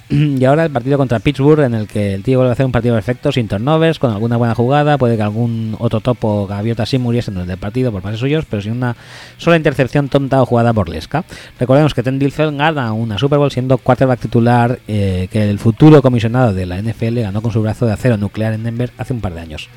Y 0.09 0.45
ahora 0.45 0.65
el 0.65 0.71
partido 0.71 0.99
contra 0.99 1.19
Pittsburgh, 1.19 1.65
en 1.65 1.75
el 1.75 1.89
que 1.89 2.15
el 2.15 2.23
tío 2.23 2.39
vuelve 2.39 2.51
a 2.51 2.53
hacer 2.53 2.65
un 2.65 2.71
partido 2.71 2.95
perfecto, 2.95 3.33
sin 3.33 3.49
turnovers, 3.49 3.99
con 3.99 4.13
alguna 4.13 4.37
buena 4.37 4.55
jugada. 4.55 4.99
Puede 4.99 5.17
que 5.17 5.23
algún 5.23 5.75
otro 5.81 6.01
topo 6.01 6.47
gaviota 6.47 6.85
así 6.85 6.99
muriese 6.99 7.33
en 7.33 7.39
el 7.51 7.59
partido 7.59 7.91
por 7.91 8.03
pases 8.03 8.21
suyos, 8.21 8.45
pero 8.49 8.63
sin 8.63 8.73
una 8.73 8.95
sola 9.37 9.57
intercepción 9.57 10.09
tonta 10.09 10.41
o 10.41 10.47
jugada 10.47 10.73
borlesca. 10.73 11.25
Recordemos 11.59 11.93
que 11.93 12.03
Ten 12.05 12.21
gana 12.57 12.93
una 12.93 13.19
Super 13.19 13.39
Bowl 13.39 13.51
siendo 13.51 13.79
quarterback 13.79 14.21
titular 14.21 14.79
eh, 14.87 15.29
que 15.31 15.51
el 15.51 15.59
futuro 15.59 16.01
comisionado 16.03 16.53
de 16.53 16.67
la 16.67 16.81
NFL 16.81 17.21
ganó 17.21 17.43
con 17.43 17.51
su 17.51 17.61
brazo 17.61 17.87
de 17.87 17.93
acero 17.93 18.17
nuclear 18.17 18.53
en 18.53 18.63
Denver 18.63 18.93
hace 18.99 19.13
un 19.13 19.21
par 19.21 19.35
de 19.35 19.41
años. 19.41 19.69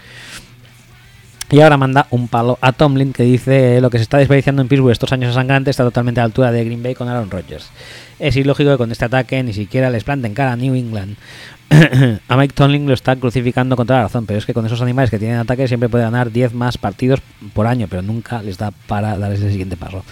Y 1.51 1.61
ahora 1.61 1.77
manda 1.77 2.05
un 2.11 2.27
palo 2.27 2.59
a 2.61 2.73
Tomlin 2.73 3.11
que 3.11 3.23
dice 3.23 3.81
lo 3.81 3.89
que 3.89 3.97
se 3.97 4.03
está 4.03 4.19
desperdiciando 4.19 4.61
en 4.61 4.67
Pittsburgh 4.67 4.91
estos 4.91 5.11
años 5.11 5.34
sangrantes 5.34 5.71
está 5.71 5.84
totalmente 5.84 6.19
a 6.19 6.23
la 6.23 6.26
altura 6.26 6.51
de 6.51 6.63
Green 6.63 6.84
Bay 6.84 6.93
con 6.93 7.07
Aaron 7.07 7.31
Rodgers. 7.31 7.71
Es 8.19 8.35
ilógico 8.35 8.69
que 8.69 8.77
con 8.77 8.91
este 8.91 9.05
ataque 9.05 9.41
ni 9.41 9.53
siquiera 9.53 9.89
les 9.89 10.03
planten 10.03 10.35
cara 10.35 10.51
a 10.51 10.55
New 10.55 10.76
England. 10.76 11.15
a 12.27 12.38
Mike 12.38 12.53
Tomlin 12.53 12.88
lo 12.88 12.93
está 12.93 13.15
crucificando 13.15 13.76
contra 13.76 13.97
la 13.97 14.03
razón, 14.03 14.27
pero 14.27 14.38
es 14.38 14.45
que 14.45 14.53
con 14.53 14.65
esos 14.65 14.81
animales 14.81 15.09
que 15.09 15.17
tienen 15.17 15.38
ataque 15.38 15.67
siempre 15.67 15.89
puede 15.89 16.03
ganar 16.03 16.31
10 16.31 16.53
más 16.53 16.77
partidos 16.77 17.19
por 17.53 17.65
año, 17.65 17.88
pero 17.89 18.03
nunca 18.03 18.43
les 18.43 18.57
da 18.57 18.71
para 18.88 19.17
dar 19.17 19.31
ese 19.31 19.49
siguiente 19.49 19.77
paso. 19.77 20.03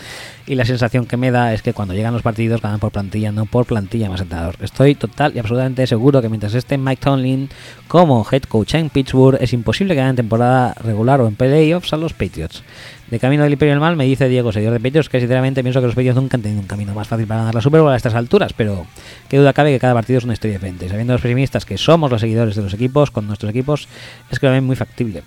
Y 0.47 0.55
la 0.55 0.63
sensación 0.63 1.05
que 1.05 1.17
me 1.17 1.29
da 1.29 1.53
es 1.53 1.61
que 1.61 1.73
cuando 1.73 1.93
llegan 1.93 2.13
los 2.13 2.21
partidos 2.21 2.61
ganan 2.61 2.79
por 2.79 2.93
plantilla, 2.93 3.33
no 3.33 3.45
por 3.45 3.65
plantilla 3.65 4.09
más 4.09 4.21
entrenador. 4.21 4.55
Estoy 4.61 4.95
total 4.95 5.33
y 5.35 5.39
absolutamente 5.39 5.85
seguro 5.87 6.21
que 6.21 6.29
mientras 6.29 6.53
esté 6.53 6.77
Mike 6.77 7.01
Tomlin 7.03 7.49
como 7.89 8.25
head 8.31 8.43
coach 8.43 8.75
en 8.75 8.89
Pittsburgh, 8.89 9.37
es 9.41 9.51
imposible 9.51 9.93
que 9.93 9.99
ganen 9.99 10.15
temporada 10.15 10.73
regular 10.81 11.19
o 11.19 11.27
en 11.27 11.35
playoffs 11.35 11.91
a 11.91 11.97
los 11.97 12.13
Patriots. 12.13 12.63
De 13.11 13.19
camino 13.19 13.43
del 13.43 13.51
Imperio 13.51 13.73
del 13.73 13.81
Mal 13.81 13.97
me 13.97 14.05
dice 14.05 14.29
Diego, 14.29 14.53
seguidor 14.53 14.73
de 14.73 14.79
Patriots, 14.79 15.09
que 15.09 15.19
sinceramente 15.19 15.63
pienso 15.63 15.81
que 15.81 15.87
los 15.87 15.95
Patriots 15.95 16.15
nunca 16.15 16.37
han 16.37 16.41
tenido 16.43 16.61
un 16.61 16.67
camino 16.67 16.93
más 16.93 17.09
fácil 17.09 17.27
para 17.27 17.41
ganar 17.41 17.55
la 17.55 17.61
Super 17.61 17.81
Bowl 17.81 17.91
a 17.91 17.97
estas 17.97 18.15
alturas, 18.15 18.53
pero 18.53 18.87
qué 19.27 19.37
duda 19.37 19.51
cabe 19.51 19.73
que 19.73 19.79
cada 19.79 19.95
partido 19.95 20.19
es 20.19 20.23
una 20.23 20.33
historia 20.33 20.55
diferente. 20.55 20.87
Sabiendo 20.87 21.11
los 21.11 21.21
pesimistas 21.21 21.65
que 21.65 21.77
somos 21.77 22.09
los 22.09 22.21
seguidores 22.21 22.55
de 22.55 22.61
los 22.61 22.73
equipos, 22.73 23.11
con 23.11 23.27
nuestros 23.27 23.49
equipos, 23.49 23.89
es 24.31 24.39
que 24.39 24.45
lo 24.45 24.53
ven 24.53 24.63
muy 24.63 24.77
factible. 24.77 25.23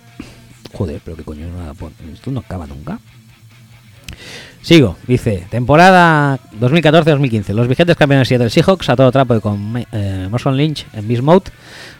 Joder, 0.73 0.99
pero 1.05 1.15
qué 1.15 1.23
coño, 1.23 1.45
esto 2.11 2.31
no 2.31 2.39
acaba 2.39 2.65
nunca. 2.65 2.99
Sigo, 4.61 4.95
dice, 5.07 5.47
temporada 5.49 6.39
2014-2015. 6.59 7.53
Los 7.53 7.67
vigentes 7.67 7.97
campeones 7.97 8.29
del 8.29 8.51
Seahawks 8.51 8.89
a 8.89 8.95
todo 8.95 9.11
trapo 9.11 9.35
y 9.35 9.41
con 9.41 9.85
eh, 9.91 10.29
Lynch 10.53 10.85
en 10.93 11.07
Beast 11.07 11.23
Mode 11.23 11.45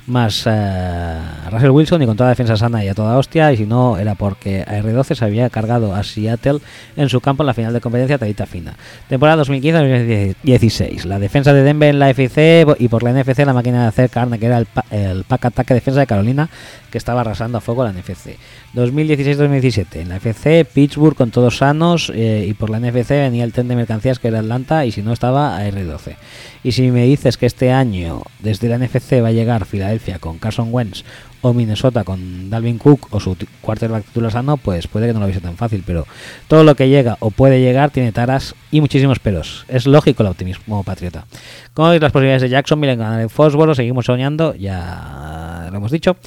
más 0.08 0.44
eh, 0.46 1.20
Russell 1.50 1.70
Wilson 1.70 2.02
y 2.02 2.06
con 2.06 2.18
toda 2.18 2.30
defensa 2.30 2.58
sana 2.58 2.84
y 2.84 2.88
a 2.88 2.94
toda 2.94 3.18
hostia, 3.18 3.52
y 3.52 3.58
si 3.58 3.66
no 3.66 3.98
era 3.98 4.16
porque 4.16 4.64
AR-12 4.68 5.16
se 5.16 5.26
había 5.26 5.50
cargado 5.50 5.94
a 5.94 6.04
Seattle 6.04 6.60
en 6.96 7.10
su 7.10 7.22
campo 7.22 7.44
en 7.44 7.48
la 7.48 7.54
final 7.54 7.74
de 7.74 7.82
competencia 7.82 8.18
tadita 8.18 8.46
fina. 8.46 8.76
Temporada 9.08 9.44
2015-2016. 9.44 11.06
La 11.06 11.20
defensa 11.20 11.54
de 11.54 11.64
Denver 11.64 11.90
en 11.90 12.00
la 12.00 12.10
FC 12.10 12.66
y 12.80 12.88
por 12.88 13.04
la 13.04 13.14
NFC 13.14 13.40
la 13.40 13.54
máquina 13.54 13.84
de 13.84 13.88
hacer 13.88 14.10
carne 14.10 14.40
que 14.40 14.48
era 14.48 14.58
el, 14.58 14.68
el 14.92 15.24
pack 15.24 15.46
ataque 15.46 15.74
defensa 15.74 16.00
de 16.00 16.08
Carolina 16.08 16.50
que 16.92 16.98
estaba 16.98 17.22
arrasando 17.22 17.58
a 17.58 17.62
fuego 17.62 17.84
la 17.84 17.94
NFC. 17.94 18.38
2016-2017. 18.76 20.02
En 20.02 20.10
la 20.10 20.18
FC, 20.18 20.66
Pittsburgh 20.66 21.16
con 21.16 21.32
todos 21.32 21.58
sanos 21.58 22.12
eh, 22.14 22.46
y 22.48 22.54
por 22.54 22.70
la 22.70 22.80
NFC 22.80 23.10
venía 23.12 23.44
el 23.44 23.54
tren 23.54 23.68
de 23.68 23.76
mercancías 23.76 24.20
que 24.20 24.28
era 24.28 24.40
Atlanta 24.40 24.86
y 24.86 24.92
si 24.92 25.02
no 25.02 25.14
estaba 25.14 25.58
AR-12. 25.58 26.16
Y 26.64 26.74
si 26.74 26.92
me 26.92 27.06
dices 27.06 27.38
que 27.38 27.48
este 27.48 27.72
año 27.72 28.22
desde 28.40 28.70
la 28.70 28.78
NFC 28.78 29.24
va 29.24 29.30
a 29.30 29.32
llegar 29.32 29.66
Filadelfia 29.66 30.20
con 30.20 30.38
Carson 30.38 30.70
Wentz 30.72 31.04
o 31.42 31.54
Minnesota 31.54 32.04
con 32.04 32.52
Dalvin 32.52 32.78
Cook 32.78 33.08
o 33.12 33.20
su 33.20 33.36
quarterback 33.62 34.06
titular 34.06 34.32
sano, 34.32 34.58
pues 34.58 34.88
puede 34.88 35.08
que 35.08 35.14
no 35.14 35.20
lo 35.20 35.26
viese 35.26 35.42
tan 35.42 35.58
fácil, 35.58 35.84
pero 35.86 36.06
todo 36.48 36.64
lo 36.64 36.76
que 36.76 36.88
llega 36.88 37.18
o 37.20 37.32
puede 37.32 37.62
llegar 37.62 37.90
tiene 37.90 38.12
taras 38.12 38.54
y 38.70 38.80
muchísimos 38.80 39.18
peros. 39.18 39.66
Es 39.68 39.88
lógico 39.88 40.22
el 40.22 40.30
optimismo 40.30 40.84
patriota. 40.84 41.26
Como 41.74 41.90
veis 41.90 42.02
las 42.02 42.12
posibilidades 42.12 42.44
de 42.44 42.50
Jacksonville 42.50 42.94
en 42.94 43.00
ganar 43.00 43.22
el 43.22 43.30
fósforo, 43.30 43.74
seguimos 43.74 44.06
soñando, 44.06 44.54
ya 44.54 45.68
lo 45.72 45.78
hemos 45.78 45.92
dicho. 45.92 46.18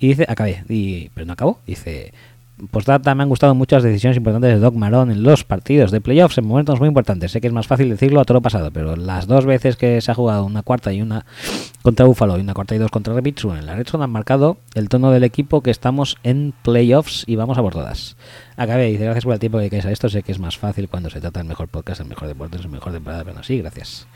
Y 0.00 0.08
dice, 0.08 0.26
acabé, 0.28 0.64
y, 0.68 1.10
pero 1.10 1.24
no 1.26 1.34
acabó, 1.34 1.60
dice 1.66 2.12
Postdata, 2.70 3.16
me 3.16 3.24
han 3.24 3.28
gustado 3.28 3.54
muchas 3.56 3.82
decisiones 3.82 4.16
importantes 4.16 4.54
de 4.54 4.60
Doc 4.60 4.74
Marón 4.76 5.10
en 5.10 5.24
los 5.24 5.42
partidos 5.42 5.90
de 5.90 6.00
playoffs 6.00 6.38
en 6.38 6.46
momentos 6.46 6.78
muy 6.78 6.86
importantes. 6.86 7.32
Sé 7.32 7.40
que 7.40 7.48
es 7.48 7.52
más 7.52 7.66
fácil 7.66 7.90
decirlo 7.90 8.20
a 8.20 8.24
todo 8.24 8.40
pasado, 8.40 8.70
pero 8.70 8.94
las 8.94 9.26
dos 9.26 9.44
veces 9.44 9.76
que 9.76 10.00
se 10.00 10.12
ha 10.12 10.14
jugado 10.14 10.44
una 10.44 10.62
cuarta 10.62 10.92
y 10.92 11.02
una 11.02 11.26
contra 11.82 12.06
Buffalo 12.06 12.38
y 12.38 12.42
una 12.42 12.54
cuarta 12.54 12.76
y 12.76 12.78
dos 12.78 12.92
contra 12.92 13.12
Repitsu 13.12 13.52
en 13.54 13.66
la 13.66 13.74
Red 13.74 13.88
han 14.00 14.10
marcado 14.10 14.58
el 14.74 14.88
tono 14.88 15.10
del 15.10 15.24
equipo 15.24 15.62
que 15.62 15.72
estamos 15.72 16.16
en 16.22 16.54
playoffs 16.62 17.24
y 17.26 17.34
vamos 17.34 17.58
a 17.58 17.62
por 17.62 17.72
todas. 17.72 18.16
Acabé, 18.56 18.86
dice 18.86 19.04
gracias 19.04 19.24
por 19.24 19.34
el 19.34 19.40
tiempo 19.40 19.58
que 19.58 19.62
dedicáis 19.62 19.86
a 19.86 19.90
esto. 19.90 20.08
Sé 20.08 20.22
que 20.22 20.30
es 20.30 20.38
más 20.38 20.56
fácil 20.56 20.88
cuando 20.88 21.10
se 21.10 21.20
trata 21.20 21.40
del 21.40 21.48
mejor 21.48 21.66
podcast, 21.66 22.02
el 22.02 22.06
mejor 22.06 22.28
deporte, 22.28 22.56
el 22.56 22.68
mejor 22.68 22.92
temporada, 22.92 23.24
pero 23.24 23.36
no, 23.36 23.42
sí, 23.42 23.58
gracias. 23.58 24.06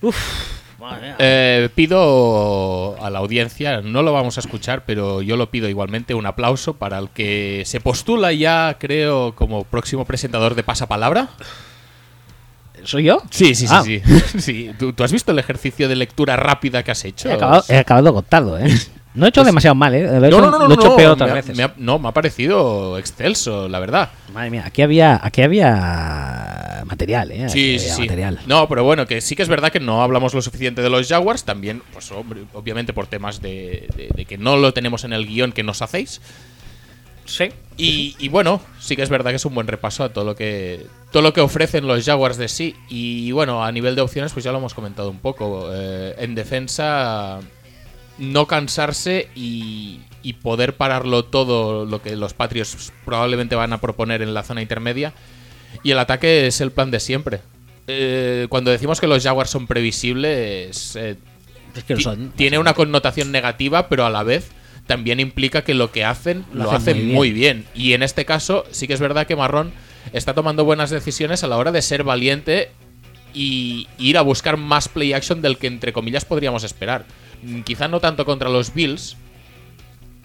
Uf. 0.00 0.69
Eh, 1.18 1.68
pido 1.74 2.96
a 3.02 3.10
la 3.10 3.18
audiencia, 3.18 3.80
no 3.80 4.02
lo 4.02 4.12
vamos 4.12 4.36
a 4.38 4.40
escuchar, 4.40 4.84
pero 4.84 5.22
yo 5.22 5.36
lo 5.36 5.50
pido 5.50 5.68
igualmente, 5.68 6.14
un 6.14 6.26
aplauso 6.26 6.74
para 6.74 6.98
el 6.98 7.10
que 7.10 7.62
se 7.66 7.80
postula 7.80 8.32
ya, 8.32 8.76
creo, 8.78 9.34
como 9.34 9.64
próximo 9.64 10.04
presentador 10.04 10.54
de 10.54 10.62
Pasapalabra. 10.62 11.28
¿Soy 12.84 13.04
yo? 13.04 13.22
Sí, 13.30 13.54
sí, 13.54 13.66
sí. 13.66 14.02
Ah. 14.04 14.38
sí. 14.38 14.70
¿Tú, 14.78 14.94
has 15.02 15.12
visto 15.12 15.32
el 15.32 15.38
ejercicio 15.38 15.88
de 15.88 15.96
lectura 15.96 16.36
rápida 16.36 16.82
que 16.82 16.90
has 16.90 17.04
hecho? 17.04 17.28
He 17.28 17.32
acabado, 17.32 17.64
he 17.68 17.76
acabado 17.76 18.58
¿eh? 18.58 18.68
No 19.12 19.26
he 19.26 19.28
hecho 19.30 19.40
pues 19.40 19.46
demasiado 19.46 19.74
mal, 19.74 19.94
¿eh? 19.94 20.02
no, 20.04 20.40
no, 20.40 20.50
no, 20.50 20.68
lo 20.68 20.70
he 20.70 20.74
hecho 20.74 20.96
peor 20.96 21.12
otras 21.12 21.34
veces. 21.34 21.58
no, 21.76 21.98
me 21.98 22.08
ha 22.08 22.12
parecido 22.12 22.96
excelso, 22.96 23.68
la 23.68 23.80
verdad. 23.80 24.10
Madre 24.32 24.50
mía, 24.50 24.62
aquí 24.64 24.82
había, 24.82 25.18
aquí 25.20 25.42
había 25.42 26.84
material, 26.86 27.32
¿eh? 27.32 27.48
sí, 27.48 27.78
sí, 27.80 28.02
Material. 28.02 28.40
No, 28.46 28.68
pero 28.68 28.84
bueno, 28.84 29.06
que 29.06 29.20
sí 29.20 29.34
que 29.34 29.42
es 29.42 29.48
verdad 29.48 29.72
que 29.72 29.80
no 29.80 30.02
hablamos 30.02 30.32
lo 30.32 30.42
suficiente 30.42 30.80
de 30.80 30.90
los 30.90 31.08
Jaguars, 31.08 31.44
también, 31.44 31.82
pues 31.92 32.12
hombre, 32.12 32.42
obviamente 32.52 32.92
por 32.92 33.08
temas 33.08 33.42
de, 33.42 33.88
que 34.28 34.38
no 34.38 34.56
lo 34.56 34.72
tenemos 34.72 35.02
en 35.02 35.12
el 35.12 35.26
guion 35.26 35.50
que 35.50 35.64
nos 35.64 35.82
hacéis. 35.82 36.20
Sí. 37.24 37.50
Y, 37.76 38.28
bueno, 38.28 38.60
sí 38.78 38.94
que 38.94 39.02
es 39.02 39.08
verdad 39.08 39.30
que 39.30 39.36
es 39.36 39.44
un 39.44 39.54
buen 39.54 39.66
repaso 39.66 40.04
a 40.04 40.12
todo 40.12 40.24
lo 40.24 40.34
que 40.34 40.86
todo 41.10 41.22
lo 41.22 41.32
que 41.32 41.40
ofrecen 41.40 41.86
los 41.86 42.04
Jaguars 42.04 42.36
de 42.36 42.48
sí. 42.48 42.74
Y 42.88 43.32
bueno, 43.32 43.64
a 43.64 43.72
nivel 43.72 43.94
de 43.94 44.02
opciones, 44.02 44.32
pues 44.32 44.44
ya 44.44 44.52
lo 44.52 44.58
hemos 44.58 44.74
comentado 44.74 45.10
un 45.10 45.18
poco. 45.18 45.70
Eh, 45.72 46.14
en 46.18 46.34
defensa 46.34 47.40
no 48.20 48.46
cansarse 48.46 49.28
y, 49.34 50.00
poder 50.42 50.76
pararlo 50.76 51.24
todo 51.24 51.84
lo 51.84 52.00
que 52.02 52.14
los 52.14 52.34
Patriots 52.34 52.92
probablemente 53.04 53.56
van 53.56 53.72
a 53.72 53.80
proponer 53.80 54.22
en 54.22 54.32
la 54.32 54.44
zona 54.44 54.62
intermedia. 54.62 55.12
Y 55.82 55.90
el 55.90 55.98
ataque 55.98 56.46
es 56.46 56.60
el 56.60 56.70
plan 56.70 56.90
de 56.90 57.00
siempre. 57.00 57.40
Eh, 57.88 58.46
cuando 58.48 58.70
decimos 58.70 59.00
que 59.00 59.08
los 59.08 59.22
Jaguars 59.22 59.50
son 59.50 59.66
previsibles, 59.66 60.94
eh, 60.96 61.16
tiene 62.36 62.58
una 62.58 62.74
connotación 62.74 63.32
negativa, 63.32 63.88
pero 63.88 64.04
a 64.04 64.10
la 64.10 64.22
vez 64.22 64.50
también 64.86 65.20
implica 65.20 65.62
que 65.62 65.74
lo 65.74 65.90
que 65.90 66.04
hacen 66.04 66.44
lo, 66.52 66.70
hacen, 66.70 67.12
muy, 67.12 67.32
bien. 67.32 67.64
Y 67.74 67.92
en 67.92 68.02
este 68.02 68.24
caso, 68.24 68.64
sí 68.70 68.86
que 68.86 68.94
es 68.94 69.00
verdad 69.00 69.26
que 69.26 69.36
Marrón 69.36 69.72
está 70.12 70.34
tomando 70.34 70.64
buenas 70.64 70.90
decisiones 70.90 71.44
a 71.44 71.48
la 71.48 71.56
hora 71.56 71.72
de 71.72 71.82
ser 71.82 72.04
valiente 72.04 72.70
y 73.32 73.86
ir 73.98 74.18
a 74.18 74.22
buscar 74.22 74.56
más 74.56 74.88
play 74.88 75.12
action 75.12 75.42
del 75.42 75.58
que 75.58 75.66
entre 75.66 75.92
comillas 75.92 76.24
podríamos 76.24 76.64
esperar. 76.64 77.04
Mm, 77.42 77.60
quizá 77.60 77.88
no 77.88 78.00
tanto 78.00 78.24
contra 78.24 78.48
los 78.48 78.74
Bills, 78.74 79.16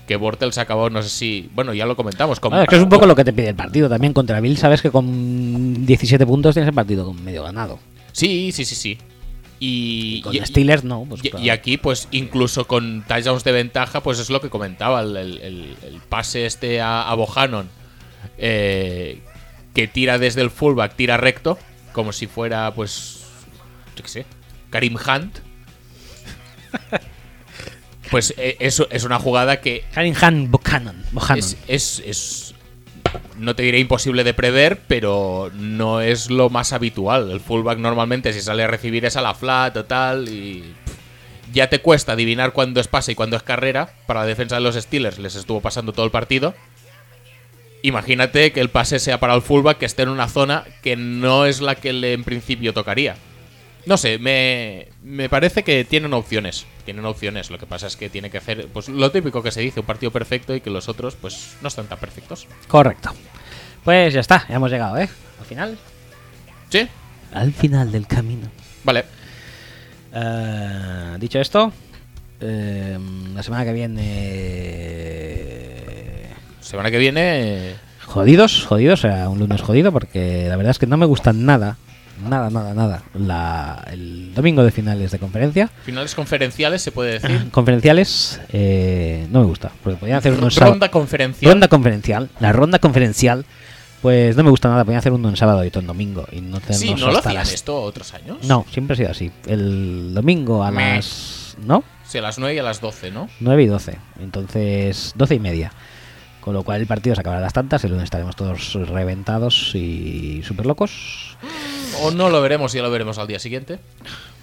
que 0.08 0.16
Bortles 0.16 0.58
acabó, 0.58 0.90
no 0.90 1.02
sé 1.02 1.10
si. 1.10 1.50
Bueno, 1.54 1.74
ya 1.74 1.86
lo 1.86 1.96
comentamos. 1.96 2.40
es 2.40 2.68
que 2.68 2.76
es 2.76 2.82
un 2.82 2.90
poco 2.90 3.06
lo 3.06 3.16
que 3.16 3.24
te 3.24 3.34
pide 3.34 3.50
el 3.50 3.56
partido 3.56 3.90
también. 3.90 4.14
Contra 4.14 4.40
Bills, 4.40 4.60
sabes 4.60 4.82
que 4.82 4.92
con 4.92 5.86
17 5.86 6.26
puntos 6.26 6.54
tienes 6.54 6.70
el 6.70 6.76
partido 6.76 7.14
medio 7.14 7.44
ganado. 7.44 7.80
Sí, 8.12 8.52
sí, 8.52 8.66
sí, 8.66 8.76
sí. 8.76 8.98
Y, 9.60 10.22
con 10.22 10.36
Steelers 10.36 10.84
no. 10.84 11.06
Pues 11.08 11.22
y, 11.40 11.50
aquí, 11.50 11.78
pues 11.78 12.08
incluso 12.12 12.68
con 12.68 13.04
touchdowns 13.08 13.44
de 13.44 13.52
ventaja, 13.52 14.02
pues 14.04 14.20
es 14.20 14.30
lo 14.30 14.42
que 14.42 14.50
comentaba. 14.50 15.02
El, 15.02 16.02
pase 16.10 16.46
este 16.46 16.82
a, 16.82 17.14
Bohannon, 17.16 17.68
eh, 18.38 19.22
que 19.74 19.88
tira 19.88 20.20
desde 20.20 20.42
el 20.42 20.52
fullback, 20.52 20.96
tira 20.96 21.18
recto, 21.18 21.58
como 21.94 22.12
si 22.12 22.28
fuera, 22.28 22.74
pues. 22.74 23.22
Yo 23.96 24.04
qué 24.04 24.10
sé, 24.10 24.26
Karim 24.70 24.98
Hunt 24.98 25.40
pues 28.11 28.34
eh, 28.38 28.57
eso 28.60 28.88
es 28.91 29.03
una 29.03 29.19
jugada 29.19 29.61
que. 29.61 29.84
Cunningham 29.94 30.52
Buchanan. 30.52 31.03
Es, 31.68 32.03
es, 32.06 32.56
No 33.38 33.56
te 33.56 33.64
diré 33.64 33.80
imposible 33.80 34.23
de 34.23 34.34
prever, 34.34 34.82
pero 34.88 35.52
no 35.53 36.02
es 36.02 36.30
lo 36.30 36.49
más 36.49 36.73
habitual. 36.73 37.32
El 37.32 37.40
fullback 37.40 37.80
normalmente, 37.80 38.34
si 38.34 38.41
sale 38.41 38.64
a 38.64 38.68
recibir, 38.68 39.06
es 39.06 39.15
a 39.15 39.22
la 39.22 39.34
flat 39.34 39.77
o 39.77 39.86
tal. 39.86 40.30
Y. 40.30 40.76
ya 41.53 41.69
te 41.69 41.80
cuesta 41.80 42.14
adivinar 42.14 42.53
cuándo 42.53 42.80
es 42.80 42.88
pase 42.88 43.14
y 43.14 43.15
cuándo 43.15 43.38
es 43.38 43.44
carrera. 43.44 43.94
Para 44.07 44.22
la 44.22 44.26
defensa 44.27 44.56
de 44.56 44.61
los 44.61 44.76
Steelers 44.76 45.19
les 45.19 45.36
estuvo 45.36 45.61
pasando 45.61 45.94
todo 45.94 46.06
el 46.06 46.11
partido. 46.11 46.53
Imagínate 47.82 48.52
que 48.52 48.61
el 48.61 48.69
pase 48.69 48.98
sea 48.98 49.19
para 49.19 49.36
el 49.36 49.44
fullback 49.44 49.77
que 49.77 49.86
esté 49.86 50.03
en 50.03 50.10
una 50.10 50.27
zona 50.27 50.64
que 50.82 50.95
no 50.95 51.45
es 51.45 51.61
la 51.61 51.76
que 51.76 51.94
le 51.94 52.14
en 52.14 52.23
principio 52.23 52.73
tocaría. 52.73 53.15
No 53.86 53.98
sé, 53.98 54.18
me, 54.18 54.88
me 55.03 55.30
parece 55.30 55.64
que 55.64 55.86
tienen 55.86 56.14
opciones. 56.14 56.66
Tienen 56.86 57.06
opciones. 57.06 57.52
Lo 57.52 57.57
que 57.57 57.68
pasa 57.68 57.88
es 57.88 57.95
que 57.95 58.10
tiene 58.10 58.30
que 58.30 58.40
hacer 58.40 58.68
pues 58.74 58.90
lo 58.90 59.12
típico 59.12 59.44
que 59.44 59.52
se 59.52 59.62
dice, 59.62 59.80
un 59.82 59.86
partido 59.86 60.12
perfecto 60.12 60.56
y 60.56 60.62
que 60.62 60.70
los 60.70 60.90
otros 60.90 61.16
pues 61.16 61.56
no 61.62 61.68
están 61.68 61.86
tan 61.88 61.99
perfectos. 61.99 62.48
Correcto. 62.68 63.12
Pues 63.84 64.14
ya 64.14 64.22
está, 64.22 64.48
ya 64.49 64.56
hemos 64.56 64.72
llegado, 64.72 64.98
¿eh? 64.98 65.07
Al 65.40 65.45
final. 65.45 65.78
¿Sí? 66.70 66.88
Al 67.32 67.53
final 67.53 67.91
del 67.91 68.07
camino. 68.07 68.48
Vale. 68.84 69.06
Eh, 70.14 71.18
dicho 71.20 71.40
esto, 71.40 71.72
eh, 72.40 72.98
la 73.34 73.44
semana 73.44 73.66
que 73.66 73.74
viene. 73.74 74.06
Semana 76.62 76.90
que 76.90 76.98
viene... 76.98 77.76
Jodidos, 78.06 78.66
jodidos, 78.66 79.03
o 79.03 79.07
sea, 79.07 79.30
un 79.30 79.38
lunes 79.40 79.62
jodido, 79.62 79.91
porque 79.91 80.48
la 80.48 80.56
verdad 80.56 80.72
es 80.72 80.80
que 80.80 80.88
no 80.88 80.98
me 80.98 81.06
gustan 81.06 81.45
nada, 81.45 81.78
nada, 82.24 82.50
nada, 82.50 82.74
nada. 82.74 83.04
La, 83.14 83.84
el 83.92 84.34
domingo 84.34 84.64
de 84.64 84.72
finales 84.72 85.12
de 85.12 85.20
conferencia. 85.20 85.70
Finales 85.84 86.16
conferenciales, 86.16 86.82
se 86.82 86.92
puede 86.92 87.20
decir. 87.20 87.50
Conferenciales, 87.52 88.40
eh, 88.52 89.28
no 89.32 89.40
me 89.42 89.46
gusta, 89.46 89.72
porque 89.84 89.98
podían 90.00 90.18
hacer 90.18 90.34
uno 90.34 90.46
en 90.46 90.52
sábado. 90.52 90.74
Ronda 90.74 90.90
conferencial. 90.92 91.52
Ronda 91.52 91.68
conferencial, 91.68 92.30
la 92.40 92.52
ronda 92.54 92.80
conferencial, 92.80 93.46
pues 94.02 94.36
no 94.36 94.44
me 94.44 94.50
gusta 94.50 94.70
nada, 94.70 94.84
podían 94.86 95.00
hacer 95.00 95.12
uno 95.14 95.30
en 95.30 95.36
sábado 95.36 95.64
y 95.64 95.68
otro 95.68 95.82
en 95.82 95.88
domingo. 95.88 96.26
Y 96.32 96.42
no 96.42 96.60
Sí, 96.70 96.94
¿no 96.96 97.12
lo 97.12 97.18
hacían 97.20 97.34
las- 97.36 97.54
esto 97.54 97.82
otros 97.82 98.14
años? 98.14 98.38
No, 98.44 98.66
siempre 98.72 98.94
ha 98.94 98.98
sido 98.98 99.12
así. 99.12 99.32
El 99.48 100.14
domingo 100.14 100.64
a 100.64 100.72
las. 100.72 101.58
¿No? 101.66 101.84
Sí, 102.06 102.18
a 102.20 102.22
las 102.22 102.38
9 102.38 102.54
y 102.56 102.60
a 102.60 102.64
las 102.64 102.82
12, 102.82 103.12
¿no? 103.12 103.30
9 103.40 103.64
y 103.64 103.66
12. 103.68 103.98
Entonces, 104.20 105.14
12 105.16 105.36
y 105.36 105.40
media. 105.40 105.72
Con 106.42 106.54
lo 106.54 106.62
cual 106.62 106.80
el 106.82 106.86
partido 106.86 107.16
se 107.16 107.22
acabará 107.22 107.40
a 107.40 107.44
las 107.44 107.54
tantas. 107.54 107.84
El 107.84 107.92
lunes 107.92 108.04
estaremos 108.04 108.36
todos 108.36 108.74
reventados 108.74 109.74
y 109.74 110.44
súper 110.44 110.68
locos. 110.68 111.36
O 112.02 112.12
no 112.12 112.30
lo 112.30 112.42
veremos, 112.42 112.74
ya 112.74 112.82
lo 112.82 112.92
veremos 112.92 113.18
al 113.18 113.28
día 113.28 113.40
siguiente. 113.40 113.80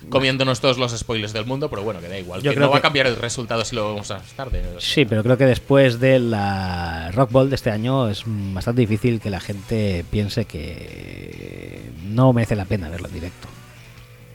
Comiéndonos 0.09 0.61
todos 0.61 0.79
los 0.79 0.97
spoilers 0.97 1.33
del 1.33 1.45
mundo, 1.47 1.71
pero 1.71 1.83
bueno, 1.83 2.01
que 2.01 2.09
da 2.09 2.19
igual. 2.19 2.43
Yo 2.43 2.51
que 2.51 2.57
creo 2.57 2.67
no 2.67 2.73
va 2.73 2.79
a 2.79 2.83
cambiar 2.83 3.07
el 3.07 3.17
resultado 3.17 3.65
si 3.65 3.77
lo 3.77 3.91
vemos 3.91 4.11
más 4.11 4.33
tarde. 4.33 4.63
Sí, 4.79 5.05
pero 5.05 5.23
creo 5.23 5.39
que 5.39 5.47
después 5.47 6.01
de 6.01 6.19
la 6.19 7.11
Rock 7.13 7.31
Ball 7.31 7.51
de 7.51 7.55
este 7.55 7.71
año 7.71 8.09
es 8.09 8.25
bastante 8.27 8.81
difícil 8.81 9.21
que 9.21 9.31
la 9.31 9.41
gente 9.41 10.05
piense 10.11 10.45
que 10.45 11.91
no 12.05 12.33
merece 12.33 12.57
la 12.57 12.65
pena 12.65 12.89
verlo 12.89 13.09
en 13.09 13.15
directo. 13.15 13.49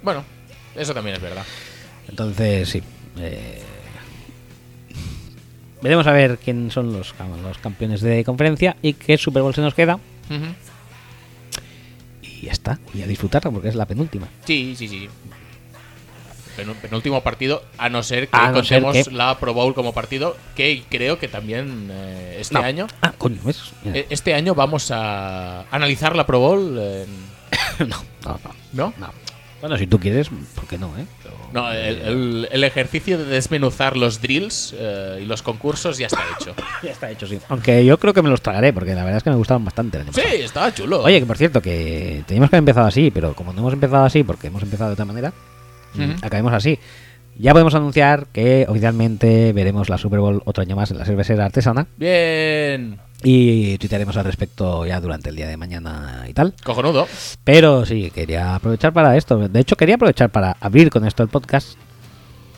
Bueno, 0.02 0.24
eso 0.76 0.94
también 0.94 1.18
es 1.18 1.22
verdad. 1.22 1.44
Entonces, 2.08 2.70
sí. 2.70 2.82
eh, 3.20 3.62
veremos 5.82 6.08
a 6.08 6.12
ver 6.14 6.38
quién 6.38 6.72
son 6.72 6.94
los, 6.94 7.14
los 7.44 7.58
campeones 7.58 8.02
de 8.02 8.24
conferencia 8.24 8.78
y 8.82 8.94
qué 8.94 9.18
Super 9.18 9.44
Bowl 9.44 9.54
se 9.54 9.62
nos 9.62 9.74
queda. 9.74 9.96
Ujú. 9.96 10.46
Y 12.42 12.46
ya 12.48 12.52
está. 12.52 12.80
Y 12.94 13.02
a 13.02 13.08
disfrutarla 13.08 13.52
porque 13.52 13.70
es 13.70 13.76
la 13.76 13.86
penúltima. 13.86 14.28
Sí, 14.46 14.76
sí, 14.78 14.88
sí. 14.88 15.10
Pen- 16.56 16.74
penúltimo 16.82 17.22
partido, 17.22 17.64
a 17.78 17.88
no 17.90 18.02
ser 18.02 18.30
que 18.30 18.36
A 18.38 18.50
no 18.52 18.64
ser 18.64 18.82
contemos 18.82 19.08
que- 19.08 19.14
la 19.16 19.38
Pro 19.40 19.54
Bowl 19.54 19.76
como 19.76 19.94
partido, 19.94 20.36
que 20.56 20.84
creo 20.90 21.20
que 21.20 21.28
también 21.28 21.88
eh, 21.92 22.38
este 22.40 22.56
No. 22.56 22.62
año. 22.62 22.88
Ah, 23.02 23.14
coño, 23.18 23.40
¿ves? 23.44 23.62
Mira. 23.84 24.00
eh, 24.00 24.08
Este 24.10 24.34
año 24.34 24.56
vamos 24.56 24.90
a 24.92 25.62
analizar 25.70 26.16
la 26.16 26.26
Pro 26.26 26.40
Bowl. 26.40 26.78
en- 26.80 27.28
no, 27.88 27.98
no, 28.26 28.40
no, 28.44 28.52
¿No? 28.74 28.94
no. 28.98 29.10
Bueno, 29.62 29.76
si 29.78 29.88
tú 29.88 30.00
quieres, 30.00 30.30
¿por 30.56 30.66
qué 30.68 30.78
no, 30.78 30.88
eh? 30.98 31.06
Pero- 31.24 31.36
No, 31.54 31.72
el, 31.72 31.98
el- 32.02 32.50
el 32.52 32.64
ejercicio 32.64 33.18
de 33.18 33.26
desmenuzar 33.26 33.98
los 33.98 34.22
drills 34.22 34.76
eh, 34.78 35.20
y 35.24 35.26
los 35.26 35.42
concursos 35.42 35.98
ya 35.98 36.08
está 36.08 36.22
hecho. 36.40 36.54
Ya 36.84 36.92
está 36.92 37.10
hecho, 37.10 37.26
sí. 37.26 37.40
Aunque 37.50 37.84
yo 37.84 37.98
creo 37.98 38.14
que 38.14 38.22
me 38.22 38.30
los 38.30 38.42
tragaré 38.42 38.72
porque 38.74 38.94
la 38.94 39.04
verdad 39.04 39.18
es 39.18 39.24
que 39.24 39.30
me 39.32 39.36
gustaban 39.36 39.66
bastante 39.66 39.98
el 39.98 40.04
año 40.04 40.14
Sí, 40.14 40.22
pasado. 40.22 40.38
estaba 40.44 40.74
chulo. 40.74 41.02
Oye, 41.04 41.20
que 41.20 41.26
por 41.26 41.38
cierto, 41.38 41.62
que 41.62 42.24
teníamos 42.28 42.50
que 42.50 42.56
haber 42.56 42.62
empezado 42.62 42.86
así, 42.88 43.10
pero 43.12 43.34
como 43.34 43.52
no 43.54 43.60
hemos 43.62 43.74
empezado 43.74 44.06
así, 44.06 44.24
porque 44.24 44.48
hemos 44.48 44.62
empezado 44.62 44.90
de 44.90 44.94
otra 44.94 45.06
manera, 45.06 45.34
mm, 45.96 46.24
acabemos 46.24 46.54
así. 46.54 46.78
Ya 47.40 47.52
podemos 47.54 47.74
anunciar 47.76 48.28
que 48.34 48.66
oficialmente 48.68 49.54
veremos 49.54 49.90
la 49.90 49.98
Super 49.98 50.20
Bowl 50.20 50.42
otro 50.46 50.62
año 50.64 50.76
más 50.76 50.90
en 50.92 50.98
la 50.98 51.06
cervecera 51.06 51.46
artesana 51.46 51.86
Bien. 51.98 53.00
Y 53.24 53.78
tuitearemos 53.80 54.16
al 54.18 54.26
respecto 54.26 54.86
ya 54.86 55.00
durante 55.02 55.30
el 55.30 55.36
día 55.36 55.48
de 55.48 55.58
mañana 55.58 56.26
y 56.30 56.34
tal. 56.34 56.54
Cojonudo. 56.64 57.08
Pero 57.44 57.86
sí, 57.86 58.12
quería 58.14 58.56
aprovechar 58.56 58.94
para 58.94 59.18
esto. 59.18 59.48
De 59.50 59.60
hecho, 59.60 59.76
quería 59.76 59.96
aprovechar 59.96 60.30
para 60.30 60.56
abrir 60.60 60.90
con 60.90 61.06
esto 61.06 61.24
el 61.24 61.30
podcast. 61.30 61.78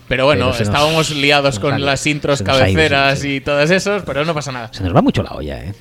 Pero 0.08 0.26
bueno, 0.26 0.46
Pero 0.48 0.58
se 0.58 0.64
nos- 0.66 0.70
estábamos 0.74 1.12
liados 1.12 1.60
con 1.60 1.86
las 1.86 2.06
intros 2.08 2.42
ido, 2.42 2.52
cabeceras 2.52 3.20
sí, 3.20 3.28
sí. 3.28 3.36
y 3.36 3.42
todos 3.42 3.70
esos, 3.70 4.02
pero 4.04 4.26
no 4.26 4.34
pasa 4.34 4.52
nada. 4.52 4.70
Se 4.74 4.84
nos 4.84 4.96
va 4.96 5.02
mucho 5.04 5.22
la 5.22 5.32
olla, 5.34 5.64
¿eh? 5.64 5.74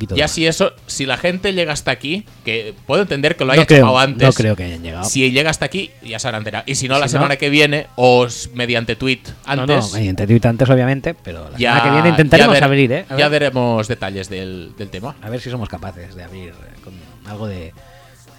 Poquito. 0.00 0.16
Ya 0.16 0.28
si 0.28 0.46
eso, 0.46 0.72
si 0.86 1.04
la 1.04 1.16
gente 1.18 1.52
llega 1.52 1.72
hasta 1.72 1.90
aquí, 1.90 2.24
que 2.44 2.74
puedo 2.86 3.02
entender 3.02 3.36
que 3.36 3.44
lo 3.44 3.48
no 3.48 3.52
haya 3.52 3.66
creo, 3.66 3.80
chupado 3.80 3.98
antes. 3.98 4.26
no 4.26 4.32
creo 4.32 4.56
que 4.56 4.64
hayan 4.64 4.82
llegado. 4.82 5.04
Si 5.04 5.30
llega 5.30 5.50
hasta 5.50 5.66
aquí, 5.66 5.90
ya 6.02 6.18
se 6.18 6.28
hará 6.28 6.38
entera. 6.38 6.62
Y 6.66 6.74
si 6.76 6.88
no, 6.88 6.94
la 6.98 7.06
no- 7.06 7.08
semana 7.10 7.36
que 7.36 7.50
viene, 7.50 7.86
o 7.96 8.26
mediante 8.54 8.96
tweet 8.96 9.20
No, 9.26 9.32
antes, 9.62 9.92
no, 9.92 9.98
mediante 9.98 10.26
Twitter 10.26 10.48
antes, 10.48 10.70
obviamente, 10.70 11.14
pero 11.14 11.50
la 11.50 11.58
ya, 11.58 11.72
semana 11.74 11.82
que 11.84 11.90
viene 11.94 12.08
intentaremos 12.10 12.52
ver- 12.54 12.64
abrir, 12.64 12.92
¿eh? 12.92 13.04
Ya 13.10 13.28
ver, 13.28 13.42
veremos 13.42 13.88
detalles 13.88 14.28
del, 14.30 14.72
del 14.78 14.88
tema. 14.88 15.14
a 15.20 15.28
ver 15.28 15.40
si 15.40 15.50
somos 15.50 15.68
capaces 15.68 16.14
de 16.14 16.22
abrir 16.24 16.48
eh, 16.50 16.80
con 16.82 16.94
algo 17.30 17.46
de, 17.46 17.72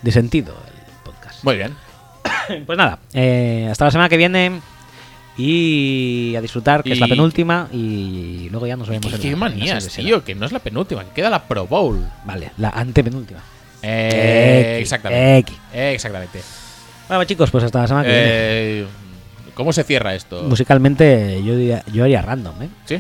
de 0.01 0.11
sentido 0.11 0.55
el 0.67 1.03
podcast. 1.03 1.43
Muy 1.43 1.57
bien. 1.57 1.75
Pues 2.65 2.77
nada, 2.77 2.99
eh, 3.13 3.67
hasta 3.71 3.85
la 3.85 3.91
semana 3.91 4.09
que 4.09 4.17
viene 4.17 4.59
y 5.37 6.35
a 6.35 6.41
disfrutar, 6.41 6.83
que 6.83 6.93
es 6.93 6.99
la 6.99 7.07
penúltima, 7.07 7.67
y 7.71 8.49
luego 8.49 8.67
ya 8.67 8.75
nos 8.75 8.87
vemos 8.89 9.07
¿Qué, 9.07 9.15
en 9.15 9.21
qué 9.21 9.35
manías, 9.35 9.83
cervecera. 9.83 10.05
tío, 10.07 10.23
que 10.23 10.35
no 10.35 10.45
es 10.45 10.51
la 10.51 10.59
penúltima, 10.59 11.03
que 11.05 11.11
queda 11.11 11.29
la 11.29 11.43
Pro 11.43 11.65
Bowl. 11.67 12.03
Vale, 12.25 12.51
la 12.57 12.69
antepenúltima. 12.69 13.41
Eh, 13.81 14.77
X, 14.77 14.81
exactamente. 14.81 15.51
X. 15.51 15.57
Eh, 15.73 15.91
exactamente. 15.95 16.41
Bueno, 17.07 17.23
chicos, 17.25 17.49
pues 17.51 17.63
hasta 17.63 17.81
la 17.81 17.87
semana 17.87 18.07
que 18.07 18.13
viene. 18.13 19.00
¿Cómo 19.61 19.73
se 19.73 19.83
cierra 19.83 20.15
esto? 20.15 20.41
Musicalmente 20.41 21.39
yo, 21.43 21.55
diría- 21.55 21.83
yo 21.93 22.03
haría 22.03 22.23
random, 22.23 22.63
¿eh? 22.63 22.69
¿Sí? 22.85 22.99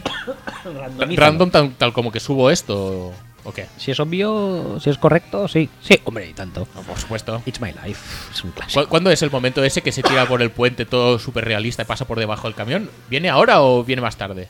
Random 1.15 1.49
tal, 1.49 1.73
tal 1.75 1.91
como 1.91 2.11
que 2.11 2.19
subo 2.19 2.51
esto. 2.51 3.11
¿O 3.43 3.51
qué? 3.51 3.65
Si 3.77 3.89
es 3.89 3.99
obvio, 3.99 4.79
si 4.79 4.91
es 4.91 4.99
correcto, 4.99 5.47
sí. 5.47 5.67
Sí, 5.81 5.99
hombre, 6.03 6.29
y 6.29 6.33
tanto. 6.33 6.67
No, 6.75 6.81
por 6.83 6.99
supuesto. 6.99 7.41
It's 7.47 7.59
my 7.59 7.71
life. 7.83 7.99
Es 8.31 8.43
un 8.43 8.51
clásico. 8.51 8.83
¿Cu- 8.83 8.89
¿Cuándo 8.89 9.09
es 9.09 9.23
el 9.23 9.31
momento 9.31 9.63
ese 9.63 9.81
que 9.81 9.91
se 9.91 10.03
tira 10.03 10.27
por 10.27 10.43
el 10.43 10.51
puente 10.51 10.85
todo 10.85 11.17
súper 11.17 11.45
realista 11.45 11.81
y 11.81 11.85
pasa 11.85 12.05
por 12.05 12.19
debajo 12.19 12.47
del 12.47 12.53
camión? 12.53 12.91
¿Viene 13.09 13.29
ahora 13.31 13.63
o 13.63 13.83
viene 13.83 14.03
más 14.03 14.15
tarde? 14.17 14.47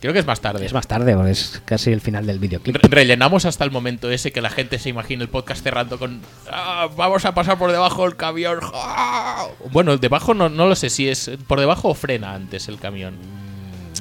Creo 0.00 0.12
que 0.12 0.18
es 0.18 0.26
más 0.26 0.40
tarde. 0.40 0.64
Es 0.66 0.72
más 0.74 0.86
tarde, 0.86 1.16
es 1.30 1.62
casi 1.64 1.90
el 1.90 2.00
final 2.02 2.26
del 2.26 2.38
videoclip. 2.38 2.76
Re- 2.76 2.88
rellenamos 2.88 3.46
hasta 3.46 3.64
el 3.64 3.70
momento 3.70 4.10
ese 4.10 4.30
que 4.30 4.42
la 4.42 4.50
gente 4.50 4.78
se 4.78 4.90
imagina 4.90 5.22
el 5.22 5.28
podcast 5.30 5.62
cerrando 5.62 5.98
con 5.98 6.20
"Ah, 6.50 6.88
vamos 6.96 7.24
a 7.24 7.34
pasar 7.34 7.56
por 7.58 7.72
debajo 7.72 8.02
del 8.04 8.14
camión. 8.16 8.58
¡Ah!". 8.74 9.46
Bueno, 9.72 9.96
debajo 9.96 10.34
no, 10.34 10.48
no 10.50 10.66
lo 10.66 10.76
sé 10.76 10.90
si 10.90 11.08
es 11.08 11.30
por 11.46 11.58
debajo 11.60 11.88
o 11.88 11.94
frena 11.94 12.34
antes 12.34 12.68
el 12.68 12.78
camión. 12.78 13.14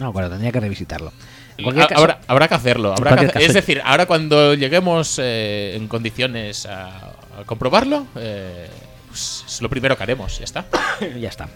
No, 0.02 0.12
bueno, 0.12 0.30
tendría 0.30 0.52
que 0.52 0.60
revisitarlo. 0.60 1.14
Caso- 1.78 1.96
habrá, 1.96 2.20
habrá 2.28 2.48
que 2.50 2.56
hacerlo. 2.56 2.90
habrá 2.92 3.12
cualquier 3.12 3.32
que 3.32 3.38
hacer- 3.38 3.48
caso- 3.48 3.58
es 3.60 3.66
decir, 3.66 3.82
ahora 3.86 4.06
cuando 4.06 4.54
lleguemos 4.56 5.18
eh, 5.24 5.76
en 5.78 5.88
condiciones 5.88 6.66
a, 6.66 6.88
a 7.40 7.44
comprobarlo, 7.46 8.06
eh, 8.18 8.68
pues 9.16 9.46
es 9.48 9.62
lo 9.62 9.70
primero 9.70 9.96
que 9.96 10.04
haremos. 10.04 10.38
Ya 10.40 10.44
está. 10.44 10.66
ya 11.20 11.30
está. 11.30 11.48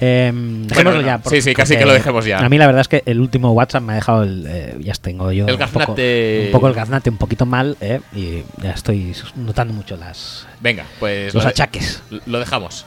Eh, 0.00 0.30
dejémoslo 0.34 1.00
ya. 1.00 1.18
sí, 1.24 1.40
sí, 1.40 1.54
casi 1.54 1.76
que 1.78 1.86
lo 1.86 1.94
dejemos 1.94 2.24
ya. 2.26 2.40
A 2.40 2.48
mí 2.50 2.58
la 2.58 2.66
verdad 2.66 2.82
es 2.82 2.88
que 2.88 3.02
el 3.06 3.20
último 3.20 3.52
WhatsApp 3.52 3.82
me 3.82 3.92
ha 3.94 3.96
dejado 3.96 4.22
el... 4.24 4.44
eh, 4.46 4.76
ya 4.80 4.92
tengo 4.94 5.32
yo 5.32 5.46
El 5.46 5.54
un, 5.54 5.58
poco, 5.60 5.78
gaznate. 5.78 6.42
un 6.46 6.52
poco 6.52 6.68
el 6.68 6.74
gaznate 6.74 7.08
un 7.10 7.16
poquito 7.16 7.46
mal 7.46 7.76
eh, 7.80 8.00
y 8.14 8.42
ya 8.62 8.72
estoy 8.72 9.14
notando 9.36 9.72
mucho 9.72 9.96
las 9.96 10.46
Venga, 10.60 10.84
pues 11.00 11.32
los 11.32 11.42
lo, 11.42 11.48
de- 11.48 11.48
achaques. 11.48 12.02
lo 12.26 12.38
dejamos. 12.38 12.84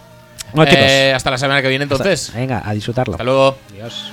Bueno, 0.54 0.70
chicos. 0.72 0.86
Eh, 0.88 1.14
hasta 1.16 1.32
la 1.32 1.38
semana 1.40 1.62
que 1.64 1.68
viene 1.70 1.84
entonces. 1.84 2.32
Venga, 2.36 2.62
a 2.64 2.74
disfrutarlo. 2.74 3.14
Hasta 3.16 3.24
luego. 3.24 3.58
Adiós. 3.72 4.12